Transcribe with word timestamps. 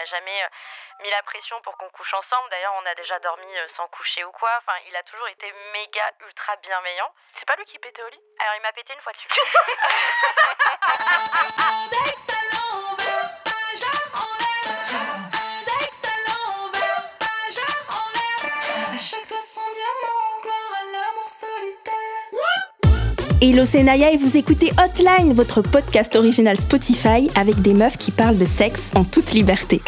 m'a 0.00 0.04
jamais 0.06 0.48
mis 1.00 1.10
la 1.10 1.22
pression 1.22 1.60
pour 1.62 1.76
qu'on 1.76 1.90
couche 1.90 2.14
ensemble. 2.14 2.48
D'ailleurs, 2.50 2.74
on 2.82 2.86
a 2.86 2.94
déjà 2.94 3.18
dormi 3.20 3.46
sans 3.68 3.86
coucher 3.88 4.24
ou 4.24 4.32
quoi. 4.32 4.50
Enfin, 4.58 4.72
il 4.86 4.96
a 4.96 5.02
toujours 5.02 5.28
été 5.28 5.52
méga 5.72 6.12
ultra 6.20 6.56
bienveillant. 6.56 7.12
C'est 7.34 7.46
pas 7.46 7.56
lui 7.56 7.64
qui 7.64 7.78
pétait 7.78 8.02
au 8.02 8.08
lit? 8.08 8.20
Alors, 8.38 8.54
il 8.56 8.62
m'a 8.62 8.72
pété 8.72 8.94
une 8.94 9.00
fois 9.00 9.12
dessus. 9.12 9.28
Hello, 23.42 23.64
c'est 23.64 23.80
et 23.80 24.18
vous 24.18 24.36
écoutez 24.36 24.70
Hotline, 24.72 25.32
votre 25.32 25.62
podcast 25.62 26.14
original 26.14 26.58
Spotify 26.58 27.30
avec 27.34 27.62
des 27.62 27.72
meufs 27.72 27.96
qui 27.96 28.10
parlent 28.10 28.36
de 28.36 28.44
sexe 28.44 28.90
en 28.94 29.02
toute 29.02 29.32
liberté. 29.32 29.80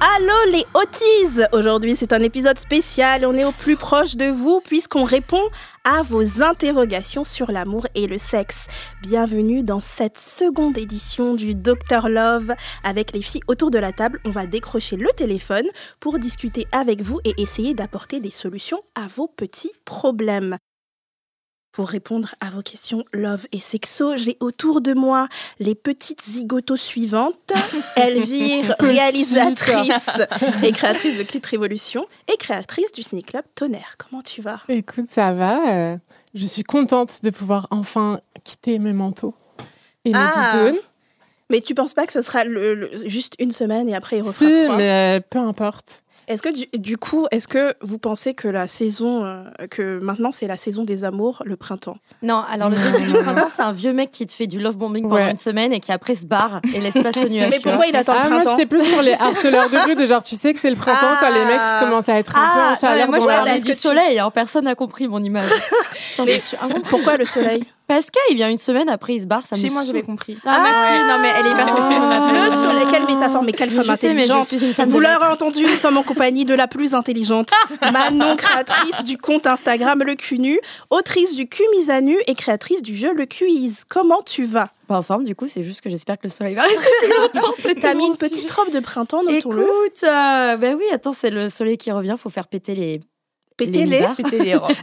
Allô 0.00 0.52
les 0.52 0.64
hotties 0.74 1.42
Aujourd'hui 1.52 1.96
c'est 1.96 2.12
un 2.12 2.22
épisode 2.22 2.58
spécial, 2.58 3.26
on 3.26 3.34
est 3.34 3.44
au 3.44 3.50
plus 3.50 3.76
proche 3.76 4.14
de 4.14 4.26
vous 4.26 4.60
puisqu'on 4.64 5.02
répond 5.02 5.42
à 5.90 6.02
vos 6.02 6.42
interrogations 6.42 7.24
sur 7.24 7.50
l'amour 7.50 7.86
et 7.94 8.06
le 8.06 8.18
sexe. 8.18 8.66
Bienvenue 9.00 9.62
dans 9.62 9.80
cette 9.80 10.18
seconde 10.18 10.76
édition 10.76 11.32
du 11.32 11.54
Dr 11.54 12.10
Love. 12.10 12.52
Avec 12.84 13.14
les 13.14 13.22
filles 13.22 13.40
autour 13.48 13.70
de 13.70 13.78
la 13.78 13.92
table, 13.92 14.20
on 14.26 14.30
va 14.30 14.44
décrocher 14.44 14.96
le 14.96 15.08
téléphone 15.16 15.66
pour 15.98 16.18
discuter 16.18 16.66
avec 16.72 17.00
vous 17.00 17.20
et 17.24 17.32
essayer 17.38 17.72
d'apporter 17.72 18.20
des 18.20 18.30
solutions 18.30 18.82
à 18.94 19.06
vos 19.16 19.28
petits 19.28 19.72
problèmes. 19.86 20.58
Pour 21.72 21.88
répondre 21.88 22.34
à 22.40 22.50
vos 22.50 22.62
questions 22.62 23.04
love 23.12 23.46
et 23.52 23.60
sexo, 23.60 24.16
j'ai 24.16 24.36
autour 24.40 24.80
de 24.80 24.94
moi 24.94 25.28
les 25.60 25.74
petites 25.76 26.22
zigotos 26.22 26.76
suivantes. 26.76 27.52
Elvire, 27.96 28.74
réalisatrice 28.80 30.08
et 30.64 30.72
créatrice 30.72 31.16
de 31.16 31.22
Clit 31.22 31.42
Révolution 31.48 32.06
et 32.32 32.36
créatrice 32.36 32.90
du 32.92 33.02
Ciné 33.02 33.22
Club 33.22 33.44
Tonnerre. 33.54 33.96
Comment 33.98 34.22
tu 34.22 34.42
vas? 34.42 34.60
Écoute, 34.68 35.08
ça 35.08 35.32
va. 35.32 35.92
euh, 35.92 35.96
je 36.34 36.46
suis 36.46 36.64
contente 36.64 37.22
de 37.22 37.30
pouvoir 37.30 37.68
enfin 37.70 38.20
quitter 38.44 38.78
mes 38.78 38.92
manteaux 38.92 39.34
et 40.04 40.10
mes 40.12 40.18
Ah, 40.18 40.50
doudounes. 40.52 40.80
Mais 41.50 41.60
tu 41.60 41.74
penses 41.74 41.94
pas 41.94 42.06
que 42.06 42.12
ce 42.12 42.22
sera 42.22 42.44
le- 42.44 42.74
le- 42.74 43.08
juste 43.08 43.34
une 43.38 43.52
semaine 43.52 43.88
et 43.88 43.94
après 43.94 44.16
il 44.18 44.22
refera 44.22 44.46
Si, 44.50 44.64
froid? 44.64 44.76
mais 44.76 45.18
euh, 45.18 45.20
peu 45.30 45.38
importe. 45.38 46.02
Est-ce 46.28 46.42
que 46.42 46.50
du, 46.54 46.66
du 46.78 46.96
coup, 46.98 47.26
est-ce 47.30 47.48
que 47.48 47.74
vous 47.80 47.98
pensez 47.98 48.34
que 48.34 48.48
la 48.48 48.66
saison, 48.66 49.24
euh, 49.24 49.42
que 49.70 49.98
maintenant 50.00 50.30
c'est 50.30 50.46
la 50.46 50.58
saison 50.58 50.84
des 50.84 51.04
amours, 51.04 51.42
le 51.46 51.56
printemps? 51.56 51.96
Non, 52.22 52.44
alors 52.50 52.68
le 52.68 52.76
début 52.76 53.10
du 53.12 53.18
printemps, 53.22 53.48
c'est 53.50 53.62
un 53.62 53.72
vieux 53.72 53.94
mec 53.94 54.10
qui 54.10 54.26
te 54.26 54.32
fait 54.32 54.46
du 54.46 54.60
love 54.60 54.76
bombing 54.76 55.04
pendant 55.04 55.14
Ouais. 55.16 55.30
une 55.30 55.38
semaine 55.38 55.72
et 55.72 55.80
qui 55.80 55.90
après 55.90 56.14
se 56.14 56.26
barre 56.26 56.60
et 56.74 56.80
laisse 56.80 56.98
place 56.98 57.16
au 57.16 57.28
nuage. 57.28 57.48
Mais 57.50 57.56
tu 57.56 57.62
vois. 57.62 57.72
pourquoi 57.72 57.86
il 57.86 57.96
attend 57.96 58.12
Ah, 58.14 58.24
le 58.24 58.28
moi, 58.30 58.40
printemps 58.42 58.56
j'étais 58.58 58.68
plus 58.68 58.82
sur 58.82 59.00
les 59.00 59.14
harceleurs 59.14 59.70
de 59.70 59.76
rue, 59.86 59.94
de 59.96 60.04
genre, 60.06 60.22
tu 60.22 60.36
sais 60.36 60.52
que 60.52 60.60
c'est 60.60 60.70
le 60.70 60.76
printemps 60.76 61.16
quand 61.18 61.32
les 61.32 61.44
mecs 61.46 61.56
Ah. 61.58 61.80
ils 61.80 61.84
commencent 61.86 62.08
à 62.10 62.18
être 62.18 62.36
un 62.36 62.40
Ah, 62.40 62.52
peu 62.54 62.60
en 62.60 62.64
non, 62.64 62.70
mais 62.70 62.76
chaleur. 62.76 63.08
moi 63.08 63.18
je 63.18 63.24
dans 63.24 63.30
la 63.30 63.36
parlais. 63.38 63.56
Est-ce 63.56 63.64
du 63.64 63.72
soleil, 63.74 64.18
hein, 64.18 64.30
personne 64.30 64.64
n'a 64.64 64.74
compris 64.74 65.08
mon 65.08 65.22
image. 65.22 65.44
Attends, 66.14 66.24
Mais- 66.26 66.34
je 66.34 66.38
suis 66.40 66.56
un- 66.60 66.68
Pourquoi 66.90 67.16
le 67.16 67.24
soleil? 67.24 67.64
Parce 67.88 68.10
qu'il 68.10 68.36
vient 68.36 68.50
une 68.50 68.58
semaine, 68.58 68.88
après 68.90 69.14
il 69.14 69.22
se 69.22 69.26
barre, 69.26 69.46
ça 69.46 69.56
me 69.56 69.60
Si, 69.60 69.70
moi 69.70 69.82
j'avais 69.84 70.02
compris. 70.02 70.36
Ah, 70.44 70.60
merci, 70.62 71.04
non 71.08 71.18
mais 71.22 71.30
elle 71.38 71.46
est 71.46 71.50
hyper 71.50 71.66
Ah, 71.68 71.76
sensible. 71.80 72.34
Le 72.34 72.50
femme. 72.50 72.62
soleil, 72.62 72.86
quelle 72.90 73.06
métaphore, 73.06 73.42
mais 73.42 73.52
quelle 73.52 73.70
Je 73.70 73.82
femme 73.82 73.96
sais, 73.96 74.12
mais 74.12 74.26
je 74.26 74.32
intelligente 74.32 74.46
suis 74.48 74.64
une 74.66 74.74
femme 74.74 74.88
Vous 74.90 75.00
l'aurez 75.00 75.26
entendu, 75.32 75.62
nous 75.62 75.76
sommes 75.76 75.96
en 75.96 76.02
compagnie 76.02 76.44
de 76.44 76.54
la 76.54 76.68
plus 76.68 76.94
intelligente, 76.94 77.50
Manon, 77.92 78.36
créatrice 78.36 79.04
du 79.04 79.16
compte 79.16 79.46
Instagram 79.46 80.02
Le 80.06 80.14
Cunu, 80.16 80.58
autrice 80.90 81.34
du 81.34 81.48
Cumizanu 81.48 82.14
et 82.26 82.34
créatrice 82.34 82.82
du 82.82 82.94
jeu 82.94 83.14
Le 83.14 83.24
Quiz. 83.24 83.84
Comment 83.88 84.20
tu 84.22 84.44
vas? 84.44 84.68
Pas 84.86 84.98
en 84.98 85.02
forme, 85.02 85.24
du 85.24 85.34
coup, 85.34 85.46
c'est 85.48 85.62
juste 85.62 85.80
que 85.80 85.88
j'espère 85.90 86.16
que 86.18 86.24
le 86.24 86.30
soleil 86.30 86.54
va 86.54 86.62
rester 86.62 86.90
plus 87.00 87.08
longtemps. 87.18 87.52
c'est 87.62 87.74
T'as 87.80 87.94
mis 87.94 88.06
une 88.06 88.16
petite 88.16 88.50
robe 88.50 88.70
de 88.70 88.80
printemps, 88.80 89.22
notons-le. 89.22 89.62
Écoute, 89.62 90.04
euh, 90.04 90.56
ben 90.56 90.76
oui, 90.76 90.84
attends, 90.92 91.14
c'est 91.14 91.30
le 91.30 91.48
soleil 91.48 91.78
qui 91.78 91.90
revient, 91.90 92.16
faut 92.18 92.30
faire 92.30 92.48
péter 92.48 92.74
les. 92.74 93.00
Pétez-les. 93.58 93.96
nibards. 93.98 94.14
Péter 94.16 94.38
les 94.38 94.54
robes. 94.54 94.70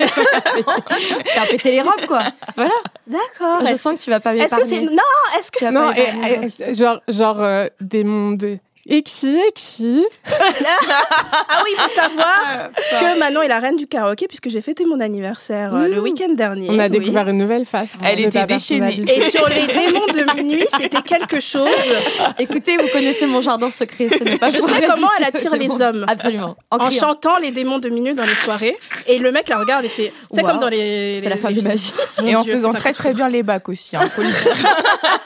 faire 1.26 1.48
péter 1.50 1.72
les 1.72 1.82
robes, 1.82 2.06
quoi. 2.08 2.24
Voilà. 2.56 2.72
D'accord. 3.08 3.66
Je 3.68 3.76
sens 3.76 3.96
que 3.96 4.02
tu 4.02 4.10
vas 4.10 4.20
pas 4.20 4.36
est-ce 4.36 4.56
que 4.56 4.64
c'est... 4.66 4.82
m'épargner. 4.82 4.96
Non, 4.96 5.40
est-ce 5.40 5.52
que... 5.52 5.58
Tu 5.60 5.64
vas 5.66 5.72
Non, 5.72 5.94
pas 5.94 5.98
et- 6.00 6.12
m'épargner. 6.14 6.54
et- 6.60 6.76
genre, 6.76 7.00
genre 7.08 7.42
euh, 7.42 7.68
des 7.82 8.04
mondes. 8.04 8.60
Et 8.88 9.02
qui, 9.02 9.36
et 9.36 9.52
qui 9.56 10.06
Ah 10.28 11.62
oui, 11.64 11.72
il 11.72 11.76
faut 11.76 11.90
savoir 11.90 12.70
que 13.00 13.18
Manon 13.20 13.42
est 13.42 13.48
la 13.48 13.60
reine 13.60 13.78
du 13.78 13.88
karaoké 13.88 14.28
puisque 14.28 14.50
j'ai 14.50 14.62
fêté 14.62 14.86
mon 14.86 15.00
anniversaire 15.00 15.74
euh, 15.74 15.88
le 15.88 16.00
week-end 16.00 16.32
dernier. 16.34 16.68
On 16.70 16.78
a 16.78 16.84
oui. 16.84 16.90
découvert 16.92 17.28
une 17.28 17.38
nouvelle 17.40 17.66
face. 17.66 17.94
Elle 18.04 18.20
était 18.20 18.32
ta 18.42 18.46
déchaînée. 18.46 19.04
Et 19.12 19.22
sur 19.32 19.50
les 19.50 19.66
démons 19.88 20.06
de 20.06 20.36
minuit, 20.36 20.64
c'était 20.80 21.02
quelque 21.02 21.40
chose. 21.40 21.68
Écoutez, 22.40 22.78
vous 22.78 22.88
connaissez 22.90 23.26
mon 23.26 23.42
jardin 23.42 23.72
secret, 23.72 24.08
ce 24.08 24.24
n'est 24.24 24.38
pas 24.38 24.52
Je 24.52 24.60
sais 24.60 24.86
comment 24.86 25.10
elle 25.18 25.26
attire 25.26 25.56
les 25.56 25.82
hommes. 25.82 26.06
Absolument. 26.08 26.56
En, 26.70 26.90
chantant 26.92 27.38
les 27.40 27.50
démons 27.50 27.80
de 27.80 27.90
minuit 27.90 28.14
dans 28.14 28.26
les 28.26 28.36
soirées. 28.36 28.78
Et 29.08 29.18
le 29.18 29.32
mec 29.32 29.50
la 29.50 29.58
regarde 29.58 29.84
et 29.86 29.90
fait. 29.90 30.14
C'est 30.32 30.42
Wow. 30.44 30.48
comme 30.48 30.60
dans 30.60 30.68
les. 30.70 31.20
C'est 31.24 31.30
la 31.30 31.38
fin 31.38 31.48
les 31.50 31.56
de 31.56 31.60
films. 31.62 31.72
ma 31.72 31.76
vie. 31.76 31.94
Mon 32.22 32.28
Et 32.28 32.36
en 32.36 32.44
faisant 32.44 32.72
très 32.72 32.94
très 32.94 33.14
bien 33.14 33.30
les 33.30 33.42
bacs 33.42 33.68
aussi. 33.68 33.96
hein. 33.98 34.02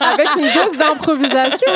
Avec 0.00 0.28
une 0.36 0.42
dose 0.44 0.78
d'improvisation. 0.78 1.70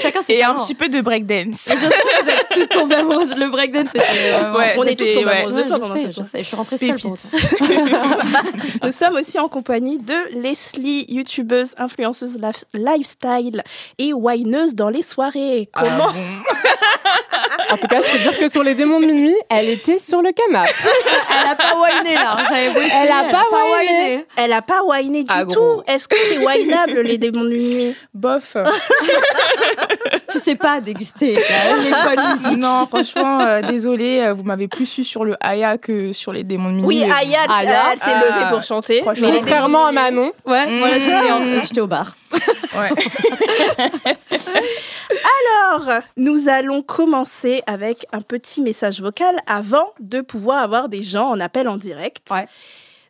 Chacun 0.00 0.20
Et 0.28 0.44
un 0.44 0.54
petit 0.54 0.75
peu 0.76 0.88
de 0.88 1.00
breakdance. 1.00 1.68
Et 1.68 1.74
je 1.74 1.78
sais 1.78 1.88
que 1.88 2.22
vous 2.24 2.28
êtes 2.30 2.46
toutes 2.54 2.68
tombées 2.68 2.94
amoureuses. 2.96 3.34
Le 3.36 3.48
breakdance, 3.48 3.88
c'était 3.92 4.04
vraiment- 4.32 4.58
Ouais, 4.58 4.74
On 4.78 4.84
est 4.84 4.94
toutes 4.94 5.12
tombées 5.12 5.26
ouais. 5.26 5.36
amoureuses 5.38 5.56
de 5.56 5.62
toi 5.62 5.76
je 5.76 5.80
pendant 5.80 5.96
cette 5.96 6.44
suis 6.44 6.56
rentrée 6.56 6.78
seule 6.78 7.00
pour. 7.00 7.16
Nous 8.84 8.92
sommes 8.92 9.16
aussi 9.16 9.38
en 9.38 9.48
compagnie 9.48 9.98
de 9.98 10.14
Leslie, 10.40 11.06
youtubeuse, 11.08 11.74
influenceuse 11.78 12.38
lif- 12.38 12.64
lifestyle 12.74 13.62
et 13.98 14.12
wineuse 14.12 14.74
dans 14.74 14.88
les 14.90 15.02
soirées. 15.02 15.68
Ah 15.74 15.82
Comment 15.82 16.12
En 17.70 17.76
tout 17.76 17.88
cas, 17.88 18.00
je 18.00 18.10
peux 18.10 18.18
dire 18.18 18.38
que 18.38 18.48
sur 18.48 18.62
les 18.62 18.74
démons 18.74 19.00
de 19.00 19.06
minuit, 19.06 19.34
elle 19.50 19.68
était 19.68 19.98
sur 19.98 20.22
le 20.22 20.30
canapé. 20.30 20.70
Elle 21.40 21.48
a 21.50 21.54
pas 21.56 21.74
whiné 21.74 22.14
là. 22.14 22.36
Elle 22.52 23.10
a 23.10 23.24
pas 23.24 23.44
whiné. 23.50 24.24
Elle 24.36 24.52
a 24.52 24.62
pas 24.62 24.82
winé 24.84 25.24
du 25.24 25.34
Ah, 25.34 25.44
tout. 25.44 25.82
Est-ce 25.86 26.06
que 26.06 26.16
c'est 26.16 26.38
wineable 26.38 27.00
les 27.00 27.18
démons 27.18 27.44
de 27.44 27.48
minuit? 27.50 27.96
Bof. 28.14 28.56
Tu 30.30 30.38
sais 30.38 30.54
pas 30.54 30.65
déguster 30.80 31.34
les 31.34 31.90
bonnes 32.16 32.34
musiques. 32.42 32.58
non, 32.58 32.86
franchement, 32.88 33.40
euh, 33.40 33.62
désolé, 33.62 34.20
euh, 34.20 34.32
vous 34.34 34.42
m'avez 34.42 34.68
plus 34.68 34.86
su 34.86 35.04
sur 35.04 35.24
le 35.24 35.36
Aya 35.40 35.78
que 35.78 36.12
sur 36.12 36.32
les 36.32 36.44
démons 36.44 36.70
de 36.70 36.74
minuit. 36.76 36.86
Oui, 36.86 37.04
bon. 37.04 37.12
Aya, 37.12 37.40
elle, 37.92 37.98
s'est 37.98 38.14
levée 38.14 38.50
pour 38.50 38.62
chanter. 38.62 39.02
franchement. 39.02 39.28
Mais 39.30 39.38
Contrairement 39.38 39.86
à 39.86 39.92
Manon. 39.92 40.32
Ouais, 40.46 40.78
voilà, 40.78 40.98
j'étais 40.98 41.30
en- 41.32 41.40
Mm. 41.40 41.60
j'étais 41.66 41.80
au 41.80 41.86
bar. 41.86 42.14
Ouais. 42.32 42.90
Alors, 45.70 46.00
nous 46.16 46.48
allons 46.48 46.82
commencer 46.82 47.62
avec 47.66 48.06
un 48.12 48.20
petit 48.20 48.60
message 48.62 49.00
vocal 49.00 49.36
avant 49.46 49.92
de 50.00 50.20
pouvoir 50.20 50.62
avoir 50.62 50.88
des 50.88 51.02
gens 51.02 51.28
en 51.28 51.40
appel 51.40 51.68
en 51.68 51.76
direct. 51.76 52.28
Ouais. 52.30 52.46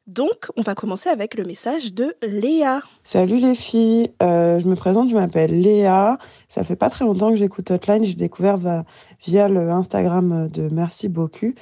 Donc, 0.07 0.51
on 0.57 0.63
va 0.63 0.77
commencer 0.77 1.09
avec 1.09 1.35
le 1.35 1.43
message 1.43 1.93
de 1.93 2.15
Léa. 2.23 2.81
Salut 3.03 3.39
les 3.39 3.57
filles, 3.57 4.13
Euh, 4.23 4.61
je 4.61 4.67
me 4.69 4.77
présente, 4.77 5.11
je 5.11 5.15
m'appelle 5.17 5.61
Léa. 5.61 6.19
Ça 6.47 6.63
fait 6.63 6.77
pas 6.77 6.91
très 6.91 7.05
longtemps 7.05 7.31
que 7.31 7.37
j'écoute 7.37 7.71
Hotline, 7.73 8.05
j'ai 8.05 8.15
découvert 8.15 8.57
via 9.27 9.49
le 9.49 9.69
Instagram 9.71 10.49
de 10.49 10.69
Merci 10.69 11.09
beaucoup. 11.09 11.55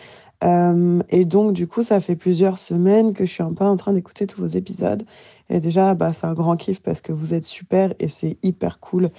Euh, 0.44 1.00
et 1.09 1.25
donc 1.25 1.53
du 1.53 1.66
coup, 1.66 1.82
ça 1.82 2.00
fait 2.00 2.16
plusieurs 2.16 2.59
semaines 2.59 3.15
que 3.15 3.25
je 3.25 3.32
suis 3.32 3.43
un 3.43 3.53
peu 3.53 3.65
en 3.65 3.77
train 3.77 3.93
d'écouter 3.93 4.27
tous 4.27 4.41
vos 4.41 4.47
épisodes. 4.47 5.05
Et 5.50 5.60
déjà, 5.60 5.94
bah, 5.94 6.12
c'est 6.12 6.27
un 6.27 6.32
grand 6.32 6.56
kiff 6.56 6.81
parce 6.81 7.00
que 7.00 7.12
vous 7.12 7.34
êtes 7.34 7.44
super 7.44 7.93
et 7.99 8.09
c'est 8.09 8.38
hyper 8.43 8.81
cool. 8.81 9.10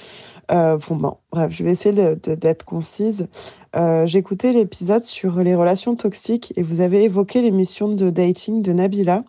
Euh, 0.51 0.77
bon, 0.89 1.17
bref, 1.31 1.51
je 1.51 1.63
vais 1.63 1.71
essayer 1.71 2.15
d'être 2.15 2.65
concise. 2.65 3.27
Euh, 3.75 4.05
écouté 4.07 4.53
l'épisode 4.53 5.03
sur 5.03 5.37
les 5.43 5.55
relations 5.55 5.95
toxiques 5.95 6.53
et 6.55 6.63
vous 6.63 6.81
avez 6.81 7.03
évoqué 7.03 7.41
l'émission 7.41 7.89
de 7.89 8.09
dating 8.09 8.61
de 8.61 8.73
Nabila. 8.73 9.23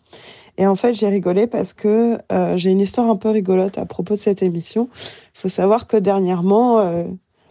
Et 0.58 0.66
en 0.66 0.74
fait, 0.74 0.94
j'ai 0.94 1.08
rigolé 1.08 1.46
parce 1.46 1.74
que 1.74 2.18
euh, 2.32 2.56
j'ai 2.56 2.70
une 2.70 2.80
histoire 2.80 3.10
un 3.10 3.16
peu 3.16 3.28
rigolote 3.28 3.76
à 3.76 3.84
propos 3.84 4.14
de 4.14 4.18
cette 4.18 4.42
émission. 4.42 4.88
Il 5.34 5.40
faut 5.40 5.48
savoir 5.50 5.86
que 5.86 5.98
dernièrement, 5.98 7.06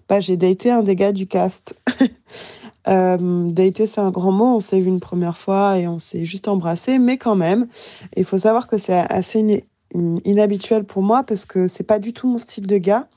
bah, 0.09 0.19
j'ai 0.19 0.37
daté 0.37 0.71
un 0.71 0.81
des 0.81 0.95
gars 0.95 1.11
du 1.11 1.27
cast. 1.27 1.75
euh, 2.87 3.51
c'est 3.73 3.99
un 3.99 4.11
grand 4.11 4.31
mot. 4.31 4.55
On 4.55 4.59
s'est 4.59 4.79
vu 4.79 4.87
une 4.87 4.99
première 4.99 5.37
fois 5.37 5.77
et 5.77 5.87
on 5.87 5.99
s'est 5.99 6.25
juste 6.25 6.47
embrassé, 6.47 6.99
mais 6.99 7.17
quand 7.17 7.35
même, 7.35 7.67
il 8.15 8.25
faut 8.25 8.37
savoir 8.37 8.67
que 8.67 8.77
c'est 8.77 9.05
assez 9.09 9.61
in- 9.95 10.19
inhabituel 10.23 10.83
pour 10.83 11.03
moi 11.03 11.23
parce 11.23 11.45
que 11.45 11.67
c'est 11.67 11.83
pas 11.83 11.99
du 11.99 12.13
tout 12.13 12.27
mon 12.27 12.37
style 12.37 12.67
de 12.67 12.77
gars. 12.77 13.07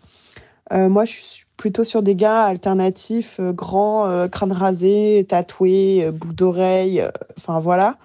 Euh, 0.72 0.88
moi, 0.88 1.04
je 1.04 1.12
suis 1.12 1.44
plutôt 1.56 1.84
sur 1.84 2.02
des 2.02 2.14
gars 2.14 2.44
alternatifs, 2.44 3.36
euh, 3.40 3.52
grands, 3.52 4.06
euh, 4.06 4.28
crâne 4.28 4.52
rasé, 4.52 5.26
tatoués, 5.28 6.04
euh, 6.04 6.12
boucle 6.12 6.34
d'oreille, 6.34 7.04
enfin 7.36 7.60
voilà. 7.60 7.98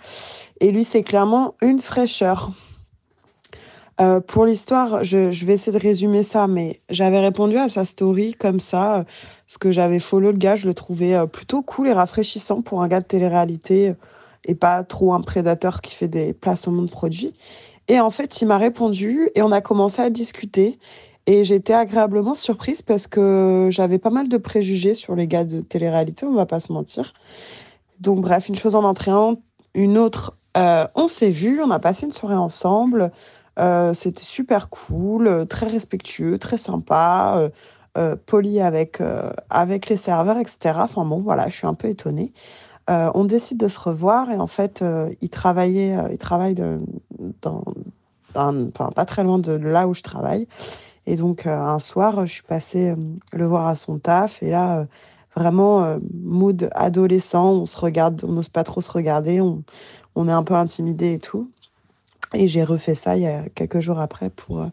Et 0.59 0.71
lui, 0.71 0.83
c'est 0.83 1.03
clairement 1.03 1.55
une 1.61 1.79
fraîcheur. 1.79 2.51
Pour 4.27 4.45
l'histoire, 4.45 5.05
je, 5.05 5.29
vais 5.45 5.53
essayer 5.53 5.71
de 5.71 5.81
résumer 5.81 6.23
ça, 6.23 6.47
mais 6.47 6.81
j'avais 6.89 7.21
répondu 7.21 7.57
à 7.57 7.69
sa 7.69 7.85
story 7.85 8.33
comme 8.33 8.59
ça, 8.59 9.05
parce 9.53 9.59
que 9.59 9.71
j'avais 9.71 9.99
follow 9.99 10.31
le 10.31 10.37
gars, 10.39 10.55
je 10.55 10.65
le 10.65 10.73
trouvais 10.73 11.13
euh, 11.13 11.27
plutôt 11.27 11.61
cool 11.61 11.87
et 11.87 11.93
rafraîchissant 11.93 12.63
pour 12.63 12.81
un 12.81 12.87
gars 12.87 13.01
de 13.01 13.05
télé-réalité. 13.05 13.93
et 14.45 14.55
pas 14.55 14.83
trop 14.83 15.13
un 15.13 15.21
prédateur 15.21 15.81
qui 15.81 15.93
fait 15.93 16.07
des 16.07 16.33
placements 16.33 16.81
de 16.81 16.89
produits. 16.89 17.33
Et 17.87 17.99
en 17.99 18.09
fait, 18.09 18.41
il 18.41 18.47
m'a 18.47 18.57
répondu 18.57 19.29
et 19.35 19.43
on 19.43 19.51
a 19.51 19.61
commencé 19.61 20.01
à 20.01 20.09
discuter. 20.09 20.79
Et 21.27 21.43
j'étais 21.43 21.73
agréablement 21.73 22.33
surprise 22.33 22.81
parce 22.81 23.05
que 23.05 23.67
j'avais 23.69 23.99
pas 23.99 24.09
mal 24.09 24.27
de 24.27 24.37
préjugés 24.37 24.95
sur 24.95 25.15
les 25.15 25.27
gars 25.27 25.43
de 25.43 25.61
télé-réalité, 25.61 26.25
on 26.25 26.33
va 26.33 26.47
pas 26.47 26.59
se 26.59 26.73
mentir. 26.73 27.13
Donc 27.99 28.21
bref, 28.21 28.49
une 28.49 28.55
chose 28.55 28.73
en 28.73 28.83
entraînant, 28.83 29.35
une 29.75 29.99
autre, 29.99 30.35
euh, 30.57 30.87
on 30.95 31.07
s'est 31.07 31.29
vu, 31.29 31.61
on 31.61 31.69
a 31.69 31.79
passé 31.79 32.07
une 32.07 32.11
soirée 32.11 32.35
ensemble. 32.35 33.11
Euh, 33.59 33.93
C'était 33.93 34.23
super 34.23 34.69
cool, 34.69 35.45
très 35.47 35.67
respectueux, 35.67 36.39
très 36.39 36.57
sympa, 36.57 37.35
euh, 37.37 37.49
euh 37.97 38.15
poli 38.15 38.59
avec, 38.59 39.01
euh, 39.01 39.31
avec 39.49 39.89
les 39.89 39.97
serveurs, 39.97 40.37
etc. 40.37 40.75
Enfin 40.77 41.05
bon, 41.05 41.21
voilà, 41.21 41.47
je 41.49 41.55
suis 41.55 41.67
un 41.67 41.73
peu 41.73 41.89
étonnée. 41.89 42.33
Euh, 42.89 43.11
on 43.13 43.23
décide 43.23 43.59
de 43.59 43.67
se 43.67 43.79
revoir 43.79 44.31
et 44.31 44.37
en 44.37 44.47
fait, 44.47 44.83
il 45.21 45.29
travaillait, 45.29 45.95
il 46.11 46.17
travaille 46.17 46.55
dans, 46.55 47.63
enfin, 48.35 48.91
pas 48.91 49.05
très 49.05 49.23
loin 49.23 49.39
de 49.39 49.53
là 49.53 49.87
où 49.87 49.93
je 49.93 50.01
travaille. 50.01 50.47
Et 51.05 51.15
donc, 51.15 51.45
un 51.45 51.79
soir, 51.79 52.25
je 52.25 52.31
suis 52.31 52.43
passée 52.43 52.95
le 53.31 53.45
voir 53.45 53.67
à 53.67 53.75
son 53.75 53.99
taf. 53.99 54.41
Et 54.43 54.49
là, 54.49 54.85
vraiment, 55.35 55.97
mood 56.13 56.69
adolescent, 56.73 57.51
on 57.53 57.65
se 57.65 57.77
regarde, 57.77 58.21
on 58.27 58.33
n'ose 58.33 58.49
pas 58.49 58.63
trop 58.63 58.81
se 58.81 58.91
regarder, 58.91 59.39
on, 59.39 59.63
on 60.15 60.27
est 60.27 60.33
un 60.33 60.43
peu 60.43 60.55
intimidé 60.55 61.13
et 61.13 61.19
tout. 61.19 61.49
Et 62.33 62.47
j'ai 62.47 62.63
refait 62.63 62.95
ça 62.95 63.15
il 63.15 63.23
y 63.23 63.27
a 63.27 63.47
quelques 63.49 63.79
jours 63.79 63.99
après 63.99 64.29
pour, 64.29 64.65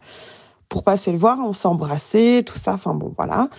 pour 0.70 0.84
passer 0.84 1.12
le 1.12 1.18
voir. 1.18 1.38
On 1.40 1.52
s'est 1.52 1.68
embrassé, 1.68 2.42
tout 2.46 2.56
ça. 2.56 2.72
Enfin 2.72 2.94
bon, 2.94 3.12
voilà. 3.18 3.50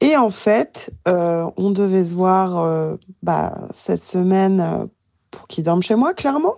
Et 0.00 0.16
en 0.16 0.30
fait, 0.30 0.92
euh, 1.08 1.50
on 1.56 1.70
devait 1.70 2.04
se 2.04 2.14
voir 2.14 2.58
euh, 2.58 2.96
bah, 3.22 3.68
cette 3.74 4.04
semaine 4.04 4.60
euh, 4.60 4.86
pour 5.32 5.48
qu'il 5.48 5.64
dorme 5.64 5.82
chez 5.82 5.96
moi, 5.96 6.14
clairement. 6.14 6.56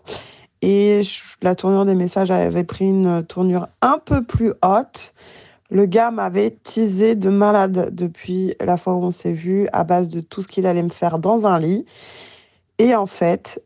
Et 0.60 1.02
la 1.42 1.54
tournure 1.54 1.84
des 1.84 1.94
messages 1.94 2.30
avait 2.30 2.64
pris 2.64 2.88
une 2.88 3.22
tournure 3.22 3.68
un 3.82 3.98
peu 3.98 4.24
plus 4.24 4.52
haute. 4.62 5.12
Le 5.70 5.86
gars 5.86 6.10
m'avait 6.10 6.50
teasé 6.50 7.16
de 7.16 7.28
malade 7.28 7.90
depuis 7.92 8.54
la 8.60 8.76
fois 8.78 8.94
où 8.94 9.02
on 9.02 9.10
s'est 9.10 9.32
vu, 9.32 9.68
à 9.72 9.84
base 9.84 10.08
de 10.08 10.20
tout 10.20 10.40
ce 10.40 10.48
qu'il 10.48 10.66
allait 10.66 10.82
me 10.82 10.88
faire 10.88 11.18
dans 11.18 11.46
un 11.46 11.58
lit. 11.58 11.84
Et 12.78 12.94
en 12.94 13.06
fait, 13.06 13.62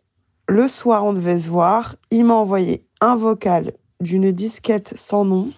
le 0.49 0.67
soir, 0.67 1.05
on 1.05 1.13
devait 1.13 1.39
se 1.39 1.49
voir. 1.49 1.95
Il 2.11 2.25
m'a 2.25 2.35
envoyé 2.35 2.85
un 3.01 3.15
vocal 3.15 3.73
d'une 4.01 4.33
disquette 4.33 4.93
sans 4.97 5.25
nom 5.25 5.53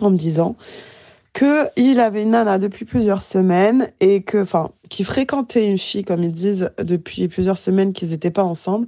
en 0.00 0.10
me 0.10 0.16
disant 0.16 0.56
que 1.32 1.68
il 1.76 2.00
avait 2.00 2.22
une 2.22 2.30
nana 2.30 2.58
depuis 2.58 2.84
plusieurs 2.84 3.22
semaines 3.22 3.90
et 4.00 4.22
que, 4.22 4.42
enfin, 4.42 4.70
qu'il 4.88 5.04
fréquentait 5.04 5.66
une 5.68 5.78
fille, 5.78 6.04
comme 6.04 6.22
ils 6.22 6.30
disent, 6.30 6.70
depuis 6.78 7.28
plusieurs 7.28 7.58
semaines 7.58 7.92
qu'ils 7.92 8.10
n'étaient 8.10 8.30
pas 8.30 8.44
ensemble, 8.44 8.86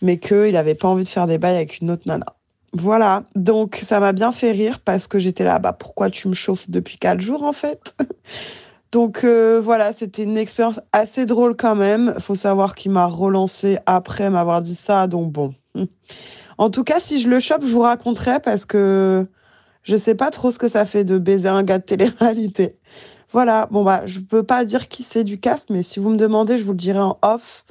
mais 0.00 0.18
qu'il 0.18 0.52
n'avait 0.52 0.74
pas 0.74 0.88
envie 0.88 1.04
de 1.04 1.08
faire 1.08 1.26
des 1.26 1.38
bails 1.38 1.56
avec 1.56 1.80
une 1.80 1.90
autre 1.90 2.04
nana. 2.06 2.36
Voilà, 2.72 3.24
donc 3.34 3.80
ça 3.82 4.00
m'a 4.00 4.12
bien 4.12 4.32
fait 4.32 4.52
rire 4.52 4.80
parce 4.80 5.06
que 5.06 5.18
j'étais 5.18 5.44
là, 5.44 5.58
bah 5.58 5.72
pourquoi 5.72 6.10
tu 6.10 6.28
me 6.28 6.34
chauffes 6.34 6.68
depuis 6.68 6.98
quatre 6.98 7.20
jours 7.20 7.42
en 7.42 7.52
fait? 7.52 7.94
Donc 8.92 9.24
euh, 9.24 9.60
voilà, 9.62 9.92
c'était 9.92 10.22
une 10.22 10.38
expérience 10.38 10.80
assez 10.92 11.26
drôle 11.26 11.56
quand 11.56 11.74
même. 11.74 12.14
Faut 12.18 12.34
savoir 12.34 12.74
qu'il 12.74 12.92
m'a 12.92 13.06
relancé 13.06 13.78
après 13.84 14.30
m'avoir 14.30 14.62
dit 14.62 14.74
ça, 14.74 15.06
donc 15.06 15.32
bon. 15.32 15.54
En 16.58 16.70
tout 16.70 16.84
cas, 16.84 17.00
si 17.00 17.20
je 17.20 17.28
le 17.28 17.38
chope, 17.38 17.62
je 17.66 17.72
vous 17.72 17.80
raconterai 17.80 18.40
parce 18.40 18.64
que 18.64 19.26
je 19.86 19.96
sais 19.96 20.14
pas 20.14 20.30
trop 20.30 20.50
ce 20.50 20.58
que 20.58 20.68
ça 20.68 20.84
fait 20.84 21.04
de 21.04 21.16
baiser 21.16 21.48
un 21.48 21.62
gars 21.62 21.78
de 21.78 21.84
télé-réalité. 21.84 22.76
Voilà, 23.32 23.68
bon 23.70 23.84
bah 23.84 24.02
je 24.06 24.20
peux 24.20 24.42
pas 24.42 24.64
dire 24.64 24.88
qui 24.88 25.02
c'est 25.02 25.24
du 25.24 25.38
cast, 25.40 25.70
mais 25.70 25.82
si 25.82 26.00
vous 26.00 26.10
me 26.10 26.16
demandez, 26.16 26.58
je 26.58 26.64
vous 26.64 26.72
le 26.72 26.76
dirai 26.76 27.00
en 27.00 27.18
off. 27.22 27.64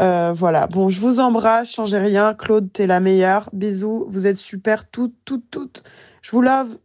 Euh, 0.00 0.32
voilà, 0.34 0.66
bon, 0.66 0.88
je 0.88 1.00
vous 1.00 1.20
embrasse, 1.20 1.70
changez 1.70 1.98
rien. 1.98 2.34
Claude, 2.34 2.72
t'es 2.72 2.86
la 2.86 3.00
meilleure. 3.00 3.48
Bisous, 3.52 4.06
vous 4.10 4.26
êtes 4.26 4.36
super, 4.36 4.88
toutes, 4.90 5.14
toutes, 5.24 5.50
toutes. 5.50 5.82
Je 6.22 6.30
vous 6.32 6.42
love. 6.42 6.76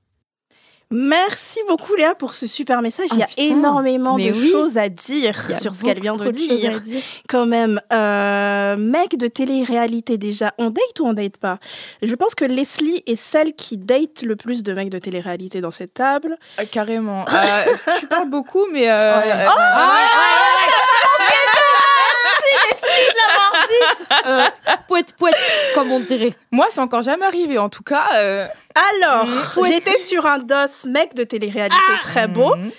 Merci 0.91 1.59
beaucoup 1.68 1.94
Léa 1.94 2.15
pour 2.15 2.33
ce 2.33 2.47
super 2.47 2.81
message. 2.81 3.09
Ah, 3.12 3.15
Il 3.15 3.19
y 3.19 3.24
a 3.24 3.27
putain. 3.27 3.41
énormément 3.44 4.18
de 4.18 4.24
oui. 4.31 4.50
choses 4.51 4.77
à 4.80 4.89
dire 4.89 5.39
sur 5.59 5.75
ce 5.75 5.83
qu'elle 5.83 6.01
vient 6.01 6.15
de 6.15 6.30
dire. 6.31 6.81
Quand 7.27 7.45
même, 7.45 7.80
euh, 7.94 8.75
mec 8.75 9.15
de 9.18 9.27
télé-réalité 9.27 10.18
déjà, 10.18 10.51
on 10.57 10.71
date 10.71 11.00
ou 11.00 11.06
on 11.06 11.13
date 11.13 11.38
pas? 11.38 11.59
Je 12.01 12.15
pense 12.15 12.33
que 12.33 12.44
Leslie 12.45 13.03
est 13.06 13.15
celle 13.15 13.53
qui 13.53 13.77
date 13.77 14.24
le 14.24 14.36
plus 14.36 14.63
de 14.63 14.74
mecs 14.74 14.89
de 14.89 14.97
télé-réalité 14.97 15.62
dans 15.62 15.69
cette 15.71 15.94
table. 15.94 16.38
Euh, 16.59 16.63
carrément. 16.69 17.25
Euh, 17.39 17.63
tu 18.00 18.07
parles 18.07 18.30
beaucoup, 18.30 18.65
mais. 18.71 18.89
euh, 18.89 19.19
Ouais. 19.19 19.31
euh, 19.31 19.45
Euh, 24.25 24.45
Pouette, 24.87 25.13
pouette, 25.17 25.35
comme 25.75 25.91
on 25.91 25.99
dirait. 25.99 26.33
moi, 26.51 26.67
c'est 26.71 26.79
encore 26.81 27.01
jamais 27.03 27.25
arrivé. 27.25 27.57
En 27.57 27.69
tout 27.69 27.83
cas, 27.83 28.05
euh, 28.15 28.47
Alors, 29.01 29.25
Mmh. 29.25 29.65
j'étais 29.67 29.97
sur 29.99 30.25
un 30.25 30.39
dos 30.39 30.55
mec 30.87 31.13
de 31.15 31.23
télé-réalité 31.23 31.77
très 32.01 32.27
beau. 32.27 32.55
mhm. 32.55 32.71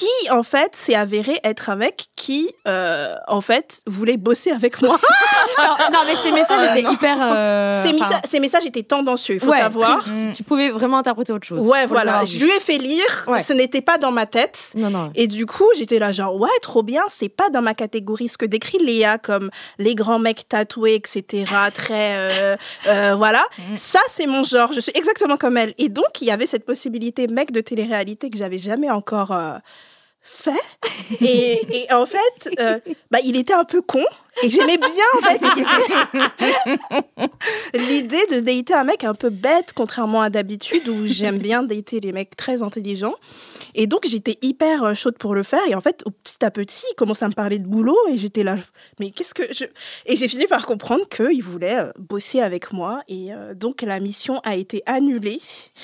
Qui 0.00 0.30
en 0.30 0.42
fait 0.42 0.74
s'est 0.74 0.94
avéré 0.94 1.38
être 1.44 1.68
un 1.70 1.76
mec 1.76 2.06
qui 2.16 2.50
euh, 2.66 3.14
en 3.28 3.40
fait 3.40 3.80
voulait 3.86 4.16
bosser 4.16 4.50
avec 4.50 4.80
moi. 4.82 4.98
Non, 5.92 5.98
mais 6.06 6.14
ces 6.16 6.32
messages 6.32 6.76
étaient 6.78 6.90
hyper. 6.90 7.18
euh, 7.20 7.82
ces, 7.82 7.88
enfin, 7.94 8.08
messa- 8.08 8.20
ces 8.28 8.40
messages 8.40 8.64
étaient 8.66 8.82
tendancieux, 8.82 9.34
il 9.34 9.40
faut 9.40 9.50
ouais, 9.50 9.58
savoir. 9.58 10.02
tu, 10.04 10.32
tu 10.32 10.42
pouvais 10.42 10.70
vraiment 10.70 10.98
interpréter 10.98 11.32
autre 11.32 11.46
chose. 11.46 11.60
Ouais, 11.60 11.86
voilà. 11.86 12.24
Je 12.24 12.38
lui 12.38 12.48
ai 12.50 12.60
fait 12.60 12.78
lire, 12.78 13.24
Ouais. 13.26 13.40
ce 13.40 13.52
n'était 13.52 13.80
pas 13.82 13.98
dans 13.98 14.12
ma 14.12 14.26
tête. 14.26 14.58
Non, 14.76 14.88
non. 14.90 15.10
Et 15.14 15.26
du 15.26 15.44
coup, 15.46 15.66
j'étais 15.76 15.98
là 15.98 16.12
genre, 16.12 16.36
ouais, 16.36 16.48
trop 16.62 16.82
bien, 16.82 17.02
c'est 17.08 17.28
pas 17.28 17.50
dans 17.50 17.60
ma 17.62 17.74
catégorie. 17.74 18.28
Ce 18.28 18.38
que 18.38 18.46
décrit 18.46 18.78
Léa 18.78 19.18
comme 19.18 19.50
les 19.78 19.94
grands 19.94 20.18
mecs 20.18 20.48
tatoués, 20.48 20.94
etc., 20.94 21.44
très... 21.74 22.16
euh, 22.16 22.56
euh, 22.86 23.14
voilà. 23.16 23.44
Mm. 23.58 23.76
Ça, 23.76 24.00
c'est 24.08 24.26
mon 24.26 24.42
genre. 24.44 24.72
Je 24.72 24.80
suis 24.80 24.92
exactement 24.94 25.36
comme 25.36 25.56
elle. 25.56 25.74
Et 25.78 25.88
donc, 25.88 26.20
il 26.22 26.26
y 26.26 26.30
avait 26.30 26.46
cette 26.46 26.64
possibilité 26.64 27.26
mec 27.26 27.50
de 27.52 27.60
télé-réalité 27.60 28.30
que 28.30 28.38
j'avais 28.38 28.58
jamais 28.58 28.90
encore... 28.90 29.32
fait. 30.20 30.52
Et, 31.20 31.86
en 31.92 32.06
fait 32.06 32.50
euh, 32.58 32.78
bah 33.10 33.18
il 33.24 33.36
était 33.36 33.52
un 33.52 33.64
peu 33.64 33.82
con. 33.82 34.04
Et 34.42 34.48
j'aimais 34.48 34.78
bien 34.78 34.88
en 35.18 35.20
fait 35.22 35.42
l'idée 37.74 38.24
de 38.30 38.40
dater 38.40 38.74
un 38.74 38.84
mec 38.84 39.04
un 39.04 39.14
peu 39.14 39.28
bête 39.28 39.72
contrairement 39.74 40.22
à 40.22 40.30
d'habitude 40.30 40.88
où 40.88 41.04
j'aime 41.06 41.38
bien 41.38 41.62
dater 41.62 42.00
les 42.00 42.12
mecs 42.12 42.36
très 42.36 42.62
intelligents. 42.62 43.14
Et 43.74 43.86
donc 43.86 44.06
j'étais 44.06 44.38
hyper 44.42 44.84
euh, 44.84 44.94
chaude 44.94 45.18
pour 45.18 45.34
le 45.34 45.42
faire. 45.42 45.60
Et 45.68 45.74
en 45.74 45.80
fait 45.80 46.04
petit 46.22 46.44
à 46.44 46.50
petit 46.50 46.84
il 46.90 46.94
commençait 46.94 47.24
à 47.24 47.28
me 47.28 47.34
parler 47.34 47.58
de 47.58 47.66
boulot 47.66 47.98
et 48.10 48.16
j'étais 48.16 48.44
là 48.44 48.56
mais 48.98 49.10
qu'est-ce 49.10 49.34
que 49.34 49.52
je 49.52 49.64
et 50.06 50.16
j'ai 50.16 50.28
fini 50.28 50.46
par 50.46 50.66
comprendre 50.66 51.08
qu'il 51.08 51.42
voulait 51.42 51.78
euh, 51.78 51.92
bosser 51.98 52.40
avec 52.40 52.72
moi. 52.72 53.02
Et 53.08 53.30
donc 53.54 53.82
la 53.82 54.00
mission 54.00 54.40
a 54.44 54.54
été 54.54 54.82
annulée. 54.86 55.40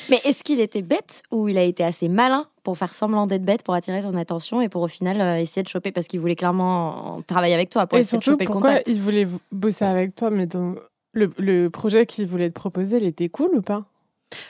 Mais 0.09 0.21
est-ce 0.25 0.45
qu'il 0.45 0.61
était 0.61 0.83
bête 0.83 1.23
ou 1.31 1.49
il 1.49 1.59
a 1.59 1.63
été 1.63 1.83
assez 1.85 2.09
malin? 2.09 2.49
Pour 2.67 2.77
faire 2.77 2.93
semblant 2.93 3.29
d'être 3.29 3.45
bête, 3.45 3.63
pour 3.63 3.75
attirer 3.75 4.03
son 4.03 4.17
attention 4.17 4.61
et 4.61 4.69
pour 4.69 4.83
au 4.83 4.89
final 4.89 5.21
euh, 5.21 5.39
essayer 5.41 5.63
de 5.63 5.69
choper 5.69 5.93
parce 5.93 6.09
qu'il 6.09 6.19
voulait 6.19 6.35
clairement 6.35 7.23
travailler 7.29 7.55
avec 7.55 7.71
toi 7.71 7.87
pour 7.87 7.97
Et 7.97 8.01
essayer 8.01 8.19
de 8.19 8.25
choper 8.25 8.45
le 8.45 8.51
pourquoi 8.51 8.71
contact. 8.71 8.89
il 8.89 9.01
voulait 9.01 9.29
bosser 9.53 9.85
avec 9.85 10.17
toi 10.17 10.31
Mais 10.31 10.47
dans 10.47 10.75
le, 11.13 11.31
le 11.39 11.69
projet 11.69 12.07
qu'il 12.07 12.27
voulait 12.27 12.49
te 12.49 12.55
proposer, 12.55 12.97
il 12.97 13.05
était 13.05 13.29
cool 13.29 13.51
ou 13.55 13.63
pas? 13.63 13.85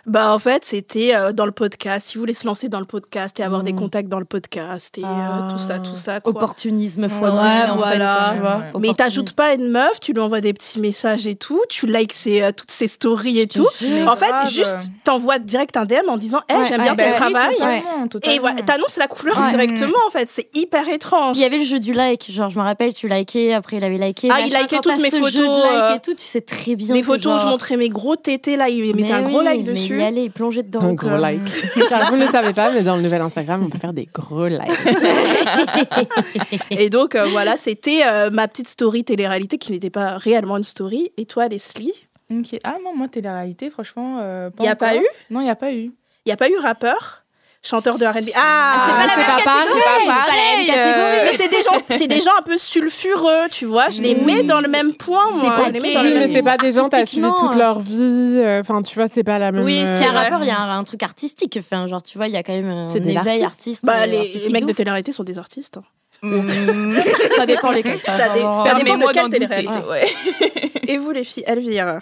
Bah 0.07 0.33
en 0.33 0.39
fait, 0.39 0.65
c'était 0.65 1.15
euh, 1.15 1.33
dans 1.33 1.45
le 1.45 1.53
podcast. 1.53 2.15
Il 2.15 2.19
voulait 2.19 2.33
se 2.35 2.47
lancer 2.47 2.69
dans 2.69 2.79
le 2.81 2.87
podcast 2.87 3.39
et 3.39 3.43
avoir 3.43 3.63
des 3.63 3.73
Mm. 3.73 3.77
contacts 3.79 4.09
dans 4.09 4.19
le 4.19 4.25
podcast 4.25 4.97
et 4.99 5.03
euh, 5.05 5.07
Ah. 5.07 5.49
tout 5.51 5.59
ça, 5.59 5.79
tout 5.79 5.95
ça. 5.95 6.21
Quoi. 6.21 6.31
Opportunisme 6.33 7.09
fois 7.09 7.31
Ouais, 7.31 7.71
en 7.71 7.77
voilà. 7.77 8.25
fait, 8.31 8.35
tu 8.35 8.41
vois. 8.41 8.57
Ouais. 8.57 8.81
Mais 8.81 8.95
t'ajoutes 8.95 9.33
pas 9.35 9.53
une 9.55 9.69
meuf, 9.69 10.01
tu 10.01 10.13
lui 10.13 10.21
envoies 10.21 10.41
des 10.41 10.55
petits 10.55 10.81
messages 10.81 11.27
et 11.27 11.35
tout, 11.35 11.61
tu 11.69 11.87
likes 11.87 12.13
ses, 12.15 12.43
euh, 12.43 12.53
toutes 12.57 12.71
ses 12.71 12.89
stories 12.89 13.39
et 13.41 13.47
tout. 13.47 13.67
En 14.07 14.17
fait, 14.17 14.31
grave. 14.31 14.49
juste 14.51 14.91
t'envoies 15.05 15.39
direct 15.39 15.77
un 15.77 15.85
DM 15.85 16.09
en 16.09 16.17
disant, 16.17 16.41
hey, 16.49 16.57
Ouais, 16.57 16.65
j'aime 16.69 16.79
ouais, 16.81 16.85
bien 16.85 16.95
bah 16.95 17.05
ton 17.05 17.11
oui, 17.11 17.17
travail. 17.33 17.55
totalement, 17.57 18.05
Et 18.05 18.09
totalement. 18.09 18.41
voilà, 18.41 18.63
t'annonces 18.63 18.97
la 18.97 19.09
couleur 19.09 19.39
Ouais. 19.41 19.51
directement 19.51 19.99
en 20.07 20.11
fait. 20.11 20.29
C'est 20.31 20.49
hyper 20.55 20.89
étrange. 20.89 21.37
Il 21.37 21.43
y 21.43 21.45
avait 21.45 21.59
le 21.59 21.65
jeu 21.65 21.79
du 21.79 21.93
like, 21.93 22.31
genre 22.33 22.49
je 22.49 22.59
me 22.59 22.65
rappelle, 22.65 22.95
tu 22.95 23.09
likais, 23.09 23.53
après 23.53 23.77
il 23.77 23.85
avait 23.85 23.99
liké. 23.99 24.31
Ah, 24.33 24.41
il 24.41 24.53
likait 24.55 24.79
toutes 24.83 25.01
mes 25.01 25.11
photos, 25.11 25.33
Jeu 25.33 25.47
de 25.47 25.89
like 25.89 25.97
et 25.99 26.01
tout, 26.01 26.15
tu 26.15 26.25
sais 26.25 26.41
très 26.41 26.77
bien. 26.77 26.95
Que 26.95 27.03
photos 27.03 27.37
où 27.37 27.39
je 27.41 27.47
montrais 27.47 27.77
mes 27.77 27.89
gros 27.91 28.17
tétés 28.17 28.57
là, 28.57 28.69
il 28.71 28.95
mettait 28.97 29.13
un 29.13 29.23
gros 29.23 29.41
oui, 29.41 29.45
like 29.67 29.75
Mais 29.75 29.81
dessus. 29.81 30.01
y 30.01 30.03
aller, 30.03 30.31
plonger 30.31 30.63
dedans. 30.63 30.81
Un 30.81 30.89
Donc, 30.89 30.99
gros 31.01 31.11
euh, 31.11 31.19
like. 31.19 31.43
Car 31.89 32.11
vous 32.11 32.17
ne 32.17 32.25
le 32.25 32.31
savez 32.31 32.53
pas, 32.53 32.71
mais 32.73 32.83
dans 32.83 32.97
le 32.97 33.03
nouvel 33.03 33.21
Instagram, 33.21 33.63
on 33.65 33.69
peut 33.69 33.79
faire 33.79 33.93
des 33.93 34.07
gros 34.13 34.47
likes. 34.49 34.61
Et 36.71 36.91
donc 36.91 37.15
euh, 37.15 37.27
voilà, 37.27 37.57
c'était 37.57 38.03
euh, 38.07 38.31
ma 38.31 38.49
petite 38.49 38.69
story 38.69 39.05
télé-réalité 39.05 39.59
qui 39.59 39.73
n'était 39.73 39.91
pas 39.91 40.17
réellement 40.19 40.57
une 40.57 40.63
story. 40.63 41.11
Et 41.17 41.27
toi, 41.27 41.49
Leslie? 41.49 41.93
Ok. 42.31 42.59
Ah 42.65 42.77
non, 42.85 42.95
moi, 42.97 43.09
télé-réalité, 43.09 43.71
franchement. 43.71 44.19
euh, 44.21 44.51
Il 44.59 44.65
y 44.65 44.69
a 44.69 44.73
encore. 44.73 44.89
pas 44.89 44.97
eu? 44.97 45.07
Non, 45.31 45.41
il 45.41 45.45
n'y 45.45 45.51
a 45.51 45.57
pas 45.57 45.73
eu. 45.73 45.93
Il 46.25 46.29
n'y 46.29 46.33
a 46.33 46.37
pas 46.37 46.49
eu 46.49 46.57
rappeur? 46.57 47.23
Chanteur 47.69 47.99
de 47.99 48.05
R&B 48.07 48.29
Ah, 48.37 48.39
Ah, 48.39 48.87
c'est 48.87 48.93
pas 48.95 49.07
la 49.07 49.09
c'est 49.13 49.17
même 49.17 49.27
pas 49.27 49.37
c'est 49.39 50.07
pas 50.07 50.27
la 50.29 50.57
même 50.57 50.67
catégorie. 50.67 51.17
Mais 51.25 51.33
c'est 51.37 51.49
des 51.49 51.63
gens, 51.65 51.83
c'est 51.99 52.07
des 52.07 52.21
gens 52.21 52.31
un 52.39 52.43
peu 52.43 52.57
sulfureux, 52.59 53.49
tu 53.51 53.65
vois. 53.65 53.89
Je 53.89 54.03
les 54.03 54.15
Oui. 54.15 54.21
mets 54.25 54.43
dans 54.45 54.61
le 54.61 54.69
même 54.69 54.93
point, 54.95 55.25
C'est 55.31 55.47
moi. 55.47 55.57
pas 55.57 55.65
Je 55.67 55.73
les 55.73 55.81
mets 55.81 55.93
dans 55.95 56.03
le 56.03 56.15
mais 56.15 56.29
c'est 56.29 56.43
pas 56.43 56.57
des 56.57 56.71
gens, 56.73 56.89
t'as 56.89 57.05
suivi 57.07 57.27
toute 57.39 57.55
leur 57.57 57.81
vie. 57.81 57.97
euh, 58.01 58.61
Enfin, 58.61 58.83
tu 58.83 58.95
vois, 58.95 59.09
c'est 59.09 59.25
pas 59.25 59.39
la 59.39 59.51
même. 59.51 59.65
Oui, 59.65 59.81
euh, 59.85 59.97
Si 59.99 60.05
un 60.05 60.13
vrai. 60.13 60.23
rappeur, 60.25 60.41
il 60.43 60.47
y 60.47 60.51
a 60.51 60.59
un, 60.61 60.79
un 60.79 60.85
truc 60.85 61.03
artistique. 61.03 61.57
Enfin, 61.59 61.87
genre, 61.89 62.03
tu 62.03 62.19
vois, 62.19 62.29
il 62.29 62.35
y 62.35 62.37
a 62.37 62.43
quand 62.45 62.53
même 62.53 62.69
un 62.71 62.89
éveil 62.95 63.43
artiste. 63.43 63.85
Bah, 63.85 64.07
les, 64.07 64.49
mecs 64.51 64.67
de 64.67 64.73
télé-réalité 64.73 65.11
sont 65.13 65.25
des 65.25 65.39
artistes. 65.39 65.79
hein. 65.79 65.83
Mm. 66.23 66.95
Ça 67.37 67.47
dépend 67.47 67.73
lesquels. 67.73 67.99
Ça, 68.01 68.29
dépend 68.33 68.63
de 68.97 69.13
quelle 69.13 69.29
télé-réalité. 69.29 70.83
Et 70.89 70.99
vous, 70.99 71.11
les 71.11 71.25
filles, 71.25 71.45
Elvire? 71.47 71.99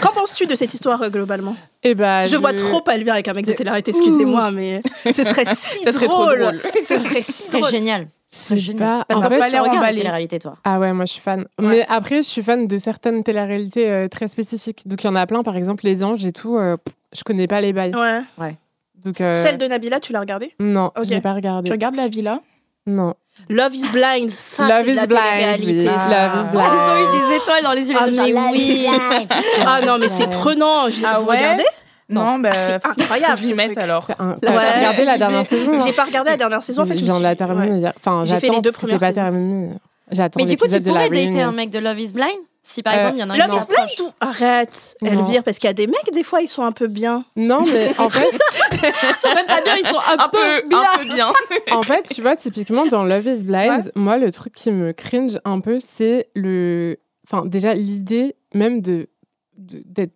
Qu'en 0.00 0.12
penses-tu 0.12 0.46
de 0.46 0.54
cette 0.56 0.72
histoire 0.74 1.02
euh, 1.02 1.10
globalement? 1.10 1.54
Et 1.82 1.94
bah, 1.94 2.24
Je 2.24 2.36
vois 2.36 2.52
trop 2.52 2.82
Elvire 2.90 3.12
avec 3.14 3.28
un 3.28 3.34
mec 3.34 3.44
de 3.46 3.52
télé-réalité, 3.52 3.90
excusez-moi, 3.90 4.50
mais 4.50 4.82
ce 5.04 5.24
serait 5.24 5.44
si 5.46 5.78
Ça 5.84 5.92
serait 5.92 6.06
trop 6.06 6.24
drôle. 6.24 6.38
drôle. 6.40 6.60
Ce 6.84 6.98
serait 6.98 7.22
si 7.22 7.50
drôle. 7.50 7.70
génial. 7.70 8.02
Je 8.02 8.36
C'est 8.38 8.56
génial. 8.56 8.78
pas. 9.00 9.04
Parce 9.06 9.20
tu 9.20 9.28
l'air 9.28 9.62
regardes 9.62 9.66
la 9.74 9.78
emballé. 9.80 9.98
télé-réalité, 9.98 10.38
toi. 10.38 10.56
Ah 10.64 10.80
ouais, 10.80 10.92
moi 10.94 11.04
je 11.04 11.12
suis 11.12 11.20
fan. 11.20 11.46
Mais 11.60 11.84
après, 11.88 12.16
je 12.22 12.28
suis 12.28 12.42
fan 12.42 12.66
de 12.66 12.78
certaines 12.78 13.22
téléréalités 13.22 13.90
euh, 13.90 14.08
très 14.08 14.26
spécifiques. 14.28 14.88
Donc 14.88 15.04
il 15.04 15.06
y 15.06 15.10
en 15.10 15.16
a 15.16 15.26
plein, 15.26 15.42
par 15.42 15.56
exemple 15.56 15.84
Les 15.84 16.02
Anges 16.02 16.24
et 16.24 16.32
tout. 16.32 16.56
euh, 16.56 16.76
pff, 16.78 16.94
je 17.14 17.22
connais 17.24 17.46
pas 17.46 17.60
les 17.60 17.72
bails. 17.74 17.94
Ouais. 18.38 18.56
Donc, 19.04 19.20
euh, 19.20 19.34
Celle 19.34 19.58
de 19.58 19.66
Nabila, 19.66 19.98
tu 20.00 20.12
l'as 20.12 20.20
regardée? 20.20 20.54
Non, 20.60 20.86
Ok. 20.96 21.04
j'ai 21.04 21.20
pas 21.20 21.30
Tu 21.30 21.36
regardé. 21.36 21.70
regardes 21.72 21.96
la 21.96 22.08
villa? 22.08 22.40
Non. 22.86 23.14
Love 23.48 23.74
is 23.74 23.84
Blind, 23.92 24.30
ça 24.30 24.64
Love 24.68 24.72
c'est 24.80 24.84
de 24.86 24.90
is 24.90 24.94
la 24.96 25.06
blind. 25.06 25.60
oui. 25.60 25.84
ça. 25.98 26.26
Love 26.26 26.42
is 26.42 26.46
Ils 26.46 26.50
blind. 26.50 26.66
ont 26.72 26.96
eu 26.98 27.28
des 27.30 27.36
étoiles 27.36 27.62
dans 27.62 27.72
les 27.72 27.88
yeux. 27.88 27.96
Ah, 27.98 28.06
les 28.06 28.16
mais 28.16 28.34
genre, 28.34 28.52
oui. 28.52 28.88
Ah 29.66 29.80
non, 29.86 29.98
mais 29.98 30.08
c'est 30.08 30.28
prenant. 30.30 30.88
Je- 30.90 31.02
Ah 31.04 31.18
vous 31.20 31.26
ouais 31.28 31.36
regardez 31.36 31.64
Non, 32.08 32.38
bah, 32.38 32.50
Ah, 32.52 32.56
c'est 32.58 32.74
incroyable, 32.86 33.42
mette 33.56 33.66
truc. 33.72 33.78
alors. 33.78 34.06
Un- 34.18 34.30
Ouais. 34.32 34.36
T'as 34.42 34.76
regardé 34.78 35.04
la 35.04 35.18
dernière 35.18 35.46
saison 35.46 35.72
J'ai 35.84 35.92
pas 35.92 36.04
regardé 36.04 36.30
la 36.30 36.36
dernière 36.36 36.62
saison. 36.62 36.82
En 36.82 36.86
fait, 36.86 36.96
je 36.96 37.04
me 37.04 37.10
suis- 37.10 37.22
la 37.22 37.34
terminer. 37.36 37.70
ouais. 37.70 37.78
hier. 37.78 37.92
Enfin, 37.96 38.22
J'ai 38.26 38.38
fait 38.38 38.48
les 38.50 38.60
deux 38.60 38.72
premières 38.72 38.98
c'est 39.00 39.06
pas 39.06 39.12
terminé. 39.12 39.70
J'attends 40.10 40.38
Mais 40.40 40.46
du 40.46 40.56
coup, 40.58 40.66
tu 40.68 40.80
pourrais 40.82 41.08
dater 41.08 41.40
un 41.40 41.52
mec 41.52 41.70
de 41.70 41.78
Love 41.78 42.00
is 42.00 42.12
Blind? 42.12 42.28
Si 42.64 42.82
par 42.82 42.94
exemple, 42.94 43.16
il 43.16 43.20
y 43.20 43.24
en 43.24 43.30
a 43.30 43.34
un 43.34 43.38
Love 43.38 43.56
is 43.60 43.66
Blind 43.66 44.00
ou 44.08 44.12
Arrête, 44.20 44.96
Non. 45.02 45.10
Elvire, 45.10 45.42
parce 45.42 45.58
qu'il 45.58 45.66
y 45.66 45.70
a 45.70 45.74
des 45.74 45.88
mecs, 45.88 46.12
des 46.12 46.22
fois, 46.22 46.40
ils 46.42 46.46
sont 46.48 46.62
un 46.62 46.70
peu 46.70 46.86
bien. 46.86 47.24
Non, 47.34 47.64
mais 47.66 47.88
en 47.98 48.08
fait, 48.10 48.30
Ils 48.72 49.14
sont 49.20 49.34
même 49.34 49.46
pas 49.46 49.60
bien, 49.62 49.76
ils 49.76 49.84
sont 49.86 49.98
un, 49.98 50.16
Un 50.24 50.28
peu, 50.28 50.68
bien. 50.68 50.80
un 50.80 50.98
peu 50.98 51.04
bien. 51.12 51.32
en 51.72 51.82
fait, 51.82 52.04
tu 52.04 52.22
vois, 52.22 52.36
typiquement 52.36 52.86
dans 52.86 53.02
Love 53.04 53.26
is 53.26 53.42
Blind, 53.44 53.90
moi, 53.96 54.16
le 54.16 54.30
truc 54.30 54.54
qui 54.54 54.70
me 54.70 54.92
cringe 54.92 55.38
un 55.44 55.58
peu, 55.60 55.78
c'est 55.80 56.28
le. 56.36 56.98
Enfin, 57.28 57.44
déjà, 57.46 57.74
l'idée 57.74 58.36
même 58.54 58.80
de. 58.80 59.08
d'être. 59.56 60.12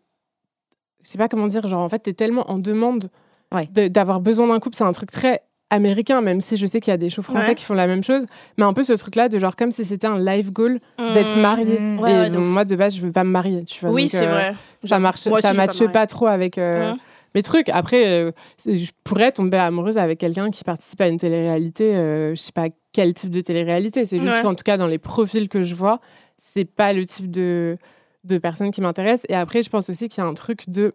Je 1.02 1.10
sais 1.10 1.18
pas 1.18 1.28
comment 1.28 1.46
dire, 1.48 1.66
genre, 1.66 1.80
en 1.82 1.88
fait, 1.88 2.00
t'es 2.00 2.14
tellement 2.14 2.50
en 2.50 2.58
demande 2.58 3.10
Ouais. 3.54 3.68
de- 3.72 3.86
d'avoir 3.88 4.18
besoin 4.20 4.48
d'un 4.48 4.58
couple. 4.58 4.76
C'est 4.76 4.82
un 4.84 4.90
truc 4.92 5.10
très 5.12 5.42
américain, 5.70 6.20
même 6.20 6.40
si 6.40 6.56
je 6.56 6.64
sais 6.66 6.80
qu'il 6.80 6.90
y 6.90 6.94
a 6.94 6.96
des 6.96 7.10
shows 7.10 7.22
français 7.22 7.48
Ouais. 7.48 7.54
qui 7.54 7.64
font 7.64 7.74
la 7.74 7.86
même 7.86 8.04
chose. 8.04 8.24
Mais 8.56 8.64
un 8.64 8.72
peu 8.72 8.82
ce 8.84 8.92
truc-là 8.92 9.28
de 9.28 9.38
genre, 9.38 9.56
comme 9.56 9.72
si 9.72 9.84
c'était 9.84 10.06
un 10.06 10.18
life 10.18 10.52
goal 10.52 10.78
d'être 10.98 11.36
Mmh. 11.36 11.40
marié. 11.40 11.78
Mmh. 11.80 11.98
Ouais, 12.00 12.12
Et 12.12 12.30
ouais, 12.30 12.38
moi, 12.38 12.64
de 12.64 12.76
base, 12.76 12.94
je 12.96 13.00
veux 13.02 13.12
pas 13.12 13.24
me 13.24 13.30
marier, 13.30 13.64
tu 13.64 13.80
vois. 13.84 13.90
Oui, 13.94 14.02
donc, 14.02 14.10
c'est 14.12 14.26
euh, 14.26 14.30
vrai. 14.30 14.54
Ça 14.84 14.98
marche, 14.98 15.26
Moi 15.26 15.40
ça 15.40 15.50
pas 15.50 15.56
matche 15.56 15.84
pas, 15.92 16.06
trop 16.06 16.26
avec 16.26 16.58
euh, 16.58 16.92
Mmh. 16.92 16.98
mes 17.34 17.42
trucs. 17.42 17.68
Après, 17.70 18.06
euh, 18.06 18.30
je 18.64 18.90
pourrais 19.02 19.32
tomber 19.32 19.56
amoureuse 19.58 19.98
avec 19.98 20.18
quelqu'un 20.20 20.50
qui 20.50 20.62
participe 20.62 21.00
à 21.00 21.08
une 21.08 21.18
télé-réalité. 21.18 21.96
euh, 21.96 22.34
je 22.36 22.40
sais 22.40 22.52
pas 22.52 22.68
quel 22.92 23.12
type 23.14 23.30
de 23.30 23.40
télé-réalité. 23.40 24.06
C'est 24.06 24.18
juste 24.20 24.30
Ouais. 24.32 24.42
qu'en 24.42 24.54
tout 24.54 24.64
cas, 24.64 24.76
dans 24.76 24.86
les 24.86 24.98
profils 24.98 25.48
que 25.48 25.62
je 25.62 25.74
vois, 25.74 26.00
c'est 26.38 26.64
pas 26.64 26.92
le 26.92 27.04
type 27.04 27.30
de, 27.30 27.76
de 28.24 28.38
personne 28.38 28.70
qui 28.70 28.80
m'intéresse. 28.80 29.20
Et 29.28 29.34
après, 29.34 29.62
je 29.64 29.70
pense 29.70 29.90
aussi 29.90 30.08
qu'il 30.08 30.22
y 30.22 30.26
a 30.26 30.28
un 30.28 30.34
truc 30.34 30.68
de. 30.70 30.94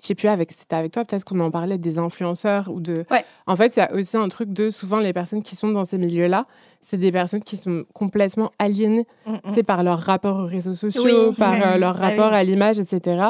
Je 0.00 0.06
sais 0.06 0.14
plus, 0.14 0.28
avec, 0.28 0.50
c'était 0.52 0.76
avec 0.76 0.92
toi, 0.92 1.04
peut-être 1.04 1.24
qu'on 1.24 1.40
en 1.40 1.50
parlait 1.50 1.76
des 1.76 1.98
influenceurs 1.98 2.70
ou 2.72 2.80
de. 2.80 3.04
Ouais. 3.10 3.24
En 3.46 3.54
fait, 3.56 3.76
il 3.76 3.80
y 3.80 3.82
a 3.82 3.92
aussi 3.94 4.16
un 4.16 4.28
truc 4.28 4.50
de 4.52 4.70
souvent 4.70 4.98
les 4.98 5.12
personnes 5.12 5.42
qui 5.42 5.56
sont 5.56 5.68
dans 5.68 5.84
ces 5.84 5.98
milieux-là, 5.98 6.46
c'est 6.80 6.96
des 6.96 7.12
personnes 7.12 7.42
qui 7.42 7.56
sont 7.56 7.84
complètement 7.92 8.50
aliénées 8.58 9.06
c'est 9.54 9.62
par 9.62 9.82
leur 9.82 9.98
rapport 9.98 10.38
aux 10.38 10.46
réseaux 10.46 10.74
sociaux, 10.74 11.02
Oui. 11.04 11.34
par 11.36 11.52
Ouais. 11.52 11.62
euh, 11.66 11.78
leur 11.78 11.96
Ah 12.02 12.08
rapport 12.08 12.30
oui. 12.30 12.36
à 12.36 12.42
l'image, 12.44 12.78
etc. 12.78 13.26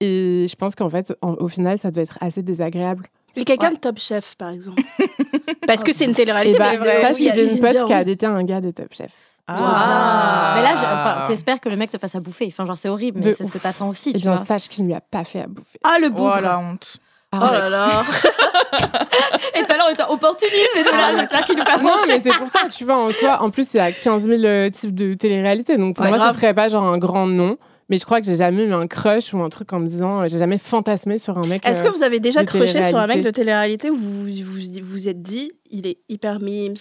Et 0.00 0.46
je 0.48 0.54
pense 0.56 0.74
qu'en 0.74 0.90
fait, 0.90 1.12
en- 1.22 1.34
au 1.34 1.48
final, 1.48 1.78
ça 1.78 1.90
doit 1.90 2.02
être 2.02 2.18
assez 2.20 2.42
désagréable. 2.42 3.06
Et 3.36 3.44
quelqu'un 3.44 3.72
de 3.72 3.76
Top 3.78 3.98
Chef, 3.98 4.36
par 4.36 4.50
exemple. 4.50 4.80
Parce 5.66 5.82
que 5.82 5.92
c'est 5.92 6.04
une 6.04 6.12
Et 6.12 6.14
télé-réalité. 6.14 6.58
bah, 6.58 6.72
ça, 7.02 7.12
j'ai 7.12 7.52
une 7.52 7.60
pote 7.60 7.84
qui 7.86 7.92
a 7.92 8.04
daté 8.04 8.26
un 8.26 8.44
gars 8.44 8.60
de 8.60 8.70
Top 8.70 8.92
Chef. 8.94 9.12
Ah. 9.46 10.54
Mais 10.56 10.62
là, 10.62 10.72
enfin, 10.74 11.24
t'espères 11.26 11.60
que 11.60 11.68
le 11.68 11.76
mec 11.76 11.90
te 11.90 11.98
fasse 11.98 12.14
à 12.14 12.20
bouffer. 12.20 12.46
Enfin, 12.48 12.64
genre, 12.64 12.76
c'est 12.78 12.88
horrible, 12.88 13.20
mais 13.24 13.32
c'est 13.32 13.44
ce 13.44 13.52
que 13.52 13.58
t'attends 13.58 13.88
aussi, 13.88 14.10
Et 14.10 14.14
tu 14.14 14.20
bien, 14.20 14.34
vois. 14.34 14.44
sache 14.44 14.68
qu'il 14.68 14.84
ne 14.84 14.88
lui 14.88 14.94
a 14.94 15.00
pas 15.00 15.24
fait 15.24 15.42
à 15.42 15.46
bouffer. 15.46 15.78
Ah, 15.84 15.98
le 16.00 16.06
Oh 16.08 16.10
bougre 16.10 16.40
la 16.40 16.58
honte. 16.58 16.96
Oh 17.34 17.38
là 17.40 17.68
là. 17.68 17.88
Et 19.56 19.64
tout 19.64 19.72
à 19.72 19.76
l'heure, 19.76 19.86
on 19.88 19.92
était 19.92 20.02
opportunisme, 20.08 20.78
et 20.78 20.82
de 20.84 20.88
là, 20.90 21.12
j'espère 21.18 21.44
qu'il 21.44 21.56
nous 21.56 21.64
fait 21.64 21.70
à 21.72 21.76
Non, 21.78 21.96
manger. 21.96 22.06
mais 22.08 22.20
c'est 22.20 22.38
pour 22.38 22.48
ça, 22.48 22.68
tu 22.68 22.84
vois, 22.84 22.96
en 22.96 23.10
soi, 23.10 23.42
en 23.42 23.50
plus, 23.50 23.74
il 23.74 23.78
y 23.78 23.80
a 23.80 23.90
15 23.90 24.22
000 24.24 24.42
euh, 24.44 24.70
types 24.70 24.94
de 24.94 25.14
télé-réalités. 25.14 25.76
Donc, 25.76 25.96
pour 25.96 26.04
Ouais, 26.04 26.10
moi, 26.10 26.18
grave. 26.18 26.34
ce 26.34 26.40
serait 26.40 26.54
pas 26.54 26.68
genre 26.68 26.84
un 26.84 26.98
grand 26.98 27.26
nom. 27.26 27.56
Mais 27.90 27.98
je 27.98 28.04
crois 28.06 28.20
que 28.20 28.26
j'ai 28.26 28.36
jamais 28.36 28.62
eu 28.64 28.72
un 28.72 28.86
crush 28.86 29.34
ou 29.34 29.42
un 29.42 29.50
truc 29.50 29.70
en 29.74 29.78
me 29.78 29.86
disant, 29.86 30.22
euh, 30.22 30.28
j'ai 30.28 30.38
jamais 30.38 30.56
fantasmé 30.58 31.18
sur 31.18 31.36
un 31.36 31.46
mec. 31.46 31.66
Est-ce 31.66 31.82
euh, 31.84 31.90
que 31.90 31.94
vous 31.96 32.02
avez 32.02 32.18
déjà 32.18 32.42
de 32.42 32.46
croché 32.48 32.82
sur 32.84 32.96
un 32.96 33.06
mec 33.06 33.16
télé-réalité. 33.16 33.22
de 33.24 33.30
télé-réalité 33.30 33.90
où 33.90 33.96
vous 33.96 34.22
vous 34.22 34.30
vous 34.42 34.84
vous 34.84 35.08
êtes 35.08 35.20
dit, 35.20 35.52
il 35.70 35.86
est 35.86 35.98
hyper 36.08 36.40
mimes 36.40 36.76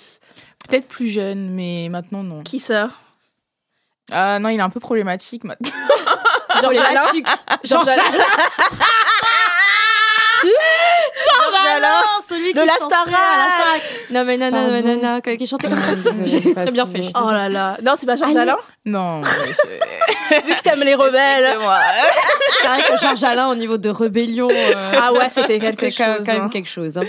Peut-être 0.70 0.88
plus 0.88 1.08
jeune, 1.08 1.50
mais 1.52 1.88
maintenant 1.90 2.24
non. 2.24 2.42
Qui 2.44 2.60
ça? 2.60 2.90
Ah 4.12 4.40
non, 4.40 4.50
il 4.50 4.60
est 4.60 4.62
un 4.64 4.70
peu 4.70 4.80
problématique 4.80 5.44
maintenant. 5.44 5.70
Georges 6.62 6.78
Alain 6.78 7.02
Georges 7.64 7.88
Alain 7.88 8.04
Georges 10.44 11.68
Alain 11.78 12.02
celui 12.28 12.54
De 12.54 12.62
qui 12.62 12.68
la 12.68 12.74
Starac. 12.76 13.08
à 13.08 13.78
la. 13.78 14.20
Non, 14.20 14.26
mais 14.26 14.38
non, 14.38 14.52
non, 14.52 14.68
non, 14.72 14.82
non, 14.82 15.02
non, 15.16 15.22
qui 15.22 15.48
chantait 15.48 15.68
comme 15.70 15.80
ça. 15.80 15.94
J'ai 16.26 16.54
très 16.54 16.72
bien 16.72 16.86
fait. 16.86 17.02
Oh 17.16 17.32
là 17.32 17.50
là. 17.50 17.78
Non, 17.82 17.94
c'est 17.98 18.06
pas 18.06 18.16
Georges 18.16 18.36
Alain 18.36 18.58
Non. 18.86 19.22
Vu 20.32 20.56
que 20.56 20.62
t'aimes 20.62 20.82
les 20.82 20.96
rebelles. 20.96 21.58
C'est 22.62 22.68
vrai 22.68 22.84
que 22.84 22.98
Georges 23.02 23.24
Alain, 23.24 23.50
au 23.50 23.56
niveau 23.56 23.78
de 23.78 23.90
rébellion, 23.90 24.48
euh, 24.50 24.92
Ah 25.02 25.12
ouais, 25.14 25.30
c'était 25.30 25.60
quelque 25.60 25.90
chose. 25.90 26.26
quand 26.26 26.34
même 26.34 26.42
hein. 26.44 26.50
quelque 26.50 26.70
chose. 26.70 26.98
hein. 26.98 27.04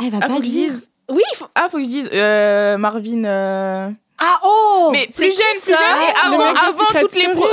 Ah, 0.00 0.04
il 0.04 0.10
va 0.10 0.18
Ah, 0.22 0.28
pas 0.28 0.34
le 0.36 0.40
dire. 0.40 0.72
Oui, 1.08 1.22
il 1.32 1.36
faut- 1.36 1.46
Ah, 1.54 1.68
faut 1.70 1.78
que 1.78 1.82
je 1.84 1.88
dise 1.88 2.10
euh, 2.12 2.76
Marvin. 2.78 3.24
euh, 3.24 3.88
Ah 4.18 4.38
oh 4.44 4.88
mais 4.92 5.06
plus 5.06 5.24
jeune, 5.24 5.32
plus 5.52 5.58
ça? 5.60 5.76
jeune. 5.76 6.02
Et 6.02 6.34
avant, 6.34 6.54
avant 6.54 6.78
Secret 6.80 7.00
toutes 7.00 7.14
les 7.16 7.28
pro. 7.30 7.44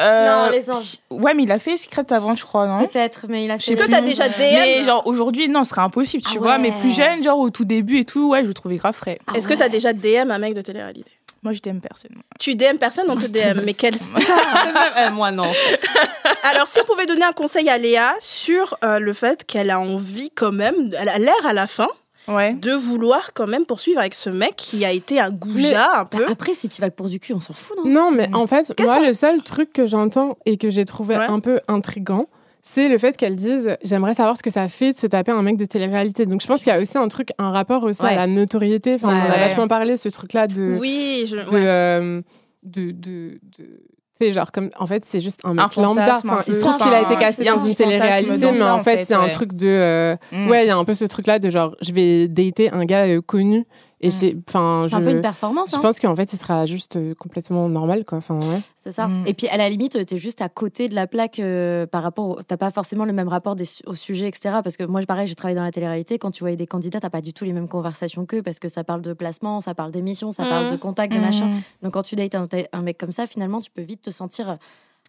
Euh, 0.00 0.44
Non, 0.44 0.50
les 0.50 0.70
anges. 0.70 0.96
Ouais, 1.10 1.34
mais 1.34 1.42
il 1.42 1.52
a 1.52 1.58
fait 1.58 1.76
Secret 1.76 2.10
avant, 2.12 2.34
je 2.36 2.44
crois, 2.44 2.66
non? 2.66 2.86
Peut-être, 2.86 3.26
mais 3.28 3.44
il 3.44 3.50
a 3.50 3.58
fait. 3.58 3.72
Est-ce 3.72 3.84
que 3.84 3.90
t'as 3.90 4.00
déjà 4.00 4.28
DM 4.28 4.36
Mais 4.54 4.84
genre 4.84 5.06
aujourd'hui, 5.06 5.48
non, 5.48 5.64
ce 5.64 5.70
serait 5.70 5.82
impossible, 5.82 6.22
tu 6.22 6.36
Ah 6.36 6.40
vois. 6.40 6.58
Mais 6.58 6.70
plus 6.70 6.94
jeune, 6.94 7.22
genre 7.24 7.38
au 7.38 7.50
tout 7.50 7.64
début 7.64 7.98
et 7.98 8.04
tout, 8.04 8.30
ouais, 8.30 8.42
je 8.42 8.48
le 8.48 8.54
trouvais 8.54 8.76
grave 8.76 8.94
frais. 8.94 9.18
Ah 9.26 9.32
Est-ce 9.36 9.48
que 9.48 9.54
t'as 9.54 9.68
déjà 9.68 9.92
DM 9.92 10.30
un 10.30 10.38
mec 10.38 10.54
de 10.54 10.60
télé-réalité? 10.62 11.10
Moi, 11.42 11.52
je 11.52 11.60
t'aime 11.60 11.80
personne. 11.80 12.10
Tu 12.40 12.54
DM 12.56 12.78
personne, 12.78 13.04
on 13.08 13.16
te 13.16 13.26
DM. 13.26 13.60
Mais 13.64 13.72
quel 13.74 13.94
Euh, 13.94 15.10
Moi, 15.12 15.30
non. 15.30 15.50
Alors, 16.42 16.66
si 16.66 16.80
on 16.80 16.84
pouvait 16.84 17.06
donner 17.06 17.24
un 17.24 17.32
conseil 17.32 17.68
à 17.68 17.78
Léa 17.78 18.12
sur 18.20 18.76
euh, 18.84 18.98
le 18.98 19.12
fait 19.12 19.44
qu'elle 19.44 19.70
a 19.70 19.78
envie 19.78 20.30
quand 20.34 20.50
même, 20.52 20.90
elle 20.98 21.08
a 21.08 21.18
l'air 21.18 21.46
à 21.46 21.52
la 21.52 21.66
fin, 21.68 21.88
Ouais. 22.28 22.52
de 22.54 22.72
vouloir 22.72 23.32
quand 23.32 23.46
même 23.46 23.64
poursuivre 23.64 24.00
avec 24.00 24.14
ce 24.14 24.28
mec 24.30 24.54
qui 24.56 24.84
a 24.84 24.92
été 24.92 25.18
un 25.18 25.30
goujat 25.30 26.00
un 26.00 26.04
peu. 26.04 26.18
Bah, 26.18 26.32
après, 26.32 26.54
si 26.54 26.68
tu 26.68 26.80
vas 26.80 26.90
que 26.90 26.94
pour 26.96 27.08
du 27.08 27.18
cul, 27.20 27.32
on 27.32 27.40
s'en 27.40 27.54
fout, 27.54 27.76
non? 27.84 27.90
Non, 27.90 28.10
mais 28.10 28.28
en 28.34 28.46
fait, 28.46 28.72
moi, 28.80 29.06
le 29.06 29.14
seul 29.14 29.42
truc 29.42 29.72
que 29.72 29.86
j'entends 29.86 30.36
et 30.46 30.56
que 30.58 30.68
j'ai 30.70 30.84
trouvé 30.84 31.16
Ouais. 31.16 31.24
un 31.26 31.40
peu 31.40 31.60
intrigant, 31.68 32.26
c'est 32.60 32.88
le 32.88 32.98
fait 32.98 33.16
qu'elle 33.16 33.34
dise 33.36 33.76
J'aimerais 33.82 34.12
savoir 34.14 34.36
ce 34.36 34.42
que 34.42 34.50
ça 34.50 34.68
fait 34.68 34.92
de 34.92 34.98
se 34.98 35.06
taper 35.06 35.32
un 35.32 35.40
mec 35.42 35.56
de 35.56 35.64
télé-réalité. 35.64 36.26
Donc, 36.26 36.42
je 36.42 36.46
pense 36.46 36.58
qu'il 36.60 36.68
y 36.72 36.76
a 36.76 36.80
aussi 36.80 36.98
un 36.98 37.08
truc, 37.08 37.30
un 37.38 37.50
rapport 37.50 37.82
aussi 37.84 38.02
Ouais. 38.02 38.10
à 38.10 38.16
la 38.16 38.26
notoriété. 38.26 38.94
Enfin, 38.94 39.08
on 39.08 39.28
en 39.28 39.32
a 39.32 39.38
vachement 39.38 39.68
parlé, 39.68 39.96
ce 39.96 40.08
truc-là 40.10 40.46
de. 40.48 40.76
Oui, 40.78 41.24
je... 41.26 41.36
de, 41.36 41.40
ouais. 41.42 41.48
euh, 41.66 42.20
de, 42.62 42.90
de, 42.90 43.40
de- 43.58 43.80
sais, 44.18 44.32
genre, 44.32 44.52
comme, 44.52 44.70
en 44.78 44.86
fait, 44.86 45.04
c'est 45.04 45.20
juste 45.20 45.40
un 45.44 45.54
mec 45.54 45.64
Un 45.76 45.82
lambda. 45.82 46.16
Enfin, 46.24 46.42
il 46.46 46.54
se 46.54 46.60
trouve 46.60 46.76
qu'il 46.76 46.92
a 46.92 47.02
été 47.02 47.14
a 47.14 47.54
dans 47.54 47.62
un 47.62 47.66
une 47.66 47.74
télé-réalité, 47.74 48.52
mais 48.52 48.62
en 48.62 48.78
fait, 48.80 48.98
fait, 48.98 49.04
c'est 49.04 49.14
un 49.14 49.28
truc 49.28 49.54
de. 49.54 49.66
euh, 49.68 50.16
Mm. 50.32 50.48
Ouais, 50.48 50.64
il 50.64 50.68
y 50.68 50.70
a 50.70 50.76
un 50.76 50.84
peu 50.84 50.94
ce 50.94 51.04
truc-là 51.04 51.38
de 51.38 51.50
genre, 51.50 51.74
je 51.80 51.92
vais 51.92 52.28
dater 52.28 52.70
un 52.70 52.84
gars 52.84 53.06
euh, 53.06 53.20
connu. 53.20 53.64
Et 54.00 54.08
Mm. 54.08 54.12
j'ai- 54.12 54.36
enfin, 54.48 54.84
C'est 54.88 54.94
un 54.94 55.00
peu 55.00 55.10
une 55.10 55.20
performance, 55.20 55.72
Je 55.72 55.76
hein. 55.76 55.80
pense 55.80 55.98
qu'en 55.98 56.14
fait, 56.14 56.32
il 56.32 56.36
sera 56.38 56.66
juste 56.66 56.94
euh, 56.96 57.14
complètement 57.14 57.68
normal, 57.68 58.04
quoi. 58.04 58.18
Enfin, 58.18 58.36
ouais. 58.38 58.60
C'est 58.76 58.92
ça. 58.92 59.08
Mm. 59.08 59.24
Et 59.26 59.34
puis, 59.34 59.48
à 59.48 59.56
la 59.56 59.68
limite, 59.68 60.06
t'es 60.06 60.18
juste 60.18 60.40
à 60.40 60.48
côté 60.48 60.88
de 60.88 60.94
la 60.94 61.06
plaque 61.08 61.40
euh, 61.40 61.84
par 61.86 62.02
rapport. 62.04 62.28
au- 62.30 62.42
T'as 62.42 62.56
pas 62.56 62.70
forcément 62.70 63.04
le 63.04 63.12
même 63.12 63.26
rapport 63.28 63.56
des 63.56 63.64
au 63.86 63.94
sujet, 63.94 64.28
etc. 64.28 64.60
Parce 64.62 64.76
que 64.76 64.84
moi, 64.84 65.02
pareil, 65.02 65.26
j'ai 65.26 65.34
travaillé 65.34 65.56
dans 65.56 65.64
la 65.64 65.72
télé-réalité. 65.72 66.18
Quand 66.18 66.30
tu 66.30 66.40
voyais 66.44 66.56
des 66.56 66.66
candidats, 66.68 67.00
t'as 67.00 67.10
pas 67.10 67.20
du 67.20 67.32
tout 67.32 67.44
les 67.44 67.52
mêmes 67.52 67.66
conversations 67.68 68.24
qu'eux 68.24 68.42
parce 68.42 68.60
que 68.60 68.68
ça 68.68 68.84
parle 68.84 69.02
de 69.02 69.12
placement, 69.14 69.60
ça 69.60 69.74
parle 69.74 69.90
d'émission, 69.90 70.30
ça 70.30 70.44
parle 70.44 70.70
de 70.70 70.76
contact, 70.76 71.12
de 71.12 71.18
Mm. 71.18 71.22
machin. 71.22 71.50
Donc, 71.82 71.94
quand 71.94 72.02
tu 72.02 72.14
dates 72.14 72.34
un, 72.36 72.46
un 72.72 72.82
mec 72.82 72.98
comme 72.98 73.12
ça, 73.12 73.26
finalement, 73.26 73.60
tu 73.60 73.70
peux 73.72 73.82
vite 73.82 74.02
te 74.02 74.10
sentir 74.10 74.58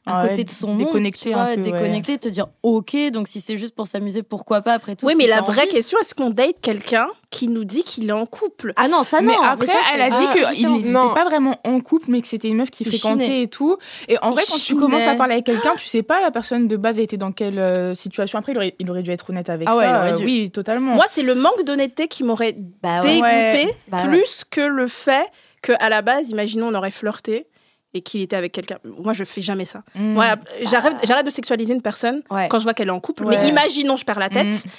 à 0.06 0.20
Ah 0.20 0.24
ouais, 0.24 0.30
côté 0.30 0.44
de 0.46 0.50
son 0.50 0.70
monde. 0.70 0.78
déconnecté 0.80 1.30
tu 1.30 1.36
vois, 1.36 1.46
ouais. 1.46 1.58
déconnecté, 1.58 2.18
te 2.18 2.28
dire 2.30 2.48
OK, 2.64 2.96
donc 3.12 3.28
si 3.28 3.42
c'est 3.42 3.58
juste 3.58 3.76
pour 3.76 3.88
s'amuser, 3.88 4.24
pourquoi 4.24 4.62
pas 4.62 4.74
après 4.74 4.96
tout 4.96 5.06
Oui, 5.06 5.12
si 5.14 5.18
mais 5.18 5.28
la 5.28 5.42
vraie 5.42 5.62
envie. 5.64 5.70
question, 5.70 5.98
est-ce 6.00 6.16
qu'on 6.16 6.30
date 6.30 6.56
quelqu'un 6.62 7.08
qui 7.30 7.48
nous 7.48 7.64
dit 7.66 7.84
qu'il 7.84 8.10
est 8.10 8.14
en 8.14 8.26
couple? 8.26 8.74
Ah 8.78 8.88
non, 8.88 9.04
ça 9.04 9.22
non. 9.22 9.28
mais 9.28 9.36
après, 9.48 9.66
ça, 9.68 9.74
elle 9.94 10.02
a 10.02 10.10
dit 10.10 10.64
n'étaient 10.68 10.90
Non. 10.90 11.14
pas 11.14 11.26
vraiment 11.26 11.58
en 11.66 11.80
couple, 11.82 12.06
mais 12.10 12.22
que 12.22 12.28
c'était 12.28 12.48
une 12.48 12.56
meuf 12.58 12.70
qui 12.72 12.86
fréquentait 12.86 13.42
et 13.44 13.48
tout. 13.48 13.78
Et 14.08 14.18
en 14.22 14.32
vrai, 14.32 14.44
quand 14.50 14.58
tu 14.58 14.76
commences 14.76 15.04
à 15.04 15.16
parler 15.16 15.34
avec 15.34 15.46
quelqu'un, 15.46 15.76
tu 15.78 15.86
sais 15.88 16.04
pas 16.04 16.22
la 16.22 16.32
personne 16.32 16.68
de 16.68 16.78
base 16.78 17.00
a 17.00 17.04
été 17.04 17.18
dans 17.18 17.32
quelle 17.32 17.60
euh, 17.60 17.94
situation. 17.94 18.40
Après, 18.40 18.54
il 18.54 18.58
aurait, 18.58 18.76
il 18.80 18.90
aurait 18.90 19.04
dû 19.04 19.12
être 19.12 19.30
honnête 19.30 19.50
avec 19.50 19.68
Ah 19.70 19.76
ouais, 19.78 19.84
ça. 19.84 19.90
il 19.90 19.96
aurait 19.96 20.12
euh, 20.14 20.16
dû. 20.16 20.26
Oui, 20.26 20.50
totalement. 20.52 20.96
Moi, 20.96 21.06
c'est 21.10 21.24
le 21.24 21.36
manque 21.36 21.64
d'honnêteté 21.66 22.08
qui 22.08 22.24
m'aurait 22.24 22.56
Bah 22.82 23.02
ouais. 23.02 23.08
dégoûté 23.08 23.22
Ouais. 23.68 23.76
Bah 23.90 23.98
ouais. 24.04 24.08
plus 24.08 24.44
que 24.50 24.62
le 24.62 24.88
fait 24.88 25.26
que 25.62 25.74
à 25.80 25.90
la 25.90 26.02
base, 26.02 26.30
imaginons, 26.30 26.70
on 26.70 26.74
aurait 26.76 26.90
flirté 26.92 27.46
et 27.94 28.02
qu'il 28.02 28.22
était 28.22 28.36
avec 28.36 28.52
quelqu'un. 28.52 28.78
Moi, 28.84 29.14
je 29.14 29.24
fais 29.24 29.42
jamais 29.42 29.66
ça. 29.66 29.84
Mm. 29.96 30.14
Moi, 30.14 30.26
j'arrête, 30.64 30.96
j'arrête 31.04 31.26
de 31.26 31.32
sexualiser 31.32 31.74
une 31.74 31.82
personne 31.82 32.22
Ouais. 32.30 32.48
quand 32.50 32.60
je 32.60 32.64
vois 32.64 32.74
qu'elle 32.74 32.90
est 32.90 32.92
en 32.92 33.00
couple. 33.00 33.26
Ouais. 33.26 33.38
Mais 33.42 33.48
imaginons, 33.48 33.96
je 33.96 34.06
perds 34.06 34.20
la 34.20 34.30
tête. 34.30 34.48
Mm. 34.48 34.70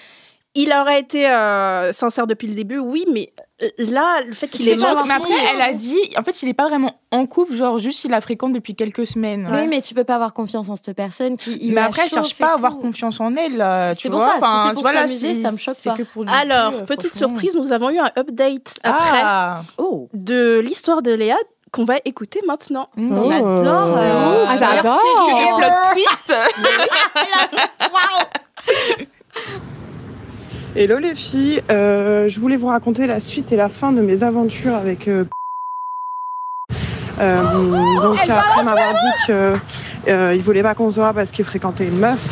il 0.57 0.73
aurait 0.73 1.01
été 1.01 1.29
euh, 1.29 1.93
sincère 1.93 2.27
depuis 2.27 2.49
le 2.49 2.55
début, 2.55 2.79
oui, 2.79 3.05
mais 3.13 3.33
euh, 3.63 3.69
là, 3.79 4.21
le 4.27 4.33
fait 4.33 4.49
qu'il 4.49 4.69
est 4.69 4.77
menti. 4.77 5.07
mais 5.07 5.15
après, 5.15 5.35
elle 5.55 5.61
a 5.61 5.73
dit, 5.73 5.99
en 6.17 6.23
fait, 6.23 6.43
il 6.43 6.49
est 6.49 6.55
pas 6.55 6.69
vraiment 6.69 7.01
en 7.13 7.27
couple, 7.27 7.55
genre 7.55 7.79
juste 7.79 8.03
il 8.05 8.11
la 8.11 8.21
fréquente 8.21 8.53
depuis 8.53 8.75
quelques 8.75 9.07
semaines. 9.07 9.49
Oui, 9.53 9.69
mais 9.69 9.81
tu 9.81 9.95
peux 9.95 10.03
pas 10.05 10.15
avoir 10.17 10.33
confiance 10.33 10.69
en 10.69 10.75
cette 10.77 10.95
personne 10.97 11.37
qui. 11.37 11.57
il 11.61 11.75
mais 11.75 11.81
après, 11.81 12.03
elle 12.05 12.11
cherche 12.11 12.35
pas 12.37 12.51
à 12.53 12.55
avoir 12.55 12.79
confiance 12.79 13.21
en 13.21 13.35
elle. 13.37 13.61
euh, 13.61 13.93
C'est 13.97 14.09
pour 14.11 14.19
vois. 14.21 14.29
ça, 14.29 14.35
si 14.39 14.45
Enfin, 14.45 14.65
c'est 14.69 14.73
pour 14.75 14.83
voilà, 14.83 15.07
s'amuser, 15.07 15.35
si 15.35 15.43
ça 15.43 15.53
me 15.53 15.57
choque 15.57 15.77
c'est 15.79 15.91
pas. 15.91 15.97
que 15.97 16.03
pour 16.05 16.25
Alors, 16.29 16.79
cul, 16.79 16.85
petite 16.85 17.15
surprise, 17.15 17.57
nous 17.57 17.71
avons 17.73 17.91
eu 17.91 17.99
un 17.99 18.11
update 18.19 18.75
après 18.83 19.21
Ah, 19.23 19.63
Oh, 19.79 20.09
de 20.15 20.59
l'histoire 20.61 21.03
de 21.03 21.13
Léa 21.13 21.37
qu'on 21.73 21.85
va 21.85 21.95
écouter 22.05 22.41
maintenant. 22.47 22.89
mm. 22.97 23.13
on 23.13 23.29
Oh. 23.29 23.31
adore. 23.33 23.97
euh, 23.99 24.45
Ah, 24.49 24.57
merci, 24.61 24.65
j'adore. 24.77 25.01
que 25.27 25.33
des 25.39 25.53
plot 25.59 25.75
twists. 25.93 26.35
Hello 30.77 30.99
les 30.99 31.15
filles, 31.15 31.63
Euh, 31.71 32.29
je 32.29 32.39
voulais 32.41 32.57
vous 32.57 32.69
raconter 32.69 33.07
la 33.07 33.19
suite 33.21 33.51
et 33.53 33.57
la 33.57 33.69
fin 33.69 33.93
de 33.93 34.01
mes 34.03 34.23
aventures 34.23 34.75
avec. 34.75 35.09
euh, 35.09 35.25
euh, 37.19 37.43
donc 38.03 38.19
après 38.29 38.63
m'avoir 38.65 38.93
dit 38.95 39.27
que 39.27 39.55
euh, 40.09 40.35
il 40.35 40.41
voulait 40.43 40.63
pas 40.63 40.75
qu'on 40.75 40.89
se 40.91 41.01
voit 41.01 41.13
parce 41.13 41.31
qu'il 41.33 41.45
fréquentait 41.45 41.87
une 41.87 41.99
meuf, 41.99 42.27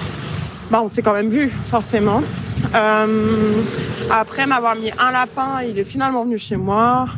bah 0.70 0.80
on 0.82 0.88
s'est 0.88 1.02
quand 1.02 1.12
même 1.12 1.28
vu 1.28 1.52
forcément. 1.66 2.22
Euh, 2.74 3.62
après 4.10 4.46
m'avoir 4.46 4.76
mis 4.76 4.90
un 4.98 5.10
lapin, 5.12 5.62
il 5.66 5.78
est 5.78 5.84
finalement 5.84 6.24
venu 6.24 6.38
chez 6.38 6.56
moi. 6.56 7.08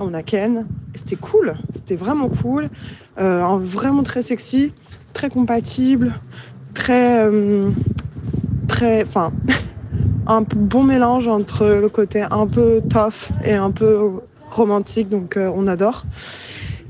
On 0.00 0.14
a 0.14 0.22
Ken, 0.22 0.66
c'était 0.94 1.16
cool, 1.16 1.54
c'était 1.74 1.96
vraiment 1.96 2.28
cool, 2.28 2.70
Euh, 3.18 3.42
vraiment 3.60 4.04
très 4.04 4.22
sexy, 4.22 4.72
très 5.12 5.28
compatible, 5.28 6.14
très 6.72 7.24
euh, 7.24 7.70
très, 8.68 9.02
enfin 9.02 9.32
un 10.28 10.42
bon 10.42 10.84
mélange 10.84 11.26
entre 11.26 11.66
le 11.66 11.88
côté 11.88 12.22
un 12.30 12.46
peu 12.46 12.80
tough 12.88 13.32
et 13.44 13.54
un 13.54 13.72
peu 13.72 14.10
romantique, 14.50 15.08
donc 15.08 15.36
euh, 15.36 15.50
on 15.54 15.66
adore. 15.66 16.04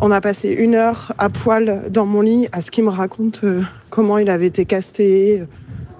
On 0.00 0.11
a 0.11 0.21
passé 0.21 0.50
une 0.50 0.75
heure 0.75 1.12
à 1.19 1.29
poil 1.29 1.91
dans 1.91 2.07
mon 2.07 2.21
lit 2.21 2.47
à 2.53 2.62
ce 2.62 2.71
qu'il 2.71 2.85
me 2.85 2.91
raconte 2.91 3.41
euh, 3.45 3.62
comment 3.91 4.19
il 4.19 4.29
avait 4.29 4.47
été 4.47 4.65
casté, 4.65 5.43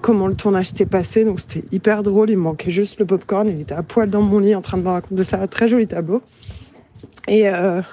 comment 0.01 0.27
le 0.27 0.35
tournage 0.35 0.67
s'était 0.67 0.85
passé, 0.85 1.25
donc 1.25 1.39
c'était 1.39 1.65
hyper 1.71 2.03
drôle. 2.03 2.29
Il 2.29 2.37
manquait 2.37 2.71
juste 2.71 2.99
le 2.99 3.05
popcorn, 3.05 3.47
il 3.47 3.59
était 3.59 3.73
à 3.73 3.83
poil 3.83 4.09
dans 4.09 4.21
mon 4.21 4.39
lit 4.39 4.55
en 4.55 4.61
train 4.61 4.77
de 4.77 4.83
me 4.83 4.89
raconter 4.89 5.23
ça, 5.23 5.45
très 5.47 5.67
joli 5.67 5.87
tableau. 5.87 6.21
Et 7.29 7.47
euh, 7.47 7.83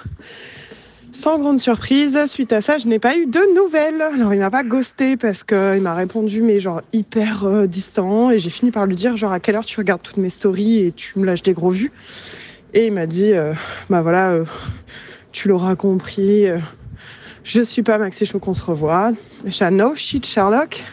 sans 1.11 1.37
grande 1.37 1.59
surprise, 1.59 2.19
suite 2.25 2.51
à 2.51 2.59
ça, 2.59 2.79
je 2.79 2.87
n'ai 2.87 2.97
pas 2.97 3.15
eu 3.15 3.27
de 3.27 3.55
nouvelles. 3.55 4.01
Alors, 4.01 4.33
il 4.33 4.39
m'a 4.39 4.49
pas 4.49 4.63
ghosté 4.63 5.15
parce 5.15 5.43
qu'il 5.43 5.79
m'a 5.81 5.93
répondu, 5.93 6.41
mais 6.41 6.59
genre 6.59 6.81
hyper 6.91 7.43
euh, 7.45 7.67
distant. 7.67 8.31
Et 8.31 8.39
j'ai 8.39 8.49
fini 8.49 8.71
par 8.71 8.87
lui 8.87 8.95
dire, 8.95 9.15
genre, 9.15 9.31
à 9.31 9.39
quelle 9.39 9.55
heure 9.55 9.63
tu 9.65 9.79
regardes 9.79 10.01
toutes 10.01 10.17
mes 10.17 10.31
stories 10.31 10.79
et 10.79 10.91
tu 10.91 11.19
me 11.19 11.25
lâches 11.25 11.43
des 11.43 11.53
gros 11.53 11.69
vues. 11.69 11.91
Et 12.73 12.87
il 12.87 12.93
m'a 12.93 13.05
dit, 13.05 13.31
euh, 13.31 13.53
bah 13.91 14.01
voilà, 14.01 14.39
tu 15.31 15.49
l'auras 15.49 15.75
compris. 15.75 16.47
je 17.43 17.61
suis 17.61 17.83
pas 17.83 17.99
Maxi 17.99 18.25
Chaud 18.25 18.39
qu'on 18.39 18.55
se 18.55 18.63
revoit. 18.63 19.11
À 19.59 19.71
no 19.71 19.93
shit, 19.93 20.25
Sherlock. 20.25 20.83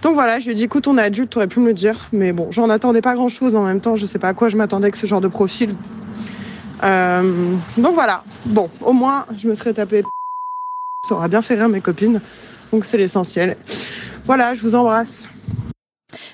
Donc 0.00 0.14
voilà, 0.14 0.38
je 0.38 0.46
lui 0.46 0.52
ai 0.52 0.54
dit, 0.54 0.64
écoute, 0.64 0.86
on 0.86 0.96
est 0.96 1.02
adulte, 1.02 1.28
t'aurais 1.28 1.48
pu 1.48 1.60
me 1.60 1.66
le 1.66 1.74
dire. 1.74 2.08
Mais 2.12 2.32
bon, 2.32 2.50
j'en 2.50 2.70
attendais 2.70 3.02
pas 3.02 3.14
grand 3.14 3.28
chose 3.28 3.54
en 3.54 3.64
même 3.64 3.82
temps. 3.82 3.94
Je 3.94 4.06
sais 4.06 4.18
pas 4.18 4.28
à 4.28 4.34
quoi 4.34 4.48
je 4.48 4.56
m'attendais 4.56 4.86
avec 4.86 4.96
ce 4.96 5.06
genre 5.06 5.20
de 5.20 5.28
profil. 5.28 5.74
Euh, 6.82 7.54
donc 7.76 7.94
voilà. 7.94 8.24
Bon, 8.46 8.70
au 8.80 8.92
moins, 8.92 9.26
je 9.36 9.48
me 9.48 9.54
serais 9.54 9.72
tapé. 9.72 10.02
Ça 11.06 11.14
aura 11.14 11.28
bien 11.28 11.42
fait 11.42 11.54
rire 11.54 11.68
mes 11.68 11.80
copines. 11.80 12.20
Donc 12.72 12.84
c'est 12.84 12.96
l'essentiel. 12.98 13.56
Voilà, 14.24 14.54
je 14.54 14.60
vous 14.62 14.74
embrasse. 14.74 15.28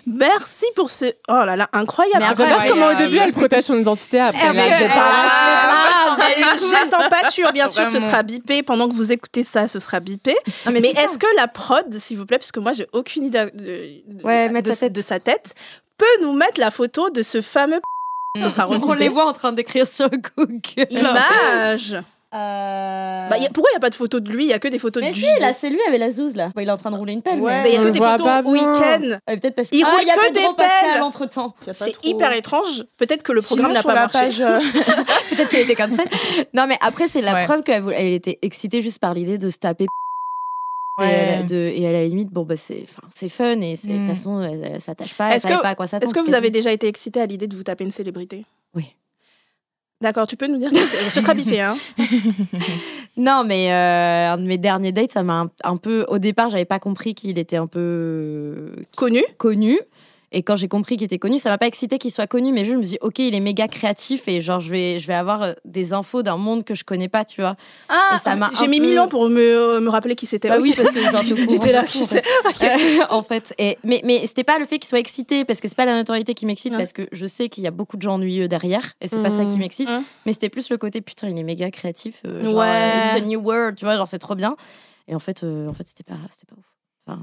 Merci 0.07 0.65
pour 0.77 0.91
ce. 0.91 1.07
Oh 1.29 1.45
là 1.45 1.57
là, 1.57 1.69
incroyable. 1.73 2.25
Mais 2.39 2.45
Ouais, 2.45 2.69
comment 2.69 2.87
au 2.89 2.95
début 2.95 3.17
ouais. 3.17 3.23
elle 3.25 3.33
protège 3.33 3.65
son 3.65 3.79
identité, 3.79 4.21
après 4.21 4.47
Elle 4.47 4.57
je 4.57 4.85
elle 6.37 6.59
jette 6.59 6.95
en 6.95 7.09
pâture, 7.09 7.53
bien 7.53 7.69
sûr, 7.69 7.89
ce 7.89 8.01
sera 8.01 8.23
bipé. 8.23 8.63
Pendant 8.63 8.89
que 8.89 8.95
vous 8.95 9.13
écoutez 9.13 9.45
ça, 9.45 9.69
ce 9.69 9.79
sera 9.81 10.01
bipé. 10.01 10.35
Non, 10.67 10.73
Mais, 10.73 10.81
est-ce 10.81 11.19
que 11.19 11.27
la 11.37 11.49
prod, 11.49 11.93
s'il 11.95 12.19
vous 12.19 12.27
plaît, 12.27 12.39
parce 12.39 12.53
que 12.53 12.61
moi, 12.61 12.73
j'ai 12.73 12.87
aucune 12.93 13.25
idée 13.25 13.47
de, 13.55 14.15
de- 14.15 14.25
Ouais, 14.25 14.49
de- 14.49 14.53
mettre 14.53 14.71
de, 14.71 14.75
sa 14.75 14.87
tête. 14.87 14.93
de 14.93 15.03
sa 15.03 15.21
tête, 15.21 15.55
peut 15.99 16.23
nous 16.23 16.33
mettre 16.33 16.61
la 16.61 16.71
photo 16.71 17.11
de 17.11 17.23
ce 17.23 17.41
fameux. 17.41 17.81
Sera 18.39 18.69
On 18.69 18.93
les 18.93 19.09
voit 19.09 19.27
en 19.27 19.33
train 19.33 19.53
d'écrire 19.53 19.87
sur 19.87 20.09
Google. 20.09 20.61
Image. 20.91 21.97
Euh... 22.33 23.29
Bah, 23.29 23.39
y 23.39 23.45
a- 23.45 23.49
pourquoi 23.53 23.71
il 23.71 23.75
n'y 23.75 23.79
a 23.79 23.81
pas 23.81 23.91
de 23.91 23.97
photo 23.97 24.21
de 24.21 24.31
lui? 24.31 24.45
Il 24.45 24.47
n'y 24.47 24.53
a 24.53 24.61
que 24.61 24.69
des 24.69 24.79
photos 24.79 25.03
Mais 25.03 25.11
de 25.11 25.17
si, 25.17 25.27
là, 25.41 25.53
c'est 25.53 25.69
lui 25.69 25.81
avec 25.89 25.99
la 25.99 26.13
zouze, 26.13 26.37
là. 26.37 26.51
Bon, 26.55 26.61
il 26.63 26.69
est 26.69 26.71
en 26.71 26.77
train 26.77 26.93
de 26.93 26.97
rouler 26.97 27.13
une 27.15 27.23
pelle, 27.23 27.41
Ouais. 27.41 27.61
Mais 27.65 27.73
il 27.73 27.81
n'y 27.81 27.85
a 27.85 27.89
que 27.89 27.93
des 27.93 27.99
photos 27.99 28.29
au 28.45 28.51
week-end. 28.53 29.19
mais... 29.27 29.37
peut-être 29.39 29.57
parce 29.57 29.69
Il 29.73 29.83
ah, 29.85 29.91
roule 29.91 29.99
il 30.03 30.07
y 30.07 30.11
a 30.13 30.15
que 30.15 30.33
des 30.33 30.41
pelles. 30.57 31.03
entre-temps. 31.03 31.55
C'est 31.73 31.97
hyper 32.07 32.33
étrange. 32.33 32.85
Peut-être 32.99 33.25
que 33.25 33.33
le 33.33 33.43
programme 33.43 33.73
n'a 33.73 33.83
pas 33.83 33.95
marché. 33.95 34.19
page, 34.21 34.41
euh, 34.41 34.61
Peut-être 35.31 35.49
qu'elle 35.49 35.63
était 35.63 35.75
comme 35.75 35.91
ça. 35.91 36.05
Non, 36.55 36.67
mais 36.69 36.79
après, 36.81 37.09
c'est 37.09 37.21
la 37.23 37.35
Ouais. 37.35 37.45
preuve 37.47 37.65
qu'elle 37.65 37.89
était 38.13 38.39
excitée 38.43 38.81
juste 38.81 39.01
par 39.01 39.13
l'idée 39.13 39.37
de 39.39 39.51
se 39.51 39.59
taper. 39.59 39.87
Et, 41.01 41.45
de- 41.45 41.87
à 41.87 41.93
la 41.93 42.05
limite, 42.05 42.29
bon, 42.31 42.43
bah, 42.45 42.57
c'est 42.57 42.87
fun 43.29 43.61
et 43.61 43.75
de 43.75 43.81
toute 43.81 43.91
Mm. 43.91 44.07
façon, 44.07 44.43
elle, 44.43 44.71
elle 44.75 44.81
s'attache 44.83 45.15
pas, 45.15 45.29
elle 45.31 45.37
Est-ce 45.37 45.43
savait 45.45 45.57
que- 45.57 45.63
pas 45.63 45.69
à 45.71 45.75
quoi 45.75 45.87
s'attendre. 45.87 46.11
Est-ce 46.15 46.21
que 46.23 46.29
vous 46.29 46.35
avez 46.35 46.51
déjà 46.51 46.73
été 46.73 46.89
excité 46.89 47.21
à 47.21 47.27
l'idée 47.27 47.47
de 47.47 47.57
vous 47.57 47.63
taper 47.63 47.85
une 47.85 47.91
célébrité? 47.91 48.45
Oui. 48.75 48.85
D'accord, 50.03 50.27
tu 50.27 50.37
peux 50.37 50.47
nous 50.47 50.59
dire 50.59 50.71
Ce 51.11 51.21
sera 51.21 51.35
bipé, 51.35 51.61
hein 51.61 51.77
Non, 53.17 53.45
mais 53.47 53.73
euh, 53.73 54.33
un 54.33 54.39
de 54.39 54.45
mes 54.45 54.57
derniers 54.59 54.93
dates, 54.93 55.13
ça 55.13 55.23
m'a 55.23 55.41
un, 55.43 55.51
un 55.65 55.77
peu. 55.77 56.05
Au 56.09 56.19
départ, 56.19 56.49
j'avais 56.51 56.65
pas 56.65 56.79
compris 56.79 57.15
qu'il 57.15 57.39
était 57.39 57.57
un 57.57 57.67
peu 57.67 58.73
Connu? 58.97 59.23
connu. 59.37 59.79
Et 60.33 60.43
quand 60.45 60.55
j'ai 60.57 60.69
compris 60.69 60.97
qu'il 60.97 61.05
était 61.07 61.19
connu, 61.19 61.39
ça 61.39 61.51
m'a 61.51 61.59
pas 61.59 61.67
excité 61.67 61.99
qu'il 61.99 62.13
soit 62.13 62.29
connu, 62.29 62.53
mais 62.53 62.65
je 62.65 62.73
me 62.75 62.83
suis 62.83 62.91
dit, 62.93 62.99
ok, 63.01 63.19
il 63.19 63.35
est 63.35 63.41
méga 63.41 63.67
créatif 63.67 64.29
et 64.29 64.41
genre, 64.41 64.61
je 64.61 64.71
vais, 64.71 65.01
je 65.01 65.07
vais 65.09 65.15
avoir 65.15 65.43
euh, 65.43 65.53
des 65.65 65.93
infos 65.93 66.23
d'un 66.23 66.37
monde 66.37 66.63
que 66.65 66.75
je 66.77 66.85
connais 66.85 67.09
pas, 67.09 67.25
tu 67.25 67.41
vois. 67.41 67.57
Ah, 67.89 68.19
ça 68.23 68.37
m'a 68.37 68.51
j'ai 68.59 68.69
mis 68.69 68.79
peu- 68.79 68.87
mille 68.87 68.99
ans 69.01 69.09
pour 69.09 69.29
me, 69.29 69.81
me 69.81 69.89
rappeler 69.89 70.15
qui 70.15 70.27
c'était. 70.27 70.49
Bah 70.49 70.59
oui, 70.61 70.73
parce 70.77 70.93
que 70.93 71.01
genre, 71.01 71.23
J'étais 71.25 71.73
là, 71.73 71.83
de 71.83 71.87
tout, 71.89 71.99
je 71.99 72.03
en 72.05 72.07
fait. 72.07 72.23
sais. 72.23 72.23
Ok. 72.49 72.63
Euh, 72.63 73.05
en 73.11 73.23
fait. 73.23 73.55
Et, 73.59 73.77
mais 73.83 74.01
mais 74.05 74.25
c'était 74.27 74.45
pas 74.45 74.59
le 74.61 74.67
fait 74.67 74.79
qu'il 74.79 74.89
soit 74.89 75.01
excité, 75.01 75.45
parce 75.45 75.61
que 75.61 75.67
c'est 75.67 75.77
pas 75.77 75.85
la 75.85 75.95
notoriété 75.97 76.35
qui 76.35 76.47
m'excite, 76.47 76.73
Ouais. 76.73 76.79
parce 76.79 76.93
que 76.93 77.09
je 77.11 77.27
sais 77.27 77.49
qu'il 77.49 77.65
y 77.65 77.67
a 77.67 77.73
beaucoup 77.73 77.97
de 77.97 78.03
gens 78.03 78.15
ennuyeux 78.15 78.47
derrière, 78.47 78.93
et 79.01 79.09
c'est 79.09 79.21
pas 79.23 79.31
ça 79.31 79.45
qui 79.45 79.53
Mhm. 79.55 79.59
m'excite. 79.59 79.89
Mhm. 79.89 80.05
Mais 80.27 80.33
c'était 80.33 80.49
plus 80.49 80.71
le 80.71 80.79
côté, 80.79 81.01
putain, 81.01 81.29
il 81.29 81.37
est 81.39 81.43
méga 81.43 81.71
créatif. 81.73 82.21
euh, 82.25 82.45
genre, 82.45 82.55
Ouais. 82.55 82.67
euh, 82.69 83.05
It's 83.07 83.15
a 83.17 83.21
new 83.21 83.41
world, 83.41 83.75
tu 83.77 83.85
vois, 83.85 83.97
genre, 83.97 84.07
c'est 84.07 84.19
trop 84.21 84.37
bien. 84.37 84.55
Et 85.09 85.15
en 85.15 85.19
fait, 85.19 85.43
euh, 85.43 85.67
en 85.69 85.75
fait 85.75 85.89
c'était 85.89 86.05
pas, 86.05 86.15
c'était 86.31 86.47
pas 86.47 86.55
ouf. 86.57 86.65
Enfin, 87.09 87.21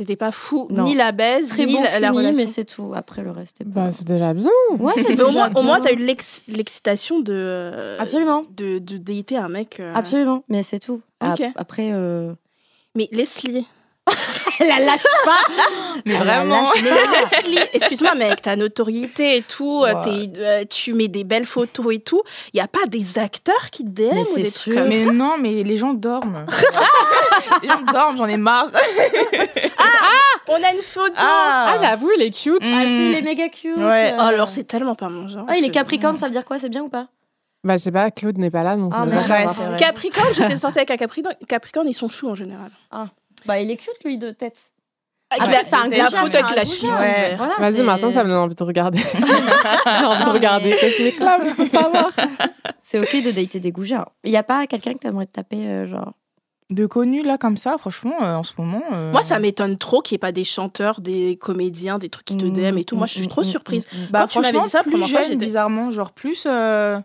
C'était 0.00 0.14
pas 0.14 0.30
fou, 0.30 0.68
Non. 0.70 0.84
ni 0.84 0.94
la 0.94 1.10
baise, 1.10 1.48
très 1.48 1.66
ni 1.66 1.74
bon 1.74 1.82
la, 1.82 2.12
relation. 2.12 2.32
mais 2.40 2.46
c'est 2.46 2.64
tout. 2.64 2.92
Après, 2.94 3.22
le 3.22 3.32
reste, 3.32 3.56
c'était 3.58 3.68
pas. 3.68 3.86
Bah, 3.86 3.92
c'est 3.92 4.06
déjà 4.06 4.32
bien. 4.32 4.48
ouais, 4.78 4.92
c'est 4.96 5.20
au 5.20 5.26
au 5.58 5.62
moins, 5.64 5.80
t'as 5.80 5.92
eu 5.92 5.96
l'ex- 5.96 6.42
l'excitation 6.46 7.18
de, 7.18 7.32
euh, 7.34 7.96
Absolument. 7.98 8.44
de, 8.56 8.78
de 8.78 8.96
dater 8.96 9.36
un 9.36 9.48
mec. 9.48 9.80
euh, 9.80 9.92
Absolument, 9.96 10.44
mais 10.48 10.62
c'est 10.62 10.78
tout. 10.78 11.00
Ok. 11.20 11.40
Ap- 11.40 11.52
Après, 11.56 11.90
euh... 11.92 12.32
Mais 12.94 13.08
Leslie, 13.10 13.66
la 14.66 14.78
lâche 14.80 15.02
pas. 15.24 15.40
Mais 16.06 16.14
vraiment. 16.14 16.68
excuse-moi, 17.72 18.14
mais 18.16 18.26
avec 18.26 18.42
ta 18.42 18.56
notoriété 18.56 19.36
et 19.38 19.42
tout, 19.42 19.84
euh, 19.84 19.94
Ouais. 19.94 20.30
euh, 20.38 20.64
tu 20.68 20.94
mets 20.94 21.08
des 21.08 21.24
belles 21.24 21.46
photos 21.46 21.94
et 21.94 21.98
tout, 22.00 22.22
il 22.52 22.58
y 22.58 22.60
a 22.60 22.68
pas 22.68 22.86
des 22.88 23.18
acteurs 23.18 23.70
qui 23.70 23.84
te 23.84 23.88
DM 23.90 24.14
Mais 24.14 24.20
ou 24.20 24.26
c'est 24.34 24.42
des 24.42 24.50
sûr. 24.50 24.72
trucs 24.72 24.74
comme 24.76 24.88
Mais 24.88 25.04
ça 25.06 25.12
non, 25.12 25.36
mais 25.38 25.62
les 25.64 25.76
gens 25.76 25.92
dorment. 25.94 26.44
les 27.62 27.68
gens 27.68 27.82
dorment, 27.92 28.16
j'en 28.16 28.26
ai 28.26 28.36
marre. 28.36 28.68
On 30.48 30.54
a 30.54 30.72
une 30.72 30.82
photo 30.82 31.12
Ah, 31.18 31.76
j'avoue, 31.80 32.10
il 32.16 32.22
est 32.22 32.30
cute. 32.30 32.58
Ah 32.62 32.84
Mm. 32.84 32.86
si, 32.88 33.08
il 33.10 33.14
est 33.14 33.22
méga 33.22 33.48
cute. 33.48 33.76
Ouais. 33.76 34.14
Oh, 34.16 34.22
alors 34.22 34.48
c'est 34.48 34.64
tellement 34.64 34.94
pas 34.94 35.08
mon 35.08 35.28
genre. 35.28 35.44
Ah, 35.48 35.56
il 35.58 35.64
est 35.64 35.70
Capricorne, 35.70 36.16
ça 36.16 36.26
veut 36.26 36.32
dire 36.32 36.44
quoi? 36.44 36.58
C'est 36.58 36.68
bien 36.70 36.82
ou 36.82 36.88
pas? 36.88 37.08
Bah, 37.64 37.76
je 37.76 37.82
sais 37.82 37.90
pas, 37.92 38.10
Claude 38.10 38.38
n'est 38.38 38.50
pas 38.50 38.62
là, 38.62 38.76
donc 38.76 38.92
Ah. 38.94 39.04
Ouais. 39.04 39.46
Capricorne, 39.78 40.32
j'étais 40.32 40.56
sortie 40.56 40.78
avec 40.78 40.90
un 40.92 40.96
Capricorne. 40.96 41.34
Capricorne, 41.48 41.88
ils 41.88 41.94
sont 41.94 42.08
choux 42.08 42.28
en 42.30 42.34
général. 42.34 42.70
Bah, 43.48 43.58
il 43.60 43.70
est 43.70 43.76
cute, 43.76 43.98
lui, 44.04 44.16
de 44.18 44.30
tête. 44.30 44.70
Avec 45.30 45.42
Après, 45.42 45.56
la, 45.58 45.64
c'est 45.64 45.74
un 45.76 45.88
la 45.88 46.04
photo 46.10 46.36
avec 46.36 46.56
la 46.56 47.00
Ouais. 47.00 47.34
Voilà, 47.36 47.54
Vas-y, 47.58 47.82
maintenant, 47.82 48.12
ça 48.12 48.24
me 48.24 48.28
donne 48.30 48.38
envie 48.38 48.54
de 48.54 48.62
regarder. 48.64 48.98
J'ai 49.98 50.04
envie 50.06 50.24
de 50.24 50.30
regarder 50.30 50.74
Cosmic 50.80 51.16
Club 51.16 51.54
pour 51.56 51.66
savoir. 51.66 52.10
C'est 52.80 52.98
ok 52.98 53.22
de 53.24 53.30
dater 53.32 53.60
des 53.60 53.70
goujats. 53.72 54.08
Il 54.24 54.30
y 54.30 54.36
a 54.38 54.42
pas 54.42 54.66
quelqu'un 54.66 54.94
que 54.94 54.98
t'aimerais 55.00 55.26
te 55.26 55.32
taper, 55.32 55.66
euh, 55.66 55.86
genre? 55.86 56.12
De 56.70 56.84
connus 56.86 57.22
là 57.22 57.38
comme 57.38 57.56
ça, 57.56 57.76
franchement, 57.78 58.14
euh, 58.22 58.34
en 58.36 58.42
ce 58.42 58.52
moment. 58.58 58.82
euh, 58.92 59.10
Moi, 59.12 59.22
ça 59.22 59.38
m'étonne 59.38 59.76
trop 59.78 60.00
qu'il 60.02 60.14
n'y 60.14 60.16
ait 60.16 60.20
pas 60.20 60.32
des 60.32 60.44
chanteurs, 60.44 61.00
des 61.00 61.36
comédiens, 61.36 61.98
des 61.98 62.10
trucs 62.10 62.26
qui 62.26 62.36
te 62.36 62.44
DM 62.44 62.76
et 62.78 62.84
tout. 62.84 62.96
Moi, 62.96 63.06
je 63.06 63.14
suis 63.14 63.28
trop 63.28 63.42
surprise. 63.42 63.86
Bah, 64.10 64.20
Quand 64.20 64.26
tu 64.28 64.40
m'avais 64.40 64.60
dit 64.60 64.68
ça, 64.68 64.82
plus 64.82 64.90
première 64.92 65.08
fois, 65.08 65.20
jeune, 65.22 65.32
j'étais- 65.32 65.44
bizarrement, 65.44 65.90
genre 65.90 66.12
plus. 66.12 66.44
euh, 66.46 66.98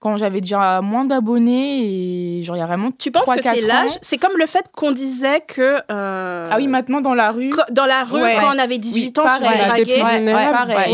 quand 0.00 0.16
j'avais 0.16 0.40
déjà 0.40 0.80
moins 0.80 1.04
d'abonnés 1.04 2.38
et 2.38 2.42
genre 2.44 2.56
il 2.56 2.60
y 2.60 2.62
a 2.62 2.66
vraiment 2.66 2.90
Tu 2.96 3.10
penses 3.10 3.24
que 3.26 3.40
3-4 3.40 3.54
c'est 3.54 3.60
l'âge? 3.66 3.90
C'est 4.00 4.16
comme 4.16 4.36
le 4.38 4.46
fait 4.46 4.64
qu'on 4.74 4.92
disait 4.92 5.40
que. 5.46 5.78
euh, 5.90 6.48
Ah 6.50 6.56
oui, 6.56 6.68
maintenant 6.68 7.00
dans 7.00 7.14
la 7.14 7.30
rue. 7.32 7.50
Dans 7.70 7.86
la 7.86 8.04
rue, 8.04 8.22
Ouais. 8.22 8.36
quand 8.40 8.54
on 8.54 8.58
avait 8.58 8.78
18 8.78 9.18
ans, 9.18 9.22
on 9.24 9.28
se 9.28 9.40
pareil. 9.42 9.46
faisait 9.48 9.84
t'es 9.84 10.02
draguer. 10.02 10.02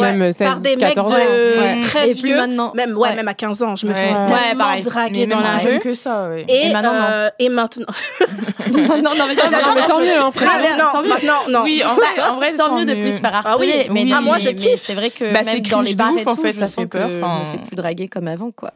Ouais, 0.01 0.17
même 0.17 0.33
16, 0.33 0.47
par 0.49 0.61
des 0.61 0.77
mecs 0.77 0.95
14 0.95 1.13
ans. 1.13 1.17
de 1.17 1.61
Ouais. 1.61 1.81
très 1.83 2.11
Et 2.11 2.13
vieux. 2.15 2.37
maintenant. 2.37 2.73
Même, 2.75 2.93
ouais, 2.97 3.09
Ouais. 3.11 3.17
même 3.17 3.29
à 3.29 3.35
15 3.35 3.63
ans, 3.63 3.75
je 3.77 3.87
me 3.87 3.93
faisais 3.93 4.13
Ouais, 4.13 4.27
tellement 4.49 4.81
draguer 4.83 5.27
dans 5.27 5.41
la 5.41 5.59
rue. 5.59 5.79
que 5.81 5.95
ça, 5.95 6.29
ouais. 6.29 6.45
Et, 6.49 6.69
Et 6.69 6.73
maintenant, 6.73 6.93
non. 6.95 7.01
euh, 7.11 7.29
et 7.39 7.49
maintenant. 7.51 7.87
non, 8.73 8.79
non, 8.79 9.25
mais 9.29 9.35
ça, 9.35 9.45
Non, 9.45 9.51
j'adore. 9.51 9.75
mais 9.75 9.87
tant 9.87 10.01
mieux, 10.01 10.19
hein, 10.19 10.31
Ah, 10.41 10.77
non, 11.03 11.09
maintenant, 11.09 11.33
non. 11.51 11.63
Oui, 11.65 11.83
en 11.85 11.95
vrai, 11.95 12.07
en 12.31 12.37
vrai 12.37 12.55
Tant 12.57 12.75
mieux 12.79 12.85
de 12.85 12.95
plus 12.95 13.17
se 13.17 13.21
faire 13.21 13.43
Ah 13.45 13.57
oui, 13.59 13.71
harceler. 13.73 13.89
mais. 13.91 14.07
Ah, 14.15 14.21
moi, 14.21 14.39
je 14.39 14.51
kiffe. 14.51 14.81
C'est 14.83 14.95
vrai 14.95 15.11
que 15.11 15.33
Bah, 15.33 15.43
même 15.43 15.61
dans 15.61 15.81
les 15.81 15.95
bars 15.95 16.13
ouf, 16.13 16.21
et 16.23 16.29
en 16.29 16.35
tout, 16.37 16.43
fait, 16.43 16.53
je 16.53 16.59
ça 16.61 16.67
sens 16.67 16.77
fait 16.77 16.87
peur. 16.87 17.11
On 17.23 17.53
fait 17.53 17.65
plus 17.67 17.77
draguer 17.77 18.09
comme 18.09 18.29
avant, 18.29 18.51
quoi. 18.51 18.71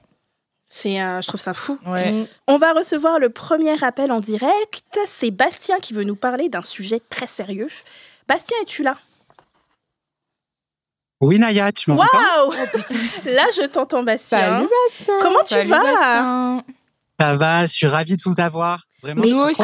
C'est, 0.70 1.00
euh, 1.00 1.20
je 1.22 1.28
trouve 1.28 1.40
ça 1.40 1.54
fou. 1.54 1.78
Ouais. 1.87 2.26
On 2.46 2.59
va 2.59 2.72
recevoir 2.72 3.18
le 3.18 3.31
premier 3.31 3.83
appel 3.83 4.12
en 4.12 4.20
direct. 4.20 4.98
C'est 5.07 5.31
Bastien 5.31 5.78
qui 5.78 5.94
veut 5.94 6.04
nous 6.04 6.16
parler 6.16 6.48
d'un 6.48 6.62
sujet 6.62 7.00
très 7.09 7.26
sérieux. 7.26 7.70
Bastien, 8.28 8.57
es-tu 8.62 8.83
là? 8.83 8.98
Oui, 11.20 11.38
Naya, 11.38 11.72
tu 11.72 11.90
m'entends 11.90 12.07
Waouh 12.16 12.52
Là, 13.24 13.46
je 13.57 13.66
t'entends, 13.66 14.02
Bastien. 14.02 14.38
Salut, 14.38 14.68
Bastien. 14.98 15.14
Comment 15.20 15.42
tu 15.46 15.61
vas? 15.62 15.83
Bastien. 15.83 16.64
Ça 17.20 17.37
va, 17.37 17.62
je 17.62 17.72
suis 17.72 17.87
ravie 17.87 18.16
de 18.16 18.22
vous 18.24 18.40
avoir. 18.40 18.81
Vraiment, 19.02 19.22
Mais 19.22 19.30
nous 19.30 19.38
aussi. 19.38 19.62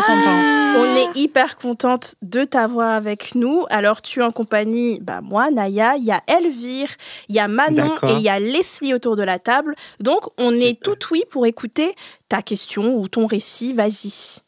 On 0.77 0.97
est 0.97 1.17
hyper 1.17 1.57
contente 1.57 2.15
de 2.23 2.45
t'avoir 2.45 2.93
avec 2.93 3.35
nous. 3.35 3.65
Alors, 3.71 4.01
tu 4.01 4.21
es 4.21 4.23
en 4.23 4.31
compagnie, 4.31 5.01
bah, 5.01 5.21
moi, 5.23 5.51
Naya, 5.51 5.97
il 5.97 6.05
y 6.05 6.13
a 6.13 6.23
Elvire, 6.27 6.89
il 7.29 7.35
y 7.35 7.41
a 7.41 7.49
Manon 7.49 7.95
et 8.05 8.13
il 8.13 8.21
y 8.21 8.29
a 8.29 8.39
Leslie 8.39 8.95
autour 8.95 9.17
de 9.17 9.23
la 9.23 9.39
table. 9.39 9.75
Donc, 10.01 10.23
on 10.39 10.51
est 10.51 10.81
tout 10.81 10.99
oui 11.11 11.25
pour 11.31 11.47
écouter 11.47 11.95
ta 12.29 12.43
question 12.43 12.97
ou 12.97 13.09
ton 13.09 13.27
récit. 13.27 13.73
Vas-y. 13.73 14.41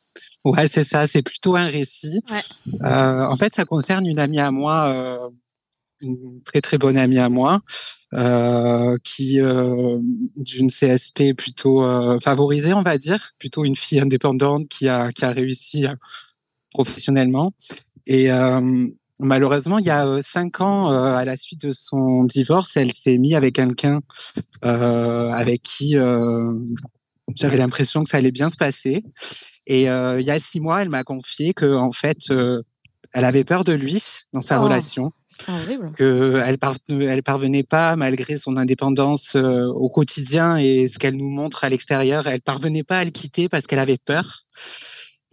Ouais, 0.44 0.68
c'est 0.68 0.84
ça, 0.84 1.08
c'est 1.08 1.22
plutôt 1.22 1.56
un 1.56 1.66
récit. 1.66 2.20
Ouais. 2.30 2.86
Euh, 2.88 3.24
en 3.24 3.36
fait, 3.36 3.54
ça 3.54 3.64
concerne 3.64 4.06
une 4.06 4.20
amie 4.20 4.38
à 4.38 4.52
moi, 4.52 4.86
euh, 4.88 5.28
une 6.00 6.40
très 6.44 6.60
très 6.60 6.78
bonne 6.78 6.96
amie 6.96 7.18
à 7.18 7.28
moi, 7.28 7.60
euh, 8.14 8.96
qui 9.04 9.40
euh, 9.40 9.98
d'une 10.36 10.70
CSP 10.70 11.32
plutôt 11.36 11.82
euh, 11.84 12.18
favorisée, 12.20 12.72
on 12.74 12.82
va 12.82 12.98
dire, 12.98 13.30
plutôt 13.38 13.64
une 13.64 13.76
fille 13.76 14.00
indépendante 14.00 14.68
qui 14.68 14.88
a 14.88 15.10
qui 15.12 15.24
a 15.24 15.30
réussi 15.32 15.86
euh, 15.86 15.94
professionnellement. 16.70 17.52
Et 18.06 18.30
euh, 18.30 18.86
malheureusement, 19.20 19.78
il 19.78 19.86
y 19.86 19.90
a 19.90 20.06
euh, 20.06 20.20
cinq 20.22 20.60
ans, 20.60 20.92
euh, 20.92 21.14
à 21.16 21.24
la 21.24 21.36
suite 21.36 21.60
de 21.62 21.72
son 21.72 22.24
divorce, 22.24 22.76
elle 22.76 22.92
s'est 22.92 23.18
mise 23.18 23.34
avec 23.34 23.56
quelqu'un 23.56 24.00
euh, 24.64 25.30
avec 25.30 25.62
qui 25.62 25.96
euh, 25.96 26.52
j'avais 27.34 27.56
l'impression 27.56 28.04
que 28.04 28.10
ça 28.10 28.18
allait 28.18 28.30
bien 28.30 28.50
se 28.50 28.56
passer. 28.56 29.04
Et 29.66 29.90
euh, 29.90 30.20
il 30.20 30.26
y 30.26 30.30
a 30.30 30.38
six 30.38 30.60
mois, 30.60 30.82
elle 30.82 30.90
m'a 30.90 31.02
confié 31.02 31.52
que 31.54 31.74
en 31.74 31.90
fait, 31.90 32.30
euh, 32.30 32.62
elle 33.12 33.24
avait 33.24 33.42
peur 33.44 33.64
de 33.64 33.72
lui 33.72 34.02
dans 34.32 34.42
sa 34.42 34.60
Oh. 34.60 34.64
relation, 34.64 35.10
Putain, 35.38 35.54
horrible. 35.62 35.92
que 35.96 36.40
elle 36.44 36.58
parvenait, 36.58 37.04
elle 37.04 37.22
parvenait 37.22 37.62
pas, 37.62 37.96
malgré 37.96 38.36
son 38.36 38.56
indépendance 38.56 39.36
euh, 39.36 39.66
au 39.66 39.88
quotidien 39.88 40.56
et 40.56 40.88
ce 40.88 40.98
qu'elle 40.98 41.16
nous 41.16 41.30
montre 41.30 41.64
à 41.64 41.68
l'extérieur, 41.68 42.26
elle 42.26 42.40
parvenait 42.42 42.84
pas 42.84 42.98
à 42.98 43.04
le 43.04 43.10
quitter 43.10 43.48
parce 43.48 43.66
qu'elle 43.66 43.78
avait 43.78 43.98
peur. 43.98 44.42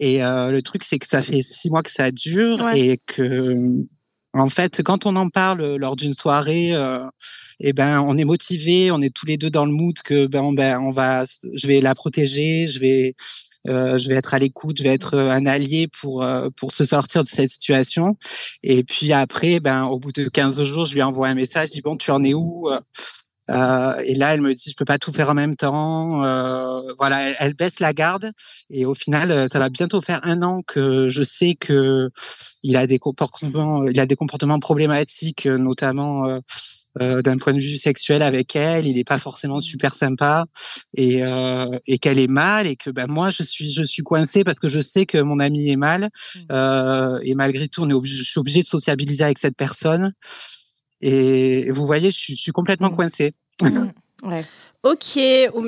Et 0.00 0.24
euh, 0.24 0.50
le 0.50 0.60
truc, 0.62 0.84
c'est 0.84 0.98
que 0.98 1.06
ça 1.06 1.22
fait 1.22 1.42
six 1.42 1.70
mois 1.70 1.82
que 1.82 1.90
ça 1.92 2.10
dure 2.10 2.62
Ouais. 2.62 2.80
et 2.80 2.98
que, 3.06 3.56
en 4.32 4.48
fait, 4.48 4.82
quand 4.82 5.06
on 5.06 5.14
en 5.16 5.28
parle 5.28 5.76
lors 5.76 5.94
d'une 5.96 6.14
soirée, 6.14 6.74
euh, 6.74 7.06
eh 7.60 7.72
ben, 7.72 8.00
on 8.00 8.18
est 8.18 8.24
motivé, 8.24 8.90
on 8.90 9.00
est 9.00 9.14
tous 9.14 9.26
les 9.26 9.36
deux 9.36 9.50
dans 9.50 9.64
le 9.64 9.72
mood 9.72 9.94
que 10.02 10.26
ben, 10.26 10.52
ben, 10.52 10.80
on 10.80 10.90
va, 10.90 11.24
je 11.54 11.66
vais 11.68 11.80
la 11.80 11.94
protéger, 11.94 12.66
je 12.66 12.80
vais, 12.80 13.14
euh, 13.68 13.98
je 13.98 14.08
vais 14.08 14.14
être 14.14 14.34
à 14.34 14.38
l'écoute, 14.38 14.78
je 14.78 14.84
vais 14.84 14.94
être 14.94 15.14
euh, 15.14 15.30
un 15.30 15.46
allié 15.46 15.88
pour 15.88 16.22
euh, 16.22 16.48
pour 16.56 16.72
se 16.72 16.84
sortir 16.84 17.22
de 17.22 17.28
cette 17.28 17.50
situation. 17.50 18.16
Et 18.62 18.84
puis 18.84 19.12
après, 19.12 19.60
ben, 19.60 19.84
au 19.84 19.98
bout 19.98 20.12
de 20.12 20.28
15 20.28 20.62
jours, 20.64 20.84
je 20.84 20.94
lui 20.94 21.02
envoie 21.02 21.28
un 21.28 21.34
message, 21.34 21.68
je 21.68 21.72
dis 21.74 21.82
bon, 21.82 21.96
tu 21.96 22.10
en 22.10 22.22
es 22.22 22.34
où 22.34 22.68
euh, 23.50 23.96
et 24.06 24.14
là, 24.14 24.34
elle 24.34 24.40
me 24.40 24.54
dit, 24.54 24.70
je 24.70 24.76
peux 24.76 24.84
pas 24.86 24.98
tout 24.98 25.12
faire 25.12 25.30
en 25.30 25.34
même 25.34 25.56
temps. 25.56 26.24
Euh, 26.24 26.80
voilà, 26.98 27.20
elle, 27.28 27.36
elle 27.40 27.54
baisse 27.54 27.80
la 27.80 27.92
garde. 27.92 28.30
Et 28.70 28.86
au 28.86 28.94
final, 28.94 29.48
ça 29.50 29.58
va 29.58 29.68
bientôt 29.68 30.00
faire 30.00 30.20
un 30.22 30.42
an 30.42 30.62
que 30.62 31.08
je 31.10 31.22
sais 31.22 31.54
que 31.54 32.10
il 32.62 32.76
a 32.76 32.86
des 32.86 32.98
comportements, 32.98 33.84
il 33.86 34.00
a 34.00 34.06
des 34.06 34.16
comportements 34.16 34.58
problématiques, 34.58 35.46
notamment 35.46 36.40
euh, 37.02 37.22
d'un 37.22 37.36
point 37.38 37.52
de 37.52 37.58
vue 37.60 37.76
sexuel 37.76 38.22
avec 38.22 38.54
elle. 38.56 38.86
Il 38.86 38.98
est 38.98 39.04
pas 39.04 39.18
forcément 39.18 39.60
super 39.60 39.94
sympa 39.94 40.44
et, 40.96 41.22
euh, 41.24 41.66
et 41.86 41.98
qu'elle 41.98 42.18
est 42.18 42.28
mal 42.30 42.66
et 42.66 42.76
que 42.76 42.90
ben 42.90 43.06
moi 43.08 43.30
je 43.30 43.42
suis 43.42 43.72
je 43.72 43.82
suis 43.82 44.02
coincée 44.02 44.44
parce 44.44 44.58
que 44.60 44.68
je 44.68 44.80
sais 44.80 45.06
que 45.06 45.18
mon 45.18 45.40
ami 45.40 45.70
est 45.70 45.76
mal 45.76 46.10
euh, 46.52 47.18
et 47.22 47.34
malgré 47.34 47.68
tout 47.68 47.82
on 47.82 47.90
est 47.90 47.94
obligé, 47.94 48.16
je 48.18 48.22
suis 48.30 48.38
obligée 48.40 48.62
de 48.62 48.68
sociabiliser 48.68 49.24
avec 49.24 49.38
cette 49.38 49.56
personne. 49.56 50.12
Et 51.00 51.70
vous 51.70 51.84
voyez, 51.86 52.10
je 52.10 52.18
suis, 52.18 52.34
je 52.36 52.40
suis 52.40 52.52
complètement 52.52 52.90
coincée. 52.90 53.34
Ouais. 54.22 54.42
Ok, 54.84 55.18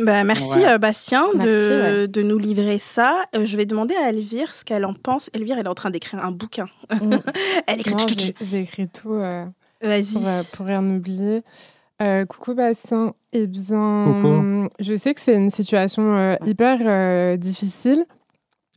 bah, 0.05 0.25
merci 0.25 0.61
Ouais. 0.61 0.79
Bastien 0.79 1.27
de, 1.35 2.01
ouais. 2.05 2.09
de 2.09 2.23
nous 2.23 2.39
livrer 2.39 2.79
ça. 2.79 3.25
Euh, 3.35 3.45
je 3.45 3.55
vais 3.59 3.67
demander 3.67 3.95
à 3.97 4.09
Elvire 4.09 4.55
ce 4.55 4.65
qu'elle 4.65 4.87
en 4.87 4.95
pense. 4.95 5.29
Elvire, 5.35 5.59
elle 5.59 5.67
est 5.67 5.69
en 5.69 5.75
train 5.75 5.91
d'écrire 5.91 6.25
un 6.25 6.31
bouquin. 6.31 6.67
Mm. 6.91 7.17
elle 7.67 7.81
écrit. 7.81 7.95
J'ai- 8.19 8.35
j'ai 8.41 8.61
écrit 8.61 8.89
tout 8.89 9.13
euh, 9.13 9.45
Vas-y. 9.83 10.15
pour, 10.15 10.57
pour 10.59 10.67
rien 10.67 10.85
oublier. 10.85 11.43
Euh, 12.03 12.27
coucou 12.27 12.55
Bastien. 12.55 13.15
Eh 13.33 13.47
bien, 13.47 14.05
Coucou. 14.07 14.69
je 14.81 14.95
sais 14.97 15.15
que 15.15 15.21
c'est 15.21 15.35
une 15.37 15.51
situation 15.51 16.17
euh, 16.17 16.37
hyper 16.45 16.79
euh, 16.83 17.37
difficile 17.37 18.05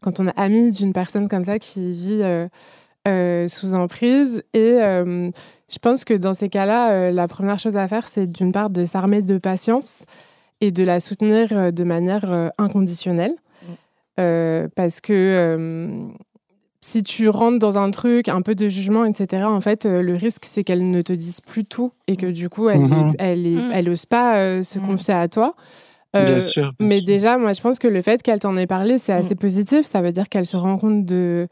quand 0.02 0.20
on 0.22 0.28
est 0.28 0.38
ami 0.40 0.72
d'une 0.72 0.94
personne 0.94 1.28
comme 1.28 1.44
ça 1.44 1.60
qui 1.60 1.94
vit 1.96 2.22
euh, 2.22 2.48
euh, 3.08 3.48
sous 3.50 3.74
emprise. 3.74 4.44
Et 4.54 4.82
euh, 4.82 5.30
je 5.70 5.78
pense 5.80 6.06
que 6.06 6.14
dans 6.14 6.34
ces 6.34 6.48
cas-là, 6.50 6.96
euh, 6.96 7.12
la 7.12 7.28
première 7.28 7.60
chose 7.60 7.76
à 7.76 7.88
faire, 7.90 8.08
c'est 8.08 8.24
d'une 8.32 8.52
part 8.54 8.70
de 8.70 8.86
s'armer 8.86 9.22
de 9.22 9.38
patience 9.38 10.06
et 10.62 10.72
de 10.72 10.84
la 10.84 11.00
soutenir 11.02 11.50
euh, 11.52 11.72
de 11.72 11.84
manière 11.84 12.24
euh, 12.34 12.50
inconditionnelle. 12.58 13.36
Euh, 14.20 14.68
parce 14.76 15.00
que 15.00 15.14
euh, 15.14 16.08
si 16.82 17.04
tu 17.04 17.28
rentres 17.30 17.60
dans 17.60 17.78
un 17.78 17.92
truc, 17.92 18.30
un 18.30 18.42
peu 18.42 18.56
de 18.56 18.70
jugement, 18.70 19.04
etc., 19.06 19.44
en 19.44 19.60
fait, 19.62 19.86
euh, 19.86 20.02
le 20.02 20.14
risque, 20.16 20.46
c'est 20.46 20.64
qu'elle 20.64 20.90
ne 20.90 21.02
te 21.02 21.12
dise 21.14 21.42
plus 21.42 21.66
tout 21.66 21.92
et 22.08 22.16
que 22.16 22.26
du 22.28 22.48
coup, 22.50 22.70
elle, 22.70 22.80
Mhm. 22.82 23.16
elle, 23.20 23.48
Mhm. 23.56 23.72
elle 23.74 23.90
ose 23.90 24.06
pas 24.06 24.38
euh, 24.38 24.64
se 24.64 24.80
Mhm. 24.80 24.86
confier 24.88 25.14
à 25.14 25.28
toi. 25.28 25.56
Euh, 26.16 26.26
bien 26.26 26.40
sûr. 26.40 26.74
bien 26.80 26.88
mais 26.88 26.98
sûr. 27.00 27.06
déjà, 27.06 27.38
moi, 27.38 27.54
je 27.54 27.62
pense 27.62 27.78
que 27.80 27.88
le 27.88 28.02
fait 28.02 28.24
qu'elle 28.24 28.40
t'en 28.40 28.56
ait 28.58 28.66
parlé, 28.66 28.98
c'est 28.98 29.14
Mm. 29.14 29.18
assez 29.26 29.36
positif. 29.36 29.86
Ça 29.86 30.02
veut 30.02 30.12
dire 30.12 30.28
qu'elle 30.30 30.46
se 30.48 30.58
rend 30.58 30.78
compte 30.78 31.06
de, 31.06 31.48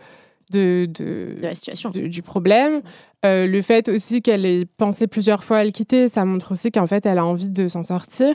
de, 0.51 0.87
de, 0.87 1.35
De 1.35 1.41
la 1.41 1.53
situation. 1.53 1.89
de- 1.91 2.07
du 2.07 2.21
problème. 2.21 2.81
Euh, 3.25 3.45
le 3.47 3.61
fait 3.61 3.89
aussi 3.89 4.21
qu'elle 4.21 4.45
ait 4.45 4.65
pensé 4.77 5.07
plusieurs 5.07 5.43
fois 5.43 5.57
à 5.57 5.63
le 5.65 5.71
quitter, 5.71 6.07
ça 6.07 6.23
montre 6.25 6.53
aussi 6.53 6.71
qu'en 6.71 6.87
fait, 6.87 7.05
elle 7.05 7.17
a 7.17 7.25
envie 7.25 7.49
de 7.49 7.67
s'en 7.67 7.83
sortir. 7.83 8.33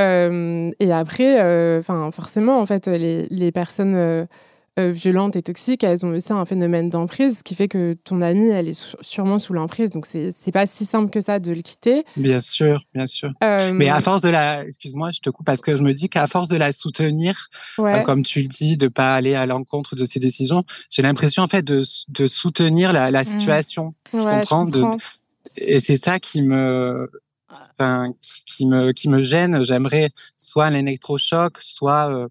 Euh, 0.00 0.70
et 0.80 0.92
après, 0.92 1.40
euh, 1.40 1.80
enfin, 1.80 2.10
forcément, 2.10 2.58
en 2.60 2.66
fait, 2.66 2.86
les, 2.86 3.26
les 3.30 3.52
personnes 3.52 3.94
violentes 4.78 5.36
et 5.36 5.42
toxiques, 5.42 5.84
elles 5.84 6.04
ont 6.04 6.10
aussi 6.10 6.32
un 6.32 6.44
phénomène 6.44 6.90
d'emprise, 6.90 7.38
ce 7.38 7.42
qui 7.42 7.54
fait 7.54 7.68
que 7.68 7.96
ton 8.04 8.20
amie, 8.20 8.48
elle 8.50 8.68
est 8.68 8.86
sûrement 9.00 9.38
sous 9.38 9.52
l'emprise. 9.54 9.90
Donc, 9.90 10.06
c'est 10.06 10.52
pas 10.52 10.66
si 10.66 10.84
simple 10.84 11.10
que 11.10 11.20
ça 11.20 11.38
de 11.38 11.52
le 11.52 11.62
quitter. 11.62 12.04
Bien 12.16 12.40
sûr, 12.40 12.84
bien 12.94 13.06
sûr. 13.06 13.30
Euh, 13.42 13.72
Mais 13.74 13.88
à 13.88 14.00
force 14.00 14.20
de 14.20 14.28
la, 14.28 14.64
excuse-moi, 14.64 15.10
je 15.10 15.20
te 15.20 15.30
coupe 15.30 15.46
parce 15.46 15.62
que 15.62 15.76
je 15.76 15.82
me 15.82 15.94
dis 15.94 16.08
qu'à 16.08 16.26
force 16.26 16.48
de 16.48 16.56
la 16.56 16.72
soutenir, 16.72 17.48
ouais. 17.78 18.00
euh, 18.00 18.00
comme 18.02 18.22
tu 18.22 18.42
le 18.42 18.48
dis, 18.48 18.76
de 18.76 18.88
pas 18.88 19.14
aller 19.14 19.34
à 19.34 19.46
l'encontre 19.46 19.96
de 19.96 20.04
ses 20.04 20.20
décisions, 20.20 20.64
j'ai 20.90 21.02
l'impression 21.02 21.42
en 21.42 21.48
fait 21.48 21.62
de, 21.62 21.80
de 22.08 22.26
soutenir 22.26 22.92
la, 22.92 23.10
la 23.10 23.24
situation. 23.24 23.94
Ouais, 24.12 24.20
je 24.22 24.28
comprends, 24.40 24.66
de-. 24.66 24.84
Et 25.58 25.80
c'est 25.80 25.96
ça 25.96 26.18
qui 26.18 26.42
me, 26.42 27.08
enfin, 27.78 28.12
qui 28.44 28.66
me, 28.66 28.92
qui 28.92 29.08
me 29.08 29.22
gêne. 29.22 29.64
J'aimerais 29.64 30.10
soit 30.36 30.66
un 30.66 30.74
électrochoc, 30.74 31.58
soit 31.60 32.10
euh, 32.12 32.28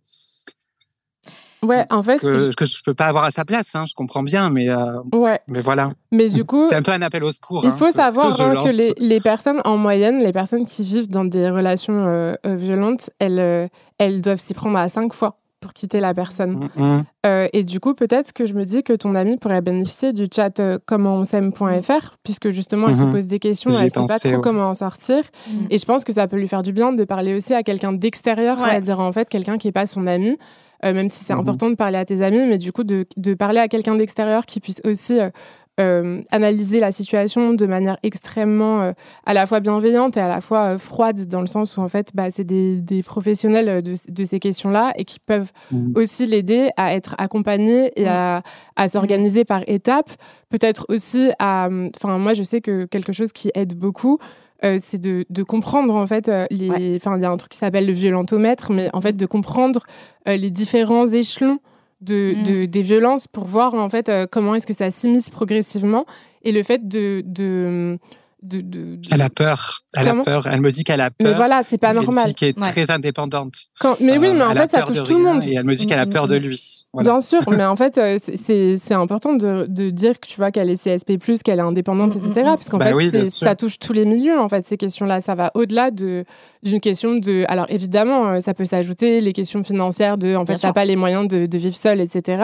Ouais, 1.66 1.86
en 1.92 2.04
fait, 2.04 2.20
que, 2.20 2.54
que 2.56 2.66
je 2.66 2.82
peux 2.84 2.94
pas 2.94 3.06
avoir 3.08 3.24
à 3.26 3.32
sa 3.32 3.44
place. 3.46 3.76
Hein, 3.76 3.84
je 3.88 3.94
comprends 3.94 4.24
bien, 4.24 4.50
mais 4.50 4.70
euh, 4.70 5.02
ouais. 5.14 5.40
mais 5.48 5.62
voilà. 5.62 5.92
Mais 6.12 6.30
du 6.30 6.44
coup, 6.46 6.66
C'est 6.66 6.76
un 6.76 6.82
peu 6.82 6.92
un 6.92 7.02
appel 7.02 7.24
au 7.24 7.32
secours. 7.32 7.62
Il 7.64 7.70
hein, 7.70 7.76
faut 7.78 7.88
que- 7.88 7.94
savoir 7.94 8.36
que 8.36 8.42
hein, 8.44 8.64
que 8.64 8.70
les, 8.76 8.94
les 8.98 9.20
personnes, 9.20 9.62
en 9.66 9.78
moyenne, 9.78 10.20
les 10.20 10.32
personnes 10.34 10.66
qui 10.66 10.84
vivent 10.84 11.10
dans 11.10 11.26
des 11.26 11.50
relations 11.50 12.06
euh, 12.08 12.34
euh, 12.46 12.56
violentes, 12.56 13.10
elles, 13.20 13.70
elles 13.98 14.22
doivent 14.22 14.40
s'y 14.40 14.54
prendre 14.54 14.78
à 14.78 14.88
cinq 14.90 15.14
fois 15.14 15.38
pour 15.62 15.74
quitter 15.74 16.00
la 16.00 16.14
personne. 16.14 16.70
Mm, 16.76 16.82
mm. 16.84 17.04
Euh, 17.26 17.48
et 17.52 17.64
du 17.64 17.80
coup, 17.80 17.96
peut-être 17.96 18.34
que 18.34 18.46
je 18.46 18.54
me 18.54 18.66
dis 18.66 18.84
que 18.84 18.94
ton 18.94 19.16
ami 19.16 19.38
pourrait 19.38 19.62
bénéficier 19.62 20.14
du 20.14 20.28
chat 20.32 20.60
euh, 20.60 20.78
commentonsaime.fr, 20.86 22.16
puisque 22.24 22.50
justement, 22.52 22.90
elle 22.90 22.98
se 22.98 23.04
Mhm. 23.04 23.12
pose 23.12 23.26
des 23.26 23.40
questions, 23.40 23.70
elle 23.72 23.86
ne 23.86 23.90
sait 23.90 24.06
pas 24.08 24.20
trop 24.20 24.30
ouais. 24.30 24.42
comment 24.42 24.70
en 24.70 24.74
sortir. 24.74 25.24
Mhm. 25.50 25.68
Et 25.70 25.78
je 25.78 25.86
pense 25.86 26.04
que 26.04 26.14
ça 26.14 26.28
peut 26.28 26.38
lui 26.38 26.48
faire 26.48 26.62
du 26.62 26.72
bien 26.72 26.94
de 26.94 27.04
parler 27.04 27.36
aussi 27.36 27.54
à 27.54 27.64
quelqu'un 27.64 27.94
d'extérieur, 27.94 28.58
Ouais. 28.60 28.66
c'est-à-dire 28.70 29.00
en 29.00 29.12
fait 29.12 29.28
quelqu'un 29.28 29.58
qui 29.58 29.68
n'est 29.68 29.72
pas 29.72 29.88
son 29.88 30.06
ami. 30.08 30.38
Euh, 30.84 30.94
même 30.94 31.10
si 31.10 31.24
c'est 31.24 31.34
Mhm. 31.34 31.40
important 31.40 31.70
de 31.70 31.76
parler 31.76 31.98
à 31.98 32.06
tes 32.06 32.22
amis, 32.22 32.46
mais 32.46 32.58
du 32.58 32.72
coup 32.72 32.84
de, 32.84 33.06
de 33.18 33.34
parler 33.34 33.60
à 33.60 33.68
quelqu'un 33.68 33.96
d'extérieur 33.96 34.46
qui 34.46 34.60
puisse 34.60 34.82
aussi 34.84 35.20
euh, 35.20 35.30
euh, 35.78 36.22
analyser 36.32 36.80
la 36.80 36.94
situation 36.94 37.54
de 37.54 37.66
manière 37.66 37.98
extrêmement 38.02 38.82
euh, 38.82 38.92
à 39.26 39.34
la 39.34 39.46
fois 39.46 39.60
bienveillante 39.60 40.16
et 40.16 40.22
à 40.22 40.30
la 40.30 40.40
fois 40.40 40.76
euh, 40.76 40.78
froide, 40.78 41.28
dans 41.28 41.42
le 41.42 41.48
sens 41.48 41.76
où 41.76 41.82
en 41.82 41.90
fait, 41.90 42.12
bah, 42.14 42.32
c'est 42.32 42.46
des, 42.46 42.80
des, 42.80 43.04
professionnels 43.04 43.84
de, 43.84 43.94
de 44.08 44.24
ces 44.26 44.40
questions-là 44.40 44.94
et 44.98 45.04
qui 45.04 45.20
peuvent 45.20 45.52
mmh. 45.72 45.92
aussi 45.96 46.28
l'aider 46.28 46.70
à 46.78 46.96
être 46.96 47.14
accompagnés 47.18 47.92
et 47.98 48.08
à, 48.08 48.42
à 48.78 48.88
s'organiser 48.88 49.44
par 49.44 49.64
étapes. 49.68 50.12
Peut-être 50.50 50.86
aussi 50.88 51.32
à. 51.40 51.68
Enfin, 51.94 52.18
moi, 52.20 52.34
je 52.34 52.44
sais 52.44 52.62
que 52.62 52.86
quelque 52.86 53.12
chose 53.12 53.34
qui 53.34 53.52
aide 53.54 53.74
beaucoup, 53.74 54.18
euh, 54.64 54.78
c'est 54.80 55.00
de, 55.00 55.26
de, 55.30 55.44
comprendre 55.44 55.94
en 55.94 56.08
fait 56.08 56.32
les. 56.50 56.96
Enfin, 56.96 57.18
il 57.18 57.22
y 57.22 57.26
a 57.26 57.32
un 57.32 57.38
truc 57.38 57.52
qui 57.52 57.58
s'appelle 57.58 57.86
le 57.86 57.94
violentomètre, 57.94 58.72
mais 58.72 58.90
en 58.94 59.02
fait 59.02 59.18
de 59.18 59.26
comprendre 59.26 59.84
euh, 60.28 60.38
les 60.38 60.50
différents 60.50 61.08
échelons 61.08 61.60
de, 62.02 62.34
de, 62.44 62.64
mm. 62.64 62.68
des 62.68 62.82
violences 62.82 63.28
pour 63.28 63.46
voir 63.46 63.74
en 63.74 63.90
fait 63.90 64.10
euh, 64.10 64.28
comment 64.30 64.56
est-ce 64.56 64.68
que 64.68 64.74
ça 64.74 64.92
s'immisce 64.92 65.30
progressivement 65.30 66.06
et 66.44 66.52
le 66.52 66.64
fait 66.64 66.88
de, 66.88 67.24
de 67.26 67.98
de, 68.46 68.62
de, 68.62 69.00
Elle 69.12 69.22
a 69.22 69.30
peur. 69.30 69.82
Elle 69.96 70.08
a 70.08 70.16
peur. 70.16 70.48
Elle 70.48 70.62
me 70.62 70.72
dit 70.72 70.84
qu'elle 70.84 71.02
a 71.02 71.10
peur. 71.10 71.28
Mais 71.28 71.34
voilà, 71.34 71.64
c'est 71.64 71.78
pas 71.78 71.94
normal. 71.94 72.24
Une 72.24 72.26
fille 72.28 72.34
qui 72.36 72.46
est 72.46 72.62
très 72.62 72.92
indépendante. 72.92 73.54
Quand... 73.80 73.98
Mais 74.00 74.18
oui, 74.18 74.32
mais 74.34 74.44
en 74.44 74.54
fait, 74.54 74.72
ça 74.72 74.84
touche 74.84 75.04
tout 75.04 75.18
le 75.18 75.24
monde. 75.24 75.44
Et 75.46 75.56
elle 75.56 75.66
me 75.66 75.76
dit 75.76 75.86
qu'elle 75.86 76.00
a 76.00 76.06
peur 76.06 76.28
de 76.28 76.36
lui. 76.36 76.86
Voilà. 76.94 77.12
Bien 77.12 77.22
sûr, 77.22 77.42
mais 77.50 77.66
en 77.66 77.76
fait, 77.76 77.98
euh, 77.98 78.18
c'est 78.20 78.94
important 78.94 79.34
de, 79.34 79.66
de, 79.68 79.90
dire 79.90 80.20
que 80.20 80.28
tu 80.28 80.38
vois 80.38 80.52
qu'elle 80.52 80.70
est 80.70 80.82
CSP+, 80.82 81.18
qu'elle 81.44 81.60
est 81.60 81.62
indépendante, 81.62 82.16
etc. 82.16 82.34
Parce 82.44 82.70
qu'en 82.70 82.78
bah 82.78 82.88
fait, 82.88 82.94
oui, 82.94 83.28
ça 83.28 83.56
touche 83.56 83.80
tous 83.80 83.94
les 83.94 84.06
milieux. 84.06 84.40
En 84.40 84.50
fait, 84.50 84.66
ces 84.66 84.78
questions-là, 84.78 85.22
ça 85.22 85.36
va 85.36 85.52
au-delà 85.56 85.92
de 85.92 86.26
d'une 86.64 86.80
question 86.80 87.16
de. 87.16 87.46
Alors 87.48 87.68
évidemment, 87.70 88.30
euh, 88.30 88.38
ça 88.38 88.54
peut 88.54 88.66
s'ajouter 88.66 89.22
les 89.22 89.34
questions 89.34 89.64
financières 89.64 90.18
de. 90.18 90.36
En 90.36 90.46
fait, 90.46 90.56
t'as 90.56 90.74
pas 90.74 90.86
les 90.86 90.96
moyens 90.96 91.28
de, 91.28 91.46
de, 91.46 91.58
vivre 91.58 91.78
seul, 91.78 92.02
etc. 92.02 92.44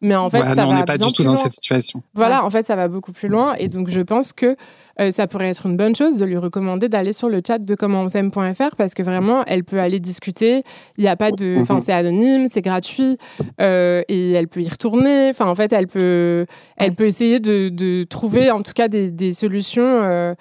Mais 0.00 0.14
en 0.14 0.30
fait, 0.30 0.40
ouais, 0.40 0.46
ça 0.46 0.54
non, 0.54 0.62
va 0.62 0.68
on 0.68 0.74
n'est 0.74 0.84
pas 0.84 0.98
du 0.98 1.12
tout 1.12 1.22
loin. 1.22 1.32
dans 1.32 1.38
cette 1.38 1.52
situation. 1.52 2.00
Voilà, 2.14 2.44
en 2.44 2.50
fait, 2.50 2.64
ça 2.64 2.76
va 2.76 2.88
beaucoup 2.88 3.12
plus 3.12 3.28
loin. 3.28 3.54
Et 3.54 3.68
donc, 3.68 3.88
je 3.90 4.00
pense 4.00 4.32
que 4.32 4.56
euh, 5.00 5.10
ça 5.10 5.26
pourrait 5.26 5.48
être 5.48 5.66
une 5.66 5.76
bonne 5.76 5.94
chose 5.94 6.18
de 6.18 6.24
lui 6.24 6.36
recommander 6.36 6.88
d'aller 6.88 7.12
sur 7.12 7.28
le 7.28 7.40
chat 7.46 7.58
de 7.58 7.74
commentonsaime.fr 7.74 8.76
parce 8.76 8.94
que 8.94 9.02
vraiment, 9.02 9.44
elle 9.46 9.64
peut 9.64 9.80
aller 9.80 10.00
discuter. 10.00 10.62
Il 10.96 11.02
n'y 11.02 11.08
a 11.08 11.16
pas 11.16 11.30
de. 11.30 11.56
Enfin, 11.60 11.78
c'est 11.78 11.92
anonyme, 11.92 12.48
c'est 12.48 12.62
gratuit 12.62 13.16
euh, 13.60 14.02
et 14.08 14.32
elle 14.32 14.48
peut 14.48 14.60
y 14.60 14.68
retourner. 14.68 15.30
Enfin, 15.30 15.46
en 15.46 15.54
fait, 15.54 15.72
elle 15.72 15.88
peut, 15.88 16.46
elle 16.76 16.94
peut 16.94 17.06
essayer 17.06 17.40
de, 17.40 17.68
de 17.68 18.04
trouver 18.04 18.50
en 18.50 18.62
tout 18.62 18.72
cas 18.74 18.88
des, 18.88 19.10
des 19.10 19.32
solutions. 19.32 19.82
Euh, 20.02 20.34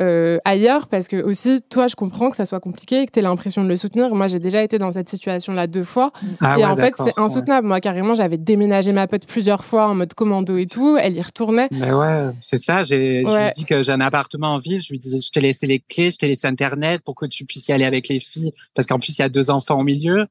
euh, 0.00 0.38
ailleurs 0.44 0.88
parce 0.88 1.06
que 1.06 1.22
aussi 1.22 1.60
toi 1.68 1.86
je 1.86 1.94
comprends 1.94 2.30
que 2.30 2.36
ça 2.36 2.46
soit 2.46 2.60
compliqué 2.60 3.02
et 3.02 3.06
que 3.06 3.12
tu 3.12 3.18
aies 3.18 3.22
l'impression 3.22 3.62
de 3.62 3.68
le 3.68 3.76
soutenir. 3.76 4.14
Moi 4.14 4.26
j'ai 4.26 4.38
déjà 4.38 4.62
été 4.62 4.78
dans 4.78 4.92
cette 4.92 5.08
situation 5.08 5.52
là 5.52 5.66
deux 5.66 5.84
fois. 5.84 6.12
Ah 6.40 6.56
et 6.58 6.62
ouais, 6.62 6.64
en 6.64 6.76
fait 6.76 6.94
c'est 6.96 7.18
insoutenable. 7.18 7.66
Ouais. 7.66 7.68
moi 7.68 7.80
carrément 7.80 8.14
j'avais 8.14 8.38
déménagé 8.38 8.92
ma 8.92 9.06
pote 9.06 9.26
plusieurs 9.26 9.64
fois 9.64 9.88
en 9.88 9.94
mode 9.94 10.14
commando 10.14 10.56
et 10.56 10.66
tout. 10.66 10.96
Elle 10.96 11.14
y 11.14 11.22
retournait. 11.22 11.68
Mais 11.70 11.92
ouais 11.92 12.30
c'est 12.40 12.58
ça. 12.58 12.82
J'ai 12.82 13.24
ouais. 13.24 13.30
je 13.32 13.44
lui 13.44 13.50
dis 13.54 13.64
que 13.64 13.82
j'ai 13.82 13.92
un 13.92 14.00
appartement 14.00 14.54
en 14.54 14.58
ville. 14.58 14.80
Je 14.80 14.90
lui 14.90 14.98
disais 14.98 15.20
je 15.20 15.30
t'ai 15.30 15.40
laissé 15.40 15.66
les 15.66 15.78
clés 15.78 16.10
je 16.10 16.16
t'ai 16.16 16.28
laissé 16.28 16.46
internet 16.46 17.02
pour 17.04 17.14
que 17.14 17.26
tu 17.26 17.44
puisses 17.44 17.68
y 17.68 17.72
aller 17.72 17.84
avec 17.84 18.08
les 18.08 18.18
filles 18.18 18.50
parce 18.74 18.86
qu'en 18.86 18.98
plus 18.98 19.18
il 19.18 19.22
y 19.22 19.24
a 19.24 19.28
deux 19.28 19.50
enfants 19.50 19.78
au 19.78 19.84
milieu. 19.84 20.26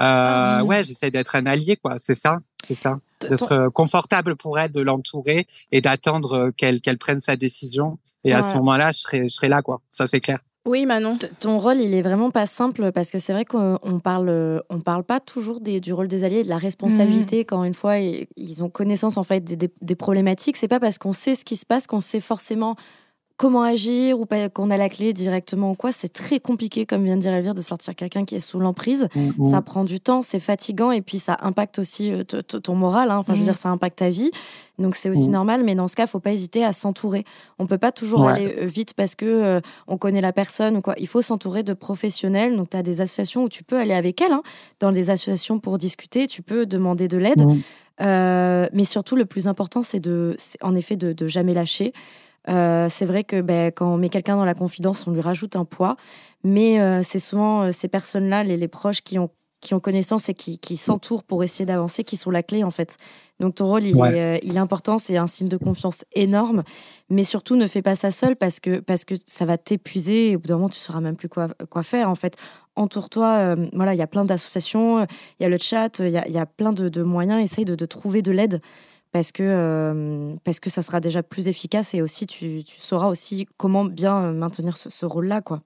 Euh, 0.00 0.62
mmh. 0.62 0.66
ouais 0.66 0.84
j'essaie 0.84 1.10
d'être 1.10 1.34
un 1.34 1.46
allié 1.46 1.76
quoi. 1.76 1.98
C'est 1.98 2.14
ça 2.14 2.38
c'est 2.62 2.74
ça 2.74 2.96
d'être 3.20 3.68
confortable 3.68 4.36
pour 4.36 4.58
elle, 4.58 4.72
de 4.72 4.80
l'entourer 4.80 5.46
et 5.72 5.80
d'attendre 5.80 6.50
qu'elle 6.56 6.80
qu'elle 6.80 6.98
prenne 6.98 7.20
sa 7.20 7.36
décision. 7.36 7.98
Et 8.24 8.30
ouais. 8.30 8.38
à 8.38 8.42
ce 8.42 8.54
moment-là, 8.54 8.92
je 8.92 8.98
serai, 8.98 9.22
je 9.24 9.34
serai 9.34 9.48
là, 9.48 9.62
quoi. 9.62 9.80
Ça, 9.90 10.06
c'est 10.06 10.20
clair. 10.20 10.38
Oui, 10.66 10.84
Manon. 10.84 11.16
Ton 11.40 11.58
rôle, 11.58 11.78
il 11.78 11.94
est 11.94 12.02
vraiment 12.02 12.30
pas 12.30 12.44
simple 12.44 12.92
parce 12.92 13.10
que 13.10 13.18
c'est 13.18 13.32
vrai 13.32 13.46
qu'on 13.46 14.00
parle, 14.04 14.62
on 14.68 14.80
parle 14.80 15.04
pas 15.04 15.18
toujours 15.18 15.60
des, 15.60 15.80
du 15.80 15.94
rôle 15.94 16.06
des 16.06 16.22
alliés, 16.22 16.44
de 16.44 16.50
la 16.50 16.58
responsabilité. 16.58 17.40
Mmh. 17.40 17.44
Quand 17.44 17.64
une 17.64 17.74
fois 17.74 17.98
ils 17.98 18.62
ont 18.62 18.68
connaissance 18.68 19.16
en 19.16 19.22
fait 19.22 19.40
des, 19.40 19.56
des, 19.56 19.70
des 19.80 19.94
problématiques, 19.94 20.58
c'est 20.58 20.68
pas 20.68 20.78
parce 20.78 20.98
qu'on 20.98 21.12
sait 21.12 21.34
ce 21.34 21.46
qui 21.46 21.56
se 21.56 21.64
passe 21.64 21.86
qu'on 21.86 22.02
sait 22.02 22.20
forcément 22.20 22.76
comment 23.40 23.62
agir 23.62 24.20
ou 24.20 24.26
pas 24.26 24.50
qu'on 24.50 24.70
a 24.70 24.76
la 24.76 24.90
clé 24.90 25.14
directement 25.14 25.70
ou 25.70 25.74
quoi, 25.74 25.92
c'est 25.92 26.12
très 26.12 26.40
compliqué, 26.40 26.84
comme 26.84 27.04
vient 27.04 27.16
de 27.16 27.22
dire 27.22 27.32
Elvire, 27.32 27.54
de 27.54 27.62
sortir 27.62 27.96
quelqu'un 27.96 28.26
qui 28.26 28.34
est 28.34 28.40
sous 28.40 28.60
l'emprise. 28.60 29.08
Mmh. 29.16 29.48
Ça 29.48 29.62
prend 29.62 29.84
du 29.84 29.98
temps, 29.98 30.20
c'est 30.20 30.40
fatigant 30.40 30.90
et 30.90 31.00
puis 31.00 31.18
ça 31.18 31.38
impacte 31.40 31.78
aussi 31.78 32.12
euh, 32.12 32.22
ton 32.22 32.74
moral. 32.74 33.10
Hein. 33.10 33.16
Enfin, 33.16 33.32
mmh. 33.32 33.36
je 33.36 33.40
veux 33.40 33.46
dire, 33.46 33.56
ça 33.56 33.70
impacte 33.70 34.00
ta 34.00 34.10
vie. 34.10 34.30
Donc 34.78 34.94
c'est 34.94 35.08
aussi 35.08 35.30
mmh. 35.30 35.32
normal, 35.32 35.64
mais 35.64 35.74
dans 35.74 35.88
ce 35.88 35.96
cas, 35.96 36.06
faut 36.06 36.20
pas 36.20 36.32
hésiter 36.32 36.66
à 36.66 36.74
s'entourer. 36.74 37.24
On 37.58 37.66
peut 37.66 37.78
pas 37.78 37.92
toujours 37.92 38.24
ouais. 38.24 38.34
aller 38.34 38.66
vite 38.66 38.92
parce 38.92 39.14
que 39.14 39.24
euh, 39.24 39.60
on 39.86 39.96
connaît 39.96 40.20
la 40.20 40.34
personne 40.34 40.76
ou 40.76 40.82
quoi. 40.82 40.92
Il 40.98 41.08
faut 41.08 41.22
s'entourer 41.22 41.62
de 41.62 41.72
professionnels. 41.72 42.54
Donc 42.54 42.68
tu 42.68 42.76
as 42.76 42.82
des 42.82 43.00
associations 43.00 43.44
où 43.44 43.48
tu 43.48 43.64
peux 43.64 43.78
aller 43.78 43.94
avec 43.94 44.20
elles, 44.20 44.32
hein, 44.32 44.42
dans 44.80 44.92
des 44.92 45.08
associations 45.08 45.60
pour 45.60 45.78
discuter. 45.78 46.26
Tu 46.26 46.42
peux 46.42 46.66
demander 46.66 47.08
de 47.08 47.16
l'aide, 47.16 47.42
euh, 48.02 48.68
mais 48.74 48.84
surtout 48.84 49.16
le 49.16 49.24
plus 49.24 49.48
important, 49.48 49.82
c'est 49.82 50.00
de, 50.00 50.36
en 50.60 50.74
effet, 50.74 50.96
de, 50.96 51.14
de 51.14 51.26
jamais 51.26 51.54
lâcher. 51.54 51.94
Euh, 52.48 52.88
c'est 52.88 53.04
vrai 53.04 53.24
que 53.24 53.40
ben, 53.40 53.70
quand 53.70 53.92
on 53.92 53.96
met 53.96 54.08
quelqu'un 54.08 54.36
dans 54.36 54.44
la 54.44 54.54
confidence, 54.54 55.06
on 55.06 55.10
lui 55.10 55.20
rajoute 55.20 55.56
un 55.56 55.64
poids, 55.64 55.96
mais 56.42 56.80
euh, 56.80 57.02
c'est 57.04 57.18
souvent 57.18 57.62
euh, 57.62 57.72
ces 57.72 57.88
personnes-là, 57.88 58.44
les, 58.44 58.56
les, 58.56 58.68
proches 58.68 59.02
qui 59.02 59.18
ont, 59.18 59.30
qui 59.60 59.74
ont 59.74 59.80
connaissance 59.80 60.30
et 60.30 60.34
qui, 60.34 60.58
qui 60.58 60.76
s'entourent 60.78 61.22
pour 61.22 61.44
essayer 61.44 61.66
d'avancer, 61.66 62.02
qui 62.02 62.16
sont 62.16 62.30
la 62.30 62.42
clé 62.42 62.64
en 62.64 62.70
fait. 62.70 62.96
Donc 63.40 63.56
ton 63.56 63.66
rôle, 63.66 63.84
il, 63.84 63.94
ouais. 63.94 64.16
est, 64.16 64.40
il 64.42 64.56
est 64.56 64.60
important, 64.60 64.98
c'est 64.98 65.18
un 65.18 65.26
signe 65.26 65.48
de 65.48 65.58
confiance 65.58 66.04
énorme, 66.14 66.62
mais 67.10 67.24
surtout 67.24 67.56
ne 67.56 67.66
fais 67.66 67.82
pas 67.82 67.94
ça 67.94 68.10
seul 68.10 68.32
parce 68.40 68.58
que, 68.58 68.80
parce 68.80 69.04
que 69.04 69.14
ça 69.26 69.44
va 69.44 69.58
t'épuiser 69.58 70.30
et 70.30 70.36
au 70.36 70.38
bout 70.38 70.48
d'un 70.48 70.56
moment, 70.56 70.70
tu 70.70 70.78
ne 70.78 70.82
sauras 70.82 71.00
même 71.00 71.16
plus 71.16 71.28
quoi, 71.28 71.48
quoi 71.68 71.82
faire 71.82 72.08
en 72.08 72.14
fait. 72.14 72.36
Entoure-toi, 72.76 73.56
voilà, 73.74 73.94
il 73.94 73.98
y 73.98 74.02
a 74.02 74.06
plein 74.06 74.24
d'associations, 74.24 75.00
il 75.00 75.42
y 75.42 75.44
a 75.44 75.48
le 75.48 75.58
chat, 75.58 75.98
il 75.98 76.08
y 76.08 76.16
a, 76.16 76.26
y 76.28 76.38
a 76.38 76.46
plein 76.46 76.72
de, 76.72 76.88
de 76.88 77.02
moyens, 77.02 77.42
essaye 77.42 77.64
de, 77.64 77.74
de 77.74 77.86
trouver 77.86 78.22
de 78.22 78.32
l'aide 78.32 78.60
parce 79.12 79.32
que, 79.32 79.42
euh, 79.42 80.32
parce 80.44 80.60
que 80.60 80.70
ça 80.70 80.82
sera 80.82 81.00
déjà 81.00 81.22
plus 81.22 81.48
efficace 81.48 81.94
et 81.94 82.02
aussi 82.02 82.26
tu, 82.26 82.62
tu 82.64 82.80
sauras 82.80 83.08
aussi 83.08 83.46
comment 83.56 83.84
bien 83.84 84.32
maintenir 84.32 84.76
ce, 84.76 84.90
ce 84.90 85.06
rôle-là. 85.06 85.40
quoi. 85.40 85.62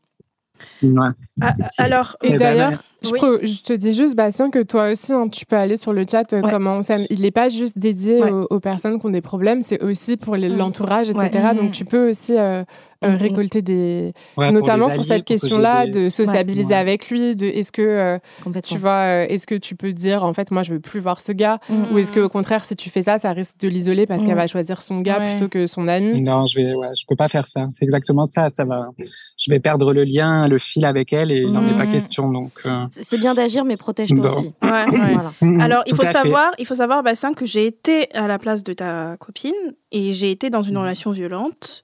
Ouais. 0.82 1.08
Ah, 1.40 1.52
alors, 1.78 2.16
et 2.22 2.38
d'ailleurs, 2.38 2.82
je, 3.04 3.12
oui. 3.12 3.46
je, 3.46 3.62
te 3.62 3.72
dis 3.72 3.92
juste, 3.92 4.16
Bastien, 4.16 4.50
que 4.50 4.62
toi 4.62 4.90
aussi, 4.92 5.12
hein, 5.12 5.28
tu 5.28 5.46
peux 5.46 5.56
aller 5.56 5.76
sur 5.76 5.92
le 5.92 6.04
chat. 6.10 6.32
Euh, 6.32 6.42
Ouais. 6.42 6.50
Comment 6.50 6.76
on 6.78 6.82
s'aime. 6.82 7.00
Il 7.10 7.20
n'est 7.22 7.30
pas 7.30 7.48
juste 7.48 7.78
dédié 7.78 8.22
Ouais. 8.22 8.30
aux, 8.30 8.46
aux 8.50 8.60
personnes 8.60 8.98
qui 9.00 9.06
ont 9.06 9.10
des 9.10 9.20
problèmes, 9.20 9.62
c'est 9.62 9.82
aussi 9.82 10.16
pour 10.16 10.36
Mm. 10.36 10.56
l'entourage, 10.56 11.10
etc. 11.10 11.30
Ouais. 11.34 11.54
Donc, 11.54 11.72
tu 11.72 11.84
peux 11.84 12.10
aussi 12.10 12.36
euh, 12.36 12.62
euh, 13.04 13.10
Mm. 13.10 13.16
récolter 13.16 13.62
des. 13.62 14.12
Notamment 14.38 14.88
sur 14.88 15.04
cette 15.04 15.24
question-là, 15.24 15.84
des- 15.86 15.92
de 15.92 16.08
sociabiliser 16.08 16.68
Ouais. 16.68 16.74
avec 16.74 17.10
lui, 17.10 17.36
de 17.36 17.46
est-ce 17.46 17.70
que. 17.72 17.82
euh, 17.82 18.18
tu 18.64 18.78
vois, 18.78 19.24
euh, 19.24 19.26
est-ce 19.28 19.46
que 19.46 19.54
tu 19.54 19.74
peux 19.76 19.92
dire, 19.92 20.24
en 20.24 20.32
fait, 20.32 20.50
moi, 20.50 20.62
je 20.62 20.72
veux 20.72 20.80
plus 20.80 21.00
voir 21.00 21.20
ce 21.20 21.32
gars 21.32 21.58
Mm. 21.68 21.94
Ou 21.94 21.98
est-ce 21.98 22.12
qu'au 22.12 22.28
contraire, 22.28 22.64
si 22.64 22.76
tu 22.76 22.88
fais 22.90 23.02
ça, 23.02 23.18
ça 23.18 23.32
risque 23.32 23.56
de 23.60 23.68
l'isoler 23.68 24.06
parce 24.06 24.22
Mm. 24.22 24.26
qu'elle 24.26 24.36
va 24.36 24.46
choisir 24.46 24.80
son 24.82 25.00
gars 25.00 25.18
Ouais. 25.18 25.30
plutôt 25.30 25.48
que 25.48 25.66
son 25.66 25.86
ami? 25.88 26.20
Non, 26.22 26.46
je 26.46 26.60
vais, 26.60 26.74
ouais, 26.74 26.88
je 26.98 27.04
peux 27.08 27.16
pas 27.16 27.28
faire 27.28 27.46
ça. 27.46 27.66
C'est 27.70 27.84
exactement 27.84 28.24
ça. 28.26 28.48
Ça 28.54 28.64
va. 28.64 28.88
Je 28.98 29.50
vais 29.50 29.60
perdre 29.60 29.92
le 29.92 30.04
lien, 30.04 30.48
le 30.48 30.58
fil 30.58 30.84
avec 30.84 31.12
elle, 31.12 31.30
et 31.32 31.42
il 31.42 31.52
n'en 31.52 31.66
est 31.66 31.76
pas 31.76 31.86
question. 31.86 32.30
Donc. 32.30 32.62
C'est 33.02 33.18
bien 33.18 33.34
d'agir, 33.34 33.64
mais 33.64 33.76
protège-toi 33.76 34.26
aussi. 34.26 34.52
Ouais. 34.62 34.86
Voilà. 34.86 35.32
Alors, 35.64 35.82
il 35.86 35.94
faut 35.94 36.04
savoir, 36.06 36.52
il 36.58 36.66
faut 36.66 36.74
savoir, 36.76 37.02
Bastien, 37.02 37.34
que 37.34 37.46
j'ai 37.46 37.66
été 37.66 38.12
à 38.14 38.26
la 38.26 38.38
place 38.38 38.62
de 38.64 38.72
ta 38.72 39.16
copine 39.18 39.52
et 39.92 40.12
j'ai 40.12 40.30
été 40.30 40.50
dans 40.50 40.62
Mmh. 40.62 40.68
une 40.68 40.78
relation 40.78 41.10
violente. 41.10 41.82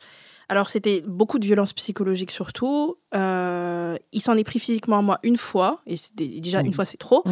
Alors, 0.49 0.69
c'était 0.71 1.03
beaucoup 1.07 1.39
de 1.39 1.45
violence 1.47 1.73
psychologique 1.73 2.31
surtout. 2.31 2.97
Euh, 3.15 3.97
il 4.13 4.21
s'en 4.21 4.37
est 4.37 4.45
pris 4.45 4.59
physiquement 4.59 4.99
à 4.99 5.03
moi 5.03 5.19
une 5.23 5.37
fois, 5.37 5.81
et 5.87 5.97
déjà 6.17 6.63
Mmh. 6.63 6.67
une 6.67 6.73
fois 6.75 6.85
c'est 6.85 6.97
trop. 6.97 7.23
Mmh. 7.25 7.31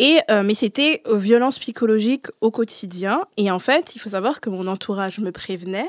Et 0.00 0.18
euh, 0.30 0.42
mais 0.44 0.54
c'était 0.54 1.02
violence 1.12 1.58
psychologique 1.58 2.26
au 2.40 2.50
quotidien. 2.50 3.24
Et 3.36 3.50
en 3.50 3.58
fait, 3.58 3.96
il 3.96 3.98
faut 3.98 4.10
savoir 4.10 4.40
que 4.40 4.48
mon 4.48 4.66
entourage 4.68 5.18
me 5.18 5.32
prévenait. 5.32 5.88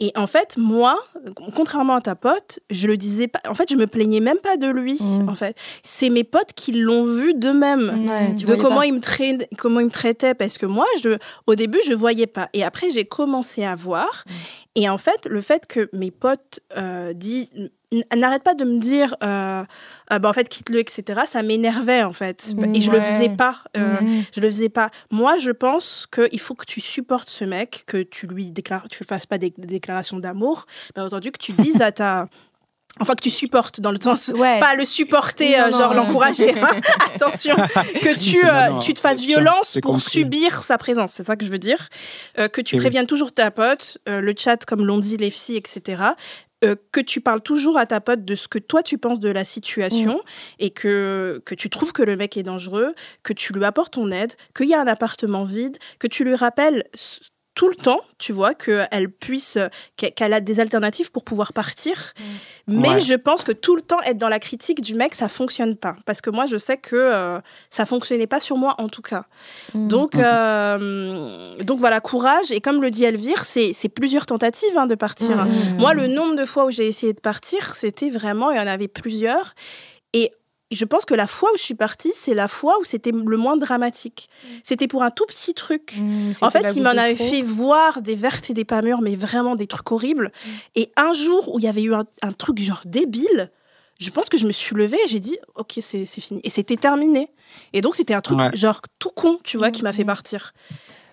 Et 0.00 0.12
en 0.16 0.26
fait, 0.26 0.56
moi, 0.56 0.98
contrairement 1.54 1.94
à 1.94 2.00
ta 2.00 2.16
pote, 2.16 2.58
je 2.68 2.88
le 2.88 2.96
disais 2.96 3.28
pas. 3.28 3.40
En 3.48 3.54
fait, 3.54 3.70
je 3.70 3.76
me 3.76 3.86
plaignais 3.86 4.20
même 4.20 4.38
pas 4.38 4.56
de 4.56 4.66
lui. 4.66 4.98
Mmh. 5.00 5.28
En 5.28 5.34
fait, 5.36 5.56
c'est 5.84 6.10
mes 6.10 6.24
potes 6.24 6.52
qui 6.54 6.72
l'ont 6.72 7.06
vu 7.06 7.32
d'eux-mêmes 7.34 8.34
tu 8.36 8.44
de 8.44 8.54
comment 8.56 8.78
pas. 8.78 8.86
il 8.86 8.94
me 8.94 9.00
traite, 9.00 9.48
comment 9.56 9.80
me 9.80 9.90
traitait 9.90 10.34
parce 10.34 10.58
que 10.58 10.66
moi 10.66 10.86
je 11.02 11.18
au 11.46 11.54
début 11.54 11.78
je 11.86 11.94
voyais 11.94 12.26
pas 12.26 12.48
et 12.52 12.64
après 12.64 12.90
j'ai 12.90 13.04
commencé 13.04 13.64
à 13.64 13.74
voir 13.74 14.24
et 14.74 14.88
en 14.88 14.98
fait 14.98 15.26
le 15.26 15.40
fait 15.40 15.66
que 15.66 15.88
mes 15.92 16.10
potes 16.10 16.60
euh, 16.76 17.12
disent 17.12 17.54
n- 17.92 18.02
n'arrêtent 18.16 18.42
pas 18.44 18.54
de 18.54 18.64
me 18.64 18.78
dire 18.78 19.14
euh, 19.22 19.64
Ah 20.08 20.18
bah 20.18 20.28
en 20.28 20.32
fait 20.32 20.48
quitte-le 20.48 20.78
etc 20.80 21.22
ça 21.26 21.42
m'énervait 21.42 22.02
en 22.02 22.12
fait 22.12 22.54
Mmh, 22.56 22.64
et 22.74 22.80
je 22.80 22.90
le 22.90 22.98
ouais. 22.98 23.04
faisais 23.04 23.28
pas 23.36 23.58
euh, 23.76 24.00
Mhm. 24.00 24.24
je 24.34 24.40
le 24.40 24.50
faisais 24.50 24.68
pas 24.68 24.90
moi 25.10 25.38
je 25.38 25.50
pense 25.52 26.06
qu'il 26.12 26.40
faut 26.40 26.54
que 26.54 26.66
tu 26.66 26.80
supportes 26.80 27.28
ce 27.28 27.44
mec 27.44 27.84
que 27.86 28.02
tu 28.02 28.26
lui 28.26 28.50
déclares 28.50 28.88
tu 28.88 29.04
fasses 29.04 29.26
pas 29.26 29.38
des, 29.38 29.54
des 29.56 29.66
déclarations 29.68 30.18
d'amour 30.18 30.66
bien 30.94 31.06
entendu 31.06 31.30
que 31.30 31.38
tu 31.38 31.52
dises 31.52 31.80
à 31.80 31.92
ta 31.92 32.28
Enfin, 33.00 33.14
que 33.14 33.22
tu 33.22 33.30
supportes 33.30 33.80
dans 33.80 33.90
le 33.90 33.98
sens, 34.00 34.28
Ouais. 34.36 34.60
pas 34.60 34.74
le 34.76 34.84
supporter, 34.86 35.56
Non, 35.58 35.64
euh, 35.64 35.70
non, 35.70 35.78
genre 35.78 35.94
l'encourager. 35.94 36.54
Attention, 37.14 37.56
que 37.56 38.16
tu, 38.18 38.36
Non, 38.44 38.76
euh, 38.76 38.78
tu 38.78 38.94
te 38.94 39.00
fasses 39.00 39.20
violence 39.20 39.78
pour 39.82 39.94
compris. 39.94 40.10
subir 40.20 40.62
sa 40.62 40.78
présence, 40.78 41.12
c'est 41.12 41.24
ça 41.24 41.34
que 41.36 41.44
je 41.44 41.50
veux 41.50 41.58
dire. 41.58 41.88
Euh, 42.38 42.46
que 42.48 42.60
tu 42.60 42.76
oui. 42.76 42.80
préviennes 42.80 43.06
toujours 43.06 43.32
ta 43.32 43.50
pote, 43.50 43.98
euh, 44.08 44.20
le 44.20 44.32
chat 44.38 44.64
comme 44.64 44.84
l'ont 44.86 44.98
dit 44.98 45.16
les 45.16 45.30
filles, 45.30 45.56
etc. 45.56 46.02
Euh, 46.64 46.76
que 46.92 47.00
tu 47.00 47.20
parles 47.20 47.42
toujours 47.42 47.76
à 47.78 47.84
ta 47.84 48.00
pote 48.00 48.24
de 48.24 48.34
ce 48.36 48.46
que 48.48 48.58
toi 48.60 48.82
tu 48.82 48.96
penses 48.96 49.20
de 49.20 49.28
la 49.28 49.44
situation 49.44 50.20
et 50.60 50.70
que, 50.70 51.42
que 51.44 51.54
tu 51.54 51.68
trouves 51.68 51.92
que 51.92 52.02
le 52.02 52.16
mec 52.16 52.36
est 52.36 52.42
dangereux, 52.44 52.94
que 53.22 53.32
tu 53.34 53.52
lui 53.52 53.64
apportes 53.64 53.94
ton 53.94 54.10
aide, 54.12 54.32
qu'il 54.56 54.68
y 54.68 54.74
a 54.74 54.80
un 54.80 54.86
appartement 54.86 55.44
vide, 55.44 55.76
que 55.98 56.06
tu 56.06 56.24
lui 56.24 56.36
rappelles 56.36 56.84
tout 57.54 57.68
le 57.68 57.76
temps, 57.76 58.00
tu 58.18 58.32
vois, 58.32 58.54
qu'elle 58.54 59.08
puisse, 59.10 59.58
qu'elle 59.96 60.32
a 60.32 60.40
des 60.40 60.58
alternatives 60.58 61.12
pour 61.12 61.22
pouvoir 61.22 61.52
partir. 61.52 62.12
Mm. 62.66 62.80
Mais 62.80 62.88
Ouais. 62.94 63.00
je 63.00 63.14
pense 63.14 63.44
que 63.44 63.52
tout 63.52 63.76
le 63.76 63.82
temps 63.82 64.00
être 64.02 64.18
dans 64.18 64.28
la 64.28 64.40
critique 64.40 64.80
du 64.80 64.94
mec, 64.96 65.14
ça 65.14 65.28
fonctionne 65.28 65.76
pas. 65.76 65.94
Parce 66.04 66.20
que 66.20 66.30
moi, 66.30 66.46
je 66.46 66.56
sais 66.56 66.76
que 66.78 66.96
euh, 66.96 67.38
ça 67.70 67.86
fonctionnait 67.86 68.26
pas 68.26 68.40
sur 68.40 68.56
moi 68.56 68.74
en 68.78 68.88
tout 68.88 69.02
cas. 69.02 69.24
Mm. 69.74 69.88
Donc, 69.88 70.14
Mhm. 70.14 70.22
euh, 70.24 71.62
donc 71.62 71.78
voilà, 71.78 72.00
courage. 72.00 72.50
Et 72.50 72.60
comme 72.60 72.82
le 72.82 72.90
dit 72.90 73.04
Elvire, 73.04 73.44
c'est 73.44 73.88
plusieurs 73.88 74.26
tentatives 74.26 74.76
hein, 74.76 74.86
de 74.86 74.94
partir. 74.94 75.44
Mm. 75.44 75.50
Moi, 75.78 75.94
le 75.94 76.06
nombre 76.08 76.36
de 76.36 76.44
fois 76.44 76.64
où 76.66 76.70
j'ai 76.70 76.86
essayé 76.88 77.12
de 77.12 77.20
partir, 77.20 77.74
c'était 77.76 78.10
vraiment, 78.10 78.50
il 78.50 78.56
y 78.56 78.60
en 78.60 78.66
avait 78.66 78.88
plusieurs. 78.88 79.54
Et 80.74 80.76
je 80.76 80.84
pense 80.84 81.04
que 81.04 81.14
la 81.14 81.28
fois 81.28 81.50
où 81.54 81.56
je 81.56 81.62
suis 81.62 81.76
partie, 81.76 82.10
c'est 82.12 82.34
la 82.34 82.48
fois 82.48 82.80
où 82.80 82.84
c'était 82.84 83.12
le 83.12 83.36
moins 83.36 83.56
dramatique. 83.56 84.28
C'était 84.64 84.88
pour 84.88 85.04
un 85.04 85.10
tout 85.10 85.24
petit 85.26 85.54
truc. 85.54 85.94
Mmh, 85.96 86.32
En 86.40 86.50
fait, 86.50 86.72
il 86.74 86.82
m'en 86.82 86.90
avait 86.90 87.14
trop. 87.14 87.28
fait 87.30 87.42
voir 87.42 88.02
des 88.02 88.16
vertes 88.16 88.50
et 88.50 88.54
des 88.54 88.64
pas 88.64 88.82
mûres, 88.82 89.00
mais 89.00 89.14
vraiment 89.14 89.54
des 89.54 89.68
trucs 89.68 89.92
horribles. 89.92 90.32
Mm. 90.34 90.50
Et 90.74 90.92
un 90.96 91.12
jour 91.12 91.54
où 91.54 91.60
il 91.60 91.64
y 91.64 91.68
avait 91.68 91.82
eu 91.82 91.94
un, 91.94 92.04
un 92.22 92.32
truc 92.32 92.58
genre 92.58 92.82
débile, 92.86 93.52
je 94.00 94.10
pense 94.10 94.28
que 94.28 94.36
je 94.36 94.46
me 94.48 94.52
suis 94.52 94.74
levée 94.74 94.98
et 95.04 95.08
j'ai 95.08 95.20
dit, 95.20 95.38
ok, 95.54 95.78
c'est 95.80 96.04
fini. 96.06 96.40
Et 96.42 96.50
c'était 96.50 96.76
terminé. 96.76 97.28
Et 97.72 97.80
donc, 97.80 97.94
c'était 97.94 98.14
un 98.14 98.20
truc 98.20 98.38
Ouais. 98.38 98.50
genre 98.54 98.80
tout 98.98 99.10
con, 99.10 99.38
tu 99.44 99.56
vois, 99.58 99.70
qui 99.70 99.82
m'a 99.84 99.90
Mm. 99.90 99.94
fait 99.94 100.04
partir. 100.04 100.52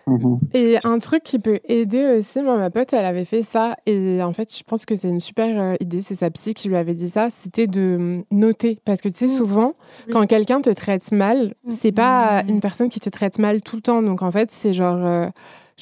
Mhm. 0.08 0.38
Et 0.54 0.78
un 0.84 0.98
truc 1.00 1.24
qui 1.24 1.40
peut 1.40 1.60
aider 1.66 2.18
aussi, 2.20 2.42
moi, 2.42 2.58
ma 2.58 2.70
pote, 2.70 2.92
elle 2.94 3.06
avait 3.06 3.26
fait 3.26 3.44
ça. 3.44 3.76
Et 3.86 4.22
en 4.24 4.34
fait, 4.34 4.56
je 4.56 4.64
pense 4.64 4.86
que 4.86 4.96
c'est 4.96 5.08
une 5.10 5.20
super 5.20 5.60
euh, 5.62 5.76
idée. 5.80 6.02
C'est 6.02 6.16
sa 6.16 6.30
psy 6.32 6.54
qui 6.54 6.70
lui 6.70 6.76
avait 6.76 6.94
dit 6.96 7.08
ça. 7.10 7.30
C'était 7.30 7.68
de 7.68 7.96
hum, 7.98 8.24
noter. 8.32 8.80
Parce 8.86 9.02
que 9.02 9.10
tu 9.10 9.20
sais, 9.20 9.26
Mm. 9.26 9.38
souvent, 9.38 9.74
Oui. 10.08 10.14
quand 10.14 10.26
quelqu'un 10.28 10.62
te 10.62 10.70
traite 10.72 11.12
mal, 11.12 11.54
c'est 11.70 11.92
pas 11.92 12.44
une 12.48 12.62
personne 12.62 12.90
qui 12.90 13.00
te 13.00 13.10
traite 13.10 13.40
mal 13.40 13.62
tout 13.62 13.76
le 13.76 13.82
temps. 13.82 14.02
Donc, 14.02 14.22
en 14.22 14.32
fait, 14.32 14.52
c'est 14.52 14.74
genre 14.74 15.06
euh, 15.06 15.28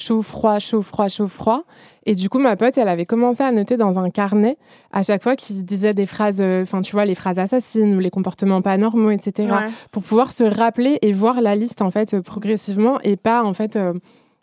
chaud, 0.00 0.22
froid, 0.22 0.58
chaud, 0.58 0.82
froid, 0.82 1.08
chaud, 1.08 1.28
froid. 1.28 1.64
Et 2.06 2.14
du 2.14 2.28
coup, 2.28 2.38
ma 2.38 2.56
pote, 2.56 2.78
elle 2.78 2.88
avait 2.88 3.04
commencé 3.06 3.42
à 3.42 3.52
noter 3.52 3.76
dans 3.76 3.98
un 3.98 4.10
carnet 4.10 4.56
à 4.90 5.02
chaque 5.02 5.22
fois 5.22 5.36
qu'il 5.36 5.64
disait 5.64 5.94
des 5.94 6.06
phrases, 6.06 6.40
euh, 6.40 6.62
enfin, 6.62 6.80
tu 6.82 6.92
vois, 6.92 7.04
les 7.04 7.14
phrases 7.14 7.38
assassines 7.38 7.94
ou 7.94 8.00
les 8.00 8.10
comportements 8.10 8.62
pas 8.62 8.76
normaux, 8.78 9.10
etc 9.10 9.48
Ouais. 9.52 9.68
pour 9.90 10.02
pouvoir 10.02 10.32
se 10.32 10.44
rappeler 10.44 10.98
et 11.02 11.12
voir 11.12 11.40
la 11.40 11.54
liste 11.54 11.82
en 11.82 11.90
fait 11.90 12.14
euh, 12.14 12.22
progressivement 12.22 12.98
et 13.02 13.16
pas 13.16 13.42
en 13.44 13.52
fait 13.54 13.76
euh, 13.76 13.92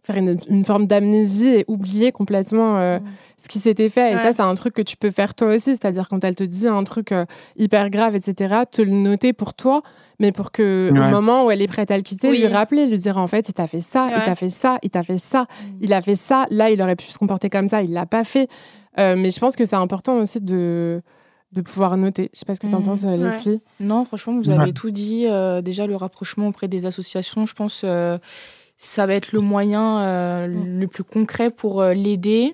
faire 0.04 0.18
une, 0.18 0.38
une 0.50 0.64
forme 0.64 0.86
d'amnésie 0.88 1.48
et 1.48 1.66
oublier 1.68 2.12
complètement 2.14 2.78
euh, 2.78 3.00
ce 3.42 3.50
qui 3.50 3.60
s'était 3.60 3.90
fait. 3.90 4.12
Et 4.12 4.16
Ouais. 4.16 4.22
ça, 4.22 4.32
c'est 4.34 4.42
un 4.42 4.54
truc 4.54 4.74
que 4.74 4.82
tu 4.82 4.96
peux 4.96 5.12
faire 5.12 5.34
toi 5.34 5.50
aussi, 5.50 5.72
c'est-à-dire 5.72 6.08
quand 6.10 6.24
elle 6.24 6.36
te 6.36 6.44
dit 6.46 6.68
un 6.68 6.84
truc 6.84 7.12
euh, 7.12 7.26
hyper 7.58 7.90
grave, 7.90 8.16
etc., 8.16 8.62
te 8.72 8.82
le 8.82 8.92
noter 8.92 9.34
pour 9.34 9.54
toi, 9.54 9.82
mais 10.20 10.32
pour 10.32 10.52
que 10.52 10.92
au 10.96 11.00
Ouais. 11.00 11.12
moment 11.12 11.46
où 11.46 11.52
elle 11.52 11.62
est 11.62 11.68
prête 11.68 11.92
à 11.92 11.98
le 11.98 12.04
quitter, 12.04 12.30
Oui. 12.30 12.40
lui 12.40 12.48
rappeler, 12.48 12.86
lui 12.88 12.98
dire 12.98 13.18
en 13.18 13.28
fait, 13.28 13.50
il 13.50 13.54
t'a 13.54 13.68
fait 13.68 13.82
ça, 13.82 14.08
il 14.12 14.18
Ouais. 14.18 14.26
t'a 14.26 14.36
fait 14.36 14.50
ça, 14.50 14.78
il 14.84 14.90
t'a 14.90 15.04
fait 15.04 15.20
ça, 15.20 15.46
il 15.82 15.94
a 15.94 16.02
fait 16.02 16.16
ça. 16.16 16.46
Là, 16.50 16.70
il 16.72 16.82
aurait 16.82 16.96
pu 16.96 17.06
se 17.06 17.18
comporter 17.20 17.50
comme 17.50 17.68
ça, 17.68 17.82
il 17.84 17.92
l'a 17.94 18.06
pas 18.06 18.24
fait. 18.24 18.50
Euh, 19.00 19.16
mais 19.16 19.30
je 19.32 19.40
pense 19.40 19.56
que 19.56 19.66
c'est 19.66 19.76
important 19.76 20.16
aussi 20.18 20.42
de 20.42 21.02
de 21.54 21.62
pouvoir 21.62 21.96
noter. 21.96 22.30
Je 22.34 22.40
sais 22.40 22.46
pas 22.46 22.56
ce 22.56 22.60
que 22.60 22.68
tu 22.68 22.76
en 22.76 22.80
Mhm. 22.80 22.86
penses, 22.86 23.04
euh, 23.06 23.12
Ouais. 23.16 23.18
Leslie. 23.18 23.62
Non, 23.80 24.04
franchement, 24.04 24.36
vous 24.38 24.50
Ouais. 24.50 24.60
avez 24.60 24.74
tout 24.74 24.92
dit. 24.92 25.26
Euh, 25.28 25.62
déjà, 25.62 25.88
le 25.88 25.96
rapprochement 25.96 26.50
auprès 26.50 26.68
des 26.68 26.86
associations, 26.86 27.46
je 27.46 27.54
pense, 27.54 27.84
euh, 27.86 28.18
ça 28.76 29.06
va 29.06 29.14
être 29.14 29.32
le 29.32 29.40
moyen 29.40 30.00
euh, 30.02 30.48
Mm. 30.48 30.80
le 30.82 30.88
plus 30.88 31.04
concret 31.06 31.50
pour 31.50 31.80
euh, 31.82 31.94
l'aider. 31.94 32.54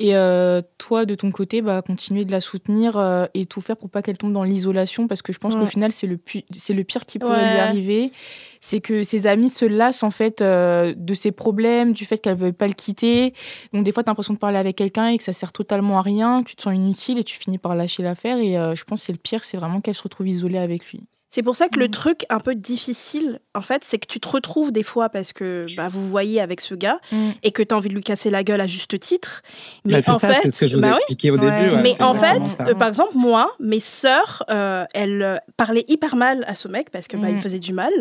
Et 0.00 0.14
euh, 0.14 0.62
toi, 0.78 1.06
de 1.06 1.16
ton 1.16 1.32
côté, 1.32 1.60
bah, 1.60 1.82
continuer 1.82 2.24
de 2.24 2.30
la 2.30 2.40
soutenir 2.40 2.96
euh, 2.96 3.26
et 3.34 3.46
tout 3.46 3.60
faire 3.60 3.76
pour 3.76 3.90
pas 3.90 4.00
qu'elle 4.00 4.16
tombe 4.16 4.32
dans 4.32 4.44
l'isolation, 4.44 5.08
parce 5.08 5.22
que 5.22 5.32
je 5.32 5.38
pense 5.38 5.54
Ouais. 5.54 5.60
qu'au 5.60 5.66
final, 5.66 5.90
c'est 5.90 6.06
le, 6.06 6.20
c'est 6.56 6.72
le 6.72 6.84
pire 6.84 7.04
qui 7.04 7.18
peut 7.18 7.26
Ouais. 7.28 7.50
lui 7.50 7.58
arriver. 7.58 8.12
C'est 8.60 8.80
que 8.80 9.02
ses 9.02 9.26
amis 9.26 9.48
se 9.48 9.64
lassent 9.64 10.04
en 10.04 10.10
fait 10.10 10.40
euh, 10.40 10.94
de 10.96 11.14
ses 11.14 11.32
problèmes, 11.32 11.92
du 11.92 12.04
fait 12.04 12.18
qu'elle 12.18 12.34
ne 12.34 12.38
veut 12.38 12.52
pas 12.52 12.68
le 12.68 12.74
quitter. 12.74 13.34
Donc 13.72 13.82
des 13.84 13.90
fois, 13.90 14.04
tu 14.04 14.08
as 14.08 14.12
l'impression 14.12 14.34
de 14.34 14.38
parler 14.38 14.58
avec 14.58 14.76
quelqu'un 14.76 15.08
et 15.08 15.18
que 15.18 15.24
ça 15.24 15.32
sert 15.32 15.52
totalement 15.52 15.98
à 15.98 16.02
rien, 16.02 16.44
tu 16.44 16.54
te 16.54 16.62
sens 16.62 16.74
inutile 16.74 17.18
et 17.18 17.24
tu 17.24 17.36
finis 17.36 17.58
par 17.58 17.74
lâcher 17.74 18.04
l'affaire. 18.04 18.38
Et 18.38 18.56
euh, 18.56 18.76
je 18.76 18.84
pense 18.84 19.00
que 19.00 19.06
c'est 19.06 19.12
le 19.12 19.18
pire, 19.18 19.42
c'est 19.42 19.56
vraiment 19.56 19.80
qu'elle 19.80 19.94
se 19.94 20.02
retrouve 20.04 20.28
isolée 20.28 20.58
avec 20.58 20.92
lui. 20.92 21.00
C'est 21.30 21.42
pour 21.42 21.56
ça 21.56 21.68
que 21.68 21.78
le 21.78 21.88
Mm. 21.88 21.90
truc 21.90 22.24
un 22.30 22.40
peu 22.40 22.54
difficile, 22.54 23.38
en 23.54 23.60
fait, 23.60 23.82
c'est 23.84 23.98
que 23.98 24.06
tu 24.06 24.18
te 24.18 24.28
retrouves 24.28 24.72
des 24.72 24.82
fois 24.82 25.10
parce 25.10 25.32
que 25.34 25.66
bah, 25.76 25.88
vous 25.88 26.06
voyez 26.08 26.40
avec 26.40 26.60
ce 26.62 26.74
gars 26.74 26.98
Mm. 27.12 27.30
et 27.42 27.50
que 27.52 27.62
tu 27.62 27.74
as 27.74 27.76
envie 27.76 27.90
de 27.90 27.94
lui 27.94 28.02
casser 28.02 28.30
la 28.30 28.42
gueule 28.42 28.60
à 28.62 28.66
juste 28.66 28.98
titre. 28.98 29.42
Mais 29.84 29.92
Bah, 29.94 30.02
c'est 30.02 30.10
en 30.10 30.18
ça, 30.18 30.28
fait, 30.28 30.40
c'est 30.42 30.50
ce 30.50 30.58
que 30.60 30.66
je 30.66 30.76
vous 30.76 30.80
bah 30.80 30.88
oui. 30.92 30.96
expliquais 30.96 31.30
au 31.30 31.36
début. 31.36 31.52
ouais, 31.74 31.82
mais 31.82 32.02
en 32.02 32.14
fait, 32.14 32.40
euh, 32.60 32.74
par 32.74 32.88
exemple, 32.88 33.12
moi, 33.16 33.50
mes 33.60 33.80
sœurs, 33.80 34.42
euh, 34.50 34.84
elles 34.94 35.22
euh, 35.22 35.36
parlaient 35.58 35.84
hyper 35.88 36.16
mal 36.16 36.44
à 36.48 36.54
ce 36.56 36.66
mec 36.68 36.90
parce 36.90 37.08
que 37.08 37.16
bah, 37.18 37.28
il 37.28 37.34
Mm. 37.34 37.36
me 37.36 37.40
faisait 37.42 37.58
du 37.58 37.74
mal. 37.74 37.92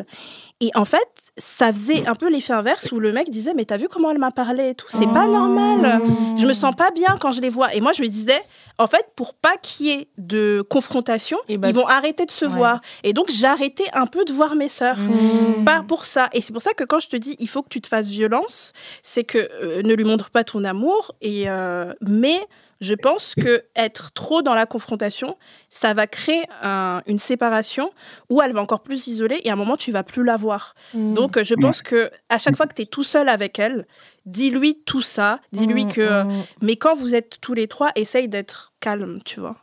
Et 0.61 0.71
en 0.73 0.85
fait, 0.85 1.07
ça 1.37 1.71
faisait 1.71 2.07
un 2.07 2.15
peu 2.15 2.29
l'effet 2.31 2.53
inverse 2.53 2.91
où 2.91 2.99
le 2.99 3.11
mec 3.11 3.29
disait 3.29 3.53
Mais 3.53 3.65
t'as 3.65 3.77
vu 3.77 3.87
comment 3.89 4.09
elle 4.09 4.17
m'a 4.17 4.31
parlé 4.31 4.69
et 4.69 4.75
tout? 4.75 4.87
C'est 4.89 5.05
pas 5.11 5.25
Oh. 5.27 5.31
normal. 5.31 6.01
Je 6.37 6.47
me 6.47 6.53
sens 6.53 6.73
pas 6.75 6.89
bien 6.91 7.17
quand 7.19 7.31
je 7.31 7.41
les 7.41 7.49
vois. 7.49 7.75
Et 7.75 7.81
moi, 7.81 7.91
je 7.91 8.01
lui 8.01 8.09
disais 8.09 8.39
En 8.77 8.87
fait, 8.87 9.07
pour 9.15 9.33
pas 9.33 9.57
qu'il 9.57 9.85
y 9.87 9.91
ait 9.91 10.07
de 10.17 10.63
confrontation, 10.69 11.37
Et 11.47 11.57
bah, 11.57 11.69
ils 11.69 11.75
vont 11.75 11.87
arrêter 11.87 12.25
de 12.25 12.31
se 12.31 12.45
ouais. 12.45 12.51
voir. 12.51 12.81
Et 13.03 13.13
donc, 13.13 13.29
j'arrêtais 13.31 13.87
un 13.93 14.05
peu 14.05 14.23
de 14.23 14.31
voir 14.31 14.55
mes 14.55 14.69
sœurs. 14.69 14.97
Mm. 14.99 15.65
Pas 15.65 15.83
pour 15.87 16.05
ça. 16.05 16.29
Et 16.33 16.41
c'est 16.41 16.53
pour 16.53 16.61
ça 16.61 16.73
que 16.73 16.83
quand 16.83 16.99
je 16.99 17.07
te 17.07 17.15
dis 17.15 17.35
il 17.39 17.49
faut 17.49 17.63
que 17.63 17.69
tu 17.69 17.81
te 17.81 17.87
fasses 17.87 18.09
violence, 18.09 18.73
c'est 19.01 19.23
que 19.23 19.37
euh, 19.37 19.81
ne 19.81 19.93
lui 19.93 20.03
montre 20.03 20.29
pas 20.29 20.43
ton 20.43 20.63
amour. 20.63 21.15
Et 21.21 21.49
euh, 21.49 21.93
mais 22.01 22.39
je 22.79 22.93
pense 22.93 23.33
que 23.35 23.63
être 23.75 24.11
trop 24.13 24.41
dans 24.41 24.53
la 24.53 24.65
confrontation, 24.65 25.37
ça 25.69 25.93
va 25.93 26.07
créer 26.07 26.43
un- 26.61 27.01
une 27.07 27.17
séparation 27.17 27.91
où 28.29 28.41
elle 28.41 28.53
va 28.53 28.61
encore 28.61 28.81
plus 28.81 28.97
s'isoler 29.03 29.39
et 29.43 29.49
à 29.49 29.53
un 29.53 29.55
moment 29.55 29.77
tu 29.77 29.91
vas 29.91 30.03
plus 30.03 30.23
la 30.23 30.37
voir. 30.37 30.75
Mm. 30.93 31.13
Donc 31.13 31.37
euh, 31.37 31.43
je 31.43 31.55
pense 31.55 31.81
que 31.81 32.09
à 32.29 32.37
chaque 32.37 32.55
fois 32.55 32.67
que 32.67 32.73
tu 32.75 32.83
es 32.83 32.85
tout 32.85 33.03
seul 33.03 33.29
avec 33.29 33.57
elle, 33.59 33.85
dis-lui 34.25 34.75
tout 34.85 35.01
ça, 35.01 35.39
dis-lui 35.51 35.85
Mm, 35.85 35.91
que 35.91 36.23
mm. 36.23 36.43
mais 36.61 36.75
quand 36.75 36.95
vous 36.95 37.15
êtes 37.15 37.37
tous 37.41 37.53
les 37.53 37.67
trois, 37.67 37.89
essaye 37.95 38.27
d'être 38.29 38.73
calme, 38.79 39.19
tu 39.25 39.39
vois. 39.39 39.55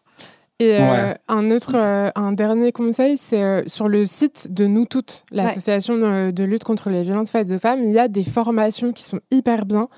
Et 0.61 0.77
euh, 0.77 0.89
Ouais. 0.89 1.17
un 1.27 1.51
autre, 1.51 1.75
euh, 1.75 2.11
un 2.15 2.31
dernier 2.31 2.71
conseil, 2.71 3.19
c'est 3.19 3.43
euh, 3.43 3.63
sur 3.67 3.89
le 3.89 4.07
site 4.07 4.55
de 4.55 4.67
Nous 4.69 4.87
Toutes, 4.87 5.25
l'association 5.33 5.97
de, 5.97 6.31
de 6.31 6.45
lutte 6.45 6.63
contre 6.63 6.91
les 6.91 7.03
violences 7.03 7.33
faites 7.33 7.51
aux 7.51 7.59
femmes, 7.59 7.83
il 7.83 7.91
y 7.91 7.99
a 7.99 8.07
des 8.07 8.23
formations 8.23 8.93
qui 8.93 9.03
sont 9.03 9.19
hyper 9.33 9.67
bien, 9.67 9.89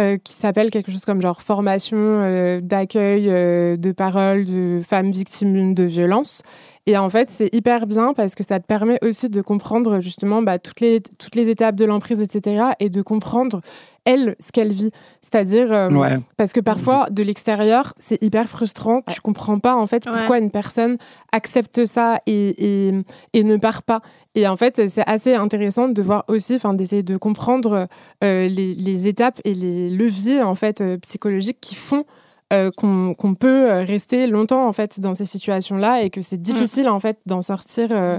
euh, 0.00 0.16
qui 0.16 0.32
s'appellent 0.32 0.70
quelque 0.70 0.92
chose 0.92 1.04
comme 1.04 1.20
genre 1.20 1.42
formation 1.42 1.96
euh, 1.98 2.60
d'accueil 2.60 3.28
euh, 3.28 3.76
de 3.76 3.90
parole 3.90 4.44
de 4.44 4.80
femmes 4.86 5.10
victimes 5.10 5.74
de 5.74 5.82
violences. 5.82 6.42
Et 6.86 6.96
en 6.96 7.10
fait, 7.10 7.30
c'est 7.30 7.52
hyper 7.52 7.88
bien 7.88 8.14
parce 8.14 8.36
que 8.36 8.44
ça 8.44 8.60
te 8.60 8.66
permet 8.66 8.98
aussi 9.02 9.28
de 9.28 9.42
comprendre 9.42 10.00
justement 10.00 10.40
bah, 10.40 10.60
toutes, 10.60 10.80
les, 10.80 11.00
toutes 11.00 11.34
les 11.34 11.48
étapes 11.48 11.74
de 11.74 11.84
l'emprise, 11.84 12.20
etc. 12.20 12.66
Et 12.78 12.90
de 12.90 13.02
comprendre, 13.02 13.60
elle, 14.04 14.36
ce 14.40 14.52
qu'elle 14.52 14.72
vit. 14.72 14.90
C'est-à-dire, 15.20 15.72
euh, 15.72 15.90
Ouais. 15.90 16.16
parce 16.36 16.52
que 16.52 16.60
parfois, 16.60 17.08
de 17.10 17.22
l'extérieur, 17.22 17.92
c'est 17.98 18.22
hyper 18.22 18.48
frustrant. 18.48 19.02
Tu 19.02 19.20
comprends 19.20 19.58
pas, 19.58 19.76
en 19.76 19.86
fait, 19.86 20.06
Ouais. 20.06 20.12
pourquoi 20.16 20.38
une 20.38 20.50
personne 20.50 20.96
accepte 21.32 21.84
ça 21.84 22.20
et, 22.26 22.88
et, 22.88 22.94
et 23.34 23.44
ne 23.44 23.56
part 23.56 23.82
pas. 23.82 24.00
Et 24.34 24.46
en 24.48 24.56
fait, 24.56 24.88
c'est 24.88 25.06
assez 25.06 25.34
intéressant 25.34 25.88
de 25.88 26.00
voir 26.02 26.24
aussi, 26.28 26.54
enfin, 26.54 26.72
d'essayer 26.74 27.02
de 27.02 27.16
comprendre 27.16 27.86
euh, 28.24 28.48
les, 28.48 28.74
les 28.74 29.06
étapes 29.08 29.40
et 29.44 29.54
les 29.54 29.90
leviers, 29.90 30.42
en 30.42 30.54
fait, 30.54 30.80
euh, 30.80 30.96
psychologiques 30.98 31.58
qui 31.60 31.74
font 31.74 32.04
euh, 32.52 32.70
qu'on 32.78 33.12
qu'on 33.12 33.34
peut 33.34 33.68
rester 33.82 34.26
longtemps, 34.26 34.66
en 34.66 34.72
fait, 34.72 35.00
dans 35.00 35.12
ces 35.14 35.26
situations-là 35.26 36.02
et 36.02 36.10
que 36.10 36.22
c'est 36.22 36.40
difficile, 36.40 36.88
en 36.88 37.00
fait, 37.00 37.18
d'en 37.26 37.42
sortir 37.42 37.88
euh, 37.90 38.18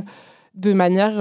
de 0.56 0.74
manière... 0.74 1.14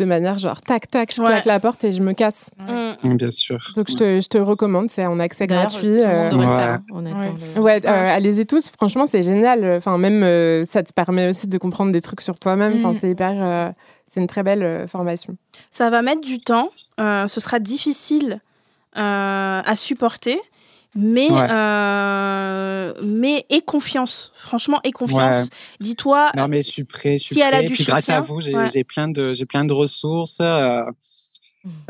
de 0.00 0.04
manière 0.06 0.38
genre 0.38 0.60
tac 0.62 0.90
tac 0.90 1.14
je 1.14 1.20
Ouais. 1.20 1.28
claque 1.28 1.44
la 1.44 1.60
porte 1.60 1.84
et 1.84 1.92
je 1.92 2.00
me 2.02 2.12
casse. 2.14 2.50
Mm. 2.58 3.08
Mm, 3.10 3.16
Bien 3.16 3.30
sûr. 3.30 3.58
donc 3.76 3.88
je 3.90 3.94
te, 3.94 4.20
je 4.20 4.28
te 4.28 4.38
recommande 4.38 4.90
c'est 4.90 5.04
en 5.06 5.18
accès 5.20 5.46
gratuit 5.46 5.80
tout 5.80 5.86
le 5.86 5.98
monde 5.98 6.04
euh, 6.06 6.28
devrait 6.30 6.46
le 6.46 6.50
Ouais. 6.50 6.56
faire, 6.58 6.70
hein, 6.70 6.82
honnêtement. 6.92 7.20
Ouais. 7.20 7.32
Le- 7.56 7.60
Ouais, 7.62 7.86
euh, 7.86 8.16
allez-y 8.16 8.46
tous. 8.46 8.68
Franchement, 8.70 9.06
c'est 9.06 9.22
génial. 9.22 9.64
Enfin, 9.76 9.98
même 9.98 10.22
euh, 10.22 10.64
ça 10.64 10.82
te 10.82 10.92
permet 10.92 11.28
aussi 11.28 11.46
de 11.46 11.58
comprendre 11.58 11.92
des 11.92 12.00
trucs 12.00 12.20
sur 12.22 12.38
toi-même. 12.38 12.74
Enfin, 12.76 12.92
Mm. 12.92 12.98
c'est 13.00 13.10
hyper. 13.10 13.32
euh, 13.36 13.70
c'est 14.06 14.20
une 14.20 14.26
très 14.26 14.42
belle 14.42 14.62
euh, 14.64 14.86
formation. 14.88 15.36
Ça 15.70 15.88
va 15.90 16.02
mettre 16.02 16.20
du 16.22 16.38
temps, 16.40 16.70
euh, 16.98 17.28
ce 17.28 17.40
sera 17.40 17.58
difficile 17.60 18.40
euh, 18.96 19.62
à 19.64 19.76
supporter, 19.76 20.36
mais, 20.94 21.30
Ouais. 21.30 21.46
euh, 21.50 22.92
mais 23.04 23.44
aie 23.50 23.60
confiance. 23.62 24.32
Franchement, 24.36 24.80
aie 24.84 24.90
confiance. 24.92 25.48
Dis-toi, 25.80 26.32
Non, 26.36 26.48
mais 26.48 26.62
je 26.62 26.70
suis 26.70 26.84
prêt. 26.84 27.18
Je 27.18 27.24
suis 27.24 27.34
Si 27.36 27.40
elle 27.40 27.54
a 27.54 27.62
du 27.62 27.72
Puis 27.74 27.84
grâce 27.84 28.08
à 28.08 28.20
vous, 28.20 28.40
j'ai 28.40 28.54
ouais. 28.54 28.68
j'ai 28.72 28.84
plein 28.84 29.08
de 29.08 29.32
j'ai 29.34 29.46
plein 29.46 29.64
de 29.64 29.72
ressources. 29.72 30.38
euh, 30.40 30.82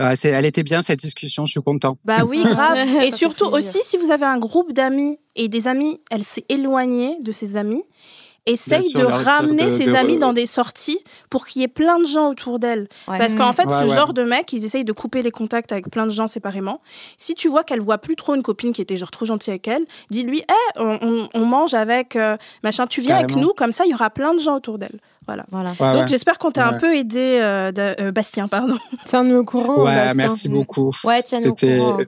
euh, 0.00 0.14
c'est- 0.18 0.30
elle 0.30 0.46
était 0.46 0.62
bien 0.64 0.82
cette 0.82 1.00
discussion. 1.00 1.46
Je 1.46 1.52
suis 1.52 1.62
content. 1.62 1.96
bah 2.04 2.24
oui, 2.24 2.42
grave. 2.44 2.76
Et 3.02 3.10
surtout 3.10 3.46
aussi, 3.46 3.78
si 3.82 3.96
vous 3.96 4.10
avez 4.10 4.26
un 4.26 4.38
groupe 4.38 4.72
d'amis 4.72 5.18
et 5.36 5.48
des 5.48 5.68
amis, 5.68 6.00
elle 6.10 6.24
s'est 6.24 6.44
éloignée 6.48 7.16
de 7.22 7.32
ses 7.32 7.56
amis. 7.56 7.82
Essaye 8.46 8.82
sûr, 8.82 9.00
de 9.00 9.04
ramener 9.04 9.66
de- 9.66 9.70
ses 9.70 9.86
de- 9.86 9.94
amis 9.94 10.16
dans 10.16 10.32
des 10.32 10.46
sorties 10.46 10.98
pour 11.28 11.46
qu'il 11.46 11.60
y 11.60 11.64
ait 11.64 11.68
plein 11.68 11.98
de 11.98 12.06
gens 12.06 12.28
autour 12.30 12.58
d'elle. 12.58 12.88
Ouais. 13.06 13.18
Parce 13.18 13.34
qu'en 13.34 13.52
fait, 13.52 13.66
Ouais, 13.66 13.82
ce 13.82 13.88
ouais. 13.88 13.94
genre 13.94 14.12
de 14.14 14.22
mec, 14.24 14.52
ils 14.52 14.64
essayent 14.64 14.84
de 14.84 14.92
couper 14.92 15.22
les 15.22 15.30
contacts 15.30 15.72
avec 15.72 15.90
plein 15.90 16.06
de 16.06 16.10
gens 16.10 16.26
séparément. 16.26 16.80
Si 17.18 17.34
tu 17.34 17.48
vois 17.48 17.64
qu'elle 17.64 17.80
voit 17.80 17.98
plus 17.98 18.16
trop 18.16 18.34
une 18.34 18.42
copine 18.42 18.72
qui 18.72 18.80
était 18.80 18.96
genre 18.96 19.10
trop 19.10 19.26
gentille 19.26 19.50
avec 19.52 19.68
elle, 19.68 19.84
dis-lui, 20.10 20.42
Eh, 20.48 20.78
on, 20.80 20.98
on- 21.02 21.28
on 21.34 21.44
mange 21.44 21.74
avec 21.74 22.16
euh, 22.16 22.36
machin, 22.64 22.86
tu 22.86 23.00
viens 23.02 23.16
avec 23.16 23.36
nous, 23.36 23.50
comme 23.56 23.72
ça, 23.72 23.84
il 23.84 23.90
y 23.90 23.94
aura 23.94 24.10
plein 24.10 24.34
de 24.34 24.40
gens 24.40 24.56
autour 24.56 24.78
d'elle. 24.78 24.98
Voilà. 25.26 25.44
Voilà. 25.50 25.70
Ouais, 25.78 25.92
Donc 25.92 26.02
ouais. 26.02 26.08
j'espère 26.08 26.38
qu'on 26.38 26.50
t'a 26.50 26.66
un 26.66 26.78
peu 26.78 26.96
aidé, 26.96 27.38
euh, 27.40 27.70
de- 27.72 27.94
euh, 28.00 28.10
Bastien, 28.10 28.48
pardon. 28.48 28.76
Tiens-nous 29.04 29.36
au 29.36 29.44
courant. 29.44 29.78
Ouais, 29.80 29.84
Bastien. 29.84 30.14
merci 30.14 30.48
beaucoup. 30.48 30.90
Ouais, 31.04 31.22
tiens-nous 31.22 31.50
au 31.50 31.54
courant. 31.54 31.98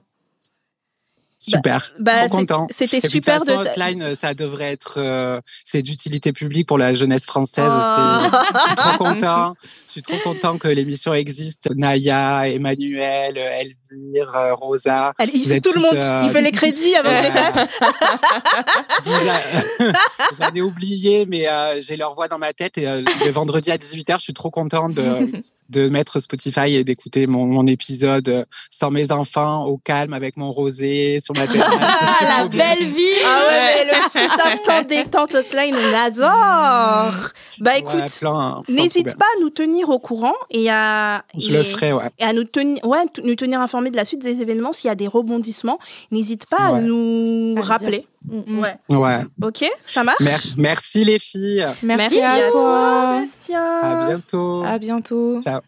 Super. 1.51 1.91
Bah, 1.99 2.27
Trop 2.27 2.37
content. 2.39 2.67
C'était 2.71 2.99
super 3.01 3.39
de 3.41 3.45
façon, 3.45 3.59
Hotline, 3.61 4.01
euh, 4.01 4.15
ça 4.15 4.33
devrait 4.33 4.71
être, 4.71 4.95
euh, 4.97 5.39
c'est 5.63 5.81
d'utilité 5.81 6.33
publique 6.33 6.67
pour 6.67 6.77
la 6.77 6.93
jeunesse 6.93 7.25
française. 7.25 7.69
Oh. 7.69 7.73
Je 8.53 8.67
suis 8.67 8.75
trop 8.75 8.97
content. 8.97 9.55
Je 9.87 9.91
suis 9.91 10.01
trop 10.01 10.17
content 10.23 10.57
que 10.57 10.67
l'émission 10.67 11.13
existe. 11.13 11.69
Naya, 11.75 12.47
Emmanuel, 12.49 13.37
Elvire, 13.37 14.35
euh, 14.35 14.53
Rosa. 14.55 15.13
Il 15.33 15.61
tout 15.61 15.73
le 15.73 15.81
monde. 15.81 15.95
euh, 15.95 16.21
Il 16.25 16.31
fait 16.31 16.41
les 16.41 16.51
crédits 16.51 16.95
avant 16.95 17.11
les 17.11 17.27
a- 19.29 19.93
J'en 20.39 20.49
ai 20.55 20.61
oublié, 20.61 21.25
mais 21.27 21.47
euh, 21.47 21.79
j'ai 21.81 21.95
leur 21.95 22.13
voix 22.15 22.27
dans 22.27 22.39
ma 22.39 22.53
tête. 22.53 22.77
Et 22.77 22.85
le 22.85 23.31
vendredi 23.31 23.71
à 23.71 23.77
18h, 23.77 24.15
je 24.17 24.23
suis 24.23 24.33
trop 24.33 24.49
contente 24.49 24.93
de, 24.93 25.03
de 25.73 25.89
mettre 25.89 26.19
Spotify 26.19 26.75
et 26.75 26.83
d'écouter 26.83 27.27
mon, 27.27 27.45
mon 27.45 27.65
épisode 27.67 28.29
euh, 28.29 28.45
sans 28.69 28.91
mes 28.91 29.11
enfants, 29.11 29.65
au 29.65 29.77
calme, 29.77 30.13
avec 30.13 30.37
mon 30.37 30.51
rosé, 30.51 31.19
sur 31.21 31.35
ma 31.35 31.47
terrasse. 31.47 31.69
Ah, 32.25 32.43
la. 32.43 32.47
Belle 32.47 32.87
vie 32.93 33.01
Ah 33.25 33.41
ouais, 33.49 33.73
mais 33.75 33.91
le 33.91 34.03
petit 34.05 34.47
instant 34.47 34.81
détente 34.87 35.35
hotline, 35.35 35.75
on 35.75 35.93
adore. 36.05 37.29
Bah 37.59 37.71
Ouais, 37.71 37.79
écoute, 37.79 37.93
plein- 38.19 38.61
plein 38.63 38.63
de 38.67 38.71
n'hésite 38.81 39.15
pas 39.17 39.25
à 39.37 39.41
nous 39.41 39.49
tenir 39.49 39.89
au 39.89 39.99
courant 39.99 40.33
et 40.49 40.69
à. 40.69 41.23
Je 41.37 41.49
et- 41.49 41.57
le 41.57 41.63
ferai, 41.63 41.93
ouais. 41.93 42.09
Et 42.19 42.23
à 42.23 42.33
nous 42.33 42.43
tenir, 42.43 42.83
ouais, 42.85 43.05
t- 43.13 43.21
nous 43.23 43.35
tenir 43.35 43.59
informés 43.61 43.89
de 43.91 43.95
la 43.95 44.05
suite 44.05 44.21
des 44.21 44.41
événements. 44.41 44.73
S'il 44.73 44.87
y 44.87 44.91
a 44.91 44.95
des 44.95 45.07
rebondissements, 45.07 45.79
n'hésite 46.11 46.45
pas 46.47 46.75
à 46.75 46.79
nous 46.81 47.55
À 47.57 47.61
rappeler. 47.61 48.05
Ouais. 48.29 48.75
Ouais. 48.89 49.19
Ok, 49.41 49.65
ça 49.85 50.03
marche? 50.03 50.19
Mer- 50.21 50.41
merci 50.57 51.03
les 51.03 51.19
filles. 51.19 51.67
Merci, 51.83 52.21
à, 52.21 52.49
toi. 52.51 53.19
Bastien. 53.19 53.79
À 53.81 54.07
bientôt. 54.07 54.63
À 54.65 54.77
bientôt. 54.79 55.41
Ciao. 55.41 55.61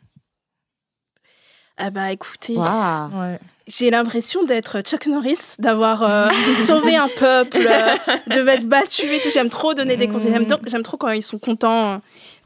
Ah 1.77 1.89
bah 1.89 2.11
écoutez. 2.13 2.55
Ouais. 2.55 3.37
j'ai 3.67 3.89
l'impression 3.91 4.45
d'être 4.45 4.79
Chuck 4.79 5.07
Norris, 5.07 5.55
d'avoir 5.59 6.03
euh, 6.03 6.29
sauvé 6.65 6.95
un 6.95 7.09
peuple, 7.09 7.67
euh, 7.69 7.95
de 8.33 8.41
m'être 8.43 8.65
battu 8.65 9.07
et 9.07 9.19
tout. 9.19 9.29
J'aime 9.29 9.49
trop 9.49 9.73
donner 9.73 9.97
des 9.97 10.07
conseils. 10.07 10.31
J'aime, 10.67 10.83
trop 10.83 10.95
quand 10.95 11.09
ils 11.09 11.21
sont 11.21 11.37
contents 11.37 11.95
euh, 11.95 11.97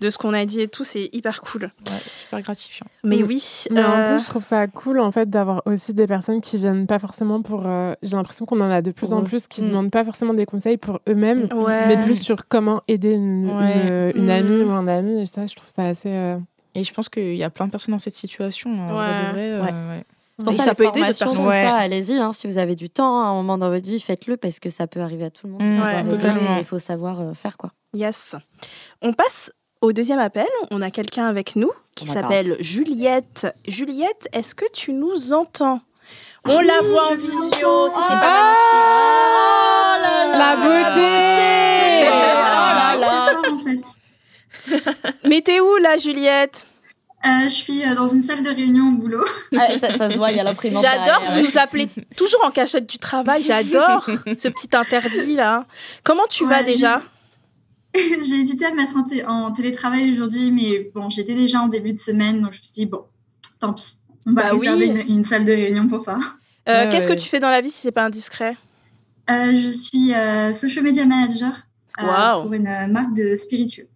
de 0.02 0.10
ce 0.10 0.18
qu'on 0.18 0.34
a 0.34 0.46
dit 0.46 0.62
et 0.62 0.68
tout. 0.68 0.84
C'est 0.84 1.10
hyper 1.14 1.42
cool. 1.42 1.64
Ouais, 1.64 1.92
super 2.22 2.42
gratifiant. 2.42 2.86
Mais 3.04 3.18
Mm. 3.18 3.26
oui. 3.28 3.64
Mais 3.72 3.84
en 3.84 3.90
euh, 3.92 4.16
plus, 4.16 4.24
je 4.24 4.30
trouve 4.30 4.44
ça 4.44 4.68
cool 4.68 5.00
en 5.00 5.12
fait 5.12 5.30
d'avoir 5.30 5.62
aussi 5.66 5.94
des 5.94 6.08
personnes 6.08 6.42
qui 6.42 6.58
viennent 6.58 6.88
pas 6.88 7.00
forcément 7.00 7.42
pour. 7.42 7.64
euh, 7.66 7.94
J'ai 8.02 8.16
l'impression 8.16 8.46
qu'on 8.46 8.60
en 8.62 8.70
a 8.72 8.82
de 8.82 8.92
plus 8.92 9.14
en 9.14 9.24
plus 9.24 9.48
qui 9.48 9.62
Mm. 9.62 9.68
demandent 9.70 9.92
pas 9.92 10.04
forcément 10.06 10.34
des 10.34 10.46
conseils 10.46 10.78
pour 10.78 11.00
eux-mêmes, 11.10 11.48
ouais. 11.54 11.88
mais 11.88 12.04
plus 12.04 12.22
sur 12.22 12.48
comment 12.48 12.82
aider 12.88 13.14
une, 13.14 13.50
Ouais. 13.52 14.12
une, 14.16 14.24
une 14.24 14.30
amie 14.30 14.64
Mm. 14.64 14.68
ou 14.68 14.72
un 14.72 14.88
ami. 14.88 15.22
Et 15.22 15.26
ça, 15.26 15.46
je 15.48 15.56
trouve 15.56 15.70
ça 15.76 15.84
assez. 15.84 16.10
euh, 16.10 16.38
Et 16.76 16.84
je 16.84 16.94
pense 16.94 17.10
qu'il 17.10 17.36
y 17.36 17.44
a 17.44 17.50
plein 17.50 17.66
de 17.66 17.72
personnes 17.72 17.94
dans 17.94 18.00
cette 18.00 18.14
situation. 18.16 18.70
vrai 18.88 18.96
Ouais. 18.98 19.28
de 19.28 19.32
vrai, 19.34 19.50
euh, 19.50 19.62
Ouais. 19.64 20.06
C'est 20.38 20.46
pour 20.46 20.54
ça, 20.54 20.74
peut 20.74 20.84
aider 20.84 21.02
d'autres 21.02 21.18
personnes. 21.20 21.34
tout 21.44 21.50
Ouais. 21.50 21.62
ça, 21.62 21.76
allez-y. 21.76 22.14
hein, 22.14 22.32
si 22.32 22.48
vous 22.48 22.58
avez 22.60 22.74
du 22.76 22.90
temps, 22.90 23.20
à 23.20 23.26
un 23.26 23.34
moment 23.34 23.58
dans 23.58 23.70
votre 23.70 23.86
vie, 23.86 24.00
faites-le 24.00 24.38
parce 24.38 24.62
que 24.62 24.70
ça 24.70 24.88
peut 24.88 25.02
arriver 25.02 25.26
à 25.26 25.30
tout 25.30 25.48
le 25.48 25.52
monde. 25.54 25.62
Mm, 25.64 25.80
ouais, 25.82 25.86
arrêter, 25.94 26.10
totalement. 26.12 26.58
Il 26.58 26.64
faut 26.64 26.80
savoir 26.80 27.20
euh, 27.20 27.34
faire 27.34 27.58
quoi. 27.58 27.72
Yes. 27.94 28.38
On 29.02 29.12
passe 29.12 29.52
au 29.82 29.94
deuxième 29.94 30.20
appel. 30.20 30.48
On 30.72 30.82
a 30.82 30.92
quelqu'un 30.92 31.28
avec 31.28 31.56
nous 31.56 31.72
qui 31.96 32.10
On 32.10 32.14
s'appelle 32.14 32.56
Juliette. 32.60 33.48
Juliette, 33.68 34.28
est-ce 34.34 34.56
que 34.56 34.66
tu 34.74 34.94
nous 34.94 35.34
entends? 35.34 35.82
On 36.46 36.60
la 36.62 36.82
voit 36.82 37.12
en 37.12 37.16
visio, 37.16 37.90
si 37.90 37.96
c'est 37.96 38.20
pas 38.20 38.54
magnifique. 38.56 39.10
La 40.38 40.56
beauté 40.56 42.08
Oh 42.08 42.70
là 42.78 42.96
là. 43.00 43.42
Mais 45.28 45.42
t'es 45.42 45.60
où 45.60 45.78
là, 45.78 45.98
Juliette? 45.98 46.66
Euh, 47.26 47.44
je 47.46 47.50
suis 47.50 47.84
euh, 47.84 47.96
dans 47.96 48.08
une 48.08 48.24
salle 48.24 48.42
de 48.44 48.50
réunion 48.50 48.88
au 48.88 48.92
boulot. 48.94 49.26
Ah, 49.58 49.78
ça, 49.78 49.94
ça 49.94 50.10
se 50.10 50.16
voit, 50.16 50.32
il 50.32 50.38
y 50.38 50.40
a 50.40 50.44
l'imprimante. 50.44 50.82
J'adore, 50.82 51.22
vous 51.26 51.36
ouais. 51.36 51.44
nous 51.44 51.58
appelez 51.58 51.90
toujours 52.16 52.40
en 52.46 52.52
cachette 52.52 52.90
du 52.90 52.98
travail. 52.98 53.44
J'adore 53.44 54.06
ce 54.06 54.48
petit 54.48 54.70
interdit 54.74 55.36
là. 55.36 55.66
Comment 56.04 56.28
tu 56.30 56.46
vas 56.46 56.64
déjà? 56.64 57.02
J'ai 57.96 58.36
hésité 58.36 58.66
à 58.66 58.72
me 58.72 58.78
mettre 58.78 58.96
en, 58.98 59.04
té- 59.04 59.26
en 59.26 59.52
télétravail 59.52 60.10
aujourd'hui, 60.12 60.52
mais 60.52 60.92
bon, 60.94 61.10
j'étais 61.10 61.34
déjà 61.36 61.62
en 61.62 61.68
début 61.68 61.94
de 61.94 62.00
semaine, 62.00 62.42
donc 62.42 62.54
je 62.54 62.60
me 62.60 62.64
suis 62.64 62.74
dit, 62.74 62.86
bon, 62.86 63.04
tant 63.60 63.74
pis. 63.74 63.96
On 64.26 64.34
va 64.34 64.44
Bah 64.44 64.50
oui. 64.54 64.68
réserver 64.70 65.02
une, 65.08 65.18
une 65.18 65.24
salle 65.24 65.46
de 65.46 65.52
réunion 65.52 65.88
pour 65.88 66.02
ça. 66.02 66.18
Euh, 66.68 66.84
Ouais, 66.86 66.90
Qu'est-ce 66.92 67.08
ouais. 67.08 67.16
que 67.16 67.20
tu 67.20 67.28
fais 67.28 67.40
dans 67.40 67.50
la 67.50 67.62
vie 67.62 67.70
si 67.72 67.82
c'est 67.82 67.92
pas 67.92 68.04
indiscret? 68.06 68.56
Euh, 69.32 69.56
je 69.56 69.70
suis 69.70 70.14
euh, 70.14 70.52
social 70.52 70.84
media 70.84 71.06
manager 71.06 71.68
euh, 72.00 72.42
pour 72.42 72.54
une 72.54 72.68
euh, 72.68 72.88
marque 72.88 73.14
de 73.16 73.36
spiritueux. 73.36 73.88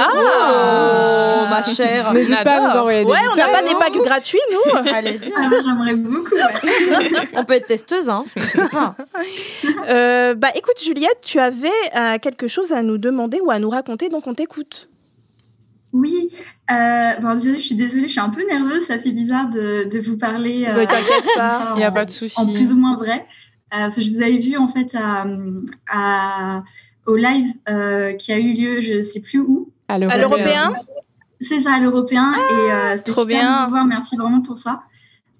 Oh, 0.00 1.44
ma 1.50 1.62
chère. 1.64 2.12
N'hésite 2.12 2.42
pas 2.44 2.56
à 2.56 2.60
nous 2.72 2.78
envoyer 2.80 3.04
des 3.04 3.10
Ouais, 3.10 3.18
on 3.32 3.36
n'a 3.36 3.48
pas 3.48 3.62
des 3.62 3.70
hein. 3.70 3.76
packs 3.78 3.96
gratuits 4.04 4.38
nous. 4.52 4.76
Allez-y. 4.94 5.32
Ah, 5.36 5.48
moi, 5.48 5.58
J'aimerais 5.64 5.94
beaucoup, 5.94 6.34
ouais. 6.34 7.28
On 7.34 7.44
peut 7.44 7.54
être 7.54 7.66
testeuse, 7.66 8.08
hein. 8.08 8.24
Ah. 8.74 8.94
Euh, 9.88 10.34
bah 10.34 10.48
écoute 10.54 10.74
Juliette, 10.84 11.18
tu 11.22 11.38
avais 11.38 11.68
euh, 11.96 12.18
quelque 12.18 12.46
chose 12.46 12.72
à 12.72 12.82
nous 12.82 12.98
demander 12.98 13.40
ou 13.40 13.50
à 13.50 13.58
nous 13.58 13.70
raconter, 13.70 14.08
donc 14.10 14.26
on 14.26 14.34
t'écoute. 14.34 14.90
Oui, 15.94 16.28
euh, 16.70 17.14
bon, 17.20 17.32
désolée, 17.32 17.60
je 17.60 17.66
suis 17.66 17.74
désolée, 17.74 18.06
je 18.06 18.12
suis 18.12 18.20
un 18.20 18.28
peu 18.28 18.44
nerveuse, 18.46 18.84
ça 18.84 18.98
fait 18.98 19.12
bizarre 19.12 19.48
de, 19.48 19.84
de 19.90 19.98
vous 20.00 20.18
parler. 20.18 20.66
euh, 20.68 20.72
Ne 20.74 20.84
t'inquiète 20.84 21.24
pas. 21.36 21.58
ça 21.58 21.72
Il 21.74 21.78
n'y 21.78 21.84
a 21.84 21.90
pas 21.90 22.04
de 22.04 22.10
souci. 22.10 22.38
en 22.38 22.46
plus 22.52 22.72
ou 22.72 22.76
moins 22.76 22.96
vrai. 22.96 23.24
Euh, 23.72 23.78
parce 23.80 23.96
que 23.96 24.02
je 24.02 24.10
vous 24.10 24.20
avais 24.22 24.36
vu 24.36 24.56
en 24.58 24.68
fait 24.68 24.94
à, 24.94 25.24
à- 25.90 26.62
au 27.06 27.16
live 27.16 27.46
euh, 27.70 28.12
qui 28.14 28.32
a 28.32 28.38
eu 28.38 28.52
lieu, 28.52 28.80
je 28.80 29.00
sais 29.00 29.20
plus 29.20 29.40
où. 29.40 29.70
À 29.88 29.98
l'européen. 29.98 30.72
C'est 31.40 31.60
ça, 31.60 31.74
à 31.74 31.80
l'européen. 31.80 32.32
et 32.32 32.72
euh, 32.72 32.96
c'était 32.96 33.12
trop 33.12 33.22
super 33.22 33.40
bien. 33.40 33.60
de 33.60 33.64
vous 33.64 33.70
voir. 33.70 33.84
Merci 33.84 34.16
vraiment 34.16 34.40
pour 34.40 34.58
ça. 34.58 34.82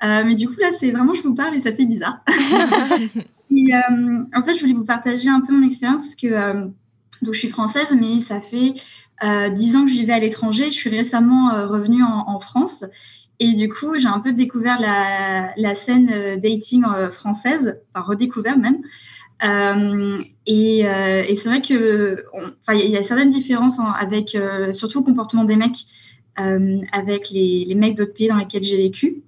Euh, 0.05 0.22
mais 0.24 0.34
du 0.34 0.49
coup, 0.49 0.55
là, 0.61 0.70
c'est 0.70 0.90
vraiment, 0.90 1.12
je 1.12 1.22
vous 1.22 1.34
parle 1.34 1.55
et 1.55 1.61
ça 1.61 1.72
fait 1.72 1.84
bizarre. 1.84 2.20
Et, 3.51 3.74
euh, 3.74 4.24
en 4.34 4.42
fait, 4.42 4.55
je 4.55 4.61
voulais 4.61 4.74
vous 4.74 4.84
partager 4.84 5.28
un 5.30 5.40
peu 5.40 5.53
mon 5.55 5.66
expérience. 5.66 6.05
parce 6.05 6.14
que 6.14 6.26
euh, 6.26 6.66
donc, 7.22 7.34
je 7.34 7.38
suis 7.38 7.49
française, 7.49 7.96
mais 7.99 8.20
ça 8.20 8.40
fait 8.40 8.74
euh, 9.24 9.49
dix 9.51 9.74
ans 9.76 9.84
que 9.84 9.90
je 9.90 9.94
vivais 9.94 10.12
à 10.12 10.18
l'étranger. 10.18 10.64
Je 10.66 10.74
suis 10.76 10.90
récemment 10.90 11.53
euh, 11.53 11.66
revenue 11.66 12.03
en, 12.03 12.24
en 12.28 12.38
France. 12.38 12.84
Et 13.40 13.53
du 13.53 13.68
coup, 13.68 13.96
j'ai 13.96 14.09
un 14.09 14.20
peu 14.20 14.32
découvert 14.32 14.80
la, 14.80 15.51
la 15.57 15.74
scène 15.74 16.11
euh, 16.12 16.36
dating 16.36 16.84
euh, 16.84 17.11
française, 17.11 17.80
enfin 17.94 18.05
redécouvert 18.05 18.59
même. 18.59 18.78
Euh, 19.45 20.18
et 20.47 20.86
euh, 20.86 21.22
et 21.28 21.34
c'est 21.34 21.49
vrai 21.49 21.61
que, 21.62 22.24
on- 22.32 22.51
enfin, 22.62 22.74
il 22.74 22.80
y, 22.80 22.82
a- 22.82 22.86
il 22.86 22.91
y 22.91 22.97
a 22.97 23.03
certaines 23.03 23.28
différences 23.30 23.78
hein, 23.78 23.95
avec, 23.99 24.34
euh, 24.34 24.72
surtout 24.72 24.99
le 25.01 25.05
comportement 25.05 25.45
des 25.45 25.57
mecs 25.57 25.76
avec 26.93 27.30
les, 27.30 27.64
les 27.66 27.74
mecs 27.74 27.97
d'autres 27.97 28.14
pays 28.14 28.28
dans 28.28 28.36
lesquels 28.36 28.62
j'ai 28.62 28.76
vécu. 28.76 29.22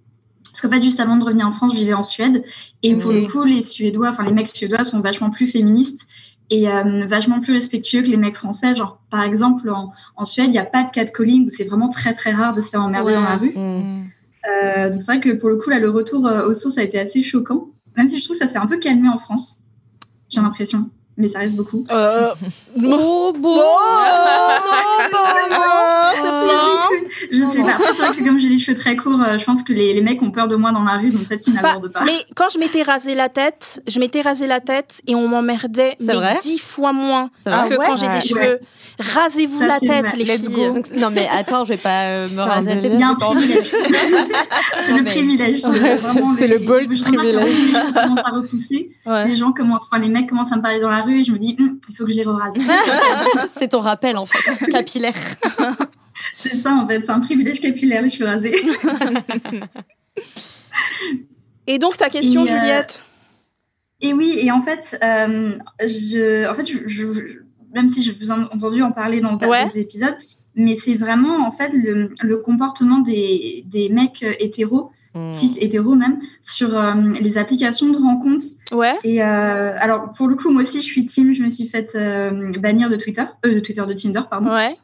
Parce 0.45 0.61
qu'en 0.61 0.71
fait, 0.71 0.81
juste 0.83 1.01
avant 1.01 1.17
de 1.17 1.25
revenir 1.25 1.47
en 1.47 1.51
France, 1.51 1.73
je 1.75 1.79
vivais 1.81 1.93
en 1.95 2.05
Suède. 2.05 2.45
Et 2.85 2.95
pour 2.97 3.11
le 3.13 3.27
coup, 3.27 3.43
les 3.45 3.63
Suédois, 3.63 4.11
enfin 4.11 4.25
les 4.25 4.33
mecs 4.33 4.47
suédois 4.49 4.85
sont 4.85 5.01
vachement 5.01 5.31
plus 5.31 5.47
féministes 5.49 6.07
et 6.51 6.67
vachement 7.07 7.41
plus 7.41 7.53
respectueux 7.53 8.03
que 8.03 8.07
les 8.09 8.17
mecs 8.17 8.37
français. 8.37 8.77
Genre, 8.77 9.01
par 9.11 9.23
exemple, 9.25 9.71
en, 9.71 9.93
en 10.17 10.25
Suède, 10.25 10.47
il 10.49 10.53
n'y 10.53 10.59
a 10.59 10.65
pas 10.65 10.85
de 10.85 10.91
catcalling 10.91 11.47
où 11.47 11.49
c'est 11.51 11.65
vraiment 11.65 11.89
très 11.89 12.13
très 12.13 12.31
rare 12.33 12.53
de 12.53 12.61
se 12.61 12.71
faire 12.71 12.83
emmerder 12.83 13.11
Ouais. 13.13 13.15
dans 13.17 13.23
la 13.23 13.37
rue. 13.37 13.53
Mm. 13.57 14.09
Euh, 14.51 14.91
donc 14.91 15.01
c'est 15.01 15.07
vrai 15.07 15.21
que 15.21 15.31
pour 15.31 15.49
le 15.49 15.57
coup, 15.57 15.71
là, 15.71 15.81
le 15.81 15.91
retour 15.91 16.25
aux 16.47 16.53
sources 16.55 16.79
a 16.79 16.83
été 16.85 16.99
assez 16.99 17.23
choquant. 17.23 17.71
Même 17.97 18.07
si 18.09 18.19
je 18.21 18.25
trouve 18.25 18.39
que 18.39 18.45
ça 18.47 18.51
s'est 18.51 18.59
un 18.59 18.67
peu 18.67 18.79
calmé 18.79 19.09
en 19.09 19.19
France, 19.19 19.59
j'ai 20.31 20.41
l'impression. 20.41 20.91
Mais 21.17 21.29
ça 21.29 21.41
reste 21.41 21.55
beaucoup. 21.57 21.85
Euh, 21.91 22.31
Oh, 22.83 23.33
beau. 23.37 23.61
Je 27.31 27.45
sais 27.47 27.63
pas. 27.63 27.77
C'est 27.95 28.03
vrai 28.03 28.17
que 28.17 28.25
comme 28.25 28.39
j'ai 28.39 28.49
les 28.49 28.59
cheveux 28.59 28.77
très 28.77 28.97
courts, 28.97 29.21
euh, 29.27 29.37
je 29.39 29.45
pense 29.45 29.63
que 29.63 29.73
les, 29.73 29.93
les 29.95 30.01
mecs 30.01 30.23
ont 30.23 30.31
peur 30.31 30.49
de 30.49 30.57
moi 30.57 30.73
dans 30.73 30.83
la 30.83 30.97
rue, 30.97 31.11
donc 31.11 31.25
peut-être 31.27 31.43
qu'ils 31.43 31.55
Bah, 31.55 31.63
n'abordent 31.63 31.93
pas. 31.93 32.05
mais 32.05 32.17
quand 32.35 32.47
je 32.53 32.59
m'étais 32.59 32.83
rasé 32.83 33.15
la 33.15 33.29
tête, 33.29 33.83
je 33.87 33.99
m'étais 34.01 34.23
rasé 34.23 34.47
la 34.47 34.61
tête 34.61 35.01
et 35.07 35.15
on 35.15 35.29
m'emmerdait 35.29 35.97
C'est 36.01 36.13
dix 36.43 36.59
fois 36.59 36.93
moins 36.93 37.31
C'est 37.45 37.51
que 37.51 37.55
Ah 37.55 37.65
quand 37.85 37.97
j'ai 37.97 38.07
ouais 38.07 38.19
des 38.21 38.33
Ouais. 38.35 38.43
cheveux. 38.45 38.61
Rasez-vous 38.99 39.59
Ça, 39.59 39.67
la 39.67 39.79
c'est 39.79 39.87
tête, 39.87 40.07
vrai. 40.07 40.17
les 40.19 40.25
Let's 40.25 40.47
filles. 40.47 40.55
go. 40.55 40.73
Donc, 40.75 40.91
non, 40.97 41.09
mais 41.11 41.27
attends, 41.33 41.65
je 41.65 41.71
vais 41.71 41.79
pas 41.79 42.05
euh, 42.05 42.29
me 42.29 42.37
C'est 42.37 42.43
raser 42.43 42.75
la 42.75 42.77
tête. 42.77 43.01
A 43.03 43.07
un 43.09 43.15
privilège. 43.17 43.73
c'est 44.87 44.93
le 44.99 45.05
privilège. 45.05 45.65
Ouais, 45.65 45.99
c'est- 45.99 46.39
c'est 46.39 46.49
le 46.49 46.59
bold 46.59 47.03
privilège. 47.03 47.57
commencent 47.95 48.19
à 48.25 48.31
repousser. 48.31 48.91
Ouais. 49.07 49.27
Les 49.29 49.37
gens 49.37 49.53
commencent, 49.53 49.89
enfin, 49.91 50.03
les 50.03 50.09
mecs 50.11 50.29
commencent 50.29 50.53
à 50.53 50.57
me 50.57 50.63
parler 50.63 50.81
dans 50.81 50.91
la 50.91 51.00
rue 51.03 51.21
et 51.21 51.25
je 51.25 51.33
me 51.33 51.39
dis, 51.39 51.57
Hum, 51.59 51.79
il 51.89 51.97
faut 51.97 52.05
que 52.05 52.11
je 52.13 52.17
les 52.17 52.25
rase. 52.25 52.55
C'est 53.49 53.69
ton 53.69 53.81
rappel, 53.81 54.17
en 54.17 54.25
fait, 54.27 54.67
capillaire. 54.73 55.15
c'est 56.33 56.55
ça, 56.57 56.73
en 56.75 56.87
fait. 56.87 57.03
C'est 57.05 57.11
un 57.13 57.21
privilège 57.21 57.61
capillaire, 57.61 58.03
les 58.03 58.09
cheveux 58.09 58.27
rasés. 58.29 58.55
Et 61.67 61.79
donc 61.79 61.97
ta 61.97 62.11
question, 62.11 62.45
Et, 62.45 62.51
euh, 62.51 62.57
Juliette? 62.61 63.05
Et 64.01 64.13
oui, 64.13 64.35
et 64.39 64.51
en 64.51 64.61
fait, 64.61 64.99
euh, 65.05 65.57
je, 65.81 66.49
en 66.51 66.55
fait, 66.55 66.67
je, 66.67 66.79
je- 66.87 67.43
même 67.75 67.87
si 67.87 68.03
je 68.03 68.13
vous 68.13 68.29
ai 68.29 68.33
entendu 68.33 68.83
en 68.83 68.91
parler 68.93 69.21
dans 69.21 69.37
Ouais. 69.37 69.65
d'autres 69.65 69.77
épisodes, 69.79 70.17
mais 70.57 70.75
c'est 70.75 70.97
vraiment 70.97 71.47
en 71.47 71.51
fait 71.51 71.73
le, 71.73 72.13
le 72.23 72.37
comportement 72.39 72.99
des, 72.99 73.65
des 73.67 73.89
mecs 73.89 74.23
euh, 74.23 74.33
hétéros, 74.39 74.91
cis 75.33 75.59
hétéros 75.61 75.97
même, 75.97 76.21
sur 76.41 76.77
euh, 76.77 76.95
les 77.21 77.39
applications 77.39 77.89
de 77.89 77.97
rencontres. 77.97 78.47
Ouais. 78.73 78.95
Et 79.03 79.23
euh, 79.23 79.73
alors, 79.79 80.13
pour 80.13 80.29
le 80.29 80.37
coup, 80.37 80.51
moi 80.51 80.63
aussi, 80.63 80.81
je 80.83 80.87
suis 80.87 81.05
team. 81.05 81.33
Je 81.33 81.43
me 81.43 81.51
suis 81.51 81.67
faite 81.67 81.93
euh, 81.97 82.53
bannir 82.59 82.89
de 82.89 82.97
Twitter, 82.97 83.25
de 83.43 83.59
Twitter, 83.59 83.85
de 83.87 83.93
Tinder, 83.93 84.23
pardon. 84.31 84.53
Ouais. 84.53 84.77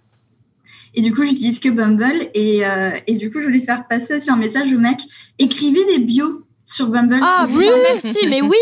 Et 0.95 1.03
du 1.03 1.13
coup, 1.13 1.25
j'utilise 1.25 1.59
que 1.59 1.69
Bumble. 1.69 2.29
Et, 2.35 2.63
et 3.07 3.17
du 3.17 3.31
coup, 3.31 3.41
je 3.41 3.45
voulais 3.45 3.61
faire 3.61 3.87
passer 3.87 4.15
aussi 4.15 4.31
un 4.31 4.37
message 4.37 4.73
au 4.73 4.79
mec. 4.79 4.99
Écrivez 5.39 5.85
des 5.85 5.99
bios 5.99 6.46
sur 6.67 6.89
Bumble. 6.89 7.21
Ah 7.23 7.47
oui, 7.49 7.67
merci, 7.83 8.27
mais 8.27 8.43
oui, 8.43 8.57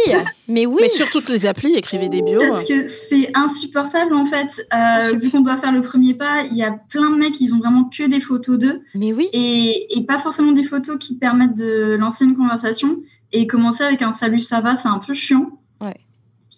mais 0.47 0.67
oui. 0.67 0.83
Mais 0.83 0.89
sur 0.91 1.11
toutes 1.11 1.29
les 1.31 1.47
applis, 1.47 1.75
écrivez 1.75 2.11
des 2.11 2.23
bios. 2.23 2.39
Parce 2.39 2.65
que 2.65 2.87
c'est 2.87 3.31
insupportable 3.35 4.15
en 4.15 4.27
fait. 4.27 4.67
Euh, 4.73 5.17
vu 5.17 5.31
qu'on 5.31 5.41
doit 5.41 5.57
faire 5.57 5.73
le 5.73 5.81
premier 5.81 6.15
pas, 6.15 6.43
il 6.43 6.57
y 6.57 6.63
a 6.63 6.71
plein 6.71 7.11
de 7.11 7.17
mecs, 7.17 7.41
ils 7.41 7.55
ont 7.55 7.59
vraiment 7.59 7.85
que 7.85 8.05
des 8.05 8.21
photos 8.21 8.59
d'eux. 8.59 8.83
Mais 8.95 9.13
oui. 9.13 9.29
Et, 9.33 9.99
et, 9.99 10.05
pas 10.05 10.19
forcément 10.19 10.53
des 10.53 10.63
photos 10.63 10.99
qui 10.99 11.17
permettent 11.17 11.57
de 11.57 11.97
lancer 11.99 12.25
une 12.25 12.37
conversation. 12.37 12.99
Et 13.33 13.47
commencer 13.47 13.83
avec 13.83 14.03
un 14.03 14.13
salut, 14.13 14.39
ça 14.39 14.61
va, 14.61 14.77
c'est 14.77 14.89
un 14.89 15.01
peu 15.05 15.15
chiant. 15.15 15.51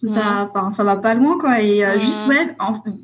Ouais. 0.03 0.09
Ça, 0.11 0.51
enfin, 0.55 0.71
ça 0.71 0.85
va 0.85 0.97
pas 0.97 1.15
loin, 1.15 1.39
quoi. 1.39 1.63
Et 1.63 1.85
euh, 1.85 1.99
juste, 1.99 2.27
ouais, 2.27 2.55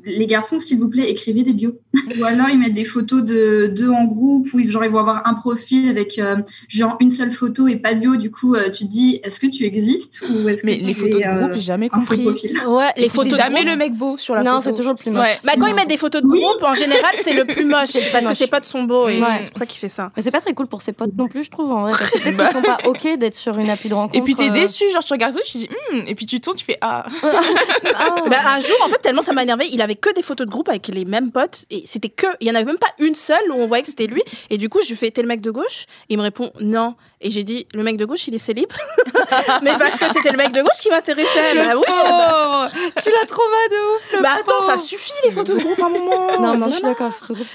les 0.05 0.27
garçons, 0.27 0.59
s'il 0.59 0.77
vous 0.79 0.89
plaît, 0.89 1.09
écrivez 1.09 1.41
des 1.43 1.53
bios. 1.53 1.73
ou 2.19 2.23
alors, 2.23 2.49
ils 2.49 2.59
mettent 2.59 2.73
des 2.75 2.85
photos 2.85 3.23
de 3.23 3.67
deux 3.75 3.89
en 3.89 4.05
groupe, 4.05 4.47
ou 4.53 4.59
genre, 4.69 4.85
ils 4.85 4.91
vont 4.91 4.99
avoir 4.99 5.25
un 5.27 5.33
profil 5.33 5.89
avec 5.89 6.19
euh, 6.19 6.35
genre 6.67 6.95
une 6.99 7.09
seule 7.09 7.31
photo 7.31 7.67
et 7.67 7.77
pas 7.77 7.95
de 7.95 7.99
bio. 7.99 8.15
Du 8.15 8.29
coup, 8.29 8.53
euh, 8.53 8.69
tu 8.69 8.83
te 8.85 8.89
dis, 8.89 9.19
est-ce 9.23 9.39
que 9.39 9.47
tu 9.47 9.65
existes 9.65 10.23
ou 10.29 10.47
est-ce 10.49 10.65
Mais 10.65 10.79
que 10.79 10.85
les 10.85 10.93
tu 10.93 10.99
photos 10.99 11.21
es, 11.21 11.27
de 11.33 11.39
groupe, 11.39 11.53
j'ai 11.53 11.59
jamais 11.61 11.89
compris. 11.89 12.27
Ouais, 12.27 12.89
les 12.97 13.09
photos 13.09 13.31
de 13.31 13.35
jamais 13.37 13.55
groupe. 13.61 13.69
le 13.69 13.75
mec 13.75 13.93
beau 13.95 14.17
sur 14.17 14.35
la 14.35 14.43
Non, 14.43 14.51
photo. 14.61 14.61
c'est 14.69 14.73
toujours 14.75 14.93
le 14.93 14.97
plus 14.99 15.11
moche. 15.11 15.25
Ouais. 15.25 15.39
Bah, 15.45 15.53
quand 15.59 15.65
ils 15.65 15.75
mettent 15.75 15.89
des 15.89 15.97
photos 15.97 16.21
de 16.21 16.27
Oui. 16.27 16.41
groupe, 16.41 16.63
en 16.63 16.75
général, 16.75 17.11
c'est 17.15 17.33
le 17.33 17.45
plus 17.45 17.65
moche. 17.65 17.93
parce 18.11 18.23
que 18.23 18.29
moche. 18.29 18.37
c'est 18.37 18.47
pas 18.51 18.59
de 18.59 18.65
son 18.65 18.83
beau. 18.83 19.07
Et 19.09 19.19
Ouais. 19.19 19.27
c'est 19.41 19.49
pour 19.49 19.59
ça 19.59 19.65
qu'il 19.65 19.79
fait 19.79 19.89
ça. 19.89 20.11
Mais 20.15 20.21
c'est 20.21 20.31
pas 20.31 20.41
très 20.41 20.53
cool 20.53 20.67
pour 20.67 20.81
ses 20.83 20.91
potes 20.93 21.15
non 21.17 21.27
plus, 21.27 21.43
je 21.45 21.49
trouve, 21.51 21.71
en 21.71 21.81
vrai. 21.81 21.91
Parce 21.97 22.11
que 22.11 22.19
peut-être 22.19 22.37
qu'ils 22.43 22.51
sont 22.53 22.61
pas 22.61 22.77
OK 22.85 23.17
d'être 23.17 23.33
sur 23.35 23.57
une 23.57 23.69
appli 23.69 23.89
de 23.89 23.95
rencontre. 23.95 24.15
Et 24.17 24.21
puis 24.21 24.35
t'es 24.35 24.49
euh, 24.49 24.53
déçu, 24.53 24.83
genre 24.91 25.03
tu 25.03 25.13
regardes 25.13 25.33
tout, 25.33 25.41
tu 25.45 25.57
dis, 25.57 25.69
Hum 25.91 26.03
et 26.07 26.15
puis 26.15 26.25
tu 26.25 26.39
tournes, 26.41 26.57
tu 26.57 26.65
fais 26.65 26.77
ah. 26.83 27.03
ah. 27.23 28.15
Bah, 28.29 28.37
un 28.45 28.59
jour, 28.59 28.77
en 28.83 28.89
fait, 28.89 28.99
tellement 28.99 29.21
ça 29.21 29.33
m'a 29.33 29.43
énervé, 29.43 29.67
il 29.71 29.81
avait 29.81 29.95
que 29.95 30.13
des 30.13 30.21
photos 30.21 30.45
de 30.45 30.51
groupe 30.51 30.69
avec 30.69 30.87
les 30.87 31.05
mêmes 31.05 31.31
potes. 31.31 31.65
Et 31.69 31.83
c'était 31.85 32.09
que. 32.09 32.27
Il 32.41 32.47
y 32.47 32.51
en 32.51 32.55
avait 32.55 32.65
même 32.65 32.77
pas 32.77 32.93
une 32.99 33.15
seule 33.15 33.51
où 33.51 33.55
on 33.55 33.65
voyait 33.65 33.83
que 33.83 33.89
c'était 33.89 34.07
lui. 34.07 34.21
Et 34.49 34.57
du 34.57 34.69
coup, 34.69 34.79
je 34.83 34.89
lui 34.89 34.95
fais 34.95 35.11
T'es 35.11 35.21
le 35.21 35.27
mec 35.27 35.41
de 35.41 35.51
gauche? 35.51 35.85
Il 36.09 36.17
me 36.17 36.23
répond 36.23 36.51
Non. 36.59 36.95
Et 37.21 37.31
j'ai 37.31 37.43
dit 37.43 37.67
Le 37.73 37.83
mec 37.83 37.97
de 37.97 38.05
gauche, 38.05 38.27
il 38.27 38.35
est 38.35 38.39
célib 38.39 38.71
Mais 39.61 39.77
parce 39.77 39.97
que 39.97 40.07
c'était 40.09 40.31
le 40.31 40.37
mec 40.37 40.51
de 40.51 40.61
gauche 40.61 40.79
qui 40.81 40.89
m'intéressait. 40.89 41.55
Bah 41.55 41.75
oui. 41.77 41.83
bah, 41.87 42.69
tu 43.01 43.09
l'as 43.09 43.25
traumat 43.27 43.67
de 43.69 43.95
ouf. 43.95 44.21
bah 44.21 44.29
attends, 44.39 44.61
ça 44.61 44.77
suffit 44.77 45.11
les 45.23 45.31
photos 45.31 45.57
de 45.57 45.63
groupe 45.63 45.81
à 45.81 45.85
un 45.85 45.89
moment. 45.89 46.39
Non, 46.39 46.53
mais 46.53 46.57
Non, 46.57 46.67
je 46.67 46.73
suis 46.73 46.83
d'accord, 46.83 47.11
de 47.29 47.33
groupe. 47.33 47.47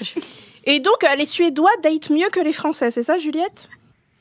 Et 0.65 0.79
donc, 0.79 1.03
euh, 1.03 1.15
les 1.15 1.25
Suédois 1.25 1.71
datent 1.81 2.09
mieux 2.09 2.29
que 2.29 2.39
les 2.39 2.53
Français, 2.53 2.91
c'est 2.91 3.03
ça, 3.03 3.17
Juliette? 3.17 3.69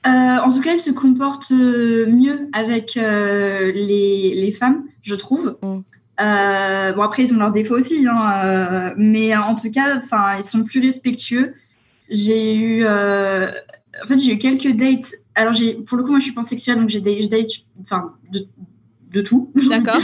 Euh, 0.09 0.39
en 0.39 0.53
tout 0.53 0.61
cas, 0.61 0.73
ils 0.73 0.79
se 0.79 0.91
comportent 0.91 1.53
euh, 1.53 2.07
mieux 2.07 2.49
avec 2.53 2.97
euh, 2.97 3.71
les, 3.73 4.35
les 4.35 4.53
femmes, 4.53 4.85
je 5.03 5.15
trouve. 5.15 5.57
Mm. 5.63 5.79
Euh, 6.21 6.93
bon, 6.93 7.03
après, 7.03 7.25
ils 7.25 7.35
ont 7.35 7.39
leurs 7.39 7.53
défauts 7.53 7.77
aussi, 7.77 8.07
hein, 8.11 8.93
mais 8.97 9.37
en 9.37 9.55
tout 9.55 9.71
cas, 9.71 10.01
ils 10.37 10.43
sont 10.43 10.65
plus 10.65 10.81
respectueux. 10.81 11.53
J'ai 12.11 12.55
eu, 12.57 12.87
en 12.87 14.07
fait, 14.07 14.19
j'ai 14.19 14.33
eu 14.33 14.39
quelques 14.39 14.75
dates. 14.75 15.13
Alors, 15.35 15.55
pour 15.87 15.97
le 15.97 16.03
coup, 16.03 16.11
moi, 16.11 16.19
je 16.19 16.25
suis 16.25 16.35
pansexuelle, 16.35 16.79
donc 16.79 16.89
j'ai 16.89 17.01
des, 17.01 17.21
je 17.21 17.29
date, 17.29 17.47
enfin, 17.83 18.15
de, 18.33 18.47
de 19.13 19.21
tout. 19.21 19.53
D'accord. 19.69 20.01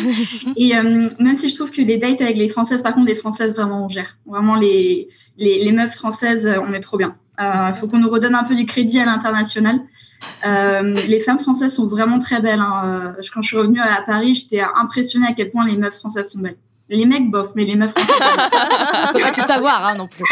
Et 0.56 0.76
euh, 0.76 1.08
même 1.18 1.36
si 1.36 1.48
je 1.48 1.54
trouve 1.54 1.70
que 1.70 1.82
les 1.82 1.96
dates 1.96 2.20
avec 2.20 2.36
les 2.36 2.48
Françaises, 2.48 2.82
par 2.82 2.94
contre, 2.94 3.08
les 3.08 3.14
Françaises, 3.14 3.54
vraiment, 3.54 3.86
on 3.86 3.88
gère. 3.88 4.18
Vraiment, 4.26 4.56
les, 4.56 5.08
les, 5.36 5.64
les 5.64 5.72
meufs 5.72 5.94
françaises, 5.94 6.48
on 6.62 6.72
est 6.72 6.80
trop 6.80 6.96
bien. 6.96 7.14
Il 7.38 7.72
faut 7.74 7.86
qu'on 7.88 7.98
nous 7.98 8.08
redonne 8.10 8.34
un 8.34 8.44
peu 8.44 8.54
du 8.54 8.64
crédit 8.64 9.00
à 9.00 9.04
l'international. 9.06 9.80
Euh, 10.46 10.82
les 11.08 11.20
femmes 11.20 11.38
françaises 11.38 11.74
sont 11.74 11.86
vraiment 11.86 12.18
très 12.18 12.40
belles. 12.40 12.60
hein. 12.60 12.82
Euh, 13.18 13.22
Quand 13.32 13.42
je 13.42 13.48
suis 13.48 13.56
revenue 13.56 13.80
à 13.80 14.02
Paris, 14.02 14.34
j'étais 14.34 14.62
impressionnée 14.76 15.26
à 15.28 15.32
quel 15.32 15.50
point 15.50 15.66
les 15.66 15.76
meufs 15.76 15.94
françaises 15.96 16.30
sont 16.30 16.40
belles. 16.40 16.56
Les 16.88 17.06
mecs, 17.06 17.30
bof, 17.30 17.52
mais 17.56 17.64
les 17.64 17.76
meufs 17.76 17.92
françaises. 17.92 18.14
Faut 19.12 19.18
pas 19.18 19.32
tout 19.32 19.46
savoir, 19.46 19.86
hein, 19.86 19.94
non 19.96 20.06
plus. 20.06 20.22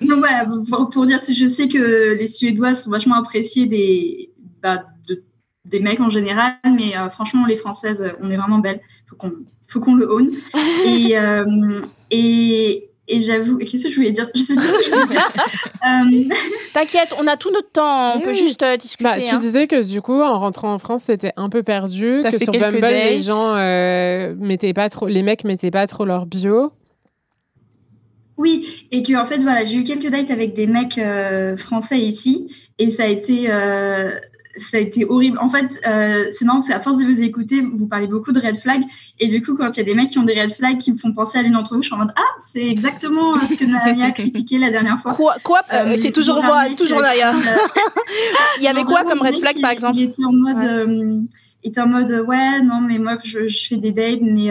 Donc 0.06 0.18
voilà, 0.18 0.46
pour, 0.70 0.88
pour 0.90 1.06
dire, 1.06 1.18
je 1.20 1.46
sais 1.46 1.68
que 1.68 2.12
les 2.18 2.26
Suédois 2.28 2.74
sont 2.74 2.90
vachement 2.90 3.16
appréciés 3.16 3.66
des, 3.66 4.30
bah, 4.62 4.84
de- 5.08 5.22
des 5.64 5.80
mecs 5.80 6.00
en 6.00 6.10
général, 6.10 6.54
mais 6.64 6.96
euh, 6.96 7.08
franchement, 7.08 7.46
les 7.46 7.56
Françaises, 7.56 8.02
euh, 8.02 8.12
on 8.20 8.30
est 8.30 8.36
vraiment 8.36 8.58
belles. 8.58 8.80
Faut 9.06 9.16
qu'on, 9.16 9.32
faut 9.66 9.80
qu'on 9.80 9.94
le 9.94 10.10
own. 10.12 10.30
Et, 10.84 11.18
euh, 11.18 11.80
et, 12.10 12.87
et 13.08 13.20
j'avoue, 13.20 13.58
qu'est-ce 13.58 13.84
que 13.84 13.90
je 13.90 13.96
voulais 13.96 14.12
dire? 14.12 14.28
Je 14.34 14.40
sais 14.40 14.54
plus 14.54 14.64
ce 14.64 14.72
que 14.72 14.84
je 14.84 14.90
voulais 14.90 15.06
dire. 15.14 15.32
Euh, 15.86 16.24
T'inquiète, 16.74 17.14
on 17.20 17.26
a 17.28 17.36
tout 17.36 17.52
notre 17.52 17.70
temps, 17.70 18.14
on 18.14 18.18
Oui, 18.18 18.24
peut 18.24 18.34
juste 18.34 18.60
euh, 18.64 18.76
discuter. 18.76 19.04
Bah, 19.04 19.20
tu 19.20 19.32
hein. 19.32 19.38
disais 19.38 19.68
que 19.68 19.80
du 19.80 20.02
coup, 20.02 20.20
en 20.20 20.36
rentrant 20.36 20.74
en 20.74 20.78
France, 20.80 21.04
t'étais 21.04 21.32
un 21.36 21.48
peu 21.48 21.62
perdu, 21.62 22.18
T'as 22.24 22.32
que 22.32 22.42
sur 22.42 22.52
Bumble, 22.52 22.84
les 22.84 23.22
gens 23.22 23.54
euh, 23.56 24.34
mettaient 24.36 24.72
pas 24.72 24.88
trop, 24.88 25.06
les 25.06 25.22
mecs 25.22 25.44
mettaient 25.44 25.70
pas 25.70 25.86
trop 25.86 26.04
leur 26.04 26.26
bio. 26.26 26.72
Oui, 28.38 28.86
et 28.92 29.02
que 29.02 29.14
en 29.14 29.24
fait, 29.24 29.38
voilà, 29.38 29.64
j'ai 29.64 29.78
eu 29.78 29.84
quelques 29.84 30.10
dates 30.10 30.30
avec 30.30 30.54
des 30.54 30.68
mecs 30.68 30.96
euh, 30.96 31.56
français 31.56 31.98
ici, 31.98 32.52
et 32.78 32.88
ça 32.88 33.04
a 33.04 33.06
été, 33.06 33.50
euh, 33.50 34.10
ça 34.58 34.76
a 34.76 34.80
été 34.80 35.04
horrible. 35.04 35.38
En 35.40 35.48
fait, 35.48 35.80
euh, 35.86 36.26
c'est 36.32 36.44
marrant 36.44 36.58
parce 36.58 36.68
qu'à 36.68 36.80
force 36.80 36.98
de 36.98 37.04
vous 37.04 37.22
écouter, 37.22 37.62
vous 37.72 37.86
parlez 37.86 38.06
beaucoup 38.06 38.32
de 38.32 38.40
red 38.40 38.56
flag, 38.56 38.82
et 39.20 39.28
du 39.28 39.42
coup, 39.42 39.54
quand 39.56 39.68
il 39.70 39.76
y 39.78 39.80
a 39.80 39.84
des 39.84 39.94
mecs 39.94 40.10
qui 40.10 40.18
ont 40.18 40.24
des 40.24 40.40
red 40.40 40.52
flags 40.52 40.78
qui 40.78 40.92
me 40.92 40.96
font 40.98 41.12
penser 41.12 41.38
à 41.38 41.42
l'une 41.42 41.52
d'entre 41.52 41.74
vous, 41.74 41.82
je 41.82 41.86
suis 41.88 41.94
en 41.94 41.98
mode 41.98 42.12
ah, 42.16 42.22
c'est 42.40 42.66
exactement 42.66 43.36
euh, 43.36 43.40
ce 43.40 43.54
que 43.54 43.64
Naomi 43.64 44.02
a 44.02 44.10
critiqué 44.10 44.58
la 44.58 44.70
dernière 44.70 44.98
fois. 45.00 45.14
Quoi, 45.14 45.34
quoi 45.42 45.60
euh, 45.72 45.94
C'est 45.96 46.12
toujours 46.12 46.42
moi, 46.42 46.64
toujours 46.76 47.00
Naya. 47.00 47.32
Il 48.58 48.64
y 48.64 48.68
avait 48.68 48.84
quoi 48.84 49.04
comme 49.04 49.20
red 49.20 49.38
flag 49.38 49.60
par 49.60 49.70
exemple 49.70 49.96
Il 49.98 50.04
était 50.04 50.24
en 50.24 50.32
mode, 50.32 50.56
Ouais. 50.56 50.84
il 51.64 51.68
était 51.70 51.80
en 51.80 51.86
mode 51.88 52.10
ouais, 52.26 52.60
non, 52.62 52.80
mais 52.80 52.98
moi, 52.98 53.16
je, 53.24 53.46
je 53.46 53.68
fais 53.68 53.76
des 53.76 53.92
dates, 53.92 54.20
mais 54.22 54.50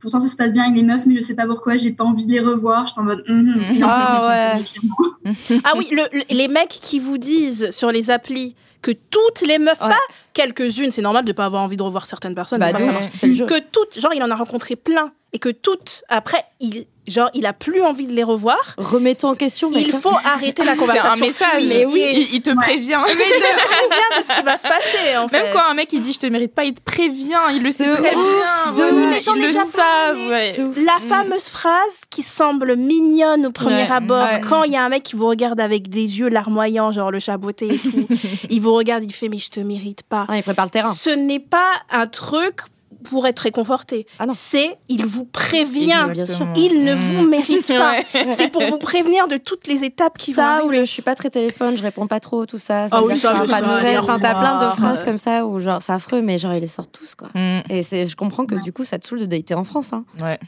pourtant 0.00 0.20
ça 0.20 0.28
se 0.28 0.36
passe 0.36 0.52
bien 0.52 0.64
avec 0.64 0.76
les 0.76 0.82
meufs, 0.82 1.06
mais 1.06 1.14
je 1.14 1.20
sais 1.20 1.34
pas 1.34 1.46
pourquoi, 1.46 1.76
j'ai 1.76 1.90
pas 1.92 2.04
envie 2.04 2.26
de 2.26 2.32
les 2.32 2.40
revoir. 2.40 2.86
J'étais 2.86 3.00
en 3.00 3.04
mode 3.04 3.24
est 3.26 3.82
en 3.82 3.88
Ah. 3.88 4.54
Ah 5.64 5.72
oui, 5.78 5.88
le- 5.90 6.18
le- 6.18 6.24
les 6.36 6.48
mecs 6.48 6.68
qui 6.68 6.98
vous 6.98 7.16
disent 7.16 7.70
sur 7.70 7.90
les 7.90 8.10
applis 8.10 8.54
que 8.84 8.92
toutes 8.92 9.40
les 9.40 9.58
meufs, 9.58 9.80
Ouais. 9.80 9.88
pas 9.88 9.98
quelques-unes, 10.34 10.90
c'est 10.90 11.00
normal 11.00 11.24
de 11.24 11.32
pas 11.32 11.46
avoir 11.46 11.62
envie 11.62 11.78
de 11.78 11.82
revoir 11.82 12.04
certaines 12.04 12.34
personnes. 12.34 12.60
Bah, 12.60 12.72
de 12.72 12.78
que 13.46 13.58
toutes, 13.72 13.98
genre 13.98 14.12
il 14.14 14.22
en 14.22 14.30
a 14.30 14.34
rencontré 14.36 14.76
plein 14.76 15.10
et 15.34 15.38
que 15.40 15.48
toutes, 15.50 16.04
après, 16.08 16.42
il, 16.60 16.86
genre 17.08 17.28
il 17.34 17.44
a 17.44 17.52
plus 17.52 17.82
envie 17.82 18.06
de 18.06 18.12
les 18.12 18.22
revoir. 18.22 18.56
Remettons 18.78 19.28
en 19.28 19.34
question, 19.34 19.68
mec. 19.68 19.84
Il 19.86 19.94
hein. 19.94 19.98
faut 20.00 20.16
arrêter 20.24 20.64
la 20.64 20.72
C'est 20.72 20.78
conversation. 20.78 21.10
un 21.10 21.16
message. 21.16 21.64
Mais 21.68 21.84
oui, 21.86 22.02
il, 22.30 22.34
il 22.36 22.40
te 22.40 22.54
prévient. 22.54 23.00
Mais 23.04 23.12
il 23.12 23.16
te 23.42 23.66
prévient 23.66 24.18
de 24.18 24.22
ce 24.22 24.32
qui 24.38 24.42
va 24.44 24.56
se 24.56 24.62
passer 24.62 25.16
en 25.18 25.26
fait. 25.28 25.42
Même 25.42 25.52
quand 25.52 25.64
un 25.68 25.74
mec 25.74 25.92
il 25.92 26.00
dit 26.02 26.12
je 26.12 26.20
te 26.20 26.26
mérite 26.28 26.54
pas, 26.54 26.62
il 26.64 26.72
te 26.74 26.80
prévient, 26.80 27.36
il 27.52 27.62
le 27.64 27.70
sait 27.72 27.88
De 27.88 27.94
très 27.96 28.14
ouf, 28.14 28.74
bien. 28.76 28.86
de 28.86 28.92
ouf, 28.94 29.10
mais 29.10 29.20
j'en 29.20 29.34
ai 29.34 29.40
déjà 29.46 29.64
savent, 29.64 29.72
parlé. 30.14 30.28
ouais. 30.28 30.56
La 30.84 30.98
fameuse 31.08 31.48
phrase 31.48 32.00
qui 32.10 32.22
semble 32.22 32.76
mignonne 32.76 33.46
au 33.46 33.50
premier 33.50 33.74
Ouais, 33.82 33.90
abord, 33.90 34.24
ouais. 34.24 34.40
quand 34.40 34.62
il 34.62 34.72
y 34.72 34.76
a 34.76 34.84
un 34.84 34.88
mec 34.88 35.02
qui 35.02 35.16
vous 35.16 35.26
regarde 35.26 35.60
avec 35.60 35.88
des 35.88 36.20
yeux 36.20 36.28
larmoyants, 36.28 36.92
genre 36.92 37.10
le 37.10 37.18
chaboté 37.18 37.74
et 37.74 37.78
tout, 37.78 38.06
il 38.50 38.60
vous 38.60 38.72
regarde, 38.72 39.02
il 39.04 39.12
fait 39.12 39.28
mais 39.28 39.38
je 39.38 39.50
te 39.50 39.58
mérite 39.60 40.04
pas. 40.04 40.26
Ah, 40.28 40.36
il 40.36 40.44
prépare 40.44 40.66
le 40.66 40.70
terrain. 40.70 40.94
Ce 40.94 41.10
n'est 41.10 41.40
pas 41.40 41.72
un 41.90 42.06
truc 42.06 42.60
pour 43.04 43.26
être 43.26 43.38
réconforté. 43.40 44.06
Ah. 44.18 44.26
C'est 44.34 44.76
il 44.88 45.06
vous 45.06 45.24
prévient. 45.24 46.08
Il 46.56 46.84
ne 46.84 46.94
vous 46.94 47.26
mérite 47.28 47.68
pas. 47.68 47.84
Ouais. 48.14 48.32
C'est 48.32 48.48
pour 48.48 48.62
vous 48.64 48.78
prévenir 48.78 49.28
de 49.28 49.36
toutes 49.36 49.66
les 49.66 49.84
étapes 49.84 50.16
qui 50.16 50.32
vont 50.32 50.42
Ça, 50.42 50.64
ou 50.64 50.70
le 50.70 50.80
je 50.80 50.90
suis 50.90 51.02
pas 51.02 51.14
très 51.14 51.28
téléphone, 51.30 51.76
je 51.76 51.82
réponds 51.82 52.06
pas 52.06 52.18
trop, 52.18 52.46
tout 52.46 52.58
ça. 52.58 52.86
Ah 52.90 53.00
veut 53.00 53.08
oui, 53.08 53.16
ça, 53.16 53.32
pas 53.34 53.44
de 53.44 53.46
ça, 53.46 54.00
Enfin, 54.00 54.18
t'as 54.18 54.34
plein 54.34 54.68
de 54.68 54.74
phrases 54.74 55.04
comme 55.04 55.18
ça 55.18 55.44
où 55.44 55.60
genre 55.60 55.80
c'est 55.82 55.92
affreux, 55.92 56.22
mais 56.22 56.38
genre 56.38 56.54
ils 56.54 56.60
les 56.60 56.66
sortent 56.66 56.92
tous 56.92 57.14
quoi. 57.14 57.28
Mm, 57.34 57.60
Et 57.68 57.82
c'est, 57.82 58.06
je 58.06 58.16
comprends 58.16 58.46
que 58.46 58.54
du 58.56 58.72
coup 58.72 58.84
ça 58.84 58.98
te 58.98 59.06
saoule 59.06 59.20
de 59.20 59.26
dater 59.26 59.54
en 59.54 59.64
France. 59.64 59.92
Hein. 59.92 60.04
ouais. 60.22 60.38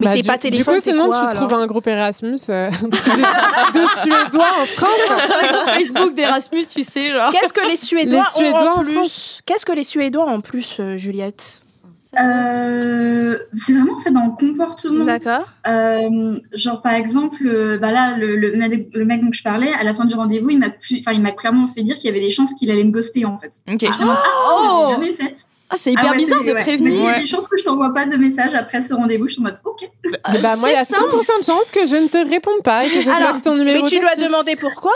Mais 0.00 0.06
Bah, 0.06 0.12
t'es 0.14 0.20
du, 0.20 0.28
pas 0.28 0.38
téléphone, 0.38 0.74
Du 0.76 0.82
coup, 0.82 0.90
sinon, 0.90 1.06
quoi, 1.06 1.28
tu 1.30 1.36
trouves 1.36 1.54
un 1.54 1.66
groupe 1.66 1.86
Erasmus 1.86 2.38
euh, 2.50 2.70
de, 2.70 2.86
de 3.78 3.86
Suédois 4.00 4.52
en 4.60 4.66
France. 4.66 5.26
Sur 5.26 5.36
les 5.40 5.72
Facebook 5.72 6.14
d'Erasmus, 6.14 6.66
tu 6.66 6.82
sais, 6.82 7.12
genre. 7.12 7.30
Qu'est-ce 7.32 7.52
que 7.52 7.66
les 7.66 7.76
Suédois, 7.76 8.24
Les 8.24 8.34
Suédois 8.44 8.62
ont 8.62 8.76
en 8.76 8.80
en 8.80 8.84
plus 8.84 8.94
France. 8.94 9.40
Qu'est-ce 9.46 9.64
que 9.64 9.72
les 9.72 9.84
Suédois 9.84 10.24
ont 10.26 10.34
en 10.34 10.40
plus, 10.40 10.76
euh, 10.80 10.96
Juliette? 10.96 11.62
Euh, 12.18 13.38
c'est 13.54 13.72
vraiment 13.72 13.94
en 13.94 13.98
fait 13.98 14.10
dans 14.10 14.24
le 14.26 14.30
comportement. 14.36 15.04
D'accord. 15.04 15.46
Euh, 15.66 16.38
genre 16.52 16.82
par 16.82 16.92
exemple, 16.94 17.46
euh, 17.46 17.78
bah 17.78 17.90
là 17.92 18.16
le, 18.16 18.36
le, 18.36 18.52
mec- 18.56 18.88
le 18.94 19.04
mec 19.04 19.22
dont 19.24 19.32
je 19.32 19.42
parlais, 19.42 19.72
à 19.72 19.84
la 19.84 19.92
fin 19.94 20.04
du 20.04 20.14
rendez-vous, 20.14 20.50
il 20.50 20.58
m'a 20.58 20.70
plus, 20.70 20.98
enfin 21.00 21.12
il 21.12 21.20
m'a 21.22 21.32
clairement 21.32 21.66
fait 21.66 21.82
dire 21.82 21.96
qu'il 21.96 22.06
y 22.06 22.08
avait 22.10 22.20
des 22.20 22.30
chances 22.30 22.54
qu'il 22.54 22.70
allait 22.70 22.84
me 22.84 22.90
ghoster 22.90 23.24
en 23.24 23.38
fait. 23.38 23.52
Ok. 23.72 23.84
Ah, 23.88 24.22
Oh 24.50 24.84
j'ai 24.88 24.92
jamais 24.94 25.12
fait. 25.12 25.34
Ah, 25.68 25.74
c'est 25.76 25.90
hyper 25.92 26.04
Ah 26.06 26.10
ouais, 26.12 26.16
bizarre 26.18 26.44
de 26.44 26.52
ouais. 26.52 26.62
prévenir. 26.62 26.92
Il 26.94 27.04
y 27.04 27.08
a 27.08 27.18
des 27.18 27.26
chances 27.26 27.48
que 27.48 27.56
je 27.58 27.64
t'envoie 27.64 27.92
pas 27.92 28.06
de 28.06 28.16
message 28.16 28.54
après 28.54 28.80
ce 28.80 28.94
rendez-vous. 28.94 29.26
Je 29.26 29.32
suis 29.34 29.40
en 29.42 29.46
mode 29.46 29.58
ok. 29.64 29.90
Eh 30.04 30.38
bah, 30.38 30.54
moi, 30.56 30.70
il 30.70 30.74
y 30.74 30.76
a 30.76 30.84
100% 30.84 31.40
de 31.40 31.44
chances 31.44 31.70
que 31.72 31.86
je 31.86 31.96
ne 31.96 32.06
te 32.06 32.18
réponde 32.18 32.62
pas 32.62 32.84
et 32.84 32.88
que 32.88 33.00
je 33.00 33.10
Alors, 33.10 33.30
bloque 33.32 33.42
ton 33.42 33.56
numéro. 33.56 33.82
Mais 33.82 33.88
tu 33.88 33.98
lui 33.98 34.06
as 34.06 34.14
demandé 34.16 34.54
pourquoi? 34.60 34.92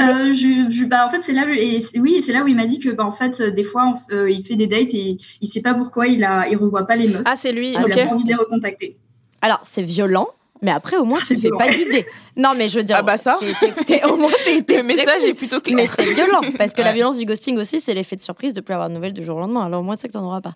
Euh, 0.00 0.32
je, 0.32 0.70
je- 0.70 0.84
bah, 0.86 1.04
en 1.06 1.10
fait, 1.10 1.20
c'est 1.20 1.34
là, 1.34 1.44
et 1.54 1.78
oui, 1.98 2.22
c'est 2.22 2.32
là 2.32 2.42
où 2.42 2.48
il 2.48 2.56
m'a 2.56 2.64
dit 2.64 2.78
que, 2.78 2.88
bah, 2.88 3.04
en 3.04 3.12
fait, 3.12 3.40
euh, 3.40 3.50
des 3.50 3.64
fois, 3.64 3.92
on- 3.94 4.14
euh, 4.14 4.30
il 4.30 4.42
fait 4.44 4.56
des 4.56 4.66
dates 4.66 4.94
et 4.94 5.16
il 5.42 5.46
sait 5.48 5.60
pas 5.60 5.74
pourquoi 5.74 6.06
il 6.06 6.24
a, 6.24 6.48
il 6.48 6.56
revoit 6.56 6.86
pas 6.86 6.96
les 6.96 7.08
meufs. 7.08 7.22
Ah, 7.26 7.36
c'est 7.36 7.52
lui. 7.52 7.72
il 7.72 7.76
ok. 7.78 7.90
a 7.98 8.06
pas 8.06 8.14
envie 8.14 8.24
de 8.24 8.28
les 8.30 8.34
recontacter. 8.34 8.96
Alors, 9.42 9.60
c'est 9.64 9.82
violent, 9.82 10.28
mais 10.62 10.70
après, 10.70 10.96
au 10.96 11.04
moins, 11.04 11.18
tu 11.18 11.26
C'est 11.26 11.34
te 11.34 11.40
fais 11.42 11.48
violent. 11.48 11.58
pas 11.58 11.68
d'idée. 11.72 12.06
Non, 12.38 12.50
mais 12.56 12.70
je 12.70 12.78
veux 12.78 12.84
dire. 12.84 12.96
Ah 13.00 13.02
bah 13.02 13.18
ça. 13.18 13.38
t'es- 13.40 13.52
t'es- 13.74 13.84
t'es- 14.00 14.04
au 14.06 14.16
moins, 14.16 14.30
t'es. 14.46 14.62
t'es 14.62 14.76
Le 14.78 14.82
message 14.82 15.24
est 15.24 15.34
plutôt 15.34 15.60
clair. 15.60 15.76
Mais 15.76 15.86
c'est 15.86 16.14
violent, 16.14 16.40
parce 16.56 16.72
que 16.72 16.80
la 16.80 16.94
violence 16.94 17.18
du 17.18 17.26
ghosting 17.26 17.58
aussi, 17.58 17.78
c'est 17.80 17.92
l'effet 17.92 18.16
de 18.16 18.22
surprise 18.22 18.54
de 18.54 18.62
plus 18.62 18.72
avoir 18.72 18.88
de 18.88 18.94
nouvelles 18.94 19.12
du 19.12 19.22
jour 19.22 19.36
au 19.36 19.40
lendemain. 19.40 19.66
Alors 19.66 19.80
au 19.80 19.84
moins, 19.84 19.96
tu 19.96 20.00
sais 20.02 20.08
que 20.08 20.14
t'en 20.14 20.24
auras 20.24 20.40
pas. 20.40 20.54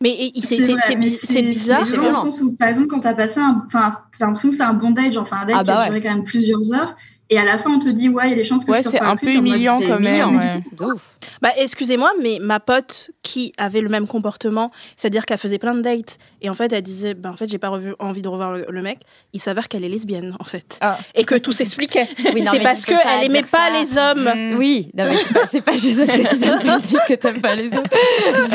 Mais 0.00 0.16
c'est 0.40 0.56
bizarre. 0.96 1.84
C'est 1.84 1.90
c'est 1.90 1.96
dans 1.96 2.08
le 2.08 2.14
sens 2.14 2.40
où, 2.40 2.52
par 2.52 2.68
exemple, 2.68 2.86
quand 2.86 3.00
t'as 3.00 3.14
passé 3.14 3.40
un. 3.40 3.64
Enfin, 3.66 3.90
t'as 4.18 4.26
l'impression 4.26 4.48
que 4.48 4.54
c'est 4.56 4.62
un 4.62 4.72
bon 4.72 4.92
date, 4.92 5.12
genre 5.12 5.26
c'est 5.26 5.34
un 5.34 5.44
date 5.44 5.56
Ah 5.58 5.64
qui 5.64 5.70
a 5.70 5.74
bah 5.74 5.80
ouais. 5.80 5.86
duré 5.88 6.00
quand 6.00 6.14
même 6.14 6.22
plusieurs 6.22 6.72
heures. 6.72 6.94
Et 7.30 7.38
à 7.38 7.44
la 7.44 7.58
fin, 7.58 7.70
on 7.70 7.78
te 7.78 7.88
dit, 7.88 8.08
ouais, 8.08 8.26
il 8.26 8.30
y 8.30 8.32
a 8.32 8.36
des 8.36 8.44
chances 8.44 8.64
que 8.64 8.70
Ouais, 8.70 8.78
je 8.78 8.84
te 8.88 8.92
c'est 8.92 9.00
un 9.00 9.16
plus. 9.16 9.32
peu 9.32 9.36
humiliant 9.36 9.80
quand 9.80 10.00
même. 10.00 10.36
ouais. 10.36 10.60
Bah, 11.42 11.50
excusez-moi, 11.58 12.10
mais 12.22 12.38
ma 12.40 12.58
pote 12.58 13.10
qui 13.22 13.52
avait 13.58 13.80
le 13.80 13.88
même 13.88 14.08
comportement, 14.08 14.72
c'est-à-dire 14.96 15.24
qu'elle 15.26 15.38
faisait 15.38 15.58
plein 15.58 15.74
de 15.74 15.82
dates, 15.82 16.18
et 16.40 16.48
en 16.50 16.54
fait, 16.54 16.72
elle 16.72 16.82
disait, 16.82 17.14
bah, 17.14 17.30
en 17.30 17.36
fait, 17.36 17.48
j'ai 17.48 17.58
pas 17.58 17.68
revu- 17.68 17.94
envie 18.00 18.22
de 18.22 18.28
revoir 18.28 18.52
le, 18.52 18.66
le 18.68 18.82
mec, 18.82 18.98
il 19.34 19.40
s'avère 19.40 19.68
qu'elle 19.68 19.84
est 19.84 19.88
lesbienne, 19.88 20.34
en 20.40 20.44
fait. 20.44 20.78
Ah. 20.80 20.98
Et 21.14 21.24
que 21.24 21.34
tout 21.36 21.52
s'expliquait. 21.52 22.08
Oui, 22.34 22.42
non, 22.42 22.50
c'est 22.52 22.60
parce 22.60 22.84
qu'elle 22.84 22.96
aimait 23.24 23.42
pas 23.42 23.68
ça. 23.68 23.80
les 23.80 23.98
hommes. 23.98 24.52
Mm. 24.54 24.56
Oui, 24.58 24.90
non, 24.96 25.04
mais 25.04 25.16
c'est 25.48 25.60
pas, 25.60 25.76
juste 25.76 25.98
parce 26.06 26.10
que 26.18 26.28
tu 26.28 26.38
plaisir 26.38 27.00
que 27.08 27.14
t'aimes 27.14 27.40
pas 27.40 27.54
les 27.54 27.66
hommes. 27.68 27.84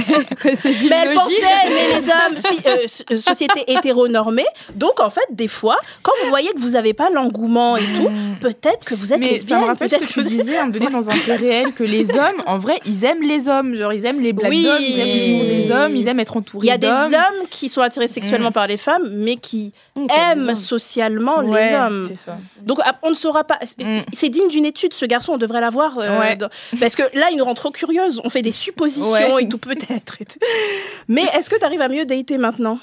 C'est- 0.57 0.89
Mais 0.89 0.95
elle 1.03 1.13
logique. 1.13 1.19
pensait 1.19 1.67
aimer 1.67 1.95
les 1.99 2.09
hommes, 2.09 2.37
si, 2.39 2.67
euh, 2.67 2.75
so- 2.87 3.17
société 3.21 3.63
hétéronormée. 3.71 4.45
Donc, 4.75 4.99
en 4.99 5.09
fait, 5.09 5.25
des 5.31 5.47
fois, 5.47 5.77
quand 6.01 6.11
vous 6.23 6.29
voyez 6.29 6.49
que 6.53 6.59
vous 6.59 6.71
n'avez 6.71 6.93
pas 6.93 7.09
l'engouement 7.11 7.77
et 7.77 7.83
tout, 7.95 8.09
peut-être 8.41 8.62
que 8.85 8.95
vous 8.95 9.13
êtes 9.13 9.19
Mais 9.19 9.25
ça 9.27 9.31
lesbienne. 9.33 9.59
me 9.61 9.65
rappelle 9.65 9.89
ce 9.91 9.95
peut-être 9.97 10.07
que 10.13 10.19
tu 10.21 10.25
disais 10.25 10.57
un 10.57 10.61
moment 10.67 10.73
donné 10.73 10.89
dans 10.91 11.09
un 11.09 11.13
fait 11.25 11.35
réel 11.35 11.73
que 11.73 11.83
les 11.83 12.09
hommes, 12.11 12.41
en 12.45 12.57
vrai, 12.57 12.79
ils 12.85 13.03
aiment 13.05 13.21
les 13.21 13.47
hommes. 13.49 13.75
Genre, 13.75 13.93
ils 13.93 14.05
aiment 14.05 14.21
les 14.21 14.33
blagues 14.33 14.51
Oui. 14.51 14.63
d'hommes, 14.63 14.77
ils 14.81 14.99
aiment 14.99 15.27
l'humour 15.27 15.43
des 15.45 15.71
hommes, 15.71 15.95
ils 15.95 16.07
aiment 16.07 16.19
être 16.19 16.37
entourés 16.37 16.67
Il 16.67 16.69
y 16.69 16.71
a 16.71 16.77
des 16.77 16.87
d'hommes. 16.87 17.13
hommes 17.13 17.47
qui 17.49 17.69
sont 17.69 17.81
attirés 17.81 18.07
sexuellement 18.07 18.49
Mm. 18.49 18.53
par 18.53 18.67
les 18.67 18.77
femmes, 18.77 19.09
mais 19.13 19.35
qui 19.37 19.73
Mmh, 19.95 20.05
c'est 20.09 20.31
aiment 20.31 20.55
socialement 20.55 21.39
Ouais, 21.43 21.69
les 21.69 21.75
hommes. 21.77 22.05
C'est 22.07 22.15
ça. 22.15 22.37
Donc 22.63 22.79
ah, 22.83 22.95
on 23.03 23.11
ne 23.11 23.15
saura 23.15 23.43
pas. 23.43 23.59
c'est- 23.63 23.83
Mm. 23.85 23.99
C'est 24.11 24.29
digne 24.29 24.47
d'une 24.47 24.65
étude. 24.65 24.91
Ce 24.93 25.05
garçon, 25.05 25.33
on 25.33 25.37
devrait 25.37 25.61
l'avoir. 25.61 25.99
euh, 25.99 26.19
Ouais. 26.19 26.35
dans- 26.35 26.49
Parce 26.79 26.95
que 26.95 27.03
là, 27.13 27.27
il 27.31 27.37
nous 27.37 27.45
rend 27.45 27.53
trop 27.53 27.69
curieuse. 27.69 28.19
On 28.23 28.29
fait 28.31 28.41
des 28.41 28.51
suppositions 28.51 29.35
Ouais. 29.35 29.43
et 29.43 29.47
tout 29.47 29.59
peut-être. 29.59 30.17
Mais 31.07 31.23
est-ce 31.37 31.49
que 31.49 31.57
tu 31.57 31.65
arrives 31.65 31.81
à 31.81 31.89
mieux 31.89 32.05
dater 32.05 32.37
maintenant? 32.37 32.79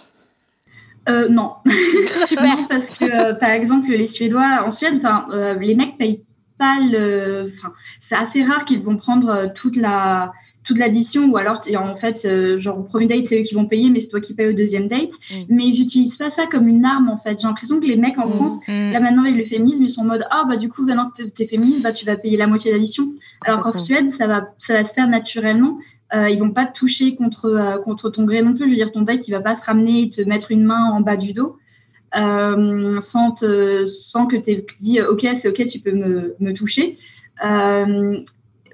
Euh, 1.09 1.29
non. 1.29 1.55
Super. 2.27 2.45
Non, 2.59 2.67
parce 2.69 2.97
que, 2.97 3.05
euh, 3.05 3.35
par 3.35 3.51
exemple, 3.51 3.89
les 3.91 4.07
Suédois, 4.07 4.63
en 4.65 4.71
Suède, 4.71 5.01
euh, 5.33 5.55
les 5.55 5.75
mecs 5.75 5.97
payent 5.99 6.23
pas 6.59 6.77
le. 6.81 7.45
C'est 7.99 8.17
assez 8.17 8.43
rare 8.43 8.65
qu'ils 8.67 8.81
vont 8.83 8.97
prendre 8.97 9.51
toute 9.55 9.77
la 9.77 10.33
toute 10.63 10.77
l'addition 10.77 11.25
ou 11.31 11.39
alors 11.39 11.59
en 11.79 11.95
fait 11.97 12.27
euh, 12.27 12.59
genre 12.59 12.79
au 12.79 12.83
premier 12.83 13.07
date 13.07 13.25
c'est 13.25 13.41
eux 13.41 13.43
qui 13.45 13.55
vont 13.55 13.65
payer 13.65 13.89
mais 13.89 13.99
c'est 13.99 14.09
toi 14.09 14.21
qui 14.21 14.35
payes 14.35 14.49
au 14.49 14.53
deuxième 14.53 14.89
date 14.89 15.13
Mm. 15.31 15.35
mais 15.49 15.65
ils 15.65 15.81
utilisent 15.81 16.19
pas 16.19 16.29
ça 16.29 16.45
comme 16.47 16.69
une 16.69 16.85
arme 16.85 17.09
en 17.09 17.17
fait 17.17 17.41
j'ai 17.41 17.47
l'impression 17.47 17.81
que 17.81 17.87
les 17.87 17.97
mecs 17.97 18.19
en 18.19 18.27
Mm. 18.27 18.33
France 18.35 18.59
Mm. 18.69 18.93
là 18.93 19.01
maintenant 19.01 19.23
avec 19.25 19.37
le 19.37 19.43
féminisme 19.43 19.85
ils 19.85 19.89
sont 19.89 20.03
en 20.03 20.05
mode 20.05 20.27
ah 20.31 20.45
bah 20.47 20.57
du 20.57 20.69
coup 20.69 20.85
maintenant 20.85 21.11
que 21.17 21.23
t'es- 21.23 21.47
féministe 21.47 21.81
bah 21.83 21.93
tu 21.93 22.05
vas 22.05 22.17
payer 22.17 22.37
la 22.37 22.47
moitié 22.47 22.71
de 22.71 22.77
l'addition 22.77 23.11
alors 23.47 23.63
qu'en. 23.63 23.73
Suède 23.79 24.11
ça 24.11 24.27
va 24.27 24.49
ça 24.59 24.75
va 24.75 24.85
se 24.85 24.93
faire 24.93 25.09
naturellement 25.09 25.79
euh, 26.15 26.29
ils 26.29 26.39
vont 26.39 26.51
pas 26.51 26.67
te 26.67 26.79
toucher 26.79 27.15
contre 27.15 27.45
euh, 27.47 27.79
contre 27.79 28.11
ton 28.11 28.25
gré 28.25 28.43
non 28.43 28.53
plus 28.55 28.65
je 28.67 28.71
veux 28.71 28.77
dire 28.77 28.91
ton 28.93 29.03
date 29.03 29.29
il 29.29 29.31
va 29.33 29.41
pas 29.41 29.55
se 29.55 29.65
ramener 29.65 30.03
et 30.03 30.09
te 30.09 30.23
mettre 30.23 30.51
une 30.51 30.65
main 30.65 30.91
en 30.93 31.01
bas 31.01 31.17
du 31.17 31.33
dos 31.33 31.57
euh, 32.17 33.01
sans, 33.01 33.31
te, 33.33 33.85
sans 33.87 34.27
que 34.27 34.37
tu 34.37 34.51
aies 34.51 34.67
dit 34.81 35.01
ok 35.01 35.27
c'est 35.35 35.49
ok 35.49 35.65
tu 35.67 35.79
peux 35.81 35.93
me, 35.93 36.35
me 36.41 36.53
toucher 36.53 36.97
Euh, 37.45 38.19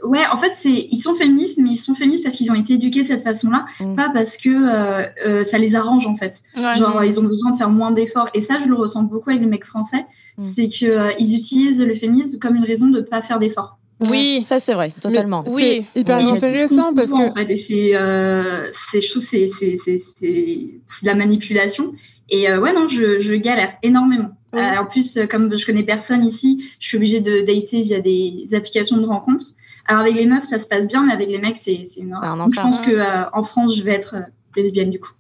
ouais 0.02 0.24
en 0.32 0.36
fait 0.36 0.52
c'est 0.52 0.88
ils 0.90 0.96
sont 0.98 1.14
féministes 1.14 1.58
mais 1.62 1.70
ils 1.70 1.76
sont 1.76 1.94
féministes 1.94 2.24
parce 2.24 2.34
qu'ils 2.36 2.50
ont 2.50 2.54
été 2.54 2.72
éduqués 2.74 3.02
de 3.02 3.06
cette 3.06 3.22
façon 3.22 3.48
là 3.50 3.64
Mm. 3.80 3.94
pas 3.94 4.08
parce 4.10 4.36
que 4.36 4.48
euh, 4.50 5.06
euh, 5.26 5.44
ça 5.44 5.56
les 5.58 5.74
arrange 5.76 6.06
en 6.06 6.16
fait 6.16 6.42
Ouais. 6.56 6.74
genre 6.76 7.02
ils 7.04 7.18
ont 7.20 7.22
besoin 7.22 7.50
de 7.52 7.56
faire 7.56 7.70
moins 7.70 7.92
d'efforts 7.92 8.28
et 8.34 8.40
ça 8.40 8.56
je 8.62 8.66
le 8.68 8.74
ressens 8.74 9.04
beaucoup 9.04 9.30
avec 9.30 9.42
les 9.42 9.48
mecs 9.48 9.64
français 9.64 10.04
Mm. 10.38 10.42
c'est 10.54 10.68
que 10.68 10.84
euh, 10.86 11.12
ils 11.18 11.34
utilisent 11.36 11.82
le 11.82 11.94
féminisme 11.94 12.38
comme 12.38 12.56
une 12.56 12.64
raison 12.64 12.88
de 12.88 13.00
pas 13.00 13.22
faire 13.22 13.38
d'efforts 13.38 13.78
Oui. 14.00 14.42
Ça, 14.44 14.60
c'est 14.60 14.74
vrai, 14.74 14.92
totalement. 15.00 15.42
Oui. 15.48 15.86
C'est 15.94 16.00
hyper 16.00 16.18
Oui, 16.18 16.30
intéressant 16.30 16.92
parce 16.94 17.08
que 17.08 17.14
en 17.14 17.30
fait, 17.32 17.56
c'est 17.56 17.96
euh, 17.96 18.68
c'est 18.72 19.00
je 19.00 19.10
trouve 19.10 19.22
c'est 19.22 19.46
c'est 19.48 19.76
c'est 19.76 19.98
c'est 19.98 20.80
c'est 20.86 21.02
de 21.02 21.06
la 21.06 21.14
manipulation 21.14 21.92
et 22.28 22.50
euh, 22.50 22.60
ouais 22.60 22.72
non 22.72 22.88
je, 22.88 23.20
je 23.20 23.34
galère 23.34 23.74
énormément 23.82 24.30
Oui. 24.52 24.60
Euh, 24.60 24.80
en 24.80 24.86
plus 24.86 25.16
euh, 25.16 25.26
comme 25.26 25.56
je 25.56 25.64
connais 25.64 25.82
personne 25.84 26.24
ici 26.24 26.70
je 26.80 26.88
suis 26.88 26.96
obligée 26.96 27.20
de 27.20 27.40
dater 27.40 27.82
via 27.82 28.00
des 28.00 28.46
applications 28.52 28.96
de 28.96 29.06
rencontres 29.06 29.46
alors 29.86 30.02
avec 30.02 30.14
les 30.14 30.26
meufs 30.26 30.44
ça 30.44 30.58
se 30.58 30.66
passe 30.66 30.88
bien 30.88 31.04
mais 31.04 31.12
avec 31.12 31.28
les 31.28 31.38
mecs 31.38 31.56
c'est 31.56 31.82
c'est 31.84 32.00
une 32.00 32.14
horreur 32.14 32.36
Donc, 32.36 32.54
je 32.54 32.60
pense 32.60 32.80
que 32.80 32.90
euh, 32.90 33.30
en 33.32 33.42
France 33.42 33.76
je 33.76 33.82
vais 33.82 33.92
être 33.92 34.14
euh, 34.16 34.20
lesbienne 34.56 34.90
du 34.90 34.98
coup 35.00 35.10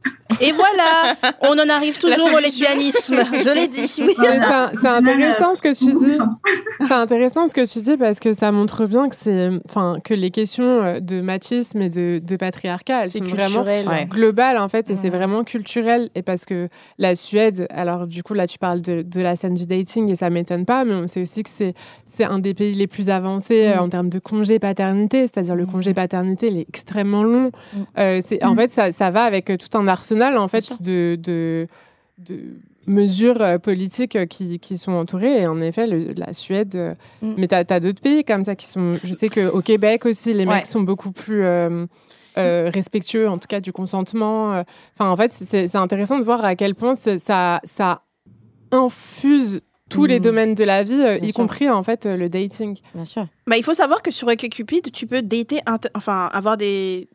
Et 0.40 0.52
voilà, 0.52 1.16
on 1.42 1.52
en 1.58 1.68
arrive 1.74 1.98
toujours 1.98 2.28
au 2.34 2.38
lesbianisme. 2.40 3.16
Je 3.32 3.54
l'ai 3.54 3.68
dit. 3.68 3.92
Oui. 4.06 4.14
C'est- 4.80 4.88
intéressant 4.88 5.54
ce 5.54 5.62
que 5.62 5.74
tu 5.76 5.92
dis. 6.10 6.18
C'est 6.86 6.92
intéressant 6.92 7.48
ce 7.48 7.54
que 7.54 7.70
tu 7.70 7.80
dis 7.80 7.96
parce 7.96 8.18
que 8.20 8.32
ça 8.32 8.50
montre 8.52 8.86
bien 8.86 9.08
que 9.08 9.14
c'est, 9.16 9.50
enfin, 9.68 9.98
que 10.02 10.14
les 10.14 10.30
questions 10.30 10.82
euh, 10.82 11.00
de 11.00 11.20
machisme 11.20 11.80
et 11.82 11.88
de, 11.88 12.20
de 12.22 12.36
patriarcat, 12.36 13.04
elles 13.04 13.12
C'est 13.12 13.18
sont 13.18 13.24
vraiment 13.24 13.62
culturel. 13.64 13.88
Ouais. 13.88 14.04
globales 14.06 14.58
en 14.58 14.68
fait 14.68 14.90
et 14.90 14.96
c'est 14.96 15.10
vraiment 15.10 15.44
culturel 15.44 16.10
et 16.14 16.22
parce 16.22 16.44
que 16.44 16.68
la 16.98 17.14
Suède, 17.14 17.66
alors 17.70 18.06
du 18.06 18.22
coup 18.22 18.34
là 18.34 18.46
tu 18.46 18.58
parles 18.58 18.80
de, 18.80 19.02
de 19.02 19.20
la 19.20 19.36
scène 19.36 19.54
du 19.54 19.66
dating 19.66 20.10
et 20.10 20.16
ça 20.16 20.30
m'étonne 20.30 20.64
pas, 20.64 20.84
mais 20.84 20.94
on 20.94 21.06
sait 21.06 21.22
aussi 21.22 21.42
que 21.42 21.50
c'est 21.52 21.74
c'est 22.04 22.24
un 22.24 22.38
des 22.38 22.54
pays 22.54 22.74
les 22.74 22.86
plus 22.86 23.10
avancés 23.10 23.68
euh, 23.68 23.80
en 23.80 23.88
termes 23.88 24.08
de 24.10 24.18
congé 24.18 24.58
paternité, 24.58 25.22
c'est-à-dire 25.22 25.54
le 25.54 25.64
Mhm. 25.66 25.72
congé 25.72 25.94
paternité 25.94 26.48
il 26.48 26.58
est 26.58 26.66
extrêmement 26.68 27.22
long. 27.22 27.50
Mhm. 27.74 27.86
Euh, 27.98 28.20
c'est 28.24 28.42
en 28.44 28.54
fait 28.54 28.72
ça, 28.72 28.92
ça 28.92 29.10
va 29.10 29.24
avec 29.26 29.50
euh, 29.50 29.56
tout 29.58 29.76
un 29.76 29.86
arsenal 29.88 30.38
en 30.38 30.48
fait 30.48 30.80
de, 30.82 31.18
de 31.22 31.66
de 32.18 32.38
mesures 32.86 33.42
euh, 33.42 33.58
politiques 33.58 34.16
euh, 34.16 34.24
qui, 34.24 34.58
qui 34.58 34.78
sont 34.78 34.92
entourées. 34.92 35.42
Et 35.42 35.46
en 35.46 35.60
effet, 35.60 35.86
le- 35.86 36.14
la 36.16 36.32
Suède. 36.32 36.96
Mm. 37.20 37.34
Mais 37.36 37.46
tu 37.48 37.54
as, 37.54 37.80
d'autres 37.80 38.00
pays 38.00 38.24
comme 38.24 38.42
ça 38.44 38.54
qui 38.56 38.66
sont. 38.66 38.96
Je 39.04 39.12
sais 39.12 39.28
qu'au 39.28 39.60
Québec 39.60 40.06
aussi, 40.06 40.32
les 40.32 40.46
Ouais. 40.46 40.54
mecs 40.54 40.66
sont 40.66 40.80
beaucoup 40.80 41.12
plus. 41.12 41.42
euh, 41.44 41.84
euh, 42.38 42.70
respectueux 42.72 43.26
en 43.30 43.38
tout 43.38 43.48
cas 43.48 43.60
du 43.60 43.72
consentement 43.72 44.62
enfin 44.94 45.08
en 45.10 45.16
fait 45.16 45.32
c'est 45.32 45.68
c'est 45.68 45.78
intéressant 45.78 46.18
de 46.18 46.22
voir 46.22 46.44
à 46.44 46.54
quel 46.54 46.74
point 46.74 46.94
ça 46.94 47.60
ça 47.64 48.02
infuse 48.70 49.62
tous 49.88 50.04
les 50.04 50.18
Mm. 50.18 50.22
domaines 50.22 50.54
de 50.54 50.64
la 50.64 50.82
vie 50.82 50.92
euh, 51.00 51.18
Bien 51.18 51.28
y 51.28 51.32
sûr. 51.32 51.34
compris 51.34 51.70
en 51.70 51.82
fait 51.82 52.04
euh, 52.06 52.16
le 52.16 52.28
dating 52.28 52.76
Bien 52.94 53.04
sûr. 53.04 53.26
Bah, 53.46 53.56
il 53.56 53.62
faut 53.62 53.72
savoir 53.72 54.02
que 54.02 54.10
sur 54.10 54.28
Cupid, 54.36 54.90
tu 54.92 55.06
peux 55.06 55.22
dater, 55.22 55.60
enfin 55.94 56.28
avoir 56.32 56.56
des, 56.56 57.08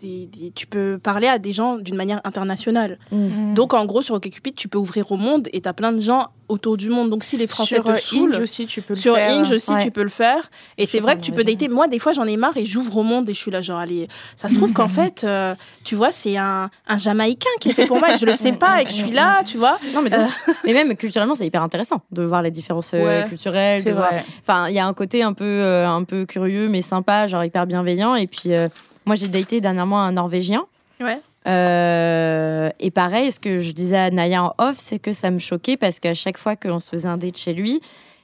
des, 0.00 0.26
des- 0.26 0.50
tu 0.52 0.66
peux 0.66 0.98
parler 1.02 1.28
à 1.28 1.38
des 1.38 1.52
gens 1.52 1.76
d'une 1.76 1.96
manière 1.96 2.20
internationale. 2.24 2.98
Mm. 3.12 3.54
Donc 3.54 3.74
en 3.74 3.84
gros 3.86 4.02
sur 4.02 4.20
Cupid, 4.20 4.54
tu 4.54 4.68
peux 4.68 4.78
ouvrir 4.78 5.10
au 5.12 5.16
monde 5.16 5.48
et 5.52 5.60
t'as 5.60 5.72
plein 5.72 5.92
de 5.92 6.00
gens 6.00 6.28
autour 6.48 6.76
du 6.76 6.88
monde. 6.88 7.10
Donc 7.10 7.22
si 7.22 7.36
les 7.36 7.46
Français 7.46 7.76
sur 7.76 7.84
te 7.84 7.90
euh, 7.90 7.96
saoulent, 7.96 8.34
Hinge 8.34 8.40
aussi, 8.42 8.66
tu 8.66 8.82
peux 8.82 8.94
le 8.94 8.98
sur 8.98 9.14
faire. 9.14 9.30
Inge 9.30 9.52
aussi, 9.52 9.70
Ouais. 9.72 9.82
tu 9.84 9.90
peux 9.92 10.02
le 10.02 10.08
faire. 10.08 10.50
Et 10.78 10.86
c'est 10.86 10.98
vrai 11.00 11.16
que 11.16 11.20
tu 11.22 11.30
peux 11.32 11.44
dater. 11.44 11.68
Moi, 11.68 11.86
des 11.86 11.98
fois, 12.00 12.10
j'en 12.12 12.24
ai 12.26 12.36
marre 12.36 12.56
et 12.56 12.64
j'ouvre 12.64 12.96
au 12.98 13.02
monde 13.04 13.28
et 13.30 13.34
je 13.34 13.38
suis 13.38 13.50
là, 13.52 13.60
genre, 13.60 13.78
allez. 13.78 14.08
Ça 14.36 14.48
se 14.48 14.54
trouve 14.56 14.72
qu'en 14.78 14.88
fait, 14.88 15.22
euh, 15.22 15.54
tu 15.84 15.94
vois, 15.94 16.10
c'est 16.10 16.36
un, 16.36 16.68
un 16.88 16.98
Jamaïcain 16.98 17.48
qui 17.60 17.68
est 17.70 17.72
fait 17.72 17.86
pour 17.86 17.98
moi 17.98 18.12
et 18.14 18.16
je 18.16 18.26
le 18.26 18.34
sais 18.34 18.52
pas 18.52 18.82
et 18.82 18.84
que 18.84 18.90
je 18.90 18.96
suis 18.96 19.12
là, 19.12 19.42
tu 19.44 19.58
vois. 19.58 19.78
Non, 19.94 20.02
mais, 20.02 20.16
ouf. 20.18 20.48
mais 20.64 20.72
même 20.72 20.96
culturellement, 20.96 21.34
c'est 21.36 21.46
hyper 21.46 21.62
intéressant 21.62 22.00
de 22.10 22.22
voir 22.24 22.42
les 22.42 22.50
différences 22.50 22.90
euh, 22.94 23.04
Ouais, 23.22 23.28
culturelles. 23.28 23.84
De 23.84 23.92
voir-. 23.92 24.10
Enfin, 24.42 24.68
il 24.68 24.74
y 24.74 24.78
a 24.80 24.86
un 24.86 24.94
côté 24.94 25.22
un 25.22 25.34
peu, 25.34 25.44
euh, 25.44 25.86
un 25.88 26.02
peu 26.04 26.26
curieux, 26.26 26.68
mais 26.68 26.82
sympa, 26.82 27.28
genre 27.28 27.44
hyper 27.44 27.66
bienveillant. 27.66 28.16
Et 28.16 28.26
puis, 28.26 28.54
euh, 28.54 28.68
moi, 29.10 29.16
j'ai 29.16 29.28
daté 29.28 29.60
dernièrement 29.60 30.00
un 30.00 30.12
Norvégien. 30.12 30.66
Ouais. 31.00 31.18
Euh, 31.48 32.70
et 32.78 32.90
pareil, 32.90 33.32
ce 33.32 33.40
que 33.40 33.58
je 33.58 33.72
disais 33.72 33.96
à 33.96 34.10
Naya 34.10 34.44
en 34.44 34.54
off, 34.58 34.76
c'est 34.76 34.98
que 34.98 35.12
ça 35.12 35.30
me 35.30 35.38
choquait 35.38 35.76
parce 35.76 35.98
qu'à 35.98 36.14
chaque 36.14 36.38
fois 36.38 36.54
qu'on 36.54 36.78
se 36.80 36.90
faisait 36.90 37.08
un 37.08 37.16
date 37.16 37.36
chez 37.36 37.52
lui, 37.54 37.80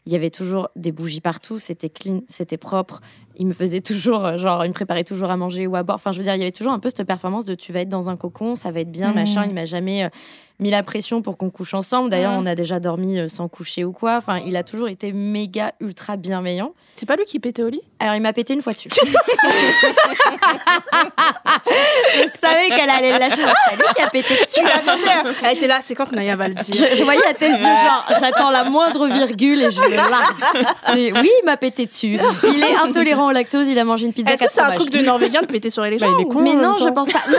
il 0.06 0.12
y 0.12 0.16
avait 0.16 0.30
toujours 0.30 0.68
des 0.76 0.92
bougies 0.92 1.20
partout, 1.20 1.58
c'était 1.58 1.88
clean, 1.88 2.20
c'était 2.28 2.56
propre. 2.58 3.00
Il 3.38 3.46
me 3.48 3.52
faisait 3.52 3.80
toujours, 3.80 4.24
euh, 4.24 4.38
genre, 4.38 4.64
il 4.64 4.68
me 4.68 4.74
préparait 4.74 5.02
toujours 5.04 5.30
à 5.30 5.36
manger 5.36 5.66
ou 5.66 5.74
à 5.76 5.82
boire. 5.82 5.96
Enfin, 5.96 6.12
je 6.12 6.18
veux 6.18 6.24
dire, 6.24 6.34
il 6.36 6.38
y 6.38 6.42
avait 6.42 6.52
toujours 6.52 6.72
un 6.72 6.78
peu 6.78 6.88
cette 6.88 7.06
performance 7.06 7.44
de 7.44 7.54
tu 7.54 7.72
vas 7.72 7.80
être 7.80 7.88
dans 7.88 8.08
un 8.08 8.16
cocon, 8.16 8.54
ça 8.54 8.70
va 8.70 8.80
être 8.80 8.92
bien, 8.92 9.08
Mhm. 9.08 9.14
machin. 9.16 9.44
Il 9.46 9.54
m'a 9.54 9.64
jamais 9.64 10.04
euh, 10.04 10.08
mis 10.58 10.70
la 10.70 10.82
pression 10.82 11.20
pour 11.22 11.36
qu'on 11.36 11.50
couche 11.50 11.74
ensemble. 11.74 12.10
D'ailleurs, 12.10 12.32
Mhm. 12.32 12.38
on 12.42 12.46
a 12.46 12.54
déjà 12.54 12.80
dormi 12.80 13.18
euh, 13.18 13.28
sans 13.28 13.48
coucher 13.48 13.84
ou 13.84 13.92
quoi. 13.92 14.16
Enfin, 14.16 14.40
il 14.46 14.56
a 14.56 14.62
toujours 14.62 14.88
été 14.88 15.12
méga, 15.12 15.72
ultra 15.80 16.16
bienveillant. 16.16 16.72
C'est 16.94 17.06
pas 17.06 17.16
lui 17.16 17.24
qui 17.24 17.38
pétait 17.40 17.62
au 17.62 17.68
lit? 17.68 17.80
Alors, 17.98 18.14
il 18.14 18.20
m'a 18.22 18.32
pété 18.32 18.54
une 18.54 18.62
fois 18.62 18.72
dessus. 18.72 18.88
je 22.14 22.28
savais 22.38 22.68
qu'elle 22.68 22.90
allait 22.90 23.12
le 23.12 23.18
lâcher. 23.18 23.42
C'est 23.70 23.76
lui 23.76 23.84
qui 23.94 24.02
a 24.02 24.06
pété 24.10 24.34
dessus. 24.34 24.54
Tu 24.60 24.64
l'attendais. 24.64 25.30
Elle 25.44 25.56
était 25.56 25.66
là, 25.66 25.78
c'est 25.82 25.94
quand 25.94 26.06
que 26.06 26.14
Naya 26.14 26.36
va 26.36 26.48
le 26.48 26.54
dire 26.54 26.74
Je, 26.74 26.94
je 26.96 27.02
voyais 27.04 27.24
à 27.26 27.34
tes 27.34 27.48
yeux, 27.50 27.58
genre, 27.58 28.06
j'attends 28.20 28.50
la 28.50 28.64
moindre 28.64 29.06
virgule 29.08 29.62
et 29.62 29.70
je. 29.70 29.80
Et 30.96 31.12
oui, 31.12 31.30
il 31.42 31.44
m'a 31.44 31.56
pété 31.56 31.86
dessus. 31.86 32.18
Il 32.44 32.62
est 32.62 32.76
intolérant 32.76 33.28
au 33.28 33.32
lactose, 33.32 33.68
il 33.68 33.78
a 33.78 33.84
mangé 33.84 34.06
une 34.06 34.12
pizza 34.12 34.32
Est-ce 34.32 34.44
que 34.44 34.50
c'est 34.52 34.60
un 34.60 34.70
truc 34.70 34.90
de 34.90 34.98
Norvégien 35.00 35.42
de 35.42 35.46
péter 35.46 35.70
sur 35.70 35.82
les 35.82 35.98
Bah, 35.98 36.06
gens 36.06 36.16
il 36.18 36.22
est 36.22 36.28
con. 36.28 36.40
Mais 36.42 36.54
non, 36.54 36.76
je 36.78 36.88
pense 36.88 37.10
pas. 37.10 37.22
Non, 37.28 37.36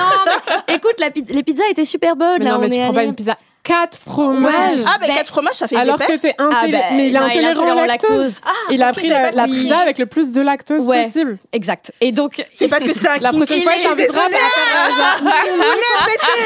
mais 0.68 0.76
écoute, 0.76 0.96
la 1.00 1.08
les 1.30 1.44
pizzas 1.44 1.64
étaient 1.70 1.86
super 1.86 2.16
bonnes. 2.16 2.40
mais 2.40 2.46
là, 2.46 2.52
non 2.52 2.60
mais 2.60 2.66
on 2.68 2.70
tu 2.70 2.76
est 2.76 2.84
prends 2.84 2.94
pas 2.94 3.04
une 3.08 3.16
pizza 3.16 3.38
quatre 3.68 3.98
fromages 3.98 4.80
Ah, 4.88 4.98
ben 5.00 5.08
Ben, 5.08 5.16
4 5.18 5.28
fromages, 5.28 5.56
ça 5.56 5.68
fait 5.68 5.76
alors 5.76 5.98
que 5.98 6.16
t'es 6.18 6.34
Ah, 6.38 6.44
intolé- 6.46 6.72
ben, 6.72 6.84
mais 6.94 7.08
il 7.10 7.16
est 7.16 7.20
non, 7.20 7.26
intolérant 7.26 7.84
au 7.84 7.86
lactose. 7.86 8.40
Ah, 8.46 8.52
il 8.72 8.82
a 8.82 8.92
pris 8.94 9.10
la, 9.10 9.32
la 9.32 9.44
pizza 9.46 9.78
avec 9.80 9.98
le 9.98 10.06
plus 10.06 10.32
de 10.32 10.42
lactose 10.42 10.86
Ouais. 10.88 11.06
possible 11.06 11.38
Exact. 11.52 11.92
Et 12.02 12.12
donc, 12.14 12.46
C'est 12.56 12.68
parce 12.70 12.84
que 12.84 12.94
c'est 12.94 13.08
un 13.10 13.18
la 13.22 13.32
prochaine 13.32 13.62
fois 13.62 13.74
je 13.76 13.88
à 13.88 13.96
faire 13.96 14.10
un- 14.16 14.38
Il 14.38 15.52
voulait 15.52 15.98
péter 16.06 16.38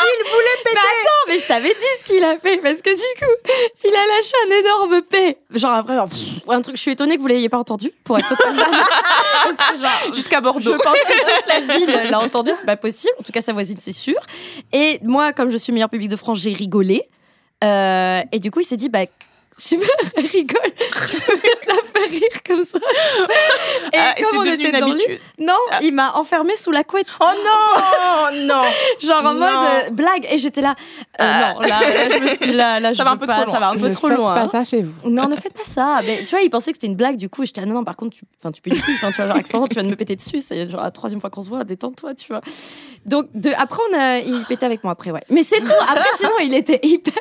Il 0.00 0.30
voulait 0.30 0.62
péter 0.64 0.76
non, 1.04 1.20
mais 1.28 1.38
je 1.38 1.46
t'avais 1.46 1.68
dit 1.68 1.92
ce 1.98 2.04
qu'il 2.04 2.22
a 2.24 2.36
fait 2.38 2.58
parce 2.58 2.80
que 2.82 2.90
du 2.90 3.24
coup, 3.24 3.50
il 3.84 3.90
a 3.94 4.06
lâché 4.16 4.32
un 4.46 4.60
énorme 4.60 5.02
P. 5.02 5.38
Genre 5.54 5.84
pff, 5.84 6.48
un 6.48 6.62
truc, 6.62 6.76
je 6.76 6.82
suis 6.82 6.92
étonnée 6.92 7.16
que 7.16 7.20
vous 7.22 7.26
l'ayez 7.28 7.48
pas 7.48 7.58
entendu, 7.58 7.90
pour 8.04 8.18
être 8.18 8.28
totalement. 8.28 8.62
Jusqu'à 10.14 10.40
Bordeaux. 10.40 10.60
je 10.60 10.70
pense 10.82 10.94
que 10.94 11.12
toute 11.12 11.46
la 11.46 11.74
ville 11.74 12.10
l'a 12.10 12.20
entendu, 12.20 12.50
c'est 12.58 12.66
pas 12.66 12.76
possible. 12.76 13.12
En 13.18 13.22
tout 13.22 13.32
cas, 13.32 13.40
sa 13.42 13.52
voisine, 13.52 13.78
c'est 13.80 13.92
sûr. 13.92 14.14
Et 14.72 14.98
moi, 15.02 15.32
comme 15.32 15.50
je 15.50 15.56
suis 15.56 15.72
meilleur 15.72 15.88
public 15.88 16.08
de 16.08 16.16
France, 16.16 16.38
j'ai 16.38 16.52
rigolé. 16.52 16.67
Euh, 17.64 18.22
et 18.32 18.38
du 18.38 18.50
coup, 18.50 18.60
il 18.60 18.64
s'est 18.64 18.76
dit, 18.76 18.88
bah, 18.88 19.00
super, 19.56 19.88
rigole. 20.16 20.60
Je 20.78 21.34
vais 21.34 21.50
la 21.66 21.74
faire 21.74 22.10
rire 22.10 22.42
comme 22.46 22.64
ça. 22.64 22.78
Et 23.92 23.96
Ah, 23.98 24.14
et 24.16 24.22
comme 24.22 24.38
on 24.38 24.44
devenu 24.44 24.64
était 24.68 24.78
dans 24.80 24.86
le 24.86 24.94
non, 25.40 25.54
il 25.82 25.92
m'a 25.92 26.12
enfermée 26.14 26.54
sous 26.56 26.70
la 26.70 26.84
couette. 26.84 27.08
Oh 27.20 27.24
non 27.26 28.46
Non 28.46 28.62
Genre 29.00 29.18
en 29.26 29.34
Non. 29.34 29.40
mode 29.40 29.48
euh, 29.50 29.90
blague. 29.90 30.26
Et 30.30 30.38
j'étais 30.38 30.60
là, 30.60 30.74
euh, 31.20 31.24
non, 31.24 31.60
là, 31.60 31.68
là, 31.80 32.08
je 32.18 32.22
me 32.22 32.28
suis 32.28 32.52
là, 32.52 32.78
là, 32.78 32.92
je 32.92 32.98
Ça 32.98 33.04
va 33.04 33.10
veux 33.10 33.14
un 33.16 33.18
peu 33.18 33.26
pas, 33.26 33.34
trop 33.42 33.44
loin. 33.46 33.54
ça 33.54 33.60
va 33.60 33.68
un 33.70 33.74
peu 33.76 33.88
Ne 33.88 33.92
trop 33.92 34.08
faites 34.08 34.16
loin. 34.18 34.34
pas 34.34 34.48
ça 34.48 34.62
chez 34.64 34.82
vous. 34.82 35.10
Non, 35.10 35.28
ne 35.28 35.34
faites 35.34 35.52
pas 35.54 35.64
ça. 35.64 36.00
Mais 36.06 36.18
tu 36.18 36.26
vois, 36.30 36.40
il 36.42 36.50
pensait 36.50 36.70
que 36.70 36.76
c'était 36.76 36.86
une 36.86 36.94
blague, 36.96 37.16
du 37.16 37.28
coup, 37.28 37.42
et 37.42 37.46
j'étais, 37.46 37.60
ah 37.62 37.66
non, 37.66 37.74
non, 37.74 37.84
par 37.84 37.96
contre, 37.96 38.16
tu, 38.16 38.22
enfin, 38.38 38.52
tu 38.52 38.62
peux 38.62 38.70
plus. 38.70 38.94
Enfin, 38.94 39.10
tu 39.10 39.16
vois, 39.16 39.26
genre, 39.26 39.36
accent, 39.36 39.66
tu 39.66 39.74
viens 39.74 39.82
de 39.84 39.88
me 39.90 39.96
péter 39.96 40.14
dessus, 40.14 40.38
c'est 40.40 40.68
genre 40.68 40.82
la 40.82 40.92
troisième 40.92 41.20
fois 41.20 41.30
qu'on 41.30 41.42
se 41.42 41.48
voit, 41.48 41.64
détends-toi, 41.64 42.14
tu 42.14 42.28
vois. 42.28 42.42
Donc, 43.08 43.28
de, 43.34 43.50
après, 43.56 43.80
on 43.90 43.98
a, 43.98 44.18
il 44.18 44.44
pétait 44.46 44.66
avec 44.66 44.84
moi, 44.84 44.92
après, 44.92 45.10
ouais. 45.10 45.22
Mais 45.30 45.42
c'est 45.42 45.60
tout. 45.60 45.72
Après, 45.88 46.08
sinon, 46.16 46.30
il 46.42 46.54
était 46.54 46.80
hyper. 46.82 47.14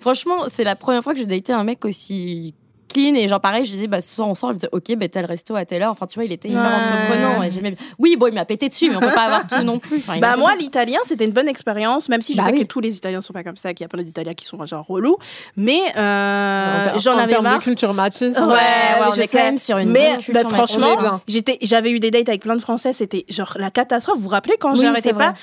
Franchement, 0.00 0.44
c'est 0.48 0.64
la 0.64 0.76
première 0.76 1.02
fois 1.02 1.12
que 1.12 1.18
j'ai 1.18 1.26
daté 1.26 1.52
un 1.52 1.64
mec 1.64 1.84
aussi 1.84 2.54
clean 2.92 3.14
et 3.14 3.26
genre 3.28 3.40
pareil 3.40 3.64
je 3.64 3.72
disais 3.72 3.86
bah 3.86 4.00
ce 4.00 4.14
soir 4.14 4.28
on 4.28 4.34
sort. 4.34 4.50
Il 4.50 4.54
me 4.54 4.58
disait 4.58 4.68
ok 4.72 4.96
bah 4.96 5.08
tel 5.08 5.24
resto 5.24 5.54
à 5.56 5.64
telle 5.64 5.82
heure. 5.82 5.90
Enfin 5.90 6.06
tu 6.06 6.14
vois 6.16 6.24
il 6.24 6.32
était 6.32 6.48
hyper 6.48 6.62
Ouais. 6.62 6.68
entreprenant 6.68 7.42
et 7.42 7.50
j'aimais 7.50 7.76
oui 7.98 8.16
bon 8.16 8.26
il 8.28 8.34
m'a 8.34 8.44
pété 8.44 8.68
dessus 8.68 8.90
mais 8.90 8.96
on 8.96 9.00
peut 9.00 9.06
pas 9.14 9.24
avoir 9.24 9.46
tout 9.46 9.62
non 9.64 9.78
plus. 9.78 9.96
Enfin, 9.98 10.18
Bah 10.18 10.32
a- 10.32 10.36
moi 10.36 10.54
l'italien 10.58 10.98
c'était 11.04 11.24
une 11.24 11.32
bonne 11.32 11.48
expérience 11.48 12.08
même 12.08 12.22
si 12.22 12.32
je 12.34 12.38
Bah 12.38 12.44
sais 12.44 12.52
oui. 12.52 12.58
que 12.60 12.64
tous 12.64 12.80
les 12.80 12.96
Italiens 12.96 13.20
sont 13.20 13.32
pas 13.32 13.42
comme 13.44 13.56
ça 13.56 13.72
qu'il 13.74 13.84
y 13.84 13.86
a 13.86 13.88
plein 13.88 14.02
d'Italiens 14.02 14.34
qui 14.34 14.44
sont 14.44 14.64
genre 14.66 14.86
relous. 14.86 15.16
Mais 15.56 15.80
euh, 15.96 16.94
En- 16.94 16.98
j'en 16.98 17.14
en 17.14 17.18
avais 17.18 17.32
termes 17.32 17.44
marre. 17.44 17.58
de 17.58 17.62
culture 17.64 17.94
machiste. 17.94 18.38
Ouais, 18.38 18.44
ouais, 18.46 18.54
mais 19.00 19.06
on 19.08 19.12
je 19.12 19.20
est 19.22 19.28
quand 19.28 19.38
même 19.38 19.58
sur 19.58 19.78
une 19.78 19.90
mais 19.90 20.18
bah, 20.32 20.42
franchement 20.48 21.20
j'étais 21.28 21.58
j'avais 21.62 21.90
eu 21.90 22.00
des 22.00 22.10
dates 22.10 22.28
avec 22.28 22.42
plein 22.42 22.56
de 22.56 22.60
Français 22.60 22.92
c'était 22.92 23.24
genre 23.28 23.54
la 23.58 23.70
catastrophe. 23.70 24.16
Vous 24.16 24.24
vous 24.24 24.28
rappelez 24.28 24.56
quand 24.58 24.72
Oui, 24.74 24.80
j'arrêtais 24.82 25.12
pas 25.14 25.34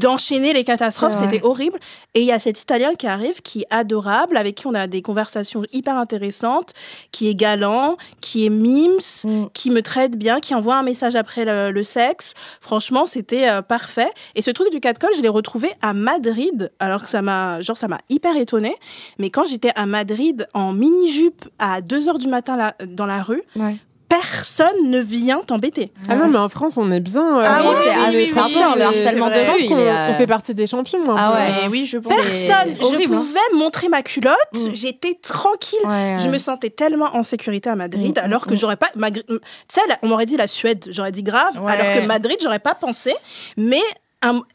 d'enchaîner 0.00 0.52
les 0.52 0.64
catastrophes? 0.64 1.14
C'était 1.20 1.44
horrible. 1.44 1.78
Et 2.14 2.20
il 2.20 2.26
y 2.26 2.32
a 2.32 2.38
cet 2.38 2.60
Italien 2.60 2.94
qui 2.98 3.06
arrive 3.06 3.40
qui 3.42 3.62
est 3.62 3.66
adorable 3.70 4.36
avec 4.36 4.54
qui 4.56 4.66
on 4.66 4.74
a 4.74 4.86
des 4.86 5.02
conversations 5.02 5.62
hyper 5.72 5.96
intéressantes 5.96 6.72
qui 7.12 7.28
est 7.28 7.34
galant 7.34 7.96
qui 8.20 8.46
est 8.46 8.50
mimes 8.50 8.88
Mm. 9.24 9.46
qui 9.54 9.70
me 9.70 9.80
traite 9.82 10.16
bien, 10.16 10.40
qui 10.40 10.54
envoie 10.54 10.76
un 10.76 10.82
message 10.82 11.16
après 11.16 11.44
le, 11.44 11.70
le 11.70 11.82
sexe. 11.82 12.34
Franchement, 12.60 13.06
c'était 13.06 13.48
euh, 13.48 13.62
parfait. 13.62 14.08
Et 14.34 14.42
ce 14.42 14.50
truc 14.50 14.70
du 14.70 14.80
catcall, 14.80 15.10
je 15.16 15.22
l'ai 15.22 15.28
retrouvé 15.28 15.70
à 15.82 15.92
Madrid, 15.92 16.70
alors 16.78 17.02
que 17.02 17.08
ça 17.08 17.22
m'a, 17.22 17.60
genre, 17.60 17.76
ça 17.76 17.88
m'a 17.88 17.98
hyper 18.08 18.36
étonnée. 18.36 18.74
Mais 19.18 19.30
quand 19.30 19.44
j'étais 19.44 19.72
à 19.74 19.86
Madrid 19.86 20.46
en 20.54 20.72
mini-jupe 20.72 21.48
à 21.58 21.80
2 21.80 22.08
heures 22.08 22.18
du 22.18 22.28
matin 22.28 22.56
là, 22.56 22.74
dans 22.86 23.06
la 23.06 23.22
rue, 23.22 23.42
Ouais. 23.56 23.76
Personne 24.08 24.90
ne 24.90 24.98
vient 25.00 25.40
t'embêter. 25.40 25.92
Ah 26.08 26.16
non, 26.16 26.28
mais 26.28 26.38
en 26.38 26.48
France, 26.48 26.76
on 26.76 26.90
est 26.90 27.00
bien. 27.00 27.38
euh, 27.38 27.44
Ah 27.46 27.60
oui, 27.62 27.68
est- 27.68 27.74
c'est- 27.82 27.88
oui, 27.90 28.16
oui, 28.16 28.32
le 28.76 28.82
harcèlement 28.82 29.28
de 29.28 29.34
je 29.34 29.44
pense 29.44 29.62
qu'on 29.64 29.76
euh, 29.76 30.08
on 30.10 30.14
fait 30.14 30.26
partie 30.26 30.54
des 30.54 30.66
champions. 30.66 31.10
un 31.10 31.16
Ah 31.16 31.34
ouais. 31.34 31.68
Oui, 31.68 31.84
je 31.86 31.98
pense. 31.98 32.12
Personne, 32.14 32.74
je 32.76 32.82
horrible, 32.84 33.14
hein. 33.14 33.18
pouvais 33.18 33.58
montrer 33.58 33.88
ma 33.88 34.02
culotte, 34.02 34.34
Mm. 34.54 34.58
j'étais 34.74 35.14
tranquille. 35.22 35.78
Ouais, 35.84 36.16
Je 36.18 36.28
me 36.28 36.38
sentais 36.38 36.70
tellement 36.70 37.14
en 37.16 37.22
sécurité 37.22 37.68
à 37.70 37.76
Madrid, 37.76 38.16
Mm, 38.18 38.24
alors 38.24 38.46
que 38.46 38.54
mm. 38.54 38.56
j'aurais 38.56 38.76
pas. 38.76 38.88
magri- 38.96 39.24
Tu 39.28 39.36
sais, 39.68 39.80
on 40.02 40.08
m'aurait 40.08 40.26
dit 40.26 40.36
la 40.36 40.48
Suède, 40.48 40.86
j'aurais 40.90 41.12
dit 41.12 41.22
grave, 41.22 41.60
Ouais. 41.62 41.72
alors 41.72 41.92
que 41.92 42.00
Madrid, 42.06 42.36
j'aurais 42.42 42.58
pas 42.60 42.74
pensé. 42.74 43.14
Mais 43.56 43.82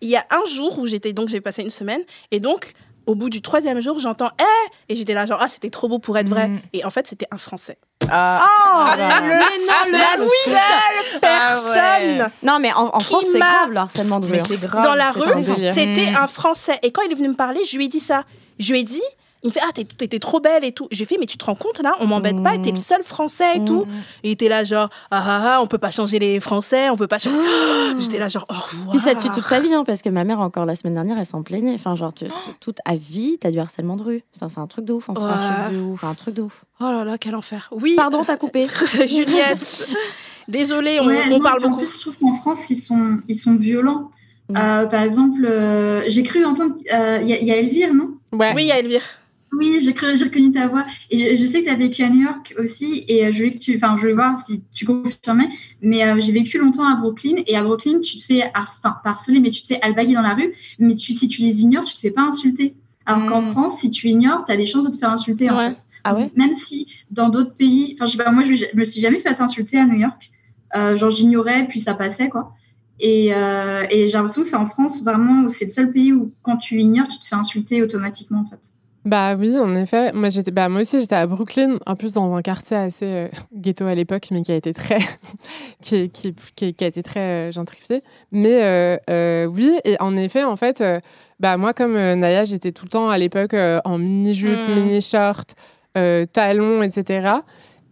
il 0.01 0.10
y 0.10 0.16
a 0.18 0.26
un 0.32 0.45
jour 0.45 0.78
où 0.80 0.88
j'étais, 0.88 1.14
donc 1.14 1.30
j'ai 1.30 1.39
passé 1.41 1.62
une 1.62 1.70
semaine, 1.70 2.01
et 2.32 2.39
donc 2.39 2.74
au 3.06 3.16
bout 3.16 3.30
du 3.30 3.41
troisième 3.41 3.80
jour, 3.82 3.99
j'entends 3.99 4.30
Eh 4.39 4.93
Et 4.93 4.95
j'étais 4.95 5.14
là, 5.14 5.26
genre, 5.26 5.39
ah, 5.41 5.47
c'était 5.49 5.70
trop 5.70 5.88
beau 5.88 5.99
pour 5.99 6.18
être 6.18 6.30
vrai. 6.30 6.47
Mm. 6.49 6.62
Et 6.74 6.86
en 6.86 6.89
fait, 6.89 7.08
c'était 7.08 7.28
un 7.32 7.38
Français. 7.38 7.78
Ah. 8.10 8.43
Oh, 8.45 8.91
le 8.95 8.97
mais 8.97 9.89
non, 9.91 9.97
la 9.97 10.18
le 10.18 10.30
seule 10.45 11.20
personne 11.22 12.32
Non, 12.43 12.60
mais 12.60 12.74
en, 12.74 12.89
en 12.95 12.99
France, 12.99 13.26
c'est 13.32 13.39
grave 13.39 13.72
le 13.72 13.78
harcèlement 13.78 14.20
de 14.20 14.26
rue. 14.28 14.39
Hein. 14.39 14.43
c'est 14.47 14.62
grave. 14.62 14.84
dans 14.84 14.95
la 14.95 15.12
rue, 15.12 15.45
c'était 15.74 16.12
Mm. 16.12 16.18
un 16.18 16.28
Français. 16.28 16.80
Et 16.84 16.91
quand 16.91 17.01
il 17.04 17.12
est 17.12 17.16
venu 17.16 17.30
me 17.30 17.36
parler, 17.36 17.62
je 17.66 17.78
lui 17.78 17.86
ai 17.86 17.88
dit 17.88 17.99
ça. 17.99 18.24
Je 18.60 18.72
lui 18.72 18.80
ai 18.80 18.84
dit, 18.84 19.01
il 19.44 19.48
me 19.50 19.52
fait, 19.52 19.60
ah, 19.68 19.72
t'es- 19.74 19.84
t'étais 19.84 20.20
trop 20.20 20.39
belle 20.39 20.64
et 20.64 20.72
tout. 20.72 20.88
J'ai 20.91 21.06
fait, 21.06 21.18
mais 21.20 21.26
tu 21.26 21.38
te 21.38 21.46
rends 21.46 21.56
compte 21.56 21.82
là, 21.82 21.94
on 22.00 22.08
m'embête 22.08 22.41
pas, 22.41 22.58
t'es 22.58 22.72
le 22.72 22.78
seul 22.78 23.04
Français 23.04 23.58
et 23.58 23.66
tout. 23.66 23.86
Et 24.24 24.30
il 24.30 24.32
était 24.32 24.48
là, 24.50 24.64
genre, 24.64 24.89
ah 25.12 25.24
ah 25.26 25.41
ah, 25.58 25.62
on 25.62 25.68
peut 25.68 25.78
pas 25.78 25.91
changer 25.91 26.18
les 26.20 26.39
Français, 26.39 26.89
on 26.89 26.96
peut 26.98 27.08
pas 27.08 27.20
changer. 27.20 27.36
J'étais 28.00 28.20
là, 28.20 28.28
genre, 28.30 28.46
au 28.50 28.54
revoir. 28.54 28.91
Puis 28.91 29.00
ça 29.00 29.14
te 29.16 29.20
suit 29.20 29.30
toute 29.32 29.44
sa 29.44 29.60
vie, 29.60 29.74
hein, 29.74 29.84
parce 29.86 30.02
que 30.02 30.10
ma 30.10 30.24
mère, 30.24 30.39
encore 30.39 30.66
la 30.66 30.76
semaine 30.76 30.94
dernière, 30.94 31.18
elle 31.20 31.26
s'en 31.26 31.44
plaignait. 31.44 31.74
Enfin, 31.76 31.96
genre, 31.96 32.14
tu- 32.14 32.26
tu- 32.26 32.32
toute 32.60 32.78
à 32.86 32.96
vie, 32.96 33.38
t'as 33.39 33.52
du 33.52 33.60
harcèlement 33.60 33.96
de 33.98 34.04
rue. 34.04 34.24
Enfin, 34.36 34.48
c'est 34.50 34.60
un 34.60 34.68
truc 34.68 34.86
de 34.86 34.94
ouf 34.94 35.10
en 35.10 35.16
France. 35.16 35.30
Ouais. 35.30 35.36
Un 35.46 35.64
truc 35.66 35.76
de 35.76 35.82
ouf. 35.84 36.04
Un 36.04 36.14
truc 36.16 36.36
de 36.36 36.41
ouf. 36.41 36.64
Oh 36.80 36.86
là 36.86 37.04
là, 37.04 37.18
quel 37.18 37.36
enfer. 37.36 37.70
Oui, 37.72 37.94
Pardon, 37.98 38.24
t'as 38.26 38.38
coupé. 38.38 38.68
Juliette. 39.08 39.88
Désolée, 40.48 41.00
on, 41.02 41.08
Ouais, 41.08 41.22
on 41.28 41.30
non, 41.30 41.39
parle 41.39 41.58
puis 41.58 41.66
En 41.66 41.70
beaucoup. 41.70 41.82
plus, 41.84 41.96
je 41.96 42.02
trouve 42.02 42.18
qu'en 42.18 42.34
France, 42.34 42.70
ils 42.70 42.76
sont, 42.78 43.18
ils 43.28 43.36
sont 43.36 43.56
violents. 43.56 44.10
Mm. 44.50 44.58
Euh, 44.58 44.86
par 44.88 45.02
exemple, 45.02 45.46
euh, 45.46 46.04
j'ai 46.08 46.24
cru 46.24 46.44
entendre. 46.46 46.76
euh, 46.94 47.20
Il 47.22 47.30
y, 47.30 47.34
a- 47.34 47.39
il 47.39 47.48
y 47.48 47.52
a 47.52 47.58
Elvire, 47.58 47.94
non? 47.94 48.10
Ouais. 48.34 48.52
Oui, 48.56 48.64
il 48.64 48.68
y 48.68 48.72
a 48.72 48.80
Elvire. 48.80 49.04
Oui, 49.56 49.78
j'ai 49.82 49.91
reconnu 49.91 50.51
ta 50.51 50.68
voix. 50.68 50.86
Et 51.10 51.36
je, 51.38 51.41
je 51.41 51.45
sais 51.45 51.60
que 51.62 51.66
tu 51.66 51.72
as 51.72 51.76
vécu 51.76 52.01
à 52.04 52.10
New 52.10 52.22
York 52.22 52.54
aussi. 52.60 53.04
Et 53.08 53.26
euh, 53.26 53.32
je 53.32 53.38
voulais 53.38 53.51
que 53.51 53.58
tu. 53.60 53.76
Enfin, 53.76 53.95
je 53.95 54.01
voulais 54.01 54.14
voir 54.14 54.38
si 54.38 54.64
tu 54.74 54.86
confirmais. 54.86 55.47
Mais 55.82 56.04
euh, 56.04 56.20
j'ai 56.20 56.32
vécu 56.32 56.58
longtemps 56.58 56.88
à 56.88 56.95
Brooklyn. 56.95 57.36
Et 57.47 57.56
à 57.56 57.64
Brooklyn, 57.64 57.99
tu 57.99 58.18
te 58.18 58.24
fais 58.24 58.41
har- 58.54 58.66
enfin, 58.80 58.95
pas 59.04 59.12
harceler, 59.12 59.39
mais 59.39 59.49
tu 59.49 59.62
te 59.62 59.68
fais 59.68 59.80
albaguer 59.82 60.14
dans 60.16 60.22
la 60.22 60.34
rue. 60.34 60.54
Mais 60.80 60.95
tu, 60.95 61.14
si 61.14 61.28
tu 61.28 61.41
les 61.41 61.62
ignores, 61.62 61.84
tu 61.84 61.93
te 61.93 61.99
fais 61.99 62.12
pas 62.12 62.24
insulter. 62.24 62.76
Alors 63.06 63.26
qu'en 63.28 63.41
Mm. 63.41 63.51
France, 63.51 63.80
si 63.80 63.89
tu 63.89 64.08
ignores, 64.08 64.45
tu 64.45 64.51
as 64.51 64.58
des 64.58 64.66
chances 64.66 64.86
de 64.86 64.91
te 64.91 64.97
faire 64.97 65.12
insulter. 65.12 65.49
En 65.49 65.60
fait. 65.60 65.78
Ah 66.06 66.16
ouais? 66.16 66.32
Même 66.36 66.54
si 66.54 66.88
dans 67.12 67.30
d'autres 67.30 67.54
pays. 67.56 67.93
Enfin, 67.95 68.06
je 68.06 68.18
sais 68.18 68.24
pas, 68.24 68.32
moi, 68.32 68.43
je, 68.43 68.54
je 68.56 68.66
me 68.78 68.84
suis 68.86 69.01
jamais 69.01 69.20
fait 69.20 69.39
insulter 69.41 69.78
à 69.78 69.86
New 69.86 69.97
York. 69.99 70.32
Euh, 70.76 70.95
genre, 70.95 71.10
j'ignorais, 71.12 71.68
puis 71.68 71.80
ça 71.80 71.93
passait, 71.93 72.30
quoi. 72.30 72.54
Et, 72.99 73.34
euh, 73.34 73.86
et 73.89 74.08
j'ai 74.08 74.14
l'impression 74.14 74.41
que 74.43 74.47
c'est 74.47 74.56
en 74.56 74.66
France 74.66 75.04
vraiment 75.04 75.43
où 75.43 75.49
c'est 75.49 75.66
le 75.66 75.72
seul 75.72 75.91
pays 75.91 76.14
où 76.14 76.32
quand 76.41 76.58
tu 76.58 76.80
ignores, 76.80 77.08
tu 77.10 77.20
te 77.20 77.26
fais 77.26 77.36
insulter 77.36 77.82
automatiquement, 77.84 78.39
en 78.41 78.45
fait. 78.45 78.60
Bah 79.06 79.36
oui, 79.36 79.58
en 79.58 79.76
effet. 79.76 80.14
Moi, 80.14 80.30
j'étais, 80.30 80.51
bah, 80.51 80.70
moi 80.70 80.82
aussi, 80.82 81.01
j'étais 81.01 81.16
à 81.16 81.28
Brooklyn, 81.28 81.78
en 81.86 81.95
plus 81.95 82.14
dans 82.14 82.34
un 82.34 82.41
quartier 82.41 82.78
assez 82.78 83.06
euh, 83.06 83.28
ghetto 83.54 83.86
à 83.86 83.95
l'époque, 83.95 84.28
mais 84.32 84.41
qui 84.41 84.51
a 84.51 84.56
été 84.56 84.74
très, 84.74 84.99
qui, 85.82 86.10
qui, 86.10 86.34
qui, 86.56 86.74
qui 86.74 86.84
a 86.84 86.88
été 86.88 87.04
très 87.04 87.20
euh, 87.20 87.51
gentrifié. 87.51 88.01
Mais 88.32 88.64
euh, 88.64 88.97
euh, 89.10 89.45
oui, 89.45 89.78
et 89.84 89.97
en 89.99 90.16
effet, 90.16 90.43
en 90.43 90.56
fait, 90.56 90.84
bah 91.39 91.58
moi, 91.58 91.74
comme 91.74 91.95
Naya, 91.95 92.45
j'étais 92.45 92.72
tout 92.72 92.86
le 92.86 92.91
temps 92.91 93.10
à 93.10 93.18
l'époque 93.18 93.54
en 93.54 93.97
mini-jupe, 93.97 94.70
Mm. 94.70 94.76
mini-short, 94.76 95.56
euh, 95.97 96.26
talons, 96.26 96.82
etc. 96.82 97.30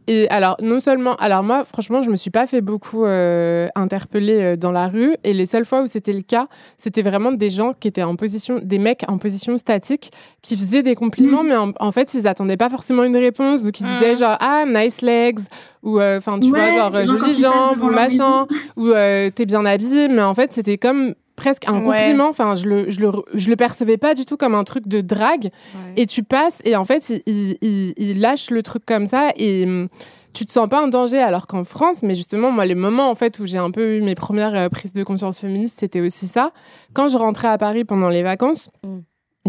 Et 0.08 0.28
alors, 0.30 0.58
non 0.62 0.80
seulement, 0.80 1.16
alors 1.18 1.43
moi, 1.43 1.64
franchement, 1.64 2.02
je 2.02 2.10
me 2.10 2.16
suis 2.16 2.32
pas 2.32 2.47
fait 2.47 2.62
beaucoup 2.62 3.06
euh, 3.06 3.68
interpeller 3.76 4.41
euh, 4.41 4.56
dans 4.56 4.72
la 4.72 4.88
rue. 4.88 5.16
Et 5.24 5.34
les 5.34 5.45
seules 5.45 5.66
fois 5.66 5.82
où 5.84 5.88
c'était 5.88 6.14
le 6.14 6.22
cas, 6.22 6.47
c'était 6.78 7.02
vraiment 7.04 7.32
des 7.32 7.49
gens 7.49 7.74
qui 7.80 7.88
étaient 7.88 8.04
en 8.04 8.16
position, 8.16 8.60
des 8.64 8.80
mecs 8.80 9.04
en 9.08 9.18
position 9.18 9.58
statique, 9.58 10.12
qui 10.41 10.58
faisaient 10.58 10.82
des 10.84 10.95
compliments, 10.95 11.43
mais 11.43 11.56
en, 11.56 11.72
en 11.80 11.91
fait, 11.91 12.14
ils 12.14 12.28
attendaient 12.28 12.58
pas 12.58 12.70
forcément 12.70 13.04
une 13.04 13.16
réponse. 13.18 13.64
Donc, 13.64 13.80
ils 13.80 13.86
disaient 13.86 14.16
genre, 14.16 14.38
ah, 14.39 14.64
nice 14.68 15.02
legs, 15.02 15.39
ou 15.84 15.99
euh, 15.99 16.18
enfin, 16.18 16.39
tu 16.39 16.52
Ouais, 16.52 16.72
vois, 16.72 16.80
genre, 16.80 16.91
quand 16.91 17.06
jolies 17.06 17.39
jambes, 17.39 17.84
ou 17.84 17.89
machin, 17.89 18.47
ou 18.78 18.88
euh, 18.88 19.30
t'es 19.34 19.45
bien 19.45 19.66
habillé. 19.66 20.08
Mais 20.08 20.24
en 20.24 20.34
fait, 20.34 20.52
c'était 20.52 20.78
comme 20.78 21.14
presque 21.42 21.68
un 21.68 21.84
Ouais. 21.84 21.98
compliment. 22.04 22.30
Enfin, 22.30 22.54
je 22.56 22.68
le, 22.68 22.92
je, 22.92 23.00
le, 23.00 23.12
je 23.34 23.50
le 23.50 23.56
percevais 23.56 23.98
pas 23.98 24.14
du 24.14 24.26
tout 24.26 24.38
comme 24.38 24.54
un 24.56 24.64
truc 24.64 24.88
de 24.88 25.02
drague. 25.02 25.50
Et 25.98 26.06
tu 26.06 26.24
passes, 26.24 26.62
et 26.66 26.76
en 26.76 26.86
fait, 26.86 27.10
il, 27.10 27.22
il, 27.26 27.58
il- 27.62 27.94
il 27.98 28.20
lâche 28.22 28.52
le 28.52 28.62
truc 28.62 28.84
comme 28.86 29.06
ça, 29.08 29.32
et 29.36 29.66
hum, 29.66 29.88
tu 30.34 30.46
te 30.46 30.52
sens 30.52 30.70
pas 30.70 30.82
en 30.84 30.88
danger. 30.88 31.18
Alors 31.20 31.48
qu'en 31.48 31.64
France, 31.64 32.04
mais 32.04 32.14
justement, 32.16 32.52
moi, 32.52 32.66
les 32.66 32.76
moments 32.76 33.10
en 33.10 33.16
fait 33.16 33.39
où 33.39 33.46
j'ai 33.48 33.58
un 33.58 33.72
peu 33.72 33.98
eu 33.98 34.02
mes 34.02 34.16
premières 34.16 34.56
euh, 34.56 34.70
prises 34.70 34.94
de 34.94 35.04
conscience 35.04 35.39
féministes, 35.39 35.78
c'était 35.80 36.02
aussi 36.02 36.28
ça. 36.28 36.52
Quand 36.94 37.08
je 37.10 37.18
rentrais 37.18 37.48
à 37.50 37.58
Paris 37.58 37.84
pendant 37.86 38.10
les 38.10 38.22
vacances, 38.24 38.70
Mm. 38.86 39.00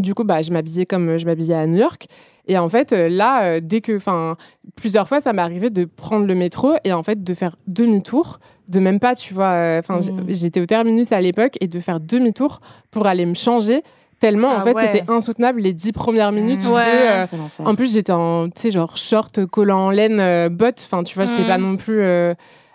du 0.00 0.14
coup, 0.14 0.24
bah, 0.24 0.40
je 0.40 0.50
m'habillais 0.50 0.86
comme 0.86 1.08
euh, 1.10 1.18
je 1.18 1.26
m'habillais 1.26 1.54
à 1.54 1.66
New 1.66 1.76
York. 1.78 2.06
Et 2.48 2.56
en 2.58 2.68
fait, 2.68 2.92
euh, 2.92 3.08
là, 3.08 3.60
dès 3.60 3.80
que, 3.82 3.94
enfin, 3.96 4.36
plusieurs 4.74 5.06
fois, 5.06 5.20
ça 5.20 5.32
m'est 5.32 5.42
arrivé 5.42 5.68
de 5.70 5.84
prendre 5.84 6.26
le 6.26 6.34
métro 6.34 6.72
et 6.84 6.92
en 6.92 7.02
fait 7.04 7.22
de 7.22 7.34
faire 7.34 7.56
demi-tour, 7.68 8.40
de 8.68 8.80
même 8.80 9.00
pas, 9.00 9.14
tu 9.14 9.34
vois. 9.34 9.50
euh, 9.52 9.78
Enfin, 9.80 9.98
Mm. 10.00 10.24
j'étais 10.28 10.60
au 10.60 10.66
terminus 10.66 11.12
à 11.12 11.20
l'époque 11.20 11.56
et 11.60 11.66
de 11.68 11.80
faire 11.80 12.00
demi-tour 12.00 12.60
pour 12.90 13.06
aller 13.06 13.26
me 13.26 13.34
changer. 13.34 13.82
Tellement, 14.20 14.48
en 14.50 14.58
Ah 14.60 14.62
fait, 14.62 14.74
ouais. 14.74 14.82
c'était 14.92 15.10
insoutenable 15.10 15.60
les 15.60 15.72
dix 15.72 15.90
premières 15.92 16.30
minutes 16.30 16.62
Mm. 16.64 16.68
de, 16.68 16.72
Ouais. 16.74 16.82
euh, 16.86 17.24
C'est 17.28 17.36
l'enfer. 17.36 17.66
en 17.66 17.74
plus, 17.74 17.92
j'étais 17.94 18.12
en, 18.12 18.46
tu 18.50 18.60
sais, 18.62 18.70
genre 18.70 18.96
short, 18.96 19.44
collant 19.46 19.86
en 19.86 19.90
laine, 19.90 20.20
euh, 20.20 20.48
bottes. 20.48 20.80
Enfin, 20.86 21.02
tu 21.02 21.16
vois, 21.16 21.26
j'étais 21.26 21.42
Mm. 21.42 21.46
pas 21.48 21.58
non 21.58 21.76
plus 21.76 22.00
euh, 22.00 22.32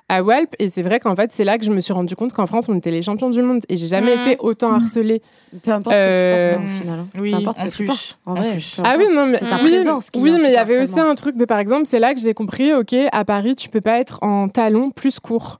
à 0.09 0.23
Walp. 0.23 0.55
Et 0.59 0.67
c'est 0.67 0.81
vrai 0.81 0.99
qu'en 0.99 1.15
fait, 1.15 1.31
c'est 1.31 1.45
là 1.45 1.57
que 1.57 1.63
je 1.63 1.71
me 1.71 1.79
suis 1.79 1.93
rendu 1.93 2.15
compte 2.17 2.33
qu'en 2.33 2.47
France, 2.47 2.67
on 2.67 2.75
était 2.77 2.91
les 2.91 3.01
champions 3.01 3.29
du 3.29 3.41
monde. 3.41 3.61
Et 3.69 3.77
j'ai 3.77 3.87
jamais 3.87 4.15
Mm. 4.17 4.19
été 4.19 4.35
autant 4.39 4.73
harcelée. 4.73 5.21
Peu 5.63 5.71
importe 5.71 5.95
ce 5.95 6.01
que 6.01 6.49
tu 6.49 6.55
portes, 6.55 6.65
au 6.65 6.81
final. 6.81 6.99
hein. 6.99 7.07
oui, 7.17 7.31
Peu 7.31 7.37
importe 7.37 7.57
ce 7.57 7.61
en 7.63 7.65
tu 7.67 7.71
plus, 7.71 7.85
portes. 7.87 8.19
En 8.25 8.31
en 8.31 8.35
vrai. 8.35 8.51
plus. 8.51 8.73
peu 8.75 8.81
Ah 8.85 8.95
oui, 8.97 9.05
non, 9.09 9.27
mais 9.27 9.37
ta 9.37 9.45
oui, 9.63 9.71
présence 9.71 10.09
qui 10.09 10.19
oui, 10.19 10.31
mais 10.41 10.49
il 10.49 10.53
y 10.53 10.57
avait 10.57 10.79
au 10.79 10.83
aussi 10.83 10.99
un 10.99 11.15
truc 11.15 11.37
de, 11.37 11.45
par 11.45 11.59
exemple, 11.59 11.83
c'est 11.85 11.99
là 11.99 12.13
que 12.13 12.19
j'ai 12.19 12.33
compris, 12.33 12.73
ok, 12.73 12.93
à 13.13 13.23
Paris, 13.23 13.55
tu 13.55 13.69
peux 13.69 13.79
pas 13.79 13.99
être 13.99 14.19
en 14.21 14.49
talons 14.49 14.91
plus 14.91 15.21
courts. 15.21 15.59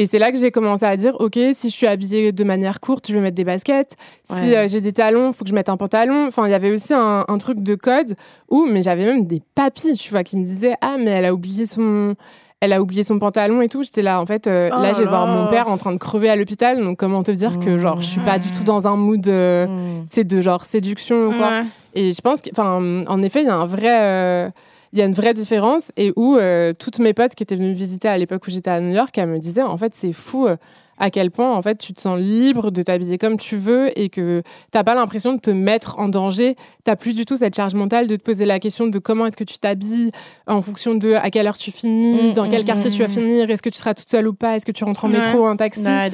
Et 0.00 0.06
c'est 0.06 0.20
là 0.20 0.30
que 0.30 0.38
j'ai 0.38 0.52
commencé 0.52 0.84
à 0.84 0.96
dire, 0.96 1.16
ok, 1.18 1.36
si 1.52 1.70
je 1.70 1.74
suis 1.74 1.88
habillée 1.88 2.30
de 2.30 2.44
manière 2.44 2.78
courte, 2.78 3.08
je 3.08 3.14
vais 3.14 3.20
mettre 3.20 3.34
des 3.34 3.42
baskets. 3.44 3.96
Si 4.22 4.54
euh, 4.54 4.68
j'ai 4.68 4.80
des 4.80 4.92
talons, 4.92 5.32
faut 5.32 5.42
que 5.42 5.50
je 5.50 5.54
mette 5.54 5.68
un 5.68 5.76
pantalon. 5.76 6.28
Enfin, 6.28 6.46
il 6.46 6.52
y 6.52 6.54
avait 6.54 6.70
aussi 6.70 6.94
un, 6.94 7.24
un 7.26 7.38
truc 7.38 7.64
de 7.64 7.74
code 7.74 8.14
où, 8.48 8.64
mais 8.70 8.84
j'avais 8.84 9.04
même 9.04 9.26
des 9.26 9.42
papis, 9.56 9.94
tu 9.94 10.10
vois, 10.12 10.22
qui 10.22 10.36
me 10.36 10.44
disaient, 10.44 10.76
ah, 10.82 10.96
mais 11.00 11.10
elle 11.10 11.24
a 11.24 11.34
oublié 11.34 11.66
son, 11.66 12.14
elle 12.60 12.72
a 12.72 12.80
oublié 12.80 13.02
son 13.02 13.18
pantalon 13.18 13.60
et 13.60 13.68
tout. 13.68 13.82
J'étais 13.82 14.02
là, 14.02 14.20
en 14.20 14.26
fait, 14.26 14.46
euh, 14.46 14.70
Oh 14.72 14.80
là, 14.80 14.92
là 14.92 15.04
voir 15.04 15.26
mon 15.26 15.48
père 15.50 15.66
en 15.66 15.76
train 15.78 15.90
de 15.92 15.98
crever 15.98 16.30
à 16.30 16.36
l'hôpital. 16.36 16.78
Donc, 16.80 16.96
comment 16.96 17.24
te 17.24 17.32
dire 17.32 17.58
que, 17.58 17.76
genre, 17.76 18.00
je 18.00 18.06
suis 18.06 18.20
pas 18.20 18.38
du 18.38 18.52
tout 18.52 18.62
dans 18.62 18.86
un 18.86 18.94
mood, 18.94 19.26
euh, 19.26 19.66
Mm. 19.66 20.22
de 20.22 20.40
genre 20.40 20.64
séduction 20.64 21.26
ou 21.26 21.32
quoi. 21.32 21.48
Ouais. 21.48 21.62
Et 21.94 22.12
je 22.12 22.20
pense 22.20 22.40
qu'en 22.40 23.04
en 23.04 23.22
effet, 23.24 23.42
il 23.42 23.46
y 23.46 23.50
a 23.50 23.56
un 23.56 23.66
vrai. 23.66 24.52
Il 24.92 24.98
y 24.98 25.02
a 25.02 25.04
une 25.04 25.12
vraie 25.14 25.34
différence 25.34 25.92
et 25.96 26.12
où 26.16 26.36
euh, 26.36 26.72
toutes 26.78 26.98
mes 26.98 27.12
potes 27.14 27.34
qui 27.34 27.42
étaient 27.42 27.56
venues 27.56 27.68
me 27.70 27.74
visiter 27.74 28.08
à 28.08 28.16
l'époque 28.18 28.42
où 28.46 28.50
j'étais 28.50 28.70
à 28.70 28.80
New 28.80 28.94
York, 28.94 29.16
elles 29.18 29.28
me 29.28 29.38
disaient 29.38 29.62
en 29.62 29.76
fait 29.76 29.94
c'est 29.94 30.12
fou 30.12 30.46
euh, 30.46 30.56
à 31.00 31.10
quel 31.10 31.30
point 31.30 31.54
en 31.54 31.62
fait 31.62 31.76
tu 31.78 31.92
te 31.94 32.00
sens 32.00 32.18
libre 32.18 32.70
de 32.72 32.82
t'habiller 32.82 33.18
comme 33.18 33.36
tu 33.36 33.56
veux 33.56 33.96
et 33.98 34.08
que 34.08 34.42
t'as 34.72 34.82
pas 34.82 34.94
l'impression 34.96 35.32
de 35.34 35.38
te 35.40 35.50
mettre 35.50 35.98
en 35.98 36.08
danger. 36.08 36.56
T'as 36.84 36.96
plus 36.96 37.14
du 37.14 37.24
tout 37.24 37.36
cette 37.36 37.54
charge 37.54 37.74
mentale 37.74 38.06
de 38.08 38.16
te 38.16 38.22
poser 38.22 38.46
la 38.46 38.58
question 38.58 38.86
de 38.88 38.98
comment 38.98 39.26
est-ce 39.26 39.36
que 39.36 39.44
tu 39.44 39.58
t'habilles 39.58 40.10
en 40.48 40.60
fonction 40.62 40.94
de 40.96 41.12
à 41.12 41.30
quelle 41.30 41.46
heure 41.46 41.58
tu 41.58 41.70
finis, 41.70 42.30
Mm, 42.30 42.32
dans 42.32 42.48
quel 42.50 42.62
mm, 42.62 42.66
quartier 42.66 42.90
mm, 42.90 42.92
tu 42.94 42.98
vas 43.02 43.08
finir, 43.08 43.48
est-ce 43.50 43.62
que 43.62 43.68
tu 43.70 43.78
seras 43.78 43.94
toute 43.94 44.10
seule 44.10 44.26
ou 44.26 44.32
pas, 44.34 44.56
est-ce 44.56 44.66
que 44.66 44.72
tu 44.72 44.82
rentres 44.84 45.04
en 45.04 45.10
Ouais. 45.12 45.18
métro 45.18 45.38
ou 45.40 45.46
en 45.46 45.56
taxi. 45.56 45.86
Ouais. 45.86 46.10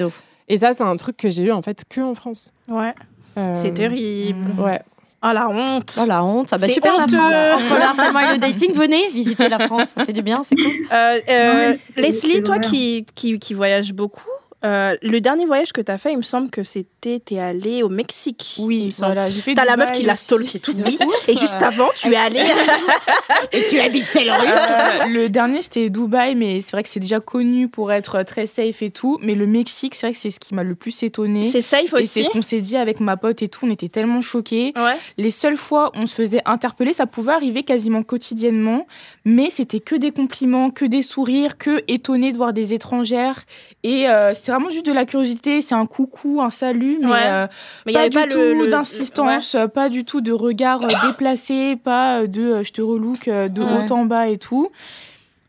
Et 0.49 0.59
ça 0.59 0.73
c'est 0.73 0.83
un 0.83 0.95
truc 0.97 1.17
que 1.17 1.31
j'ai 1.31 1.43
eu 1.43 1.51
en 1.51 1.63
fait 1.63 1.83
que 1.89 2.01
en 2.01 2.13
France. 2.13 2.53
Ouais. 2.67 2.93
Euh, 3.37 3.53
C'est 3.55 3.73
terrible. 3.73 4.51
Ouais. 4.61 4.81
Ah, 5.27 5.33
la 5.33 5.49
honte. 5.49 5.97
La 6.07 6.23
honte, 6.23 6.49
ah 6.51 6.57
bah 6.59 6.67
C'est 6.67 6.73
super 6.73 6.95
la 6.97 7.03
honteux. 7.03 7.17
France. 7.17 7.33
Entre 7.55 7.75
le 7.75 7.81
harcèlement 7.81 8.19
et 8.19 8.31
le 8.33 8.37
dating, 8.37 8.73
venez 8.75 9.07
visiter 9.09 9.49
la 9.49 9.57
France, 9.57 9.93
ça 9.97 10.05
fait 10.05 10.13
du 10.13 10.21
bien, 10.21 10.43
c'est 10.43 10.55
cool. 10.55 10.71
Euh, 10.93 11.19
euh, 11.27 11.73
Leslie, 11.97 12.43
toi 12.43 12.59
qui, 12.59 13.07
qui, 13.15 13.39
qui 13.39 13.55
voyages 13.55 13.91
beaucoup, 13.91 14.21
euh, 14.65 14.95
le 15.01 15.21
dernier 15.21 15.45
voyage 15.45 15.71
que 15.71 15.79
tu 15.81 15.91
as 15.91 15.97
fait, 15.97 16.11
il 16.11 16.17
me 16.17 16.21
semble 16.23 16.49
que 16.49 16.63
c'était, 16.63 17.19
t'es 17.19 17.39
allé 17.39 17.83
au 17.83 17.89
Mexique. 17.89 18.55
il 18.57 18.63
me 18.63 18.67
Oui, 18.67 18.91
semble. 18.91 19.13
voilà. 19.13 19.29
J'ai 19.29 19.41
fait 19.41 19.53
T'as 19.53 19.63
la 19.65 19.77
meuf 19.77 19.91
qui 19.91 20.03
l'a 20.03 20.13
aussi. 20.13 20.23
stalké 20.25 20.59
tout. 20.59 20.73
De 20.73 20.83
Oui. 20.83 20.97
Et 21.27 21.37
juste 21.37 21.61
avant, 21.61 21.89
tu 21.95 22.11
es 22.11 22.15
allé. 22.15 22.39
Et 23.51 23.61
tu 23.69 23.79
habites 23.79 24.09
telle 24.11 24.31
rue 24.31 24.37
Euh, 24.47 25.05
le 25.07 25.29
dernier, 25.29 25.61
c'était 25.61 25.89
Dubaï, 25.89 26.35
mais 26.35 26.59
c'est 26.61 26.71
vrai 26.71 26.83
que 26.83 26.89
c'est 26.89 26.99
déjà 26.99 27.19
connu 27.19 27.67
pour 27.67 27.91
être 27.91 28.23
très 28.23 28.45
safe 28.45 28.81
et 28.81 28.89
tout. 28.89 29.17
Mais 29.21 29.35
le 29.35 29.45
Mexique, 29.47 29.95
c'est 29.95 30.07
vrai 30.07 30.13
que 30.13 30.19
c'est 30.19 30.29
ce 30.29 30.39
qui 30.39 30.53
m'a 30.55 30.63
le 30.63 30.75
plus 30.75 31.03
étonné. 31.03 31.49
C'est 31.49 31.61
safe 31.61 31.85
Et 31.85 31.87
c'est 32.03 32.19
aussi. 32.21 32.23
ce 32.25 32.29
qu'on 32.29 32.41
s'est 32.41 32.61
dit 32.61 32.77
avec 32.77 32.99
ma 32.99 33.17
pote 33.17 33.41
et 33.41 33.47
tout. 33.47 33.65
On 33.65 33.69
était 33.71 33.89
tellement 33.89 34.21
choqués. 34.21 34.73
Ouais. 34.75 34.97
Les 35.17 35.31
seules 35.31 35.57
fois 35.57 35.91
où 35.95 35.99
on 35.99 36.07
se 36.07 36.15
faisait 36.15 36.41
interpeller, 36.45 36.93
ça 36.93 37.05
pouvait 37.05 37.33
arriver 37.33 37.63
quasiment 37.63 38.03
quotidiennement, 38.03 38.87
mais 39.25 39.49
c'était 39.49 39.79
que 39.79 39.95
des 39.95 40.11
compliments, 40.11 40.69
que 40.69 40.85
des 40.85 41.01
sourires, 41.01 41.57
que 41.57 41.83
étonné 41.87 42.31
de 42.31 42.37
voir 42.37 42.53
des 42.53 42.73
étrangères. 42.75 43.43
Et 43.83 44.07
euh, 44.07 44.33
c'est 44.35 44.51
vraiment 44.51 44.69
juste 44.69 44.85
de 44.85 44.93
la 44.93 45.05
curiosité. 45.05 45.61
C'est 45.61 45.73
un 45.75 45.87
coucou, 45.87 46.41
un 46.41 46.49
salut, 46.51 46.99
mais 47.01 47.07
Ouais. 47.07 47.17
euh, 47.25 47.47
Mais 47.87 47.91
il 47.91 47.95
y 47.95 47.95
pas 47.95 48.01
avait 48.01 48.09
du 48.09 48.17
pas 48.17 48.27
tout 48.27 48.37
le- 48.37 48.67
d'insistance, 48.67 49.57
pas 49.73 49.89
du 49.89 50.05
tout 50.05 50.21
de 50.21 50.31
regard 50.31 50.83
euh, 50.83 50.87
déplacé, 51.07 51.75
pas 51.75 52.27
de 52.27 52.61
je 52.63 52.71
te 52.71 52.81
relook 52.81 53.25
de 53.27 53.61
Ouais. 53.61 53.85
haut 53.89 53.93
en 53.93 54.05
bas 54.05 54.27
et 54.27 54.37
tout. 54.37 54.69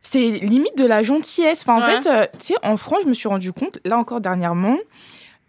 C'est 0.03 0.31
limite 0.31 0.79
de 0.79 0.87
la 0.87 1.03
gentillesse. 1.03 1.65
Enfin, 1.67 1.83
en 1.83 1.87
fait, 2.03 2.09
euh, 2.09 2.27
tu 2.39 2.47
sais, 2.47 2.55
en 2.63 2.77
France, 2.77 3.01
je 3.03 3.09
me 3.09 3.15
suis 3.15 3.29
rendu 3.29 3.53
compte, 3.53 3.81
là 3.85 3.99
encore 3.99 4.21
dernièrement, 4.21 4.77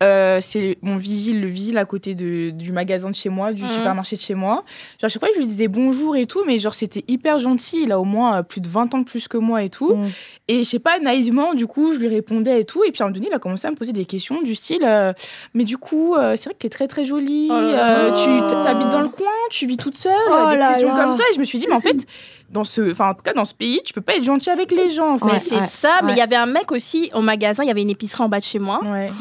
euh, 0.04 0.38
c'est 0.41 0.78
mon 0.84 0.98
vigile, 0.98 1.41
le 1.41 1.48
vigile 1.48 1.78
à 1.80 1.86
côté 1.86 2.14
de, 2.14 2.52
du 2.52 2.72
magasin 2.72 3.10
de 3.10 3.16
chez 3.16 3.30
moi, 3.30 3.52
du 3.52 3.64
Mhm. 3.64 3.70
supermarché 3.70 4.16
de 4.16 4.22
chez 4.22 4.36
moi. 4.36 4.64
Genre, 5.00 5.06
à 5.06 5.10
chaque 5.10 5.20
fois, 5.22 5.30
je 5.34 5.39
lui 5.39 5.48
disais 5.48 5.68
bonjour 5.68 6.16
et 6.16 6.26
tout, 6.28 6.43
mais 6.45 6.60
genre, 6.60 6.74
c'était 6.76 7.04
hyper 7.08 7.39
gentil. 7.39 7.82
Il 7.84 7.91
a 7.91 8.00
au 8.00 8.04
moins 8.04 8.38
euh, 8.38 8.43
plus 8.43 8.62
de 8.62 8.68
20 8.68 8.93
ans 8.93 9.00
de 9.00 9.06
plus 9.06 9.28
que 9.28 9.38
moi 9.38 9.64
et 9.64 9.70
tout. 9.70 9.95
Mm. 9.95 10.08
Et 10.50 10.60
je 10.60 10.70
sais 10.70 10.80
pas, 10.80 11.00
naïvement, 11.00 11.54
du 11.56 11.66
coup, 11.66 11.93
je 11.93 11.98
lui 12.00 12.08
répondais 12.08 12.62
et 12.62 12.64
tout. 12.64 12.84
Et 12.84 12.91
puis 12.91 13.02
à 13.02 13.06
un 13.06 13.08
moment 13.08 13.16
donné, 13.16 13.28
il 13.32 13.34
a 13.36 13.39
commencé 13.39 13.68
à 13.68 13.72
me 13.72 13.76
poser 13.76 13.91
des 13.91 14.06
questions 14.06 14.41
du 14.43 14.54
style 14.54 14.84
euh, 14.84 15.14
Mais 15.54 15.64
du 15.64 15.78
coup, 15.78 16.16
c'est 16.36 16.43
vrai 16.45 16.54
que 16.54 16.60
t'es 16.60 16.70
très 16.70 16.88
très 16.88 17.06
jolie. 17.06 17.50
Oh 17.52 18.14
tu 18.16 18.30
t'habites 18.64 18.89
dans 18.89 19.02
le 19.02 19.10
coin, 19.10 19.26
tu 19.50 19.66
vis 19.66 19.78
toute 19.78 19.98
seule. 19.98 20.14
Oh 20.30 20.52
des 20.52 20.58
là 20.58 20.70
questions 20.74 20.95
là. 20.95 21.04
comme 21.04 21.14
ça. 21.14 21.24
Et 21.32 21.34
je 21.34 21.39
me 21.39 21.45
suis 21.45 21.58
dit 21.58 21.66
Mais 21.68 21.76
en 21.76 21.82
fait, 21.82 22.06
dans 22.50 22.64
ce, 22.64 22.91
enfin, 22.91 23.10
en 23.10 23.14
tout 23.14 23.24
cas, 23.24 23.34
dans 23.34 23.45
ce 23.45 23.54
pays, 23.56 23.82
tu 23.84 23.93
peux 23.93 24.02
pas 24.02 24.16
être 24.16 24.24
gentil 24.24 24.50
avec 24.52 24.72
les 24.72 24.89
gens. 24.91 25.16
En 25.16 25.18
fait. 25.20 25.39
c'est 25.39 25.56
ouais, 25.56 25.68
ça, 25.68 26.00
mais 26.04 26.12
il 26.14 26.18
y 26.18 26.22
avait 26.22 26.36
un 26.36 26.45
mec 26.45 26.72
aussi 26.72 27.10
au 27.14 27.22
magasin, 27.22 27.64
il 27.64 27.68
y 27.68 27.72
avait 27.72 27.82
une 27.82 27.89
épicerie 27.89 28.24
en 28.24 28.30
bas 28.30 28.39
de 28.39 28.43
chez 28.45 28.60
moi. 28.60 28.80
Ouais. 28.86 29.12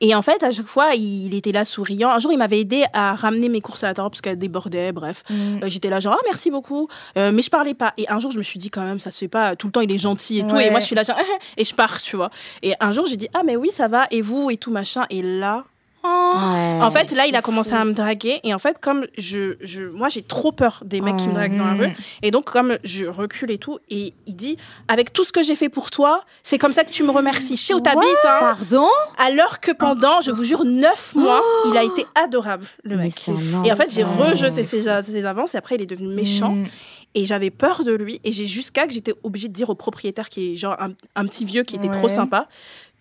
Et 0.00 0.14
en 0.14 0.22
fait, 0.22 0.42
à 0.42 0.50
chaque 0.52 0.66
fois, 0.66 0.94
il 0.94 1.34
était 1.34 1.52
là 1.52 1.64
souriant. 1.64 2.10
Un 2.10 2.18
jour, 2.18 2.32
il 2.32 2.38
m'avait 2.38 2.60
aidé 2.60 2.84
à 2.92 3.14
ramener 3.14 3.48
mes 3.48 3.60
courses 3.60 3.82
à 3.82 3.88
l'intérieur 3.88 4.10
parce 4.10 4.20
qu'elles 4.20 4.38
débordaient, 4.38 4.92
bref. 4.92 5.24
Mm. 5.28 5.34
Euh, 5.34 5.68
J'étais 5.68 5.90
là 5.90 5.98
genre, 5.98 6.16
ah, 6.16 6.22
merci 6.24 6.50
beaucoup. 6.50 6.88
Euh, 7.16 7.32
mais 7.32 7.42
je 7.42 7.50
parlais 7.50 7.74
pas. 7.74 7.94
Et 7.96 8.08
un 8.08 8.18
jour, 8.18 8.30
je 8.30 8.38
me 8.38 8.42
suis 8.42 8.58
dit 8.58 8.70
quand 8.70 8.84
même, 8.84 9.00
ça 9.00 9.10
se 9.10 9.18
fait 9.18 9.28
pas. 9.28 9.56
Tout 9.56 9.66
le 9.66 9.72
temps, 9.72 9.80
il 9.80 9.90
est 9.90 9.98
gentil 9.98 10.38
et 10.38 10.46
tout. 10.46 10.56
Et 10.56 10.70
moi, 10.70 10.80
je 10.80 10.86
suis 10.86 10.94
là 10.94 11.02
genre, 11.02 11.18
et 11.56 11.64
je 11.64 11.74
pars, 11.74 12.00
tu 12.00 12.16
vois. 12.16 12.30
Et 12.62 12.74
un 12.80 12.92
jour, 12.92 13.06
j'ai 13.06 13.16
dit, 13.16 13.28
ah, 13.34 13.42
mais 13.44 13.56
oui, 13.56 13.70
ça 13.70 13.88
va. 13.88 14.06
Et 14.10 14.22
vous 14.22 14.50
et 14.50 14.56
tout 14.56 14.70
machin. 14.70 15.04
Et 15.10 15.22
là. 15.22 15.64
Oh. 16.08 16.52
Ouais. 16.54 16.80
En 16.82 16.90
fait, 16.90 17.10
là, 17.12 17.26
il 17.26 17.34
a 17.36 17.42
commencé 17.42 17.72
à 17.72 17.84
me 17.84 17.92
draguer. 17.92 18.40
Et 18.44 18.54
en 18.54 18.58
fait, 18.58 18.78
comme 18.80 19.06
je, 19.16 19.56
je 19.60 19.82
moi, 19.82 20.08
j'ai 20.08 20.22
trop 20.22 20.52
peur 20.52 20.82
des 20.84 21.00
mecs 21.00 21.16
qui 21.16 21.28
me 21.28 21.34
draguent 21.34 21.56
dans 21.58 21.66
la 21.66 21.74
Mm. 21.74 21.80
rue. 21.80 21.92
Et 22.22 22.30
donc, 22.30 22.44
comme 22.50 22.78
je 22.84 23.06
recule 23.06 23.50
et 23.50 23.58
tout, 23.58 23.78
et 23.90 24.14
il 24.26 24.36
dit, 24.36 24.56
avec 24.88 25.12
tout 25.12 25.24
ce 25.24 25.32
que 25.32 25.42
j'ai 25.42 25.56
fait 25.56 25.68
pour 25.68 25.90
toi, 25.90 26.22
c'est 26.42 26.58
comme 26.58 26.72
ça 26.72 26.84
que 26.84 26.90
tu 26.90 27.02
me 27.04 27.10
remercies. 27.10 27.56
Je 27.56 27.62
sais 27.62 27.74
où 27.74 27.80
t'habites, 27.80 28.02
hein. 28.24 28.38
Pardon? 28.40 28.88
Alors 29.18 29.60
que 29.60 29.72
pendant, 29.72 30.20
je 30.20 30.30
vous 30.30 30.44
jure, 30.44 30.64
neuf 30.64 31.14
mois, 31.14 31.42
il 31.70 31.76
a 31.76 31.82
été 31.84 32.06
adorable, 32.14 32.66
le 32.84 32.96
Mais 32.96 33.04
mec. 33.04 33.28
Et 33.64 33.72
en 33.72 33.76
fait, 33.76 33.90
j'ai 33.92 34.04
rejeté 34.04 34.64
ses, 34.64 34.82
ses 35.02 35.24
avances 35.24 35.54
et 35.54 35.58
après, 35.58 35.74
il 35.74 35.82
est 35.82 35.86
devenu 35.86 36.08
méchant. 36.14 36.52
Mm. 36.52 36.66
Et 37.14 37.24
j'avais 37.24 37.50
peur 37.50 37.84
de 37.84 37.92
lui. 37.92 38.20
Et 38.22 38.32
j'ai 38.32 38.46
jusqu'à 38.46 38.86
que 38.86 38.92
j'étais 38.92 39.14
obligée 39.22 39.48
de 39.48 39.52
dire 39.54 39.70
au 39.70 39.74
propriétaire, 39.74 40.28
qui 40.28 40.52
est 40.52 40.56
genre 40.56 40.76
un, 40.78 40.90
un 41.16 41.26
petit 41.26 41.44
vieux 41.44 41.62
qui 41.64 41.74
était 41.76 41.88
trop 41.90 42.08
sympa, 42.08 42.48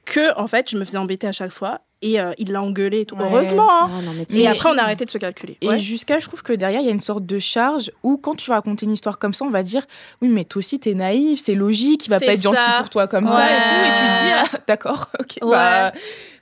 que 0.06 0.40
en 0.40 0.48
fait, 0.48 0.70
je 0.70 0.78
me 0.78 0.86
faisais 0.86 0.98
embêter 0.98 1.28
à 1.28 1.32
chaque 1.34 1.52
fois. 1.52 1.82
Et 2.04 2.20
euh, 2.20 2.32
il 2.38 2.52
l'a 2.52 2.62
engueulé 2.62 3.02
et 3.02 3.06
tout. 3.06 3.16
Ouais. 3.16 3.24
Heureusement, 3.26 3.68
hein. 3.70 3.90
Ah 3.92 4.02
non, 4.04 4.12
mais 4.16 4.26
Et 4.40 4.48
après, 4.48 4.70
on 4.70 4.78
a 4.78 4.84
arrêté 4.84 5.04
de 5.06 5.10
se 5.10 5.18
calculer. 5.18 5.58
Et 5.62 5.68
Ouais. 5.68 5.80
jusqu'à, 5.80 6.20
je 6.20 6.28
trouve 6.28 6.44
que 6.44 6.54
derrière, 6.54 6.82
il 6.82 6.86
y 6.86 6.90
a 6.90 6.94
une 6.94 7.00
sorte 7.00 7.26
de 7.26 7.40
charge 7.40 7.92
où, 8.04 8.18
quand 8.18 8.36
tu 8.36 8.50
vas 8.50 8.56
raconter 8.58 8.86
une 8.86 8.92
histoire 8.92 9.18
comme 9.18 9.34
ça, 9.34 9.46
on 9.46 9.50
va 9.50 9.64
dire 9.64 9.84
Oui, 10.22 10.28
mais 10.28 10.44
toi 10.46 10.60
aussi, 10.60 10.80
t'es 10.80 10.94
naïf, 10.94 11.40
c'est 11.44 11.56
logique, 11.56 12.06
il 12.06 12.10
va 12.12 12.20
pas 12.20 12.34
être 12.34 12.42
gentil 12.44 12.70
pour 12.78 12.90
toi 12.92 13.08
comme 13.08 13.28
ça 13.28 13.46
et 13.46 13.56
tout. 13.58 13.84
Et 13.84 13.90
tu 13.98 14.24
dis 14.26 14.32
Ah, 14.32 14.58
D'accord, 14.68 15.10
ok. 15.20 15.38
Ouais. 15.42 15.50
bah, 15.52 15.92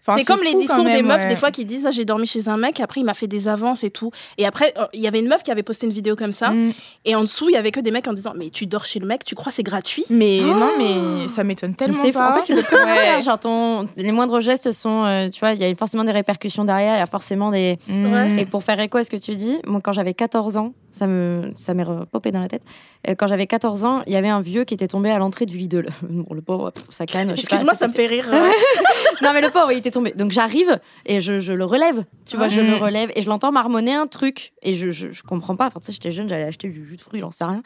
enfin, 0.08 0.18
c'est 0.18 0.26
comme 0.26 0.42
les 0.44 0.56
discours 0.56 0.84
des 0.84 1.02
meufs, 1.02 1.22
ouais. 1.24 1.28
des 1.28 1.36
fois, 1.36 1.52
qui 1.52 1.66
disent 1.66 1.86
ah, 1.86 1.92
J'ai 1.92 2.06
dormi 2.06 2.28
chez 2.28 2.48
un 2.48 2.58
mec, 2.58 2.80
après, 2.80 3.02
il 3.02 3.04
m'a 3.04 3.14
fait 3.14 3.28
des 3.28 3.48
avances 3.48 3.84
et 3.84 3.90
tout. 3.92 4.12
Et 4.38 4.46
après, 4.46 4.74
euh, 4.78 4.86
il 4.94 5.02
y 5.02 5.08
avait 5.08 5.20
une 5.20 5.28
meuf 5.28 5.44
qui 5.44 5.52
avait 5.52 5.64
posté 5.64 5.86
une 5.88 5.94
vidéo 5.94 6.16
comme 6.16 6.32
ça. 6.32 6.50
Mm. 6.50 6.74
Et 7.06 7.16
en 7.16 7.22
dessous, 7.22 7.50
il 7.50 7.54
y 7.54 7.58
avait 7.58 7.72
que 7.72 7.80
des 7.80 7.92
mecs 7.92 8.08
en 8.08 8.14
disant 8.14 8.34
Mais 8.36 8.50
tu 8.50 8.66
dors 8.68 8.86
chez 8.86 9.00
le 9.00 9.08
mec, 9.08 9.24
tu 9.24 9.36
crois 9.36 9.52
c'est 9.52 9.64
gratuit? 9.64 10.06
Mais 10.10 10.40
Oh 10.44 10.54
non, 10.54 10.72
mais 10.78 11.28
ça 11.28 11.44
m'étonne 11.44 11.72
Mais 11.72 11.76
tellement 11.76 12.02
c'est 12.02 12.12
fou. 12.12 12.20
En 12.20 12.34
fait, 12.34 12.42
tu 12.42 12.54
peux 12.54 12.76
Ouais. 12.86 13.22
Genre, 13.22 13.40
ton... 13.40 13.88
les 13.98 14.12
moindres 14.12 14.40
gestes 14.42 14.72
sont. 14.72 15.04
euh, 15.06 15.30
tu 15.30 15.40
vois, 15.40 15.54
il 15.54 15.60
y 15.60 15.66
a 15.66 15.76
forcément 15.76 16.04
des 16.04 16.12
répercussions 16.12 16.66
derrière, 16.66 16.96
il 16.96 17.00
y 17.00 17.02
a 17.02 17.06
forcément 17.08 17.52
des. 17.52 17.78
Mm. 17.88 18.14
Ouais. 18.14 18.42
Et 18.42 18.46
pour 18.46 18.64
faire 18.64 18.80
écho 18.80 18.98
à 18.98 19.04
ce 19.04 19.10
que 19.10 19.18
tu 19.18 19.36
dis, 19.36 19.58
moi, 19.66 19.82
quand 19.84 19.92
j'avais 19.94 20.14
14 20.14 20.58
ans, 20.58 20.74
ça 20.92 21.08
me 21.08 21.52
ça 21.56 21.74
m'est 21.74 21.84
repopé 21.84 22.32
dans 22.32 22.40
la 22.40 22.48
tête. 22.48 22.62
Euh, 23.10 23.16
Quand 23.18 23.28
j'avais 23.28 23.48
14 23.48 23.86
ans, 23.86 24.02
il 24.08 24.14
y 24.14 24.16
avait 24.16 24.30
un 24.30 24.40
vieux 24.40 24.64
qui 24.64 24.74
était 24.74 24.88
tombé 24.88 25.12
à 25.12 25.18
l'entrée 25.20 25.46
du 25.46 25.58
Lidl. 25.58 25.90
Bon, 26.10 26.34
le 26.34 26.42
pauvre, 26.42 26.72
pff, 26.72 26.86
ça 26.90 27.06
canne. 27.06 27.32
Excuse-moi, 27.32 27.76
ça 27.76 27.88
me 27.88 27.94
fait 27.94 28.06
rire. 28.06 28.26
non 29.22 29.32
mais 29.34 29.42
le 29.42 29.50
pauvre 29.50 29.72
il 29.72 29.78
était 29.78 29.92
donc 30.02 30.32
j'arrive 30.32 30.80
et 31.06 31.22
je, 31.22 31.40
je 31.40 31.54
le 31.54 31.66
relève. 31.66 32.06
Tu 32.26 32.38
vois 32.38 32.48
je 32.48 32.62
le 32.62 32.76
relève 32.76 33.12
et 33.16 33.22
je 33.22 33.30
l'entends 33.30 33.52
marmonner 33.52 33.94
un 33.94 34.08
truc. 34.08 34.54
Et 34.62 34.76
je, 34.76 34.92
je, 34.92 35.12
je 35.12 35.24
comprends 35.24 35.56
pas. 35.56 35.68
Enfin 35.68 35.80
tu 35.80 35.88
sais 35.88 35.94
j'étais 35.94 36.12
jeune 36.12 36.30
j'allais 36.30 36.46
acheter 36.46 36.70
du 36.70 36.86
jus 36.86 36.96
de 36.96 37.02
fruits 37.02 37.22
j'en 37.22 37.32
sais 37.32 37.46
rien. 37.46 37.62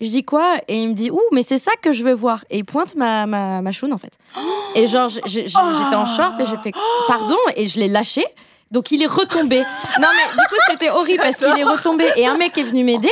Je 0.00 0.06
dis 0.06 0.24
quoi? 0.24 0.58
Et 0.68 0.80
il 0.80 0.88
me 0.90 0.94
dit 0.94 1.10
ouh 1.10 1.20
mais 1.32 1.42
c'est 1.42 1.58
ça 1.58 1.72
que 1.82 1.92
je 1.92 2.04
veux 2.04 2.14
voir. 2.14 2.44
Et 2.50 2.58
il 2.58 2.64
pointe 2.64 2.94
ma 2.94 3.26
ma, 3.26 3.62
ma 3.62 3.72
choune 3.72 3.92
en 3.92 3.98
fait. 3.98 4.18
Et 4.74 4.86
genre 4.86 5.08
j'étais 5.26 5.56
en 5.56 6.06
short 6.06 6.38
et 6.40 6.44
j'ai 6.46 6.56
fait 6.58 6.72
pardon? 7.08 7.36
Et 7.56 7.66
je 7.66 7.80
l'ai 7.80 7.88
lâché 7.88 8.24
donc 8.70 8.90
il 8.90 9.02
est 9.02 9.06
retombé. 9.06 9.58
Non 9.58 10.08
mais 10.14 10.30
du 10.32 10.48
coup 10.48 10.56
c'était 10.70 10.90
horrible 10.90 11.22
parce 11.22 11.36
qu'il 11.38 11.58
est 11.58 11.64
retombé 11.64 12.04
et 12.16 12.26
un 12.26 12.36
mec 12.36 12.56
est 12.58 12.62
venu 12.62 12.84
m'aider. 12.84 13.10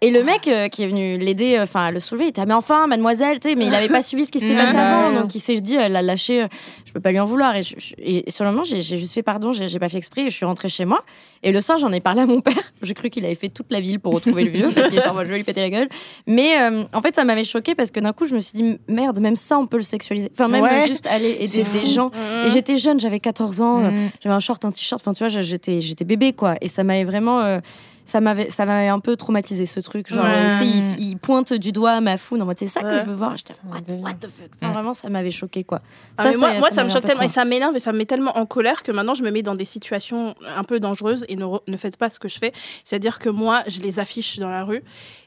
Et 0.00 0.10
le 0.10 0.22
mec 0.22 0.48
euh, 0.48 0.68
qui 0.68 0.82
est 0.82 0.86
venu 0.88 1.16
l'aider, 1.18 1.56
euh, 1.56 1.62
enfin 1.62 1.90
le 1.90 2.00
soulever, 2.00 2.24
il 2.26 2.28
était 2.28 2.40
ah, 2.42 2.46
mais 2.46 2.54
enfin 2.54 2.86
mademoiselle, 2.86 3.40
tu 3.40 3.48
sais, 3.48 3.54
mais 3.54 3.66
il 3.66 3.74
avait 3.74 3.88
pas 3.88 4.02
suivi 4.02 4.26
ce 4.26 4.32
qui 4.32 4.40
s'était 4.40 4.54
passé 4.56 4.76
avant, 4.76 5.12
donc 5.12 5.34
il 5.34 5.40
s'est 5.40 5.60
dit 5.60 5.76
elle 5.76 5.92
l'a 5.92 6.02
lâché, 6.02 6.42
euh, 6.42 6.46
je 6.84 6.92
peux 6.92 7.00
pas 7.00 7.10
lui 7.10 7.20
en 7.20 7.24
vouloir. 7.24 7.54
Et, 7.56 7.62
je- 7.62 7.74
je- 7.78 7.94
et 7.98 8.30
sur 8.30 8.44
le 8.44 8.50
moment 8.50 8.64
j'ai 8.64 8.82
juste 8.82 9.12
fait 9.14 9.22
pardon, 9.22 9.52
j'ai 9.52 9.78
pas 9.78 9.88
fait 9.88 9.98
exprès, 9.98 10.22
et 10.22 10.30
je 10.30 10.36
suis 10.36 10.44
rentrée 10.46 10.68
chez 10.68 10.84
moi 10.84 11.02
et 11.44 11.52
le 11.52 11.60
soir 11.60 11.78
j'en 11.78 11.92
ai 11.92 12.00
parlé 12.00 12.22
à 12.22 12.26
mon 12.26 12.40
père, 12.40 12.54
j'ai 12.82 12.94
cru 12.94 13.08
qu'il 13.10 13.24
avait 13.24 13.34
fait 13.36 13.48
toute 13.48 13.70
la 13.70 13.80
ville 13.80 14.00
pour 14.00 14.12
retrouver 14.14 14.44
le 14.44 14.50
vieux 14.50 14.70
parce 14.74 14.88
qu'il 14.88 14.98
était 14.98 15.06
en 15.08 15.14
mode 15.14 15.26
je 15.26 15.30
vais 15.30 15.36
lui 15.36 15.44
péter 15.44 15.60
la 15.60 15.70
gueule, 15.70 15.88
mais 16.26 16.60
euh, 16.60 16.82
en 16.92 17.00
fait 17.00 17.14
ça 17.14 17.24
m'avait 17.24 17.44
choqué 17.44 17.74
parce 17.76 17.90
que 17.92 18.00
d'un 18.00 18.12
coup 18.12 18.26
je 18.26 18.34
me 18.34 18.40
suis 18.40 18.56
dit 18.58 18.78
merde 18.88 19.20
même 19.20 19.36
ça 19.36 19.56
on 19.58 19.66
peut 19.66 19.76
le 19.76 19.82
sexualiser, 19.84 20.30
enfin 20.32 20.48
même 20.48 20.64
Ouais. 20.64 20.88
juste 20.88 21.06
aller 21.06 21.36
aider 21.40 21.62
des 21.62 21.64
fou. 21.64 21.86
gens 21.86 22.10
et 22.46 22.50
j'étais 22.50 22.76
jeune, 22.76 22.98
j'avais 22.98 23.20
14 23.20 23.60
ans. 23.62 23.84
euh, 23.84 23.90
Mm. 23.90 24.10
j'avais 24.22 24.34
un 24.34 24.40
short, 24.40 24.64
un 24.64 24.70
t-shirt. 24.72 25.00
Enfin, 25.00 25.12
tu 25.12 25.18
vois, 25.24 25.28
j'étais, 25.28 25.80
j'étais 25.82 26.04
bébé, 26.06 26.32
quoi. 26.32 26.54
Et 26.62 26.68
ça 26.68 26.82
m'avait 26.84 27.04
vraiment, 27.04 27.40
euh, 27.42 27.58
ça 28.04 28.20
m'avait, 28.20 28.50
ça 28.50 28.66
m'avait 28.66 28.88
un 28.88 29.00
peu 29.00 29.16
traumatisé 29.16 29.66
ce 29.66 29.80
truc. 29.80 30.08
Genre, 30.08 30.24
Ouais. 30.24 30.30
euh, 30.30 30.58
tu 30.58 30.64
sais, 30.64 30.70
il, 30.98 31.00
il 31.10 31.16
pointe 31.16 31.52
du 31.54 31.72
doigt 31.72 32.00
ma 32.00 32.18
foune 32.18 32.42
en 32.42 32.46
mode 32.46 32.58
c'est 32.58 32.68
ça 32.68 32.80
que 32.82 32.98
je 32.98 33.04
veux 33.04 33.14
voir. 33.14 33.36
J'étais 33.36 33.54
what, 33.64 33.78
what 34.02 34.14
the 34.14 34.28
fuck? 34.28 34.50
Enfin, 34.60 34.72
vraiment, 34.72 34.94
ça 34.94 35.08
m'avait 35.08 35.30
choqué, 35.30 35.64
quoi. 35.64 35.80
Ah, 36.18 36.30
moi, 36.36 36.52
moi, 36.58 36.70
ça, 36.70 36.84
me 36.84 36.88
choque 36.88 37.04
tellement 37.04 37.22
et 37.22 37.28
ça 37.28 37.44
m'énerve 37.44 37.74
et 37.76 37.80
ça 37.80 37.92
me 37.92 37.98
met 37.98 38.04
tellement 38.06 38.36
en 38.36 38.46
colère 38.46 38.82
que 38.82 38.92
maintenant 38.92 39.14
je 39.14 39.22
me 39.22 39.30
mets 39.30 39.42
dans 39.42 39.54
des 39.54 39.64
situations 39.64 40.34
un 40.56 40.64
peu 40.64 40.80
dangereuses 40.80 41.24
et 41.28 41.36
ne, 41.36 41.46
ne 41.66 41.76
faites 41.76 41.96
pas 41.96 42.10
ce 42.10 42.18
que 42.18 42.28
je 42.28 42.38
fais. 42.38 42.52
C'est-à-dire 42.84 43.18
que 43.18 43.28
moi, 43.30 43.62
je 43.66 43.80
les 43.80 43.98
affiche 44.00 44.38
dans 44.38 44.50
la 44.50 44.64
rue 44.64 44.82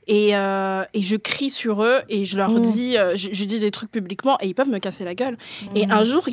et, 0.07 0.35
euh, 0.35 0.83
et 0.93 1.01
je 1.01 1.15
crie 1.15 1.49
sur 1.49 1.83
eux 1.83 1.99
et 2.09 2.25
je 2.25 2.37
leur 2.37 2.49
Mm. 2.49 2.61
dis, 2.61 2.97
euh, 2.97 3.15
je, 3.15 3.29
je 3.31 3.43
dis 3.43 3.59
des 3.59 3.71
trucs 3.71 3.91
publiquement 3.91 4.37
et 4.41 4.47
ils 4.47 4.53
peuvent 4.55 4.69
me 4.69 4.79
casser 4.79 5.03
la 5.03 5.15
gueule. 5.15 5.37
Et 5.75 5.85
un 5.89 6.03
jour, 6.03 6.25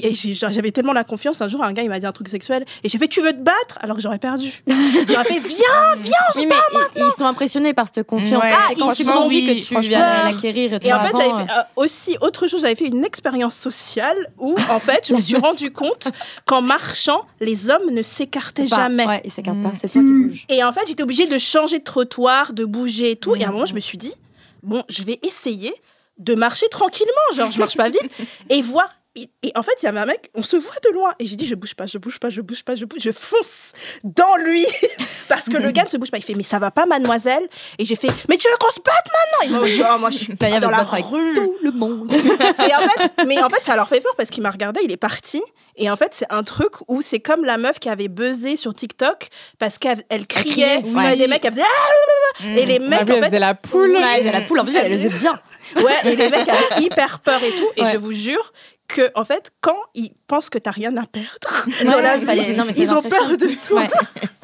j'avais 0.50 0.70
tellement 0.70 0.92
la 0.92 1.04
confiance, 1.04 1.40
un 1.42 1.48
jour, 1.48 1.62
un 1.62 1.72
gars, 1.72 1.82
il 1.82 1.88
m'a 1.88 1.98
dit 1.98 2.06
un 2.06 2.12
truc 2.12 2.28
sexuel 2.28 2.64
et 2.82 2.88
j'ai 2.88 2.98
fait, 2.98 3.08
tu 3.08 3.20
veux 3.20 3.32
te 3.32 3.40
battre? 3.42 3.78
Alors 3.80 3.96
que 3.96 4.02
j'aurais 4.02 4.18
perdu. 4.18 4.50
j'aurais 4.66 5.24
fait, 5.24 5.40
viens, 5.40 5.94
viens 6.00 6.12
Oui, 6.36 6.46
mais 6.46 6.54
ils, 6.96 7.02
ils 7.02 7.12
sont 7.12 7.24
impressionnés 7.26 7.74
par 7.74 7.86
cette 7.92 8.06
confiance. 8.06 8.42
Ouais. 8.42 8.50
Ah, 8.52 8.72
quand 8.78 8.92
tu 8.94 9.04
que 9.04 9.58
tu 9.64 9.80
viens 9.88 10.24
l'acquérir. 10.24 10.74
Et, 10.74 10.78
tout 10.78 10.86
Et 10.86 10.92
en 10.92 11.04
fait, 11.04 11.12
j'avais 11.16 11.44
fait 11.44 11.50
euh, 11.50 11.62
aussi 11.76 12.16
autre 12.20 12.46
chose. 12.46 12.60
J'avais 12.62 12.74
fait 12.74 12.86
une 12.86 13.04
expérience 13.04 13.54
sociale 13.54 14.16
où, 14.38 14.54
en 14.70 14.78
fait, 14.78 15.08
je 15.08 15.14
me 15.14 15.20
suis 15.20 15.36
rendu 15.48 15.70
compte 15.72 16.08
qu'en 16.46 16.62
marchant, 16.62 17.26
les 17.40 17.70
hommes 17.70 17.90
ne 17.92 18.02
s'écartaient 18.02 18.66
jamais. 18.66 19.06
Ouais, 19.06 19.20
ils 19.24 19.30
s'écartent 19.30 19.62
pas. 19.62 19.68
Mm. 19.70 19.78
C'est 19.80 19.88
toi 19.88 20.00
qui 20.00 20.06
Mm. 20.06 20.28
bouges. 20.28 20.44
Et 20.48 20.62
en 20.62 20.72
fait, 20.72 20.82
j'étais 20.86 21.02
obligée 21.02 21.26
de 21.26 21.38
changer 21.38 21.78
de 21.78 21.84
trottoir, 21.84 22.52
de 22.52 22.64
bouger 22.64 23.12
et 23.12 23.16
tout. 23.16 23.34
Et 23.34 23.44
à 23.44 23.48
un 23.48 23.52
je 23.66 23.74
me 23.74 23.80
suis 23.80 23.98
dit, 23.98 24.14
bon, 24.62 24.82
je 24.88 25.02
vais 25.04 25.18
essayer 25.22 25.74
de 26.18 26.34
marcher 26.34 26.68
tranquillement. 26.68 27.12
Genre, 27.34 27.50
je 27.50 27.58
marche 27.58 27.76
pas 27.76 27.88
vite 27.88 28.10
et 28.50 28.62
voir. 28.62 28.88
Et, 29.16 29.28
et 29.44 29.52
en 29.54 29.62
fait, 29.62 29.72
il 29.82 29.86
y 29.86 29.88
avait 29.88 30.00
un 30.00 30.06
mec, 30.06 30.30
on 30.34 30.42
se 30.42 30.56
voit 30.56 30.74
de 30.84 30.92
loin. 30.92 31.12
Et 31.20 31.26
j'ai 31.26 31.36
dit, 31.36 31.46
je 31.46 31.54
bouge 31.54 31.74
pas, 31.74 31.86
je 31.86 31.98
bouge 31.98 32.18
pas, 32.18 32.30
je 32.30 32.40
bouge 32.40 32.64
pas, 32.64 32.74
je 32.74 32.84
bouge, 32.84 33.00
je 33.02 33.12
fonce 33.12 33.72
dans 34.02 34.36
lui. 34.44 34.66
Parce 35.28 35.48
que 35.48 35.56
le 35.56 35.70
gars 35.70 35.84
ne 35.84 35.88
se 35.88 35.96
bouge 35.96 36.10
pas. 36.10 36.18
Il 36.18 36.24
fait, 36.24 36.34
mais 36.34 36.42
ça 36.42 36.58
va 36.58 36.70
pas, 36.72 36.84
mademoiselle? 36.86 37.46
Et 37.78 37.84
j'ai 37.84 37.94
fait, 37.96 38.08
mais 38.28 38.36
tu 38.36 38.48
veux 38.48 38.56
qu'on 38.58 38.72
se 38.72 38.80
batte 38.80 39.06
maintenant? 39.06 39.56
Il 39.56 39.60
m'a 39.60 39.66
dit, 39.66 39.82
oh, 39.94 39.98
moi, 40.00 40.10
je 40.10 40.18
suis 40.18 40.34
pas 40.34 40.58
dans 40.58 40.68
la 40.70 40.82
rue. 40.82 41.34
tout 41.36 41.56
le 41.62 41.70
monde. 41.70 42.12
Et 42.12 42.74
en 42.74 42.88
fait, 42.88 43.24
mais 43.26 43.40
en 43.42 43.48
fait, 43.50 43.64
ça 43.64 43.76
leur 43.76 43.88
fait 43.88 44.00
peur 44.00 44.14
parce 44.16 44.30
qu'il 44.30 44.42
m'a 44.42 44.50
regardé, 44.50 44.80
il 44.82 44.90
est 44.90 44.96
parti. 44.96 45.40
Et 45.76 45.90
en 45.90 45.96
fait, 45.96 46.14
c'est 46.14 46.30
un 46.32 46.44
truc 46.44 46.72
où 46.88 47.02
c'est 47.02 47.18
comme 47.18 47.44
la 47.44 47.58
meuf 47.58 47.80
qui 47.80 47.88
avait 47.88 48.06
buzzé 48.08 48.56
sur 48.56 48.72
TikTok 48.74 49.26
parce 49.58 49.78
qu'elle 49.78 50.02
elle 50.08 50.26
criait. 50.26 50.52
criait, 50.52 50.82
Il 50.84 50.92
y 50.92 50.96
avait 50.96 51.08
ouais. 51.08 51.16
des 51.16 51.26
mecs, 51.28 51.44
elle 51.44 51.52
faisait 51.52 51.64
ah 51.64 52.46
Et 52.56 52.64
les 52.66 52.78
mecs, 52.78 53.08
elle 53.10 53.24
faisait 53.24 53.38
la 53.40 53.54
poule. 53.54 53.90
Ouais, 53.90 54.02
elle 54.20 54.28
a 54.28 54.32
la 54.32 54.40
poule, 54.42 54.60
en 54.60 54.64
plus, 54.64 54.76
elle 54.76 54.90
le 54.92 54.96
faisait 54.98 55.08
bien. 55.08 55.38
ouais, 55.82 56.12
et 56.12 56.16
les 56.16 56.28
mecs 56.28 56.48
avaient 56.48 56.80
hyper 56.82 57.18
peur 57.20 57.42
et 57.42 57.50
tout. 57.52 57.66
Et 57.76 57.82
Ouais. 57.82 57.92
je 57.92 57.98
vous 57.98 58.12
jure 58.12 58.52
que, 58.88 59.10
en 59.14 59.24
fait, 59.24 59.52
quand 59.60 59.78
ils 59.94 60.12
pensent 60.26 60.50
que 60.50 60.58
t'as 60.58 60.70
rien 60.70 60.96
à 60.96 61.06
perdre 61.06 61.66
dans 61.84 62.00
la 62.00 62.16
vie, 62.16 62.54
non, 62.54 62.64
mais 62.64 62.74
ils 62.74 62.94
ont 62.94 63.02
peur 63.02 63.28
de 63.28 63.46
tout. 63.46 63.74
Ouais. 63.74 63.88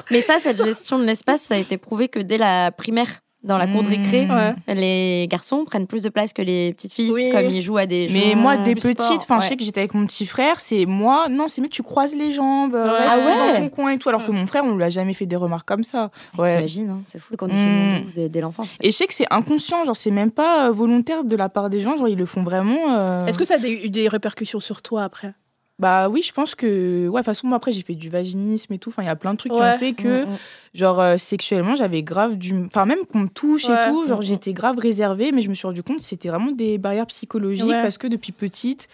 Mais 0.09 0.21
ça, 0.21 0.39
cette 0.39 0.61
gestion 0.61 0.99
de 0.99 1.05
l'espace, 1.05 1.41
ça 1.41 1.55
a 1.55 1.57
été 1.57 1.77
prouvé 1.77 2.09
que 2.09 2.19
dès 2.19 2.37
la 2.37 2.71
primaire, 2.71 3.21
dans 3.43 3.57
la 3.57 3.65
cour 3.67 3.81
de 3.81 3.87
récré, 3.87 4.27
Ouais. 4.29 4.53
les 4.75 5.27
garçons 5.27 5.65
prennent 5.65 5.87
plus 5.87 6.03
de 6.03 6.09
place 6.09 6.31
que 6.31 6.41
les 6.43 6.73
petites 6.73 6.93
filles, 6.93 7.11
Oui. 7.11 7.31
comme 7.31 7.45
ils 7.51 7.61
jouent 7.61 7.77
à 7.77 7.85
des 7.87 8.07
Mais 8.11 8.27
choses, 8.27 8.35
moi, 8.35 8.57
des 8.57 8.75
petites, 8.75 9.01
enfin, 9.21 9.39
je 9.39 9.47
sais 9.47 9.55
que 9.57 9.63
j'étais 9.63 9.79
avec 9.79 9.93
mon 9.95 10.05
petit 10.05 10.25
frère, 10.27 10.59
c'est 10.59 10.85
moi, 10.85 11.27
non, 11.29 11.47
c'est 11.47 11.59
mieux, 11.61 11.67
tu 11.69 11.81
croises 11.81 12.13
les 12.15 12.31
jambes, 12.31 12.75
euh, 12.75 12.85
Ouais. 12.91 13.05
Ah 13.09 13.17
ouais 13.17 13.53
dans 13.53 13.59
ton 13.61 13.69
coin 13.69 13.91
et 13.91 13.97
tout. 13.97 14.09
Alors 14.09 14.23
que 14.25 14.31
mon 14.31 14.45
frère, 14.45 14.63
on 14.63 14.75
lui 14.75 14.83
a 14.83 14.89
jamais 14.89 15.13
fait 15.13 15.25
des 15.25 15.35
remarques 15.35 15.67
comme 15.67 15.83
ça. 15.83 16.11
Ouais. 16.37 16.55
T'imagines, 16.57 16.89
hein, 16.91 17.01
c'est 17.07 17.17
fou 17.19 17.29
le 17.31 17.37
conditionnement 17.37 17.99
Mm. 17.99 18.11
dès, 18.15 18.29
dès 18.29 18.41
l'enfance. 18.41 18.75
Et 18.81 18.91
je 18.91 18.95
sais 18.95 19.07
que 19.07 19.13
c'est 19.13 19.27
inconscient, 19.31 19.85
genre, 19.85 19.95
c'est 19.95 20.11
même 20.11 20.31
pas 20.31 20.67
euh, 20.67 20.71
volontaire 20.71 21.23
de 21.23 21.35
la 21.35 21.49
part 21.49 21.69
des 21.69 21.81
gens, 21.81 21.95
genre, 21.95 22.07
ils 22.09 22.17
le 22.17 22.25
font 22.27 22.43
vraiment. 22.43 22.77
euh, 22.95 23.25
Est-ce 23.25 23.37
que 23.39 23.45
ça 23.45 23.55
a 23.55 23.57
des- 23.57 23.85
eu 23.85 23.89
des 23.89 24.07
répercussions 24.07 24.59
sur 24.59 24.81
toi 24.83 25.03
après? 25.03 25.33
Bah 25.81 26.07
oui, 26.09 26.21
je 26.21 26.31
pense 26.31 26.53
que. 26.55 27.07
Ouais, 27.07 27.09
de 27.09 27.17
toute 27.17 27.25
façon, 27.25 27.47
moi, 27.47 27.57
après, 27.57 27.71
j'ai 27.71 27.81
fait 27.81 27.95
du 27.95 28.09
vaginisme 28.09 28.71
et 28.71 28.77
tout. 28.77 28.89
Enfin, 28.91 29.01
il 29.01 29.07
y 29.07 29.09
a 29.09 29.15
plein 29.15 29.33
de 29.33 29.37
trucs 29.37 29.51
qui 29.51 29.57
ont 29.57 29.77
fait 29.79 29.93
que, 29.93 30.25
Mm, 30.25 30.29
mm. 30.29 30.37
genre, 30.75 30.99
euh, 30.99 31.17
sexuellement, 31.17 31.75
j'avais 31.75 32.03
grave 32.03 32.35
du. 32.37 32.53
Enfin, 32.67 32.85
même 32.85 32.99
qu'on 33.11 33.19
me 33.21 33.27
touche 33.27 33.65
Ouais. 33.67 33.73
et 33.73 33.89
tout, 33.89 34.05
genre, 34.05 34.19
Mm, 34.19 34.23
j'étais 34.23 34.53
grave 34.53 34.77
réservée, 34.77 35.31
mais 35.31 35.41
je 35.41 35.49
me 35.49 35.55
suis 35.55 35.65
rendu 35.65 35.81
compte 35.81 35.97
que 35.97 36.03
c'était 36.03 36.29
vraiment 36.29 36.51
des 36.51 36.77
barrières 36.77 37.07
psychologiques 37.07 37.65
Ouais. 37.65 37.81
parce 37.81 37.97
que 37.97 38.05
depuis 38.07 38.31
petite, 38.31 38.87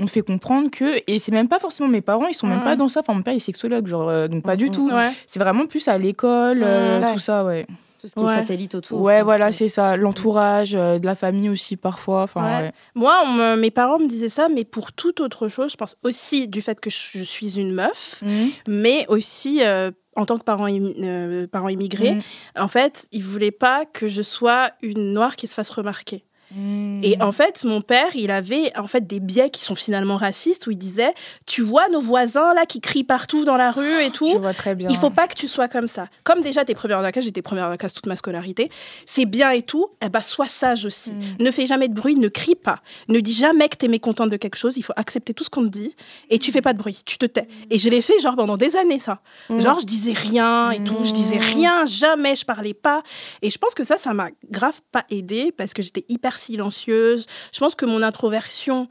on 0.00 0.06
te 0.06 0.10
fait 0.10 0.22
comprendre 0.22 0.68
que. 0.70 1.00
Et 1.06 1.20
c'est 1.20 1.30
même 1.32 1.48
pas 1.48 1.60
forcément 1.60 1.88
mes 1.88 2.00
parents, 2.00 2.26
ils 2.26 2.34
sont 2.34 2.48
même 2.48 2.62
pas 2.64 2.74
dans 2.74 2.88
ça. 2.88 3.00
Enfin, 3.00 3.14
mon 3.14 3.22
père 3.22 3.34
est 3.34 3.38
sexologue, 3.38 3.86
genre, 3.86 4.08
euh, 4.08 4.26
donc 4.26 4.42
pas 4.42 4.56
du 4.56 4.70
tout. 4.70 4.90
C'est 5.28 5.38
vraiment 5.38 5.66
plus 5.66 5.86
à 5.86 5.96
l'école, 5.96 6.62
euh, 6.64 7.12
tout 7.12 7.20
ça, 7.20 7.44
ouais. 7.44 7.66
Tout 8.02 8.08
ce 8.08 8.14
qui 8.14 8.20
Ouais. 8.20 8.34
est 8.34 8.38
satellite 8.38 8.74
autour. 8.74 9.00
Ouais, 9.00 9.22
voilà, 9.22 9.52
c'est 9.52 9.68
ça. 9.68 9.96
L'entourage, 9.96 10.74
euh, 10.74 10.98
de 10.98 11.06
la 11.06 11.14
famille 11.14 11.48
aussi, 11.48 11.76
parfois. 11.76 12.24
Enfin, 12.24 12.42
Ouais. 12.42 12.62
ouais. 12.64 12.72
Moi, 12.96 13.14
on 13.24 13.56
mes 13.56 13.70
parents 13.70 14.00
me 14.00 14.08
disaient 14.08 14.28
ça, 14.28 14.48
mais 14.52 14.64
pour 14.64 14.92
toute 14.92 15.20
autre 15.20 15.48
chose, 15.48 15.70
je 15.70 15.76
pense 15.76 15.96
aussi 16.02 16.48
du 16.48 16.62
fait 16.62 16.80
que 16.80 16.90
je 16.90 17.22
suis 17.22 17.60
une 17.60 17.72
meuf, 17.72 18.20
Mhm. 18.22 18.50
mais 18.66 19.06
aussi 19.08 19.62
euh, 19.62 19.92
en 20.16 20.26
tant 20.26 20.36
que 20.36 20.42
parent, 20.44 20.66
euh, 20.68 21.46
parent 21.46 21.68
immigré, 21.68 22.14
Mhm. 22.14 22.22
en 22.58 22.68
fait, 22.68 23.06
ils 23.12 23.22
voulaient 23.22 23.50
pas 23.52 23.86
que 23.86 24.08
je 24.08 24.20
sois 24.22 24.70
une 24.82 25.12
noire 25.12 25.36
qui 25.36 25.46
se 25.46 25.54
fasse 25.54 25.70
remarquer. 25.70 26.24
Mhm. 26.54 27.00
Et 27.02 27.20
en 27.20 27.32
fait, 27.32 27.64
mon 27.64 27.80
père, 27.80 28.14
il 28.14 28.30
avait 28.30 28.76
en 28.78 28.86
fait 28.86 29.06
des 29.06 29.20
biais 29.20 29.50
qui 29.50 29.62
sont 29.64 29.74
finalement 29.74 30.16
racistes 30.16 30.66
où 30.66 30.70
il 30.70 30.78
disait 30.78 31.12
"Tu 31.46 31.62
vois 31.62 31.88
nos 31.88 32.00
voisins 32.00 32.54
là 32.54 32.66
qui 32.66 32.80
crient 32.80 33.04
partout 33.04 33.44
dans 33.44 33.56
la 33.56 33.70
rue 33.70 34.00
et 34.02 34.06
Je 34.06 34.10
tout, 34.10 34.38
vois 34.38 34.54
très 34.54 34.74
bien. 34.74 34.88
il 34.90 34.96
faut 34.96 35.10
pas 35.10 35.26
que 35.26 35.34
tu 35.34 35.48
sois 35.48 35.68
comme 35.68 35.88
ça. 35.88 36.06
Comme 36.24 36.42
déjà 36.42 36.64
t'es 36.64 36.74
première 36.74 36.98
de 36.98 37.02
la 37.04 37.12
classe, 37.12 37.24
j'étais 37.24 37.42
première 37.42 37.68
la 37.68 37.76
classe 37.76 37.94
toute 37.94 38.06
ma 38.06 38.16
scolarité, 38.16 38.70
c'est 39.06 39.24
bien 39.26 39.50
et 39.50 39.62
tout, 39.62 39.88
eh 40.04 40.08
ben 40.08 40.20
sois 40.20 40.48
sage 40.48 40.84
aussi. 40.84 41.12
Mm. 41.12 41.42
Ne 41.44 41.50
fais 41.50 41.66
jamais 41.66 41.88
de 41.88 41.94
bruit, 41.94 42.14
ne 42.16 42.28
crie 42.28 42.54
pas. 42.54 42.80
Ne 43.08 43.20
dis 43.20 43.34
jamais 43.34 43.68
que 43.68 43.76
t'es 43.76 43.88
mécontente 43.88 44.30
de 44.30 44.36
quelque 44.36 44.56
chose, 44.56 44.76
il 44.76 44.82
faut 44.82 44.92
accepter 44.96 45.34
tout 45.34 45.44
ce 45.44 45.50
qu'on 45.50 45.62
te 45.64 45.68
dit 45.70 45.94
et 46.30 46.38
tu 46.38 46.52
fais 46.52 46.62
pas 46.62 46.72
de 46.72 46.78
bruit, 46.78 47.00
tu 47.04 47.18
te 47.18 47.26
tais. 47.26 47.48
Et 47.70 47.78
je 47.78 47.88
l'ai 47.88 48.02
fait 48.02 48.18
genre 48.20 48.36
pendant 48.36 48.56
des 48.56 48.76
années 48.76 48.98
ça. 49.00 49.20
Mm. 49.48 49.58
Genre 49.60 49.80
je 49.80 49.86
disais 49.86 50.12
rien 50.12 50.70
et 50.70 50.82
tout, 50.84 50.96
je 51.02 51.12
disais 51.12 51.38
rien, 51.38 51.86
jamais 51.86 52.36
je 52.36 52.44
parlais 52.44 52.74
pas. 52.74 53.02
Et 53.42 53.50
je 53.50 53.58
pense 53.58 53.74
que 53.74 53.84
ça, 53.84 53.96
ça 53.98 54.12
m'a 54.14 54.28
grave 54.50 54.80
pas 54.92 55.04
aidé 55.10 55.52
parce 55.56 55.72
que 55.72 55.82
j'étais 55.82 56.04
hyper 56.08 56.38
silencieuse. 56.42 57.26
Je 57.52 57.58
pense 57.58 57.74
que 57.74 57.86
mon 57.86 58.02
introversion, 58.02 58.88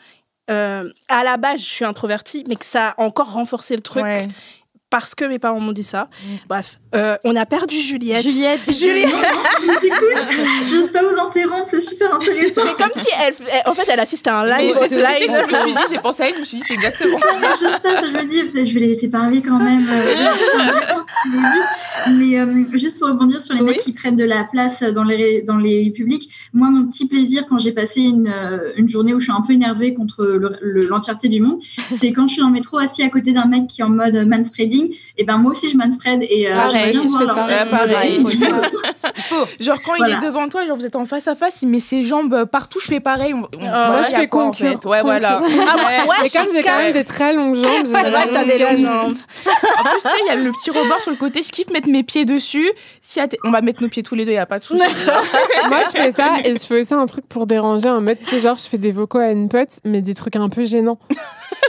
euh, 0.49 0.91
à 1.09 1.23
la 1.23 1.37
base, 1.37 1.61
je 1.61 1.69
suis 1.69 1.85
introvertie, 1.85 2.43
mais 2.47 2.55
que 2.55 2.65
ça 2.65 2.89
a 2.89 3.01
encore 3.01 3.31
renforcé 3.31 3.75
le 3.75 3.81
truc. 3.81 4.05
Parce 4.91 5.15
que 5.15 5.25
mes 5.25 5.39
parents 5.39 5.59
m'ont 5.59 5.71
dit 5.71 5.81
ça. 5.83 6.09
Mm. 6.23 6.27
Bref, 6.47 6.79
euh, 6.93 7.15
on 7.23 7.35
a 7.35 7.45
perdu 7.47 7.75
Juliette. 7.75 8.21
Juliette, 8.21 8.59
Juliette. 8.71 9.07
J'ose 10.69 10.91
pas 10.91 11.01
vous 11.01 11.19
interrompre, 11.19 11.65
c'est 11.65 11.79
super 11.79 12.13
intéressant. 12.13 12.61
C'est 12.65 12.77
comme 12.77 12.91
si 12.93 13.07
elle, 13.25 13.33
elle- 13.53 13.71
en 13.71 13.73
fait, 13.73 13.87
elle 13.87 13.99
assiste 13.99 14.27
à 14.27 14.39
un 14.41 14.45
Mais 14.45 14.67
live. 14.67 14.75
c'est 14.79 14.89
ce 14.89 14.93
que 14.95 14.99
live. 14.99 15.31
je 15.31 15.47
me 15.53 15.59
suis 15.61 15.73
dit, 15.73 15.81
j'ai 15.91 15.97
pensé 15.99 16.23
à 16.23 16.27
elle, 16.29 16.35
je 16.35 16.39
me 16.41 16.45
suis 16.45 16.57
dit, 16.57 16.63
c'est 16.67 16.73
exactement 16.75 17.17
ça. 17.17 17.79
Pas, 17.81 18.05
je 18.07 18.17
me 18.17 18.23
dis, 18.25 18.39
je 18.39 18.73
vais 18.73 18.79
les 18.81 18.87
laisser 18.89 19.09
parler 19.09 19.41
quand 19.41 19.57
même. 19.59 19.87
euh. 19.89 20.25
Mais 22.17 22.39
euh, 22.39 22.63
juste 22.73 22.99
pour 22.99 23.09
rebondir 23.09 23.41
sur 23.41 23.53
les 23.55 23.61
Oui. 23.61 23.67
mecs 23.71 23.79
qui 23.79 23.93
prennent 23.93 24.15
de 24.15 24.23
la 24.23 24.43
place 24.43 24.83
dans 24.83 25.03
les, 25.03 25.41
dans 25.41 25.57
les 25.57 25.89
publics, 25.91 26.29
moi, 26.53 26.69
mon 26.69 26.87
petit 26.87 27.07
plaisir 27.07 27.45
quand 27.47 27.57
j'ai 27.59 27.71
passé 27.71 28.01
une, 28.01 28.33
une 28.75 28.87
journée 28.87 29.13
où 29.13 29.19
je 29.19 29.25
suis 29.25 29.33
un 29.33 29.41
peu 29.41 29.53
énervée 29.53 29.93
contre 29.93 30.25
le- 30.25 30.55
le- 30.61 30.87
l'entièreté 30.87 31.27
du 31.29 31.41
monde, 31.41 31.59
c'est 31.91 32.11
quand 32.11 32.27
je 32.27 32.33
suis 32.33 32.41
dans 32.41 32.47
le 32.47 32.53
métro 32.53 32.77
assis 32.77 33.03
à 33.03 33.09
côté 33.09 33.31
d'un 33.31 33.45
mec 33.45 33.67
qui 33.67 33.81
est 33.81 33.83
en 33.83 33.89
mode 33.89 34.15
manspreading, 34.27 34.80
et 35.17 35.23
ben 35.23 35.37
moi 35.37 35.51
aussi 35.51 35.69
je 35.69 35.77
manspread 35.77 36.23
et 36.23 36.47
euh, 36.51 36.55
Pareil, 36.55 36.93
si 36.93 37.01
je 37.03 37.07
voir 37.07 37.19
fais 37.21 37.25
leur 37.27 37.35
ça, 37.35 37.43
tête. 37.47 37.71
ouais, 37.71 37.77
pareil. 37.77 38.23
Genre 39.59 39.77
quand 39.85 39.93
Voilà. 39.97 40.15
il 40.19 40.23
est 40.23 40.27
devant 40.27 40.47
toi, 40.49 40.65
genre 40.65 40.77
vous 40.77 40.85
êtes 40.85 40.95
en 40.95 41.05
face 41.05 41.27
à 41.27 41.35
face, 41.35 41.61
il 41.61 41.67
met 41.67 41.79
ses 41.79 42.03
jambes 42.03 42.33
euh, 42.33 42.45
partout, 42.45 42.79
je 42.79 42.87
fais 42.87 42.99
pareil. 42.99 43.33
On, 43.33 43.43
on- 43.43 43.59
voilà, 43.59 43.87
moi, 43.91 44.01
je 44.03 44.09
y 44.09 44.11
fais 44.13 44.21
en 44.25 44.27
concure, 44.27 44.79
fait 44.81 44.85
Ouais, 44.87 45.01
voilà. 45.01 45.39
Ah, 45.41 45.75
moi, 45.77 45.89
ouais, 46.09 46.15
Mais 46.23 46.29
comme 46.29 46.47
j'ai 46.53 46.63
quand 46.63 46.77
même 46.77 46.93
des 46.93 47.03
très 47.03 47.33
longues 47.33 47.55
jambes, 47.55 47.85
j'ai 47.85 47.93
C'est 47.93 48.09
vrai 48.09 48.27
que 48.27 48.33
t'as 48.33 48.43
des 48.45 48.57
longues 48.59 48.77
jambes. 48.77 49.15
En 49.79 49.83
plus, 49.83 49.95
tu 49.95 50.01
sais, 50.01 50.09
il 50.23 50.27
y 50.27 50.29
a 50.29 50.35
le 50.35 50.51
petit 50.51 50.71
rebord 50.71 51.01
sur 51.01 51.11
le 51.11 51.17
côté, 51.17 51.43
je 51.43 51.51
kiffe 51.51 51.69
mettre 51.71 51.89
mes 51.89 52.03
pieds 52.03 52.25
dessus. 52.25 52.69
Si 53.01 53.19
y 53.19 53.23
on 53.43 53.51
va 53.51 53.61
mettre 53.61 53.81
nos 53.83 53.89
pieds 53.89 54.03
tous 54.03 54.15
les 54.15 54.25
deux, 54.25 54.31
il 54.31 54.35
n'y 54.35 54.39
a 54.39 54.45
pas 54.45 54.59
de 54.59 54.63
souci. 54.63 54.83
Moi, 55.69 55.79
je 55.85 55.99
fais 55.99 56.11
ça 56.11 56.37
et 56.43 56.53
je 56.53 56.65
fais 56.65 56.81
aussi 56.81 56.93
un 56.93 57.05
truc 57.05 57.25
pour 57.27 57.45
déranger 57.47 57.89
mode, 58.01 58.17
tu 58.23 58.29
sais, 58.29 58.41
genre, 58.41 58.57
je 58.57 58.67
fais 58.67 58.77
des 58.77 58.91
vocaux 58.91 59.19
à 59.19 59.29
une 59.31 59.49
pote, 59.49 59.69
mais 59.83 60.01
des 60.01 60.15
trucs 60.15 60.35
un 60.35 60.49
peu 60.49 60.65
gênants. 60.65 60.99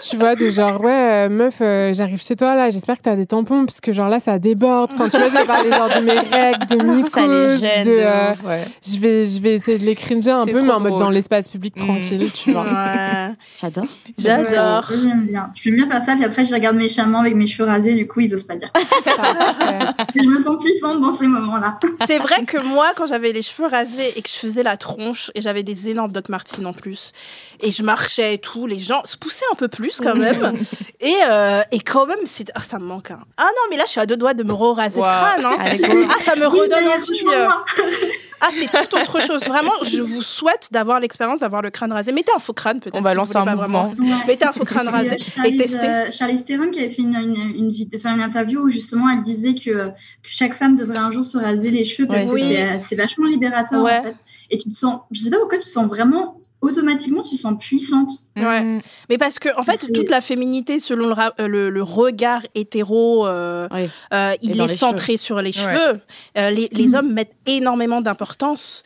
Tu 0.09 0.17
vois, 0.17 0.35
de 0.35 0.51
genre, 0.51 0.81
ouais, 0.81 0.91
euh, 0.93 1.29
meuf, 1.29 1.57
euh, 1.61 1.93
j'arrive 1.95 2.23
chez 2.23 2.37
toi 2.37 2.55
là, 2.55 2.71
j'espère 2.71 2.97
que 2.97 3.03
t'as 3.03 3.17
des 3.17 3.27
tampons, 3.27 3.67
parce 3.67 3.81
que 3.81 3.93
genre 3.93 4.09
là, 4.09 4.21
ça 4.21 4.39
déborde. 4.39 4.91
Enfin, 4.95 5.09
tu 5.09 5.17
vois, 5.19 5.29
j'ai 5.29 5.47
parlé 5.47 5.71
genre 5.71 5.89
de 5.89 6.05
mes 6.05 6.19
règles, 6.19 6.67
de 6.67 6.77
Ça 7.09 7.21
les 7.21 7.27
mycose, 7.27 7.61
gêne. 7.61 7.87
de. 7.87 7.97
euh, 7.99 8.35
ouais. 8.45 8.65
je, 8.87 8.99
vais, 8.99 9.25
je 9.25 9.41
vais 9.41 9.55
essayer 9.55 9.79
de 9.79 9.85
les 9.85 9.95
cringer 9.95 10.31
un 10.31 10.47
peu, 10.47 10.61
mais 10.63 10.71
en 10.73 10.81
mode 10.81 10.91
drôle. 10.93 11.03
dans 11.03 11.11
l'espace 11.11 11.49
public 11.49 11.75
Mm. 11.77 11.85
tranquille, 11.87 12.31
tu 12.33 12.53
vois. 12.53 12.65
Ouais. 12.65 13.31
J'adore. 13.61 13.85
J'adore. 14.19 14.85
Ouais, 14.91 14.97
J'aime 15.03 15.27
bien. 15.27 15.51
Je 15.55 15.71
vais 15.71 15.77
bien 15.77 15.87
faire 15.89 16.03
ça, 16.03 16.15
puis 16.15 16.25
après 16.25 16.45
je 16.45 16.53
regarde 16.53 16.77
mes 16.77 16.89
chamans 16.89 17.21
avec 17.21 17.35
mes 17.35 17.47
cheveux 17.47 17.69
rasés, 17.69 17.95
du 17.95 18.07
coup 18.07 18.21
ils 18.21 18.35
osent 18.35 18.45
pas 18.45 18.57
dire. 18.57 18.71
Je 20.15 20.29
me 20.29 20.37
sens 20.37 20.63
puissante 20.63 21.01
dans 21.01 21.11
ces 21.11 21.27
moments-là. 21.27 21.79
C'est 22.07 22.19
vrai 22.19 22.45
que 22.45 22.59
moi, 22.63 22.87
quand 22.97 23.07
j'avais 23.07 23.33
les 23.33 23.43
cheveux 23.43 23.69
rasés 23.69 24.13
et 24.17 24.23
que 24.23 24.29
je 24.29 24.35
faisais 24.37 24.63
la 24.63 24.77
tronche 24.77 25.31
et 25.35 25.41
j'avais 25.41 25.63
des 25.63 25.89
énormes 25.89 26.13
Doc 26.13 26.29
Martens 26.29 26.65
en 26.67 26.73
plus, 26.73 27.13
et 27.61 27.71
je 27.71 27.83
marchais 27.83 28.35
et 28.35 28.39
tout, 28.39 28.67
les 28.67 28.79
gens 28.79 29.01
se 29.05 29.17
poussaient 29.17 29.45
un 29.53 29.57
peu 29.57 29.69
plus 29.69 29.82
quand 30.03 30.15
même. 30.17 30.53
et, 31.01 31.15
euh, 31.29 31.63
et 31.73 31.81
quand 31.81 32.07
même, 32.07 32.19
c'est... 32.25 32.51
Ah, 32.55 32.63
ça 32.63 32.79
me 32.79 32.85
manque. 32.85 33.11
hein. 33.11 33.21
Ah 33.37 33.45
non, 33.45 33.63
mais 33.71 33.77
là, 33.77 33.85
je 33.87 33.91
suis 33.91 34.01
à 34.01 34.07
deux 34.07 34.17
doigts 34.17 34.35
de 34.35 34.43
me 34.45 34.53
raser 34.53 35.01
Wow. 35.01 35.07
le 35.07 35.11
crâne. 35.11 35.45
hein. 35.47 36.07
Ah, 36.11 36.23
ça 36.23 36.37
me 36.37 36.47
redonne 36.47 36.89
envie. 36.89 37.25
euh. 37.35 37.49
Ah, 38.45 38.49
c'est 38.53 38.67
tout 38.89 38.97
autre 38.97 39.23
chose. 39.23 39.45
Vraiment, 39.45 39.71
je 39.85 40.03
vous 40.03 40.21
souhaite 40.21 40.67
d'avoir 40.73 40.99
l'expérience 40.99 41.39
d'avoir 41.39 41.63
le 41.63 41.71
crâne 41.71 41.93
rasé. 41.93 42.11
Mettez 42.11 42.33
un 42.35 42.41
faux 42.41 42.53
crâne 42.53 42.81
peut-être. 42.81 42.97
On 42.99 43.01
va 43.01 43.11
si 43.11 43.15
vous 43.15 43.21
lancer 43.21 43.39
voulez 43.39 43.53
un 43.53 43.57
pas 43.57 43.63
mouvement. 43.69 43.89
vraiment. 43.91 44.19
Mettez 44.27 44.45
un 44.45 44.51
faux 44.51 44.65
crâne 44.65 44.89
rasé 44.89 45.15
et 45.15 45.19
Charlize, 45.21 45.59
testez. 45.59 45.79
euh, 45.79 46.11
Charlize 46.11 46.45
Theron 46.45 46.71
qui 46.71 46.81
avait 46.81 46.91
fait 46.91 47.03
une, 47.03 47.15
une, 47.15 47.37
une, 47.71 47.73
enfin, 47.95 48.17
une 48.17 48.21
interview 48.21 48.63
où 48.63 48.69
justement 48.69 49.09
elle 49.11 49.23
disait 49.23 49.55
que, 49.55 49.71
que 49.91 49.93
chaque 50.25 50.55
femme 50.55 50.75
devrait 50.75 50.99
un 50.99 51.13
jour 51.13 51.25
se 51.25 51.39
raser 51.39 51.71
les 51.71 51.85
cheveux 51.85 52.09
parce 52.09 52.27
que 52.27 52.33
oui. 52.33 52.43
c'est, 52.45 52.67
euh, 52.67 52.77
c'est 52.81 52.97
vachement 52.97 53.27
libérateur 53.29 53.81
Ouais. 53.81 53.99
en 53.99 54.03
fait. 54.03 54.17
Et 54.51 54.59
tu 54.59 54.69
te 54.69 54.75
sens, 54.75 55.03
je 55.13 55.21
sais 55.21 55.31
pas 55.31 55.39
pourquoi 55.39 55.59
tu 55.59 55.65
te 55.67 55.71
sens 55.71 55.87
vraiment 55.87 56.41
automatiquement, 56.63 57.23
tu 57.23 57.37
te 57.37 57.41
sens 57.41 57.55
puissante. 57.59 58.11
Ouais. 58.37 58.63
Mm. 58.65 58.81
Mais 59.11 59.19
parce 59.19 59.39
que, 59.39 59.49
en 59.59 59.63
fait, 59.65 59.93
toute 59.93 60.09
la 60.09 60.21
féminité, 60.21 60.81
selon 60.81 61.07
le, 61.09 61.13
ra- 61.13 61.35
euh, 61.41 61.49
le, 61.49 61.69
le 61.71 61.83
regard 61.83 62.43
hétéro, 62.55 63.27
euh, 63.27 63.69
Oui. 63.73 63.89
euh, 64.15 64.33
il 64.43 64.53
est 64.53 64.67
les 64.67 64.69
centré 64.69 65.17
sur 65.17 65.43
les 65.43 65.53
cheveux. 65.53 66.01
Euh, 66.39 66.51
les 66.51 66.69
les 66.73 66.89
Mhm. 66.89 66.95
hommes 66.95 67.13
mettent 67.13 67.35
énormément 67.47 68.01
d'importance 68.01 68.83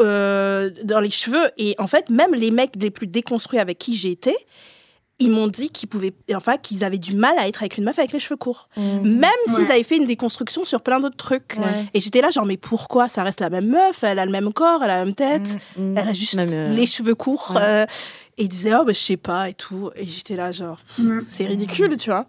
euh, 0.00 0.70
dans 0.84 1.00
les 1.00 1.10
cheveux. 1.10 1.46
Et 1.58 1.74
en 1.78 1.86
fait, 1.86 2.10
même 2.10 2.34
les 2.34 2.50
mecs 2.50 2.72
les 2.78 2.90
plus 2.90 3.06
déconstruits 3.06 3.58
avec 3.58 3.78
qui 3.78 3.94
j'ai 3.94 4.10
été, 4.10 4.34
ils 5.20 5.30
m'ont 5.30 5.46
dit 5.48 5.70
qu'ils 5.70 5.88
pouvaient, 5.88 6.14
enfin, 6.34 6.56
qu'ils 6.56 6.82
avaient 6.82 6.98
du 6.98 7.14
mal 7.14 7.34
à 7.38 7.46
être 7.46 7.60
avec 7.62 7.76
une 7.78 7.84
meuf 7.84 7.98
avec 7.98 8.12
les 8.12 8.18
cheveux 8.18 8.36
courts. 8.36 8.68
Même 8.76 9.24
s'ils 9.46 9.58
Ouais. 9.64 9.70
avaient 9.72 9.82
fait 9.84 9.96
une 9.98 10.06
déconstruction 10.06 10.64
sur 10.64 10.80
plein 10.80 10.98
d'autres 11.00 11.16
trucs. 11.16 11.56
Ouais. 11.58 11.86
Et 11.94 12.00
j'étais 12.00 12.20
là, 12.22 12.30
genre, 12.30 12.46
mais 12.46 12.56
pourquoi? 12.56 13.08
Ça 13.08 13.22
reste 13.22 13.40
la 13.40 13.50
même 13.50 13.68
meuf, 13.68 14.02
elle 14.02 14.18
a 14.18 14.24
le 14.26 14.32
même 14.32 14.52
corps, 14.52 14.82
elle 14.82 14.90
a 14.90 14.96
la 14.98 15.04
même 15.04 15.14
tête, 15.14 15.58
Mm. 15.76 15.96
elle 15.98 16.08
a 16.08 16.12
juste 16.12 16.34
Même, 16.36 16.50
euh, 16.54 16.68
les 16.74 16.86
cheveux 16.86 17.14
courts. 17.14 17.52
ouais. 17.54 17.60
euh, 17.62 17.86
et 18.38 18.44
ils 18.44 18.48
disaient, 18.48 18.72
oh, 18.74 18.84
bah, 18.84 18.92
je 18.92 18.98
sais 18.98 19.16
pas, 19.18 19.50
et 19.50 19.54
tout. 19.54 19.90
Et 19.96 20.06
j'étais 20.06 20.36
là, 20.36 20.50
genre, 20.50 20.78
c'est 21.26 21.44
ridicule, 21.46 21.94
tu 21.98 22.08
vois. 22.10 22.24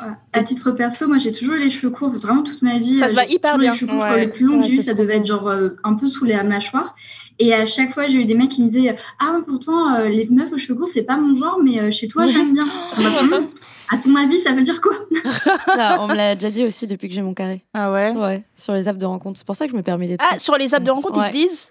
Ouais. 0.00 0.12
À 0.32 0.42
titre 0.42 0.70
perso, 0.72 1.08
moi 1.08 1.18
j'ai 1.18 1.32
toujours 1.32 1.54
eu 1.54 1.58
les 1.60 1.70
cheveux 1.70 1.90
courts, 1.90 2.10
vraiment 2.10 2.42
toute 2.42 2.62
ma 2.62 2.78
vie. 2.78 2.98
Ça 2.98 3.06
te 3.06 3.12
euh, 3.12 3.16
va 3.16 3.24
hyper 3.26 3.58
bien. 3.58 3.72
Les 3.72 3.78
cheveux 3.78 3.90
courts, 3.92 4.00
je 4.00 4.04
Ouais. 4.04 4.10
crois, 4.10 4.20
les 4.24 4.28
plus 4.28 4.44
longs 4.46 4.58
que 4.58 4.62
Ouais, 4.64 4.68
j'ai 4.68 4.74
eu, 4.76 4.80
ça 4.80 4.94
devait 4.94 5.16
être 5.16 5.26
genre 5.26 5.48
euh, 5.48 5.70
un 5.84 5.94
peu 5.94 6.06
sous 6.06 6.24
les 6.24 6.34
mâchoires. 6.42 6.94
Et 7.38 7.52
à 7.54 7.66
chaque 7.66 7.92
fois, 7.92 8.06
j'ai 8.06 8.18
eu 8.20 8.24
des 8.24 8.34
mecs 8.34 8.50
qui 8.50 8.62
me 8.62 8.68
disaient 8.68 8.94
Ah, 9.18 9.36
pourtant, 9.46 9.94
euh, 9.94 10.08
les 10.08 10.26
meufs 10.30 10.52
aux 10.52 10.58
cheveux 10.58 10.74
courts, 10.74 10.88
c'est 10.88 11.02
pas 11.02 11.16
mon 11.16 11.34
genre, 11.34 11.58
mais 11.62 11.78
euh, 11.80 11.90
chez 11.90 12.08
toi, 12.08 12.26
j'aime 12.28 12.52
bien. 12.52 12.66
Hum, 12.98 13.46
à 13.88 13.98
ton 13.98 14.14
avis, 14.16 14.36
ça 14.38 14.52
veut 14.52 14.62
dire 14.62 14.80
quoi? 14.80 14.92
Ah, 15.78 15.98
on 16.00 16.08
me 16.08 16.14
l'a 16.14 16.34
déjà 16.34 16.50
dit 16.50 16.64
aussi 16.64 16.86
depuis 16.86 17.08
que 17.08 17.14
j'ai 17.14 17.22
mon 17.22 17.34
carré. 17.34 17.62
Ah 17.74 17.92
ouais? 17.92 18.12
Ouais, 18.16 18.42
sur 18.54 18.72
les 18.72 18.88
apps 18.88 18.98
de 18.98 19.06
rencontre. 19.06 19.38
C'est 19.38 19.46
pour 19.46 19.54
ça 19.56 19.66
que 19.66 19.72
je 19.72 19.76
me 19.76 19.82
permets 19.82 20.08
trucs. 20.08 20.20
Ah, 20.32 20.38
sur 20.38 20.56
les 20.56 20.74
apps 20.74 20.84
de 20.84 20.90
rencontre, 20.90 21.20
Ouais. 21.20 21.28
ils 21.28 21.32
te 21.32 21.36
disent? 21.36 21.68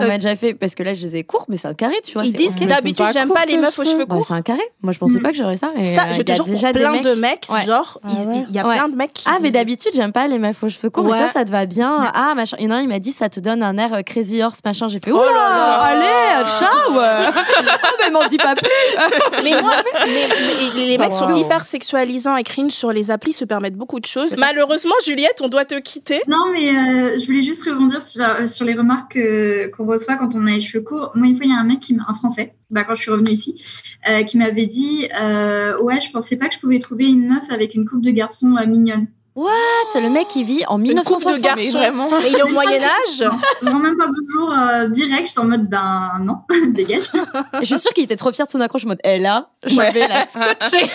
On 0.00 0.04
Euh, 0.04 0.08
m'a 0.08 0.18
déjà 0.18 0.34
fait, 0.36 0.54
parce 0.54 0.74
que 0.74 0.82
là, 0.82 0.94
je 0.94 1.02
les 1.06 1.16
ai 1.16 1.24
courts, 1.24 1.44
mais 1.48 1.56
c'est 1.56 1.68
un 1.68 1.74
carré, 1.74 1.94
tu 2.04 2.12
vois. 2.14 2.24
Ils 2.24 2.32
disent 2.32 2.56
d'habitude, 2.58 3.06
j'aime 3.12 3.28
pas 3.30 3.44
les 3.46 3.56
meufs 3.58 3.78
aux 3.78 3.84
cheveux. 3.84 4.06
Bah, 4.06 4.16
courts. 4.16 4.24
c'est 4.26 4.34
un 4.34 4.42
carré. 4.42 4.62
Moi, 4.82 4.92
je 4.92 4.98
pensais 4.98 5.20
pas 5.20 5.30
que 5.30 5.36
j'aurais 5.36 5.56
ça. 5.56 5.68
Ça, 5.82 6.04
euh, 6.04 6.14
je 6.16 6.22
te 6.22 6.32
jure, 6.34 6.44
plein 6.72 6.92
mecs- 6.92 7.04
de 7.04 7.14
mecs, 7.14 7.46
Ouais. 7.50 7.66
genre, 7.66 8.00
Ah 8.02 8.08
il 8.48 8.54
y 8.54 8.58
a 8.58 8.66
Ouais. 8.66 8.76
plein 8.76 8.88
de 8.88 8.96
mecs 8.96 9.12
qui 9.12 9.24
Ah, 9.28 9.36
mais 9.42 9.50
d'habitude, 9.50 9.92
j'aime 9.94 10.12
pas 10.12 10.26
les 10.26 10.38
meufs 10.38 10.62
aux 10.62 10.68
cheveux 10.68 10.90
courts. 10.90 11.04
Toi, 11.06 11.28
ça 11.32 11.44
te 11.44 11.50
va 11.50 11.66
bien. 11.66 12.10
Ah, 12.14 12.34
machin. 12.34 12.56
Il 12.60 12.64
y 12.64 12.68
en 12.68 12.70
a 12.72 12.76
un, 12.76 12.80
il 12.82 12.88
m'a 12.88 12.98
dit, 12.98 13.12
ça 13.12 13.28
te 13.28 13.40
donne 13.40 13.62
un 13.62 13.76
air 13.78 13.92
euh, 13.94 14.02
crazy 14.02 14.42
horse, 14.42 14.60
machin. 14.64 14.88
J'ai 14.88 15.00
fait, 15.00 15.12
Oh 15.12 15.16
oula, 15.16 15.26
là 15.26 15.32
là. 15.32 15.74
allez, 15.82 16.48
ciao. 16.58 16.70
oh, 16.90 17.40
mais 18.00 18.10
m'en 18.10 18.26
dis 18.26 18.36
pas 18.38 18.54
plus. 18.54 18.68
Mais 19.44 19.60
moi, 19.60 19.72
les, 20.76 20.98
mecs 20.98 21.12
sont 21.12 21.34
hyper 21.34 21.64
sexualisants 21.64 22.36
et 22.36 22.42
cringe 22.42 22.72
sur 22.72 22.92
les 22.92 23.10
applis, 23.10 23.32
se 23.32 23.44
permettent 23.44 23.76
beaucoup 23.76 24.00
de 24.00 24.06
choses. 24.06 24.36
Malheureusement, 24.36 24.94
Juliette, 25.04 25.40
on 25.42 25.48
doit 25.48 25.64
te 25.64 25.78
quitter. 25.78 26.20
Non, 26.28 26.46
mais 26.52 26.68
euh, 26.70 27.18
je 27.18 27.26
voulais 27.26 27.42
juste 27.42 27.64
rebondir 27.64 28.02
sur, 28.02 28.22
euh, 28.22 28.44
les 28.60 28.74
remarques 28.74 29.16
euh, 29.16 29.68
qu'on 29.76 29.84
reçoit 29.90 30.16
quand 30.16 30.34
on 30.34 30.46
a 30.46 30.50
les 30.52 30.60
cheveux 30.60 30.82
courts. 30.84 31.12
Moi, 31.14 31.26
une 31.28 31.36
fois, 31.36 31.44
il 31.46 31.50
y 31.50 31.54
a 31.54 31.58
un 31.58 31.64
mec, 31.64 31.80
qui 31.80 31.94
m'a- 31.94 32.04
un 32.08 32.14
français, 32.14 32.54
bah, 32.70 32.84
quand 32.84 32.94
je 32.94 33.02
suis 33.02 33.10
revenue 33.10 33.32
ici, 33.32 33.62
euh, 34.08 34.22
qui 34.24 34.38
m'avait 34.38 34.66
dit 34.66 35.08
euh, 35.20 35.78
Ouais, 35.82 36.00
je 36.00 36.10
pensais 36.10 36.36
pas 36.36 36.48
que 36.48 36.54
je 36.54 36.60
pouvais 36.60 36.78
trouver 36.78 37.06
une 37.06 37.28
meuf 37.28 37.50
avec 37.50 37.74
une 37.74 37.84
coupe 37.84 38.02
de 38.02 38.10
garçon 38.10 38.56
euh, 38.56 38.66
mignonne. 38.66 39.06
C'est 39.92 40.00
le 40.02 40.10
mec 40.10 40.28
qui 40.28 40.44
vit 40.44 40.62
en 40.68 40.78
Une 40.82 40.88
coupe 41.02 41.24
de 41.24 41.30
1960. 41.30 41.42
garçon. 41.42 41.62
Mais 41.64 41.70
vraiment 41.70 42.10
Mais 42.10 42.28
il 42.30 42.36
est 42.36 42.42
au 42.42 42.48
Moyen-Âge? 42.52 43.24
Vraiment 43.62 43.78
même 43.80 43.96
pas 43.96 44.06
bonjour 44.06 44.52
euh, 44.52 44.88
direct, 44.88 45.28
j'étais 45.28 45.38
en 45.38 45.46
mode 45.46 45.68
d'un 45.70 46.18
non, 46.20 46.38
dégage. 46.68 47.04
Je 47.60 47.64
suis 47.64 47.78
sûre 47.78 47.92
qu'il 47.94 48.04
était 48.04 48.16
trop 48.16 48.32
fier 48.32 48.44
de 48.46 48.50
son 48.50 48.60
accroche. 48.60 48.84
En 48.84 48.88
mode, 48.88 48.98
elle 49.02 49.22
là, 49.22 49.48
je 49.66 49.76
vais 49.76 50.06
la 50.06 50.26
scotcher. 50.26 50.90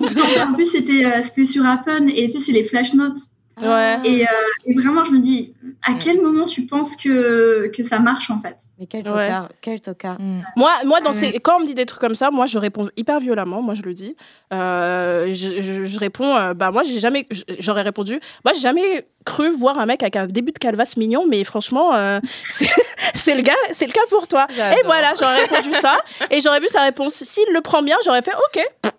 en 0.46 0.52
plus, 0.52 0.70
c'était 0.70 1.04
euh, 1.06 1.22
c'était 1.22 1.44
sur 1.46 1.64
Appen 1.64 2.08
et 2.08 2.26
tu 2.26 2.32
sais, 2.32 2.40
c'est 2.46 2.52
les 2.52 2.64
flash 2.64 2.92
notes. 2.94 3.18
Ouais. 3.60 3.98
Et, 4.04 4.22
euh, 4.22 4.30
et 4.66 4.74
vraiment, 4.74 5.04
je 5.04 5.12
me 5.12 5.20
dis, 5.20 5.54
à 5.82 5.94
quel 5.94 6.20
moment 6.20 6.44
tu 6.44 6.66
penses 6.66 6.94
que, 6.94 7.70
que 7.74 7.82
ça 7.82 7.98
marche 8.00 8.30
en 8.30 8.38
fait? 8.38 8.56
Mais 8.78 8.86
quel 8.86 9.00
Ouais. 9.08 9.26
tocard, 9.28 9.48
quel 9.62 9.80
tocard. 9.80 10.18
Moi, 10.56 10.70
moi 10.84 11.00
dans 11.00 11.14
ces... 11.14 11.40
quand 11.40 11.56
on 11.56 11.60
me 11.60 11.66
dit 11.66 11.74
des 11.74 11.86
trucs 11.86 12.00
comme 12.00 12.14
ça, 12.14 12.30
moi, 12.30 12.44
je 12.44 12.58
réponds 12.58 12.88
hyper 12.98 13.18
violemment. 13.18 13.62
Moi, 13.62 13.72
je 13.72 13.80
le 13.82 13.94
dis. 13.94 14.14
Euh, 14.52 15.28
je, 15.28 15.60
je- 15.62 15.84
je 15.86 15.98
réponds, 15.98 16.36
euh, 16.36 16.52
bah 16.52 16.70
moi, 16.70 16.82
j'ai 16.82 16.98
jamais, 17.00 17.26
j'aurais 17.58 17.82
répondu, 17.82 18.20
moi, 18.44 18.52
j'ai 18.54 18.60
jamais 18.60 19.06
cru 19.24 19.50
voir 19.50 19.78
un 19.78 19.86
mec 19.86 20.02
avec 20.02 20.16
un 20.16 20.26
début 20.26 20.52
de 20.52 20.58
calvasse 20.58 20.96
mignon, 20.98 21.24
mais 21.26 21.42
franchement, 21.42 21.94
euh, 21.94 22.20
c'est 22.50 22.68
c'est 23.14 23.34
le 23.34 23.42
gars, 23.42 23.54
c'est 23.72 23.86
le 23.86 23.92
cas 23.92 24.00
pour 24.10 24.28
toi. 24.28 24.46
Et 24.50 24.84
voilà, 24.84 25.14
j'aurais 25.18 25.42
répondu 25.44 25.70
ça, 25.74 25.96
et 26.30 26.40
j'aurais 26.42 26.60
vu 26.60 26.68
sa 26.68 26.82
réponse. 26.82 27.24
S'il 27.24 27.46
le 27.52 27.60
prend 27.62 27.82
bien, 27.82 27.96
j'aurais 28.04 28.22
fait, 28.22 28.32
ok. 28.34 28.92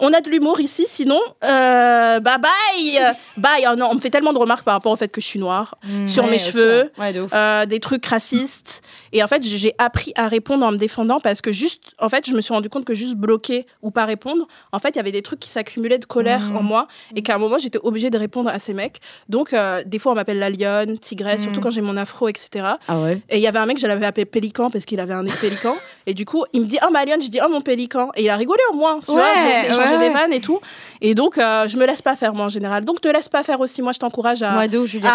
On 0.00 0.12
a 0.12 0.20
de 0.20 0.28
l'humour 0.28 0.58
ici, 0.60 0.86
sinon, 0.88 1.20
euh, 1.44 2.18
bye 2.20 2.38
bye, 2.38 3.14
bye. 3.36 3.64
Oh 3.70 3.76
non, 3.76 3.88
on 3.90 3.94
me 3.94 4.00
fait 4.00 4.10
tellement 4.10 4.32
de 4.32 4.38
remarques 4.38 4.64
par 4.64 4.74
rapport 4.74 4.90
au 4.92 4.96
fait 4.96 5.08
que 5.08 5.20
je 5.20 5.26
suis 5.26 5.38
noire, 5.38 5.76
sur 6.06 6.24
Ouais, 6.24 6.30
mes 6.30 6.38
cheveux, 6.38 6.90
Ouais, 6.98 7.12
de 7.12 7.20
ouf. 7.22 7.30
euh, 7.32 7.64
des 7.66 7.78
trucs 7.80 8.04
racistes. 8.06 8.82
Et 9.14 9.22
en 9.22 9.28
fait, 9.28 9.42
j'ai 9.44 9.72
appris 9.78 10.12
à 10.16 10.26
répondre 10.28 10.66
en 10.66 10.72
me 10.72 10.76
défendant 10.76 11.20
parce 11.20 11.40
que 11.40 11.52
juste, 11.52 11.92
en 12.00 12.08
fait, 12.08 12.26
je 12.28 12.34
me 12.34 12.40
suis 12.40 12.52
rendu 12.52 12.68
compte 12.68 12.84
que 12.84 12.94
juste 12.94 13.14
bloquer 13.14 13.64
ou 13.80 13.90
pas 13.92 14.04
répondre, 14.04 14.46
en 14.72 14.78
fait, 14.80 14.90
il 14.90 14.96
y 14.96 14.98
avait 14.98 15.12
des 15.12 15.22
trucs 15.22 15.38
qui 15.40 15.48
s'accumulaient 15.48 15.98
de 15.98 16.04
colère 16.04 16.40
Mhm. 16.50 16.56
en 16.56 16.62
moi 16.62 16.88
et 17.14 17.22
qu'à 17.22 17.36
un 17.36 17.38
moment, 17.38 17.56
j'étais 17.56 17.78
obligée 17.82 18.10
de 18.10 18.18
répondre 18.18 18.50
à 18.50 18.58
ces 18.58 18.74
mecs. 18.74 18.98
Donc, 19.28 19.52
euh, 19.52 19.82
des 19.86 20.00
fois, 20.00 20.12
on 20.12 20.14
m'appelle 20.16 20.40
la 20.40 20.50
lionne, 20.50 20.98
tigresse, 20.98 21.42
surtout 21.42 21.58
Mhm. 21.58 21.62
quand 21.62 21.70
j'ai 21.70 21.80
mon 21.80 21.96
afro, 21.96 22.28
etc. 22.28 22.66
Ah 22.88 22.98
ouais 22.98 23.20
Et 23.30 23.36
il 23.36 23.40
y 23.42 23.46
avait 23.46 23.60
un 23.60 23.66
mec, 23.66 23.78
je 23.78 23.86
l'avais 23.86 24.04
appelé 24.04 24.24
Pélican 24.24 24.68
parce 24.68 24.84
qu'il 24.84 24.98
avait 24.98 25.14
un 25.14 25.22
nez 25.22 25.32
pélican. 25.40 25.76
Et 26.06 26.12
du 26.14 26.24
coup, 26.24 26.44
il 26.52 26.62
me 26.62 26.66
dit 26.66 26.78
Oh, 26.84 26.90
ma 26.92 27.04
lionne, 27.04 27.22
je 27.22 27.28
dis 27.28 27.38
Oh, 27.44 27.48
mon 27.48 27.60
pélican. 27.60 28.10
Et 28.16 28.24
il 28.24 28.30
a 28.30 28.36
rigolé 28.36 28.60
au 28.72 28.74
moins. 28.76 28.98
Tu 28.98 29.12
vois, 29.12 29.20
Ouais, 29.22 29.60
j'ai 29.62 29.70
échangé 29.70 29.94
ouais, 29.96 30.08
des 30.08 30.12
vannes 30.12 30.32
et 30.32 30.40
tout. 30.40 30.58
Et 31.00 31.14
donc, 31.14 31.38
euh, 31.38 31.68
je 31.68 31.76
me 31.76 31.86
laisse 31.86 32.02
pas 32.02 32.16
faire, 32.16 32.34
moi, 32.34 32.46
en 32.46 32.48
général. 32.48 32.84
Donc, 32.84 33.00
te 33.00 33.06
laisse 33.08 33.28
pas 33.28 33.44
faire 33.44 33.60
aussi. 33.60 33.80
Moi, 33.80 33.92
je 33.92 34.00
t'encourage 34.00 34.42
à, 34.42 34.66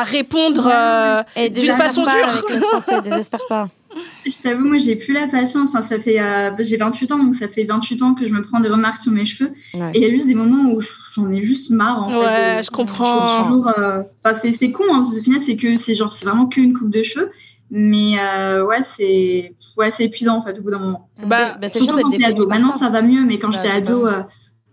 répondre 0.04 0.70
euh, 0.72 1.24
d'une 1.50 1.74
façon 1.74 2.04
dure. 2.06 2.62
Français, 2.70 3.02
désespère 3.02 3.42
pas. 3.50 3.68
Je 4.26 4.38
t'avoue, 4.42 4.66
moi, 4.68 4.78
j'ai 4.78 4.96
plus 4.96 5.14
la 5.14 5.28
patience. 5.28 5.70
Enfin, 5.70 5.82
ça 5.82 5.98
fait, 6.00 6.22
euh, 6.22 6.52
j'ai 6.60 6.78
28 6.78 7.12
ans, 7.12 7.18
donc 7.24 7.34
ça 7.36 7.48
fait 7.48 7.64
28 7.64 8.02
ans 8.04 8.14
que 8.14 8.28
je 8.28 8.34
me 8.34 8.42
prends 8.42 8.60
des 8.60 8.70
remarques 8.70 8.98
sur 8.98 9.12
mes 9.12 9.26
cheveux. 9.26 9.52
Ouais. 9.74 9.92
Et 9.94 10.00
il 10.00 10.04
y 10.04 10.06
a 10.06 10.14
juste 10.14 10.28
des 10.28 10.36
moments 10.36 10.72
où 10.72 10.80
j'en 11.14 11.32
ai 11.32 11.42
juste 11.42 11.72
marre, 11.72 12.04
en 12.04 12.10
fait. 12.10 12.18
Ouais, 12.18 12.58
de- 12.60 12.64
je 12.64 12.70
comprends. 12.70 13.44
Toujours. 13.44 13.68
euh, 13.80 14.04
Enfin, 14.24 14.38
c'est, 14.40 14.52
c'est 14.54 14.72
con, 14.72 14.84
hein, 14.92 14.96
parce 14.98 15.16
qu'au 15.16 15.24
final, 15.24 15.42
c'est 15.42 15.56
que 15.56 15.76
c'est 15.78 15.96
genre, 15.96 16.14
c'est 16.14 16.26
vraiment 16.26 16.46
qu'une 16.48 16.74
coupe 16.74 16.92
de 16.92 17.02
cheveux. 17.04 17.32
Mais 17.72 18.14
euh, 18.20 18.66
ouais, 18.66 18.82
c'est, 18.82 19.54
ouais, 19.78 19.92
c'est 19.92 20.04
épuisant, 20.06 20.36
en 20.38 20.42
fait, 20.42 20.58
au 20.60 20.62
bout 20.64 20.72
d'un 20.72 20.80
moment. 20.80 21.10
Bah, 21.28 21.56
bah, 21.62 21.70
c'est 21.70 21.80
Surtout 21.80 22.00
quand 22.02 22.10
t'es 22.10 22.24
ado. 22.26 22.48
Maintenant, 22.48 22.74
ça. 22.74 22.90
va 22.90 23.02
mieux, 23.02 23.24
mais 23.26 23.38
quand 23.40 23.50
Bah, 23.50 23.60
j'étais 23.62 23.74
ado, 23.76 24.08
euh, 24.08 24.22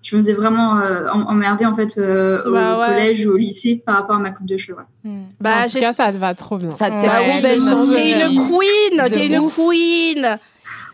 je 0.07 0.17
me 0.17 0.21
faisais 0.21 0.33
vraiment 0.35 0.79
euh, 0.79 1.07
em- 1.13 1.27
emmerder, 1.29 1.67
en 1.67 1.75
fait, 1.75 1.99
euh, 1.99 2.43
Bah 2.51 2.77
au 2.77 2.81
ouais. 2.81 2.87
collège 2.87 3.27
ou 3.27 3.33
au 3.33 3.37
lycée 3.37 3.83
par 3.85 3.97
rapport 3.97 4.17
à 4.17 4.19
ma 4.21 4.31
coupe 4.31 4.47
de 4.47 4.57
cheveux. 4.57 4.79
ouais. 4.79 5.11
Bah, 5.41 5.65
en 5.65 5.69
tout 5.69 5.81
cas, 5.81 5.93
ça 5.93 6.13
te 6.13 6.17
va 6.19 6.33
trop 6.35 6.59
bien. 6.59 6.71
Ça 6.71 6.91
t'es 6.91 7.09
Ouais, 7.09 7.57
trop 7.57 7.85
oui. 7.87 7.95
T'es 7.95 8.13
une 8.29 8.37
queen, 8.37 9.03
De 9.05 9.09
t'es 9.09 9.27
une 9.27 9.51
queen. 9.51 10.39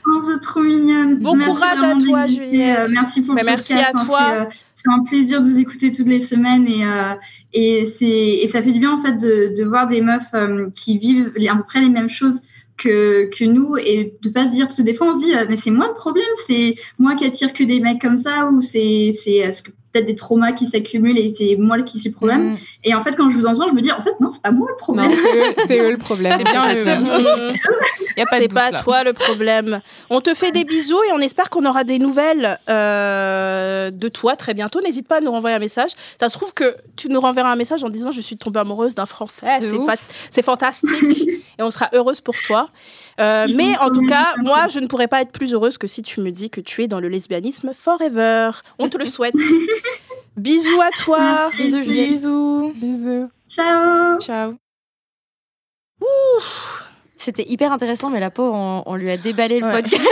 Oh, 0.05 0.19
vous 0.21 0.31
êtes 0.33 0.41
trop 0.41 0.61
mignonne. 0.61 1.19
Bon 1.21 1.35
merci 1.37 1.51
courage 1.55 1.83
à 1.83 1.95
toi. 1.95 2.27
Juliette. 2.27 2.79
Euh, 2.81 2.89
merci 2.91 3.23
pour 3.23 3.35
Mais 3.35 3.43
le 3.43 3.47
merci 3.47 3.73
podcast. 3.75 3.95
à 3.97 4.01
hein, 4.01 4.05
toi. 4.05 4.19
c'est, 4.21 4.41
euh, 4.41 4.45
C'est 4.75 4.91
un 4.91 5.03
plaisir 5.05 5.41
de 5.41 5.47
vous 5.47 5.59
écouter 5.61 5.93
toutes 5.93 6.09
les 6.09 6.19
semaines 6.19 6.67
et, 6.67 6.85
euh, 6.85 7.15
et, 7.53 7.85
c'est, 7.85 8.07
et 8.09 8.47
ça 8.49 8.61
fait 8.63 8.73
du 8.73 8.81
bien 8.81 8.93
en 8.93 8.97
fait 8.97 9.13
de, 9.13 9.55
de 9.57 9.65
voir 9.65 9.87
des 9.87 10.01
meufs 10.01 10.35
euh, 10.35 10.69
qui 10.75 10.99
vivent 10.99 11.33
à 11.49 11.55
peu 11.55 11.63
près 11.63 11.81
les 11.81 11.89
mêmes 11.89 12.09
choses 12.09 12.41
que, 12.77 13.31
que 13.31 13.45
nous 13.45 13.77
et 13.77 14.15
de 14.23 14.31
pas 14.31 14.47
se 14.47 14.53
dire 14.53 14.67
parce 14.67 14.79
que 14.79 14.83
des 14.83 14.95
fois 14.95 15.09
on 15.09 15.13
se 15.13 15.25
dit 15.25 15.35
euh, 15.35 15.47
mais 15.49 15.57
c'est 15.57 15.71
moi 15.71 15.89
le 15.89 15.95
problème 15.95 16.25
c'est 16.35 16.75
moi 16.99 17.15
qui 17.15 17.25
attire 17.25 17.53
que 17.53 17.65
des 17.65 17.81
mecs 17.81 18.01
comme 18.01 18.17
ça 18.17 18.49
ou 18.51 18.61
c'est 18.61 19.11
c'est 19.13 19.47
euh, 19.47 19.51
peut-être 19.93 20.07
des 20.07 20.17
traumas 20.17 20.53
qui 20.53 20.67
s'accumulent 20.67 21.19
et 21.19 21.29
c'est 21.29 21.57
moi 21.57 21.81
qui 21.83 21.99
suis 21.99 22.09
le 22.11 22.15
problème 22.15 22.53
Mm. 22.53 22.57
et 22.85 22.95
en 22.95 23.01
fait 23.03 23.15
quand 23.17 23.29
je 23.31 23.37
vous 23.37 23.47
entends 23.47 23.69
je 23.69 23.75
me 23.75 23.81
dis 23.81 23.93
en 23.93 24.01
fait 24.01 24.15
non 24.21 24.31
c'est 24.31 24.43
pas 24.43 24.51
moi 24.51 24.67
le 24.71 24.77
problème 24.77 25.11
c'est 25.67 25.79
eux, 25.81 25.91
le 25.93 25.99
problème. 25.99 26.35
C'est 26.39 26.45
bien 26.45 26.75
eux. 26.75 26.85
De 28.13 28.25
C'est 28.31 28.41
doute, 28.49 28.55
pas 28.55 28.71
là. 28.71 28.83
toi 28.83 29.05
le 29.05 29.13
problème. 29.15 29.81
On 30.11 30.21
te 30.21 30.35
fait 30.35 30.51
des 30.53 30.65
bisous 30.65 31.03
et 31.09 31.13
on 31.15 31.19
espère 31.21 31.49
qu'on 31.51 31.65
aura 31.65 31.83
des 31.85 31.99
nouvelles 31.99 32.59
euh, 32.69 33.91
de 33.91 34.09
toi 34.09 34.37
très 34.37 34.53
bientôt. 34.55 34.81
N'hésite 34.83 35.09
pas 35.09 35.19
à 35.19 35.21
nous 35.21 35.31
renvoyer 35.31 35.57
un 35.57 35.61
message. 35.61 35.91
Ça 36.21 36.29
se 36.29 36.35
trouve 36.37 36.53
que 36.53 36.77
tu 36.97 37.09
nous 37.09 37.21
renverras 37.21 37.51
un 37.53 37.57
message 37.57 37.83
en 37.85 37.89
disant 37.89 38.11
je 38.11 38.21
suis 38.21 38.37
tombée 38.37 38.61
amoureuse 38.61 38.95
d'un 38.95 39.07
Français. 39.07 39.47
C'est 40.31 40.43
fantastique 40.43 41.29
et 41.59 41.63
on 41.63 41.71
sera 41.71 41.89
heureuse 41.95 42.21
pour 42.21 42.35
toi. 42.37 42.69
Euh, 43.21 43.47
mais 43.55 43.77
en 43.79 43.91
tout 43.91 44.07
cas, 44.07 44.35
moi, 44.39 44.69
je 44.69 44.79
ne 44.79 44.87
pourrais 44.87 45.09
pas 45.09 45.21
être 45.23 45.33
plus 45.33 45.53
heureuse 45.55 45.79
que 45.79 45.87
si 45.87 46.03
tu 46.03 46.21
me 46.21 46.31
dis 46.31 46.51
que 46.51 46.61
tu 46.61 46.83
es 46.83 46.89
dans 46.89 47.01
le 47.01 47.09
lesbianisme 47.09 47.73
forever. 47.75 48.51
On 48.79 48.89
te 48.89 48.99
le 48.99 49.05
souhaite. 49.05 49.35
Bisous 50.37 50.81
à 50.81 50.91
toi. 50.97 51.51
Merci. 51.53 51.63
Bisous, 51.63 51.83
Juliette. 51.83 52.11
Bisous. 52.11 52.73
Bisous. 52.77 53.29
ciao 53.49 54.19
Ciao. 54.19 54.57
C'était 57.25 57.49
hyper 57.49 57.71
intéressant, 57.73 58.11
mais 58.11 58.19
la 58.19 58.31
pauvre, 58.31 58.55
on, 58.55 58.83
on 58.87 58.95
lui 58.97 59.11
a 59.11 59.17
déballé 59.17 59.61
le 59.61 59.67
Ouais. 59.67 59.73
podcast. 59.83 60.03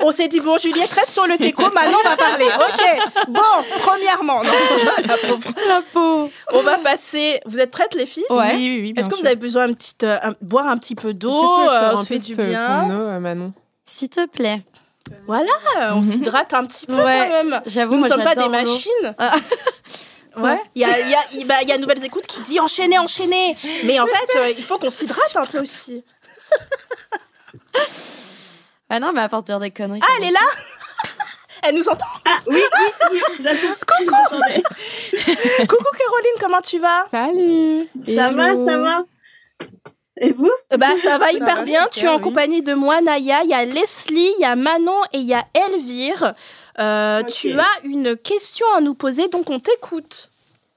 On 0.00 0.12
s'est 0.12 0.28
dit, 0.28 0.40
bon, 0.40 0.56
Juliette, 0.58 0.90
reste 0.90 1.08
sur 1.10 1.26
le 1.26 1.36
téco, 1.36 1.62
maintenant 1.74 1.98
on 2.04 2.08
va 2.08 2.16
parler. 2.16 2.44
Ok. 2.46 3.26
Bon, 3.28 3.40
premièrement, 3.80 4.42
non, 4.44 4.50
la 5.04 5.16
pauvre. 5.16 5.48
la 5.68 5.80
pauvre. 5.92 6.30
On 6.52 6.60
va 6.62 6.78
passer. 6.78 7.40
Vous 7.46 7.58
êtes 7.58 7.70
prêtes, 7.72 7.94
les 7.94 8.06
filles? 8.06 8.24
Ouais. 8.30 8.52
Oui, 8.54 8.56
oui, 8.56 8.80
oui. 8.82 8.94
Est-ce 8.96 9.08
que 9.08 9.14
sûr. 9.14 9.22
vous 9.22 9.26
avez 9.26 9.36
besoin 9.36 9.66
de 9.68 9.74
petite, 9.74 10.04
euh, 10.04 10.18
un- 10.22 10.34
boire 10.42 10.66
un 10.68 10.76
petit 10.78 10.94
peu 10.94 11.12
d'eau 11.12 11.32
euh, 11.68 11.90
On 11.94 11.96
se 11.96 12.06
fait 12.06 12.18
du 12.18 12.36
bien? 12.36 12.82
ton 12.88 12.90
eau, 12.90 13.00
euh, 13.00 13.18
Manon 13.20 13.52
S'il 13.84 14.08
te 14.10 14.26
plaît. 14.26 14.62
Voilà, 15.26 15.50
on 15.94 16.02
s'hydrate 16.02 16.52
un 16.54 16.66
petit 16.66 16.86
peu 16.86 16.94
Ouais. 16.94 17.28
quand 17.30 17.44
même. 17.44 17.60
J'avoue, 17.66 17.96
Nous 17.96 18.04
ne 18.04 18.08
sommes 18.08 18.22
pas 18.24 18.34
des 18.36 18.48
machines. 18.48 19.14
Ah. 20.36 20.42
Ouais, 20.42 20.60
il 20.74 20.82
y 20.82 20.84
a, 20.84 20.98
il 21.00 21.08
y, 21.10 21.14
a, 21.14 21.18
il- 21.32 21.46
bah, 21.46 21.54
il 21.62 21.68
y 21.68 21.72
a 21.72 21.78
Nouvelles 21.78 22.04
Écoutes 22.04 22.26
qui 22.26 22.42
dit 22.42 22.60
enchaîner, 22.60 22.98
enchaîner. 22.98 23.56
Mais 23.84 23.98
en 23.98 24.06
fait, 24.06 24.36
euh, 24.38 24.50
il 24.50 24.62
faut 24.64 24.78
qu'on 24.78 24.90
s'hydrate 24.90 25.34
un 25.36 25.46
peu 25.46 25.60
aussi. 25.60 26.04
Ah 28.88 29.00
non, 29.00 29.12
mais 29.12 29.22
à 29.22 29.28
force 29.28 29.42
de 29.44 29.46
dire 29.48 29.58
des 29.60 29.70
conneries. 29.70 30.00
Ah, 30.02 30.06
ça 30.06 30.12
elle 30.18 30.28
est 30.28 30.32
là 30.32 30.40
Elle 31.62 31.74
nous 31.74 31.88
entend 31.88 32.06
oui 32.46 32.62
oui, 32.62 32.86
oui 33.12 33.20
j'attends 33.40 33.74
Coucou 35.66 35.84
Caroline, 35.98 36.38
comment 36.38 36.60
tu 36.60 36.78
vas? 36.78 37.06
Salut 37.10 37.88
Ça 38.06 38.30
va, 38.30 38.54
ça 38.54 38.78
va? 38.78 38.98
Et 40.20 40.30
vous? 40.32 40.50
Bah 40.78 40.86
ça 41.02 41.18
va 41.18 41.32
hyper 41.32 41.56
va, 41.56 41.62
bien. 41.62 41.88
tu 41.90 42.04
es 42.04 42.08
en 42.08 42.16
oui. 42.16 42.20
compagnie 42.22 42.62
de 42.62 42.74
moi, 42.74 43.00
Naya. 43.00 43.42
Il 43.42 43.50
y 43.50 43.54
a 43.54 43.64
Leslie, 43.64 44.32
il 44.38 44.40
y 44.40 44.44
a 44.44 44.54
Manon 44.54 45.00
et 45.12 45.18
il 45.18 45.26
y 45.26 45.34
a 45.34 45.44
Elvire. 45.54 46.34
Euh. 46.78 47.22
Tu 47.22 47.52
as 47.58 47.84
une 47.84 48.16
question 48.16 48.66
à 48.76 48.80
nous 48.80 48.94
poser, 48.94 49.28
donc 49.28 49.50
on 49.50 49.58
t'écoute. 49.58 50.30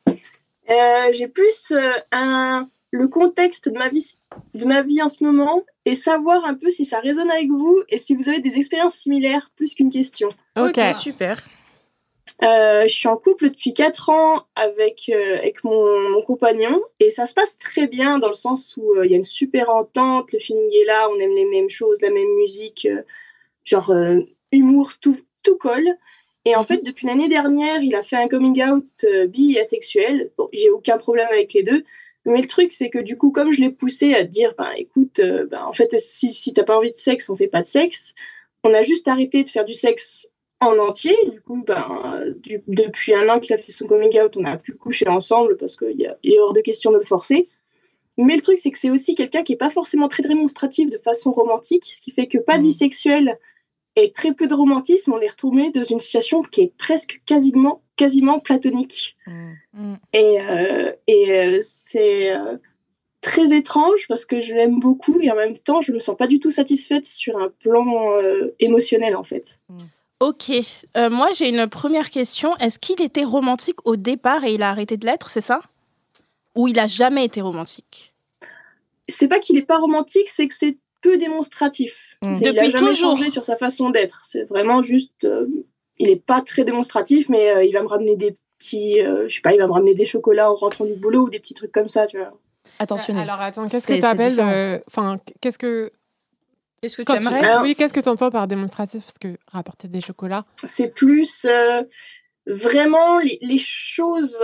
Euh, 0.08 1.12
J'ai 1.12 1.28
plus 1.28 1.72
euh, 1.72 1.92
un, 2.12 2.70
le 2.92 3.08
contexte 3.08 3.70
de 3.70 3.78
ma, 3.78 3.90
vie, 3.90 4.16
de 4.54 4.66
ma 4.66 4.82
vie 4.82 5.02
en 5.02 5.10
ce 5.10 5.24
moment 5.24 5.64
et 5.86 5.96
savoir 5.96 6.46
un 6.46 6.54
peu 6.54 6.70
si 6.70 6.86
ça 6.86 7.00
résonne 7.00 7.32
avec 7.32 7.50
vous 7.50 7.82
et 7.90 7.98
si 7.98 8.16
vous 8.16 8.30
avez 8.30 8.40
des 8.40 8.58
expériences 8.58 8.96
similaires, 8.96 9.50
plus 9.56 9.74
qu'une 9.74 9.90
question. 9.90 10.30
Ok. 10.58 10.80
super. 11.00 11.44
Euh, 12.42 12.84
je 12.84 12.94
suis 12.94 13.08
en 13.10 13.18
couple 13.18 13.50
depuis 13.50 13.74
4 13.74 14.10
ans 14.10 14.46
avec, 14.56 15.12
euh, 15.14 15.38
avec 15.40 15.64
mon, 15.66 16.10
mon 16.10 16.22
compagnon 16.22 16.82
et 17.02 17.12
ça 17.12 17.26
se 17.26 17.34
passe 17.34 17.58
très 17.58 17.88
bien 17.88 18.18
dans 18.18 18.28
le 18.28 18.34
sens 18.34 18.78
où 18.78 18.94
euh, 18.94 19.06
il 19.06 19.12
y 19.12 19.14
a 19.14 19.18
une 19.18 19.26
super 19.26 19.70
entente, 19.70 20.32
le 20.32 20.40
feeling 20.40 20.70
est 20.82 20.86
là, 20.86 21.10
on 21.10 21.20
aime 21.20 21.36
les 21.36 21.46
mêmes 21.46 21.70
choses, 21.70 22.02
la 22.02 22.12
même 22.12 22.34
musique, 22.36 22.88
euh, 22.90 23.02
genre 23.66 23.90
euh, 23.92 24.20
humour, 24.54 24.92
tout, 25.02 25.20
tout 25.44 25.58
colle. 25.58 25.90
Et 26.46 26.56
en 26.56 26.64
fait, 26.64 26.84
depuis 26.84 27.06
l'année 27.08 27.28
dernière, 27.28 27.82
il 27.82 27.94
a 27.96 28.04
fait 28.04 28.16
un 28.16 28.28
coming 28.28 28.64
out 28.64 28.86
euh, 29.04 29.28
bi 29.28 29.54
et 29.56 29.60
asexuel. 29.60 30.32
Bon, 30.38 30.50
j'ai 30.54 30.70
aucun 30.70 30.98
problème 30.98 31.28
avec 31.30 31.54
les 31.54 31.64
deux. 31.64 31.84
Mais 32.26 32.42
le 32.42 32.48
truc, 32.48 32.72
c'est 32.72 32.90
que 32.90 33.00
du 33.00 33.18
coup, 33.18 33.32
comme 33.32 33.52
je 33.52 33.62
l'ai 33.62 33.70
poussé 33.70 34.14
à 34.14 34.24
dire, 34.24 34.54
ben 34.58 34.72
écoute, 34.78 35.20
euh, 35.20 35.46
ben, 35.46 35.64
en 35.64 35.72
fait, 35.72 35.98
si, 36.00 36.34
si 36.34 36.54
t'as 36.54 36.64
pas 36.64 36.78
envie 36.78 36.92
de 36.92 36.96
sexe, 36.96 37.30
on 37.30 37.36
fait 37.36 37.48
pas 37.48 37.62
de 37.62 37.68
sexe. 37.68 38.14
On 38.64 38.74
a 38.74 38.82
juste 38.82 39.08
arrêté 39.08 39.44
de 39.44 39.50
faire 39.50 39.66
du 39.66 39.74
sexe 39.74 40.30
en 40.60 40.78
entier. 40.78 41.16
Du 41.32 41.40
coup, 41.42 41.64
ben, 41.66 42.34
du- 42.38 42.62
depuis 42.68 43.14
un 43.14 43.28
an 43.30 43.40
qu'il 43.40 43.54
a 43.54 43.58
fait 43.58 43.72
son 43.72 43.88
coming 43.88 44.20
out, 44.22 44.36
on 44.38 44.42
n'a 44.42 44.58
plus 44.58 44.76
couché 44.76 45.08
ensemble 45.08 45.56
parce 45.58 45.76
qu'il 45.76 46.02
est 46.24 46.40
hors 46.40 46.54
de 46.54 46.62
question 46.62 46.92
de 46.92 46.98
le 46.98 47.04
forcer. 47.04 47.48
Mais 48.18 48.36
le 48.36 48.42
truc, 48.42 48.58
c'est 48.58 48.72
que 48.72 48.78
c'est 48.78 48.90
aussi 48.90 49.16
quelqu'un 49.16 49.44
qui 49.44 49.54
est 49.54 49.58
pas 49.58 49.70
forcément 49.70 50.10
très 50.10 50.24
démonstratif 50.24 50.90
de 50.90 50.98
façon 50.98 51.32
romantique, 51.32 51.86
ce 51.86 52.02
qui 52.02 52.12
fait 52.12 52.28
que 52.28 52.38
pas 52.38 52.58
de 52.58 52.64
vie 52.64 52.74
sexuelle 52.74 53.40
et 53.96 54.12
très 54.12 54.34
peu 54.34 54.48
de 54.48 54.54
romantisme. 54.54 55.14
On 55.14 55.20
est 55.20 55.30
retourné 55.30 55.72
dans 55.72 55.84
une 55.84 56.00
situation 56.00 56.42
qui 56.42 56.62
est 56.62 56.74
presque 56.78 57.22
quasiment, 57.26 57.82
quasiment 57.96 58.40
platonique. 58.40 59.18
Mm. 59.74 59.94
Et, 60.14 60.42
euh, 60.42 60.94
et 61.08 61.32
euh, 61.32 61.60
c'est 61.62 62.32
euh, 62.32 62.58
très 63.22 63.56
étrange 63.56 64.08
parce 64.08 64.26
que 64.26 64.42
je 64.42 64.54
l'aime 64.54 64.80
beaucoup 64.80 65.20
et 65.22 65.32
en 65.32 65.36
même 65.36 65.58
temps, 65.58 65.82
je 65.82 65.92
me 65.92 66.00
sens 66.00 66.16
pas 66.18 66.28
du 66.28 66.40
tout 66.40 66.52
satisfaite 66.52 67.06
sur 67.06 67.38
un 67.38 67.50
plan 67.60 68.14
euh, 68.14 68.56
émotionnel 68.60 69.16
en 69.16 69.24
fait. 69.24 69.60
Ok. 70.22 70.52
Euh, 70.98 71.10
moi, 71.10 71.30
j'ai 71.34 71.50
une 71.50 71.68
première 71.68 72.10
question. 72.10 72.56
Est-ce 72.58 72.78
qu'il 72.78 73.02
était 73.02 73.24
romantique 73.24 73.86
au 73.86 73.96
départ 73.96 74.44
et 74.44 74.54
il 74.54 74.64
a 74.64 74.70
arrêté 74.70 74.98
de 74.98 75.06
l'être, 75.06 75.30
c'est 75.30 75.42
ça? 75.42 75.62
Ou 76.56 76.68
il 76.68 76.78
a 76.80 76.88
jamais 76.88 77.24
été 77.24 77.42
romantique? 77.42 78.14
C'est 79.08 79.28
pas 79.28 79.40
qu'il 79.40 79.58
est 79.58 79.66
pas 79.66 79.78
romantique, 79.78 80.28
c'est 80.28 80.48
que 80.48 80.56
c'est 80.56 80.78
peu 81.02 81.18
démonstratif. 81.18 82.18
Mm. 82.22 82.34
C'est- 82.34 82.42
il 82.46 82.48
a 82.50 82.52
Depuis 82.54 82.72
jamais 82.72 82.88
toujours. 82.90 83.18
changé 83.18 83.30
sur 83.30 83.44
sa 83.46 83.56
façon 83.58 83.90
d'être. 83.90 84.24
C'est 84.26 84.44
vraiment 84.44 84.82
juste, 84.82 85.24
euh, 85.26 85.48
il 86.00 86.10
est 86.10 86.24
pas 86.24 86.42
très 86.42 86.64
démonstratif, 86.64 87.30
mais 87.30 87.50
euh, 87.52 87.64
il 87.64 87.72
va 87.74 87.82
me 87.82 87.88
ramener 87.88 88.16
des 88.16 88.36
petits, 88.58 89.02
euh, 89.02 89.28
je 89.28 89.36
sais 89.36 89.42
pas, 89.42 89.54
il 89.54 89.60
va 89.60 89.68
me 89.68 89.72
ramener 89.72 89.94
des 89.94 90.06
chocolats 90.06 90.52
en 90.52 90.56
rentrant 90.56 90.86
du 90.86 90.94
boulot 90.96 91.26
ou 91.26 91.30
des 91.30 91.40
petits 91.40 91.54
trucs 91.54 91.72
comme 91.72 91.88
ça, 91.88 92.06
tu 92.06 92.18
vois. 92.18 92.32
Attentionnel. 92.80 93.24
Alors 93.30 93.42
attends, 93.42 93.68
qu'est-ce 93.70 93.88
que 93.88 93.94
tu 93.94 94.04
appelles. 94.06 94.82
Enfin, 94.88 95.18
qu'est-ce 95.42 95.58
que 95.58 95.92
Est-ce 96.82 96.98
que 96.98 97.02
quand 97.04 97.14
tu 97.14 97.20
tu- 97.20 97.28
aimerais 97.28 97.46
Alors- 97.50 97.64
Oui, 97.64 97.76
qu'est-ce 97.76 97.94
que 97.94 98.00
tu 98.00 98.10
entends 98.10 98.30
par 98.32 98.48
démonstratif? 98.48 99.04
Parce 99.04 99.18
que 99.18 99.38
rapporter 99.52 99.88
des 99.88 100.02
chocolats. 100.02 100.46
c'est 100.64 100.88
plus 100.88 101.46
euh, 101.46 101.84
vraiment 102.46 103.20
les, 103.20 103.38
les 103.42 103.58
choses 103.58 104.40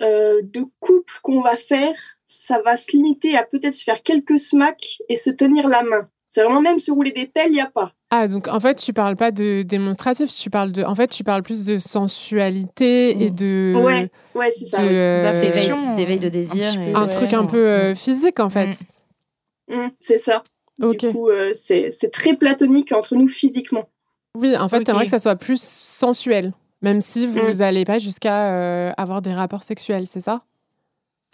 euh, 0.00 0.40
de 0.42 0.64
couple 0.80 1.14
qu'on 1.22 1.40
va 1.40 1.56
faire, 1.56 1.94
ça 2.24 2.60
va 2.64 2.76
se 2.76 2.92
limiter 2.92 3.36
à 3.36 3.44
peut-être 3.44 3.74
se 3.74 3.84
faire 3.84 4.02
quelques 4.02 4.38
smacks 4.38 4.98
et 5.08 5.16
se 5.16 5.30
tenir 5.30 5.68
la 5.68 5.82
main. 5.82 6.08
C'est 6.28 6.42
vraiment 6.42 6.60
même 6.60 6.80
se 6.80 6.90
rouler 6.90 7.12
des 7.12 7.26
pelles, 7.26 7.50
il 7.50 7.54
n'y 7.54 7.60
a 7.60 7.70
pas. 7.70 7.92
Ah, 8.10 8.26
donc 8.26 8.48
en 8.48 8.58
fait, 8.58 8.74
tu 8.76 8.92
parles 8.92 9.14
pas 9.16 9.30
de 9.30 9.62
démonstratif, 9.62 10.32
tu 10.32 10.50
parles 10.50 10.72
de. 10.72 10.82
En 10.82 10.94
fait, 10.96 11.08
tu 11.08 11.22
parles 11.22 11.42
plus 11.44 11.64
de 11.66 11.78
sensualité 11.78 13.10
et 13.22 13.30
de. 13.30 13.74
Ouais, 13.76 14.10
ouais, 14.34 14.50
c'est 14.50 14.64
ça. 14.64 14.80
euh, 14.82 15.22
D'éveil, 15.22 15.32
D'affection, 15.50 15.94
d'éveil 15.94 16.18
de 16.18 16.26
un 16.26 16.30
désir. 16.30 16.64
petit 16.64 16.76
peu, 16.78 16.82
et- 16.88 16.94
un 16.94 17.04
ouais. 17.06 17.10
truc 17.12 17.32
un 17.32 17.44
peu 17.46 17.68
euh, 17.68 17.94
physique 17.94 18.40
en 18.40 18.50
fait. 18.50 18.78
Mm, 19.68 19.88
c'est 20.00 20.18
ça. 20.18 20.42
Ok. 20.82 20.98
Du 21.06 21.12
coup, 21.12 21.28
euh, 21.30 21.52
c'est 21.54 21.90
c'est 21.92 22.10
très 22.10 22.34
platonique 22.36 22.90
entre 22.92 23.14
nous 23.14 23.28
physiquement. 23.28 23.88
Oui, 24.36 24.56
en 24.56 24.68
fait, 24.68 24.78
Ok. 24.78 24.84
t'aimerais 24.84 25.04
que 25.04 25.10
ça 25.12 25.20
soit 25.20 25.36
plus 25.36 25.62
sensuel, 25.62 26.52
même 26.84 27.00
si 27.00 27.26
vous 27.26 27.40
Mm. 27.40 27.56
n'allez 27.58 27.84
pas 27.84 27.98
jusqu'à 27.98 28.52
euh, 28.52 28.92
avoir 28.96 29.20
des 29.22 29.32
rapports 29.32 29.62
sexuels, 29.64 30.06
c'est 30.06 30.20
ça? 30.20 30.42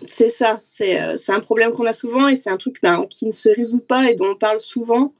C'est 0.06 0.30
ça, 0.30 0.56
c'est 0.62 0.98
euh, 0.98 1.16
c'est 1.18 1.32
un 1.32 1.40
problème 1.40 1.72
qu'on 1.72 1.84
a 1.84 1.92
souvent 1.92 2.26
et 2.28 2.34
c'est 2.36 2.48
un 2.50 2.56
truc 2.56 2.76
ben, 2.82 3.04
qui 3.10 3.26
ne 3.26 3.32
se 3.32 3.50
résout 3.50 3.80
pas 3.80 4.10
et 4.10 4.14
dont 4.14 4.30
on 4.30 4.34
parle 4.36 4.58
souvent. 4.58 5.12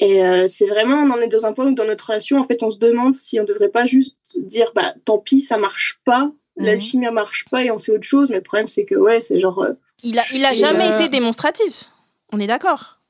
Et 0.00 0.24
euh, 0.24 0.46
c'est 0.46 0.66
vraiment, 0.66 0.96
on 0.96 1.10
en 1.10 1.18
est 1.18 1.26
dans 1.26 1.44
un 1.44 1.52
point 1.52 1.66
où 1.66 1.74
dans 1.74 1.84
notre 1.84 2.06
relation, 2.06 2.38
en 2.40 2.44
fait, 2.44 2.62
on 2.62 2.70
se 2.70 2.78
demande 2.78 3.12
si 3.12 3.38
on 3.40 3.44
devrait 3.44 3.68
pas 3.68 3.84
juste 3.84 4.16
dire, 4.38 4.70
bah, 4.74 4.94
tant 5.04 5.18
pis, 5.18 5.40
ça 5.40 5.58
marche 5.58 6.00
pas, 6.06 6.30
l'alchimie 6.56 7.06
ne 7.06 7.10
marche 7.10 7.44
pas 7.50 7.64
et 7.64 7.70
on 7.70 7.78
fait 7.78 7.92
autre 7.92 8.04
chose. 8.06 8.28
Mais 8.30 8.36
le 8.36 8.42
problème, 8.42 8.68
c'est 8.68 8.84
que, 8.86 8.94
ouais, 8.94 9.20
c'est 9.20 9.40
genre. 9.40 9.58
euh, 9.62 9.72
Il 10.04 10.18
a, 10.18 10.22
il 10.32 10.44
a 10.44 10.52
jamais 10.54 10.90
euh, 10.90 10.98
été 11.00 11.08
démonstratif. 11.08 11.90
On 12.32 12.38
est 12.40 12.46
d'accord 12.46 13.00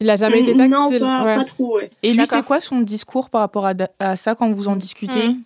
Il 0.00 0.10
a 0.10 0.16
jamais 0.16 0.40
été 0.40 0.52
mm, 0.54 0.58
tactile. 0.58 1.00
Non, 1.00 1.00
pas, 1.00 1.24
ouais. 1.24 1.34
pas 1.36 1.44
trop, 1.44 1.76
ouais. 1.76 1.90
Et 2.02 2.12
lui, 2.12 2.26
c'est 2.26 2.44
quoi 2.44 2.60
son 2.60 2.80
discours 2.82 3.30
par 3.30 3.40
rapport 3.40 3.66
à 3.98 4.14
ça 4.16 4.34
quand 4.34 4.52
vous 4.52 4.68
en 4.68 4.76
discutez? 4.76 5.28
Mm. 5.30 5.42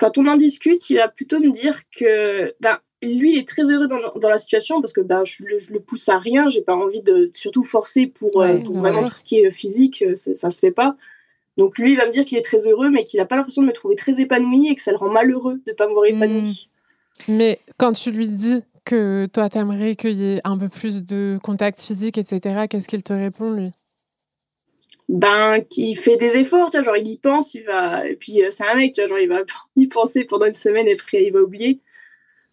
Quand 0.00 0.16
on 0.16 0.26
en 0.26 0.36
discute, 0.36 0.88
il 0.88 0.96
va 0.96 1.08
plutôt 1.08 1.38
me 1.40 1.50
dire 1.50 1.78
que, 1.94 2.52
ben, 2.60 2.78
lui, 3.02 3.34
il 3.34 3.38
est 3.38 3.46
très 3.46 3.64
heureux 3.70 3.86
dans, 3.86 3.98
dans 4.18 4.28
la 4.30 4.38
situation 4.38 4.80
parce 4.80 4.94
que 4.94 5.02
ben, 5.02 5.24
je, 5.26 5.44
le, 5.44 5.58
je 5.58 5.74
le 5.74 5.80
pousse 5.80 6.08
à 6.08 6.18
rien, 6.18 6.48
j'ai 6.48 6.62
pas 6.62 6.74
envie 6.74 7.02
de 7.02 7.30
surtout 7.34 7.64
forcer 7.64 8.06
pour, 8.06 8.40
euh, 8.42 8.54
Ouais, 8.54 8.62
pour 8.62 8.72
bien 8.76 8.80
vraiment 8.80 9.04
tout 9.06 9.14
ce 9.14 9.24
qui 9.24 9.36
est 9.40 9.50
physique, 9.50 10.02
euh, 10.06 10.14
c'est- 10.14 10.34
ça 10.34 10.48
se 10.48 10.58
fait 10.58 10.70
pas. 10.70 10.96
Donc 11.58 11.76
lui, 11.78 11.92
il 11.92 11.96
va 11.98 12.06
me 12.06 12.10
dire 12.10 12.24
qu'il 12.24 12.38
est 12.38 12.42
très 12.42 12.66
heureux, 12.66 12.88
mais 12.90 13.04
qu'il 13.04 13.20
a 13.20 13.26
pas 13.26 13.36
l'impression 13.36 13.60
de 13.60 13.66
me 13.66 13.72
trouver 13.72 13.94
très 13.94 14.20
épanouie 14.20 14.68
et 14.68 14.74
que 14.74 14.80
ça 14.80 14.90
le 14.90 14.96
rend 14.96 15.10
malheureux 15.10 15.60
de 15.66 15.72
pas 15.72 15.86
me 15.86 15.92
voir 15.92 16.06
épanouie. 16.06 16.70
Mais 17.28 17.60
quand 17.76 17.92
tu 17.92 18.10
lui 18.10 18.26
dis 18.28 18.62
que 18.86 19.26
toi, 19.30 19.50
t'aimerais 19.50 19.96
qu'il 19.96 20.18
y 20.18 20.32
ait 20.36 20.40
un 20.44 20.56
peu 20.56 20.70
plus 20.70 21.04
de 21.04 21.38
contact 21.42 21.82
physique, 21.82 22.16
etc., 22.16 22.66
qu'est-ce 22.68 22.88
qu'il 22.88 23.02
te 23.02 23.12
répond, 23.12 23.50
lui? 23.52 23.72
Ben, 25.12 25.60
qui 25.68 25.94
fait 25.96 26.16
des 26.16 26.36
efforts, 26.36 26.70
tu 26.70 26.76
vois, 26.76 26.84
genre 26.84 26.96
il 26.96 27.08
y 27.08 27.16
pense, 27.18 27.54
il 27.54 27.64
va. 27.64 28.06
Et 28.08 28.14
puis 28.14 28.44
euh, 28.44 28.50
c'est 28.50 28.64
un 28.66 28.74
mec, 28.76 28.92
tu 28.94 29.00
vois, 29.00 29.08
genre 29.08 29.18
il 29.18 29.28
va 29.28 29.40
y 29.76 29.86
penser 29.88 30.24
pendant 30.24 30.46
une 30.46 30.54
semaine 30.54 30.86
et 30.86 30.92
après 30.94 31.24
il 31.24 31.32
va 31.32 31.40
oublier. 31.40 31.80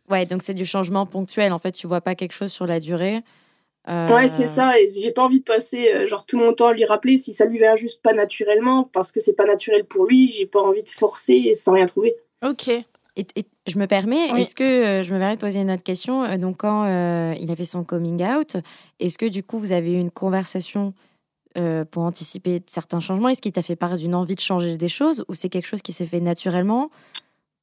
Ouais, 0.09 0.25
donc 0.25 0.41
c'est 0.41 0.53
du 0.55 0.65
changement 0.65 1.05
ponctuel. 1.05 1.53
En 1.53 1.59
fait, 1.59 1.71
tu 1.73 1.85
vois 1.85 2.01
pas 2.01 2.15
quelque 2.15 2.31
chose 2.33 2.51
sur 2.51 2.65
la 2.65 2.79
durée. 2.79 3.21
Euh, 3.89 4.07
Ouais, 4.09 4.27
c'est 4.27 4.47
ça. 4.47 4.79
Et 4.79 4.87
j'ai 4.87 5.11
pas 5.11 5.21
envie 5.23 5.39
de 5.39 5.45
passer 5.45 5.91
euh, 5.93 6.07
genre 6.07 6.25
tout 6.25 6.37
mon 6.39 6.51
temps 6.53 6.67
à 6.69 6.73
lui 6.73 6.83
rappeler 6.85 7.17
si 7.17 7.33
ça 7.33 7.45
lui 7.45 7.57
vient 7.59 7.75
juste 7.75 8.01
pas 8.01 8.13
naturellement 8.13 8.85
parce 8.91 9.11
que 9.11 9.19
c'est 9.19 9.35
pas 9.35 9.45
naturel 9.45 9.85
pour 9.85 10.05
lui. 10.07 10.31
J'ai 10.31 10.45
pas 10.47 10.61
envie 10.61 10.83
de 10.83 10.89
forcer 10.89 11.33
et 11.35 11.53
sans 11.53 11.73
rien 11.73 11.85
trouver. 11.85 12.15
Ok. 12.43 12.69
Et, 12.69 12.85
et 13.35 13.45
je 13.67 13.77
me 13.79 13.85
permets, 13.87 14.31
Oui. 14.31 14.41
est-ce 14.41 14.55
que 14.55 14.63
euh, 14.63 15.03
je 15.03 15.13
me 15.13 15.19
permets 15.19 15.35
de 15.35 15.41
poser 15.41 15.59
une 15.61 15.71
autre 15.71 15.83
question 15.83 16.35
Donc, 16.37 16.57
quand 16.57 16.85
euh, 16.85 17.33
il 17.39 17.49
a 17.51 17.55
fait 17.55 17.65
son 17.65 17.83
coming 17.83 18.23
out, 18.23 18.57
est-ce 18.99 19.17
que 19.17 19.25
du 19.25 19.43
coup 19.43 19.57
vous 19.59 19.71
avez 19.71 19.91
eu 19.93 19.99
une 19.99 20.11
conversation 20.11 20.93
euh, 21.57 21.85
pour 21.85 22.03
anticiper 22.03 22.61
certains 22.67 22.99
changements? 22.99 23.29
Est-ce 23.29 23.41
qu'il 23.41 23.51
t'a 23.51 23.61
fait 23.63 23.75
part 23.75 23.97
d'une 23.97 24.15
envie 24.15 24.35
de 24.35 24.39
changer 24.39 24.77
des 24.77 24.87
choses 24.89 25.25
ou 25.27 25.33
c'est 25.35 25.49
quelque 25.49 25.65
chose 25.67 25.81
qui 25.81 25.93
s'est 25.93 26.05
fait 26.05 26.19
naturellement? 26.21 26.89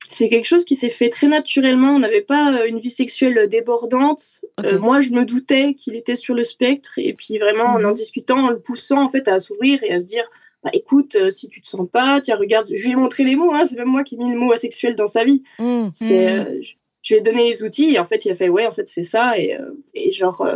C'est 0.09 0.29
quelque 0.29 0.47
chose 0.47 0.65
qui 0.67 0.77
s'est 0.77 0.91
fait 0.91 1.09
très 1.09 1.29
naturellement. 1.29 1.93
On 1.93 1.99
n'avait 1.99 2.21
pas 2.21 2.61
euh, 2.61 2.67
une 2.67 2.79
vie 2.79 2.91
sexuelle 2.91 3.49
débordante. 3.49 4.43
Euh, 4.63 4.79
moi, 4.79 5.01
je 5.01 5.11
me 5.11 5.25
doutais 5.25 5.73
qu'il 5.75 5.97
était 5.97 6.17
sur 6.17 6.35
le 6.35 6.45
spectre. 6.45 6.93
Et 6.99 7.15
puis 7.15 7.39
vraiment, 7.39 7.65
en 7.65 7.83
en 7.85 7.89
Mhm. 7.89 7.95
discutant, 7.95 8.39
en 8.45 8.51
le 8.51 8.61
poussant 8.61 9.03
en 9.03 9.09
fait 9.09 9.27
à 9.29 9.41
s'ouvrir 9.41 9.83
et 9.83 9.93
à 9.95 10.01
se 10.01 10.05
dire, 10.05 10.25
bah, 10.63 10.71
écoute, 10.75 11.15
euh, 11.17 11.31
si 11.31 11.49
tu 11.49 11.63
te 11.63 11.67
sens 11.67 11.89
pas, 11.91 12.21
tiens, 12.21 12.37
regarde, 12.37 12.67
je 12.71 12.85
lui 12.85 12.93
ai 12.93 12.97
montré 12.97 13.25
les 13.25 13.35
mots. 13.35 13.53
Hein, 13.55 13.65
c'est 13.65 13.77
même 13.77 13.89
moi 13.89 14.05
qui 14.05 14.17
ai 14.17 14.19
mis 14.19 14.31
le 14.31 14.39
mot 14.39 14.53
asexuel 14.53 14.95
dans 14.95 15.07
sa 15.07 15.25
vie. 15.25 15.43
Hmm. 15.59 15.89
C'est, 15.95 16.31
Mhm. 16.35 16.47
euh, 16.49 16.55
je- 17.03 17.15
lui 17.15 17.19
ai 17.19 17.23
donné 17.23 17.45
les 17.49 17.63
outils 17.63 17.95
et 17.95 17.99
en 17.99 18.05
fait, 18.05 18.25
il 18.27 18.31
a 18.33 18.35
fait, 18.35 18.49
ouais, 18.51 18.67
en 18.67 18.71
fait, 18.71 18.87
c'est 18.89 19.03
ça. 19.05 19.39
Et, 19.39 19.57
et 19.95 20.11
genre, 20.11 20.47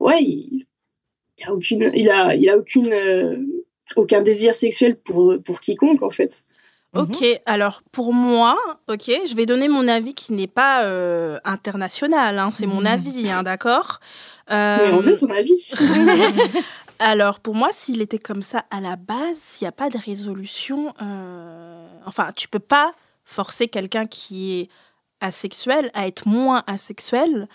ouais, 0.00 0.22
il, 0.22 0.66
il 1.38 1.46
a 1.46 1.52
aucune, 1.52 1.90
il 1.94 2.10
a, 2.10 2.34
il 2.34 2.48
a 2.48 2.56
aucune, 2.56 2.92
euh, 2.92 3.36
aucun 3.96 4.22
désir 4.22 4.54
sexuel 4.54 4.96
pour, 4.96 5.34
pour 5.44 5.60
quiconque, 5.60 6.02
en 6.02 6.10
fait. 6.10 6.44
Ok, 6.94 7.24
alors 7.46 7.82
pour 7.90 8.12
moi, 8.12 8.58
ok, 8.86 9.10
je 9.26 9.34
vais 9.34 9.46
donner 9.46 9.66
mon 9.68 9.88
avis 9.88 10.12
qui 10.12 10.34
n'est 10.34 10.46
pas 10.46 10.84
euh, 10.84 11.38
international, 11.44 12.38
hein, 12.38 12.50
c'est 12.52 12.66
mon 12.66 12.80
Mhm. 12.80 12.86
avis, 12.86 13.30
hein, 13.30 13.42
d'accord? 13.42 13.98
Mais 14.50 14.90
on 14.92 15.00
veut 15.00 15.16
ton 15.16 15.30
avis. 15.30 15.70
Alors 16.98 17.40
pour 17.40 17.54
moi, 17.54 17.70
s'il 17.72 18.02
était 18.02 18.18
comme 18.18 18.42
ça 18.42 18.66
à 18.70 18.82
la 18.82 18.96
base, 18.96 19.36
s'il 19.38 19.64
n'y 19.64 19.70
a 19.70 19.72
pas 19.72 19.88
de 19.88 19.96
résolution, 19.96 20.92
euh, 21.00 21.88
enfin, 22.04 22.30
tu 22.36 22.46
peux 22.46 22.58
pas 22.58 22.92
forcer 23.24 23.68
quelqu'un 23.68 24.04
qui 24.04 24.60
est 24.60 24.68
asexuel 25.20 25.90
à 25.94 26.06
être 26.06 26.28
moins 26.28 26.62
asexuel. 26.66 27.48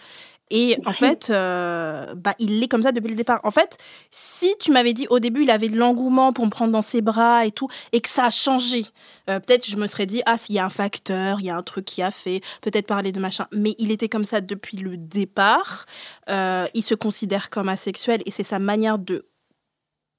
Et 0.50 0.78
en 0.86 0.94
fait, 0.94 1.30
euh, 1.30 2.16
bah, 2.16 2.34
il 2.40 2.64
est 2.64 2.68
comme 2.68 2.82
ça 2.82 2.92
depuis 2.94 3.10
le 3.10 3.16
départ. 3.16 3.42
En 3.44 3.52
fait, 3.52 3.78
si 4.12 4.54
tu 4.60 4.72
m'avais 4.72 4.94
dit 4.94 5.06
au 5.10 5.20
début, 5.20 5.44
il 5.44 5.52
avait 5.52 5.68
de 5.68 5.78
l'engouement 5.78 6.32
pour 6.32 6.46
me 6.46 6.50
prendre 6.50 6.72
dans 6.72 6.82
ses 6.82 7.02
bras 7.02 7.46
et 7.46 7.52
tout, 7.52 7.68
et 7.92 8.00
que 8.00 8.08
ça 8.08 8.26
a 8.26 8.30
changé, 8.30 8.86
euh, 9.30 9.40
peut-être 9.42 9.66
je 9.68 9.76
me 9.76 9.88
serais 9.88 10.06
dit, 10.06 10.22
ah, 10.26 10.38
s'il 10.38 10.56
y 10.56 10.60
a 10.60 10.66
un 10.66 10.70
facteur, 10.70 11.42
il 11.42 11.48
y 11.48 11.50
a 11.50 11.58
un 11.58 11.64
truc 11.64 11.84
qui 11.86 12.02
a 12.02 12.12
fait, 12.12 12.40
peut-être 12.62 12.88
parler 12.88 13.12
de 13.12 13.20
machin. 13.20 13.48
Mais 13.52 13.76
il 13.78 13.92
était 13.92 14.08
comme 14.08 14.24
ça 14.24 14.40
depuis 14.40 14.78
le 14.78 14.96
départ. 14.96 15.86
Euh, 16.30 16.66
il 16.74 16.82
se 16.84 16.96
considère 16.96 17.50
comme 17.50 17.68
asexuel 17.68 18.22
et 18.26 18.32
c'est 18.32 18.44
sa 18.44 18.60
manière 18.60 19.00
de 19.00 19.26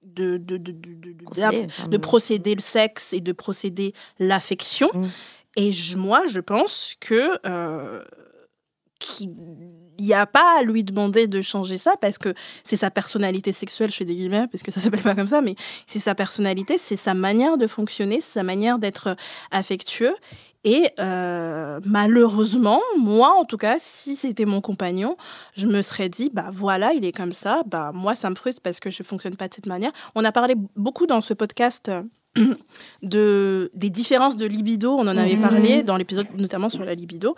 de, 0.02 0.36
de, 0.36 0.56
de, 0.56 0.72
de, 0.72 1.96
Procéder, 1.98 2.54
le 2.54 2.60
sexe 2.60 3.12
et 3.12 3.20
de 3.20 3.32
procéder 3.32 3.92
l'affection. 4.18 4.88
Mm. 4.94 5.06
Et 5.56 5.72
je- 5.72 5.96
moi, 5.96 6.22
je 6.28 6.40
pense 6.40 6.94
que 7.00 7.32
qu'il 8.98 9.34
n'y 10.00 10.14
a 10.14 10.26
pas 10.26 10.58
à 10.58 10.62
lui 10.62 10.84
demander 10.84 11.26
de 11.26 11.40
changer 11.40 11.78
ça 11.78 11.94
parce 12.00 12.18
que 12.18 12.34
c'est 12.64 12.76
sa 12.76 12.90
personnalité 12.90 13.52
sexuelle, 13.52 13.90
je 13.90 13.96
fais 13.96 14.04
des 14.04 14.14
guillemets 14.14 14.46
parce 14.50 14.62
que 14.62 14.70
ça 14.70 14.80
s'appelle 14.80 15.02
pas 15.02 15.14
comme 15.14 15.26
ça, 15.26 15.40
mais 15.40 15.54
c'est 15.86 15.98
sa 15.98 16.14
personnalité, 16.14 16.78
c'est 16.78 16.96
sa 16.96 17.14
manière 17.14 17.58
de 17.58 17.66
fonctionner, 17.66 18.20
sa 18.20 18.42
manière 18.42 18.78
d'être 18.78 19.16
affectueux. 19.50 20.14
Et 20.64 20.90
euh, 20.98 21.80
malheureusement, 21.84 22.80
moi 22.98 23.34
en 23.38 23.44
tout 23.44 23.56
cas, 23.56 23.76
si 23.78 24.16
c'était 24.16 24.44
mon 24.44 24.60
compagnon, 24.60 25.16
je 25.54 25.66
me 25.66 25.82
serais 25.82 26.08
dit, 26.08 26.30
bah 26.32 26.50
voilà, 26.52 26.92
il 26.92 27.04
est 27.04 27.12
comme 27.12 27.32
ça, 27.32 27.62
bah 27.66 27.92
moi 27.94 28.14
ça 28.14 28.30
me 28.30 28.34
frustre 28.34 28.60
parce 28.62 28.80
que 28.80 28.90
je 28.90 29.02
fonctionne 29.02 29.36
pas 29.36 29.48
de 29.48 29.54
cette 29.54 29.66
manière. 29.66 29.92
On 30.14 30.24
a 30.24 30.32
parlé 30.32 30.54
beaucoup 30.76 31.06
dans 31.06 31.20
ce 31.20 31.34
podcast. 31.34 31.90
de 33.02 33.70
des 33.74 33.90
différences 33.90 34.36
de 34.36 34.46
libido, 34.46 34.92
on 34.92 35.00
en 35.06 35.16
avait 35.16 35.36
Mhm. 35.36 35.40
parlé 35.40 35.82
dans 35.82 35.96
l'épisode 35.96 36.26
notamment 36.36 36.68
sur 36.68 36.84
la 36.84 36.94
libido, 36.94 37.34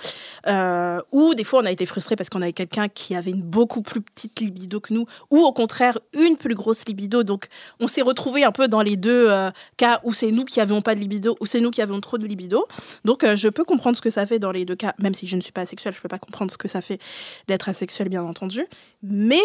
euh, 0.46 1.00
où 1.12 1.34
des 1.34 1.44
fois 1.44 1.60
on 1.62 1.66
a 1.66 1.70
été 1.70 1.86
frustré 1.86 2.16
parce 2.16 2.28
qu'on 2.28 2.42
avait 2.42 2.52
quelqu'un 2.52 2.88
qui 2.88 3.14
avait 3.14 3.30
une 3.30 3.42
beaucoup 3.42 3.82
plus 3.82 4.00
petite 4.00 4.40
libido 4.40 4.80
que 4.80 4.92
nous, 4.92 5.06
ou 5.30 5.38
au 5.38 5.52
contraire 5.52 5.98
une 6.14 6.36
plus 6.36 6.54
grosse 6.54 6.86
libido. 6.86 7.22
Donc 7.22 7.46
on 7.78 7.88
s'est 7.88 8.02
retrouvé 8.02 8.44
un 8.44 8.52
peu 8.52 8.68
dans 8.68 8.82
les 8.82 8.96
deux 8.96 9.30
euh, 9.30 9.50
cas 9.76 10.00
où 10.04 10.12
c'est 10.12 10.30
nous 10.32 10.44
qui 10.44 10.60
avions 10.60 10.82
pas 10.82 10.94
de 10.94 11.00
libido, 11.00 11.36
ou 11.40 11.46
c'est 11.46 11.60
nous 11.60 11.70
qui 11.70 11.82
avions 11.82 12.00
trop 12.00 12.18
de 12.18 12.26
libido. 12.26 12.66
Donc 13.04 13.24
euh, 13.24 13.36
je 13.36 13.48
peux 13.48 13.64
comprendre 13.64 13.96
ce 13.96 14.02
que 14.02 14.10
ça 14.10 14.26
fait 14.26 14.38
dans 14.38 14.52
les 14.52 14.64
deux 14.64 14.76
cas, 14.76 14.94
même 14.98 15.14
si 15.14 15.26
je 15.26 15.36
ne 15.36 15.40
suis 15.40 15.52
pas 15.52 15.62
asexuelle, 15.62 15.94
je 15.94 16.00
peux 16.00 16.08
pas 16.08 16.18
comprendre 16.18 16.50
ce 16.50 16.58
que 16.58 16.68
ça 16.68 16.80
fait 16.80 17.00
d'être 17.48 17.68
asexuel, 17.68 18.08
bien 18.08 18.22
entendu. 18.22 18.66
Mais 19.02 19.40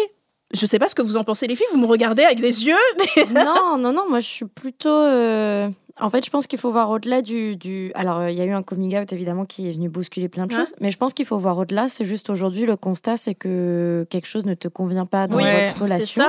je 0.54 0.64
sais 0.66 0.78
pas 0.78 0.88
ce 0.88 0.94
que 0.94 1.02
vous 1.02 1.16
en 1.16 1.24
pensez 1.24 1.46
les 1.46 1.56
filles, 1.56 1.66
vous 1.72 1.78
me 1.80 1.86
regardez 1.86 2.22
avec 2.22 2.40
des 2.40 2.64
yeux. 2.64 2.74
non, 3.34 3.78
non, 3.78 3.92
non, 3.92 4.04
moi 4.08 4.20
je 4.20 4.26
suis 4.26 4.44
plutôt. 4.46 4.88
euh, 4.88 5.68
En 6.00 6.08
fait, 6.10 6.24
je 6.24 6.30
pense 6.30 6.46
qu'il 6.46 6.58
faut 6.58 6.70
voir 6.70 6.90
au-delà 6.90 7.22
du. 7.22 7.56
du... 7.56 7.90
Alors, 7.94 8.28
il 8.28 8.36
y 8.36 8.40
a 8.40 8.44
eu 8.44 8.52
un 8.52 8.62
coming 8.62 8.96
out 8.98 9.12
évidemment 9.12 9.44
qui 9.44 9.68
est 9.68 9.72
venu 9.72 9.88
bousculer 9.88 10.28
plein 10.28 10.46
de 10.46 10.54
Ouais. 10.54 10.60
choses, 10.60 10.74
mais 10.80 10.90
je 10.90 10.98
pense 10.98 11.14
qu'il 11.14 11.26
faut 11.26 11.38
voir 11.38 11.58
au-delà. 11.58 11.88
C'est 11.88 12.04
juste 12.04 12.30
aujourd'hui, 12.30 12.64
le 12.66 12.76
constat, 12.76 13.16
c'est 13.16 13.34
que 13.34 14.06
quelque 14.10 14.26
chose 14.26 14.44
ne 14.46 14.54
te 14.54 14.68
convient 14.68 15.06
pas 15.06 15.26
dans 15.26 15.36
Ouais, 15.36 15.66
votre 15.66 15.82
relation 15.82 16.22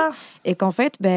et 0.44 0.54
qu'en 0.54 0.70
fait, 0.72 0.94
ben, 1.00 1.10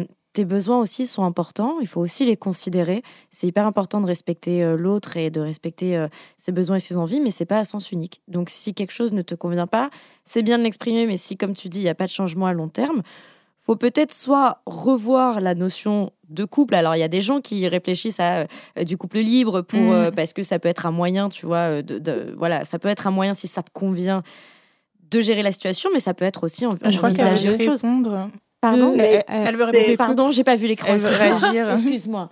euh, 0.00 0.04
tes 0.38 0.44
besoins 0.44 0.78
aussi 0.78 1.06
sont 1.08 1.24
importants. 1.24 1.78
Il 1.80 1.88
faut 1.88 2.00
aussi 2.00 2.24
les 2.24 2.36
considérer. 2.36 3.02
C'est 3.30 3.48
hyper 3.48 3.66
important 3.66 4.00
de 4.00 4.06
respecter 4.06 4.62
euh, 4.62 4.76
l'autre 4.76 5.16
et 5.16 5.30
de 5.30 5.40
respecter 5.40 5.96
euh, 5.96 6.06
ses 6.36 6.52
besoins 6.52 6.76
et 6.76 6.80
ses 6.80 6.96
envies, 6.96 7.20
mais 7.20 7.32
c'est 7.32 7.44
pas 7.44 7.58
à 7.58 7.64
sens 7.64 7.90
unique. 7.90 8.22
Donc, 8.28 8.48
si 8.48 8.72
quelque 8.72 8.92
chose 8.92 9.12
ne 9.12 9.22
te 9.22 9.34
convient 9.34 9.66
pas, 9.66 9.90
c'est 10.24 10.42
bien 10.44 10.56
de 10.58 10.62
l'exprimer, 10.62 11.06
mais 11.06 11.16
si, 11.16 11.36
comme 11.36 11.54
tu 11.54 11.68
dis, 11.68 11.80
il 11.80 11.82
n'y 11.82 11.88
a 11.88 11.96
pas 11.96 12.06
de 12.06 12.10
changement 12.12 12.46
à 12.46 12.52
long 12.52 12.68
terme, 12.68 13.02
faut 13.58 13.74
peut-être 13.74 14.12
soit 14.12 14.62
revoir 14.64 15.40
la 15.40 15.54
notion 15.56 16.12
de 16.28 16.44
couple. 16.44 16.74
Alors, 16.76 16.94
il 16.94 17.00
y 17.00 17.02
a 17.02 17.08
des 17.08 17.20
gens 17.20 17.40
qui 17.40 17.66
réfléchissent 17.66 18.20
à 18.20 18.46
euh, 18.78 18.84
du 18.84 18.96
couple 18.96 19.18
libre 19.18 19.62
pour, 19.62 19.80
Mm. 19.80 19.90
euh, 19.92 20.10
parce 20.12 20.32
que 20.32 20.44
ça 20.44 20.58
peut 20.60 20.68
être 20.68 20.86
un 20.86 20.92
moyen, 20.92 21.28
tu 21.28 21.46
vois, 21.46 21.82
de, 21.82 21.98
de- 21.98 22.32
voilà, 22.38 22.64
ça 22.64 22.78
peut 22.78 22.88
être 22.88 23.06
un 23.08 23.10
moyen 23.10 23.34
si 23.34 23.48
ça 23.48 23.62
te 23.64 23.70
convient 23.72 24.22
de 25.10 25.20
gérer 25.20 25.42
la 25.42 25.50
situation, 25.52 25.90
mais 25.92 26.00
ça 26.00 26.14
peut 26.14 26.24
être 26.26 26.44
aussi 26.44 26.64
en- 26.64 26.76
Je 26.84 26.98
envisager 27.00 27.50
autre 27.50 27.64
chose. 27.64 27.82
répondre. 27.82 28.28
Pardon 28.60 28.94
Elle, 28.98 29.24
Elle 29.28 29.56
veut 29.56 29.64
répondre. 29.64 29.96
Pardon, 29.96 30.30
j'ai 30.32 30.44
pas 30.44 30.56
vu 30.56 30.66
l'écran. 30.66 30.88
Elle 30.90 30.98
veut 30.98 31.08
excuse-moi. 31.08 31.38
réagir. 31.40 31.70
Excuse-moi. 31.72 32.30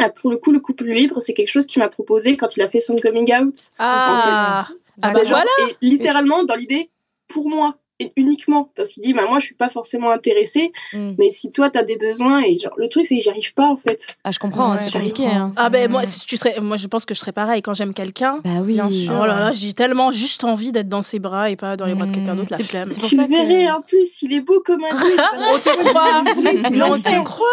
Ah, 0.00 0.10
pour 0.10 0.30
le 0.30 0.36
coup, 0.36 0.52
le 0.52 0.60
couple 0.60 0.84
libre, 0.84 1.20
c'est 1.20 1.34
quelque 1.34 1.48
chose 1.50 1.66
qu'il 1.66 1.82
m'a 1.82 1.88
proposé 1.88 2.36
quand 2.36 2.56
il 2.56 2.62
a 2.62 2.68
fait 2.68 2.80
son 2.80 2.98
coming 2.98 3.32
out. 3.34 3.70
Ah, 3.78 4.68
ah 5.02 5.10
bah 5.10 5.24
genre- 5.24 5.30
voilà. 5.30 5.70
Et 5.70 5.76
littéralement, 5.80 6.44
dans 6.44 6.54
l'idée, 6.54 6.90
pour 7.26 7.48
moi, 7.48 7.76
uniquement. 8.16 8.70
Parce 8.76 8.90
qu'il 8.90 9.02
dit, 9.02 9.12
bah, 9.12 9.22
moi, 9.28 9.38
je 9.38 9.46
suis 9.46 9.54
pas 9.54 9.68
forcément 9.68 10.10
intéressée, 10.10 10.72
Mm. 10.92 11.12
mais 11.18 11.30
si 11.30 11.50
toi, 11.52 11.68
tu 11.70 11.78
as 11.78 11.82
des 11.82 11.96
besoins, 11.96 12.42
et 12.42 12.56
genre, 12.56 12.72
le 12.76 12.88
truc, 12.88 13.06
c'est 13.06 13.16
que 13.16 13.22
j'y 13.22 13.28
arrive 13.30 13.54
pas, 13.54 13.66
en 13.66 13.76
fait. 13.76 14.16
Ah, 14.24 14.30
je 14.30 14.38
comprends, 14.38 14.72
hein, 14.72 14.76
Ouais, 14.76 14.78
c'est 14.82 14.92
compliqué. 14.92 15.26
hein. 15.26 15.52
Ah 15.56 15.68
ben 15.70 15.90
moi, 15.90 16.02
Mm. 16.02 16.06
si 16.06 16.26
tu 16.26 16.36
serais, 16.36 16.60
moi 16.60 16.76
je 16.76 16.86
pense 16.86 17.04
que 17.04 17.14
je 17.14 17.20
serais 17.20 17.32
pareil 17.32 17.62
quand 17.62 17.74
j'aime 17.74 17.94
quelqu'un. 17.94 18.40
Bah 18.44 18.50
oui. 18.62 18.74
Bien 18.74 18.90
sûr. 18.90 19.12
Oh 19.20 19.26
là 19.26 19.38
là, 19.40 19.52
j'ai 19.52 19.72
tellement 19.72 20.10
juste 20.10 20.44
envie 20.44 20.72
d'être 20.72 20.88
dans 20.88 21.02
ses 21.02 21.18
bras 21.18 21.50
et 21.50 21.56
pas 21.56 21.76
dans 21.76 21.86
les 21.86 21.94
bras 21.94 22.06
de 22.06 22.14
quelqu'un 22.14 22.34
d'autre, 22.36 22.50
la 22.52 22.56
C'est- 22.58 22.64
flemme. 22.64 22.88
Tu 22.88 23.16
le 23.16 23.26
que- 23.26 23.30
verrais, 23.30 23.70
en 23.70 23.82
plus, 23.82 24.22
il 24.22 24.32
est 24.32 24.40
beau 24.40 24.62
comme 24.64 24.84
un. 24.84 24.88
On 25.54 25.58
te 25.58 25.76
croit, 25.84 26.22
mais 26.70 26.82
on 26.82 26.98
te 27.00 27.22
croit. 27.24 27.46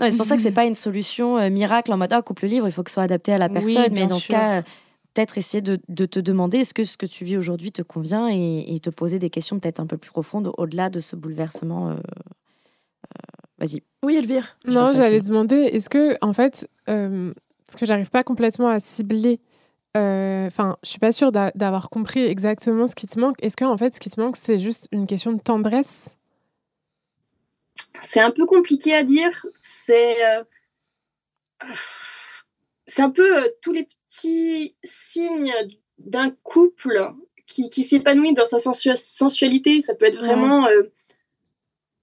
C'est 0.00 0.16
pour 0.16 0.26
ça 0.26 0.36
que 0.36 0.42
c'est 0.42 0.50
pas 0.52 0.64
une 0.64 0.74
solution 0.74 1.38
euh, 1.38 1.50
miracle 1.50 1.92
en 1.92 1.96
mode 1.96 2.12
ah, 2.12 2.22
couple 2.22 2.46
libre, 2.46 2.66
il 2.68 2.72
faut 2.72 2.82
que 2.82 2.90
ce 2.90 2.94
soit 2.94 3.02
adapté 3.04 3.32
à 3.32 3.38
la 3.38 3.46
Oui, 3.46 3.52
personne. 3.74 3.92
mais 3.92 4.06
dans 4.06 4.18
sûr. 4.18 4.36
ce 4.36 4.40
cas, 4.40 4.62
peut-être 5.14 5.38
essayer 5.38 5.60
de, 5.62 5.78
de 5.88 6.06
te 6.06 6.18
demander 6.20 6.58
est-ce 6.58 6.74
que 6.74 6.84
ce 6.84 6.96
que 6.96 7.06
tu 7.06 7.24
vis 7.24 7.36
aujourd'hui 7.36 7.72
te 7.72 7.82
convient 7.82 8.28
et, 8.28 8.74
et 8.74 8.80
te 8.80 8.90
poser 8.90 9.18
des 9.18 9.30
questions 9.30 9.58
peut-être 9.58 9.80
un 9.80 9.86
peu 9.86 9.98
plus 9.98 10.10
profondes 10.10 10.52
au-delà 10.56 10.90
de 10.90 11.00
ce 11.00 11.16
bouleversement. 11.16 11.90
euh, 11.90 11.94
euh, 11.94 11.98
Vas-y. 13.58 13.82
Oui, 14.04 14.16
Elvire. 14.16 14.56
Non, 14.66 14.92
j'allais 14.92 15.20
demander, 15.20 15.56
est-ce 15.56 15.88
que, 15.90 16.16
en 16.20 16.32
fait, 16.32 16.68
euh, 16.88 17.32
parce 17.66 17.76
que 17.78 17.86
j'arrive 17.86 18.10
pas 18.10 18.24
complètement 18.24 18.68
à 18.68 18.80
cibler, 18.80 19.40
euh, 19.96 20.46
enfin, 20.46 20.76
je 20.82 20.88
suis 20.88 20.98
pas 20.98 21.12
sûre 21.12 21.30
d'a- 21.32 21.52
d'avoir 21.54 21.90
compris 21.90 22.20
exactement 22.24 22.88
ce 22.88 22.94
qui 22.94 23.06
te 23.06 23.20
manque. 23.20 23.36
Est-ce 23.42 23.56
que, 23.56 23.64
en 23.64 23.76
fait, 23.76 23.94
ce 23.94 24.00
qui 24.00 24.10
te 24.10 24.20
manque, 24.20 24.36
c'est 24.36 24.58
juste 24.58 24.88
une 24.90 25.06
question 25.06 25.32
de 25.32 25.40
tendresse? 25.40 26.16
C'est 28.00 28.20
un 28.20 28.30
peu 28.30 28.46
compliqué 28.46 28.94
à 28.94 29.02
dire. 29.04 29.46
C'est 29.60 30.16
euh, 30.26 30.42
c'est 32.86 33.02
un 33.02 33.10
peu 33.10 33.38
euh, 33.38 33.48
tous 33.60 33.72
les 33.72 33.86
petits 34.12 34.76
signes 34.84 35.52
d'un 35.98 36.30
couple 36.42 37.12
qui, 37.46 37.68
qui 37.70 37.82
s'épanouit 37.82 38.34
dans 38.34 38.44
sa 38.44 38.58
sensu- 38.58 38.94
sensualité. 38.94 39.80
Ça 39.80 39.94
peut 39.94 40.06
être 40.06 40.18
vraiment. 40.18 40.66
euh, 40.66 40.82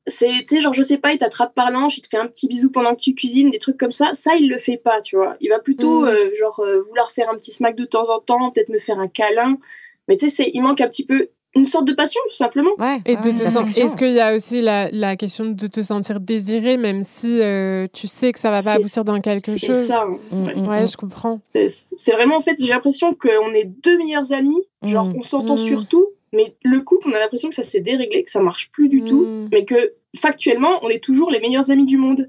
c'est, 0.08 0.30
tu 0.40 0.46
sais, 0.56 0.62
genre, 0.62 0.74
je 0.74 0.82
sais 0.82 0.98
pas, 0.98 1.12
il 1.14 1.20
t'attrape 1.20 1.54
par 1.54 1.70
l'anche, 1.70 1.98
il 1.98 2.02
te 2.02 2.08
fait 2.08 2.18
un 2.18 2.28
petit 2.28 2.48
bisou 2.48 2.72
pendant 2.72 2.96
que 2.96 3.02
tu 3.02 3.14
cuisines, 3.14 3.52
des 3.52 3.60
trucs 3.60 3.78
comme 3.78 3.92
ça. 3.92 4.14
Ça, 4.14 4.36
il 4.36 4.50
le 4.50 4.58
fait 4.58 4.78
pas, 4.78 5.02
tu 5.02 5.16
vois. 5.16 5.36
Il 5.40 5.50
va 5.50 5.60
plutôt, 5.60 6.06
euh, 6.08 6.34
genre, 6.34 6.60
euh, 6.62 6.82
vouloir 6.82 7.12
faire 7.12 7.30
un 7.30 7.36
petit 7.38 7.52
smack 7.52 7.76
de 7.76 7.86
temps 7.86 8.10
en 8.10 8.20
temps, 8.20 8.50
peut-être 8.52 8.70
me 8.70 8.80
faire 8.80 9.00
un 9.00 9.08
câlin. 9.08 9.60
Mais 10.08 10.18
tu 10.18 10.28
sais, 10.30 10.36
c'est- 10.44 10.52
il 10.54 10.62
manque 10.62 10.82
un 10.82 10.88
petit 10.88 11.06
peu 11.06 11.30
une 11.56 11.66
sorte 11.66 11.86
de 11.86 11.94
passion, 11.94 12.22
tout 12.30 12.36
simplement. 12.36 12.70
Ouais. 12.78 13.00
Et 13.06 13.16
de 13.16 13.22
te 13.22 13.36
sen- 13.38 13.58
affection. 13.64 13.86
Est-ce 13.86 13.98
qu'il 13.98 14.12
y 14.12 14.20
a 14.20 14.36
aussi 14.36 14.62
la, 14.62 14.90
la 14.92 15.16
question 15.16 15.46
de 15.46 15.68
te 15.68 15.82
sentir 15.82 16.20
désiré, 16.20 16.78
même 16.78 17.04
si 17.04 17.42
euh, 17.42 17.88
tu 17.92 18.08
sais 18.08 18.32
que 18.32 18.40
ça 18.40 18.50
va 18.50 18.58
pas 18.58 18.62
C'est- 18.62 18.70
aboutir 18.70 19.04
dans 19.04 19.20
quelque 19.20 19.50
C'est 19.52 19.66
chose? 19.66 19.76
ça. 19.78 20.04
hein. 20.06 20.18
Mm, 20.32 20.46
Ouais. 20.46 20.56
mm, 20.56 20.68
Ouais, 20.68 20.84
mm. 20.84 20.88
je 20.88 20.98
comprends. 20.98 21.42
C'est 21.56 21.68
c'est 21.98 22.12
vraiment, 22.12 22.38
en 22.38 22.42
fait, 22.42 22.56
j'ai 22.62 22.70
l'impression 22.72 23.14
qu'on 23.16 23.54
est 23.54 23.66
deux 23.84 23.98
meilleurs 23.98 24.32
amis. 24.32 24.62
Genre, 24.84 25.06
Mm. 25.08 25.14
on 25.18 25.24
s'entend 25.24 25.56
Mm. 25.56 25.58
sur 25.58 25.88
tout, 25.88 26.08
mais 26.34 26.56
le 26.64 26.82
couple, 26.82 27.10
on 27.10 27.14
a 27.16 27.20
l'impression 27.20 27.50
que 27.50 27.56
ça 27.56 27.64
s'est 27.64 27.82
déréglé, 27.82 28.24
que 28.24 28.32
ça 28.32 28.42
marche 28.42 28.70
plus 28.72 28.88
du 28.88 29.04
tout, 29.04 29.26
Mm. 29.26 29.50
mais 29.52 29.66
que 29.66 29.94
factuellement, 30.16 30.80
on 30.84 30.90
est 30.90 31.04
toujours 31.04 31.32
les 31.32 31.40
meilleurs 31.40 31.72
amis 31.72 31.86
du 31.86 31.98
monde. 31.98 32.28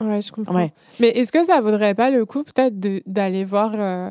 Ouais, 0.00 0.20
je 0.20 0.30
comprends. 0.32 0.54
Ouais. 0.56 0.72
Mais 1.00 1.08
est-ce 1.10 1.30
que 1.32 1.44
ça 1.44 1.60
vaudrait 1.60 1.94
pas 1.94 2.10
le 2.10 2.26
coup, 2.26 2.42
peut-être, 2.42 2.78
de- 2.78 3.02
d'aller 3.06 3.44
voir 3.44 3.72
euh, 3.74 4.10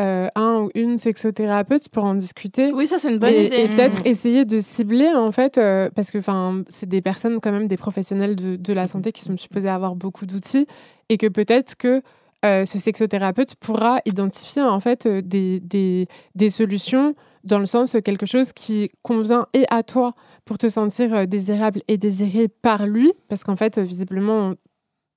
euh, 0.00 0.28
un 0.36 0.60
ou 0.62 0.70
une 0.74 0.96
sexothérapeute 0.98 1.88
pour 1.88 2.04
en 2.04 2.14
discuter 2.14 2.72
Oui, 2.72 2.86
ça 2.86 2.98
c'est 2.98 3.10
une 3.10 3.18
bonne 3.18 3.32
et, 3.34 3.46
idée. 3.46 3.56
et 3.56 3.68
peut-être 3.68 3.98
Mm. 4.04 4.06
essayer 4.06 4.44
de 4.44 4.60
cibler 4.60 5.08
en 5.14 5.32
fait 5.32 5.58
euh, 5.58 5.90
parce 5.94 6.10
que 6.10 6.18
enfin 6.18 6.62
c'est 6.68 6.88
des 6.88 7.02
personnes 7.02 7.40
quand 7.40 7.52
même 7.52 7.66
des 7.68 7.76
professionnels 7.76 8.36
de, 8.36 8.56
de 8.56 8.72
la 8.72 8.86
santé 8.88 9.12
qui 9.12 9.22
sont 9.22 9.36
supposés 9.36 9.68
avoir 9.68 9.96
beaucoup 9.96 10.26
d'outils 10.26 10.66
et 11.08 11.16
que 11.18 11.26
peut-être 11.26 11.74
que 11.76 12.02
euh, 12.44 12.64
ce 12.64 12.78
sexothérapeute 12.78 13.56
pourra 13.56 13.98
identifier 14.04 14.62
en 14.62 14.78
fait 14.78 15.06
euh, 15.06 15.20
des, 15.22 15.58
des, 15.60 16.06
des 16.36 16.50
solutions 16.50 17.14
dans 17.42 17.58
le 17.58 17.66
sens 17.66 17.96
quelque 18.04 18.26
chose 18.26 18.52
qui 18.52 18.90
convient 19.02 19.46
et 19.54 19.64
à 19.70 19.82
toi 19.82 20.14
pour 20.44 20.58
te 20.58 20.68
sentir 20.68 21.26
désirable 21.26 21.82
et 21.88 21.96
désiré 21.98 22.46
par 22.46 22.86
lui 22.86 23.12
parce 23.28 23.42
qu'en 23.42 23.56
fait 23.56 23.78
visiblement 23.78 24.54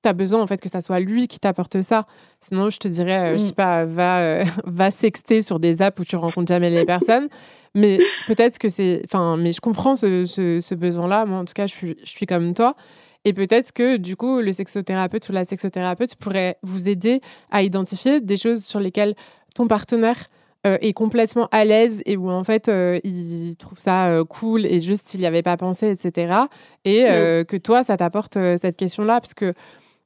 tu 0.02 0.10
as 0.10 0.14
besoin 0.14 0.42
en 0.42 0.48
fait 0.48 0.60
que 0.60 0.70
ça 0.70 0.82
soit 0.82 1.00
lui 1.00 1.28
qui 1.28 1.40
t'apporte 1.40 1.82
ça. 1.82 2.06
Sinon 2.40 2.70
je 2.70 2.78
te 2.78 2.88
dirais 2.88 3.34
euh, 3.34 3.34
je 3.34 3.38
sais 3.40 3.52
Mm. 3.52 3.56
pas 3.56 3.86
va 3.86 4.20
euh, 4.20 4.46
va 4.66 4.92
sexter 4.92 5.42
sur 5.42 5.60
des 5.60 5.82
apps 5.82 6.00
où 6.00 6.06
tu 6.06 6.16
rencontres 6.16 6.48
jamais 6.52 6.70
les 6.70 6.86
personnes. 6.86 7.28
Mais 7.74 8.00
peut-être 8.28 8.58
que 8.58 8.70
c'est 8.70 9.02
enfin 9.06 9.38
mais 9.38 9.54
je 9.54 9.62
comprends 9.62 9.96
ce, 9.96 10.26
ce, 10.26 10.60
ce 10.62 10.76
besoin 10.76 11.08
là 11.08 11.26
moi 11.26 11.40
en 11.40 11.46
tout 11.46 11.54
cas 11.54 11.68
je 11.68 11.74
suis 11.74 11.96
je 12.04 12.10
suis 12.10 12.26
comme 12.26 12.54
toi. 12.54 12.76
Et 13.24 13.34
peut-être 13.34 13.72
que 13.72 13.98
du 13.98 14.16
coup 14.16 14.40
le 14.40 14.52
sexothérapeute 14.52 15.30
ou 15.30 15.32
la 15.32 15.44
sexothérapeute 15.44 16.16
pourrait 16.16 16.58
vous 16.64 16.90
aider 16.90 17.22
à 17.52 17.62
identifier 17.62 18.20
des 18.20 18.36
choses 18.38 18.64
sur 18.66 18.80
lesquelles 18.80 19.14
ton 19.54 19.68
partenaire 19.68 20.18
euh, 20.66 20.78
est 20.82 20.94
complètement 20.94 21.48
à 21.52 21.66
l'aise 21.66 22.02
et 22.06 22.18
où 22.18 22.30
en 22.30 22.44
fait 22.44 22.68
euh, 22.68 23.00
il 23.04 23.56
trouve 23.58 23.80
ça 23.80 24.08
euh, 24.10 24.24
cool 24.24 24.66
et 24.66 24.80
juste 24.82 25.14
il 25.16 25.20
n'y 25.20 25.26
avait 25.26 25.42
pas 25.42 25.58
pensé 25.58 25.90
etc 25.90 26.36
et 26.86 27.06
euh, 27.10 27.44
que 27.44 27.58
toi 27.58 27.84
ça 27.84 27.98
t'apporte 27.98 28.38
cette 28.58 28.78
question 28.78 29.04
là 29.04 29.20
parce 29.20 29.34
que 29.34 29.54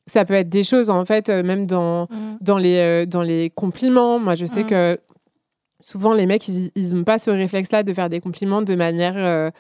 ça 0.08 0.24
peut 0.26 0.34
être 0.36 0.50
des 0.50 0.64
choses 0.64 0.90
en 0.90 1.04
fait 1.06 1.30
euh, 1.30 1.42
même 1.44 1.66
dans 1.66 2.04
Mm. 2.06 2.38
dans 2.42 2.58
les 2.58 2.78
euh, 2.78 3.06
dans 3.06 3.24
les 3.24 3.50
compliments 3.50 4.20
moi 4.20 4.36
je 4.36 4.46
sais 4.46 4.64
Mm. 4.64 4.68
que 4.68 5.00
souvent 5.82 6.14
les 6.14 6.26
mecs, 6.26 6.48
ils 6.48 6.94
n'ont 6.96 7.04
pas 7.04 7.20
ce 7.20 7.30
réflexe-là 7.30 7.84
de 7.84 7.94
faire 7.94 8.10
des 8.10 8.20
compliments 8.20 8.62
de 8.64 8.76
manière 8.76 9.52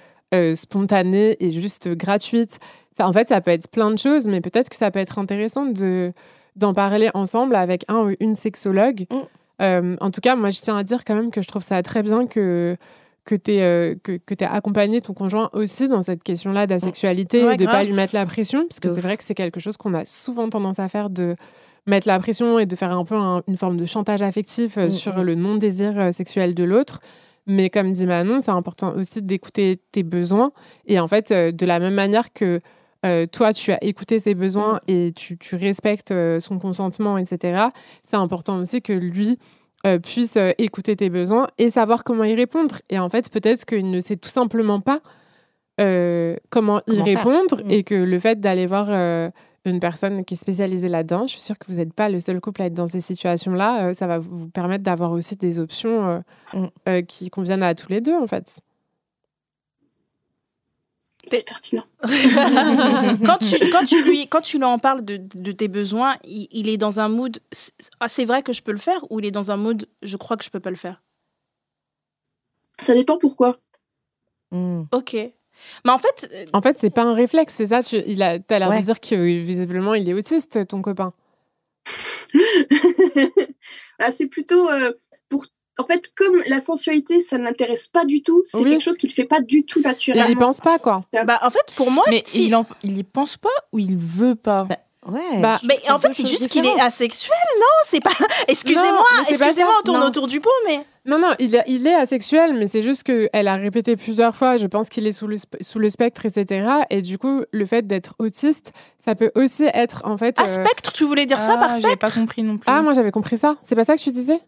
spontanée 0.55 1.37
et 1.39 1.51
juste 1.51 1.87
gratuite. 1.95 2.59
Ça, 2.97 3.07
en 3.07 3.13
fait, 3.13 3.29
ça 3.29 3.41
peut 3.41 3.51
être 3.51 3.67
plein 3.69 3.91
de 3.91 3.97
choses, 3.97 4.27
mais 4.27 4.41
peut-être 4.41 4.69
que 4.69 4.75
ça 4.75 4.89
peut 4.91 4.99
être 4.99 5.19
intéressant 5.19 5.65
de 5.65 6.13
d'en 6.55 6.73
parler 6.73 7.09
ensemble 7.13 7.55
avec 7.55 7.83
un 7.89 8.07
ou 8.09 8.15
une 8.19 8.33
sexologue. 8.35 9.05
Mm. 9.59 9.95
en 9.99 10.11
tout 10.11 10.21
cas, 10.21 10.35
moi, 10.35 10.49
je 10.49 10.61
tiens 10.61 10.77
à 10.77 10.83
dire 10.83 11.03
quand 11.05 11.15
même 11.15 11.31
que 11.31 11.41
je 11.41 11.47
trouve 11.47 11.63
ça 11.63 11.81
très 11.83 12.01
bien 12.03 12.25
que 12.27 12.75
que 13.25 13.35
tu 13.35 13.51
euh, 13.51 13.95
que, 14.01 14.17
que 14.17 14.35
aies 14.35 14.47
accompagné 14.47 15.01
ton 15.01 15.13
conjoint 15.13 15.49
aussi 15.53 15.87
dans 15.87 16.03
cette 16.03 16.23
question-là 16.23 16.67
d'asexualité 16.67 17.39
et 17.39 17.57
de 17.57 17.63
ne 17.63 17.67
pas 17.67 17.83
lui 17.83 17.93
mettre 17.93 18.15
la 18.15 18.25
pression, 18.25 18.65
parce 18.67 18.79
que 18.79 18.87
c'est 18.89 19.01
vrai 19.01 19.17
que 19.17 19.23
c'est 19.23 19.33
quelque 19.33 19.59
chose 19.59 19.77
qu'on 19.77 19.93
a 19.95 20.05
souvent 20.05 20.47
tendance 20.49 20.79
à 20.79 20.87
faire 20.87 21.09
de 21.09 21.35
mettre 21.87 22.07
la 22.07 22.19
pression 22.19 22.59
et 22.59 22.65
de 22.65 22.75
faire 22.75 22.91
un 22.91 23.03
peu 23.03 23.15
une 23.47 23.57
forme 23.57 23.77
de 23.77 23.85
chantage 23.85 24.21
affectif 24.21 24.77
euh, 24.77 24.87
mm, 24.87 24.91
sur 24.91 25.17
mm. 25.17 25.21
le 25.21 25.35
non-désir 25.35 25.99
euh, 25.99 26.11
sexuel 26.11 26.53
de 26.53 26.63
l'autre. 26.63 26.99
Mais 27.47 27.69
comme 27.69 27.91
dit 27.91 28.05
Manon, 28.05 28.39
c'est 28.39 28.51
important 28.51 28.95
aussi 28.95 29.21
d'écouter 29.21 29.79
tes 29.91 30.01
besoins. 30.03 30.51
Et 30.87 30.99
en 30.99 31.07
fait, 31.07 31.31
de 31.31 31.65
la 31.65 31.79
même 31.79 31.93
manière 31.93 32.33
que 32.33 32.59
toi, 33.31 33.53
tu 33.53 33.71
as 33.71 33.83
écouté 33.83 34.19
ses 34.19 34.33
besoins 34.33 34.75
mm. 34.75 34.91
et 34.91 35.13
tu, 35.15 35.37
tu 35.37 35.55
respectes 35.55 36.11
son 36.39 36.57
consentement, 36.57 37.19
etc., 37.19 37.65
c'est 38.03 38.15
important 38.15 38.57
aussi 38.57 38.81
que 38.81 38.93
lui, 38.93 39.37
euh, 39.85 39.99
puisse 39.99 40.35
euh, 40.35 40.51
écouter 40.57 40.95
tes 40.95 41.11
besoins 41.11 41.47
et 41.59 41.69
savoir 41.69 42.03
comment 42.03 42.23
y 42.23 42.33
répondre. 42.33 42.77
Et 42.89 42.97
en 42.97 43.07
fait, 43.07 43.29
peut-être 43.29 43.65
qu'il 43.65 43.91
ne 43.91 43.99
sait 43.99 44.15
tout 44.15 44.29
simplement 44.29 44.79
pas 44.79 44.99
euh, 45.79 46.35
comment, 46.49 46.81
y 46.87 46.99
répondre 47.01 47.61
mm. 47.63 47.69
et 47.71 47.83
que 47.83 47.93
le 47.93 48.17
fait 48.17 48.39
d'aller 48.39 48.65
voir 48.65 48.89
une 49.65 49.79
personne 49.79 50.25
qui 50.25 50.33
est 50.33 50.37
spécialisée 50.37 50.87
là-dedans, 50.87 51.27
je 51.27 51.33
suis 51.33 51.41
sûre 51.41 51.59
que 51.59 51.71
vous 51.71 51.77
n'êtes 51.77 51.93
pas 51.93 52.09
le 52.09 52.19
seul 52.19 52.41
couple 52.41 52.63
à 52.63 52.65
être 52.65 52.73
dans 52.73 52.87
ces 52.87 53.01
situations-là, 53.01 53.93
ça 53.93 54.07
va 54.07 54.17
vous 54.17 54.49
permettre 54.49 54.83
d'avoir 54.83 55.11
aussi 55.11 55.35
des 55.35 55.59
options 55.59 56.23
mm. 56.53 57.03
qui 57.07 57.29
conviennent 57.29 57.63
à 57.63 57.75
tous 57.75 57.89
les 57.89 58.01
deux, 58.01 58.15
en 58.15 58.25
fait. 58.25 58.61
C'est 61.31 61.45
pertinent. 61.47 61.83
quand, 63.25 63.37
tu, 63.37 63.69
quand, 63.69 63.83
tu 63.83 64.03
lui, 64.03 64.27
quand 64.27 64.41
tu 64.41 64.57
lui 64.57 64.63
en 64.63 64.79
parles 64.79 65.03
de, 65.03 65.17
de 65.17 65.51
tes 65.51 65.67
besoins, 65.67 66.15
il, 66.23 66.69
est 66.69 66.77
dans 66.77 66.99
un 66.99 67.09
mood 67.09 67.39
ah, 67.99 68.07
c'est 68.07 68.25
vrai 68.25 68.43
que 68.43 68.53
je 68.53 68.61
peux 68.61 68.71
le 68.71 68.77
faire 68.77 68.99
ou 69.09 69.19
il 69.19 69.25
est 69.25 69.31
dans 69.31 69.51
un 69.51 69.57
mood 69.57 69.87
je 70.01 70.17
crois 70.17 70.37
que 70.37 70.43
je 70.43 70.49
peux 70.49 70.59
pas 70.59 70.69
le 70.69 70.75
faire? 70.75 71.01
Ça 72.79 72.93
dépend 72.93 73.17
pourquoi. 73.17 73.57
Hmm. 74.51 74.83
Ok. 74.91 75.13
Mais 75.13 75.91
en 75.91 75.97
fait. 75.97 76.29
Euh, 76.33 76.45
en 76.53 76.61
fait, 76.61 76.77
c'est 76.77 76.89
pas 76.89 77.03
un 77.03 77.13
réflexe, 77.13 77.53
c'est 77.53 77.67
ça? 77.67 77.81
Tu 77.83 77.97
il 78.05 78.21
a, 78.21 78.37
as 78.49 78.59
l'air 78.59 78.69
de 78.69 78.83
dire 78.83 78.99
que 78.99 79.15
visiblement 79.15 79.93
il 79.93 80.09
est 80.09 80.13
autiste, 80.13 80.67
ton 80.67 80.81
copain. 80.81 81.13
ah, 83.99 84.11
c'est 84.11 84.27
plutôt. 84.27 84.69
Euh, 84.69 84.91
en 85.77 85.85
fait, 85.85 86.11
comme 86.15 86.41
la 86.47 86.59
sensualité, 86.59 87.21
ça 87.21 87.37
ne 87.37 87.43
l'intéresse 87.43 87.87
pas 87.87 88.05
du 88.05 88.21
tout, 88.21 88.41
c'est 88.45 88.63
quelque 88.63 88.81
chose 88.83 88.97
qu'il 88.97 89.09
ne 89.09 89.13
fait 89.13 89.25
pas 89.25 89.41
du 89.41 89.65
tout 89.65 89.81
naturellement. 89.81 90.25
Il 90.25 90.29
n'y 90.29 90.35
pense 90.35 90.61
pas, 90.61 90.79
quoi. 90.79 90.99
Bah, 91.25 91.39
en 91.43 91.49
fait, 91.49 91.65
pour 91.75 91.91
moi, 91.91 92.03
mais 92.09 92.23
il, 92.33 92.53
n'y 92.83 93.03
pense 93.03 93.37
pas 93.37 93.49
ou 93.71 93.79
il 93.79 93.97
veut 93.97 94.35
pas? 94.35 94.63
Bah, 94.63 94.77
Ouais. 95.07 95.39
Bah, 95.39 95.59
mais 95.63 95.77
en 95.91 95.99
fait, 95.99 96.13
c'est 96.13 96.25
juste 96.25 96.47
qu'il 96.47 96.65
est 96.65 96.79
asexuel, 96.79 97.37
non? 97.59 97.65
C'est 97.83 98.03
pas. 98.03 98.09
Excusez-moi, 98.47 99.05
excusez-moi, 99.29 99.73
on 99.79 99.83
tourne 99.83 100.01
autour 100.01 100.25
du 100.25 100.41
pot, 100.41 100.49
mais. 100.65 100.83
Non, 101.05 101.19
non, 101.19 101.35
il, 101.37 101.61
il 101.67 101.85
est 101.85 101.93
asexuel, 101.93 102.55
mais 102.55 102.65
c'est 102.65 102.81
juste 102.81 103.03
qu'elle 103.03 103.47
a 103.47 103.55
répété 103.55 103.95
plusieurs 103.95 104.35
fois. 104.35 104.57
Je 104.57 104.65
pense 104.65 104.89
qu'il 104.89 105.05
est 105.05 105.11
sous 105.11 105.27
le, 105.27 105.37
sous 105.61 105.77
le 105.77 105.91
spectre, 105.91 106.25
etc. 106.25 106.67
Et 106.89 107.03
du 107.03 107.19
coup, 107.19 107.43
le 107.51 107.65
fait 107.67 107.85
d'être 107.85 108.15
autiste, 108.17 108.73
ça 108.97 109.13
peut 109.13 109.31
aussi 109.35 109.65
être 109.75 110.01
en 110.05 110.17
fait. 110.17 110.35
Ah, 110.39 110.47
spectre, 110.47 110.91
tu 110.91 111.03
voulais 111.03 111.27
dire 111.27 111.39
ça 111.39 111.57
par 111.57 111.69
ah, 111.69 111.77
spectre 111.77 111.99
pas 111.99 112.09
compris 112.09 112.41
non 112.41 112.57
plus. 112.57 112.65
Ah, 112.65 112.81
moi 112.81 112.93
j'avais 112.93 113.11
compris 113.11 113.37
ça. 113.37 113.57
C'est 113.61 113.75
pas 113.75 113.85
ça 113.85 113.97
que 113.97 114.01
tu 114.01 114.11
disais? 114.11 114.41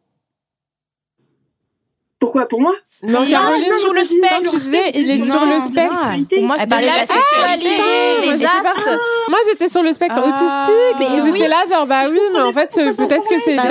Pourquoi 2.19 2.47
Pour 2.47 2.61
moi? 2.61 2.73
Non, 3.03 3.27
Caroline, 3.29 3.73
sous 3.79 3.93
le 3.93 4.03
spectre. 4.03 4.51
Tu 4.51 4.99
il 4.99 5.11
est 5.11 5.19
sur 5.19 5.45
le 5.45 5.59
spectre. 5.59 6.09
Pour 6.33 6.43
moi, 6.43 6.55
c'est 6.57 6.67
la 6.67 7.05
sexualité, 7.05 8.21
des 8.23 8.43
as. 8.43 8.97
Moi, 9.29 9.37
j'étais 9.47 9.69
sur 9.69 9.83
le 9.83 9.93
spectre 9.93 10.19
ah. 10.23 10.27
autistique. 10.27 11.23
J'étais 11.23 11.47
là, 11.47 11.63
genre, 11.69 11.85
bah 11.85 12.03
oui, 12.09 12.19
mais 12.33 12.41
en 12.41 12.53
fait, 12.53 12.73
peut-être 12.73 13.29
que 13.29 13.39
c'est 13.45 13.55
bah 13.55 13.63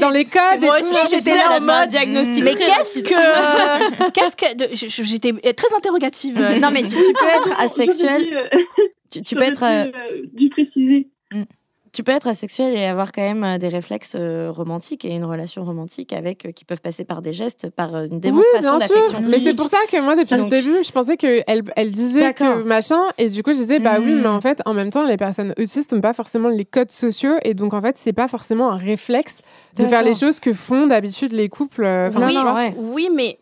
dans 0.00 0.10
les 0.10 0.26
codes. 0.26 0.60
Moi 0.60 0.76
aussi, 0.80 1.16
j'étais 1.16 1.34
là 1.34 1.56
en 1.56 1.60
mode 1.62 1.88
diagnostic. 1.88 2.44
Mais 2.44 2.54
qu'est-ce 2.54 3.00
que. 3.00 4.10
Qu'est-ce 4.10 4.36
que. 4.36 5.04
J'étais 5.04 5.32
très 5.54 5.74
interrogative. 5.74 6.38
Non, 6.60 6.68
mais 6.70 6.82
tu 6.82 6.96
peux 6.96 7.28
être 7.28 7.58
asexuel. 7.58 8.50
Tu 9.10 9.34
peux 9.34 9.42
être. 9.42 9.64
Du 10.34 10.50
préciser. 10.50 11.08
Tu 11.94 12.02
peux 12.02 12.10
être 12.10 12.26
asexuel 12.26 12.74
et 12.74 12.86
avoir 12.86 13.12
quand 13.12 13.22
même 13.22 13.44
euh, 13.44 13.56
des 13.56 13.68
réflexes 13.68 14.16
euh, 14.18 14.50
romantiques 14.50 15.04
et 15.04 15.14
une 15.14 15.24
relation 15.24 15.62
romantique 15.64 16.12
avec 16.12 16.44
euh, 16.44 16.50
qui 16.50 16.64
peuvent 16.64 16.80
passer 16.80 17.04
par 17.04 17.22
des 17.22 17.32
gestes, 17.32 17.70
par 17.70 17.94
une 17.94 18.18
démonstration 18.18 18.78
d'affection. 18.78 19.20
Mais 19.28 19.38
c'est 19.38 19.54
pour 19.54 19.68
ça 19.68 19.76
que 19.90 20.00
moi, 20.00 20.16
depuis 20.16 20.34
le 20.34 20.50
début, 20.50 20.82
je 20.82 20.90
pensais 20.90 21.16
qu'elle 21.16 21.44
elle 21.46 21.90
disait 21.92 22.34
que 22.34 22.64
machin, 22.64 23.00
et 23.16 23.28
du 23.28 23.44
coup, 23.44 23.52
je 23.52 23.58
disais, 23.58 23.78
bah 23.78 23.98
oui, 24.00 24.12
mais 24.12 24.26
en 24.26 24.38
hmm. 24.38 24.42
fait, 24.42 24.60
en 24.66 24.74
même 24.74 24.90
temps, 24.90 25.06
les 25.06 25.16
personnes 25.16 25.54
autistes 25.56 25.92
n'ont 25.92 26.00
pas 26.00 26.14
forcément 26.14 26.48
les 26.48 26.64
codes 26.64 26.90
sociaux, 26.90 27.36
et 27.44 27.54
donc 27.54 27.74
en 27.74 27.80
fait, 27.80 27.96
c'est 27.96 28.12
pas 28.12 28.26
forcément 28.26 28.72
un 28.72 28.76
réflexe 28.76 29.42
de 29.76 29.84
faire 29.84 30.02
les 30.02 30.14
choses 30.14 30.40
que 30.40 30.52
font 30.52 30.88
d'habitude 30.88 31.30
les 31.30 31.48
couples. 31.48 32.10
oui, 32.16 32.36
oui, 32.76 33.08
mais 33.14 33.38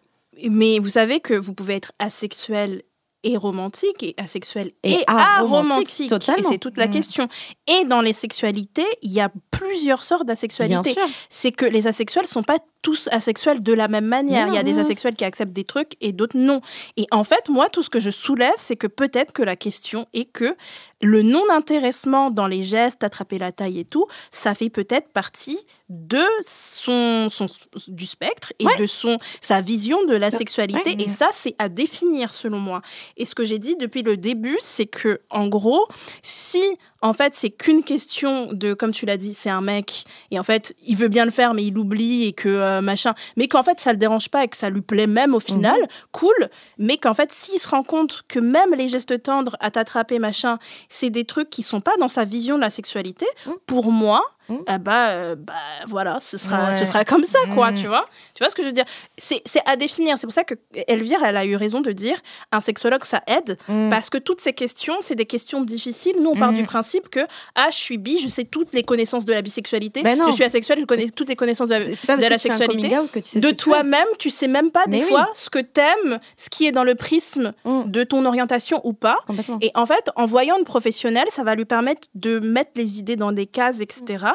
mais 0.51 0.79
vous 0.79 0.89
savez 0.89 1.20
que 1.20 1.35
vous 1.35 1.55
pouvez 1.55 1.74
être 1.74 1.93
asexuel 1.99 2.83
et 3.24 3.36
romantique 3.36 4.03
et 4.03 4.15
asexuel 4.19 4.73
et, 4.82 4.93
et 4.93 5.05
aromantique. 5.07 6.12
Et 6.12 6.43
c'est 6.43 6.59
toute 6.59 6.77
la 6.77 6.89
mm. 6.89 6.90
question. 6.90 7.28
Et 7.66 7.85
dans 7.85 8.01
les 8.01 8.12
sexualités, 8.12 8.86
il 9.03 9.12
y 9.12 9.20
a 9.20 9.31
plusieurs 9.51 10.05
sortes 10.05 10.27
d'asexualité. 10.27 10.94
C'est 11.31 11.53
que 11.53 11.66
les 11.66 11.86
asexuels 11.86 12.27
sont 12.27 12.43
pas 12.43 12.59
tous 12.82 13.09
asexuels 13.12 13.62
de 13.62 13.72
la 13.72 13.88
même 13.88 14.06
manière. 14.06 14.48
il 14.48 14.54
y 14.54 14.59
a 14.59 14.62
des 14.62 14.78
asexuels 14.78 15.14
qui 15.14 15.24
acceptent 15.24 15.52
des 15.52 15.64
trucs 15.64 15.92
et 16.00 16.12
d'autres 16.12 16.36
non. 16.36 16.60
Et 16.96 17.06
en 17.10 17.24
fait, 17.24 17.48
moi, 17.48 17.68
tout 17.68 17.82
ce 17.82 17.90
que 17.90 18.00
je 18.00 18.10
soulève, 18.10 18.52
c'est 18.59 18.76
que 18.76 18.88
peut-être 18.88 19.32
que 19.32 19.42
la 19.42 19.56
question 19.56 20.06
est 20.12 20.24
que 20.24 20.56
le 21.00 21.22
non-intéressement 21.22 22.30
dans 22.30 22.46
les 22.46 22.62
gestes, 22.62 23.02
attraper 23.02 23.38
la 23.38 23.50
taille 23.50 23.80
et 23.80 23.84
tout, 23.84 24.06
ça 24.30 24.54
fait 24.54 24.70
peut-être 24.70 25.09
partie 25.09 25.59
de 25.88 26.22
son, 26.44 27.28
son 27.28 27.48
du 27.88 28.06
spectre 28.06 28.52
et 28.59 28.66
de 28.78 28.86
son 28.86 29.18
sa 29.40 29.60
vision 29.60 29.98
de 30.06 30.16
la 30.16 30.30
sexualité 30.30 30.96
et 30.98 31.09
ça 31.09 31.28
c'est 31.34 31.54
à 31.59 31.68
définir 31.68 32.32
selon 32.32 32.59
moi. 32.59 32.82
Et 33.16 33.26
ce 33.26 33.34
que 33.34 33.44
j'ai 33.44 33.59
dit 33.59 33.76
depuis 33.76 34.02
le 34.02 34.16
début, 34.16 34.56
c'est 34.60 34.86
que 34.86 35.20
en 35.28 35.48
gros, 35.48 35.86
si 36.22 36.62
en 37.03 37.12
fait, 37.12 37.35
c'est 37.35 37.51
qu'une 37.51 37.83
question 37.83 38.53
de, 38.53 38.74
comme 38.74 38.93
tu 38.93 39.07
l'as 39.07 39.16
dit, 39.16 39.35
c'est 39.35 39.51
un 39.51 39.61
mec, 39.61 40.05
et 40.31 40.39
en 40.39 40.45
fait, 40.45 40.74
il 40.87 40.97
veut 40.97 41.09
bien 41.09 41.24
le 41.24 41.33
faire, 41.33 41.53
mais 41.53 41.65
il 41.65 41.77
oublie, 41.77 42.24
et 42.24 42.33
que 42.33 42.49
euh, 42.49 42.81
machin, 42.81 43.15
mais 43.37 43.49
qu'en 43.49 43.65
fait, 43.65 43.81
ça 43.81 43.93
le 43.93 43.99
dérange 43.99 44.29
pas, 44.29 44.45
et 44.45 44.49
que 44.49 44.57
ça 44.57 44.70
lui 44.70 44.83
plaît 44.83 45.09
même 45.09 45.35
au 45.35 45.41
final, 45.41 45.81
mhm. 45.81 45.89
cool, 46.12 46.49
mais 46.79 46.97
qu'en 46.97 47.12
fait, 47.15 47.33
s'il 47.33 47.59
se 47.59 47.69
rend 47.69 47.83
compte 47.83 48.23
que 48.29 48.39
même 48.39 48.73
les 48.77 48.87
gestes 48.89 49.23
tendres 49.23 49.57
à 49.61 49.73
t'attraper, 49.73 50.20
machin, 50.20 50.59
c'est 50.89 51.11
des 51.11 51.24
trucs 51.24 51.51
qui 51.51 51.62
sont 51.62 51.81
pas 51.81 51.97
dans 51.99 52.09
sa 52.09 52.24
vision 52.24 52.57
de 52.57 52.61
la 52.61 52.70
sexualité, 52.70 53.27
mhm. 53.47 53.55
pour 53.66 53.91
moi, 53.91 54.23
Mmh. 54.48 54.56
Ah 54.66 54.78
bah, 54.78 55.09
euh, 55.10 55.36
bah 55.36 55.52
voilà, 55.86 56.19
ce 56.20 56.36
sera, 56.36 56.74
ce 56.74 56.85
sera 56.85 57.05
comme 57.05 57.24
ça, 57.24 57.39
quoi, 57.55 57.70
mmh. 57.70 57.74
tu 57.74 57.86
vois 57.86 58.06
Tu 58.35 58.43
vois 58.43 58.51
ce 58.51 58.56
que 58.56 58.62
je 58.62 58.69
veux 58.69 58.73
dire? 58.73 58.85
C'est 59.16 59.43
à 59.66 59.77
définir. 59.77 60.19
C'est 60.19 60.27
pour 60.27 60.35
ça 60.35 60.44
que 60.44 60.55
Elvire, 60.89 61.23
elle 61.24 61.36
a 61.36 61.44
eu 61.44 61.56
raison 61.56 61.81
de 61.81 61.93
dire 61.93 62.16
un 62.51 62.60
sexologue, 62.60 63.05
ça 63.05 63.23
aide, 63.27 63.56
mmh. 63.69 63.90
parce 63.90 64.10
que 64.10 64.19
toutes 64.19 64.40
ces 64.40 64.52
questions, 64.52 64.97
c'est 65.01 65.14
des 65.14 65.27
questions 65.27 65.62
difficiles. 65.62 66.16
Nous, 66.20 66.31
on 66.31 66.36
part 66.36 66.52
du 66.52 66.64
principe 66.64 67.09
que, 67.09 67.20
ah, 67.55 67.69
je 67.70 67.77
suis 67.77 67.98
bi, 67.98 68.19
je 68.19 68.28
sais 68.28 68.44
toutes 68.44 68.73
les 68.73 68.82
connaissances 68.82 69.24
de 69.24 69.32
la 69.32 69.43
bisexualité, 69.43 70.02
ben 70.02 70.19
je 70.27 70.32
suis 70.32 70.44
asexuelle, 70.44 70.81
je 70.81 70.85
connais 70.85 71.09
toutes 71.09 71.28
les 71.28 71.36
connaissances 71.36 71.69
de 71.69 71.74
la, 71.74 72.16
de 72.16 72.28
la 72.28 72.39
sexualité. 72.39 72.89
de 72.89 73.51
toi-même, 73.51 74.06
tu 74.19 74.31
sais 74.31 74.48
même 74.48 74.70
pas 74.70 74.85
des 74.86 75.02
fois 75.02 75.28
ce 75.35 75.51
que 75.51 75.60
t'aimes, 75.60 76.19
ce 76.36 76.51
qui 76.51 76.66
est 76.66 76.73
dans 76.73 76.85
le 76.85 76.94
prisme 76.94 77.52
de 77.64 78.05
ton 78.05 78.24
orientation 78.24 78.81
ou 78.85 78.93
pas. 78.93 79.19
Et 79.60 79.70
en 79.74 79.86
fait, 79.86 80.10
en 80.16 80.27
voyant 80.27 80.59
une 80.59 80.64
professionnelle, 80.64 81.28
ça 81.31 81.44
va 81.44 81.55
lui 81.55 81.64
permettre 81.64 82.09
de 82.14 82.40
mettre 82.40 82.73
les 82.77 82.98
idées 82.98 83.16
dans 83.16 83.32
des 83.32 83.47
cases, 83.47 83.81
etc 83.81 84.31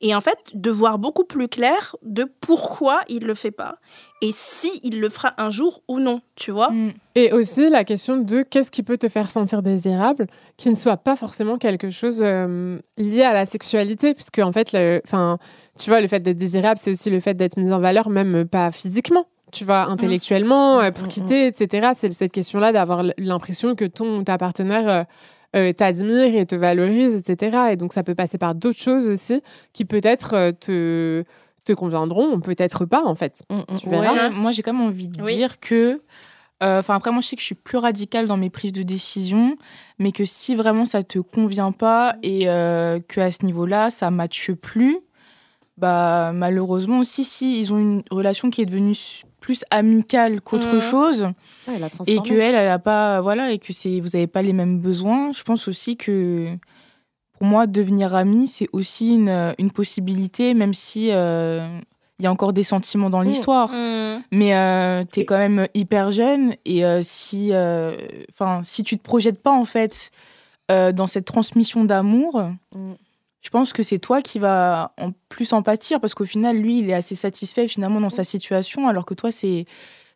et 0.00 0.14
en 0.14 0.20
fait 0.20 0.38
de 0.54 0.70
voir 0.70 0.98
beaucoup 0.98 1.24
plus 1.24 1.48
clair 1.48 1.96
de 2.02 2.26
pourquoi 2.40 3.00
il 3.08 3.24
le 3.24 3.34
fait 3.34 3.50
pas 3.50 3.76
et 4.22 4.30
si 4.32 4.70
il 4.82 5.00
le 5.00 5.08
fera 5.08 5.34
un 5.38 5.50
jour 5.50 5.82
ou 5.88 6.00
non, 6.00 6.20
tu 6.36 6.50
vois. 6.50 6.70
Mm. 6.70 6.92
Et 7.16 7.32
aussi 7.32 7.68
la 7.68 7.84
question 7.84 8.16
de 8.16 8.42
qu'est-ce 8.42 8.70
qui 8.70 8.82
peut 8.82 8.96
te 8.96 9.08
faire 9.08 9.30
sentir 9.30 9.62
désirable, 9.62 10.26
qui 10.56 10.70
ne 10.70 10.74
soit 10.74 10.96
pas 10.96 11.16
forcément 11.16 11.58
quelque 11.58 11.90
chose 11.90 12.22
euh, 12.22 12.78
lié 12.96 13.22
à 13.22 13.34
la 13.34 13.44
sexualité, 13.44 14.14
puisque 14.14 14.38
en 14.38 14.52
fait, 14.52 14.76
enfin, 15.04 15.38
tu 15.78 15.90
vois, 15.90 16.00
le 16.00 16.08
fait 16.08 16.20
d'être 16.20 16.38
désirable, 16.38 16.78
c'est 16.78 16.90
aussi 16.90 17.10
le 17.10 17.20
fait 17.20 17.34
d'être 17.34 17.58
mis 17.58 17.72
en 17.72 17.78
valeur, 17.78 18.08
même 18.08 18.46
pas 18.46 18.70
physiquement 18.70 19.26
tu 19.52 19.64
vois, 19.64 19.84
intellectuellement, 19.84 20.78
mm. 20.78 20.80
euh, 20.80 20.90
pour 20.90 21.04
mm, 21.04 21.08
quitter, 21.08 21.46
etc. 21.46 21.92
C'est 21.94 22.12
cette 22.12 22.32
question-là 22.32 22.72
d'avoir 22.72 23.04
l'impression 23.16 23.74
que 23.74 23.84
ton 23.84 24.24
ta 24.24 24.38
partenaire 24.38 25.06
euh, 25.56 25.72
t'admire 25.72 26.34
et 26.36 26.46
te 26.46 26.54
valorise, 26.54 27.14
etc. 27.14 27.70
Et 27.72 27.76
donc 27.76 27.92
ça 27.92 28.02
peut 28.02 28.14
passer 28.14 28.38
par 28.38 28.54
d'autres 28.54 28.78
choses 28.78 29.08
aussi 29.08 29.42
qui 29.72 29.84
peut-être 29.84 30.34
euh, 30.34 30.52
te 30.52 31.24
te 31.64 31.72
conviendront, 31.72 32.38
peut-être 32.40 32.84
pas 32.84 33.02
en 33.04 33.14
fait. 33.14 33.42
Mm, 33.50 33.56
mm. 33.56 33.78
tu 33.78 33.88
verras. 33.88 34.30
moi 34.30 34.52
j'ai 34.52 34.62
quand 34.62 34.72
même 34.72 34.86
envie 34.86 35.08
de 35.08 35.22
dire 35.24 35.58
que 35.58 36.00
euh, 36.62 36.78
Enfin, 36.78 36.94
après, 36.94 37.10
moi, 37.10 37.20
je 37.20 37.28
sais 37.28 37.36
que 37.36 37.42
je 37.42 37.46
suis 37.46 37.54
plus 37.54 37.78
radicale 37.78 38.26
dans 38.26 38.36
mes 38.36 38.50
prises 38.50 38.72
de 38.72 38.82
décision, 38.82 39.56
mais 39.98 40.12
que 40.12 40.24
si 40.24 40.54
vraiment 40.54 40.84
ça 40.84 41.02
te 41.02 41.18
convient 41.18 41.72
pas 41.72 42.16
et 42.22 42.48
euh, 42.48 42.98
que 43.06 43.20
à 43.20 43.30
ce 43.30 43.44
niveau-là, 43.44 43.90
ça 43.90 44.10
matche 44.10 44.52
plus, 44.52 44.98
bah 45.78 46.32
malheureusement 46.34 47.00
aussi 47.00 47.24
si 47.24 47.58
ils 47.60 47.72
ont 47.72 47.78
une 47.78 48.02
relation 48.10 48.50
qui 48.50 48.62
est 48.62 48.66
devenue 48.66 48.94
plus 49.40 49.64
amicale 49.70 50.40
qu'autre 50.40 50.74
Mhm. 50.76 50.80
chose 50.80 51.22
Ouais, 51.68 51.74
elle 51.76 51.84
a 51.84 51.88
et 52.06 52.20
que 52.20 52.32
elle 52.34 52.54
elle 52.54 52.68
a 52.68 52.78
pas 52.78 53.20
voilà 53.20 53.52
et 53.52 53.58
que 53.58 53.72
c'est 53.72 54.00
vous 54.00 54.16
avez 54.16 54.26
pas 54.26 54.42
les 54.42 54.52
mêmes 54.52 54.78
besoins 54.78 55.32
je 55.32 55.42
pense 55.42 55.68
aussi 55.68 55.96
que 55.96 56.48
pour 57.38 57.46
moi 57.46 57.66
devenir 57.66 58.14
amie 58.14 58.46
c'est 58.48 58.68
aussi 58.72 59.14
une, 59.14 59.54
une 59.58 59.70
possibilité 59.70 60.54
même 60.54 60.72
si 60.74 61.10
euh, 61.12 61.66
il 62.18 62.24
y 62.24 62.26
a 62.26 62.32
encore 62.32 62.54
des 62.54 62.62
sentiments 62.62 63.10
dans 63.10 63.20
Mhm. 63.22 63.28
l'histoire 63.28 63.70
Mm. 63.70 64.22
mais 64.32 64.54
euh, 64.56 65.04
tu 65.12 65.20
es 65.20 65.24
quand 65.26 65.36
même 65.38 65.66
hyper 65.74 66.10
jeune 66.10 66.54
et 66.64 66.84
euh, 66.86 67.00
si 67.02 67.50
euh, 67.52 67.96
enfin 68.30 68.60
si 68.62 68.82
tu 68.82 68.96
te 68.96 69.02
projettes 69.02 69.40
pas 69.42 69.52
en 69.52 69.66
fait 69.66 70.10
dans 70.68 71.06
cette 71.06 71.26
transmission 71.26 71.84
d'amour. 71.84 72.42
Je 73.46 73.50
pense 73.50 73.72
que 73.72 73.84
c'est 73.84 74.00
toi 74.00 74.22
qui 74.22 74.40
vas 74.40 74.92
en 74.98 75.12
plus 75.28 75.52
en 75.52 75.62
pâtir 75.62 76.00
parce 76.00 76.14
qu'au 76.14 76.24
final 76.24 76.56
lui 76.56 76.80
il 76.80 76.90
est 76.90 76.94
assez 76.94 77.14
satisfait 77.14 77.68
finalement 77.68 78.00
dans 78.00 78.10
sa 78.10 78.24
situation 78.24 78.88
alors 78.88 79.04
que 79.06 79.14
toi 79.14 79.30
c'est 79.30 79.66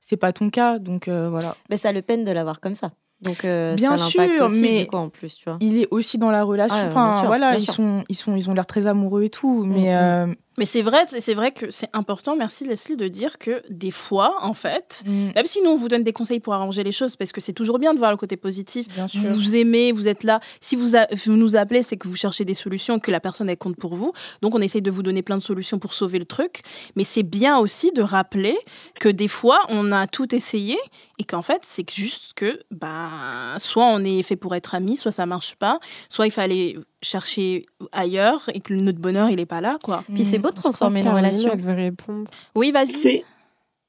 c'est 0.01 0.17
pas 0.17 0.33
ton 0.33 0.51
cas 0.51 0.81
donc 0.81 1.07
euh, 1.07 1.31
voilà 1.31 1.55
Mais 1.71 1.77
ça 1.77 1.93
le 1.93 2.03
peine 2.03 2.25
de 2.25 2.33
l'avoir 2.33 2.59
comme 2.61 2.75
ça. 2.75 2.91
Donc, 3.23 3.45
euh, 3.45 3.75
Bien 3.77 3.99
ça 3.99 4.07
sûr, 4.07 4.23
aussi, 4.47 4.63
mais- 4.63 4.87
coup, 4.87 4.97
en 4.97 5.11
plus, 5.11 5.35
tu 5.37 5.45
vois. 5.45 5.59
il 5.61 5.79
est 5.79 5.87
aussi 5.91 6.17
dans 6.17 6.31
la 6.31 6.43
relation 6.43 6.79
Ah, 6.81 6.87
enfin 6.89 7.19
sûr, 7.19 7.27
voilà 7.27 7.55
ils 7.55 7.61
sûr. 7.67 7.75
sont 7.75 8.03
ils 8.09 8.15
sont 8.17 8.35
ils 8.35 8.49
ont 8.49 8.55
l'air 8.55 8.65
très 8.67 8.87
amoureux 8.87 9.25
et 9.25 9.31
tout 9.31 9.65
mais 9.67 9.91
Mm, 9.95 9.99
euh, 10.31 10.35
Mais 10.61 10.67
c'est 10.67 10.83
vrai, 10.83 11.07
c'est 11.09 11.33
vrai 11.35 11.53
que 11.53 11.71
c'est 11.71 11.89
important, 11.95 12.37
merci 12.37 12.65
Leslie, 12.67 12.97
de 12.97 13.09
dire 13.09 13.39
que 13.39 13.63
des 13.71 13.91
fois, 13.91 14.37
en 14.43 14.53
fait, 14.53 15.03
mm, 15.07 15.31
même 15.35 15.47
si 15.47 15.63
nous 15.63 15.71
on 15.71 15.77
vous 15.77 15.89
donne 15.89 16.05
des 16.05 16.13
conseils 16.13 16.39
pour 16.39 16.53
arranger 16.53 16.85
les 16.85 16.93
choses, 16.93 17.17
parce 17.17 17.33
que 17.33 17.41
c'est 17.41 17.55
toujours 17.55 17.79
bien 17.79 17.95
de 17.95 17.99
voir 17.99 18.11
le 18.11 18.19
côté 18.19 18.37
positif. 18.37 18.87
bien 18.95 19.09
sûr 19.09 19.21
Vous 19.23 19.57
aimez, 19.57 19.91
vous 19.91 20.07
êtes 20.07 20.23
là. 20.23 20.39
Si 20.61 20.77
vous, 20.77 20.97
a- 20.97 21.07
vous 21.25 21.33
nous 21.33 21.57
appelez, 21.57 21.83
c'est 21.83 21.97
que 21.97 22.07
vous 22.09 22.15
cherchez 22.17 22.45
des 22.45 22.53
solutions, 22.55 22.99
que 22.99 23.11
la 23.11 23.21
personne 23.21 23.49
elle 23.49 23.57
compte 23.57 23.77
pour 23.77 23.95
vous. 23.95 24.13
Donc 24.43 24.55
on 24.55 24.61
essaye 24.61 24.83
de 24.83 24.91
vous 24.91 25.03
donner 25.03 25.23
plein 25.23 25.39
de 25.39 25.43
solutions 25.43 25.79
pour 25.79 25.95
sauver 25.95 26.19
le 26.19 26.27
truc. 26.27 26.61
Mais 26.95 27.05
c'est 27.05 27.23
bien 27.23 27.57
aussi 27.59 27.91
de 27.93 28.03
rappeler 28.03 28.55
que 29.01 29.09
des 29.09 29.29
fois 29.29 29.61
on 29.71 29.93
a 29.93 30.07
tout 30.07 30.35
essayé 30.35 30.77
et 31.19 31.25
qu'en 31.25 31.43
fait 31.43 31.63
c'est 31.67 31.89
juste 31.91 32.33
que 32.35 32.61
bah 32.71 33.57
soit 33.59 33.85
on 33.87 34.05
est 34.05 34.23
fait 34.23 34.37
pour 34.37 34.55
être 34.55 34.75
amis, 34.75 34.97
soit 34.99 35.13
ça 35.13 35.25
marche 35.25 35.55
pas, 35.57 35.81
soit 36.11 36.27
il 36.27 36.31
fallait 36.33 36.77
chercher 37.03 37.67
ailleurs 37.93 38.49
et 38.55 38.61
que 38.61 38.75
notre 38.75 38.99
bonheur 38.99 39.31
il 39.31 39.41
est 39.41 39.47
pas 39.47 39.61
là 39.61 39.79
quoi. 39.83 40.05
Puis 40.15 40.25
c'est 40.25 40.39
Mm. 40.39 40.43
beau 40.43 40.51
de 40.51 40.55
transformer 40.55 41.03
Caroline, 41.03 41.27
relation. 41.27 41.51
Elle 41.53 41.63
veut 41.63 41.75
répondre. 41.75 42.31
Oui, 42.55 42.71
vas-y. 42.73 42.89
C'est 42.93 43.25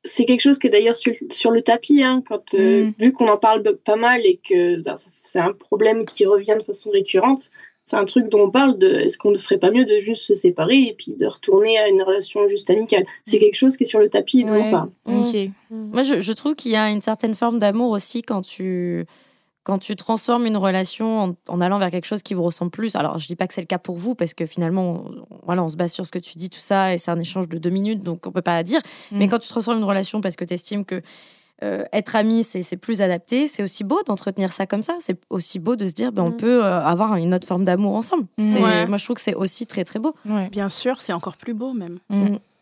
c'est 0.03 0.25
quelque 0.25 0.41
chose 0.41 0.57
que 0.57 0.67
d'ailleurs 0.67 0.95
sur, 0.95 1.13
sur 1.29 1.51
le 1.51 1.61
tapis, 1.61 2.01
hein, 2.01 2.23
quand, 2.27 2.55
euh, 2.55 2.85
Mm. 2.87 2.93
vu 2.97 3.11
qu'on 3.13 3.27
en 3.27 3.37
parle 3.37 3.61
pas 3.85 3.95
mal 3.95 4.21
et 4.25 4.39
que 4.43 4.81
ben, 4.81 4.95
c'est 5.13 5.39
un 5.39 5.53
problème 5.53 6.05
qui 6.05 6.25
revient 6.25 6.55
de 6.57 6.63
façon 6.63 6.89
récurrente, 6.89 7.51
c'est 7.83 7.97
un 7.97 8.05
truc 8.05 8.27
dont 8.29 8.41
on 8.45 8.49
parle 8.49 8.79
de 8.79 8.87
est-ce 8.87 9.17
qu'on 9.19 9.29
ne 9.31 9.37
ferait 9.37 9.59
pas 9.59 9.69
mieux 9.69 9.85
de 9.85 9.99
juste 9.99 10.23
se 10.23 10.33
séparer 10.33 10.79
et 10.81 10.95
puis 10.97 11.13
de 11.13 11.25
retourner 11.27 11.77
à 11.77 11.87
une 11.87 12.01
relation 12.01 12.47
juste 12.47 12.69
amicale? 12.71 13.05
C'est 13.23 13.37
quelque 13.37 13.55
chose 13.55 13.77
qui 13.77 13.83
est 13.83 13.87
sur 13.87 13.99
le 13.99 14.09
tapis 14.09 14.39
et 14.41 14.43
dont 14.45 14.53
Ouais. 14.53 14.63
on 14.65 14.71
parle. 14.71 14.89
ok 15.05 15.35
Moi, 15.69 16.01
je, 16.03 16.19
je 16.19 16.33
trouve 16.33 16.55
qu'il 16.55 16.71
y 16.71 16.75
a 16.75 16.89
une 16.89 17.01
certaine 17.01 17.35
forme 17.35 17.59
d'amour 17.59 17.91
aussi 17.91 18.23
quand 18.23 18.41
tu, 18.41 19.05
quand 19.63 19.77
tu 19.77 19.95
transformes 19.95 20.45
une 20.47 20.57
relation 20.57 21.19
en, 21.21 21.35
en 21.47 21.61
allant 21.61 21.77
vers 21.79 21.91
quelque 21.91 22.05
chose 22.07 22.23
qui 22.23 22.33
vous 22.33 22.43
ressemble 22.43 22.71
plus. 22.71 22.95
Alors, 22.95 23.19
je 23.19 23.27
dis 23.27 23.35
pas 23.35 23.47
que 23.47 23.53
c'est 23.53 23.61
le 23.61 23.67
cas 23.67 23.77
pour 23.77 23.95
vous, 23.97 24.15
parce 24.15 24.33
que 24.33 24.45
finalement, 24.45 25.03
on, 25.05 25.25
voilà, 25.45 25.63
on 25.63 25.69
se 25.69 25.75
base 25.75 25.91
sur 25.93 26.05
ce 26.05 26.11
que 26.11 26.19
tu 26.19 26.37
dis, 26.37 26.49
tout 26.49 26.59
ça, 26.59 26.93
et 26.93 26.97
c'est 26.97 27.11
un 27.11 27.19
échange 27.19 27.47
de 27.47 27.57
deux 27.57 27.69
minutes, 27.69 28.01
donc 28.01 28.25
on 28.25 28.31
peut 28.31 28.41
pas 28.41 28.63
dire. 28.63 28.81
Mais 29.11 29.27
Mm. 29.27 29.29
quand 29.29 29.39
tu 29.39 29.47
transformes 29.49 29.77
une 29.77 29.83
relation 29.83 30.19
parce 30.21 30.35
que 30.35 30.45
tu 30.45 30.53
estimes 30.55 30.83
que 30.85 31.01
euh, 31.63 31.83
être 31.93 32.15
ami, 32.15 32.43
c'est 32.43 32.75
plus 32.77 33.03
adapté, 33.03 33.47
c'est 33.47 33.61
aussi 33.61 33.83
beau 33.83 34.01
d'entretenir 34.07 34.51
ça 34.51 34.65
comme 34.65 34.81
ça. 34.81 34.95
C'est 34.99 35.19
aussi 35.29 35.59
beau 35.59 35.75
de 35.75 35.87
se 35.87 35.93
dire, 35.93 36.11
ben, 36.11 36.23
on 36.23 36.29
Mm. 36.31 36.37
peut 36.37 36.65
euh, 36.65 36.81
avoir 36.83 37.15
une 37.17 37.35
autre 37.35 37.47
forme 37.47 37.65
d'amour 37.65 37.95
ensemble. 37.95 38.25
Mm. 38.39 38.55
Ouais. 38.63 38.87
Moi, 38.87 38.97
je 38.97 39.03
trouve 39.03 39.17
que 39.17 39.21
c'est 39.21 39.35
aussi 39.35 39.67
très, 39.67 39.83
très 39.83 39.99
beau. 39.99 40.15
ouais 40.25 40.49
Bien 40.49 40.69
sûr, 40.69 40.99
c'est 41.01 41.13
encore 41.13 41.37
plus 41.37 41.53
beau 41.53 41.73
même. 41.73 41.99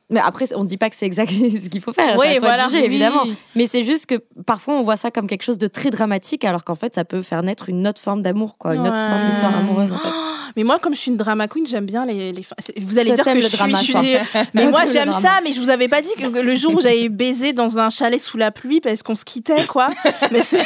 Mais 0.09 0.19
après, 0.19 0.45
on 0.55 0.63
ne 0.63 0.67
dit 0.67 0.77
pas 0.77 0.89
que 0.89 0.95
c'est 0.95 1.05
exact 1.05 1.31
ce 1.31 1.69
qu'il 1.69 1.81
faut 1.81 1.93
faire. 1.93 2.17
Oui, 2.17 2.37
voilà. 2.39 2.67
juger, 2.67 2.85
évidemment. 2.85 3.23
Oui. 3.25 3.35
Mais 3.55 3.67
c'est 3.67 3.83
juste 3.83 4.07
que 4.07 4.15
parfois 4.45 4.75
on 4.75 4.83
voit 4.83 4.97
ça 4.97 5.11
comme 5.11 5.27
quelque 5.27 5.43
chose 5.43 5.57
de 5.57 5.67
très 5.67 5.89
dramatique, 5.91 6.43
alors 6.45 6.63
qu'en 6.63 6.75
fait 6.75 6.95
ça 6.95 7.05
peut 7.05 7.21
faire 7.21 7.43
naître 7.43 7.69
une 7.69 7.87
autre 7.87 8.01
forme 8.01 8.21
d'amour, 8.21 8.57
quoi, 8.57 8.75
une 8.75 8.81
autre 8.81 9.07
forme 9.09 9.25
d'histoire 9.25 9.55
amoureuse 9.55 9.93
en 9.93 9.97
fait. 9.97 10.09
Mais 10.55 10.63
moi, 10.63 10.79
comme 10.79 10.93
je 10.93 10.99
suis 10.99 11.11
une 11.11 11.17
drama 11.17 11.47
queen, 11.47 11.65
j'aime 11.67 11.85
bien 11.85 12.05
les. 12.05 12.33
Vous 12.81 12.97
allez 12.97 13.11
dire 13.11 13.19
que 13.19 13.23
t'aimes 13.23 13.41
je 13.41 13.47
le 13.47 13.57
drama, 13.57 13.77
suis. 13.79 13.93
toi. 13.93 14.01
Mais 14.53 14.61
Toi, 14.63 14.71
moi, 14.71 14.85
le 14.85 14.91
j'aime 14.91 15.11
ça. 15.11 15.39
Mais 15.43 15.53
je 15.53 15.59
vous 15.59 15.69
avais 15.69 15.87
pas 15.87 16.01
dit 16.01 16.09
que 16.17 16.25
le 16.27 16.55
jour 16.55 16.73
où 16.75 16.81
j'avais 16.81 17.09
baisé 17.09 17.53
dans 17.53 17.77
un 17.77 17.89
chalet 17.89 18.19
sous 18.19 18.37
la 18.37 18.51
pluie 18.51 18.81
parce 18.81 19.03
qu'on 19.03 19.15
se 19.15 19.25
quittait, 19.25 19.65
quoi. 19.65 19.89
Mais 20.31 20.43
c'est- 20.43 20.65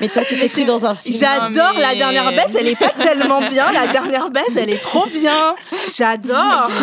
Mais 0.00 0.08
toi, 0.08 0.22
tu 0.26 0.36
t'es 0.38 0.48
cru 0.48 0.64
dans 0.64 0.84
un 0.86 0.94
film. 0.94 1.16
j'adore 1.18 1.72
mais- 1.74 1.80
la 1.80 1.94
dernière 1.94 2.30
baisse. 2.32 2.54
Elle 2.58 2.68
est 2.68 2.78
pas 2.78 2.90
tellement 2.90 3.40
bien. 3.42 3.70
La 3.72 3.86
dernière 3.88 4.30
baisse, 4.30 4.56
elle 4.56 4.70
est 4.70 4.82
trop 4.82 5.06
bien. 5.06 5.54
J'adore. 5.96 6.70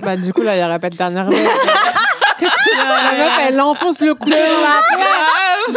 Bah, 0.00 0.16
du 0.16 0.32
coup, 0.32 0.40
là, 0.40 0.54
il 0.54 0.58
n'y 0.60 0.64
aura 0.64 0.78
pas 0.78 0.88
de 0.88 0.96
dernière 0.96 1.26
baisse. 1.26 1.46
Qu'est-ce 2.38 2.70
que 2.70 2.76
la 2.76 3.18
meuf, 3.24 3.32
elle 3.48 3.60
enfonce 3.60 4.00
le 4.00 4.14
couteau 4.14 4.30
dans 4.30 4.36
la 4.62 4.80
plaie. 4.96 5.04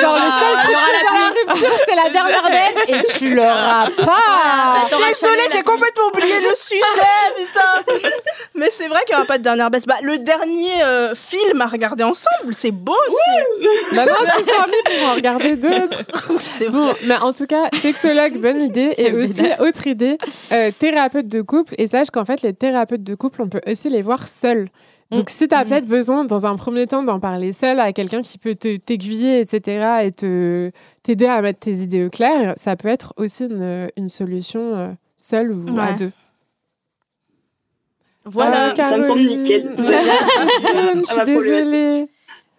Genre, 0.02 0.16
le 0.16 0.32
seul 0.32 0.56
truc 0.64 0.76
dans 0.76 1.20
la 1.20 1.28
rupture, 1.30 1.80
c'est 1.88 1.96
la 1.96 2.10
dernière 2.10 2.44
baisse 2.44 2.84
et 2.88 3.18
tu 3.18 3.36
l'auras 3.36 3.90
pas. 3.90 4.88
Désolée, 4.90 5.48
j'ai 5.52 5.64
complètement 5.64 6.08
oublié 6.14 6.40
le 6.42 6.56
sujet, 6.56 6.82
putain. 7.38 8.10
Mais 8.56 8.70
c'est 8.70 8.88
vrai 8.88 9.02
qu'il 9.06 9.16
n'y 9.16 9.18
aura 9.18 9.26
pas 9.26 9.38
de 9.38 9.44
dernière 9.44 9.70
baisse. 9.70 9.86
Bah, 9.86 9.96
le 10.04 10.18
dernier 10.20 10.84
euh, 10.84 11.14
film 11.16 11.62
à 11.62 11.68
regarder 11.68 12.04
ensemble, 12.04 12.54
c'est 12.54 12.72
beau 12.72 12.96
aussi. 13.08 13.96
Bah 13.96 14.06
non, 14.06 14.14
c'est 14.36 14.44
ça, 14.44 14.66
pour 14.86 15.10
en 15.10 15.16
regarder 15.16 15.56
d'autres. 15.56 16.00
C'est 16.46 16.70
Bon, 16.70 16.94
mais 17.06 17.16
en 17.18 17.34
tout 17.34 17.46
cas, 17.46 17.70
sexologue, 17.82 18.34
bonne 18.38 18.62
idée. 18.70 18.94
Et 18.98 19.14
aussi, 19.14 19.46
autre 19.60 19.88
idée, 19.88 20.18
euh, 20.52 20.72
thérapeute 20.78 21.28
de 21.28 21.42
couple. 21.42 21.74
Et 21.78 21.88
sache 21.88 22.10
qu'en 22.12 22.26
fait, 22.26 22.42
les 22.42 22.54
thérapeutes 22.54 23.04
de 23.04 23.16
couple, 23.16 23.42
on 23.42 23.50
peut 23.50 23.62
aussi 23.68 23.90
les 23.90 24.02
voir 24.02 24.28
seuls. 24.28 24.68
Donc, 25.16 25.30
si 25.30 25.48
tu 25.48 25.56
as 25.56 25.66
peut-être 25.66 25.86
besoin, 25.86 26.26
dans 26.26 26.46
un 26.46 26.56
premier 26.56 26.88
temps, 26.88 27.04
d'en 27.04 27.20
parler 27.20 27.54
seul 27.54 27.80
à 27.80 27.94
quelqu'un 27.94 28.22
qui 28.22 28.38
peut 28.38 28.56
t'aiguiller, 28.56 29.40
etc., 29.40 30.04
et 30.04 30.12
te 30.12 30.72
t'aider 31.04 31.26
à 31.26 31.42
mettre 31.42 31.60
tes 31.60 31.74
idées 31.74 32.06
au 32.06 32.10
clair, 32.10 32.54
ça 32.58 32.76
peut 32.76 32.88
être 32.88 33.14
aussi 33.18 33.46
une, 33.46 33.90
une 33.98 34.10
solution 34.10 34.76
euh, 34.76 34.90
seule 35.18 35.52
ou 35.52 35.80
à 35.80 35.94
deux. 35.94 36.12
Voilà. 38.26 38.74
ça 38.76 38.98
me 38.98 39.04
semble 39.04 39.22
nickel. 39.26 39.74
Je 39.78 39.84
suis 39.84 40.62
problématique. 40.62 41.26
désolée. 41.26 42.08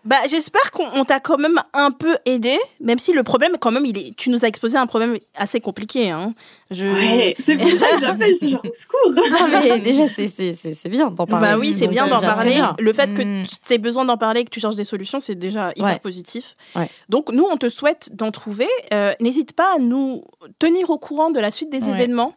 Bah, 0.05 0.16
j'espère 0.28 0.70
qu'on 0.70 0.86
on 0.94 1.05
t'a 1.05 1.18
quand 1.18 1.39
même 1.39 1.59
un 1.72 1.90
peu 1.90 2.16
aidé, 2.26 2.59
même 2.81 2.98
si 2.98 3.12
le 3.14 3.22
problème, 3.22 3.52
quand 3.59 3.70
même, 3.70 3.86
il 3.86 3.97
est. 3.97 4.14
Tu 4.16 4.28
nous 4.31 4.44
as 4.44 4.48
exposé 4.48 4.76
un 4.76 4.86
problème 4.86 5.16
assez 5.35 5.60
compliqué. 5.60 6.10
Hein. 6.10 6.35
Je... 6.70 6.86
Ouais, 6.86 7.35
c'est 7.39 7.56
pour 7.56 7.70
ça 7.70 7.86
que 7.97 8.01
j'appelle, 8.01 8.35
c'est 8.35 8.48
genre 8.51 8.62
au 8.64 8.74
secours. 8.74 9.12
Non, 9.31 9.48
mais 9.62 9.78
déjà, 9.81 10.06
c'est- 10.06 10.28
c'est 10.28 10.55
c'est- 10.55 10.74
c'est 10.74 10.89
bien 10.90 11.10
d'en 11.10 11.26
parler. 11.26 11.47
Bah 11.47 11.59
oui, 11.59 11.72
c'est 11.72 11.89
bien 11.89 12.06
d'en 12.06 12.20
parler. 12.20 12.51
bien. 12.51 12.76
Le 12.78 12.93
fait 12.93 13.14
que 13.14 13.22
Mm. 13.22 13.44
tu 13.66 13.72
aies 13.74 13.78
besoin 13.78 14.05
d'en 14.05 14.18
parler 14.18 14.40
et 14.40 14.44
que 14.44 14.51
tu 14.51 14.60
cherches 14.60 14.76
des 14.76 14.85
solutions, 14.85 15.20
c'est 15.20 15.35
déjà 15.36 15.70
hyper 15.76 15.85
Ouais. 15.86 15.98
positif. 15.98 16.55
Ouais. 16.76 16.89
Donc, 17.09 17.31
nous, 17.32 17.44
on 17.51 17.56
te 17.56 17.68
souhaite 17.68 18.10
d'en 18.14 18.31
trouver. 18.31 18.68
Euh, 18.93 19.12
N'hésite 19.20 19.55
pas 19.55 19.74
à 19.76 19.78
nous 19.78 20.22
tenir 20.59 20.90
au 20.90 20.98
courant 20.98 21.31
de 21.31 21.40
la 21.40 21.51
suite 21.51 21.70
des 21.70 21.81
Ouais. 21.82 21.90
événements. 21.90 22.35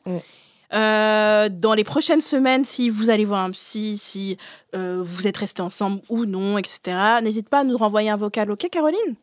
Euh, 0.74 1.50
dans 1.50 1.74
les 1.74 1.84
prochaines 1.84 2.22
semaines, 2.22 2.66
si 2.66 2.90
vous 2.90 3.10
allez 3.10 3.26
voir 3.26 3.42
un 3.44 3.52
psy, 3.52 3.98
si 3.98 4.38
euh, 4.76 5.00
vous 5.02 5.28
êtes 5.28 5.38
restés 5.38 5.62
ensemble 5.62 6.02
ou 6.10 6.26
non, 6.26 6.58
etc., 6.58 6.80
n'hésite 7.24 7.48
pas 7.50 7.60
à 7.60 7.64
nous 7.64 7.78
renvoyer 7.78 8.10
un 8.10 8.18
vocal. 8.18 8.52
Ok, 8.52 8.68
Caroline? 8.70 9.16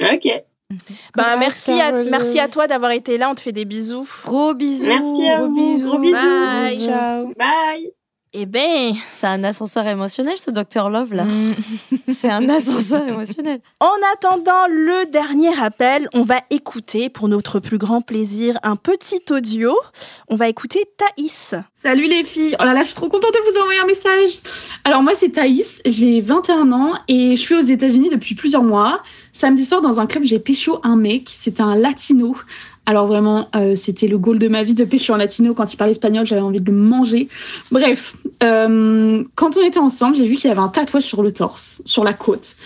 Ok. 0.00 0.28
bah, 0.28 0.76
Courage, 1.14 1.38
merci, 1.38 1.72
à, 1.80 1.92
merci 2.04 2.38
à 2.38 2.48
toi 2.48 2.66
d'avoir 2.66 2.90
été 2.90 3.16
là. 3.16 3.30
On 3.30 3.34
te 3.34 3.40
fait 3.40 3.52
des 3.52 3.64
bisous. 3.64 4.08
Gros 4.24 4.54
bisous. 4.54 4.86
Merci 4.86 5.26
à 5.28 5.38
Gros 5.38 5.48
vous. 5.48 5.54
bisous. 5.72 5.88
Gros 5.88 5.98
bisous. 5.98 6.12
Bye. 6.14 6.78
ciao 6.78 7.32
Bye. 7.38 7.92
Eh 8.36 8.46
ben, 8.46 8.94
C'est 9.14 9.28
un 9.28 9.44
ascenseur 9.44 9.86
émotionnel, 9.86 10.36
ce 10.36 10.50
Dr 10.50 10.90
Love 10.90 11.14
là. 11.14 11.24
Mm. 11.24 11.54
C'est 12.12 12.28
un 12.28 12.48
ascenseur 12.48 13.06
émotionnel. 13.06 13.60
En 13.78 13.94
attendant 14.12 14.66
le 14.68 15.08
dernier 15.12 15.56
appel, 15.62 16.08
on 16.14 16.22
va 16.22 16.40
écouter, 16.50 17.10
pour 17.10 17.28
notre 17.28 17.60
plus 17.60 17.78
grand 17.78 18.00
plaisir, 18.00 18.58
un 18.64 18.74
petit 18.74 19.22
audio. 19.30 19.76
On 20.26 20.34
va 20.34 20.48
écouter 20.48 20.80
Thaïs. 20.96 21.54
Salut 21.76 22.08
les 22.08 22.24
filles, 22.24 22.56
oh 22.58 22.64
là 22.64 22.74
là, 22.74 22.80
je 22.80 22.86
suis 22.86 22.96
trop 22.96 23.08
contente 23.08 23.32
de 23.32 23.52
vous 23.52 23.60
envoyer 23.60 23.78
un 23.78 23.86
message. 23.86 24.40
Alors 24.82 25.02
moi 25.02 25.14
c'est 25.14 25.30
Thaïs, 25.30 25.80
j'ai 25.86 26.20
21 26.20 26.72
ans 26.72 26.94
et 27.06 27.36
je 27.36 27.40
suis 27.40 27.54
aux 27.54 27.60
États-Unis 27.60 28.10
depuis 28.10 28.34
plusieurs 28.34 28.64
mois. 28.64 29.00
Samedi 29.32 29.64
soir 29.64 29.80
dans 29.80 30.00
un 30.00 30.06
club 30.06 30.24
j'ai 30.24 30.40
pécho 30.40 30.80
un 30.82 30.96
mec, 30.96 31.30
c'était 31.32 31.62
un 31.62 31.76
latino. 31.76 32.34
Alors 32.86 33.06
vraiment, 33.06 33.48
euh, 33.56 33.76
c'était 33.76 34.08
le 34.08 34.18
goal 34.18 34.38
de 34.38 34.48
ma 34.48 34.62
vie 34.62 34.74
de 34.74 34.84
pécho 34.84 35.14
un 35.14 35.16
latino. 35.16 35.54
Quand 35.54 35.72
il 35.72 35.76
parlait 35.76 35.92
espagnol, 35.92 36.26
j'avais 36.26 36.42
envie 36.42 36.60
de 36.60 36.70
le 36.70 36.76
manger. 36.76 37.28
Bref, 37.70 38.14
euh, 38.42 39.24
quand 39.34 39.56
on 39.56 39.66
était 39.66 39.78
ensemble, 39.78 40.16
j'ai 40.16 40.26
vu 40.26 40.36
qu'il 40.36 40.50
avait 40.50 40.60
un 40.60 40.68
tatouage 40.68 41.04
sur 41.04 41.22
le 41.22 41.32
torse, 41.32 41.80
sur 41.84 42.04
la 42.04 42.12
côte. 42.12 42.56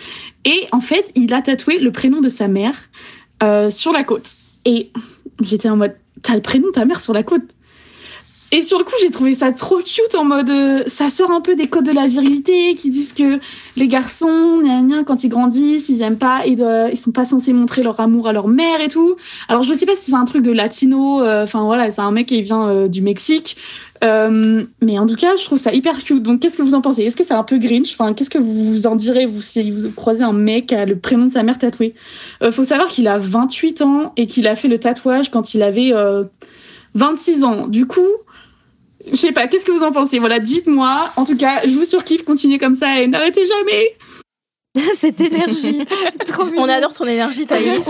Et 0.45 0.66
en 0.73 0.81
fait, 0.81 1.12
il 1.15 1.32
a 1.35 1.43
tatoué 1.43 1.78
le 1.78 1.93
prénom 1.93 2.20
de 2.20 2.28
sa 2.28 2.49
mère 2.49 2.74
euh, 3.43 3.70
sur 3.70 3.93
la 3.93 4.03
côte. 4.03 4.35
Et 4.65 4.90
j'étais 5.40 5.69
en 5.69 5.77
mode, 5.77 5.95
t'as 6.23 6.35
le 6.35 6.43
prénom 6.43 6.66
de 6.69 6.73
ta 6.73 6.85
mère 6.85 7.01
sur 7.01 7.12
la 7.12 7.23
côte? 7.23 7.45
Et 8.51 8.62
sur 8.62 8.79
le 8.79 8.85
coup, 8.85 8.95
j'ai 8.99 9.11
trouvé 9.11 9.35
ça 9.35 9.53
trop 9.53 9.77
cute 9.79 10.15
en 10.16 10.25
mode 10.25 10.49
euh, 10.49 10.83
ça 10.87 11.11
sort 11.11 11.31
un 11.31 11.43
peu 11.43 11.55
des 11.55 11.66
codes 11.66 11.85
de 11.85 11.93
la 11.93 12.07
virilité 12.07 12.75
qui 12.77 12.89
disent 12.89 13.12
que 13.12 13.41
les 13.77 13.89
garçons, 13.89 14.62
gna, 14.62 15.05
quand 15.05 15.23
ils 15.23 15.29
grandissent, 15.29 15.91
ils 15.91 16.01
aiment 16.01 16.16
pas, 16.16 16.47
ils, 16.47 16.57
doivent- 16.57 16.89
ils 16.91 16.97
sont 16.97 17.12
pas 17.12 17.27
censés 17.27 17.53
montrer 17.53 17.83
leur 17.83 18.01
amour 18.01 18.27
à 18.27 18.33
leur 18.33 18.49
mère 18.49 18.81
et 18.81 18.89
tout. 18.89 19.16
Alors 19.51 19.62
je 19.65 19.75
sais 19.75 19.85
pas 19.85 19.95
si 19.95 20.11
c'est 20.11 20.16
un 20.16 20.25
truc 20.25 20.43
de 20.43 20.51
latino, 20.51 21.20
euh, 21.23 21.45
enfin 21.45 21.62
voilà, 21.65 21.91
c'est 21.93 22.01
un 22.01 22.11
mec 22.11 22.27
qui 22.29 22.41
vient 22.41 22.69
euh, 22.69 22.89
du 22.89 23.03
Mexique. 23.03 23.59
Euh, 24.03 24.65
mais 24.81 24.99
en 24.99 25.07
tout 25.07 25.16
cas, 25.16 25.37
je 25.37 25.45
trouve 25.45 25.59
ça 25.59 25.75
hyper 25.75 26.03
cute. 26.03 26.23
Donc 26.23 26.41
qu'est-ce 26.41 26.57
que 26.57 26.62
vous 26.62 26.75
en 26.75 26.81
pensez? 26.81 27.03
Est-ce 27.03 27.16
que 27.19 27.25
c'est 27.25 27.35
un 27.35 27.43
peu 27.43 27.59
Grinch? 27.59 27.93
Enfin, 27.93 28.15
qu'est-ce 28.15 28.31
que 28.31 28.39
vous 28.39 28.87
en 28.87 28.97
direz 28.97 29.27
vous 29.27 29.43
si 29.43 29.70
vous 29.70 29.91
croisez 29.91 30.25
un 30.25 30.33
mec 30.33 30.69
qui 30.69 30.75
a 30.75 30.87
le 30.87 30.97
prénom 30.99 31.27
de 31.27 31.33
sa 31.33 31.43
mère 31.43 31.59
tatoué? 31.59 31.95
Euh, 32.43 32.51
Faut 32.51 32.65
savoir 32.65 32.89
qu'il 32.89 33.09
a 33.09 33.19
28 33.19 33.83
ans 33.83 34.12
et 34.16 34.27
qu'il 34.27 34.47
a 34.47 34.57
fait 34.57 34.69
le 34.69 34.79
tatouage 34.79 35.31
quand 35.31 35.53
il 35.53 35.62
avait 35.62 35.93
euh, 35.93 36.25
26 36.95 37.45
ans. 37.45 37.66
Du 37.69 37.87
coup, 37.87 38.01
je 39.07 39.16
sais 39.16 39.33
pas, 39.33 39.47
qu'est-ce 39.47 39.65
que 39.65 39.73
vous 39.73 39.85
en 39.85 39.93
pensez? 39.93 40.19
Voilà, 40.19 40.39
dites-moi. 40.39 41.11
En 41.16 41.25
tout 41.25 41.37
cas, 41.37 41.62
je 41.65 41.75
vous 41.75 41.85
surkiffe, 41.85 42.25
continuez 42.25 42.59
comme 42.59 42.75
ça 42.75 43.01
et 43.01 43.07
n'arrêtez 43.07 43.47
jamais. 43.47 43.97
Cette 44.97 45.20
énergie. 45.20 45.85
Trop 46.28 46.43
On 46.43 46.51
mignon. 46.53 46.69
adore 46.69 46.93
ton 46.95 47.05
énergie, 47.07 47.47
Thaïs. 47.47 47.81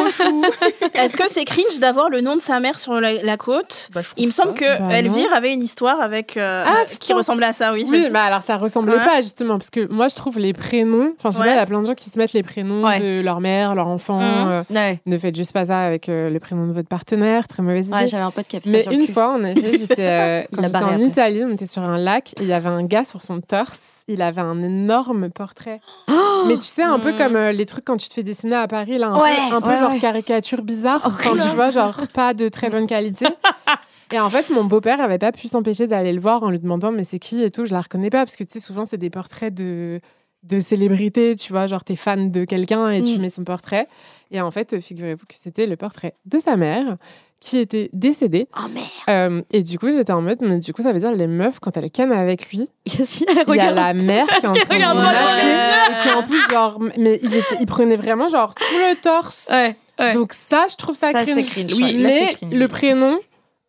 Est-ce 0.95 1.17
que 1.17 1.25
c'est 1.29 1.45
cringe 1.45 1.81
d'avoir 1.81 2.09
le 2.09 2.21
nom 2.21 2.37
de 2.37 2.41
sa 2.41 2.61
mère 2.61 2.79
sur 2.79 3.01
la, 3.01 3.15
la 3.15 3.37
côte 3.37 3.91
Bah, 3.93 4.01
Il 4.17 4.27
me 4.27 4.31
semble 4.31 4.55
pas. 4.55 4.61
que 4.61 4.79
Bah, 4.79 4.97
Elvire 4.99 5.33
avait 5.35 5.53
une 5.53 5.63
histoire 5.63 6.01
avec 6.01 6.37
euh, 6.37 6.65
Ah, 6.67 6.85
qui 7.01 7.13
ressemblait 7.13 7.47
à 7.47 7.53
ça, 7.53 7.73
oui. 7.73 7.85
Oui, 7.91 8.07
bah 8.11 8.23
alors 8.25 8.43
ça 8.43 8.57
ressemblait 8.57 8.95
Ouais. 8.95 9.05
pas 9.05 9.21
justement 9.21 9.59
parce 9.59 9.71
que 9.71 9.87
moi 9.93 10.09
je 10.09 10.15
trouve 10.17 10.39
les 10.39 10.53
prénoms. 10.53 11.13
Enfin, 11.19 11.31
je 11.31 11.37
sais 11.37 11.43
Ouais. 11.43 11.49
pas, 11.49 11.55
il 11.55 11.57
y 11.57 11.61
a 11.61 11.67
plein 11.67 11.83
de 11.83 11.87
gens 11.87 11.95
qui 11.95 12.11
se 12.11 12.19
mettent 12.19 12.33
les 12.33 12.43
prénoms 12.45 12.85
Ouais. 12.85 13.01
de 13.01 13.21
leur 13.23 13.41
mère, 13.41 13.75
leur 13.75 13.89
enfant. 13.89 14.19
Mhm. 14.21 14.49
euh, 14.49 14.63
Ouais, 14.71 15.01
ne 15.05 15.19
faites 15.19 15.37
juste 15.37 15.53
pas 15.53 15.67
ça 15.67 15.81
avec 15.81 16.09
euh, 16.09 16.31
le 16.31 16.39
prénom 16.41 16.67
de 16.69 16.73
votre 16.73 16.89
partenaire. 16.89 17.49
Très 17.49 17.63
mauvaise 17.63 17.89
idée. 17.89 17.97
ouais 17.97 18.07
j'avais 18.07 18.23
un 18.23 18.31
pote 18.31 18.47
qui 18.47 18.57
a 18.57 18.61
fait 18.61 18.71
Mais 18.71 18.79
ça 18.79 18.83
sur 18.85 18.93
le 18.93 18.99
une 18.99 19.07
cul. 19.07 19.13
fois, 19.13 19.31
en 19.33 19.45
effet, 19.45 19.79
j'étais 19.79 20.07
euh, 20.07 20.43
en 20.57 20.63
après. 20.65 21.03
Italie, 21.03 21.43
on 21.45 21.51
était 21.53 21.67
sur 21.67 21.83
un 21.83 21.99
lac 21.99 22.33
et 22.39 22.43
il 22.43 22.49
y 22.49 22.53
avait 22.53 22.69
un 22.69 22.85
gars 22.85 23.05
sur 23.05 23.21
son 23.23 23.41
torse. 23.41 23.98
Il 24.09 24.23
avait 24.23 24.41
un 24.41 24.63
énorme 24.63 25.31
portrait. 25.31 25.81
Mais 26.47 26.55
tu 26.57 26.67
sais, 26.67 26.83
un 26.83 26.99
peu 26.99 27.13
Mm. 27.13 27.17
comme 27.19 27.37
euh, 27.37 27.53
les 27.53 27.67
trucs 27.67 27.85
quand 27.85 27.97
tu 27.97 28.09
te 28.09 28.15
fais 28.15 28.23
dessiner 28.23 28.57
à 28.57 28.67
Paris, 28.69 28.97
là, 28.99 29.09
un 29.09 29.21
Ouais, 29.21 29.31
peu, 29.51 29.55
un 29.57 29.61
peu 29.61 29.69
ouais, 29.69 29.79
genre 29.79 29.93
ouais. 29.93 29.99
caricature 29.99 30.63
bizarre. 30.63 31.03
Enfin, 31.05 31.33
tu 31.33 31.55
vois, 31.55 31.71
genre 31.71 31.95
pas 32.15 32.33
de 32.35 32.49
très 32.49 32.71
bonne 32.71 32.87
qualité. 32.87 33.27
Et 34.13 34.19
en 34.19 34.31
fait, 34.31 34.49
mon 34.51 34.65
beau-père 34.65 35.01
avait 35.03 35.19
pas 35.19 35.33
pu 35.33 35.49
s'empêcher 35.49 35.87
d'aller 35.87 36.15
le 36.15 36.21
voir 36.21 36.43
en 36.43 36.49
lui 36.51 36.59
demandant 36.59 36.91
mais 36.91 37.05
c'est 37.05 37.19
qui 37.19 37.43
et 37.45 37.51
tout. 37.51 37.67
Je 37.67 37.73
la 37.75 37.83
reconnais 37.83 38.09
pas 38.09 38.25
parce 38.25 38.37
que 38.37 38.45
tu 38.45 38.53
sais, 38.55 38.61
souvent, 38.61 38.85
c'est 38.87 38.97
des 38.99 39.11
portraits 39.11 39.53
de 39.55 40.01
de 40.45 40.61
célébrités, 40.61 41.35
tu 41.35 41.53
vois, 41.53 41.67
genre 41.67 41.83
t'es 41.83 41.97
fan 41.97 42.31
de 42.31 42.45
quelqu'un 42.45 42.91
et 42.91 43.03
tu 43.03 43.19
Mm. 43.19 43.23
mets 43.23 43.29
son 43.31 43.43
portrait. 43.45 43.89
Et 44.31 44.41
en 44.41 44.51
fait, 44.53 44.81
figurez-vous 44.81 45.27
que 45.27 45.35
c'était 45.35 45.67
le 45.67 45.77
portrait 45.77 46.15
de 46.27 46.39
sa 46.39 46.57
mère 46.57 46.97
qui 47.41 47.59
était 47.59 47.89
décédée. 47.93 48.49
Oh 48.59 48.69
merde. 48.73 48.87
Euh, 49.09 49.43
et 49.53 49.63
du 49.63 49.79
coup, 49.79 49.89
j'étais 49.91 50.13
en 50.13 50.21
mode, 50.23 50.39
mais 50.41 50.59
du 50.59 50.73
coup, 50.73 50.83
ça 50.83 50.93
veut 50.93 50.99
dire 50.99 51.13
les 51.13 51.27
meufs, 51.27 51.61
quand 51.61 51.77
elles 51.77 51.91
canne 51.91 52.13
avec 52.13 52.51
lui, 52.51 52.69
il 52.87 53.57
y 53.57 53.61
a 53.61 53.71
la 53.71 53.95
mère 53.95 54.27
qui 54.27 54.35
est 54.45 54.47
en 54.49 54.53
train 54.55 54.65
de 54.65 54.75
Regarde-moi 54.75 55.13
dans 55.13 55.13
mater, 55.13 56.03
qui 56.03 56.11
en 56.11 56.23
plus, 56.25 56.49
genre, 56.51 56.79
mais 56.99 57.21
il, 57.23 57.35
était- 57.35 57.57
il 57.61 57.67
prenait 57.67 57.97
vraiment, 57.97 58.29
genre, 58.29 58.55
tout 58.55 58.63
le 58.75 58.95
torse. 59.01 59.49
Ouais, 59.51 59.77
ouais. 60.01 60.15
Donc 60.15 60.33
ça, 60.33 60.67
je 60.71 60.77
trouve 60.77 60.97
ça, 60.97 61.13
Ça, 61.13 61.25
c'est 61.25 61.33
cringe. 61.43 61.51
cringe, 61.51 61.73
Oui. 61.75 61.93
Là, 61.99 62.09
mais 62.09 62.35
cringe. 62.35 62.53
le 62.55 62.69
prénom, 62.69 63.19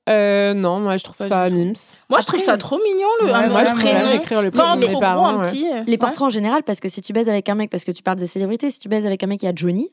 euh, 0.09 0.55
non, 0.55 0.79
moi, 0.79 0.97
je 0.97 1.03
trouve 1.03 1.27
ça 1.27 1.49
mimes. 1.51 1.73
Moi, 2.09 2.19
je 2.21 2.25
trouve 2.25 2.39
ça 2.39 2.57
trop 2.57 2.77
mignon, 2.77 3.07
le 3.21 3.25
Ouais, 3.31 3.49
moi, 3.49 3.63
je 3.65 3.73
prénom. 3.75 4.11
écrire 4.13 4.41
le 4.41 4.49
Pas 4.49 4.59
prénom 4.63 4.73
un 4.73 4.75
de 4.77 4.79
mes 4.81 4.85
trop 4.87 4.93
gros, 4.93 5.01
parents. 5.01 5.27
un 5.27 5.41
petit. 5.43 5.67
euh, 5.71 5.83
Les 5.85 5.91
ouais. 5.91 5.97
portraits 5.99 6.23
en 6.23 6.29
général, 6.29 6.63
parce 6.63 6.79
que 6.79 6.89
si 6.89 7.01
tu 7.01 7.13
baises 7.13 7.29
avec 7.29 7.47
un 7.49 7.53
mec, 7.55 7.69
parce 7.69 7.83
que 7.83 7.91
tu 7.91 8.01
parles 8.01 8.17
des 8.17 8.25
célébrités, 8.25 8.71
si 8.71 8.79
tu 8.79 8.89
baises 8.89 9.05
avec 9.05 9.21
un 9.23 9.27
mec 9.27 9.39
qui 9.41 9.47
a 9.47 9.51
Johnny, 9.53 9.87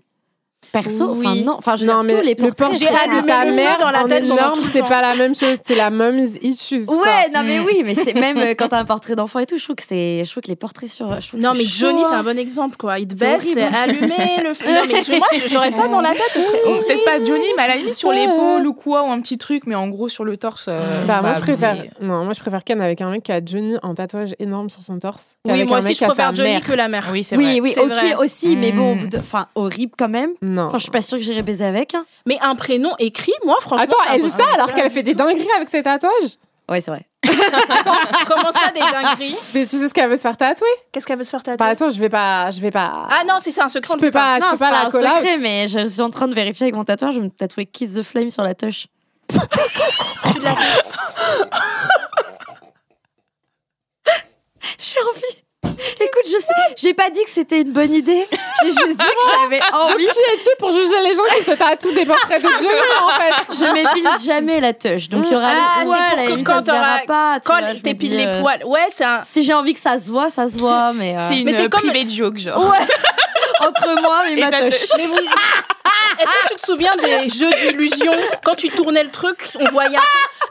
perso, 0.73 1.11
enfin 1.13 1.33
Oui. 1.33 1.43
non, 1.43 1.55
enfin 1.59 1.77
je 1.77 1.87
veux 1.87 1.93
Non, 1.93 2.03
dire, 2.05 2.15
mais 2.17 2.21
tous 2.21 2.27
les 2.27 2.35
le 2.35 2.49
portraits. 2.53 2.69
portrait 2.69 2.87
J'ai 2.87 2.95
allumé 3.11 3.23
de 3.23 3.27
ta 3.27 3.45
le 3.45 3.51
feu 3.51 3.57
mère 3.57 3.79
dans 3.79 3.91
la 3.91 4.05
tête 4.05 4.25
énorme, 4.25 4.61
le 4.63 4.71
c'est 4.73 4.83
pas 4.83 5.01
la 5.01 5.15
même 5.15 5.35
chose. 5.35 5.57
C'est 5.67 5.75
la 5.75 5.91
mommy's 5.91 6.39
issues. 6.43 6.85
quoi. 6.85 6.97
Ouais, 6.99 7.31
non 7.35 7.43
mais 7.45 7.61
Mm. 7.61 7.65
oui, 7.65 7.83
mais 7.85 7.95
c'est 7.95 8.15
même 8.15 8.37
euh, 8.39 8.55
quand 8.59 8.69
t'as 8.69 8.81
un 8.81 8.85
portrait 8.85 9.17
d'enfant 9.17 9.39
et 9.39 9.47
tout, 9.47 9.57
je 9.59 9.65
trouve 9.65 9.77
que 9.77 9.83
c'est, 9.87 10.23
je 10.25 10.31
trouve 10.31 10.43
que 10.43 10.49
les 10.49 10.57
portraits 10.57 10.91
sur, 10.91 11.19
je 11.21 11.29
trouve 11.29 11.41
Non, 11.41 11.53
mais 11.55 11.65
chaud, 11.65 11.87
Johnny, 11.87 12.01
c'est 12.09 12.15
hein. 12.17 12.19
un 12.19 12.23
bon 12.25 12.39
exemple, 12.39 12.77
quoi. 12.77 12.99
Il 12.99 13.07
te 13.09 13.15
baisse, 13.15 13.43
c'est 13.55 13.63
allumé 13.63 14.09
le 14.43 14.53
feu. 14.55 14.67
Non, 14.67 14.81
mais 14.89 15.03
je- 15.07 15.17
moi, 15.17 15.27
j'aurais 15.47 15.73
ça 15.73 15.89
dans 15.89 16.01
la 16.01 16.11
tête, 16.11 16.21
ce 16.35 16.41
serait. 16.43 16.59
Peut-être 16.87 17.05
pas 17.05 17.25
Johnny, 17.25 17.47
mais 17.57 17.63
à 17.63 17.69
la 17.69 17.77
limite 17.77 17.95
sur 17.95 18.13
l'épaule 18.13 18.67
ou 18.67 18.75
quoi, 18.75 19.03
ou 19.05 19.11
un 19.11 19.21
petit 19.21 19.39
truc, 19.39 19.63
mais 19.67 19.75
en 19.77 19.89
gros 19.89 20.09
sur 20.09 20.25
le 20.25 20.37
torse. 20.37 20.67
euh, 20.69 21.05
Bah, 21.07 21.21
moi, 21.23 21.33
je 21.35 21.39
abusé. 21.39 21.53
préfère. 21.67 21.85
Non, 22.03 22.25
moi, 22.25 22.33
je 22.35 22.41
préfère 22.41 22.65
Ken 22.65 22.81
avec 22.83 23.01
un 23.01 23.11
mec 23.11 23.23
qui 23.23 23.33
a 23.33 23.41
Johnny 23.45 23.77
en 23.83 23.95
tatouage 23.95 24.35
énorme 24.41 24.69
sur 24.69 24.83
son 24.83 24.99
torse. 24.99 25.37
Oui, 25.47 25.65
moi 25.65 25.79
aussi, 25.79 25.95
je 25.95 26.05
préfère 26.05 26.35
Johnny 26.35 26.61
que 26.61 26.73
la 26.73 26.89
mère. 26.89 27.09
Oui, 27.13 27.23
c'est 27.25 27.37
Oui, 27.37 27.45
vrai. 27.45 27.61
oui, 27.61 27.73
C'est 27.75 28.15
ok 28.15 28.21
aussi, 28.21 28.57
mais 28.57 28.73
bon, 28.73 28.97
Mm. 28.97 29.09
enfin 29.21 29.47
horrible 29.55 29.93
quand 29.97 30.09
même. 30.09 30.31
Non. 30.57 30.65
Enfin, 30.67 30.79
je 30.79 30.83
suis 30.85 30.91
pas 30.91 31.03
sûre 31.03 31.19
que 31.19 31.25
j'irais 31.25 31.43
baiser 31.43 31.65
avec. 31.65 31.95
hein. 31.95 32.05
Mais 32.27 32.39
un 32.41 32.55
prénom 32.55 32.93
écrit, 32.99 33.33
moi, 33.45 33.57
franchement. 33.61 33.85
Attends, 33.85 33.97
elle 34.13 34.21
dit 34.23 34.27
impossible. 34.29 34.43
ça 34.49 34.55
alors 34.55 34.73
qu'elle 34.75 34.91
fait 34.91 35.03
des 35.03 35.15
dingueries 35.15 35.49
avec 35.57 35.69
ses 35.69 35.83
tatouages? 35.83 36.37
Ouais, 36.69 36.81
c'est 36.81 36.91
vrai. 36.91 37.07
Comment 38.27 38.51
ça, 38.53 38.71
des 38.75 38.81
dingueries? 38.81 39.37
Mais 39.55 39.67
tu 39.67 39.77
sais 39.79 39.89
ce 39.89 39.95
qu'elle 39.95 40.09
veut 40.11 40.17
se 40.17 40.23
faire 40.23 40.37
tatouer? 40.37 40.67
Qu'est-ce 40.91 41.07
qu'elle 41.07 41.19
veut 41.19 41.25
se 41.25 41.31
faire 41.31 41.43
tatouer? 41.43 41.59
Bah 41.59 41.67
attends, 41.67 41.91
je 41.91 41.99
vais 42.01 42.09
pas, 42.09 42.51
je 42.51 42.61
vais 42.61 42.71
pas. 42.73 43.07
Ah 43.11 43.23
non, 43.27 43.35
c'est 43.41 43.53
ça, 43.53 43.65
un 43.65 43.69
secret. 43.69 43.93
je 43.93 43.97
on 43.97 43.99
peux 44.01 44.07
le 44.07 44.11
dit 44.11 44.15
pas. 44.17 44.39
je 44.41 44.51
peux 44.51 44.57
pas 44.59 44.71
pas 44.71 44.71
la 44.71 44.87
un 44.87 44.91
call 44.91 45.03
secret, 45.21 45.35
out. 45.37 45.41
mais 45.43 45.69
je 45.69 45.87
suis 45.87 46.01
en 46.01 46.11
train 46.11 46.27
de 46.27 46.35
vérifier 46.35 46.65
avec 46.65 46.75
mon 46.75 46.83
tatouage. 46.85 47.15
Je 47.15 47.19
vais 47.21 47.27
me 47.27 47.31
tatouer 47.31 47.67
Kiss 47.67 47.95
the 47.95 48.03
Flame 48.03 48.31
sur 48.33 48.43
la 48.43 48.55
touche. 48.55 48.87
Je 49.31 49.37
suis 50.31 50.39
de 50.41 50.45
la- 50.45 50.55
J'ai 54.79 54.99
envie. 55.01 55.46
Écoute, 56.01 56.25
je 56.27 56.39
sais, 56.39 56.75
j'ai 56.77 56.95
pas 56.95 57.11
dit 57.11 57.23
que 57.25 57.31
c'était 57.31 57.61
une 57.63 57.73
bonne 57.73 57.93
idée. 57.93 58.27
J'ai 58.63 58.71
juste 58.71 58.89
dit 58.89 58.97
que 58.97 59.41
j'avais 59.41 59.59
Donc 59.73 59.91
envie. 59.95 60.05
qui 60.07 60.19
es-tu 60.35 60.49
pour 60.59 60.73
juger 60.73 61.01
les 61.03 61.15
gens 61.15 61.23
qui 61.37 61.43
se 61.45 61.53
tatouent 61.53 61.93
des 61.95 62.07
portraits 62.07 62.43
de 62.43 62.49
Johnny 62.49 62.67
en 63.03 63.11
fait 63.21 63.65
Je 63.67 63.73
m'épile 63.73 64.09
jamais 64.25 64.61
la 64.61 64.73
touche, 64.73 65.09
donc 65.09 65.25
il 65.27 65.33
y 65.33 65.37
aura 65.37 65.49
Ah, 65.51 65.81
les 65.81 65.81
c'est 65.81 65.87
poils. 65.87 66.27
pour 66.29 66.37
que 66.37 66.43
quand 66.43 66.63
t'auras- 66.63 66.99
pas. 67.07 67.41
tu 67.41 67.49
Quand 67.49 67.61
t'épiles 67.83 68.11
dis, 68.11 68.17
les 68.17 68.27
euh, 68.27 68.41
poils. 68.41 68.65
Ouais, 68.65 68.87
c'est 68.95 69.05
un. 69.05 69.23
Si 69.25 69.43
j'ai 69.43 69.55
envie 69.55 69.75
que 69.75 69.81
ça 69.81 69.99
se 69.99 70.11
voit, 70.11 70.31
ça 70.31 70.49
se 70.49 70.59
voit, 70.59 70.93
mais, 70.95 71.15
euh, 71.17 71.21
C'est 71.29 71.39
une 71.39 71.45
Mais 71.45 71.53
c'est 71.53 71.65
euh, 71.65 71.69
comme- 71.69 71.81
private 71.89 72.11
joke, 72.11 72.39
genre. 72.39 72.59
ouais. 72.71 72.87
entre 73.67 74.01
moi 74.03 74.23
et, 74.31 74.33
Et 74.39 74.41
ma 74.41 74.51
touche. 74.51 74.81
touche. 74.81 74.91
Mais 74.99 75.07
vous- 75.07 75.19
Est-ce 76.19 76.25
que 76.45 76.49
tu 76.49 76.55
te 76.57 76.67
souviens 76.67 76.97
des 76.97 77.29
jeux 77.29 77.51
d'illusion? 77.61 78.13
Quand 78.43 78.55
tu 78.55 78.69
tournais 78.71 79.03
le 79.05 79.11
truc, 79.11 79.37
on 79.61 79.69
voyait. 79.71 79.97
un- 79.97 80.01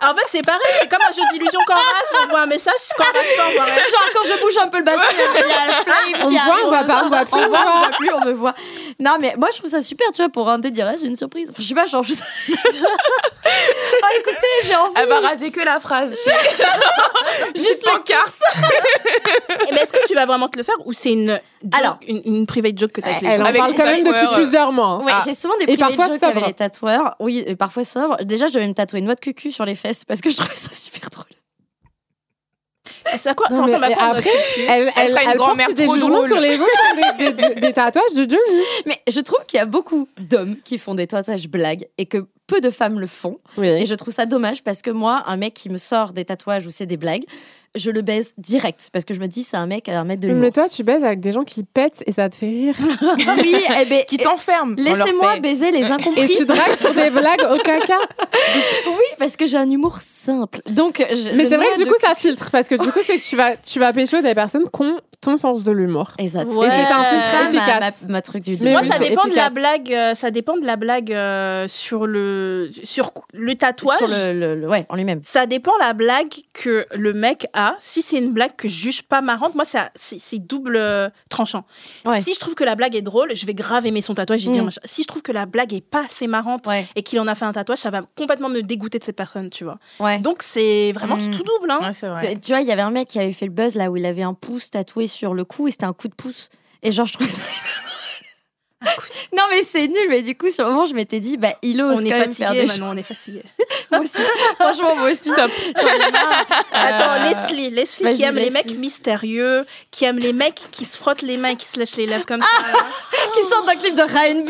En 0.02 0.14
fait, 0.16 0.26
c'est 0.30 0.46
pareil, 0.46 0.62
c'est 0.80 0.90
comme 0.90 1.02
un 1.08 1.12
jeu 1.12 1.22
d'illusion 1.32 1.60
quand 1.68 1.76
on 2.24 2.30
voit 2.30 2.42
un 2.42 2.46
message, 2.46 2.74
quand 2.98 3.06
on 3.14 3.52
voit 3.54 3.64
rien. 3.66 3.76
Genre 3.76 4.10
quand 4.14 4.24
je 4.26 4.40
bouge 4.42 4.58
un 4.64 4.68
peu 4.68 4.78
le 4.80 4.84
bassin, 4.84 5.02
il 5.12 5.18
y 5.18 5.22
a- 5.22 5.46
il 5.46 5.50
y 5.50 5.54
a 5.54 5.68
le 5.68 5.84
flame 5.84 6.22
On 6.24 6.28
qui 6.28 6.34
me 6.34 6.40
voit, 6.46 6.56
on 6.64 6.68
voit 6.70 6.84
pas, 6.84 7.02
on 7.06 7.10
voit 7.10 7.26
plus, 7.26 7.44
on 7.44 7.48
voit, 7.50 7.90
plus, 7.98 8.14
on 8.14 8.26
me 8.26 8.32
voit. 8.34 8.54
Non 9.00 9.18
mais 9.20 9.36
moi 9.38 9.50
je 9.52 9.58
trouve 9.60 9.70
ça 9.70 9.82
super, 9.82 10.08
tu 10.12 10.22
vois, 10.22 10.30
pour 10.30 10.50
un 10.50 10.60
délire, 10.60 10.94
j'ai 11.02 11.08
une 11.08 11.16
surprise. 11.18 11.50
Enfin, 11.50 11.62
je 11.62 11.68
sais 11.68 11.74
pas, 11.76 11.86
genre 11.86 12.04
juste. 12.04 12.24
ah 12.50 12.54
écoutez, 14.20 14.48
j'ai 14.64 14.76
envie. 14.76 14.94
Elle 14.98 15.08
va 15.10 15.20
raser 15.20 15.52
que 15.52 15.62
la 15.62 15.80
phrase. 15.80 16.16
Juste 17.56 17.86
le 17.86 17.92
pancarte. 17.92 18.42
Eh, 19.68 19.74
Mais 19.74 19.82
est-ce 19.82 19.92
que 19.94 20.06
tu 20.08 20.14
vas 20.16 20.26
vraiment 20.26 20.48
te 20.48 20.58
le 20.58 20.64
faire 20.64 20.76
ou 20.86 20.94
c'est 20.94 21.12
une, 21.12 21.28
joke, 21.64 21.74
Alors. 21.78 21.98
une, 22.08 22.22
une 22.26 22.46
private 22.46 22.78
joke 22.78 22.92
que 22.92 23.02
t'as 23.02 23.10
avec 23.12 23.22
les 23.22 23.28
Elle 23.30 23.36
gens? 23.40 23.44
en 23.44 23.46
Avec 23.48 23.60
parle 23.62 23.74
quand 23.76 23.86
même 23.86 24.04
depuis 24.04 24.28
plusieurs 24.36 24.72
mois. 24.72 24.88
hein. 24.88 25.04
Ouais, 25.04 25.12
Ah. 25.16 25.22
j'ai 25.26 25.36
souvent 25.36 25.56
des 25.58 25.64
Et 25.64 25.78
private 25.78 25.96
parfois 25.98 26.08
jokes 26.16 26.24
avec 26.24 26.46
les 26.48 26.54
tatoueurs. 26.54 27.16
Oui, 27.20 27.44
et 27.46 27.56
parfois 27.56 27.84
sobre. 27.84 28.18
Déjà, 28.24 28.48
je 28.48 28.54
devais 28.54 28.68
me 28.68 28.74
tatouer 28.74 29.00
une 29.00 29.06
noix 29.06 29.16
de 29.16 29.20
cucu 29.20 29.52
sur 29.52 29.66
les 29.66 29.76
fesses 29.88 30.06
parce 30.06 30.22
que 30.22 30.30
je 30.30 30.38
trouvais 30.38 30.56
ça 30.56 30.74
super 30.74 31.10
drôle. 31.10 31.26
C'est 33.18 33.30
à 33.30 33.34
quoi 33.34 33.48
Non, 33.50 33.58
Ça 33.58 33.64
ressemble 33.64 33.82
mais 33.88 33.94
à 33.94 33.96
quoi 33.96 34.04
après, 34.18 34.30
Elle, 34.68 34.92
elle, 34.96 35.10
sera 35.10 35.24
une 35.24 35.30
elle 35.30 35.38
porte 35.38 35.48
grand-mère 35.50 35.74
des 35.74 35.90
jugements 35.90 36.26
sur 36.26 36.40
les 36.40 36.58
gens 36.58 36.66
des, 37.18 37.32
des- 37.32 37.56
des 37.56 37.74
tatouages 37.74 38.14
de 38.16 38.22
Johnny. 38.30 38.62
Mais 38.86 39.00
je 39.08 39.20
trouve 39.22 39.44
qu'il 39.48 39.58
y 39.58 39.62
a 39.62 39.66
beaucoup 39.66 40.08
d'hommes 40.20 40.56
qui 40.64 40.78
font 40.78 40.94
des 40.96 41.08
tatouages 41.08 41.48
blagues 41.48 41.88
et 41.98 42.06
que 42.06 42.26
peu 42.48 42.62
de 42.62 42.70
femmes 42.70 43.00
le 43.00 43.08
font. 43.08 43.40
Oui. 43.58 43.68
Et 43.68 43.86
je 43.86 43.96
trouve 43.96 44.14
ça 44.14 44.26
dommage 44.26 44.64
parce 44.64 44.82
que 44.82 44.92
moi, 44.92 45.24
un 45.28 45.38
mec 45.38 45.54
qui 45.56 45.70
me 45.70 45.78
sort 45.78 46.14
des 46.14 46.26
tatouages 46.26 46.68
ou 46.68 46.72
c'est 46.72 46.86
des 46.86 46.98
blagues, 46.98 47.24
je 47.76 47.92
le 47.92 48.02
baise 48.02 48.34
direct 48.38 48.90
parce 48.94 49.06
que 49.06 49.14
je 49.14 49.20
me 49.20 49.28
dis 49.28 49.44
c'est 49.44 49.58
un 49.58 49.66
mec 49.66 49.90
à 49.90 50.00
un 50.00 50.04
mètre 50.04 50.22
de 50.22 50.28
l'humour. 50.28 50.42
Mais 50.44 50.52
toi, 50.52 50.68
tu 50.70 50.84
baises 50.84 51.04
avec 51.04 51.20
des 51.20 51.32
gens 51.32 51.44
qui 51.44 51.64
pètent 51.64 52.04
et 52.08 52.12
ça 52.12 52.30
te 52.30 52.36
fait 52.36 52.46
rire. 52.48 52.76
Oui, 53.38 53.56
eh 53.82 53.86
ben, 53.86 54.04
Qui 54.08 54.18
t'enferme. 54.18 54.76
laissez-moi 54.78 55.40
baiser 55.40 55.72
les 55.72 55.84
incompris. 55.86 56.24
Et 56.24 56.30
tu 56.30 56.46
dragues 56.46 56.76
sur 56.76 56.94
des 56.94 57.10
blagues 57.10 57.46
au 57.52 57.58
caca. 57.58 57.98
Oui, 58.88 59.06
parce 59.18 59.36
que 59.36 59.46
j'ai 59.48 59.58
un 59.58 59.70
humour 59.70 59.98
simple. 60.00 60.60
Donc, 60.70 61.06
je- 61.10 61.32
Mais 61.36 61.46
c'est 61.46 61.58
vrai 61.58 61.68
que 61.74 61.78
du 61.78 61.84
de 61.84 61.90
coup, 61.90 61.96
ça 62.02 62.16
filtre. 62.16 62.50
Parce 62.52 62.68
que 62.68 62.76
du 62.76 62.92
coup, 62.92 63.00
c'est 63.06 63.18
que 63.18 63.22
tu 63.22 63.36
vas, 63.36 63.56
tu 63.58 63.80
vas 63.80 63.94
pécho 63.94 64.22
des 64.22 64.36
personnes 64.36 64.64
qui 64.74 64.82
ont 64.82 65.00
ton 65.26 65.38
sens 65.38 65.64
de 65.64 65.72
l'humour. 65.72 66.12
Exact. 66.18 66.52
Ouais. 66.52 66.68
Et 66.68 66.70
c'est 66.70 66.92
un 66.92 67.04
filtre 67.04 67.26
ça, 67.32 67.44
ma, 67.44 67.50
efficace. 67.50 68.02
ma- 68.04 68.08
ma 68.14 68.22
truc 68.22 68.44
du 68.44 68.58
Mais 68.62 68.72
Moi, 68.72 68.82
oui, 68.82 68.88
ça 68.88 69.00
dépend 69.00 69.24
de 69.26 69.30
la 69.36 69.48
efficace. 69.48 69.54
blague. 69.54 69.94
euh, 69.94 70.16
ça 70.16 70.32
dépend 70.32 70.58
de 70.58 70.66
la 70.66 70.76
blague 70.76 71.12
euh, 71.14 71.68
sur 71.68 72.08
le 72.08 72.70
sur 72.84 73.12
le 73.34 73.56
tatouage. 73.56 73.98
sur 73.98 74.08
le, 74.08 74.34
le- 74.34 74.56
le- 74.56 74.68
ouais, 74.70 74.86
en 74.90 74.96
lui-même. 74.96 75.22
Ça 75.24 75.46
dépend 75.46 75.72
la 75.80 75.94
blague 75.94 76.34
que 76.54 76.86
le 76.96 77.14
mec 77.14 77.48
a. 77.54 77.76
Si 77.80 78.02
c'est 78.02 78.18
une 78.18 78.32
blague 78.32 78.56
que 78.56 78.68
je 78.68 78.76
juge 78.76 79.04
pas 79.04 79.22
marrante, 79.22 79.56
moi, 79.56 79.66
ça- 79.66 79.90
c'est 79.96 80.40
double 80.40 80.76
euh, 80.78 81.10
tranchant. 81.30 81.66
Ouais. 82.06 82.22
Si 82.22 82.34
je 82.34 82.40
trouve 82.40 82.56
que 82.56 82.64
la 82.64 82.76
blague 82.76 82.96
est 82.96 83.02
drôle, 83.02 83.30
je 83.36 83.46
vais 83.46 83.54
grave 83.54 83.86
aimer 83.86 84.02
son 84.02 84.14
tatouage 84.16 84.46
et 84.46 84.50
dire 84.50 84.64
Mm. 84.64 84.70
Si 84.84 85.04
je 85.04 85.08
trouve 85.08 85.22
que 85.22 85.32
la 85.32 85.46
blague 85.46 85.74
est 85.74 85.86
pas 85.86 86.04
assez 86.06 86.28
marrante 86.28 86.68
Ouais, 86.68 86.86
et 86.96 87.04
qu'il 87.04 87.20
en 87.20 87.28
a 87.28 87.36
fait 87.36 87.46
un 87.46 87.52
tatouage, 87.54 87.80
ça 87.80 87.90
va 87.90 88.02
complètement 88.18 88.50
me 88.50 88.62
dégoûter 88.62 89.00
de 89.00 89.04
cette 89.04 89.16
personne, 89.16 89.50
tu 89.50 89.64
vois. 89.64 89.78
ouais. 90.00 90.20
Donc, 90.20 90.42
c'est 90.44 90.92
vraiment 90.94 91.18
c'est 91.20 91.30
Mm. 91.30 91.32
tout 91.32 91.44
double. 91.44 91.72
Hein. 91.72 91.80
Ouais, 91.82 91.94
c'est 91.94 92.08
vrai. 92.08 92.34
Tu, 92.36 92.40
tu 92.42 92.52
vois, 92.52 92.62
il 92.62 92.68
y 92.68 92.72
avait 92.72 92.82
un 92.82 92.92
mec 92.92 93.08
qui 93.08 93.20
avait 93.20 93.34
fait 93.34 93.46
le 93.46 93.52
buzz 93.52 93.76
là 93.76 93.90
où 93.92 93.98
il 93.98 94.06
avait 94.06 94.22
un 94.24 94.34
pouce 94.34 94.72
tatoué 94.72 95.08
sur 95.16 95.34
le 95.34 95.46
cou 95.46 95.68
et 95.68 95.72
c'était 95.72 95.86
un 95.86 95.94
coup 95.94 96.08
de 96.08 96.14
pouce. 96.14 96.50
Et 96.84 96.92
genre, 96.92 97.06
je 97.08 97.14
trouvais 97.14 97.30
ça. 97.30 97.42
non, 99.36 99.44
mais 99.50 99.64
c'est 99.64 99.88
nul. 99.88 100.08
Mais 100.10 100.22
du 100.22 100.38
coup, 100.38 100.50
sur 100.52 100.66
le 100.66 100.72
moment, 100.72 100.86
je 100.86 100.94
m'étais 100.94 101.20
dit, 101.20 101.38
bah, 101.38 101.54
il 101.62 101.82
ose 101.82 101.96
On 101.98 102.00
est 102.06 102.10
même 102.10 102.34
faire 102.34 102.50
fatigué, 102.50 102.66
des 102.66 102.80
Manon, 102.80 102.92
on 102.94 102.98
est 102.98 103.04
fatigué. 103.04 103.42
Moi 103.92 104.02
aussi. 104.02 104.12
Franchement, 104.60 104.96
moi 104.96 105.12
aussi. 105.12 105.30
Stop. 105.30 105.52
Attends, 106.74 107.24
Leslie, 107.24 107.70
Leslie 107.70 108.04
Vas-y, 108.04 108.16
qui 108.18 108.24
aime 108.24 108.36
les 108.36 108.42
Leslie. 108.46 108.54
mecs 108.54 108.78
mystérieux, 108.78 109.66
qui 109.92 110.06
aime 110.06 110.18
les 110.18 110.34
mecs 110.34 110.60
qui 110.72 110.86
se 110.86 110.98
frottent 110.98 111.22
les 111.22 111.38
mains 111.38 111.50
et 111.50 111.56
qui 111.56 111.68
se 111.68 111.78
lèchent 111.80 111.96
les 111.96 112.06
lèvres 112.08 112.26
comme 112.26 112.42
ça. 112.42 112.48
Qui 113.34 113.48
sort 113.50 113.64
d'un 113.66 113.76
clip 113.76 113.94
de 113.96 114.02
Ryan 114.02 114.44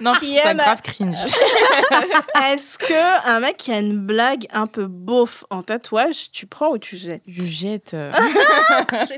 Non, 0.00 0.12
Qui 0.14 0.36
c'est 0.42 0.48
aime- 0.48 0.56
grave 0.56 0.80
cringe. 0.82 1.16
Est-ce 2.52 2.78
que 2.78 3.28
un 3.28 3.40
mec 3.40 3.56
qui 3.58 3.72
a 3.72 3.78
une 3.78 3.98
blague 3.98 4.46
un 4.52 4.66
peu 4.66 4.86
beauf 4.86 5.44
en 5.50 5.62
tatouage, 5.62 6.30
tu 6.32 6.46
prends 6.46 6.70
ou 6.70 6.78
tu 6.78 6.96
jettes? 6.96 7.22
Je 7.28 7.42
jette. 7.44 7.92
euh. 7.94 8.10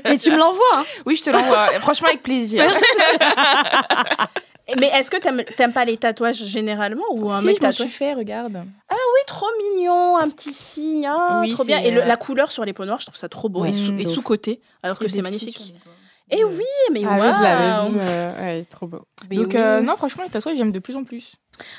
Mais 0.05 0.17
tu 0.17 0.31
me 0.31 0.37
l'envoies. 0.37 0.61
hein. 0.75 0.83
Oui, 1.05 1.15
je 1.15 1.23
te 1.23 1.29
l'envoie. 1.29 1.67
Franchement, 1.79 2.09
avec 2.09 2.21
plaisir. 2.23 2.63
Mais 4.77 4.87
est-ce 4.87 5.11
que 5.11 5.17
t'aimes 5.17 5.73
pas 5.73 5.83
les 5.85 5.97
tatouages 5.97 6.43
généralement 6.45 7.03
ou 7.11 7.29
un 7.31 7.39
si, 7.41 7.45
mec 7.47 7.57
je 7.65 7.71
suis 7.71 7.89
fait, 7.89 8.13
regarde. 8.13 8.63
Oui, 8.89 9.19
trop 9.27 9.47
mignon, 9.75 10.17
un 10.17 10.29
petit 10.29 10.53
signe, 10.53 11.05
ah, 11.07 11.39
Oui, 11.41 11.53
trop 11.53 11.65
bien. 11.65 11.79
Et 11.79 11.91
le- 11.91 12.01
la 12.01 12.15
couleur 12.15 12.51
sur 12.51 12.63
les 12.63 12.71
peaux 12.71 12.85
noires, 12.85 12.99
je 12.99 13.05
trouve 13.05 13.17
ça 13.17 13.27
trop 13.27 13.49
beau 13.49 13.65
et 13.65 13.73
sous- 13.73 13.91
sous-côté, 14.05 14.61
alors 14.83 14.97
que 14.97 15.07
c'est 15.09 15.21
magnifique. 15.21 15.73
Petits 16.31 16.39
sur 16.39 16.49
les 16.49 16.53
doigts. 16.53 16.57
Et 16.57 16.57
oui, 16.57 16.65
mais 16.93 17.01
Ah 17.05 17.17
oui, 17.19 17.31
je 17.37 17.43
l'avais 17.43 17.89
vu. 17.89 17.97
euh, 17.99 18.41
ouais, 18.59 18.65
trop 18.69 18.87
beau. 18.87 19.01
Mais 19.29 19.35
Donc, 19.35 19.47
oui. 19.47 19.59
euh, 19.59 19.81
non, 19.81 19.95
franchement, 19.97 20.23
les 20.23 20.29
tatouages, 20.29 20.57
j'aime 20.57 20.71
de 20.71 20.79
plus 20.79 20.95
en 20.95 21.03
plus. 21.03 21.35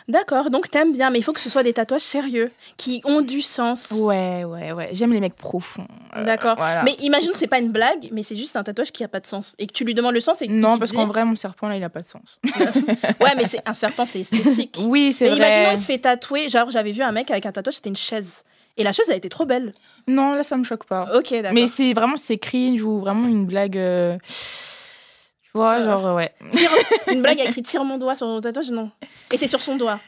D'accord, 0.07 0.51
donc 0.51 0.71
t'aimes 0.71 0.93
bien, 0.93 1.11
mais 1.11 1.19
il 1.19 1.23
faut 1.23 1.33
que 1.33 1.41
ce 1.41 1.51
soit 1.51 1.63
des 1.65 1.73
tatouages 1.73 2.03
sérieux, 2.03 2.53
qui 2.77 3.01
ont 3.05 3.21
du 3.21 3.41
sens. 3.41 3.91
Ouais, 3.91 4.45
ouais, 4.45 4.71
ouais. 4.73 4.91
J'aime 4.93 5.13
les 5.13 5.19
mecs 5.19 5.35
profonds. 5.35 5.87
Euh, 6.17 6.25
D'accord. 6.25 6.55
voilà. 6.57 6.83
Mais 6.85 6.93
imagine, 7.01 7.31
c'est 7.35 7.47
pas 7.49 7.59
une 7.59 7.73
blague, 7.73 8.09
mais 8.13 8.23
c'est 8.23 8.37
juste 8.37 8.55
un 8.57 8.63
tatouage 8.63 8.93
qui 8.93 9.03
a 9.03 9.09
pas 9.09 9.19
de 9.19 9.27
sens. 9.27 9.57
Et 9.59 9.67
que 9.67 9.73
tu 9.73 9.85
lui 9.85 9.95
demandes 9.95 10.15
le 10.15 10.21
sens 10.21 10.41
et 10.43 10.45
et 10.45 10.49
Non, 10.49 10.79
parce 10.79 10.93
qu'en 10.93 11.07
vrai, 11.07 11.25
mon 11.25 11.35
serpent, 11.35 11.67
là, 11.69 11.77
il 11.77 11.83
a 11.83 11.89
pas 11.91 12.03
de 12.03 12.07
sens. 12.07 12.39
Ouais, 13.21 13.33
mais 13.37 13.47
c'est 13.47 13.67
un 13.67 13.75
serpent, 13.75 14.05
c'est 14.05 14.21
esthétique. 14.21 14.77
Oui, 14.87 15.13
c'est 15.13 15.25
mais 15.25 15.31
vrai. 15.31 15.39
imaginons, 15.39 15.71
il 15.73 15.79
se 15.79 15.85
fait 15.87 15.99
tatouer. 15.99 16.49
Genre, 16.49 16.71
j'avais 16.71 16.93
vu 16.93 17.03
un 17.03 17.13
mec 17.13 17.31
avec 17.31 17.47
un 17.47 17.53
tatouage, 17.53 17.75
c'était 17.77 17.89
une 17.89 17.97
chaise. 17.97 18.45
Et 18.77 18.85
la 18.85 18.93
chaise, 18.93 19.07
elle 19.11 19.17
était 19.19 19.29
trop 19.29 19.45
belle. 19.45 19.75
Non, 20.09 20.35
là, 20.35 20.43
ça 20.43 20.57
me 20.57 20.65
choque 20.65 20.85
pas. 20.87 21.07
Ok, 21.17 21.31
d'accord. 21.33 21.53
Mais 21.53 21.67
c'est 21.67 21.93
vraiment, 21.93 22.17
c'est 22.17 22.39
cringe 22.39 22.83
ou 22.83 23.01
vraiment 23.01 23.29
une 23.29 23.45
blague. 23.47 23.77
euh, 23.77 24.17
Tu 25.43 25.51
vois, 25.55 25.79
Euh, 25.79 25.85
genre, 25.85 26.15
ouais. 26.17 26.33
Tire- 26.51 26.71
une 27.13 27.21
blague 27.23 27.41
écrite 27.41 27.67
tire 27.67 27.85
mon 27.85 27.99
doigt 27.99 28.17
sur 28.17 28.27
ton 28.27 28.41
tatouage, 28.41 28.71
non. 28.71 28.91
Et 29.31 29.37
c'est 29.39 29.49
sur 29.49 29.61
son 29.61 29.77
doigt. 29.77 30.01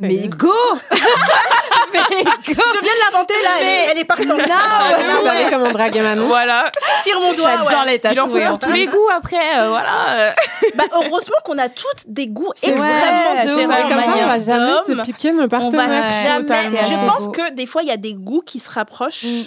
Mais 0.00 0.28
go 0.28 0.50
Mais 1.92 2.00
go 2.24 2.30
Je 2.46 2.52
viens 2.54 2.94
de 2.94 3.12
l'inventer 3.12 3.34
là, 3.42 3.50
elle, 3.60 3.66
est- 3.66 3.92
elle 3.92 3.98
est 3.98 4.04
partante. 4.04 4.28
Non, 4.28 4.44
Ah, 4.50 4.92
ouais, 5.24 5.46
comment 5.50 5.70
draguer 5.72 6.00
Manon 6.00 6.26
Voilà. 6.26 6.70
Tire 7.02 7.20
mon 7.20 7.32
doigt, 7.34 7.50
J'adore 7.50 7.84
ouais. 7.84 7.98
les 8.02 8.10
Il 8.12 8.20
en 8.20 8.28
faut 8.28 8.38
pour 8.38 8.58
tous 8.58 8.72
les 8.72 8.86
goûts 8.86 9.08
après, 9.14 9.60
euh, 9.60 9.68
voilà. 9.68 10.34
Bah, 10.76 10.84
heureusement 10.94 11.36
qu'on 11.44 11.58
a 11.58 11.68
toutes 11.68 12.04
des 12.08 12.28
goûts 12.28 12.52
extrêmement 12.62 13.34
vrai, 13.34 13.46
différents 13.46 13.72
en 13.84 13.88
Comme 13.88 13.98
ça, 14.00 14.04
on 14.06 14.10
manière 14.10 14.26
va 14.28 14.38
jamais 14.40 14.72
se 14.86 14.92
d'homme. 14.92 15.02
piquer 15.02 15.32
nos 15.32 15.38
On 15.38 15.46
va 15.46 15.48
partenaires. 15.48 16.10
jamais. 16.22 16.42
totalement. 16.46 16.78
Je 16.80 16.84
C'est 16.84 17.06
pense 17.06 17.24
beau. 17.24 17.30
que 17.32 17.50
des 17.52 17.66
fois, 17.66 17.82
il 17.82 17.88
y 17.88 17.92
a 17.92 17.96
des 17.96 18.14
goûts 18.14 18.42
qui 18.44 18.60
se 18.60 18.70
rapprochent. 18.70 19.24
Mm. 19.24 19.42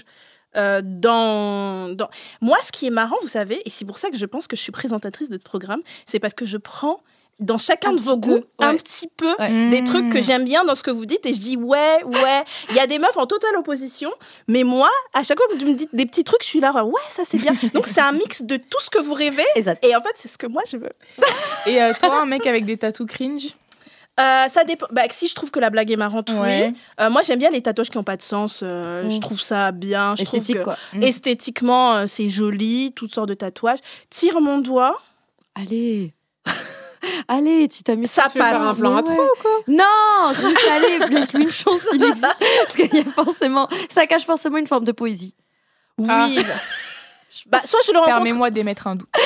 euh, 0.57 0.81
dans, 0.83 1.89
dans... 1.95 2.09
Moi, 2.41 2.57
ce 2.65 2.71
qui 2.71 2.85
est 2.87 2.91
marrant, 2.91 3.15
vous 3.21 3.27
savez, 3.27 3.59
et 3.65 3.69
c'est 3.71 3.85
pour 3.85 3.97
ça 3.97 4.09
que 4.11 4.17
je 4.17 4.25
pense 4.25 4.45
que 4.47 4.55
je 4.55 4.61
suis 4.61 4.71
présentatrice 4.71 5.29
de 5.29 5.37
ce 5.37 5.41
programme, 5.41 5.81
c'est 6.05 6.19
parce 6.19 6.33
que 6.35 6.45
je 6.45 6.57
prends 6.57 6.99
dans 7.39 7.57
chacun 7.57 7.89
Un 7.89 7.93
de 7.93 8.01
vos 8.01 8.15
goûts 8.17 8.39
peu, 8.57 8.65
un 8.65 8.75
petit 8.75 9.07
peu 9.17 9.33
Ouais. 9.39 9.69
des 9.69 9.83
trucs 9.83 10.09
que 10.09 10.19
Mmh. 10.19 10.21
j'aime 10.21 10.45
bien 10.45 10.63
dans 10.65 10.75
ce 10.75 10.83
que 10.83 10.91
vous 10.91 11.05
dites 11.05 11.25
et 11.25 11.33
je 11.33 11.39
dis 11.39 11.57
ouais, 11.57 12.03
ouais. 12.05 12.43
Il 12.69 12.75
y 12.75 12.79
a 12.79 12.87
des 12.87 12.99
meufs 12.99 13.17
en 13.17 13.25
totale 13.25 13.55
opposition, 13.57 14.11
mais 14.47 14.63
moi, 14.63 14.89
à 15.13 15.23
chaque 15.23 15.37
fois 15.37 15.47
que 15.47 15.59
vous 15.59 15.67
me 15.69 15.73
dites 15.73 15.89
des 15.93 16.05
petits 16.05 16.23
trucs, 16.23 16.43
je 16.43 16.47
suis 16.47 16.59
là, 16.61 16.71
ouais, 16.85 16.93
ça 17.09 17.23
c'est 17.25 17.37
bien. 17.39 17.53
Donc 17.73 17.87
c'est 17.87 18.01
un 18.01 18.11
mix 18.13 18.43
de 18.43 18.55
tout 18.57 18.79
ce 18.81 18.89
que 18.89 18.99
vous 18.99 19.13
rêvez 19.13 19.43
Exact. 19.55 19.83
et 19.85 19.95
en 19.95 20.01
fait, 20.01 20.13
c'est 20.15 20.27
ce 20.29 20.37
que 20.37 20.47
moi 20.47 20.61
je 20.71 20.77
veux. 20.77 20.91
Et 21.65 21.81
euh, 21.81 21.93
toi, 21.99 22.21
un 22.21 22.25
mec 22.25 22.45
avec 22.47 22.65
des 22.65 22.77
tatous 22.77 23.07
cringe? 23.07 23.47
Euh, 24.19 24.47
ça 24.47 24.63
dépend. 24.63 24.85
Bah, 24.91 25.01
si 25.09 25.27
je 25.27 25.33
trouve 25.33 25.49
que 25.49 25.59
la 25.59 25.71
blague 25.71 25.89
est 25.89 25.95
marrante, 25.95 26.29
Ouais. 26.29 26.67
oui. 26.67 26.75
Euh, 27.01 27.09
moi, 27.09 27.23
j'aime 27.23 27.39
bien 27.39 27.49
les 27.49 27.63
tatouages 27.63 27.89
qui 27.89 27.97
n'ont 27.97 28.03
pas 28.03 28.15
de 28.15 28.21
sens. 28.21 28.59
euh, 28.61 29.03
Mm. 29.05 29.09
Je 29.09 29.17
trouve 29.19 29.41
ça 29.41 29.71
bien. 29.71 30.15
Je 30.15 30.21
Esthétique, 30.21 30.55
trouve 30.57 30.65
quoi. 30.65 30.77
que 30.91 30.97
Mm. 30.97 31.03
esthétiquement, 31.03 31.93
euh, 31.95 32.05
c'est 32.07 32.29
joli, 32.29 32.91
toutes 32.95 33.11
sortes 33.11 33.29
de 33.29 33.33
tatouages. 33.33 33.79
Tire 34.11 34.39
mon 34.39 34.59
doigt, 34.59 35.01
Allez 35.55 36.13
Allez, 37.27 37.67
tu 37.67 37.83
t'amuses. 37.83 38.11
ça 38.11 38.23
Tu 38.31 38.37
veux 38.37 38.43
faire 38.43 38.53
passe. 38.53 38.61
un 38.61 38.73
plan 38.75 38.97
à 38.97 39.03
trois 39.03 39.23
ou 39.25 39.41
quoi 39.41 39.51
Non, 39.67 40.31
juste 40.33 40.61
allez, 40.71 40.99
laisse-lui 41.09 41.43
une 41.45 41.51
chance, 41.51 41.81
il 41.93 42.03
existe. 42.03 42.21
Parce 42.21 42.73
qu'il 42.75 42.93
y 42.95 42.99
a 43.01 43.11
forcément, 43.11 43.67
ça 43.93 44.05
cache 44.07 44.25
forcément 44.25 44.57
une 44.57 44.67
forme 44.67 44.85
de 44.85 44.91
poésie. 44.91 45.35
Oui. 45.97 46.07
Ah. 46.09 46.27
Bah, 47.47 47.59
soit 47.65 47.79
je 47.85 47.91
le 47.91 47.97
rencontre. 47.99 48.15
Permets-moi 48.17 48.49
d'émettre 48.51 48.87
un 48.87 48.95
doute. 48.95 49.09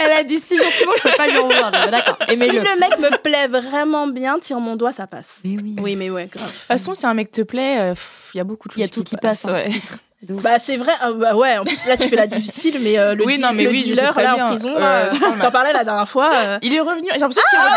Elle 0.00 0.12
a 0.12 0.22
dit 0.24 0.38
si 0.40 0.56
gentiment, 0.56 0.92
je 0.96 1.02
peux 1.02 1.16
pas 1.16 1.26
lui 1.28 1.36
en 1.38 1.46
vouloir. 1.48 1.70
D'accord. 1.70 2.16
Si 2.28 2.36
le 2.36 2.80
mec 2.80 2.98
me 2.98 3.14
plaît 3.18 3.46
vraiment 3.48 4.06
bien, 4.06 4.38
tire 4.38 4.58
mon 4.60 4.76
doigt, 4.76 4.92
ça 4.92 5.06
passe. 5.06 5.40
Mais 5.44 5.56
oui. 5.62 5.76
Oui, 5.80 5.96
mais 5.96 6.08
ouais, 6.08 6.26
grave. 6.26 6.46
De 6.46 6.50
toute 6.50 6.60
façon, 6.62 6.94
si 6.94 7.04
un 7.06 7.14
mec 7.14 7.30
te 7.30 7.42
plaît, 7.42 7.78
euh, 7.78 7.94
il 8.34 8.38
y 8.38 8.40
a 8.40 8.44
beaucoup 8.44 8.68
de 8.68 8.72
choses 8.72 8.78
Il 8.78 8.82
y 8.82 8.84
a 8.84 8.88
tout 8.88 9.04
qui 9.04 9.16
passe 9.16 9.44
en 9.46 9.52
ouais. 9.52 9.68
titre. 9.68 9.94
Bah, 10.22 10.58
c'est 10.58 10.76
vrai. 10.78 10.92
euh, 11.04 11.12
bah, 11.14 11.34
ouais, 11.36 11.58
en 11.58 11.64
plus, 11.64 11.84
là, 11.86 11.96
tu 11.96 12.08
fais 12.08 12.16
la 12.16 12.26
difficile, 12.26 12.78
mais 12.80 12.98
euh, 12.98 13.14
le, 13.14 13.24
Oui, 13.24 13.38
non, 13.38 13.50
mais 13.52 13.64
le 13.64 13.70
oui, 13.70 13.82
dealer, 13.82 14.12
là, 14.16 14.34
bien. 14.34 14.46
en 14.46 14.48
prison, 14.50 14.74
Euh, 14.74 15.10
euh, 15.12 15.40
t'en 15.40 15.50
parlais 15.50 15.72
la 15.74 15.84
dernière 15.84 16.08
fois. 16.08 16.30
euh, 16.34 16.58
Il 16.62 16.72
est 16.74 16.80
revenu. 16.80 17.06
J'ai 17.12 17.18
l'impression 17.18 17.42
qu'il 17.50 17.58
revient. 17.58 17.74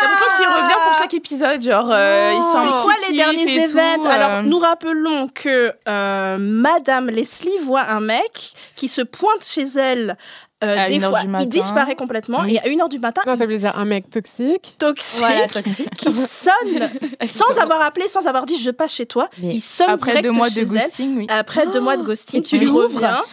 J'ai 0.00 0.06
l'impression 0.06 0.36
qu'il 0.36 0.62
revient 0.62 0.74
pour 0.84 0.94
chaque 0.98 1.14
épisode. 1.14 1.62
Genre, 1.62 1.88
euh, 1.92 2.32
il 2.36 2.42
se 2.42 2.50
fait 2.50 2.56
un 2.58 2.76
C'est 2.76 2.82
quoi 2.84 2.94
les 3.10 3.16
derniers 3.16 3.42
événements 3.64 4.04
euh. 4.06 4.10
Alors, 4.10 4.42
nous 4.42 4.58
rappelons 4.58 5.28
que 5.28 5.72
euh, 5.88 6.36
Madame 6.38 7.06
Leslie 7.08 7.58
voit 7.64 7.82
un 7.88 8.00
mec 8.00 8.52
qui 8.74 8.88
se 8.88 9.00
pointe 9.02 9.44
chez 9.44 9.64
elle. 9.78 10.18
Euh, 10.64 10.88
des 10.88 10.98
fois, 11.00 11.20
il 11.40 11.48
disparaît 11.48 11.94
complètement 11.94 12.40
Oui. 12.42 12.54
et 12.54 12.60
à 12.60 12.68
une 12.68 12.80
heure 12.80 12.88
du 12.88 12.98
matin, 12.98 13.22
Non, 13.26 13.34
il 13.34 13.38
ça 13.38 13.46
veut 13.46 13.56
dire 13.58 13.76
un 13.76 13.84
mec 13.84 14.10
toxique. 14.10 14.74
toxique, 14.78 15.18
Voilà, 15.20 15.46
toxique. 15.46 15.90
qui 15.96 16.12
sonne 16.12 16.90
sans 17.26 17.58
avoir 17.58 17.80
appelé, 17.82 18.08
sans 18.08 18.26
avoir 18.26 18.44
dit 18.46 18.56
je 18.56 18.70
passe 18.70 18.92
chez 18.94 19.06
toi. 19.06 19.28
Mais 19.38 19.54
il 19.54 19.60
sonne 19.60 19.90
Après 19.90 20.10
direct 20.12 20.24
deux 20.26 20.32
mois 20.32 20.48
chez 20.48 20.64
de 20.64 20.74
elle. 20.74 20.82
ghosting, 20.82 21.16
oui. 21.18 21.26
Après 21.28 21.66
deux 21.68 21.80
mois 21.80 21.96
de 21.96 22.02
ghosting, 22.02 22.40
Et 22.40 22.42
tu 22.42 22.58
lui 22.58 22.66
ouvres 22.68 23.24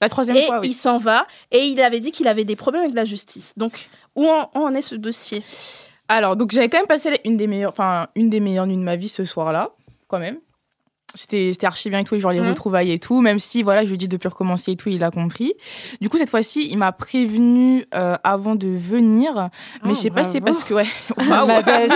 La 0.00 0.08
troisième 0.08 0.36
et 0.36 0.42
fois, 0.46 0.60
oui. 0.60 0.68
il 0.70 0.74
s'en 0.74 0.98
va. 0.98 1.26
Et 1.50 1.60
il 1.64 1.80
avait 1.80 2.00
dit 2.00 2.10
qu'il 2.12 2.28
avait 2.28 2.44
des 2.44 2.56
problèmes 2.56 2.82
avec 2.82 2.94
la 2.94 3.04
justice. 3.04 3.54
Donc, 3.56 3.88
où 4.16 4.26
en, 4.28 4.50
où 4.54 4.64
en 4.64 4.74
est 4.74 4.82
ce 4.82 4.94
dossier? 4.94 5.42
Alors, 6.08 6.36
donc 6.36 6.50
j'avais 6.52 6.68
quand 6.68 6.78
même 6.78 6.86
passé 6.86 7.20
une 7.24 7.36
des 7.36 7.46
meilleures, 7.46 7.70
enfin 7.70 8.08
une 8.16 8.28
des 8.28 8.40
meilleures 8.40 8.66
nuits 8.66 8.76
de 8.76 8.82
ma 8.82 8.96
vie 8.96 9.08
ce 9.08 9.24
soir-là, 9.24 9.70
quand 10.08 10.18
même. 10.18 10.38
C'était 11.14 11.50
c'était 11.52 11.66
archi 11.66 11.90
bien 11.90 11.98
et 11.98 12.04
tout, 12.04 12.18
genre 12.18 12.32
les 12.32 12.40
Mhm. 12.40 12.48
retrouvailles 12.50 12.90
et 12.92 12.98
tout, 12.98 13.20
même 13.20 13.38
si 13.38 13.62
voilà, 13.62 13.82
je 13.84 13.88
lui 13.88 13.94
ai 13.94 13.98
dit 13.98 14.08
de 14.08 14.16
plus 14.16 14.28
recommencer 14.30 14.72
et 14.72 14.76
tout, 14.76 14.88
il 14.88 15.02
a 15.04 15.10
compris. 15.10 15.52
Du 16.00 16.08
coup, 16.08 16.16
cette 16.16 16.30
fois-ci, 16.30 16.66
il 16.70 16.78
m'a 16.78 16.90
prévenu 16.92 17.86
euh, 17.94 18.16
avant 18.24 18.54
de 18.54 18.68
venir, 18.68 19.48
mais 19.84 19.90
Oh, 19.92 19.94
je 19.94 20.00
sais 20.00 20.10
pas 20.10 20.24
si 20.24 20.32
c'est 20.32 20.40
parce 20.40 20.64
que 20.64 20.72
ouais. 20.74 20.86
Ma 21.28 21.44
Waouh. 21.44 21.62
belle. 21.62 21.92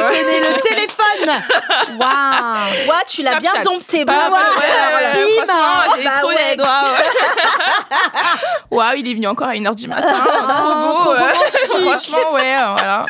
Il 0.00 0.04
connaît 0.16 0.40
le 0.40 0.60
téléphone 0.60 1.98
Waouh 1.98 2.88
Ouais, 2.88 3.04
tu 3.08 3.22
l'as 3.22 3.38
bien 3.40 3.62
dompté, 3.64 4.04
Bah, 4.04 4.14
bravo. 4.28 4.36
Bah. 6.56 6.84
Waouh, 8.70 8.96
il 8.96 9.08
est 9.10 9.14
venu 9.14 9.26
encore 9.26 9.48
à 9.48 9.54
1h 9.54 9.74
du 9.74 9.88
matin. 9.88 10.06
trop 10.06 10.74
beau. 10.74 10.92
trop 10.94 11.12
ouais. 11.12 11.34
Franchement, 11.82 12.32
ouais, 12.32 12.56
voilà. 12.58 13.06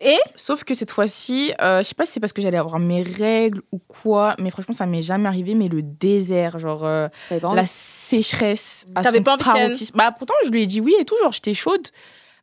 Et 0.00 0.16
Sauf 0.36 0.62
que 0.64 0.74
cette 0.74 0.90
fois-ci, 0.92 1.52
euh, 1.60 1.78
je 1.78 1.82
sais 1.88 1.94
pas 1.94 2.06
si 2.06 2.12
c'est 2.12 2.20
parce 2.20 2.32
que 2.32 2.40
j'allais 2.40 2.58
avoir 2.58 2.78
mes 2.78 3.02
règles 3.02 3.62
ou 3.72 3.78
quoi, 3.78 4.36
mais 4.38 4.50
franchement, 4.50 4.74
ça 4.74 4.86
m'est 4.86 5.02
jamais 5.02 5.26
arrivé. 5.28 5.54
Mais 5.54 5.68
le 5.68 5.82
désert, 5.82 6.58
genre 6.60 6.84
euh, 6.84 7.08
T'avais 7.28 7.40
pas 7.40 7.48
envie 7.48 7.56
la 7.56 7.66
sécheresse. 7.66 8.86
à 8.94 9.02
T'avais 9.02 9.18
son 9.18 9.24
pas 9.24 9.34
envie 9.34 9.44
paroxysme. 9.44 9.96
Bah 9.96 10.12
pourtant, 10.16 10.34
je 10.44 10.50
lui 10.50 10.62
ai 10.62 10.66
dit 10.66 10.80
oui 10.80 10.94
et 11.00 11.04
tout, 11.04 11.16
genre 11.22 11.32
j'étais 11.32 11.54
chaude. 11.54 11.88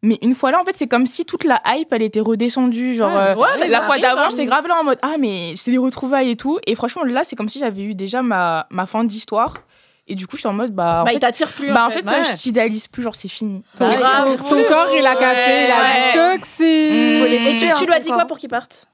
Mais 0.01 0.19
une 0.21 0.35
fois 0.35 0.51
là, 0.51 0.59
en 0.61 0.65
fait, 0.65 0.75
c'est 0.77 0.87
comme 0.87 1.05
si 1.07 1.25
toute 1.25 1.45
la 1.45 1.61
hype, 1.65 1.91
elle 1.93 2.01
était 2.03 2.19
redescendue. 2.19 2.93
Genre, 2.93 3.09
Ouais, 3.09 3.17
euh, 3.31 3.35
ouais, 3.35 3.47
mais 3.59 3.67
la 3.69 3.81
fois 3.81 3.91
arrive, 3.91 4.01
d'avant, 4.03 4.21
hein. 4.23 4.27
j'étais 4.29 4.45
grave 4.45 4.67
là 4.67 4.75
en 4.79 4.83
mode 4.83 4.99
Ah, 5.01 5.15
mais 5.17 5.53
c'est 5.55 5.71
des 5.71 5.77
retrouvailles 5.77 6.31
et 6.31 6.35
tout. 6.35 6.59
Et 6.67 6.75
franchement, 6.75 7.03
là, 7.03 7.21
c'est 7.23 7.35
comme 7.35 7.49
si 7.49 7.59
j'avais 7.59 7.83
eu 7.83 7.95
déjà 7.95 8.21
ma, 8.21 8.67
ma 8.69 8.85
fin 8.85 9.03
d'histoire. 9.03 9.55
Et 10.07 10.15
du 10.15 10.27
coup, 10.27 10.35
j'étais 10.37 10.47
en 10.49 10.53
mode 10.53 10.71
Bah, 10.73 10.99
en 11.01 11.03
bah, 11.03 11.09
fait, 11.09 11.15
il 11.17 11.19
t'attire 11.19 11.51
plus. 11.51 11.71
bah, 11.73 11.87
en 11.87 11.89
fait. 11.89 12.05
Ouais. 12.05 12.23
je 12.23 12.37
t'idéalise 12.41 12.87
plus, 12.87 13.01
genre, 13.01 13.15
c'est 13.15 13.27
fini. 13.27 13.63
Ton, 13.75 13.87
Bah, 13.89 14.25
ton- 14.25 14.37
ton 14.37 14.63
corps, 14.67 14.87
il 14.95 15.05
a 15.05 15.15
capté, 15.15 15.65
il 15.65 15.71
a 15.71 15.79
Ouais. 15.79 16.35
dit 16.35 16.39
toxique. 16.39 16.91
Mmh. 16.91 17.25
Et 17.33 17.55
tu, 17.57 17.73
tu 17.73 17.85
lui 17.85 17.93
as 17.93 17.99
dit 17.99 18.09
quoi 18.11 18.25
pour 18.25 18.37
qu'il 18.37 18.49
parte? 18.49 18.87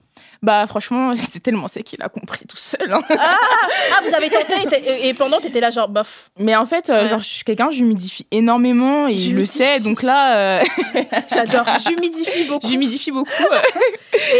Bah, 0.43 0.65
franchement, 0.67 1.13
c'était 1.15 1.39
tellement 1.39 1.67
sec 1.67 1.83
qu'il 1.83 2.01
a 2.01 2.09
compris 2.09 2.45
tout 2.47 2.57
seul. 2.57 2.91
hein. 2.91 3.01
Ah, 3.09 3.99
vous 4.07 4.15
avez 4.15 4.29
tenté 4.29 4.55
et, 4.87 5.09
et- 5.09 5.13
pendant, 5.13 5.39
t'étais 5.39 5.59
là, 5.59 5.69
genre, 5.69 5.87
bof. 5.87 6.31
Mais 6.39 6.55
en 6.55 6.65
fait, 6.65 6.89
euh, 6.89 7.03
Ouais. 7.03 7.09
genre, 7.09 7.19
je 7.19 7.25
suis 7.29 7.43
quelqu'un, 7.43 7.69
j'humidifie 7.71 8.25
énormément 8.31 9.07
et 9.07 9.13
il 9.13 9.35
le 9.35 9.45
sait. 9.45 9.79
Donc 9.79 10.01
là, 10.03 10.35
euh, 10.59 10.63
J'adore. 11.33 11.65
J'humidifie 11.87 12.45
beaucoup. 12.45 12.67
j'humidifie 12.67 13.11
beaucoup. 13.11 13.29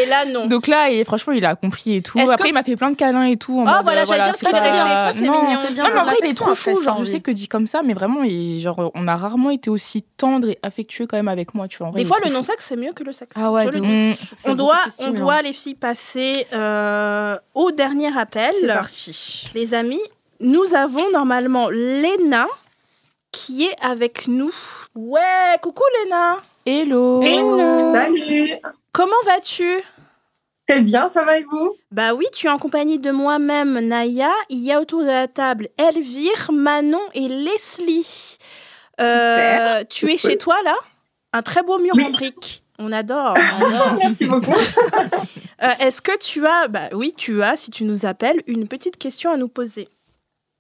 Et 0.04 0.06
là, 0.08 0.26
non. 0.26 0.48
Donc 0.48 0.68
là, 0.68 0.92
et 0.92 1.04
franchement, 1.06 1.34
il 1.34 1.46
a 1.46 1.56
compris 1.56 1.96
et 1.96 2.02
tout. 2.02 2.20
Après, 2.20 2.36
que- 2.36 2.48
il 2.50 2.54
m'a 2.54 2.62
fait 2.64 2.76
plein 2.76 2.92
de 2.92 2.96
câlins 2.96 3.24
et 3.24 3.38
tout. 3.38 3.64
Ah, 3.66 3.82
voilà, 3.84 4.02
euh, 4.02 4.06
j'allais 4.06 4.24
dire, 4.26 4.36
c'est 4.36 4.46
ça, 4.46 4.52
pas- 4.52 4.64
c'est- 4.64 4.74
ça, 4.74 5.12
c'est 5.14 5.22
non. 5.22 5.32
mignon. 5.42 5.60
Bien, 5.72 5.84
Non, 5.84 5.90
mais 5.94 6.00
en 6.00 6.04
vrai, 6.04 6.16
il 6.22 6.30
est 6.30 6.34
trop 6.34 6.52
après, 6.52 6.74
chou. 6.74 6.80
ça 6.80 6.92
Genre, 6.92 7.00
je 7.00 7.06
sais 7.06 7.20
que 7.20 7.32
dit 7.32 7.48
comme 7.48 7.68
ça, 7.68 7.82
mais 7.84 7.94
vraiment, 7.94 8.22
il, 8.24 8.60
genre, 8.60 8.92
on 8.94 9.08
a 9.08 9.16
rarement 9.16 9.50
été 9.50 9.70
aussi 9.70 10.04
tendre 10.18 10.50
et 10.50 10.60
affectueux 10.62 11.08
quand 11.08 11.18
même 11.18 11.30
avec 11.30 11.56
moi. 11.56 11.68
Tu 11.68 11.78
vois, 11.80 11.88
en 11.88 11.92
vrai, 11.92 12.02
Des 12.02 12.06
fois, 12.08 12.18
le 12.24 12.32
non-sexe, 12.32 12.66
c'est 12.68 12.76
mieux 12.76 12.92
que 12.94 13.04
le 13.04 13.14
sexe. 13.14 13.36
Ah 13.40 13.52
ouais, 13.52 13.64
Je 13.66 13.70
le 13.70 13.80
dis. 13.80 13.92
Mm. 13.92 14.16
C'est 14.38 14.50
On 14.50 14.56
doit, 14.56 14.78
on 15.00 15.12
doit, 15.12 15.42
les 15.42 15.54
filles, 15.54 15.76
passer 15.92 16.48
euh, 16.54 17.36
au 17.54 17.72
dernier 17.72 18.18
appel. 18.18 18.54
C'est 18.62 18.68
parti. 18.68 19.50
Les 19.54 19.74
amis, 19.74 20.02
nous 20.40 20.74
avons 20.74 21.12
normalement 21.12 21.70
Léna 21.70 22.48
qui 23.34 23.66
est 23.66 23.76
avec 23.82 24.30
nous. 24.30 24.54
Ouais, 24.96 25.58
coucou 25.62 25.84
Léna. 26.02 26.38
Hello. 26.66 27.22
Hello. 27.22 27.78
Salut. 27.78 28.54
Comment 28.94 29.22
vas-tu? 29.26 29.84
Très 30.66 30.80
bien, 30.80 31.10
ça 31.10 31.26
va 31.26 31.40
et 31.40 31.46
vous? 31.52 31.76
Bah 31.92 32.14
oui, 32.14 32.26
tu 32.32 32.48
es 32.48 32.50
en 32.50 32.58
compagnie 32.58 33.00
de 33.00 33.12
moi-même, 33.12 33.78
Naya. 33.80 34.32
Il 34.48 34.60
y 34.60 34.72
a 34.72 34.80
autour 34.80 35.02
de 35.02 35.08
la 35.08 35.28
table 35.28 35.68
Elvire, 35.78 36.54
Manon 36.54 37.02
et 37.14 37.28
Leslie. 37.28 38.38
Euh, 39.02 39.84
tu 39.90 40.10
es 40.10 40.18
chez 40.18 40.38
toi 40.38 40.56
là? 40.64 40.76
Un 41.34 41.42
très 41.42 41.64
beau 41.64 41.80
mur 41.80 41.94
en 42.02 42.12
briques. 42.12 42.61
On 42.82 42.92
adore. 42.92 43.36
On 43.60 43.66
adore. 43.66 43.94
Merci 44.00 44.26
beaucoup. 44.26 44.52
Euh, 45.64 45.70
Est-ce 45.80 46.02
que 46.02 46.18
tu 46.18 46.44
as, 46.48 46.68
bah 46.70 46.90
oui, 46.92 47.14
tu 47.16 47.44
as, 47.44 47.56
si 47.56 47.70
tu 47.70 47.84
nous 47.84 48.08
appelles, 48.08 48.42
une 48.48 48.68
petite 48.68 48.98
question 48.98 49.30
à 49.30 49.38
nous 49.38 49.48
poser? 49.48 49.88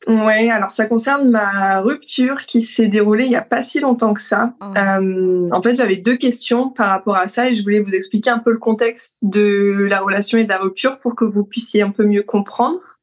Ouais, 0.05 0.51
alors 0.51 0.69
ça 0.69 0.85
concerne 0.85 1.31
ma 1.31 1.81
rupture 1.81 2.45
qui 2.45 2.61
s'est 2.61 2.87
déroulée 2.87 3.23
il 3.23 3.29
n'y 3.29 3.35
a 3.35 3.41
pas 3.41 3.63
si 3.63 3.79
longtemps 3.79 4.13
que 4.13 4.21
ça. 4.21 4.53
Euh, 4.77 5.49
en 5.51 5.61
fait, 5.63 5.73
j'avais 5.73 5.95
deux 5.95 6.17
questions 6.17 6.69
par 6.69 6.89
rapport 6.89 7.15
à 7.15 7.27
ça 7.27 7.49
et 7.49 7.55
je 7.55 7.63
voulais 7.63 7.79
vous 7.79 7.95
expliquer 7.95 8.29
un 8.29 8.37
peu 8.37 8.51
le 8.51 8.59
contexte 8.59 9.17
de 9.23 9.87
la 9.89 10.01
relation 10.01 10.37
et 10.37 10.43
de 10.43 10.49
la 10.49 10.59
rupture 10.59 10.99
pour 10.99 11.15
que 11.15 11.25
vous 11.25 11.45
puissiez 11.45 11.81
un 11.81 11.89
peu 11.89 12.05
mieux 12.05 12.21
comprendre. 12.21 12.99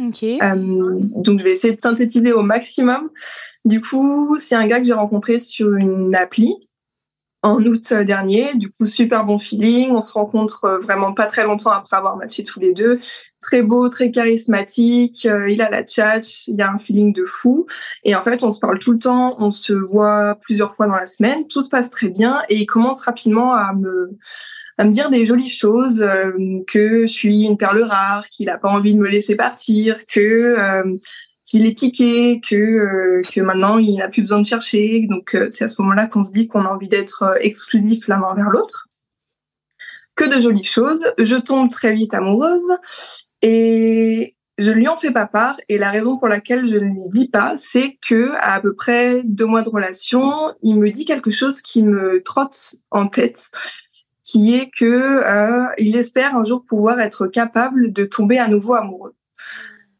Ok. 0.00 0.24
Euh, 0.24 0.54
donc, 0.56 1.38
je 1.38 1.44
vais 1.44 1.52
essayer 1.52 1.76
de 1.76 1.80
synthétiser 1.80 2.32
au 2.32 2.42
maximum. 2.42 3.10
Du 3.64 3.80
coup, 3.80 4.36
c'est 4.36 4.56
un 4.56 4.66
gars 4.66 4.80
que 4.80 4.86
j'ai 4.86 4.94
rencontré 4.94 5.38
sur 5.38 5.74
une 5.76 6.14
appli 6.16 6.56
en 7.42 7.64
août 7.64 7.92
dernier. 7.92 8.54
Du 8.54 8.70
coup, 8.70 8.86
super 8.86 9.24
bon 9.24 9.38
feeling. 9.38 9.90
On 9.92 10.02
se 10.02 10.12
rencontre 10.12 10.64
euh, 10.64 10.78
vraiment 10.78 11.12
pas 11.12 11.26
très 11.26 11.44
longtemps 11.44 11.70
après 11.70 11.96
avoir 11.96 12.16
matché 12.16 12.44
tous 12.44 12.60
les 12.60 12.72
deux. 12.72 12.98
Très 13.40 13.62
beau, 13.62 13.88
très 13.88 14.10
charismatique. 14.10 15.26
Euh, 15.26 15.48
il 15.48 15.62
a 15.62 15.70
la 15.70 15.86
chat. 15.86 16.20
Il 16.46 16.56
y 16.56 16.62
a 16.62 16.70
un 16.70 16.78
feeling 16.78 17.12
de 17.12 17.24
fou. 17.24 17.66
Et 18.04 18.14
en 18.14 18.22
fait, 18.22 18.42
on 18.42 18.50
se 18.50 18.60
parle 18.60 18.78
tout 18.78 18.92
le 18.92 18.98
temps. 18.98 19.36
On 19.38 19.50
se 19.50 19.72
voit 19.72 20.36
plusieurs 20.42 20.74
fois 20.74 20.86
dans 20.86 20.96
la 20.96 21.06
semaine. 21.06 21.46
Tout 21.46 21.62
se 21.62 21.68
passe 21.68 21.90
très 21.90 22.08
bien. 22.08 22.42
Et 22.48 22.56
il 22.56 22.66
commence 22.66 23.00
rapidement 23.02 23.54
à 23.54 23.74
me 23.74 24.18
à 24.80 24.84
me 24.86 24.92
dire 24.92 25.10
des 25.10 25.26
jolies 25.26 25.50
choses, 25.50 26.00
euh, 26.00 26.32
que 26.66 27.02
je 27.02 27.12
suis 27.12 27.44
une 27.44 27.58
perle 27.58 27.82
rare, 27.82 28.26
qu'il 28.30 28.48
a 28.48 28.56
pas 28.56 28.70
envie 28.70 28.94
de 28.94 28.98
me 28.98 29.08
laisser 29.08 29.36
partir, 29.36 30.06
que 30.06 30.56
euh, 30.58 30.96
qu'il 31.50 31.66
est 31.66 31.76
piqué, 31.76 32.40
que 32.40 32.54
euh, 32.54 33.22
que 33.22 33.40
maintenant 33.40 33.78
il 33.78 33.96
n'a 33.96 34.08
plus 34.08 34.22
besoin 34.22 34.40
de 34.40 34.46
chercher. 34.46 35.04
Donc 35.08 35.34
euh, 35.34 35.48
c'est 35.50 35.64
à 35.64 35.68
ce 35.68 35.82
moment-là 35.82 36.06
qu'on 36.06 36.22
se 36.22 36.30
dit 36.30 36.46
qu'on 36.46 36.64
a 36.64 36.68
envie 36.68 36.88
d'être 36.88 37.24
euh, 37.24 37.34
exclusif 37.40 38.06
l'un 38.06 38.22
envers 38.22 38.50
l'autre. 38.50 38.86
Que 40.14 40.32
de 40.32 40.40
jolies 40.40 40.64
choses. 40.64 41.04
Je 41.18 41.34
tombe 41.34 41.70
très 41.70 41.92
vite 41.92 42.14
amoureuse 42.14 42.76
et 43.42 44.36
je 44.58 44.70
lui 44.70 44.86
en 44.86 44.96
fais 44.96 45.10
pas 45.10 45.26
part. 45.26 45.56
Et 45.68 45.76
la 45.76 45.90
raison 45.90 46.18
pour 46.18 46.28
laquelle 46.28 46.68
je 46.68 46.76
ne 46.76 46.84
lui 46.84 47.08
dis 47.08 47.28
pas, 47.28 47.56
c'est 47.56 47.98
que 48.06 48.32
à, 48.36 48.54
à 48.54 48.60
peu 48.60 48.74
près 48.74 49.22
deux 49.24 49.46
mois 49.46 49.62
de 49.62 49.70
relation, 49.70 50.54
il 50.62 50.78
me 50.78 50.88
dit 50.90 51.04
quelque 51.04 51.32
chose 51.32 51.60
qui 51.62 51.82
me 51.82 52.22
trotte 52.22 52.76
en 52.92 53.08
tête 53.08 53.50
qui 54.22 54.54
est 54.54 54.70
que 54.70 55.24
il 55.78 55.96
espère 55.96 56.36
un 56.36 56.44
jour 56.44 56.64
pouvoir 56.64 57.00
être 57.00 57.26
capable 57.26 57.92
de 57.92 58.04
tomber 58.04 58.38
à 58.38 58.46
nouveau 58.46 58.74
amoureux. 58.74 59.16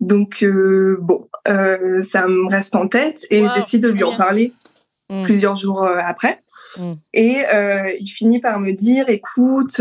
Donc 0.01 0.43
euh, 0.43 0.99
bon, 1.01 1.29
euh, 1.49 2.03
ça 2.03 2.27
me 2.27 2.49
reste 2.49 2.75
en 2.75 2.89
tête 2.89 3.27
et 3.31 3.43
Wow, 3.43 3.49
je 3.49 3.55
décide 3.55 3.83
de 3.83 3.89
lui 3.89 4.05
en 4.05 4.15
parler 4.17 4.53
Mm. 5.11 5.25
plusieurs 5.25 5.57
jours 5.57 5.83
euh, 5.83 5.99
après. 6.07 6.41
Mm. 6.79 6.93
Et 7.15 7.39
euh, 7.53 7.91
il 7.99 8.07
finit 8.07 8.39
par 8.39 8.61
me 8.61 8.71
dire, 8.71 9.09
écoute, 9.09 9.81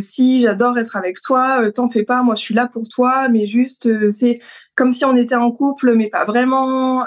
si 0.00 0.40
j'adore 0.40 0.78
être 0.78 0.96
avec 0.96 1.20
toi, 1.20 1.70
t'en 1.70 1.90
fais 1.90 2.02
pas, 2.02 2.22
moi 2.22 2.34
je 2.34 2.40
suis 2.40 2.54
là 2.54 2.66
pour 2.66 2.88
toi, 2.88 3.28
mais 3.28 3.44
juste 3.44 4.10
c'est 4.10 4.38
comme 4.74 4.90
si 4.90 5.04
on 5.04 5.14
était 5.16 5.34
en 5.34 5.50
couple, 5.50 5.94
mais 5.96 6.08
pas 6.08 6.24
vraiment. 6.24 7.04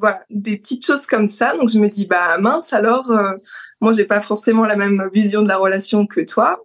Voilà, 0.00 0.20
des 0.28 0.58
petites 0.58 0.84
choses 0.84 1.06
comme 1.06 1.28
ça. 1.28 1.56
Donc 1.56 1.70
je 1.70 1.78
me 1.78 1.88
dis, 1.88 2.06
bah 2.06 2.36
mince, 2.38 2.74
alors 2.74 3.10
moi 3.80 3.92
j'ai 3.92 4.04
pas 4.04 4.20
forcément 4.20 4.64
la 4.64 4.76
même 4.76 5.08
vision 5.14 5.42
de 5.42 5.48
la 5.48 5.56
relation 5.56 6.06
que 6.06 6.20
toi. 6.20 6.60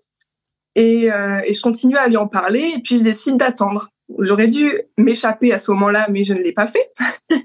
Et, 0.75 1.05
et 1.05 1.53
je 1.53 1.61
continue 1.61 1.97
à 1.97 2.07
lui 2.07 2.17
en 2.17 2.27
parler, 2.27 2.73
et 2.75 2.81
puis 2.81 2.97
je 2.97 3.03
décide 3.03 3.37
d'attendre. 3.37 3.89
J'aurais 4.19 4.47
dû 4.47 4.71
m'échapper 4.97 5.53
à 5.53 5.59
ce 5.59 5.71
moment-là, 5.71 6.07
mais 6.09 6.23
je 6.23 6.33
ne 6.33 6.39
l'ai 6.39 6.53
pas 6.53 6.67
fait. 6.67 6.91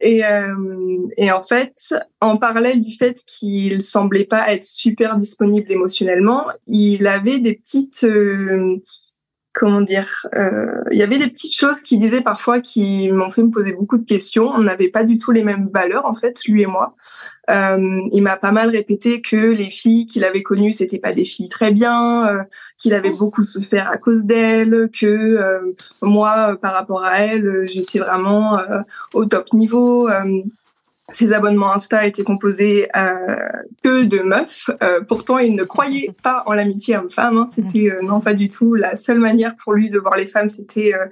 Et, 0.00 0.24
euh, 0.24 1.06
et 1.18 1.30
en 1.30 1.42
fait, 1.42 1.94
en 2.22 2.38
parallèle 2.38 2.80
du 2.80 2.96
fait 2.96 3.22
qu'il 3.26 3.82
semblait 3.82 4.24
pas 4.24 4.50
être 4.50 4.64
super 4.64 5.16
disponible 5.16 5.70
émotionnellement, 5.70 6.46
il 6.66 7.06
avait 7.06 7.38
des 7.38 7.54
petites, 7.54 8.04
euh, 8.04 8.76
comment 9.52 9.80
dire, 9.80 10.26
euh, 10.36 10.66
il 10.92 10.98
y 10.98 11.02
avait 11.02 11.18
des 11.18 11.26
petites 11.26 11.54
choses 11.54 11.82
qu'il 11.82 11.98
disait 11.98 12.20
parfois 12.20 12.60
qui 12.60 13.10
m'ont 13.10 13.30
fait 13.30 13.42
me 13.42 13.50
poser 13.50 13.72
beaucoup 13.72 13.98
de 13.98 14.04
questions. 14.04 14.44
On 14.44 14.62
n'avait 14.62 14.88
pas 14.88 15.04
du 15.04 15.18
tout 15.18 15.32
les 15.32 15.42
mêmes 15.42 15.68
valeurs 15.72 16.06
en 16.06 16.14
fait, 16.14 16.44
lui 16.44 16.62
et 16.62 16.66
moi. 16.66 16.94
Euh, 17.50 18.00
il 18.12 18.22
m'a 18.22 18.36
pas 18.36 18.52
mal 18.52 18.70
répété 18.70 19.20
que 19.20 19.36
les 19.36 19.70
filles 19.70 20.06
qu'il 20.06 20.24
avait 20.24 20.42
connues, 20.42 20.72
c'était 20.72 21.00
pas 21.00 21.12
des 21.12 21.24
filles 21.24 21.48
très 21.48 21.72
bien, 21.72 22.28
euh, 22.28 22.42
qu'il 22.76 22.94
avait 22.94 23.10
beaucoup 23.10 23.42
souffert 23.42 23.90
à 23.90 23.96
cause 23.96 24.24
d'elles, 24.24 24.88
que 24.98 25.06
euh, 25.06 25.74
moi, 26.00 26.52
euh, 26.52 26.54
par 26.54 26.74
rapport 26.74 27.02
à 27.02 27.18
elle, 27.18 27.64
j'étais 27.66 27.98
vraiment 27.98 28.58
euh, 28.58 28.80
au 29.14 29.24
top 29.24 29.52
niveau. 29.52 30.08
Ses 31.12 31.32
abonnements 31.32 31.72
Insta 31.72 32.06
étaient 32.06 32.22
composés 32.22 32.86
euh, 32.96 33.36
que 33.82 34.04
de 34.04 34.18
meufs. 34.20 34.70
Euh, 34.82 35.00
pourtant, 35.06 35.38
il 35.38 35.54
ne 35.56 35.64
croyait 35.64 36.10
pas 36.22 36.42
en 36.46 36.52
l'amitié 36.52 36.96
homme-femme. 36.96 37.36
Hein. 37.38 37.46
C'était 37.50 37.90
euh, 37.90 38.00
non 38.02 38.20
pas 38.20 38.34
du 38.34 38.48
tout 38.48 38.74
la 38.74 38.96
seule 38.96 39.18
manière 39.18 39.54
pour 39.62 39.72
lui 39.72 39.90
de 39.90 39.98
voir 39.98 40.16
les 40.16 40.26
femmes. 40.26 40.50
C'était 40.50 40.92
euh, 40.94 41.06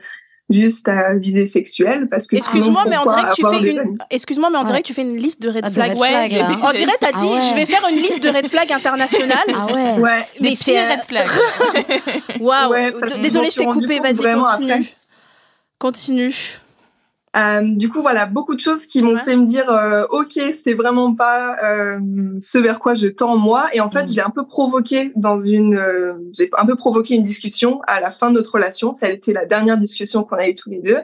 juste 0.50 0.88
à 0.88 1.14
visée 1.16 1.46
sexuelle 1.46 2.08
parce 2.10 2.26
que 2.26 2.36
Excuse-moi, 2.36 2.84
mais 2.88 2.96
on 2.96 3.04
dirait 3.06 3.22
que 3.30 3.34
tu 3.34 3.42
fais 3.46 3.70
une. 3.70 3.78
amis? 3.80 3.96
Excuse-moi, 4.10 4.48
mais 4.50 4.58
on 4.58 4.62
dirait 4.64 4.76
Ouais. 4.78 4.82
que 4.82 4.86
tu 4.86 4.94
fais 4.94 5.02
une 5.02 5.16
liste 5.16 5.42
de 5.42 5.50
red 5.50 5.62
Ah, 5.64 5.70
flags. 5.70 5.90
red 5.90 5.98
flags, 5.98 6.32
là. 6.32 6.50
on 6.62 6.70
dirait 6.72 6.92
t'as 7.00 7.12
dit, 7.12 7.18
Ah 7.18 7.34
ouais. 7.34 7.40
je 7.42 7.54
vais 7.54 7.66
faire 7.66 7.82
une 7.90 7.96
liste 8.00 8.22
de 8.22 8.28
red 8.30 8.48
flags 8.48 8.72
internationales. 8.72 9.36
Ah 9.54 9.66
ouais. 9.66 9.98
Ouais. 10.00 10.28
Mais 10.40 10.54
c'est, 10.54 10.90
red 10.90 11.00
flags. 11.06 11.28
Waouh. 12.40 12.70
Ouais, 12.70 12.92
parce 12.92 13.14
que 13.14 13.22
je 13.24 13.58
t'ai 13.58 13.64
coupé. 13.66 13.98
Vas-y, 14.00 14.16
continue. 14.16 14.40
après. 14.72 14.82
Continue. 15.78 16.34
Euh, 17.38 17.60
du 17.76 17.88
coup, 17.88 18.00
voilà, 18.02 18.26
beaucoup 18.26 18.54
de 18.54 18.60
choses 18.60 18.84
qui 18.86 19.00
m'ont 19.02 19.12
Ouais. 19.14 19.22
fait 19.22 19.36
me 19.36 19.44
dire, 19.44 19.70
euh, 19.70 20.04
ok, 20.10 20.32
c'est 20.56 20.74
vraiment 20.74 21.14
pas 21.14 21.54
euh, 21.62 21.98
ce 22.40 22.58
vers 22.58 22.78
quoi 22.78 22.94
je 22.94 23.06
tends 23.06 23.36
moi. 23.36 23.68
Et 23.72 23.80
en 23.80 23.90
fait, 23.90 24.04
Mm. 24.04 24.08
je 24.08 24.14
l'ai 24.16 24.22
un 24.22 24.30
peu 24.30 24.46
provoqué 24.46 25.12
dans 25.14 25.40
une, 25.40 25.76
euh, 25.76 26.14
j'ai 26.36 26.50
un 26.58 26.66
peu 26.66 26.74
provoqué 26.74 27.14
une 27.14 27.22
discussion 27.22 27.80
à 27.86 28.00
la 28.00 28.10
fin 28.10 28.30
de 28.30 28.34
notre 28.36 28.52
relation. 28.54 28.92
Ça 28.92 29.06
a 29.06 29.10
été 29.10 29.32
la 29.32 29.44
dernière 29.44 29.78
discussion 29.78 30.24
qu'on 30.24 30.36
a 30.36 30.48
eue 30.48 30.54
tous 30.54 30.70
les 30.70 30.80
deux. 30.80 30.98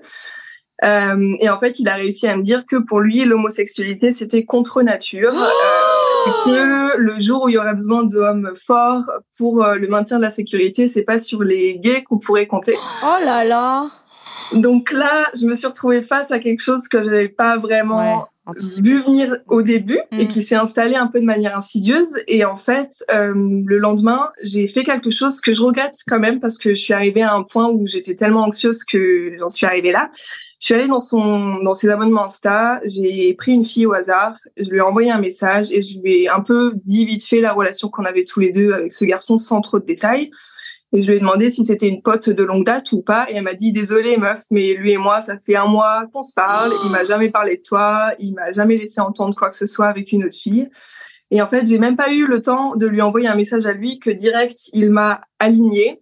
Euh, 0.84 1.34
et 1.40 1.48
en 1.48 1.58
fait, 1.60 1.78
il 1.78 1.88
a 1.88 1.94
réussi 1.94 2.26
à 2.26 2.36
me 2.36 2.42
dire 2.42 2.64
que 2.66 2.76
pour 2.76 3.00
lui, 3.00 3.24
l'homosexualité, 3.24 4.10
c'était 4.10 4.44
contre 4.44 4.82
nature. 4.82 5.32
euh, 5.34 5.46
et 6.26 6.30
que 6.46 6.96
le 6.96 7.20
jour 7.20 7.44
où 7.44 7.48
il 7.50 7.54
y 7.54 7.58
aurait 7.58 7.74
besoin 7.74 8.02
d'hommes 8.02 8.50
forts 8.66 9.10
pour 9.36 9.62
le 9.62 9.86
maintien 9.88 10.16
de 10.16 10.22
la 10.22 10.30
sécurité, 10.30 10.88
c'est 10.88 11.02
pas 11.02 11.18
sur 11.18 11.42
les 11.42 11.78
gays 11.78 12.02
qu'on 12.02 12.18
pourrait 12.18 12.46
compter. 12.46 12.74
Oh 13.04 13.24
là 13.24 13.44
là. 13.44 13.88
Donc 14.52 14.92
là, 14.92 15.28
je 15.34 15.46
me 15.46 15.54
suis 15.54 15.66
retrouvée 15.66 16.02
face 16.02 16.30
à 16.30 16.38
quelque 16.38 16.60
chose 16.60 16.88
que 16.88 16.98
je 16.98 17.04
n'avais 17.04 17.28
pas 17.28 17.58
vraiment 17.58 18.28
vu 18.82 18.98
venir 19.00 19.38
au 19.48 19.62
début 19.62 19.98
et 20.12 20.24
Mhm. 20.24 20.28
qui 20.28 20.42
s'est 20.42 20.54
installé 20.54 20.96
un 20.96 21.06
peu 21.06 21.18
de 21.18 21.24
manière 21.24 21.56
insidieuse. 21.56 22.14
Et 22.28 22.44
en 22.44 22.56
fait, 22.56 23.02
euh, 23.10 23.32
le 23.34 23.78
lendemain, 23.78 24.28
j'ai 24.42 24.68
fait 24.68 24.82
quelque 24.82 25.08
chose 25.08 25.40
que 25.40 25.54
je 25.54 25.62
regrette 25.62 25.96
quand 26.06 26.18
même 26.20 26.40
parce 26.40 26.58
que 26.58 26.74
je 26.74 26.80
suis 26.80 26.92
arrivée 26.92 27.22
à 27.22 27.34
un 27.34 27.42
point 27.42 27.70
où 27.70 27.86
j'étais 27.86 28.16
tellement 28.16 28.42
anxieuse 28.42 28.84
que 28.84 29.34
j'en 29.38 29.48
suis 29.48 29.64
arrivée 29.64 29.92
là. 29.92 30.10
Je 30.60 30.66
suis 30.66 30.74
allée 30.74 30.88
dans 30.88 30.98
son, 30.98 31.56
dans 31.62 31.72
ses 31.72 31.88
abonnements 31.88 32.26
Insta, 32.26 32.80
j'ai 32.84 33.32
pris 33.32 33.52
une 33.52 33.64
fille 33.64 33.86
au 33.86 33.94
hasard, 33.94 34.36
je 34.58 34.68
lui 34.68 34.76
ai 34.76 34.82
envoyé 34.82 35.10
un 35.10 35.20
message 35.20 35.68
et 35.70 35.80
je 35.80 35.98
lui 36.00 36.24
ai 36.24 36.28
un 36.28 36.40
peu 36.40 36.74
dit 36.84 37.06
vite 37.06 37.24
fait 37.26 37.40
la 37.40 37.54
relation 37.54 37.88
qu'on 37.88 38.04
avait 38.04 38.24
tous 38.24 38.40
les 38.40 38.50
deux 38.50 38.72
avec 38.72 38.92
ce 38.92 39.06
garçon 39.06 39.38
sans 39.38 39.62
trop 39.62 39.78
de 39.78 39.86
détails. 39.86 40.28
Et 40.94 41.02
je 41.02 41.10
lui 41.10 41.16
ai 41.16 41.20
demandé 41.20 41.50
si 41.50 41.64
c'était 41.64 41.88
une 41.88 42.02
pote 42.02 42.30
de 42.30 42.44
longue 42.44 42.64
date 42.64 42.92
ou 42.92 43.02
pas. 43.02 43.26
Et 43.28 43.34
elle 43.34 43.42
m'a 43.42 43.54
dit, 43.54 43.72
désolée 43.72 44.16
meuf, 44.16 44.44
mais 44.52 44.74
lui 44.74 44.92
et 44.92 44.96
moi, 44.96 45.20
ça 45.20 45.36
fait 45.44 45.56
un 45.56 45.66
mois 45.66 46.06
qu'on 46.12 46.22
se 46.22 46.32
parle. 46.34 46.72
Il 46.84 46.90
m'a 46.90 47.04
jamais 47.04 47.30
parlé 47.30 47.56
de 47.56 47.62
toi. 47.62 48.12
Il 48.20 48.32
m'a 48.34 48.52
jamais 48.52 48.76
laissé 48.76 49.00
entendre 49.00 49.34
quoi 49.34 49.50
que 49.50 49.56
ce 49.56 49.66
soit 49.66 49.88
avec 49.88 50.12
une 50.12 50.24
autre 50.24 50.36
fille. 50.36 50.68
Et 51.32 51.42
en 51.42 51.48
fait, 51.48 51.66
j'ai 51.66 51.80
même 51.80 51.96
pas 51.96 52.12
eu 52.12 52.26
le 52.26 52.40
temps 52.40 52.76
de 52.76 52.86
lui 52.86 53.02
envoyer 53.02 53.26
un 53.26 53.34
message 53.34 53.66
à 53.66 53.72
lui 53.72 53.98
que 53.98 54.10
direct, 54.10 54.68
il 54.72 54.90
m'a 54.90 55.20
aligné. 55.40 56.00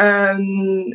Euh, 0.00 0.34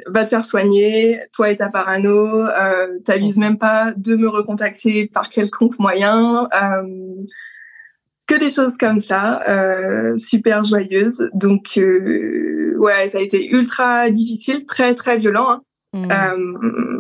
va 0.08 0.24
te 0.26 0.30
faire 0.30 0.44
soigner, 0.44 1.20
toi 1.32 1.50
et 1.50 1.56
ta 1.56 1.70
parano, 1.70 2.28
euh, 2.28 3.00
t'avises 3.06 3.38
même 3.38 3.58
pas 3.58 3.94
de 3.96 4.16
me 4.16 4.28
recontacter 4.28 5.08
par 5.08 5.30
quelconque 5.30 5.80
moyen. 5.80 6.48
Euh, 6.62 7.26
que 8.30 8.40
des 8.40 8.52
choses 8.52 8.78
comme 8.78 9.00
ça, 9.00 9.42
euh, 9.50 10.18
super 10.18 10.64
joyeuses. 10.64 11.30
Donc, 11.34 11.78
euh, 11.78 12.76
ouais, 12.78 13.08
ça 13.08 13.18
a 13.18 13.22
été 13.22 13.50
ultra 13.50 14.12
difficile, 14.12 14.66
très, 14.66 14.94
très 14.94 15.18
violent. 15.18 15.50
Hein. 15.50 15.62
Mm. 15.96 16.08
Euh, 16.12 17.00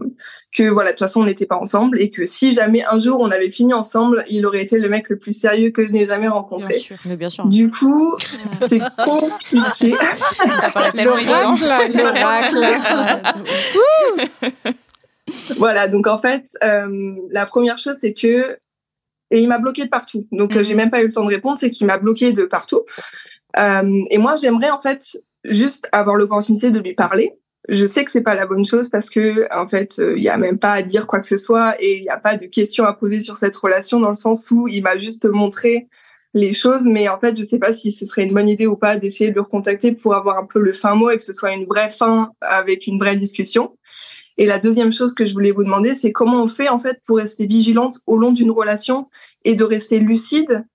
que 0.51 0.63
voilà, 0.63 0.89
de 0.89 0.95
toute 0.95 1.05
façon, 1.05 1.21
on 1.21 1.25
n'était 1.25 1.45
pas 1.45 1.57
ensemble 1.57 2.01
et 2.01 2.09
que 2.09 2.25
si 2.25 2.51
jamais 2.51 2.83
un 2.91 2.99
jour 2.99 3.17
on 3.19 3.29
avait 3.29 3.51
fini 3.51 3.71
ensemble, 3.73 4.23
il 4.29 4.45
aurait 4.47 4.63
été 4.63 4.79
le 4.79 4.89
mec 4.89 5.09
le 5.09 5.19
plus 5.19 5.31
sérieux 5.31 5.69
que 5.69 5.85
je 5.87 5.93
n'ai 5.93 6.07
jamais 6.07 6.27
rencontré. 6.27 6.83
Mais 7.05 7.15
bien 7.15 7.29
sûr. 7.29 7.45
Du 7.45 7.69
coup, 7.69 8.17
c'est 8.57 8.81
compliqué. 9.05 9.93
Ça 10.59 10.71
paraît 10.71 10.91
tellement 10.93 11.15
l'oracle. 11.93 12.65
voilà, 15.57 15.87
donc 15.87 16.07
en 16.07 16.17
fait, 16.17 16.57
euh, 16.63 17.15
la 17.29 17.45
première 17.45 17.77
chose, 17.77 17.97
c'est 18.01 18.13
que 18.13 18.57
Et 19.31 19.41
il 19.41 19.47
m'a 19.47 19.59
bloqué 19.59 19.83
de 19.83 19.89
partout. 19.89 20.27
Donc, 20.31 20.55
euh, 20.55 20.63
j'ai 20.63 20.73
Mhm. 20.73 20.77
même 20.77 20.91
pas 20.91 21.01
eu 21.01 21.07
le 21.07 21.11
temps 21.11 21.23
de 21.23 21.29
répondre, 21.29 21.57
c'est 21.59 21.69
qu'il 21.69 21.87
m'a 21.87 21.97
bloqué 21.97 22.31
de 22.33 22.45
partout. 22.45 22.81
Euh, 23.57 24.01
et 24.09 24.17
moi, 24.17 24.35
j'aimerais 24.35 24.69
en 24.71 24.79
fait 24.81 25.17
juste 25.45 25.87
avoir 25.91 26.15
l'opportunité 26.15 26.71
de 26.71 26.79
lui 26.79 26.93
parler. 26.95 27.33
Je 27.67 27.85
sais 27.85 28.03
que 28.03 28.11
c'est 28.11 28.23
pas 28.23 28.35
la 28.35 28.47
bonne 28.47 28.65
chose 28.65 28.89
parce 28.89 29.09
que 29.09 29.45
en 29.55 29.67
fait, 29.67 29.99
euh, 29.99 30.15
il 30.17 30.23
y 30.23 30.29
a 30.29 30.37
même 30.37 30.57
pas 30.57 30.71
à 30.71 30.81
dire 30.81 31.05
quoi 31.05 31.19
que 31.19 31.27
ce 31.27 31.37
soit 31.37 31.75
et 31.79 31.97
il 31.97 32.03
y 32.03 32.09
a 32.09 32.17
pas 32.19 32.35
de 32.35 32.45
questions 32.45 32.83
à 32.83 32.93
poser 32.93 33.19
sur 33.19 33.37
cette 33.37 33.55
relation 33.55 33.99
dans 33.99 34.09
le 34.09 34.15
sens 34.15 34.49
où 34.49 34.67
il 34.67 34.81
m'a 34.81 34.97
juste 34.97 35.25
montré 35.25 35.87
les 36.33 36.53
choses, 36.53 36.83
mais 36.87 37.09
en 37.09 37.19
fait, 37.19 37.37
je 37.37 37.43
sais 37.43 37.59
pas 37.59 37.73
si 37.73 37.91
ce 37.91 38.05
serait 38.05 38.23
une 38.25 38.33
bonne 38.33 38.49
idée 38.49 38.67
ou 38.67 38.75
pas 38.75 38.97
d'essayer 38.97 39.29
de 39.31 39.35
le 39.35 39.41
recontacter 39.41 39.91
pour 39.91 40.15
avoir 40.15 40.37
un 40.37 40.45
peu 40.45 40.59
le 40.59 40.71
fin 40.73 40.95
mot 40.95 41.09
et 41.09 41.17
que 41.17 41.23
ce 41.23 41.33
soit 41.33 41.51
une 41.51 41.65
vraie 41.65 41.89
fin 41.91 42.31
avec 42.41 42.87
une 42.87 42.99
vraie 42.99 43.15
discussion. 43.15 43.75
Et 44.39 44.47
la 44.47 44.57
deuxième 44.57 44.91
chose 44.91 45.13
que 45.13 45.25
je 45.25 45.33
voulais 45.33 45.51
vous 45.51 45.65
demander, 45.65 45.93
c'est 45.93 46.13
comment 46.13 46.41
on 46.41 46.47
fait 46.47 46.69
en 46.69 46.79
fait 46.79 46.97
pour 47.05 47.17
rester 47.17 47.45
vigilante 47.45 47.99
au 48.07 48.17
long 48.17 48.31
d'une 48.31 48.51
relation 48.51 49.09
et 49.43 49.53
de 49.53 49.65
rester 49.65 49.99
lucide 49.99 50.65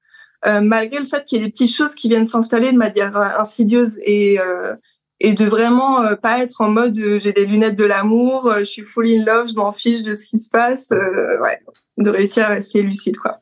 euh, 0.47 0.61
malgré 0.61 0.99
le 0.99 1.07
fait 1.07 1.24
qu'il 1.24 1.39
y 1.39 1.41
ait 1.41 1.45
des 1.47 1.51
petites 1.51 1.74
choses 1.74 1.95
qui 1.95 2.11
viennent 2.11 2.27
s'installer 2.27 2.70
de 2.73 2.77
manière 2.77 3.16
euh, 3.16 3.24
insidieuse 3.39 3.99
et 4.05 4.39
euh, 4.39 4.74
et 5.20 5.32
de 5.32 5.45
vraiment 5.47 6.03
euh, 6.03 6.16
pas 6.16 6.41
être 6.43 6.61
en 6.61 6.69
mode 6.69 6.99
euh, 6.99 7.19
j'ai 7.19 7.32
des 7.32 7.47
lunettes 7.47 7.77
de 7.77 7.85
l'amour, 7.85 8.53
je 8.59 8.65
suis 8.65 8.82
full 8.82 9.07
in 9.07 9.24
love, 9.24 9.49
je 9.49 9.55
m'en 9.55 9.73
fiche 9.73 10.03
de 10.03 10.12
ce 10.12 10.27
qui 10.27 10.39
se 10.39 10.51
passe, 10.51 10.91
ouais, 10.91 11.61
de 11.97 12.11
réussir 12.11 12.45
à 12.45 12.49
rester 12.49 12.82
lucide 12.82 13.16
quoi. 13.16 13.41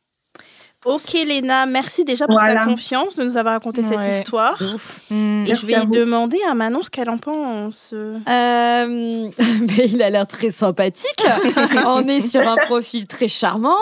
Ok 0.84 1.12
Léna, 1.12 1.66
merci 1.66 2.04
déjà 2.04 2.26
pour 2.26 2.38
Voilà. 2.38 2.56
ta 2.56 2.64
confiance 2.64 3.14
de 3.14 3.22
nous 3.22 3.36
avoir 3.36 3.54
raconté 3.54 3.84
cette 3.84 4.04
histoire. 4.04 4.60
Et 4.60 5.14
Merci 5.14 5.74
je 5.74 5.80
vais 5.80 5.86
demander 5.86 6.38
à 6.50 6.54
Manon 6.54 6.82
ce 6.82 6.90
qu'elle 6.90 7.08
en 7.08 7.18
pense. 7.18 7.92
Euh, 7.92 8.16
mais 8.26 9.86
il 9.86 10.02
a 10.02 10.10
l'air 10.10 10.26
très 10.26 10.50
sympathique. 10.50 11.24
On 11.86 12.06
est 12.08 12.26
sur 12.26 12.40
un 12.40 12.56
profil 12.56 13.06
très 13.06 13.28
charmant. 13.28 13.76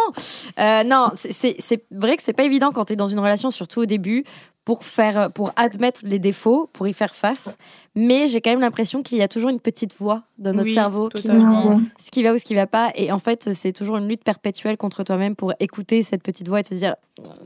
Euh, 0.58 0.84
non, 0.84 1.08
c'est 1.14 1.56
vrai 1.90 2.16
que 2.16 2.22
c'est 2.22 2.34
pas 2.34 2.44
évident 2.44 2.70
quand 2.70 2.84
tu 2.86 2.92
es 2.92 2.96
dans 2.96 3.08
une 3.08 3.20
relation, 3.20 3.50
surtout 3.50 3.80
au 3.80 3.86
début, 3.86 4.24
pour 4.64 4.84
faire, 4.84 5.32
pour 5.32 5.52
admettre 5.56 6.00
les 6.04 6.18
défauts, 6.18 6.68
pour 6.72 6.86
y 6.86 6.92
faire 6.92 7.14
face. 7.14 7.56
Mais 7.96 8.28
j'ai 8.28 8.40
quand 8.40 8.50
même 8.50 8.60
l'impression 8.60 9.02
qu'il 9.02 9.18
y 9.18 9.22
a 9.22 9.26
toujours 9.26 9.48
une 9.50 9.58
petite 9.58 9.96
voix 9.98 10.22
dans 10.38 10.52
notre 10.52 10.68
Oui, 10.68 10.74
cerveau 10.74 11.08
qui 11.08 11.26
nous 11.28 11.78
dit 11.78 11.84
ce 11.98 12.10
qui 12.10 12.22
va 12.22 12.32
ou 12.34 12.38
ce 12.38 12.44
qui 12.44 12.54
va 12.54 12.66
pas. 12.68 12.92
Et 12.94 13.10
en 13.10 13.18
fait, 13.18 13.52
c'est 13.52 13.72
toujours 13.72 13.96
une 13.96 14.06
lutte 14.06 14.22
perpétuelle 14.22 14.76
contre 14.76 15.02
toi-même 15.02 15.34
pour 15.34 15.54
écouter 15.58 16.02
cette 16.04 16.22
petite 16.22 16.46
voix 16.46 16.60
et 16.60 16.62
te 16.62 16.74
dire 16.74 16.94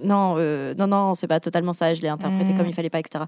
non, 0.02 0.34
euh, 0.38 0.74
non, 0.74 0.86
non, 0.86 1.14
c'est 1.14 1.26
pas 1.28 1.40
totalement 1.40 1.72
ça. 1.72 1.94
Je 1.94 2.02
l'ai 2.02 2.08
interprété 2.08 2.52
Mm. 2.52 2.56
comme 2.58 2.66
il 2.66 2.74
fallait 2.74 2.90
pas, 2.90 2.98
etc. 2.98 3.24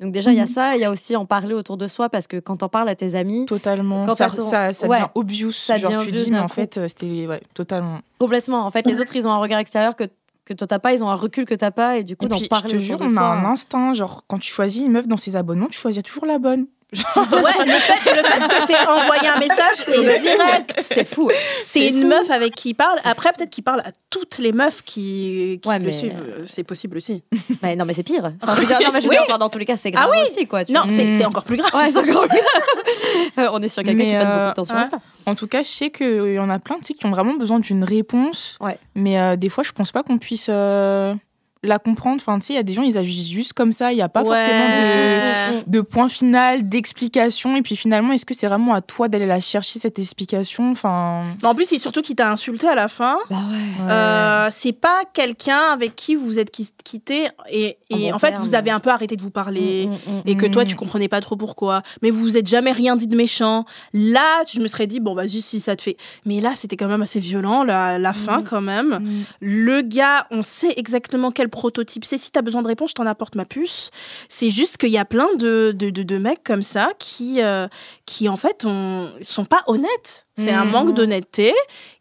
Donc 0.00 0.12
déjà, 0.12 0.32
il 0.32 0.38
y 0.38 0.40
a 0.40 0.46
ça. 0.46 0.74
Il 0.74 0.80
y 0.80 0.84
a 0.84 0.90
aussi 0.90 1.14
en 1.14 1.24
parler 1.24 1.54
autour 1.54 1.76
de 1.76 1.86
soi 1.86 2.08
parce 2.08 2.26
que 2.26 2.38
quand 2.38 2.62
on 2.62 2.68
parle 2.68 2.88
à 2.88 2.94
tes 2.96 3.14
amis, 3.14 3.46
Totalement. 3.46 4.06
Quand 4.06 4.16
ça, 4.16 4.28
ton- 4.30 4.48
ça, 4.48 4.72
ça 4.72 4.88
Ouais. 4.88 4.96
devient 4.98 5.10
obvious. 5.14 5.52
Ça 5.52 5.76
genre, 5.76 5.92
devient 5.92 6.02
tu 6.02 6.08
obvious 6.10 6.24
dis, 6.24 6.30
mais 6.32 6.38
en 6.40 6.48
fait, 6.48 6.78
euh, 6.78 6.88
c'était 6.88 7.26
ouais, 7.28 7.40
totalement. 7.54 8.00
Complètement. 8.18 8.66
En 8.66 8.70
fait, 8.70 8.86
les 8.86 9.00
autres, 9.00 9.14
ils 9.14 9.28
ont 9.28 9.30
un 9.30 9.38
regard 9.38 9.60
extérieur 9.60 9.94
que, 9.94 10.04
que 10.46 10.54
toi, 10.54 10.66
t'as 10.66 10.78
pas. 10.78 10.94
Ils 10.94 11.04
ont 11.04 11.10
un 11.10 11.14
recul 11.14 11.44
que 11.44 11.54
t'as 11.54 11.70
pas. 11.70 11.98
Et 11.98 12.04
du 12.04 12.16
coup, 12.16 12.26
d'en 12.26 12.36
puis, 12.36 12.44
je 12.44 12.48
parler 12.48 12.70
te 12.70 12.78
jure, 12.78 12.98
on 13.02 13.16
a 13.16 13.20
un 13.20 13.44
instinct. 13.44 13.92
Genre, 13.92 14.24
quand 14.26 14.38
tu 14.38 14.50
choisis 14.50 14.86
une 14.86 14.92
meuf 14.92 15.06
dans 15.06 15.18
ses 15.18 15.36
abonnements, 15.36 15.66
tu 15.66 15.78
choisis 15.78 16.02
toujours 16.02 16.24
la 16.24 16.38
bonne. 16.38 16.66
Ouais, 16.92 17.64
le 17.64 17.72
fait, 17.72 18.10
le 18.14 18.22
fait 18.22 18.48
que 18.48 18.66
t'aies 18.66 18.86
envoyé 18.86 19.26
un 19.28 19.38
message, 19.40 19.74
c'est 19.76 20.20
direct. 20.20 20.74
C'est 20.80 21.04
fou. 21.06 21.28
C'est 21.60 21.88
une 21.88 22.02
fou. 22.02 22.06
meuf 22.06 22.30
avec 22.30 22.54
qui 22.54 22.70
il 22.70 22.74
parle. 22.74 22.96
Après, 23.04 23.32
peut-être 23.32 23.50
qu'il 23.50 23.64
parle 23.64 23.80
à 23.80 23.90
toutes 24.08 24.38
les 24.38 24.52
meufs 24.52 24.82
qui, 24.82 25.58
qui 25.60 25.68
Ouais, 25.68 25.80
le 25.80 25.86
mais- 25.86 25.92
suivent. 25.92 26.14
Euh, 26.16 26.44
C'est 26.46 26.62
possible 26.62 26.96
aussi. 26.98 27.24
Mais 27.62 27.74
non, 27.74 27.84
mais 27.86 27.92
c'est 27.92 28.04
pire. 28.04 28.30
Enfin, 28.40 28.54
je 28.54 28.60
veux 28.60 28.66
dire, 28.66 28.78
non, 28.84 28.90
mais 28.92 29.00
je 29.00 29.04
veux 29.06 29.10
Oui. 29.10 29.16
dire, 29.16 29.24
enfin, 29.28 29.38
dans 29.38 29.48
tous 29.48 29.58
les 29.58 29.64
cas, 29.64 29.76
c'est 29.76 29.90
grave 29.90 30.08
Ah 30.08 30.16
oui. 30.16 30.24
aussi, 30.30 30.46
quoi. 30.46 30.64
tu 30.64 30.72
Non, 30.72 30.82
c'est 30.90 31.04
Mm. 31.06 31.18
c'est 31.18 31.24
encore 31.24 31.44
plus 31.44 31.56
grave. 31.56 31.72
Ouais, 31.74 31.90
Euh, 33.38 33.48
On 33.52 33.60
est 33.62 33.68
sur 33.68 33.82
quelqu'un 33.82 34.06
qui 34.06 34.12
passe 34.14 34.28
euh, 34.30 34.38
beaucoup 34.38 34.50
de 34.50 34.54
temps 34.54 34.64
sur 34.64 34.74
ouais. 34.76 34.82
Insta. 34.82 34.98
En 35.26 35.34
tout 35.34 35.46
cas, 35.48 35.62
je 35.62 35.68
sais 35.68 35.90
qu'il 35.90 36.32
y 36.34 36.38
en 36.38 36.50
a 36.50 36.58
plein 36.60 36.76
qui 36.78 36.94
ont 37.04 37.10
vraiment 37.10 37.34
besoin 37.34 37.58
d'une 37.58 37.82
réponse. 37.84 38.56
Ouais. 38.60 38.78
Mais 38.94 39.18
euh, 39.18 39.34
des 39.36 39.48
fois, 39.48 39.64
je 39.64 39.72
pense 39.72 39.90
pas 39.92 40.02
qu'on 40.04 40.18
puisse 40.18 40.46
euh, 40.50 41.14
la 41.62 41.78
comprendre. 41.78 42.16
Enfin, 42.20 42.38
tu 42.38 42.46
sais, 42.46 42.52
il 42.52 42.56
y 42.56 42.60
a 42.60 42.62
des 42.62 42.74
gens, 42.74 42.82
ils 42.82 42.96
agissent 42.98 43.28
juste 43.30 43.52
comme 43.54 43.72
ça. 43.72 43.92
Il 43.92 43.96
n'y 43.96 44.02
a 44.02 44.08
pas 44.08 44.24
forcément 44.24 45.62
de, 45.66 45.80
point 45.80 46.08
final, 46.08 46.68
d'explication. 46.68 47.56
Et 47.56 47.62
puis 47.62 47.76
finalement, 47.76 48.12
est-ce 48.12 48.26
que 48.26 48.34
c'est 48.34 48.46
vraiment 48.46 48.74
à 48.74 48.80
toi 48.82 49.08
d'aller 49.08 49.26
la 49.26 49.40
chercher, 49.40 49.78
cette 49.78 49.98
explication? 49.98 50.70
Enfin. 50.70 51.22
Mais 51.42 51.48
en 51.48 51.54
plus, 51.54 51.64
c'est 51.66 51.78
surtout 51.78 52.02
qu'il 52.02 52.14
t'a 52.16 52.30
insulté 52.30 52.68
à 52.68 52.74
la 52.74 52.88
fin. 52.88 53.16
Bah 53.30 53.36
ouais. 53.50 53.90
Euh, 53.90 54.48
c'est 54.52 54.72
pas 54.72 55.00
quelqu'un 55.12 55.58
avec 55.72 55.96
qui 55.96 56.14
vous 56.14 56.38
êtes 56.38 56.50
qui- 56.50 56.68
quitté 56.84 57.28
et, 57.50 57.76
En 57.92 57.96
et 57.96 58.00
bon 58.10 58.14
en 58.14 58.18
fait 58.18 58.30
terme. 58.30 58.42
vous 58.42 58.54
avez 58.54 58.70
un 58.70 58.78
peu 58.80 58.90
arrêté 58.90 59.16
de 59.16 59.22
vous 59.22 59.30
parler 59.30 59.86
Mm, 59.86 59.90
mm, 59.90 60.16
mm. 60.18 60.22
et 60.26 60.36
que 60.36 60.46
toi 60.46 60.64
tu 60.64 60.76
comprenais 60.76 61.08
pas 61.08 61.20
trop 61.20 61.36
pourquoi 61.36 61.82
mais 62.02 62.10
vous 62.10 62.20
vous 62.20 62.36
êtes 62.36 62.46
jamais 62.46 62.70
rien 62.72 62.94
dit 62.96 63.06
de 63.08 63.16
méchant 63.16 63.64
là 63.92 64.42
je 64.52 64.60
me 64.60 64.68
serais 64.68 64.86
dit 64.86 65.00
bon 65.00 65.14
vas-y 65.14 65.40
si 65.40 65.58
ça 65.60 65.74
te 65.74 65.82
fait 65.82 65.96
mais 66.24 66.40
là 66.40 66.52
c'était 66.54 66.76
quand 66.76 66.86
même 66.88 67.02
assez 67.02 67.18
violent 67.18 67.64
la, 67.64 67.98
la 67.98 68.12
fin 68.12 68.42
quand 68.42 68.60
même 68.60 69.16
le 69.40 69.80
gars 69.82 70.26
on 70.30 70.42
sait 70.42 70.72
exactement 70.76 71.30
quel 71.32 71.45
prototype. 71.48 72.04
C'est 72.04 72.18
si 72.18 72.30
t'as 72.30 72.42
besoin 72.42 72.62
de 72.62 72.66
réponse 72.68 72.90
je 72.90 72.94
t'en 72.94 73.06
apporte 73.06 73.34
ma 73.34 73.44
puce. 73.44 73.90
C'est 74.28 74.50
juste 74.50 74.76
qu'il 74.78 74.90
y 74.90 74.98
a 74.98 75.04
plein 75.04 75.34
de, 75.36 75.72
de, 75.76 75.90
de, 75.90 76.02
de 76.02 76.18
mecs 76.18 76.42
comme 76.44 76.62
ça 76.62 76.90
qui 76.98 77.42
euh, 77.42 77.68
qui 78.06 78.28
en 78.28 78.36
fait 78.36 78.64
on, 78.64 79.08
sont 79.22 79.44
pas 79.44 79.62
honnêtes. 79.66 80.26
C'est 80.38 80.52
un 80.52 80.64
Mm. 80.66 80.70
manque 80.70 80.94
d'honnêteté. 80.94 81.52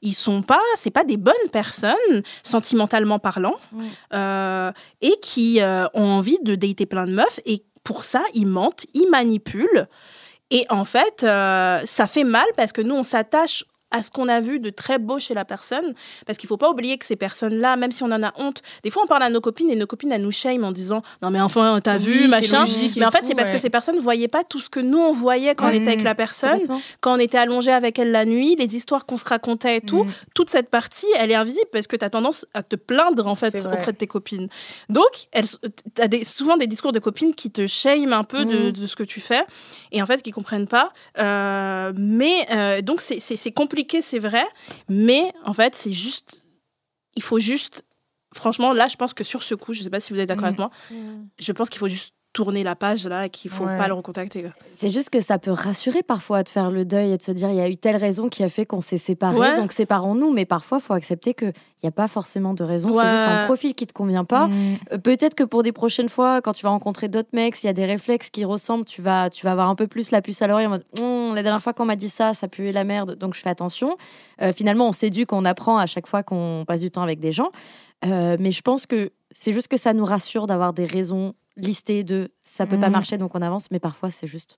Ils 0.02 0.14
sont 0.14 0.42
pas 0.42 0.62
c'est 0.76 0.92
pas 0.92 1.04
des 1.04 1.18
bonnes 1.18 1.50
personnes 1.52 2.22
sentimentalement 2.44 3.20
parlant 3.20 3.56
Mm. 3.72 3.84
euh, 4.14 4.72
et 5.02 5.14
qui 5.22 5.62
euh, 5.62 5.86
ont 5.94 6.04
envie 6.08 6.40
de 6.44 6.56
dater 6.56 6.86
plein 6.86 7.06
de 7.06 7.14
meufs. 7.14 7.40
Et 7.46 7.64
pour 7.84 8.04
ça 8.04 8.22
ils 8.34 8.48
mentent 8.48 8.86
ils 8.94 9.10
manipulent. 9.10 9.88
Et 10.52 10.66
en 10.70 10.86
fait 10.86 11.22
ça 11.22 12.08
fait 12.08 12.24
mal 12.24 12.46
parce 12.56 12.72
que 12.72 12.82
nous 12.82 12.96
on 12.96 13.04
s'attache 13.04 13.66
à 13.92 14.02
ce 14.04 14.10
qu'on 14.12 14.28
a 14.28 14.42
vu 14.42 14.60
de 14.60 14.70
très 14.72 14.98
beau 15.00 15.20
chez 15.20 15.34
la 15.34 15.46
personne 15.46 15.94
parce 16.26 16.38
qu'il 16.38 16.48
faut 16.48 16.58
pas 16.58 16.70
oublier 16.70 16.98
que 16.98 17.06
ces 17.06 17.16
personnes-là 17.16 17.76
même 17.78 17.92
si 17.92 18.04
on 18.04 18.12
en 18.12 18.24
a 18.24 18.34
honte 18.38 18.62
des 18.84 18.90
fois 18.90 19.04
on 19.04 19.08
parle 19.08 19.24
à 19.24 19.30
nos 19.30 19.42
copines 19.42 19.70
et 19.70 19.76
nos 19.76 19.86
copines 19.88 20.12
elles 20.12 20.22
nous 20.24 20.32
shame 20.32 20.64
en 20.64 20.72
disant 20.72 21.02
non 21.22 21.30
mais 21.30 21.40
enfin 21.40 21.80
t'as 21.84 21.98
Oui, 21.98 22.04
vu 22.06 22.28
machin 22.28 22.66
mais 22.98 23.06
en 23.06 23.12
fait 23.12 23.26
c'est 23.26 23.36
parce 23.36 23.50
que 23.52 23.58
ces 23.60 23.70
personnes 23.70 24.00
voyaient 24.00 24.28
pas 24.28 24.44
tout 24.44 24.60
ce 24.60 24.70
que 24.70 24.80
nous 24.80 24.98
on 24.98 25.14
voyait 25.14 25.54
quand 25.56 25.68
on 25.68 25.72
Mm. 25.72 25.76
était 25.76 25.88
avec 25.90 26.04
la 26.04 26.16
personne 26.16 26.62
quand 27.00 27.16
on 27.16 27.20
était 27.20 27.38
allongé 27.38 27.72
avec 27.72 28.00
elle 28.00 28.12
la 28.12 28.26
nuit, 28.26 28.56
les 28.58 28.76
histoires 28.76 29.06
qu'on 29.06 29.18
se 29.18 29.26
racontait 29.26 29.78
et 29.78 29.82
tout, 29.82 30.04
Mm. 30.06 30.12
toute 30.34 30.50
cette 30.50 30.70
partie, 30.70 31.08
elle 31.20 31.32
est 31.32 31.36
invisible 31.36 31.68
parce 31.72 31.88
que 31.88 31.96
tu 31.96 32.04
as 32.04 32.10
tendance 32.10 32.46
à 32.54 32.64
te 32.64 32.76
plaindre 32.76 33.28
en 33.28 33.36
fait 33.36 33.56
auprès 33.66 33.92
de 33.92 33.98
tes 33.98 34.08
copines. 34.08 34.48
Donc, 34.90 35.28
tu 35.34 36.02
as 36.02 36.08
des, 36.08 36.24
souvent 36.26 36.58
des 36.58 36.68
discours 36.68 36.92
de 36.92 37.00
copines 37.00 37.34
qui 37.36 37.50
te 37.52 37.66
shame 37.68 38.14
un 38.14 38.24
peu 38.24 38.46
de, 38.46 38.70
Mm. 38.70 38.72
de 38.72 38.88
ce 38.88 38.96
que 38.96 39.04
tu 39.04 39.20
fais 39.22 39.44
et 39.92 40.02
en 40.02 40.06
fait 40.06 40.22
qui 40.22 40.32
comprennent 40.32 40.68
pas. 40.68 40.92
Euh, 41.20 41.94
mais 41.98 42.34
euh, 42.52 42.82
donc, 42.82 43.02
c'est- 43.02 43.20
c'est 43.20 43.52
compliqué, 43.76 44.02
c'est 44.02 44.20
vrai, 44.20 44.44
mais 44.90 45.32
en 45.44 45.54
fait, 45.54 45.76
c'est 45.76 45.94
juste. 45.94 46.48
Il 47.16 47.24
faut 47.24 47.40
juste. 47.40 47.84
Franchement, 48.34 48.74
là, 48.74 48.88
je 48.88 48.96
pense 48.98 49.14
que 49.14 49.24
sur 49.24 49.44
ce 49.44 49.56
coup, 49.56 49.72
je 49.74 49.82
sais 49.84 49.90
pas 49.90 50.00
si 50.02 50.12
vous 50.14 50.20
êtes 50.20 50.28
d'accord 50.28 50.44
Mm. 50.46 50.48
avec 50.48 50.60
moi, 50.60 50.72
je 51.40 51.52
pense 51.54 51.70
qu'il 51.70 51.80
faut 51.80 51.88
juste 51.88 52.14
tourner 52.36 52.64
la 52.64 52.76
page 52.76 53.08
là 53.08 53.26
et 53.26 53.30
qu'il 53.30 53.50
faut 53.50 53.64
Ouais. 53.66 53.78
pas 53.78 53.88
le 53.88 53.94
recontacter. 53.94 54.46
C'est 54.74 54.92
juste 54.92 55.10
que 55.10 55.22
ça 55.22 55.40
peut 55.40 55.52
rassurer 55.52 56.04
parfois 56.04 56.44
de 56.44 56.50
faire 56.50 56.70
le 56.70 56.84
deuil 56.84 57.12
et 57.14 57.18
de 57.18 57.22
se 57.22 57.32
dire 57.32 57.50
il 57.50 57.56
y 57.56 57.62
a 57.62 57.70
eu 57.70 57.78
telle 57.78 57.96
raison 57.96 58.28
qui 58.28 58.44
a 58.44 58.50
fait 58.50 58.66
qu'on 58.66 58.82
s'est 58.82 58.98
séparés, 58.98 59.38
Ouais. 59.40 59.56
donc 59.58 59.72
séparons-nous. 59.72 60.32
Mais 60.34 60.44
parfois, 60.46 60.80
il 60.80 60.82
faut 60.86 60.94
accepter 60.94 61.34
qu'il 61.34 61.54
n'y 61.82 61.88
a 61.88 61.92
pas 61.92 62.10
forcément 62.10 62.54
de 62.54 62.64
raison. 62.64 62.90
C'est 62.92 63.10
juste 63.10 63.24
un 63.28 63.46
profil 63.46 63.74
qui 63.74 63.88
te 63.88 63.94
convient 63.94 64.26
pas. 64.26 64.48
Mm. 64.48 64.78
Euh, 64.92 64.98
Peut-être 64.98 65.34
que 65.34 65.44
pour 65.46 65.64
des 65.64 65.72
prochaines 65.72 66.10
fois, 66.10 66.42
quand 66.42 66.52
tu 66.54 66.64
vas 66.64 66.72
rencontrer 66.72 67.08
d'autres 67.08 67.30
mecs, 67.32 67.56
s'il 67.56 67.68
y 67.68 67.70
a 67.70 67.74
des 67.74 67.86
réflexes 67.86 68.30
qui 68.30 68.44
ressemblent, 68.44 68.84
tu 68.86 69.02
vas, 69.02 69.30
tu 69.30 69.46
vas 69.46 69.54
avoir 69.54 69.70
un 69.70 69.76
peu 69.76 69.88
plus 69.88 70.12
la 70.12 70.22
puce 70.22 70.42
à 70.42 70.48
l'oreille 70.48 70.68
en 70.68 70.72
mode 70.72 70.86
Hum, 71.02 71.34
la 71.36 71.42
dernière 71.42 71.62
fois 71.62 71.72
qu'on 71.74 71.86
m'a 71.86 71.96
dit 71.96 72.10
ça, 72.10 72.34
ça 72.34 72.48
puait 72.50 72.74
la 72.74 72.84
merde, 72.84 73.16
donc 73.16 73.34
je 73.34 73.40
fais 73.42 73.50
attention. 73.50 73.96
Euh, 74.42 74.52
finalement, 74.52 74.90
on 74.90 74.92
s'éduque, 74.92 75.32
on 75.32 75.46
apprend 75.46 75.78
à 75.78 75.86
chaque 75.86 76.08
fois 76.08 76.22
qu'on 76.24 76.66
passe 76.68 76.82
du 76.82 76.92
temps 76.92 77.02
avec 77.04 77.20
des 77.22 77.32
gens. 77.32 77.50
Euh, 78.06 78.36
mais 78.40 78.52
je 78.52 78.62
pense 78.62 78.86
que 78.86 79.12
c'est 79.32 79.54
juste 79.54 79.70
que 79.70 79.78
ça 79.78 79.94
nous 79.94 80.06
rassure 80.06 80.48
d'avoir 80.48 80.74
des 80.74 80.86
raisons 80.86 81.34
listées 81.58 82.04
de 82.04 82.30
ça 82.44 82.66
peut 82.68 82.80
pas 82.80 82.88
Mhm. 82.88 82.92
marcher, 82.94 83.18
donc 83.18 83.36
on 83.36 83.42
avance. 83.42 83.70
Mais 83.72 83.80
parfois, 83.80 84.10
c'est 84.12 84.28
juste. 84.28 84.58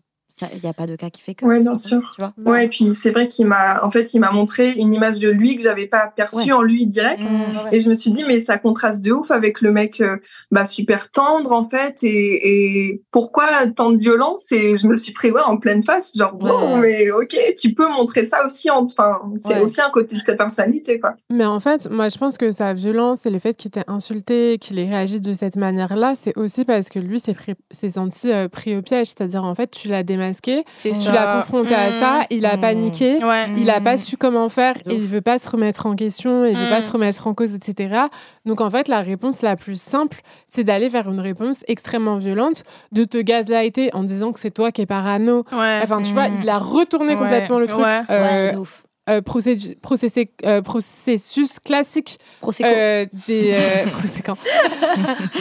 Il 0.53 0.59
n'y 0.61 0.69
a 0.69 0.73
pas 0.73 0.85
de 0.85 0.95
cas 0.95 1.09
qui 1.09 1.19
fait 1.21 1.33
que. 1.33 1.45
Ouais, 1.45 1.59
bien 1.59 1.77
sûr. 1.77 2.13
Tu 2.15 2.21
vois? 2.21 2.31
Ouais, 2.45 2.65
et 2.65 2.67
puis 2.67 2.93
c'est 2.93 3.09
vrai 3.09 3.27
qu'il 3.27 3.47
m'a, 3.47 3.83
en 3.83 3.89
fait, 3.89 4.13
il 4.13 4.19
m'a 4.19 4.29
montré 4.31 4.71
une 4.73 4.93
image 4.93 5.17
de 5.17 5.29
lui 5.29 5.57
que 5.57 5.63
j'avais 5.63 5.87
pas 5.87 6.05
perçue 6.15 6.37
Ouais. 6.37 6.51
en 6.51 6.61
lui 6.61 6.85
direct. 6.85 7.23
Mm. 7.23 7.69
Et 7.71 7.79
je 7.79 7.89
me 7.89 7.95
suis 7.95 8.11
dit, 8.11 8.23
mais 8.27 8.39
ça 8.39 8.59
contraste 8.59 9.03
de 9.03 9.11
ouf 9.13 9.31
avec 9.31 9.61
le 9.61 9.71
mec 9.71 9.99
euh, 9.99 10.15
bah, 10.51 10.65
super 10.65 11.09
tendre, 11.09 11.51
en 11.53 11.63
fait. 11.67 12.03
Et, 12.03 12.89
et 12.91 13.03
pourquoi 13.09 13.47
tant 13.75 13.89
de 13.91 13.97
violence? 13.97 14.51
Et 14.51 14.77
je 14.77 14.85
me 14.85 14.91
le 14.91 14.97
suis 14.97 15.11
pris 15.13 15.31
ouais, 15.31 15.41
en 15.41 15.57
pleine 15.57 15.81
face. 15.81 16.15
Genre, 16.15 16.35
Ouais. 16.39 16.51
wow, 16.51 16.75
mais 16.77 17.09
ok, 17.09 17.35
tu 17.59 17.73
peux 17.73 17.87
montrer 17.87 18.27
ça 18.27 18.45
aussi. 18.45 18.69
En... 18.69 18.85
Enfin, 18.85 19.19
c'est 19.35 19.55
Ouais. 19.55 19.61
aussi 19.61 19.81
un 19.81 19.89
côté 19.89 20.17
de 20.17 20.21
ta 20.21 20.35
personnalité, 20.35 20.99
quoi. 20.99 21.15
Mais 21.31 21.45
en 21.45 21.59
fait, 21.59 21.89
moi, 21.89 22.09
je 22.09 22.17
pense 22.19 22.37
que 22.37 22.51
sa 22.51 22.75
violence 22.75 23.25
et 23.25 23.31
le 23.31 23.39
fait 23.39 23.55
qu'il 23.55 23.71
t'ait 23.71 23.85
insulté, 23.87 24.59
qu'il 24.59 24.77
ait 24.77 24.87
réagi 24.87 25.19
de 25.19 25.33
cette 25.33 25.55
manière-là, 25.55 26.13
c'est 26.15 26.37
aussi 26.37 26.63
parce 26.63 26.89
que 26.89 26.99
lui 26.99 27.19
s'est 27.19 27.33
pris- 27.33 27.55
s'est 27.71 27.89
senti 27.91 28.31
euh, 28.31 28.47
pris 28.49 28.75
au 28.77 28.83
piège. 28.83 29.07
C'est-à-dire, 29.07 29.43
en 29.43 29.55
fait, 29.55 29.71
tu 29.71 29.87
l'as 29.87 30.03
démasqué, 30.17 30.63
C'est 30.75 30.91
tu 30.91 31.11
l'as 31.11 31.37
confronté 31.37 31.73
à 31.75 31.91
ça, 31.91 32.21
il 32.29 32.45
a 32.45 32.57
Mm. 32.57 32.61
paniqué. 32.61 33.23
Ouais. 33.23 33.45
Il 33.57 33.69
a 33.69 33.79
pas 33.79 33.97
su 33.97 34.17
comment 34.17 34.49
faire 34.49 34.75
et 34.89 34.93
il 34.95 35.05
veut 35.07 35.21
pas 35.21 35.37
se 35.37 35.47
remettre 35.49 35.85
en 35.85 35.95
question, 35.95 36.43
il 36.45 36.57
veut 36.57 36.69
pas 36.69 36.81
se 36.81 36.91
remettre 36.91 37.27
en 37.27 37.33
cause, 37.33 37.53
etc. 37.55 38.01
Donc 38.45 38.61
en 38.61 38.69
fait, 38.71 38.87
la 38.87 39.01
réponse 39.01 39.41
la 39.41 39.55
plus 39.55 39.79
simple, 39.81 40.21
c'est 40.47 40.63
d'aller 40.63 40.89
vers 40.89 41.09
une 41.09 41.19
réponse 41.19 41.59
extrêmement 41.67 42.17
violente, 42.17 42.63
de 42.91 43.03
te 43.03 43.17
gaslighter 43.17 43.89
en 43.93 44.03
disant 44.03 44.31
que 44.31 44.39
c'est 44.39 44.51
toi 44.51 44.71
qui 44.71 44.81
es 44.81 44.85
parano. 44.85 45.43
Ouais. 45.51 45.79
Enfin, 45.83 46.01
tu 46.01 46.13
vois, 46.13 46.27
il 46.41 46.49
a 46.49 46.57
retourné 46.57 47.13
Ouais. 47.13 47.17
complètement 47.17 47.59
le 47.59 47.67
truc. 47.67 47.83
Ouais. 47.83 48.01
euh, 48.09 48.47
Ouais, 48.47 48.53
de 48.53 48.57
ouf. 48.57 48.83
Euh, 49.09 49.21
processé- 49.21 50.29
euh, 50.45 50.61
processus 50.61 51.59
classique 51.59 52.17
euh, 52.61 53.05
des 53.27 53.55
euh, 53.57 53.85
Prosecco. 53.91 54.33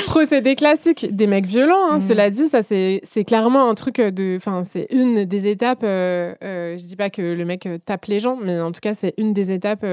procédé 0.06 0.55
classique 0.55 1.09
des 1.14 1.26
mecs 1.26 1.47
violents. 1.47 1.90
hein. 1.90 1.94
Mhm. 1.94 2.01
Cela 2.01 2.30
dit, 2.30 2.48
ça 2.48 2.62
c'est 2.62 3.01
clairement 3.26 3.68
un 3.68 3.74
truc 3.74 4.01
de, 4.01 4.36
enfin 4.36 4.62
c'est 4.64 4.86
une 4.90 5.24
des 5.24 5.47
étapes. 5.48 5.82
Je 5.82 6.76
dis 6.86 6.97
pas 6.97 7.10
que 7.10 7.22
le 7.22 7.44
mec 7.44 7.68
tape 7.84 8.05
les 8.06 8.20
gens, 8.20 8.36
mais 8.40 8.60
en 8.60 8.72
tout 8.72 8.80
cas 8.80 8.94
c'est 8.94 9.14
une 9.18 9.32
des 9.32 9.51
étapes 9.51 9.84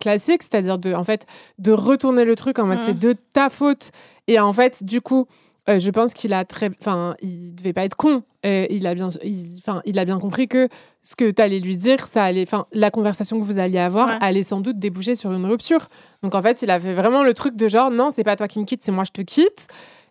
classiques, 0.00 0.42
c'est-à-dire 0.42 0.78
de 0.78 0.92
en 0.94 1.04
fait 1.04 1.26
de 1.58 1.72
retourner 1.72 2.24
le 2.24 2.36
truc 2.36 2.58
en 2.58 2.66
mode 2.66 2.78
Mhm. 2.78 2.84
c'est 2.86 2.98
de 2.98 3.14
ta 3.32 3.48
faute 3.50 3.90
et 4.28 4.38
en 4.40 4.52
fait 4.52 4.82
du 4.84 5.00
coup. 5.00 5.26
Euh, 5.70 5.78
je 5.78 5.90
pense 5.90 6.12
qu'il 6.14 6.32
a 6.32 6.44
très, 6.44 6.70
enfin, 6.80 7.14
il 7.22 7.54
devait 7.54 7.72
pas 7.72 7.84
être 7.84 7.96
con. 7.96 8.22
Euh, 8.46 8.66
il 8.70 8.86
a 8.86 8.94
bien, 8.94 9.08
il- 9.22 9.56
enfin, 9.58 9.82
il 9.84 9.98
a 9.98 10.04
bien 10.04 10.18
compris 10.18 10.48
que 10.48 10.68
ce 11.02 11.14
que 11.16 11.30
tu 11.30 11.40
allais 11.42 11.60
lui 11.60 11.76
dire, 11.76 12.06
ça 12.06 12.24
allait, 12.24 12.42
enfin, 12.42 12.66
la 12.72 12.90
conversation 12.90 13.38
que 13.38 13.44
vous 13.44 13.58
alliez 13.58 13.78
avoir 13.78 14.08
Ouais. 14.08 14.18
allait 14.20 14.42
sans 14.42 14.60
doute 14.60 14.78
déboucher 14.78 15.14
sur 15.14 15.32
une 15.32 15.46
rupture. 15.46 15.88
Donc 16.22 16.34
en 16.34 16.42
fait, 16.42 16.62
il 16.62 16.70
a 16.70 16.80
fait 16.80 16.94
vraiment 16.94 17.22
le 17.22 17.34
truc 17.34 17.56
de 17.56 17.68
genre, 17.68 17.90
non, 17.90 18.10
c'est 18.10 18.24
pas 18.24 18.36
toi 18.36 18.48
qui 18.48 18.58
me 18.58 18.64
quitte, 18.64 18.82
c'est 18.82 18.92
moi 18.92 19.04
je 19.04 19.12
te 19.12 19.22
quitte. 19.22 19.66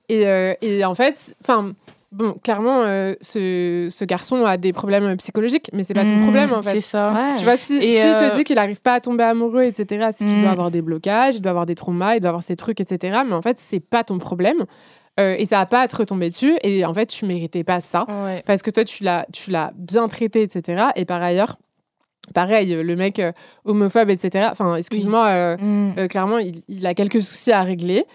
Et, 0.10 0.28
euh, 0.28 0.54
et 0.62 0.84
en 0.86 0.96
fait, 0.96 1.36
enfin, 1.44 1.74
bon, 2.12 2.34
clairement, 2.44 2.82
euh, 2.84 3.14
ce, 3.22 3.88
ce 3.92 4.06
garçon 4.06 4.46
a 4.46 4.58
des 4.58 4.74
problèmes 4.74 5.16
psychologiques, 5.18 5.70
mais 5.74 5.84
c'est 5.84 5.94
pas 5.94 6.06
ton 6.06 6.16
Mmh, 6.18 6.22
problème 6.22 6.54
en 6.54 6.62
fait. 6.64 6.72
C'est 6.72 6.82
ça. 6.82 7.14
Ouais. 7.14 7.36
Tu 7.38 7.44
vois, 7.44 7.58
si, 7.58 7.76
Et, 7.78 8.00
s'il 8.02 8.10
euh, 8.10 8.30
te 8.32 8.36
dit 8.36 8.44
qu'il 8.44 8.56
n'arrive 8.56 8.82
pas 8.82 8.94
à 8.94 9.00
tomber 9.02 9.24
amoureux, 9.24 9.64
etc., 9.64 10.10
c'est 10.16 10.26
qu'il 10.26 10.38
Mm. 10.38 10.42
doit 10.42 10.52
avoir 10.52 10.72
des 10.72 10.82
blocages, 10.82 11.36
il 11.36 11.42
doit 11.42 11.52
avoir 11.52 11.66
des 11.68 11.76
traumas, 11.76 12.16
il 12.16 12.22
doit 12.22 12.30
avoir 12.30 12.44
ces 12.44 12.56
trucs, 12.56 12.80
etc. 12.80 13.22
Mais 13.28 13.34
en 13.36 13.42
fait, 13.44 13.58
c'est 13.60 13.80
pas 13.80 14.04
ton 14.04 14.18
problème. 14.18 14.66
Euh, 15.20 15.36
et 15.38 15.46
ça 15.46 15.58
va 15.58 15.66
pas 15.66 15.82
à 15.82 15.88
te 15.88 15.96
retomber 15.98 16.30
dessus. 16.30 16.58
Et 16.64 16.86
en 16.86 16.94
fait, 16.94 17.08
tu 17.08 17.26
méritais 17.26 17.64
pas 17.64 17.82
ça. 17.82 18.06
Ouais. 18.08 18.42
Parce 18.46 18.62
que 18.62 18.72
toi, 18.72 18.86
tu 18.86 19.04
l'as, 19.04 19.26
tu 19.34 19.52
l'as 19.52 19.72
bien 19.76 20.08
traité, 20.08 20.42
etc. 20.42 20.84
Et 20.96 21.06
par 21.06 21.22
ailleurs, 21.22 21.58
pareil, 22.34 22.74
le 22.84 22.96
mec 22.96 23.20
euh, 23.20 23.32
homophobe, 23.66 24.10
etc. 24.10 24.48
Enfin, 24.52 24.76
excuse-moi, 24.76 25.28
euh, 25.28 25.58
Mm. 25.58 26.08
clairement, 26.08 26.38
il, 26.38 26.62
il 26.68 26.86
a 26.88 26.94
quelques 26.94 27.22
soucis 27.22 27.52
à 27.52 27.64
régler. 27.64 28.06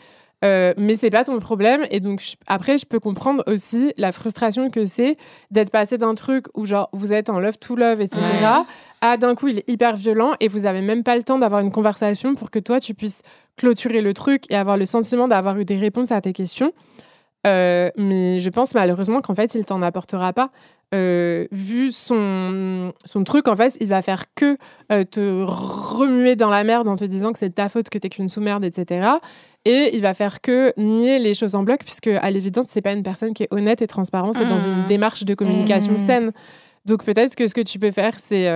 Mais 0.76 0.94
c'est 0.96 1.08
pas 1.08 1.24
ton 1.24 1.38
problème 1.38 1.86
et 1.90 2.00
donc 2.00 2.20
je- 2.20 2.34
après 2.46 2.76
je 2.76 2.84
peux 2.84 3.00
comprendre 3.00 3.42
aussi 3.46 3.94
la 3.96 4.12
frustration 4.12 4.68
que 4.68 4.84
c'est 4.84 5.16
d'être 5.50 5.70
passé 5.70 5.96
d'un 5.96 6.14
truc 6.14 6.48
où 6.52 6.66
genre 6.66 6.90
vous 6.92 7.14
êtes 7.14 7.30
en 7.30 7.40
love 7.40 7.56
to 7.56 7.74
love 7.76 8.02
etc 8.02 8.20
à 9.00 9.16
d'un 9.16 9.34
coup 9.34 9.48
il 9.48 9.60
est 9.60 9.68
hyper 9.70 9.96
violent 9.96 10.32
et 10.40 10.48
vous 10.48 10.66
avez 10.66 10.82
même 10.82 11.02
pas 11.02 11.16
le 11.16 11.22
temps 11.22 11.38
d'avoir 11.38 11.62
une 11.62 11.72
conversation 11.72 12.34
pour 12.34 12.50
que 12.50 12.58
toi 12.58 12.78
tu 12.78 12.92
puisses 12.92 13.22
clôturer 13.56 14.00
le 14.00 14.12
truc 14.14 14.44
et 14.50 14.56
avoir 14.56 14.76
le 14.76 14.86
sentiment 14.86 15.28
d'avoir 15.28 15.58
eu 15.58 15.64
des 15.64 15.78
réponses 15.78 16.12
à 16.12 16.20
tes 16.20 16.32
questions 16.32 16.72
Euh, 17.46 17.90
mais 17.98 18.40
je 18.40 18.48
pense 18.48 18.74
malheureusement 18.74 19.20
qu'en 19.20 19.34
fait 19.34 19.54
il 19.54 19.64
t'en 19.66 19.82
apportera 19.82 20.32
pas 20.32 20.50
Euh, 20.94 21.48
vu 21.50 21.90
son, 21.90 22.92
son 23.04 23.24
truc, 23.24 23.48
en 23.48 23.56
fait, 23.56 23.76
il 23.80 23.88
va 23.88 24.00
faire 24.00 24.26
que 24.36 24.56
euh, 24.92 25.02
te 25.02 25.42
remuer 25.44 26.36
dans 26.36 26.50
la 26.50 26.62
merde 26.62 26.86
en 26.86 26.94
te 26.94 27.04
disant 27.04 27.32
que 27.32 27.38
c'est 27.40 27.48
de 27.48 27.54
ta 27.54 27.68
faute, 27.68 27.88
que 27.90 27.98
t'es 27.98 28.08
qu'une 28.08 28.28
sous-merde, 28.28 28.64
etc. 28.64 29.08
Et 29.64 29.90
il 29.96 30.02
va 30.02 30.14
faire 30.14 30.40
que 30.40 30.72
nier 30.76 31.18
les 31.18 31.34
choses 31.34 31.56
en 31.56 31.64
bloc, 31.64 31.80
puisque 31.80 32.06
à 32.06 32.30
l'évidence, 32.30 32.66
c'est 32.68 32.80
pas 32.82 32.92
une 32.92 33.02
personne 33.02 33.34
qui 33.34 33.42
est 33.42 33.48
honnête 33.50 33.82
et 33.82 33.88
transparente, 33.88 34.34
c'est 34.36 34.48
dans 34.48 34.60
une 34.60 34.86
démarche 34.86 35.24
de 35.24 35.34
communication 35.34 35.92
Mhm. 35.94 35.98
saine. 35.98 36.32
Donc 36.86 37.02
peut-être 37.04 37.34
que 37.34 37.48
ce 37.48 37.54
que 37.54 37.62
tu 37.62 37.80
peux 37.80 37.90
faire, 37.90 38.14
c'est 38.20 38.46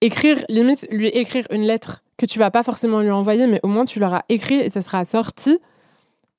écrire, 0.00 0.38
limite, 0.48 0.86
lui 0.90 1.08
écrire 1.08 1.46
une 1.52 1.62
lettre 1.62 2.02
que 2.18 2.26
tu 2.26 2.38
vas 2.38 2.50
pas 2.50 2.62
forcément 2.62 3.00
lui 3.00 3.10
envoyer, 3.10 3.46
mais 3.46 3.60
au 3.62 3.68
moins 3.68 3.84
tu 3.86 4.00
l'auras 4.00 4.22
écrit 4.28 4.56
et 4.56 4.68
ça 4.70 4.82
sera 4.82 5.04
sorti. 5.04 5.58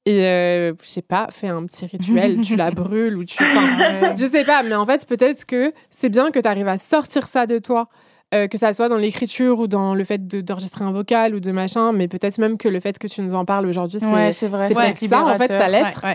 Et 0.05 0.25
euh, 0.25 0.73
je 0.83 0.87
sais 0.87 1.01
pas, 1.01 1.27
fais 1.31 1.47
un 1.49 1.65
petit 1.65 1.85
rituel, 1.85 2.41
tu 2.41 2.55
la 2.55 2.71
brûles 2.81 3.17
ou 3.17 3.25
tu. 3.25 3.37
enfin, 3.43 4.15
je 4.17 4.25
sais 4.25 4.43
pas, 4.43 4.63
mais 4.63 4.75
en 4.75 4.85
fait, 4.85 5.05
peut-être 5.07 5.45
que 5.45 5.73
c'est 5.89 6.09
bien 6.09 6.31
que 6.31 6.39
tu 6.39 6.47
arrives 6.47 6.67
à 6.67 6.77
sortir 6.77 7.25
ça 7.27 7.45
de 7.45 7.57
toi. 7.59 7.87
euh, 8.35 8.47
que 8.47 8.59
ça 8.59 8.73
soit 8.73 8.89
dans 8.89 8.97
l'écriture 8.97 9.59
ou 9.59 9.65
dans 9.67 9.95
le 9.95 10.03
fait 10.03 10.27
de- 10.27 10.41
d'enregistrer 10.41 10.85
un 10.85 10.91
vocal 10.91 11.33
ou 11.33 11.39
de 11.39 11.51
machin, 11.51 11.91
mais 11.93 12.07
peut-être 12.07 12.37
même 12.37 12.57
que 12.57 12.67
le 12.69 12.79
fait 12.79 12.99
que 12.99 13.07
tu 13.07 13.21
nous 13.21 13.33
en 13.33 13.43
parles 13.43 13.65
aujourd'hui, 13.65 13.99
c'est 13.99 14.05
Ouais, 14.05 14.31
c'est 14.31 14.47
ouais, 14.47 14.93
ça, 14.95 15.25
en 15.25 15.35
fait, 15.35 15.47
ta 15.47 15.67
lettre. 15.67 16.05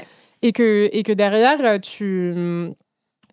et 0.40 0.52
que, 0.52 0.88
et 0.92 1.02
que 1.02 1.10
derrière, 1.12 1.80
tu. 1.80 2.32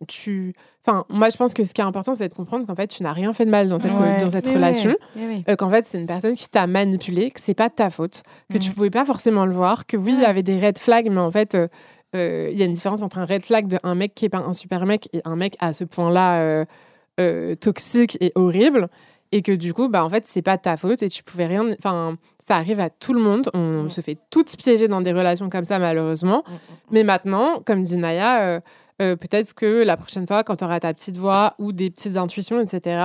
tu 0.07 0.53
Enfin, 0.85 1.05
moi, 1.09 1.29
je 1.29 1.37
pense 1.37 1.53
que 1.53 1.63
ce 1.63 1.73
qui 1.73 1.81
est 1.81 1.83
important, 1.83 2.15
c'est 2.15 2.27
de 2.27 2.33
comprendre 2.33 2.65
qu'en 2.65 2.75
fait, 2.75 2.87
tu 2.87 3.03
n'as 3.03 3.13
rien 3.13 3.33
fait 3.33 3.45
de 3.45 3.51
mal 3.51 3.69
dans 3.69 3.77
cette, 3.77 3.91
Ouais. 3.91 4.17
dans 4.19 4.29
cette 4.31 4.47
Oui, 4.47 4.55
relation. 4.55 4.95
oui, 5.15 5.23
oui. 5.27 5.43
Euh, 5.47 5.55
qu'en 5.55 5.69
fait, 5.69 5.85
c'est 5.85 5.99
une 5.99 6.07
personne 6.07 6.33
qui 6.33 6.49
t'a 6.49 6.65
manipulé, 6.65 7.29
que 7.29 7.39
c'est 7.39 7.53
pas 7.53 7.69
de 7.69 7.75
ta 7.75 7.89
faute, 7.91 8.23
que 8.51 8.57
tu 8.57 8.69
Mhm. 8.69 8.75
pouvais 8.75 8.89
pas 8.89 9.05
forcément 9.05 9.45
le 9.45 9.53
voir, 9.53 9.85
que 9.85 9.95
oui, 9.97 10.13
il 10.15 10.21
y 10.21 10.25
avait 10.25 10.41
des 10.43 10.59
red 10.59 10.79
flags, 10.79 11.09
mais 11.11 11.19
en 11.21 11.29
fait, 11.31 11.53
euh, 11.55 11.67
euh, 12.15 12.49
il 12.51 12.57
y 12.57 12.63
a 12.63 12.65
une 12.65 12.73
différence 12.73 13.03
entre 13.03 13.19
un 13.19 13.25
red 13.25 13.43
flag 13.43 13.67
de 13.67 13.77
un 13.83 13.93
mec 13.95 14.15
qui 14.15 14.25
est 14.25 14.29
pas 14.29 14.39
un 14.39 14.53
super 14.53 14.85
mec 14.87 15.07
et 15.13 15.21
un 15.23 15.35
mec 15.35 15.55
à 15.59 15.71
ce 15.73 15.83
point-là 15.83 16.39
euh, 16.41 16.65
euh, 17.19 17.55
toxique 17.55 18.17
et 18.19 18.31
horrible. 18.35 18.87
Et 19.33 19.41
que 19.43 19.53
du 19.53 19.73
coup, 19.73 19.87
bah, 19.87 20.03
en 20.03 20.09
fait, 20.09 20.25
c'est 20.25 20.41
pas 20.41 20.57
de 20.57 20.61
ta 20.61 20.75
faute 20.75 21.01
et 21.03 21.07
tu 21.07 21.23
pouvais 21.23 21.45
rien. 21.45 21.65
Enfin, 21.77 22.17
ça 22.45 22.57
arrive 22.57 22.81
à 22.81 22.89
tout 22.89 23.13
le 23.13 23.21
monde. 23.21 23.49
On 23.53 23.87
se 23.87 24.01
fait 24.01 24.17
toutes 24.29 24.57
piéger 24.57 24.89
dans 24.89 24.99
des 24.99 25.13
relations 25.13 25.47
comme 25.49 25.63
ça, 25.63 25.79
malheureusement. 25.79 26.43
Mais 26.89 27.03
maintenant, 27.05 27.61
comme 27.65 27.81
dit 27.81 27.95
Naya, 27.95 28.59
euh, 29.01 29.15
peut-être 29.15 29.53
que 29.53 29.83
la 29.83 29.97
prochaine 29.97 30.27
fois, 30.27 30.43
quand 30.43 30.57
tu 30.57 30.63
auras 30.63 30.79
ta 30.79 30.93
petite 30.93 31.17
voix 31.17 31.55
ou 31.59 31.71
des 31.71 31.89
petites 31.89 32.17
intuitions, 32.17 32.59
etc., 32.61 33.03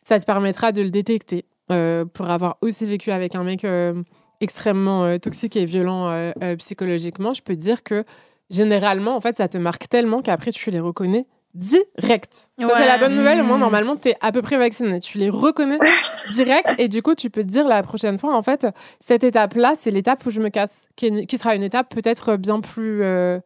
ça 0.00 0.18
te 0.18 0.24
permettra 0.24 0.72
de 0.72 0.82
le 0.82 0.90
détecter. 0.90 1.44
Euh, 1.70 2.04
pour 2.06 2.30
avoir 2.30 2.56
aussi 2.62 2.86
vécu 2.86 3.10
avec 3.10 3.34
un 3.34 3.44
mec 3.44 3.62
euh, 3.64 4.02
extrêmement 4.40 5.18
toxique 5.18 5.54
et 5.56 5.64
violent 5.66 6.32
psychologiquement, 6.58 7.34
je 7.34 7.42
peux 7.42 7.54
te 7.54 7.60
dire 7.60 7.82
que 7.82 8.04
généralement, 8.50 9.14
en 9.16 9.20
fait, 9.20 9.36
ça 9.36 9.48
te 9.48 9.58
marque 9.58 9.88
tellement 9.88 10.22
qu'après, 10.22 10.50
tu 10.52 10.70
les 10.70 10.80
reconnais 10.80 11.26
direct. 11.54 12.48
Ça, 12.58 12.66
Ouais. 12.66 12.72
c'est 12.76 12.86
la 12.86 12.98
bonne 12.98 13.14
nouvelle. 13.14 13.40
Au 13.40 13.44
moins, 13.44 13.56
Mm. 13.56 13.60
normalement, 13.60 13.96
tu 13.96 14.08
es 14.10 14.16
à 14.20 14.32
peu 14.32 14.40
près 14.42 14.56
vacciné. 14.56 15.00
Tu 15.00 15.18
les 15.18 15.28
reconnais 15.28 15.78
direct. 16.34 16.74
Et 16.78 16.88
du 16.88 17.02
coup, 17.02 17.14
tu 17.14 17.30
peux 17.30 17.42
te 17.42 17.48
dire 17.48 17.66
la 17.66 17.82
prochaine 17.82 18.18
fois, 18.18 18.34
en 18.36 18.42
fait, 18.42 18.66
cette 19.00 19.24
étape-là, 19.24 19.74
c'est 19.74 19.90
l'étape 19.90 20.24
où 20.24 20.30
je 20.30 20.40
me 20.40 20.48
casse, 20.50 20.86
qui, 20.96 21.06
est 21.06 21.08
une- 21.08 21.26
qui 21.26 21.36
sera 21.36 21.54
une 21.54 21.62
étape 21.62 21.92
peut-être 21.94 22.36
bien 22.36 22.60
plus. 22.60 23.02
euh, 23.02 23.40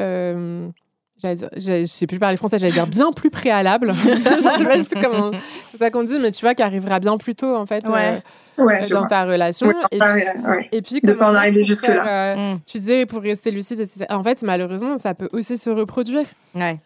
euh, 0.00 0.68
dire- 1.34 1.50
j'allais- 1.56 1.86
je 1.86 1.90
sais 1.92 2.06
plus 2.06 2.18
parler 2.18 2.36
français, 2.36 2.58
j'allais 2.58 2.72
dire 2.72 2.86
bien 2.86 3.12
plus 3.12 3.30
préalable. 3.30 3.94
Je 4.04 4.20
sais 4.20 4.64
pas 4.64 4.78
si 4.80 4.86
c'est 4.90 5.02
comment- 5.02 5.30
c'est 5.70 5.78
ça 5.78 5.90
qu'on 5.90 6.04
dit, 6.04 6.18
mais 6.18 6.30
tu 6.30 6.40
vois, 6.42 6.54
qui 6.54 6.62
arrivera 6.62 7.00
bien 7.00 7.16
plus 7.18 7.34
tôt, 7.34 7.54
en 7.56 7.66
fait, 7.66 7.86
Ouais. 7.88 8.22
Euh, 8.60 8.64
je 8.82 8.92
dans 8.92 9.00
vois. 9.00 9.08
ta 9.08 9.24
relation. 9.24 9.68
Ouais, 9.68 9.74
et, 9.92 9.98
puis, 9.98 10.08
ouais. 10.48 10.68
et 10.72 10.82
puis, 10.82 11.00
De 11.00 11.12
pas 11.12 11.30
en 11.30 11.34
arriver 11.34 11.62
jusque-là. 11.62 12.34
euh, 12.36 12.54
Mm. 12.54 12.60
Tu 12.66 12.78
disais 12.78 13.06
pour 13.06 13.22
rester 13.22 13.50
lucide. 13.52 13.86
En 14.10 14.22
fait, 14.24 14.42
malheureusement, 14.42 14.98
ça 14.98 15.14
peut 15.14 15.28
aussi 15.32 15.56
se 15.58 15.70
reproduire. 15.70 16.26
Ouais. 16.54 16.78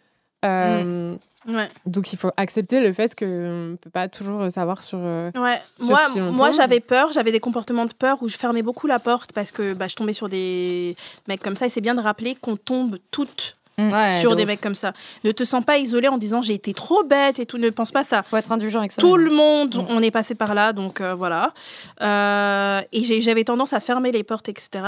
Euh, 0.44 1.14
Ouais. 1.48 1.68
Donc, 1.86 2.12
il 2.12 2.16
faut 2.16 2.30
accepter 2.36 2.78
le 2.78 2.92
fait 2.92 3.16
qu'on 3.18 3.24
ne 3.26 3.74
peut 3.76 3.90
pas 3.90 4.06
toujours 4.06 4.48
savoir 4.52 4.80
sur. 4.80 4.98
Ouais, 4.98 5.32
Sur 5.76 5.86
moi, 5.86 6.00
moi 6.30 6.50
j'avais 6.52 6.78
peur, 6.78 7.10
j'avais 7.10 7.32
des 7.32 7.40
comportements 7.40 7.84
de 7.84 7.92
peur 7.92 8.18
où 8.22 8.28
je 8.28 8.36
fermais 8.36 8.62
beaucoup 8.62 8.86
la 8.86 9.00
porte 9.00 9.32
parce 9.32 9.50
que 9.50 9.74
bah, 9.74 9.88
je 9.88 9.96
tombais 9.96 10.12
sur 10.12 10.28
des 10.28 10.94
mecs 11.26 11.42
comme 11.42 11.56
ça 11.56 11.66
et 11.66 11.68
c'est 11.68 11.80
bien 11.80 11.96
de 11.96 12.00
rappeler 12.00 12.36
qu'on 12.36 12.54
tombe 12.56 12.98
toutes 13.10 13.56
Ouais, 13.90 14.18
sur 14.20 14.32
de 14.32 14.36
des 14.36 14.42
ouf. 14.42 14.48
mecs 14.48 14.60
comme 14.60 14.74
ça. 14.74 14.92
Ne 15.24 15.32
te 15.32 15.44
sens 15.44 15.64
pas 15.64 15.78
isolé 15.78 16.09
en 16.09 16.18
disant 16.18 16.42
j'ai 16.42 16.54
été 16.54 16.74
trop 16.74 17.02
bête 17.04 17.38
et 17.38 17.46
tout, 17.46 17.56
ne 17.59 17.70
pense 17.70 17.90
pas 17.92 18.04
ça. 18.04 18.22
Faut 18.22 18.36
être 18.36 18.52
indulgent 18.52 18.78
avec 18.80 18.92
ça. 18.92 19.00
Tout 19.00 19.16
le 19.16 19.30
monde, 19.30 19.76
Mm. 19.76 19.86
on 19.88 20.02
est 20.02 20.10
passé 20.10 20.34
par 20.34 20.54
là, 20.54 20.72
donc 20.72 21.00
euh, 21.00 21.14
voilà. 21.14 21.52
Euh, 22.02 22.80
et 22.92 23.20
j'avais 23.22 23.44
tendance 23.44 23.72
à 23.72 23.80
fermer 23.80 24.12
les 24.12 24.22
portes, 24.24 24.48
etc. 24.48 24.84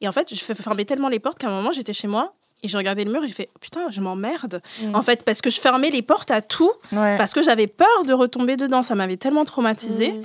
Et 0.00 0.08
en 0.08 0.12
fait, 0.12 0.34
je 0.34 0.44
fermer 0.54 0.84
tellement 0.84 1.08
les 1.08 1.18
portes 1.18 1.38
qu'à 1.38 1.48
un 1.48 1.50
moment, 1.50 1.72
j'étais 1.72 1.92
chez 1.92 2.08
moi 2.08 2.34
et 2.62 2.68
je 2.68 2.76
regardais 2.76 3.04
le 3.04 3.12
mur 3.12 3.22
et 3.22 3.26
j'ai 3.28 3.34
fait 3.34 3.50
putain, 3.60 3.90
je 3.90 4.00
m'emmerde. 4.00 4.60
Mm. 4.82 4.94
En 4.94 5.02
fait, 5.02 5.22
parce 5.24 5.40
que 5.40 5.50
je 5.50 5.60
fermais 5.60 5.90
les 5.90 6.02
portes 6.02 6.30
à 6.30 6.40
tout, 6.40 6.72
Ouais. 6.92 7.16
parce 7.18 7.32
que 7.32 7.42
j'avais 7.42 7.66
peur 7.66 8.04
de 8.06 8.12
retomber 8.12 8.56
dedans. 8.56 8.82
Ça 8.82 8.94
m'avait 8.94 9.16
tellement 9.16 9.44
traumatisée 9.44 10.12
Mm. 10.12 10.22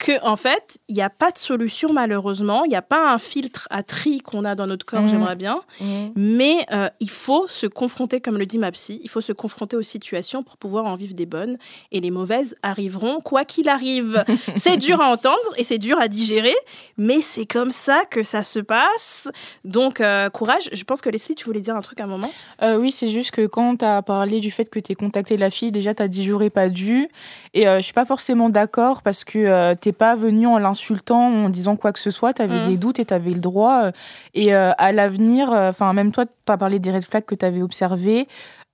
Que 0.00 0.24
en 0.26 0.34
fait, 0.36 0.78
il 0.88 0.94
n'y 0.94 1.02
a 1.02 1.10
pas 1.10 1.30
de 1.30 1.38
solution 1.38 1.92
malheureusement. 1.92 2.64
Il 2.64 2.70
n'y 2.70 2.76
a 2.76 2.82
pas 2.82 3.12
un 3.12 3.18
filtre 3.18 3.68
à 3.70 3.82
tri 3.82 4.20
qu'on 4.20 4.44
a 4.44 4.54
dans 4.54 4.66
notre 4.66 4.84
corps, 4.86 5.02
Mhm. 5.02 5.08
j'aimerais 5.08 5.36
bien. 5.36 5.60
Mm. 5.80 5.84
Mais 6.16 6.56
euh, 6.72 6.88
il 7.00 7.10
faut 7.10 7.46
se 7.48 7.66
confronter, 7.66 8.20
comme 8.20 8.38
le 8.38 8.46
dit 8.46 8.58
ma 8.58 8.72
psy, 8.72 9.00
il 9.04 9.10
faut 9.10 9.20
se 9.20 9.32
confronter 9.32 9.76
aux 9.76 9.82
situations 9.82 10.42
pour 10.42 10.56
pouvoir 10.56 10.86
en 10.86 10.94
vivre 10.96 11.12
des 11.14 11.26
bonnes. 11.26 11.58
Et 11.92 12.00
les 12.00 12.10
mauvaises 12.10 12.56
arriveront, 12.62 13.20
quoi 13.20 13.44
qu'il 13.44 13.68
arrive. 13.68 14.24
c'est 14.56 14.78
dur 14.78 15.00
à 15.02 15.08
entendre 15.12 15.36
et 15.58 15.64
c'est 15.64 15.78
dur 15.78 15.98
à 16.00 16.08
digérer, 16.08 16.54
mais 16.96 17.20
c'est 17.20 17.44
comme 17.46 17.70
ça 17.70 18.02
que 18.10 18.22
ça 18.22 18.42
se 18.42 18.58
passe. 18.58 19.28
Donc, 19.64 20.00
euh, 20.00 20.30
courage. 20.30 20.70
Je 20.72 20.84
pense 20.84 21.02
que 21.02 21.10
Leslie, 21.10 21.34
tu 21.34 21.44
voulais 21.44 21.60
dire 21.60 21.76
un 21.76 21.82
truc 21.82 22.00
à 22.00 22.04
un 22.04 22.08
moment? 22.08 22.30
Euh, 22.62 22.76
oui, 22.76 22.90
c'est 22.90 23.10
juste 23.10 23.32
que 23.32 23.46
quand 23.46 23.76
tu 23.76 23.84
as 23.84 24.00
parlé 24.00 24.40
du 24.40 24.50
fait 24.50 24.64
que 24.64 24.78
tu 24.80 24.96
contacté 24.96 25.36
la 25.36 25.50
fille, 25.50 25.70
déjà 25.70 25.94
tu 25.94 26.02
as 26.02 26.08
dit 26.08 26.24
j'aurais 26.24 26.50
pas 26.50 26.68
dû. 26.70 27.08
Et 27.54 27.64
je 27.64 27.80
suis 27.80 27.92
pas 27.92 28.06
forcément 28.06 28.48
d'accord 28.48 29.02
parce 29.02 29.24
que 29.24 29.38
euh, 29.38 29.74
t'es 29.90 29.96
pas 29.96 30.14
venu 30.14 30.46
en 30.46 30.58
l'insultant, 30.58 31.26
en 31.44 31.48
disant 31.48 31.74
quoi 31.76 31.92
que 31.92 31.98
ce 31.98 32.10
soit. 32.10 32.32
Tu 32.32 32.42
avais 32.42 32.58
Mhm. 32.60 32.64
des 32.64 32.76
doutes 32.76 32.98
et 33.00 33.04
tu 33.04 33.14
avais 33.14 33.30
le 33.32 33.40
droit. 33.40 33.84
euh, 33.86 33.92
et 34.34 34.54
euh, 34.54 34.70
à 34.78 34.92
l'avenir, 34.92 35.50
enfin, 35.52 35.92
même 35.92 36.12
toi, 36.12 36.24
tu 36.26 36.52
as 36.52 36.56
parlé 36.56 36.78
des 36.78 36.90
red 36.92 37.02
flags 37.04 37.24
que 37.24 37.34
tu 37.34 37.44
avais 37.44 37.62
observés. 37.62 38.28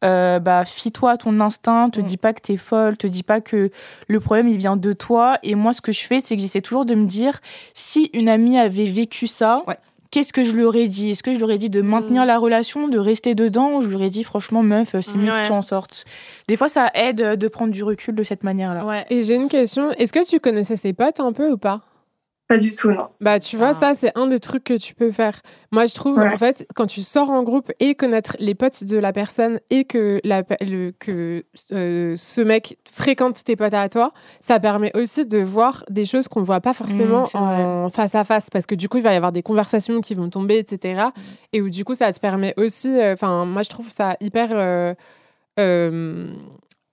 Euh, 0.05 0.39
bah, 0.41 0.65
fie-toi 0.67 1.13
à 1.13 1.17
ton 1.17 1.41
instinct, 1.41 1.89
te 1.91 2.01
Mhm. 2.01 2.07
dis 2.07 2.17
pas 2.19 2.33
que 2.35 2.41
t'es 2.43 2.59
folle, 2.59 2.97
te 2.99 3.07
dis 3.07 3.23
pas 3.23 3.41
que 3.41 3.71
le 4.09 4.21
problème 4.21 4.47
il 4.49 4.59
vient 4.59 4.77
de 4.77 4.93
toi. 4.93 5.39
Et 5.43 5.55
moi, 5.55 5.73
ce 5.73 5.81
que 5.81 5.91
je 5.93 6.05
fais, 6.05 6.21
c'est 6.21 6.37
que 6.37 6.43
j'essaie 6.43 6.61
toujours 6.61 6.85
de 6.85 6.95
me 6.95 7.07
dire 7.07 7.41
si 7.73 8.11
une 8.13 8.29
amie 8.29 8.59
avait 8.59 8.89
vécu 8.91 9.27
ça, 9.27 9.63
Ouais. 9.67 9.79
Qu'est-ce 10.17 10.33
que 10.33 10.43
je 10.43 10.53
lui 10.53 10.65
aurais 10.65 10.89
dit? 10.89 11.11
Est-ce 11.11 11.23
que 11.23 11.31
je 11.33 11.37
lui 11.37 11.45
aurais 11.45 11.59
dit 11.59 11.69
de 11.69 11.83
maintenir 11.83 12.25
la 12.25 12.39
relation, 12.39 12.89
de 12.89 12.99
rester 12.99 13.35
dedans 13.35 13.75
Ou 13.75 13.83
je 13.83 13.89
lui 13.89 13.97
aurais 13.97 14.09
dit, 14.09 14.25
franchement, 14.25 14.63
meuf, 14.63 14.97
c'est 15.03 15.15
mieux 15.15 15.31
Ouais. 15.31 15.43
que 15.43 15.47
tu 15.49 15.53
en 15.53 15.61
sortes? 15.61 16.07
Des 16.49 16.57
fois, 16.57 16.69
ça 16.71 16.91
aide 16.95 17.21
euh, 17.21 17.37
de 17.37 17.49
prendre 17.49 17.71
du 17.71 17.85
recul 17.85 18.15
de 18.15 18.23
cette 18.23 18.43
manière-là. 18.43 18.87
Ouais. 18.87 19.05
Et 19.11 19.23
j'ai 19.23 19.35
une 19.35 19.49
question. 19.49 19.91
Est-ce 19.91 20.15
que 20.15 20.27
tu 20.27 20.41
connaissais 20.41 20.77
ses 20.77 20.95
potes 20.95 21.21
un 21.21 21.35
peu 21.35 21.51
ou 21.53 21.59
pas? 21.59 21.83
Pas 22.49 22.59
du 22.59 22.71
tout, 22.71 22.93
non. 22.93 23.09
Bah, 23.21 23.41
tu 23.41 23.57
vois, 23.57 23.75
ça, 23.75 23.95
c'est 23.95 24.17
un 24.17 24.29
des 24.29 24.39
trucs 24.39 24.63
que 24.63 24.75
tu 24.79 24.95
peux 24.95 25.11
faire. 25.11 25.41
Moi, 25.73 25.87
je 25.87 25.95
trouve, 25.95 26.17
Ouais. 26.17 26.33
en 26.33 26.39
fait, 26.39 26.65
quand 26.77 26.87
tu 26.87 27.03
sors 27.03 27.29
en 27.31 27.43
groupe 27.43 27.73
et 27.81 27.97
connaître 27.97 28.37
les 28.39 28.55
potes 28.55 28.85
de 28.85 28.97
la 28.99 29.13
personne 29.13 29.59
et 29.69 29.85
que, 29.85 30.21
la, 30.23 30.45
le, 30.61 30.93
que 30.93 31.45
euh, 31.73 32.15
ce 32.17 32.41
mec 32.41 32.79
fréquente 32.89 33.43
tes 33.43 33.57
potes 33.57 33.75
à 33.75 33.89
toi, 33.89 34.13
ça 34.41 34.61
permet 34.61 34.97
aussi 34.97 35.27
de 35.27 35.39
voir 35.39 35.85
des 35.91 36.07
choses 36.07 36.29
qu'on 36.29 36.39
ne 36.41 36.45
voit 36.47 36.61
pas 36.61 36.73
forcément 36.73 37.23
Mmh, 37.25 37.37
vrai. 37.37 37.63
en 37.65 37.89
face 37.91 38.15
à 38.15 38.23
face. 38.23 38.49
Parce 38.49 38.67
que 38.67 38.77
du 38.77 38.89
coup, 38.89 38.99
il 38.99 39.03
va 39.03 39.13
y 39.13 39.17
avoir 39.17 39.33
des 39.33 39.43
conversations 39.43 40.01
qui 40.01 40.15
vont 40.15 40.31
tomber, 40.31 40.59
etc. 40.59 41.03
Mmh. 41.17 41.21
Et 41.53 41.63
où, 41.63 41.69
du 41.69 41.85
coup, 41.85 41.95
ça 41.95 42.13
te 42.13 42.21
permet 42.21 42.55
aussi. 42.57 42.91
euh, 42.97 43.15
Enfin, 43.15 43.45
moi, 43.45 43.65
je 43.65 43.71
trouve 43.71 43.89
ça 43.91 44.17
hyper. 44.21 44.51
euh, 45.59 46.33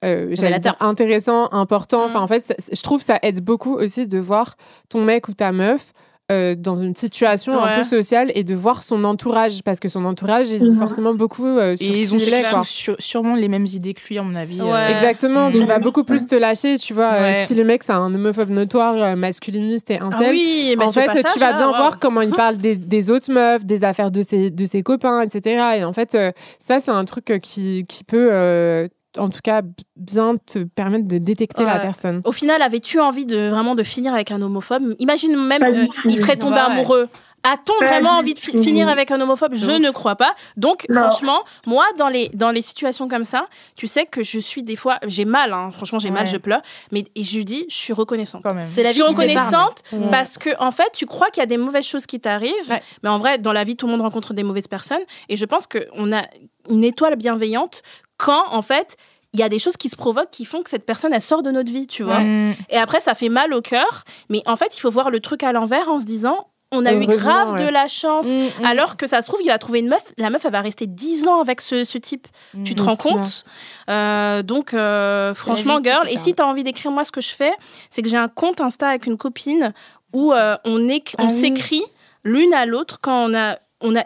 euh, 0.04 0.58
dire 0.60 0.76
intéressant, 0.80 1.50
important. 1.52 2.04
Enfin, 2.06 2.20
Mm. 2.20 2.24
en 2.24 2.28
fait, 2.28 2.56
je 2.72 2.82
trouve 2.82 3.02
ça 3.02 3.20
aide 3.24 3.42
beaucoup 3.44 3.74
aussi 3.76 4.08
de 4.08 4.20
voir 4.20 4.56
ton 4.90 5.04
mec 5.04 5.28
ou 5.28 5.34
ta 5.34 5.52
meuf 5.52 5.92
euh, 6.32 6.56
dans 6.58 6.76
une 6.78 6.96
situation 6.96 7.52
un 7.60 7.66
Ouais. 7.66 7.76
peu 7.80 7.84
sociale 7.84 8.32
et 8.34 8.46
de 8.46 8.56
voir 8.56 8.82
son 8.82 9.04
entourage 9.04 9.62
parce 9.62 9.82
que 9.82 9.90
son 9.90 10.06
entourage 10.06 10.50
il 10.52 10.60
dit 10.62 10.70
Mhm. 10.72 10.80
forcément 10.80 11.14
beaucoup 11.14 11.46
euh, 11.46 11.76
sur 11.76 11.86
Et 11.94 12.00
ils 12.00 12.16
ont 12.16 12.18
il 12.18 12.34
est, 12.34 12.42
quoi. 12.50 12.60
tous 12.60 12.68
sur- 12.70 12.96
sûrement 12.98 13.36
les 13.36 13.50
mêmes 13.50 13.66
idées 13.66 13.94
que 13.94 14.00
lui, 14.08 14.18
à 14.18 14.24
mon 14.24 14.34
avis. 14.34 14.58
euh. 14.62 14.88
Exactement, 14.96 15.52
tu 15.52 15.58
Mhm. 15.60 15.66
vas 15.66 15.80
beaucoup 15.80 16.06
plus 16.06 16.26
te 16.26 16.36
lâcher, 16.36 16.78
tu 16.78 16.94
vois. 16.94 17.12
euh, 17.12 17.32
Ouais. 17.32 17.46
si 17.46 17.56
le 17.56 17.66
mec 17.66 17.84
c'est 17.84 17.92
un 17.92 18.06
homophobe 18.16 18.50
notoire, 18.52 18.96
euh, 18.96 19.16
masculiniste 19.18 19.92
et 19.92 20.00
Ah 20.02 20.06
incel, 20.06 20.30
oui, 20.32 20.76
mais 20.78 20.86
en 20.86 20.94
fait, 20.94 21.10
tu 21.34 21.40
vas 21.40 21.54
bien 21.54 21.68
voir 21.68 22.00
comment 22.00 22.22
il 22.22 22.30
parle 22.42 22.56
des, 22.56 22.78
des 22.78 23.10
autres 23.10 23.32
meufs, 23.32 23.66
des 23.66 23.84
affaires 23.84 24.10
de 24.10 24.22
ses, 24.22 24.50
de 24.50 24.66
ses 24.66 24.82
copains, 24.82 25.22
etc. 25.22 25.62
Et 25.80 25.84
en 25.84 25.92
fait, 25.92 26.16
euh, 26.16 26.32
ça, 26.58 26.80
c'est 26.80 26.90
un 26.92 27.04
truc 27.04 27.32
euh, 27.32 27.38
qui, 27.38 27.86
qui 27.86 28.06
peut, 28.06 28.30
euh, 28.32 28.88
en 29.18 29.30
tout 29.30 29.40
cas, 29.44 29.62
bien 29.96 30.36
te 30.38 30.64
permettre 30.64 31.08
de 31.08 31.18
détecter 31.18 31.64
la 31.66 31.80
personne. 31.80 32.22
Au 32.26 32.32
final, 32.32 32.62
avais-tu 32.62 33.00
envie 33.00 33.26
de 33.26 33.50
vraiment 33.50 33.76
de 33.76 33.84
finir 33.84 34.14
avec 34.14 34.32
un 34.32 34.42
homophobe? 34.42 34.94
Imagine 35.00 35.36
même, 35.36 35.62
du 35.74 35.82
euh, 35.82 36.16
serait 36.16 36.36
tombé 36.38 36.56
Ouais, 36.56 36.62
amoureux. 36.62 37.10
A-t-on 37.46 37.86
vraiment 37.86 38.12
envie 38.12 38.34
de 38.36 38.40
fi- 38.40 38.58
finir 38.64 38.88
avec 38.88 39.12
un 39.12 39.20
homophobe? 39.20 39.54
Je 39.54 39.72
ne 39.72 39.92
crois 39.92 40.16
pas. 40.16 40.34
Donc, 40.56 40.86
Non. 40.88 41.02
franchement, 41.02 41.42
moi, 41.68 41.84
dans 41.98 42.08
les, 42.08 42.30
dans 42.34 42.52
les 42.52 42.62
situations 42.62 43.10
comme 43.10 43.26
ça, 43.26 43.48
tu 43.76 43.86
sais 43.86 44.06
que 44.06 44.24
je 44.24 44.40
suis 44.40 44.64
des 44.64 44.78
fois, 44.78 44.98
j'ai 45.08 45.26
mal, 45.26 45.52
hein. 45.52 45.70
franchement, 45.74 46.00
j'ai 46.00 46.10
mal, 46.10 46.26
je 46.26 46.38
pleure, 46.38 46.62
mais 46.94 47.04
et 47.16 47.24
je 47.24 47.42
dis, 47.42 47.66
je 47.68 47.76
suis 47.76 47.92
reconnaissante. 47.92 48.44
C'est 48.70 48.82
la 48.82 48.92
Je 48.92 48.96
vie 48.96 49.04
suis 49.04 49.14
qui 49.14 49.28
t'épargne. 49.28 49.38
reconnaissante 49.50 49.84
parce 50.10 50.38
que 50.38 50.52
en 50.62 50.72
fait, 50.72 50.88
tu 50.94 51.06
crois 51.06 51.30
qu'il 51.32 51.42
y 51.42 51.44
a 51.44 51.48
des 51.48 51.58
mauvaises 51.58 51.86
choses 51.86 52.06
qui 52.06 52.22
t'arrivent, 52.22 52.54
Ouais. 52.70 52.82
mais 53.04 53.10
en 53.10 53.18
vrai, 53.18 53.38
dans 53.40 53.52
la 53.52 53.66
vie, 53.66 53.76
tout 53.76 53.88
le 53.88 53.92
monde 53.92 54.04
rencontre 54.04 54.34
des 54.34 54.44
mauvaises 54.44 54.70
personnes. 54.70 55.04
Et 55.28 55.36
je 55.36 55.44
pense 55.44 55.68
qu'on 55.68 56.14
a 56.14 56.22
une 56.70 56.86
étoile 56.86 57.18
bienveillante 57.18 57.82
quand, 58.24 58.46
en 58.52 58.62
fait, 58.62 58.96
il 59.34 59.40
y 59.40 59.44
a 59.44 59.50
des 59.50 59.60
choses 59.60 59.78
qui 59.78 59.90
se 59.90 59.96
provoquent 59.96 60.32
qui 60.32 60.46
font 60.46 60.62
que 60.62 60.70
cette 60.70 60.86
personne, 60.86 61.12
elle 61.14 61.22
sort 61.22 61.44
de 61.44 61.52
notre 61.52 61.72
vie, 61.72 61.88
tu 61.88 62.04
vois. 62.04 62.20
Mm. 62.20 62.54
Et 62.70 62.78
après, 62.78 63.02
ça 63.02 63.16
fait 63.16 63.30
mal 63.30 63.54
au 63.54 63.62
cœur. 63.62 64.04
Mais 64.30 64.42
en 64.46 64.56
fait, 64.56 64.78
il 64.78 64.80
faut 64.80 64.92
voir 64.92 65.10
le 65.10 65.20
truc 65.20 65.44
à 65.44 65.52
l'envers 65.52 65.90
en 65.90 66.00
se 66.00 66.06
disant, 66.06 66.48
on 66.72 66.86
a 66.86 66.94
eu 66.94 67.06
grave 67.06 67.54
ouais. 67.54 67.66
de 67.66 67.70
la 67.70 67.88
chance. 67.88 68.30
Mm, 68.30 68.62
mm. 68.62 68.66
Alors 68.66 68.96
que 68.96 69.08
ça 69.08 69.22
se 69.22 69.28
trouve, 69.28 69.42
il 69.44 69.48
va 69.48 69.58
trouver 69.58 69.80
une 69.80 69.90
meuf. 69.90 70.04
La 70.18 70.30
meuf, 70.30 70.46
elle 70.46 70.52
va 70.52 70.62
rester 70.62 70.88
10 70.88 71.28
ans 71.28 71.42
avec 71.42 71.62
ce, 71.62 71.84
ce 71.84 71.98
type. 71.98 72.28
Tu 72.64 72.76
te 72.76 72.82
rends 72.82 72.96
compte? 72.96 73.44
Euh, 73.90 74.42
Donc, 74.44 74.74
euh, 74.74 75.34
franchement, 75.34 75.80
girl. 75.84 76.08
Et 76.10 76.18
si 76.18 76.34
tu 76.34 76.42
as 76.42 76.48
envie 76.48 76.64
d'écrire, 76.64 76.92
moi, 76.92 77.04
ce 77.04 77.12
que 77.12 77.22
je 77.22 77.32
fais, 77.32 77.54
c'est 77.90 78.02
que 78.02 78.10
j'ai 78.10 78.18
un 78.18 78.30
compte 78.30 78.62
Insta 78.62 78.90
avec 78.90 79.06
une 79.06 79.18
copine 79.18 79.74
où 80.14 80.32
euh, 80.32 80.56
on, 80.66 80.78
Ah 81.18 81.24
oui. 81.24 81.32
s'écrit 81.32 81.84
l'une 82.24 82.54
à 82.54 82.66
l'autre 82.66 83.00
quand 83.02 83.30
on 83.30 83.36
a. 83.36 83.58
On 83.86 83.96
a 83.98 84.04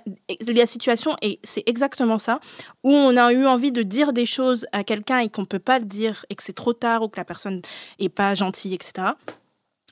la 0.48 0.66
situation 0.66 1.16
et 1.22 1.40
c'est 1.44 1.64
exactement 1.68 2.18
ça 2.18 2.40
où 2.84 2.92
on 2.92 3.16
a 3.16 3.32
eu 3.32 3.46
envie 3.46 3.72
de 3.72 3.84
dire 3.84 4.12
des 4.12 4.26
choses 4.26 4.66
à 4.72 4.84
quelqu'un 4.84 5.20
et 5.20 5.30
qu'on 5.30 5.46
peut 5.46 5.60
pas 5.60 5.78
le 5.80 5.86
dire 5.86 6.26
et 6.32 6.36
que 6.36 6.42
c'est 6.44 6.54
trop 6.56 6.74
tard 6.74 7.04
ou 7.04 7.08
que 7.10 7.18
la 7.20 7.26
personne 7.26 7.62
est 8.00 8.10
pas 8.10 8.34
gentille 8.34 8.74
etc 8.74 9.10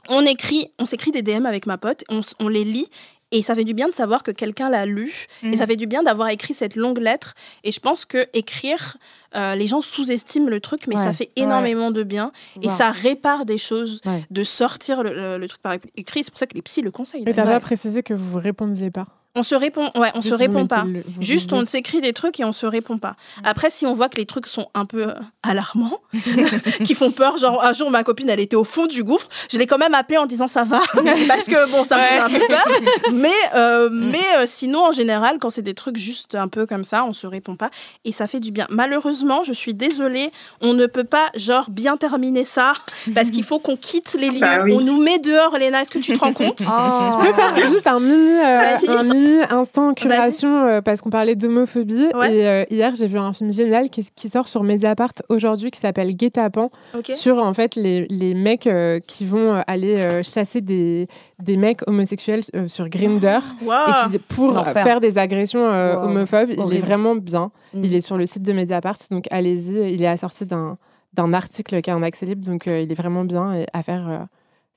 on 0.10 0.22
écrit 0.26 0.72
on 0.80 0.86
s'écrit 0.86 1.12
des 1.12 1.22
DM 1.22 1.46
avec 1.46 1.66
ma 1.66 1.78
pote 1.78 2.04
on, 2.40 2.48
les 2.48 2.64
lit 2.64 2.90
et 3.32 3.42
ça 3.42 3.56
fait 3.56 3.64
du 3.64 3.74
bien 3.74 3.88
de 3.88 3.94
savoir 3.94 4.22
que 4.24 4.32
quelqu'un 4.32 4.70
l'a 4.70 4.86
lu 4.86 5.12
et 5.44 5.48
Mhm. 5.48 5.58
ça 5.58 5.66
fait 5.68 5.76
du 5.76 5.88
bien 5.88 6.04
d'avoir 6.04 6.30
écrit 6.30 6.54
cette 6.54 6.76
longue 6.76 7.00
lettre 7.00 7.34
et 7.64 7.72
je 7.72 7.80
pense 7.80 8.06
que 8.06 8.28
écrire 8.34 8.98
euh, 9.36 9.56
les 9.56 9.68
gens 9.68 9.82
sous-estiment 9.82 10.48
le 10.50 10.60
truc 10.62 10.88
mais 10.88 10.96
Ouais. 10.96 11.04
ça 11.04 11.14
fait 11.14 11.30
énormément 11.36 11.92
de 11.92 12.04
bien 12.04 12.32
et 12.62 12.68
Wow. 12.68 12.74
ça 12.78 12.92
répare 12.92 13.46
des 13.46 13.58
choses 13.58 14.00
Ouais. 14.06 14.24
de 14.30 14.44
sortir 14.44 15.04
le, 15.04 15.14
le- 15.14 15.38
le 15.38 15.48
truc 15.48 15.62
par 15.62 15.74
écrit 15.96 16.24
c'est 16.24 16.32
pour 16.32 16.40
ça 16.40 16.46
que 16.48 16.54
les 16.56 16.62
psys 16.62 16.82
le 16.84 16.92
conseillent 16.92 17.24
Et 17.28 17.34
t'as 17.34 17.46
pas 17.46 17.60
précisé 17.60 18.04
que 18.04 18.14
vous 18.14 18.32
vous 18.34 18.40
répondiez 18.40 18.92
pas. 18.92 19.08
On 19.36 19.44
se 19.44 19.56
répond 19.56 19.90
ouais 19.96 20.12
on 20.16 20.22
Juste 20.22 20.34
se 20.34 20.40
répond 20.40 20.66
pas 20.66 20.84
le- 20.86 21.04
Juste, 21.20 21.54
on 21.54 21.66
s'écrit 21.66 22.02
des 22.02 22.14
trucs 22.14 22.40
et 22.40 22.46
on 22.46 22.52
se 22.52 22.66
répond 22.66 22.98
pas. 22.98 23.16
Après, 23.44 23.70
si 23.70 23.86
on 23.86 23.94
voit 23.94 24.10
que 24.10 24.18
les 24.18 24.26
trucs 24.26 24.48
sont 24.48 24.68
un 24.74 24.86
peu 24.86 25.08
euh, 25.10 25.14
alarmants, 25.44 26.00
qui 26.84 26.94
font 26.96 27.12
peur, 27.12 27.38
genre 27.38 27.64
un 27.64 27.74
jour 27.74 27.90
ma 27.92 28.04
copine, 28.04 28.30
elle 28.30 28.40
était 28.40 28.56
au 28.56 28.64
fond 28.64 28.86
du 28.88 29.04
gouffre, 29.04 29.28
je 29.52 29.58
l'ai 29.58 29.68
quand 29.68 29.78
même 29.78 29.94
appelée 29.94 30.18
en 30.18 30.26
disant 30.26 30.48
ça 30.48 30.64
va, 30.64 30.82
parce 31.28 31.46
que 31.46 31.70
bon, 31.72 31.84
ça 31.84 31.98
me 31.98 32.04
fait 32.04 32.20
un 32.20 32.30
peu 32.30 32.46
peur. 32.48 32.68
Mais, 33.14 33.30
euh, 33.56 33.90
mais 33.92 34.18
euh, 34.40 34.44
sinon, 34.48 34.86
en 34.86 34.92
général, 34.92 35.38
quand 35.40 35.50
c'est 35.50 35.62
des 35.62 35.74
trucs 35.74 35.98
juste 35.98 36.36
un 36.36 36.48
peu 36.48 36.66
comme 36.66 36.84
ça, 36.84 37.04
on 37.06 37.14
se 37.14 37.28
répond 37.28 37.56
pas 37.56 37.70
et 38.04 38.12
ça 38.12 38.28
fait 38.28 38.40
du 38.40 38.52
bien. 38.52 38.68
Malheureusement, 38.70 39.44
je 39.44 39.54
suis 39.54 39.74
désolée, 39.74 40.32
on 40.62 40.74
ne 40.74 40.86
peut 40.86 41.04
pas 41.04 41.28
genre 41.36 41.70
bien 41.70 41.98
terminer 41.98 42.46
ça 42.46 42.74
parce 43.14 43.32
qu'il 43.32 43.44
faut 43.44 43.60
qu'on 43.60 43.76
quitte 43.78 44.16
les 44.20 44.30
lieux. 44.30 44.40
Bah 44.40 44.64
oui. 44.64 44.74
On 44.76 44.82
nous 44.82 45.02
met 45.02 45.20
dehors, 45.20 45.58
Léna. 45.58 45.82
Est-ce 45.82 45.92
que 45.92 46.00
tu 46.00 46.14
te 46.14 46.20
rends 46.20 46.34
compte? 46.34 46.62
Oh. 46.78 47.12
Je 47.22 47.28
peux 47.28 47.34
faire 47.34 47.68
juste 47.70 47.88
un 47.88 48.00
mini, 48.00 48.32
euh, 48.38 48.60
Vas-y. 48.62 48.90
un 48.90 49.04
mini 49.04 49.25
instant 49.50 49.94
curation 49.94 50.66
euh, 50.66 50.82
parce 50.82 51.02
qu'on 51.02 51.10
parlait 51.10 51.36
d'homophobie. 51.36 52.08
Ouais. 52.16 52.36
Et 52.36 52.48
euh, 52.48 52.64
hier, 52.70 52.94
j'ai 52.96 53.08
vu 53.08 53.18
un 53.18 53.34
film 53.34 53.52
génial 53.52 53.90
qui, 53.90 54.08
qui 54.16 54.30
sort 54.30 54.48
sur 54.48 54.64
Mediapart 54.64 55.14
aujourd'hui 55.30 55.72
qui 55.72 55.80
s'appelle 55.80 56.12
Guet-apens 56.16 56.70
sur 57.14 57.38
en 57.40 57.54
fait 57.54 57.76
les, 57.76 58.08
les 58.10 58.34
mecs 58.34 58.68
euh, 58.68 59.00
qui 59.06 59.26
vont 59.26 59.54
euh, 59.56 59.62
aller 59.68 59.96
euh, 59.98 60.24
chasser 60.24 60.62
des, 60.62 61.08
des 61.42 61.58
mecs 61.58 61.88
homosexuels 61.88 62.42
euh, 62.56 62.68
sur 62.68 62.90
Grinder 62.90 63.40
Wow. 63.64 63.72
et 63.88 64.12
qui, 64.12 64.20
pour 64.20 64.52
L'enfer. 64.54 64.84
faire 64.84 65.00
des 65.02 65.18
agressions 65.18 65.66
euh, 65.66 65.96
Wow. 65.96 66.06
homophobes. 66.10 66.52
Il 66.52 66.76
est 66.76 66.80
vraiment 66.80 67.16
bien. 67.16 67.52
Mm. 67.74 67.84
Il 67.84 67.96
est 67.96 68.02
sur 68.02 68.18
le 68.18 68.26
site 68.26 68.44
de 68.44 68.54
Mediapart, 68.54 68.98
donc 69.12 69.26
allez-y. 69.32 69.94
Il 69.94 70.02
est 70.04 70.08
assorti 70.08 70.46
d'un 70.46 70.78
d'un 71.14 71.32
article 71.34 71.82
qui 71.82 71.90
est 71.90 71.94
en 71.94 72.04
accès 72.04 72.26
libre, 72.26 72.46
donc 72.46 72.68
euh, 72.68 72.82
il 72.82 72.92
est 72.92 72.96
vraiment 72.96 73.24
bien 73.24 73.54
et 73.54 73.66
à 73.72 73.84
faire 73.84 74.06
euh, 74.10 74.18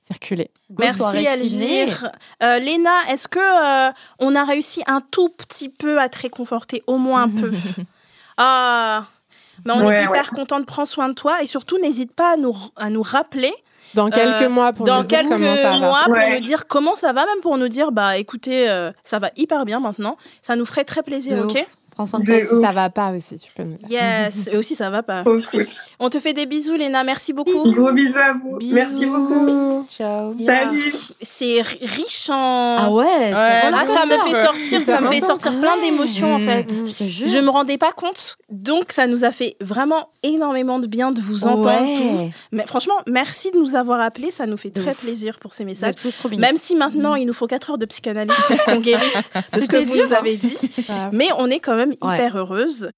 circuler. 0.05 0.49
Go 0.71 0.83
Merci. 0.83 1.25
Elvire. 1.25 2.11
Euh, 2.43 2.59
Léna, 2.59 2.91
est-ce 3.09 3.27
que 3.27 3.39
euh, 3.39 3.91
on 4.19 4.35
a 4.35 4.43
réussi 4.43 4.81
un 4.87 5.01
tout 5.01 5.29
petit 5.29 5.69
peu 5.69 5.99
à 5.99 6.09
te 6.09 6.19
réconforter, 6.19 6.83
au 6.87 6.97
moins 6.97 7.23
un 7.23 7.29
peu? 7.29 7.51
Ah, 8.37 9.05
mais 9.65 9.73
on 9.73 9.81
est 9.81 9.85
Ouais, 9.85 10.03
hyper 10.05 10.29
content 10.31 10.59
de 10.61 10.65
prendre 10.65 10.87
soin 10.87 11.09
de 11.09 11.13
toi 11.13 11.41
et 11.43 11.45
surtout 11.47 11.77
n'hésite 11.79 12.13
pas 12.13 12.33
à 12.33 12.37
nous, 12.37 12.55
à 12.77 12.89
nous 12.89 13.01
rappeler 13.01 13.51
Dans 13.95 14.09
quelques 14.09 14.43
Euh, 14.43 14.49
mois 14.49 14.71
pour 14.71 14.85
dans 14.85 15.01
nous 15.01 15.07
dire 15.07 15.23
comment 15.27 15.55
ça 15.57 15.71
va. 15.71 15.79
mois 15.79 16.03
pour 16.05 16.13
Ouais. 16.13 16.35
nous 16.35 16.39
dire 16.39 16.67
comment 16.67 16.95
ça 16.95 17.11
va, 17.11 17.25
même 17.25 17.41
pour 17.41 17.57
nous 17.57 17.67
dire 17.67 17.91
bah 17.91 18.15
écoutez, 18.17 18.69
euh, 18.69 18.91
ça 19.03 19.19
va 19.19 19.29
hyper 19.35 19.65
bien 19.65 19.79
maintenant. 19.81 20.15
Ça 20.41 20.55
nous 20.55 20.65
ferait 20.65 20.85
très 20.85 21.03
plaisir, 21.03 21.35
De 21.35 21.41
ok? 21.43 21.51
ouf. 21.59 21.75
Prends 21.99 22.05
soin 22.05 22.21
de 22.21 22.25
De 22.25 22.31
toi. 22.47 22.55
Si 22.55 22.61
ça 22.61 22.71
va 22.71 22.89
pas 22.89 23.11
aussi, 23.11 23.37
tu 23.37 23.51
peux 23.53 23.63
nous 23.63 23.75
dire. 23.75 23.89
Yes, 23.89 24.47
et 24.53 24.55
aussi 24.57 24.73
ça 24.73 24.89
va 24.89 25.03
pas. 25.03 25.25
Cool. 25.25 25.43
On 25.99 26.09
te 26.09 26.17
fait 26.21 26.31
des 26.31 26.45
bisous, 26.45 26.77
Léna. 26.77 27.03
Merci 27.03 27.33
beaucoup. 27.33 27.69
Gros 27.73 27.91
bisous 27.91 28.17
à 28.17 28.31
vous. 28.41 28.57
Merci 28.71 29.05
beaucoup. 29.05 29.85
Ciao. 29.89 30.33
Yeah. 30.39 30.69
Salut. 30.69 30.93
C'est 31.21 31.61
ri- 31.61 31.79
riche 31.81 32.29
en. 32.29 32.77
Ah 32.79 32.89
ouais, 32.89 33.03
Ouais. 33.03 33.33
Ah, 33.35 33.85
ça 33.85 34.05
me 34.05 34.17
fait 34.29 34.45
sortir, 34.45 34.81
ça 34.85 35.01
me 35.01 35.07
fait 35.11 35.19
sortir 35.19 35.59
plein 35.59 35.75
d'émotions 35.81 36.35
en 36.35 36.39
Mm. 36.39 36.45
fait. 36.45 36.73
Je 36.87 36.93
te 36.93 37.03
jure. 37.03 37.27
Je 37.27 37.37
me 37.39 37.49
rendais 37.49 37.77
pas 37.77 37.91
compte, 37.91 38.37
donc 38.49 38.93
ça 38.93 39.05
nous 39.05 39.25
a 39.25 39.33
fait 39.33 39.57
vraiment 39.59 40.07
énormément 40.23 40.79
de 40.79 40.87
bien 40.87 41.11
de 41.11 41.19
vous 41.19 41.47
entendre. 41.47 41.65
Ouais. 41.67 42.23
toutes. 42.23 42.33
Mais 42.53 42.65
franchement, 42.65 42.93
merci 43.09 43.51
de 43.51 43.57
nous 43.57 43.75
avoir 43.75 43.99
appelés, 43.99 44.31
ça 44.31 44.45
nous 44.45 44.55
fait 44.55 44.69
très 44.69 44.91
ouf. 44.91 44.99
plaisir 45.01 45.37
pour 45.39 45.51
ces 45.51 45.65
messages. 45.65 45.95
Même 46.37 46.55
si 46.55 46.75
maintenant 46.75 47.15
il 47.15 47.25
nous 47.25 47.33
faut 47.33 47.47
4 47.47 47.71
heures 47.71 47.77
de 47.77 47.85
psychanalyse 47.85 48.33
pour 48.47 48.63
qu'on 48.63 48.79
guérisse 48.79 49.31
de 49.53 49.59
ce 49.59 49.65
que 49.67 49.75
vous 49.83 49.93
dur, 49.95 50.05
nous 50.07 50.13
hein. 50.13 50.17
avez 50.19 50.37
dit, 50.37 50.57
Ah, 50.89 51.09
mais 51.11 51.27
on 51.37 51.47
est 51.49 51.59
quand 51.59 51.75
même 51.75 51.88
Ouais. 52.01 52.15
hyper 52.17 52.35
heureuse. 52.37 52.91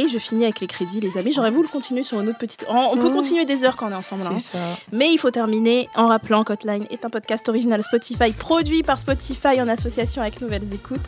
Et 0.00 0.06
je 0.06 0.18
finis 0.20 0.44
avec 0.44 0.60
les 0.60 0.68
crédits, 0.68 1.00
les 1.00 1.18
amis. 1.18 1.32
J'aurais 1.32 1.50
voulu 1.50 1.66
continuer 1.66 2.04
sur 2.04 2.20
une 2.20 2.28
autre 2.28 2.38
petite. 2.38 2.64
On 2.68 2.96
peut 2.96 3.10
continuer 3.10 3.44
des 3.44 3.64
heures 3.64 3.74
quand 3.74 3.88
on 3.88 3.90
est 3.90 3.94
ensemble. 3.96 4.22
hein. 4.30 4.38
Ça. 4.38 4.58
Mais 4.92 5.10
il 5.12 5.18
faut 5.18 5.32
terminer 5.32 5.88
en 5.96 6.06
rappelant 6.06 6.44
qu'Hotline 6.44 6.86
est 6.90 7.04
un 7.04 7.08
podcast 7.10 7.48
original 7.48 7.82
Spotify, 7.82 8.30
produit 8.30 8.84
par 8.84 9.00
Spotify 9.00 9.60
en 9.60 9.66
association 9.66 10.22
avec 10.22 10.40
Nouvelles 10.40 10.72
Écoutes, 10.72 11.00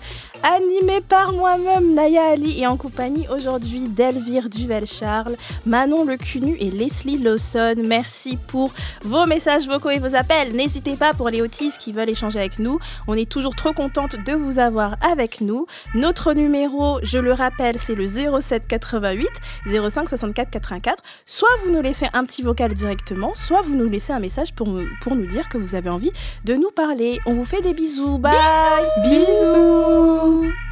animé 0.42 1.00
par 1.02 1.32
moi-même, 1.32 1.94
Naya 1.94 2.30
Ali, 2.32 2.60
et 2.60 2.66
en 2.66 2.76
compagnie 2.76 3.28
aujourd'hui 3.32 3.86
d'Elvire 3.86 4.48
Duvel-Charles, 4.48 5.36
Manon 5.66 6.04
Lecunu 6.04 6.56
et 6.58 6.72
Leslie 6.72 7.18
Lawson. 7.18 7.74
Merci 7.84 8.38
pour 8.48 8.72
vos 9.04 9.24
messages 9.26 9.68
vocaux 9.68 9.90
et 9.90 10.00
vos 10.00 10.16
appels. 10.16 10.52
N'hésitez 10.52 10.96
pas 10.96 11.14
pour 11.14 11.28
les 11.30 11.42
autistes 11.42 11.78
qui 11.78 11.92
veulent 11.92 12.10
échanger 12.10 12.40
avec 12.40 12.58
nous. 12.58 12.80
On 13.06 13.14
est 13.14 13.30
toujours 13.30 13.54
trop 13.54 13.72
contente 13.72 14.16
de 14.26 14.32
vous 14.32 14.58
avoir 14.58 14.96
avec 15.00 15.40
nous. 15.42 15.66
Notre 15.94 16.32
numéro, 16.32 16.98
je 17.04 17.18
le 17.18 17.32
rappelle, 17.32 17.78
c'est 17.78 17.94
le 17.94 18.06
07 18.40 18.66
88 18.80 19.28
05 19.66 20.08
64 20.08 20.50
84. 20.50 21.02
Soit 21.24 21.48
vous 21.64 21.72
nous 21.72 21.82
laissez 21.82 22.06
un 22.12 22.24
petit 22.24 22.42
vocal 22.42 22.74
directement, 22.74 23.32
soit 23.34 23.62
vous 23.62 23.74
nous 23.74 23.88
laissez 23.88 24.12
un 24.12 24.20
message 24.20 24.54
pour, 24.54 24.68
nous 24.68 25.26
dire 25.26 25.48
que 25.48 25.58
vous 25.58 25.74
avez 25.74 25.90
envie 25.90 26.12
de 26.44 26.54
nous 26.54 26.70
parler. 26.70 27.18
On 27.26 27.34
vous 27.34 27.44
fait 27.44 27.60
des 27.60 27.74
bisous. 27.74 28.18
Bye. 28.18 28.34
bisous. 29.04 29.16
bisous. 29.16 30.69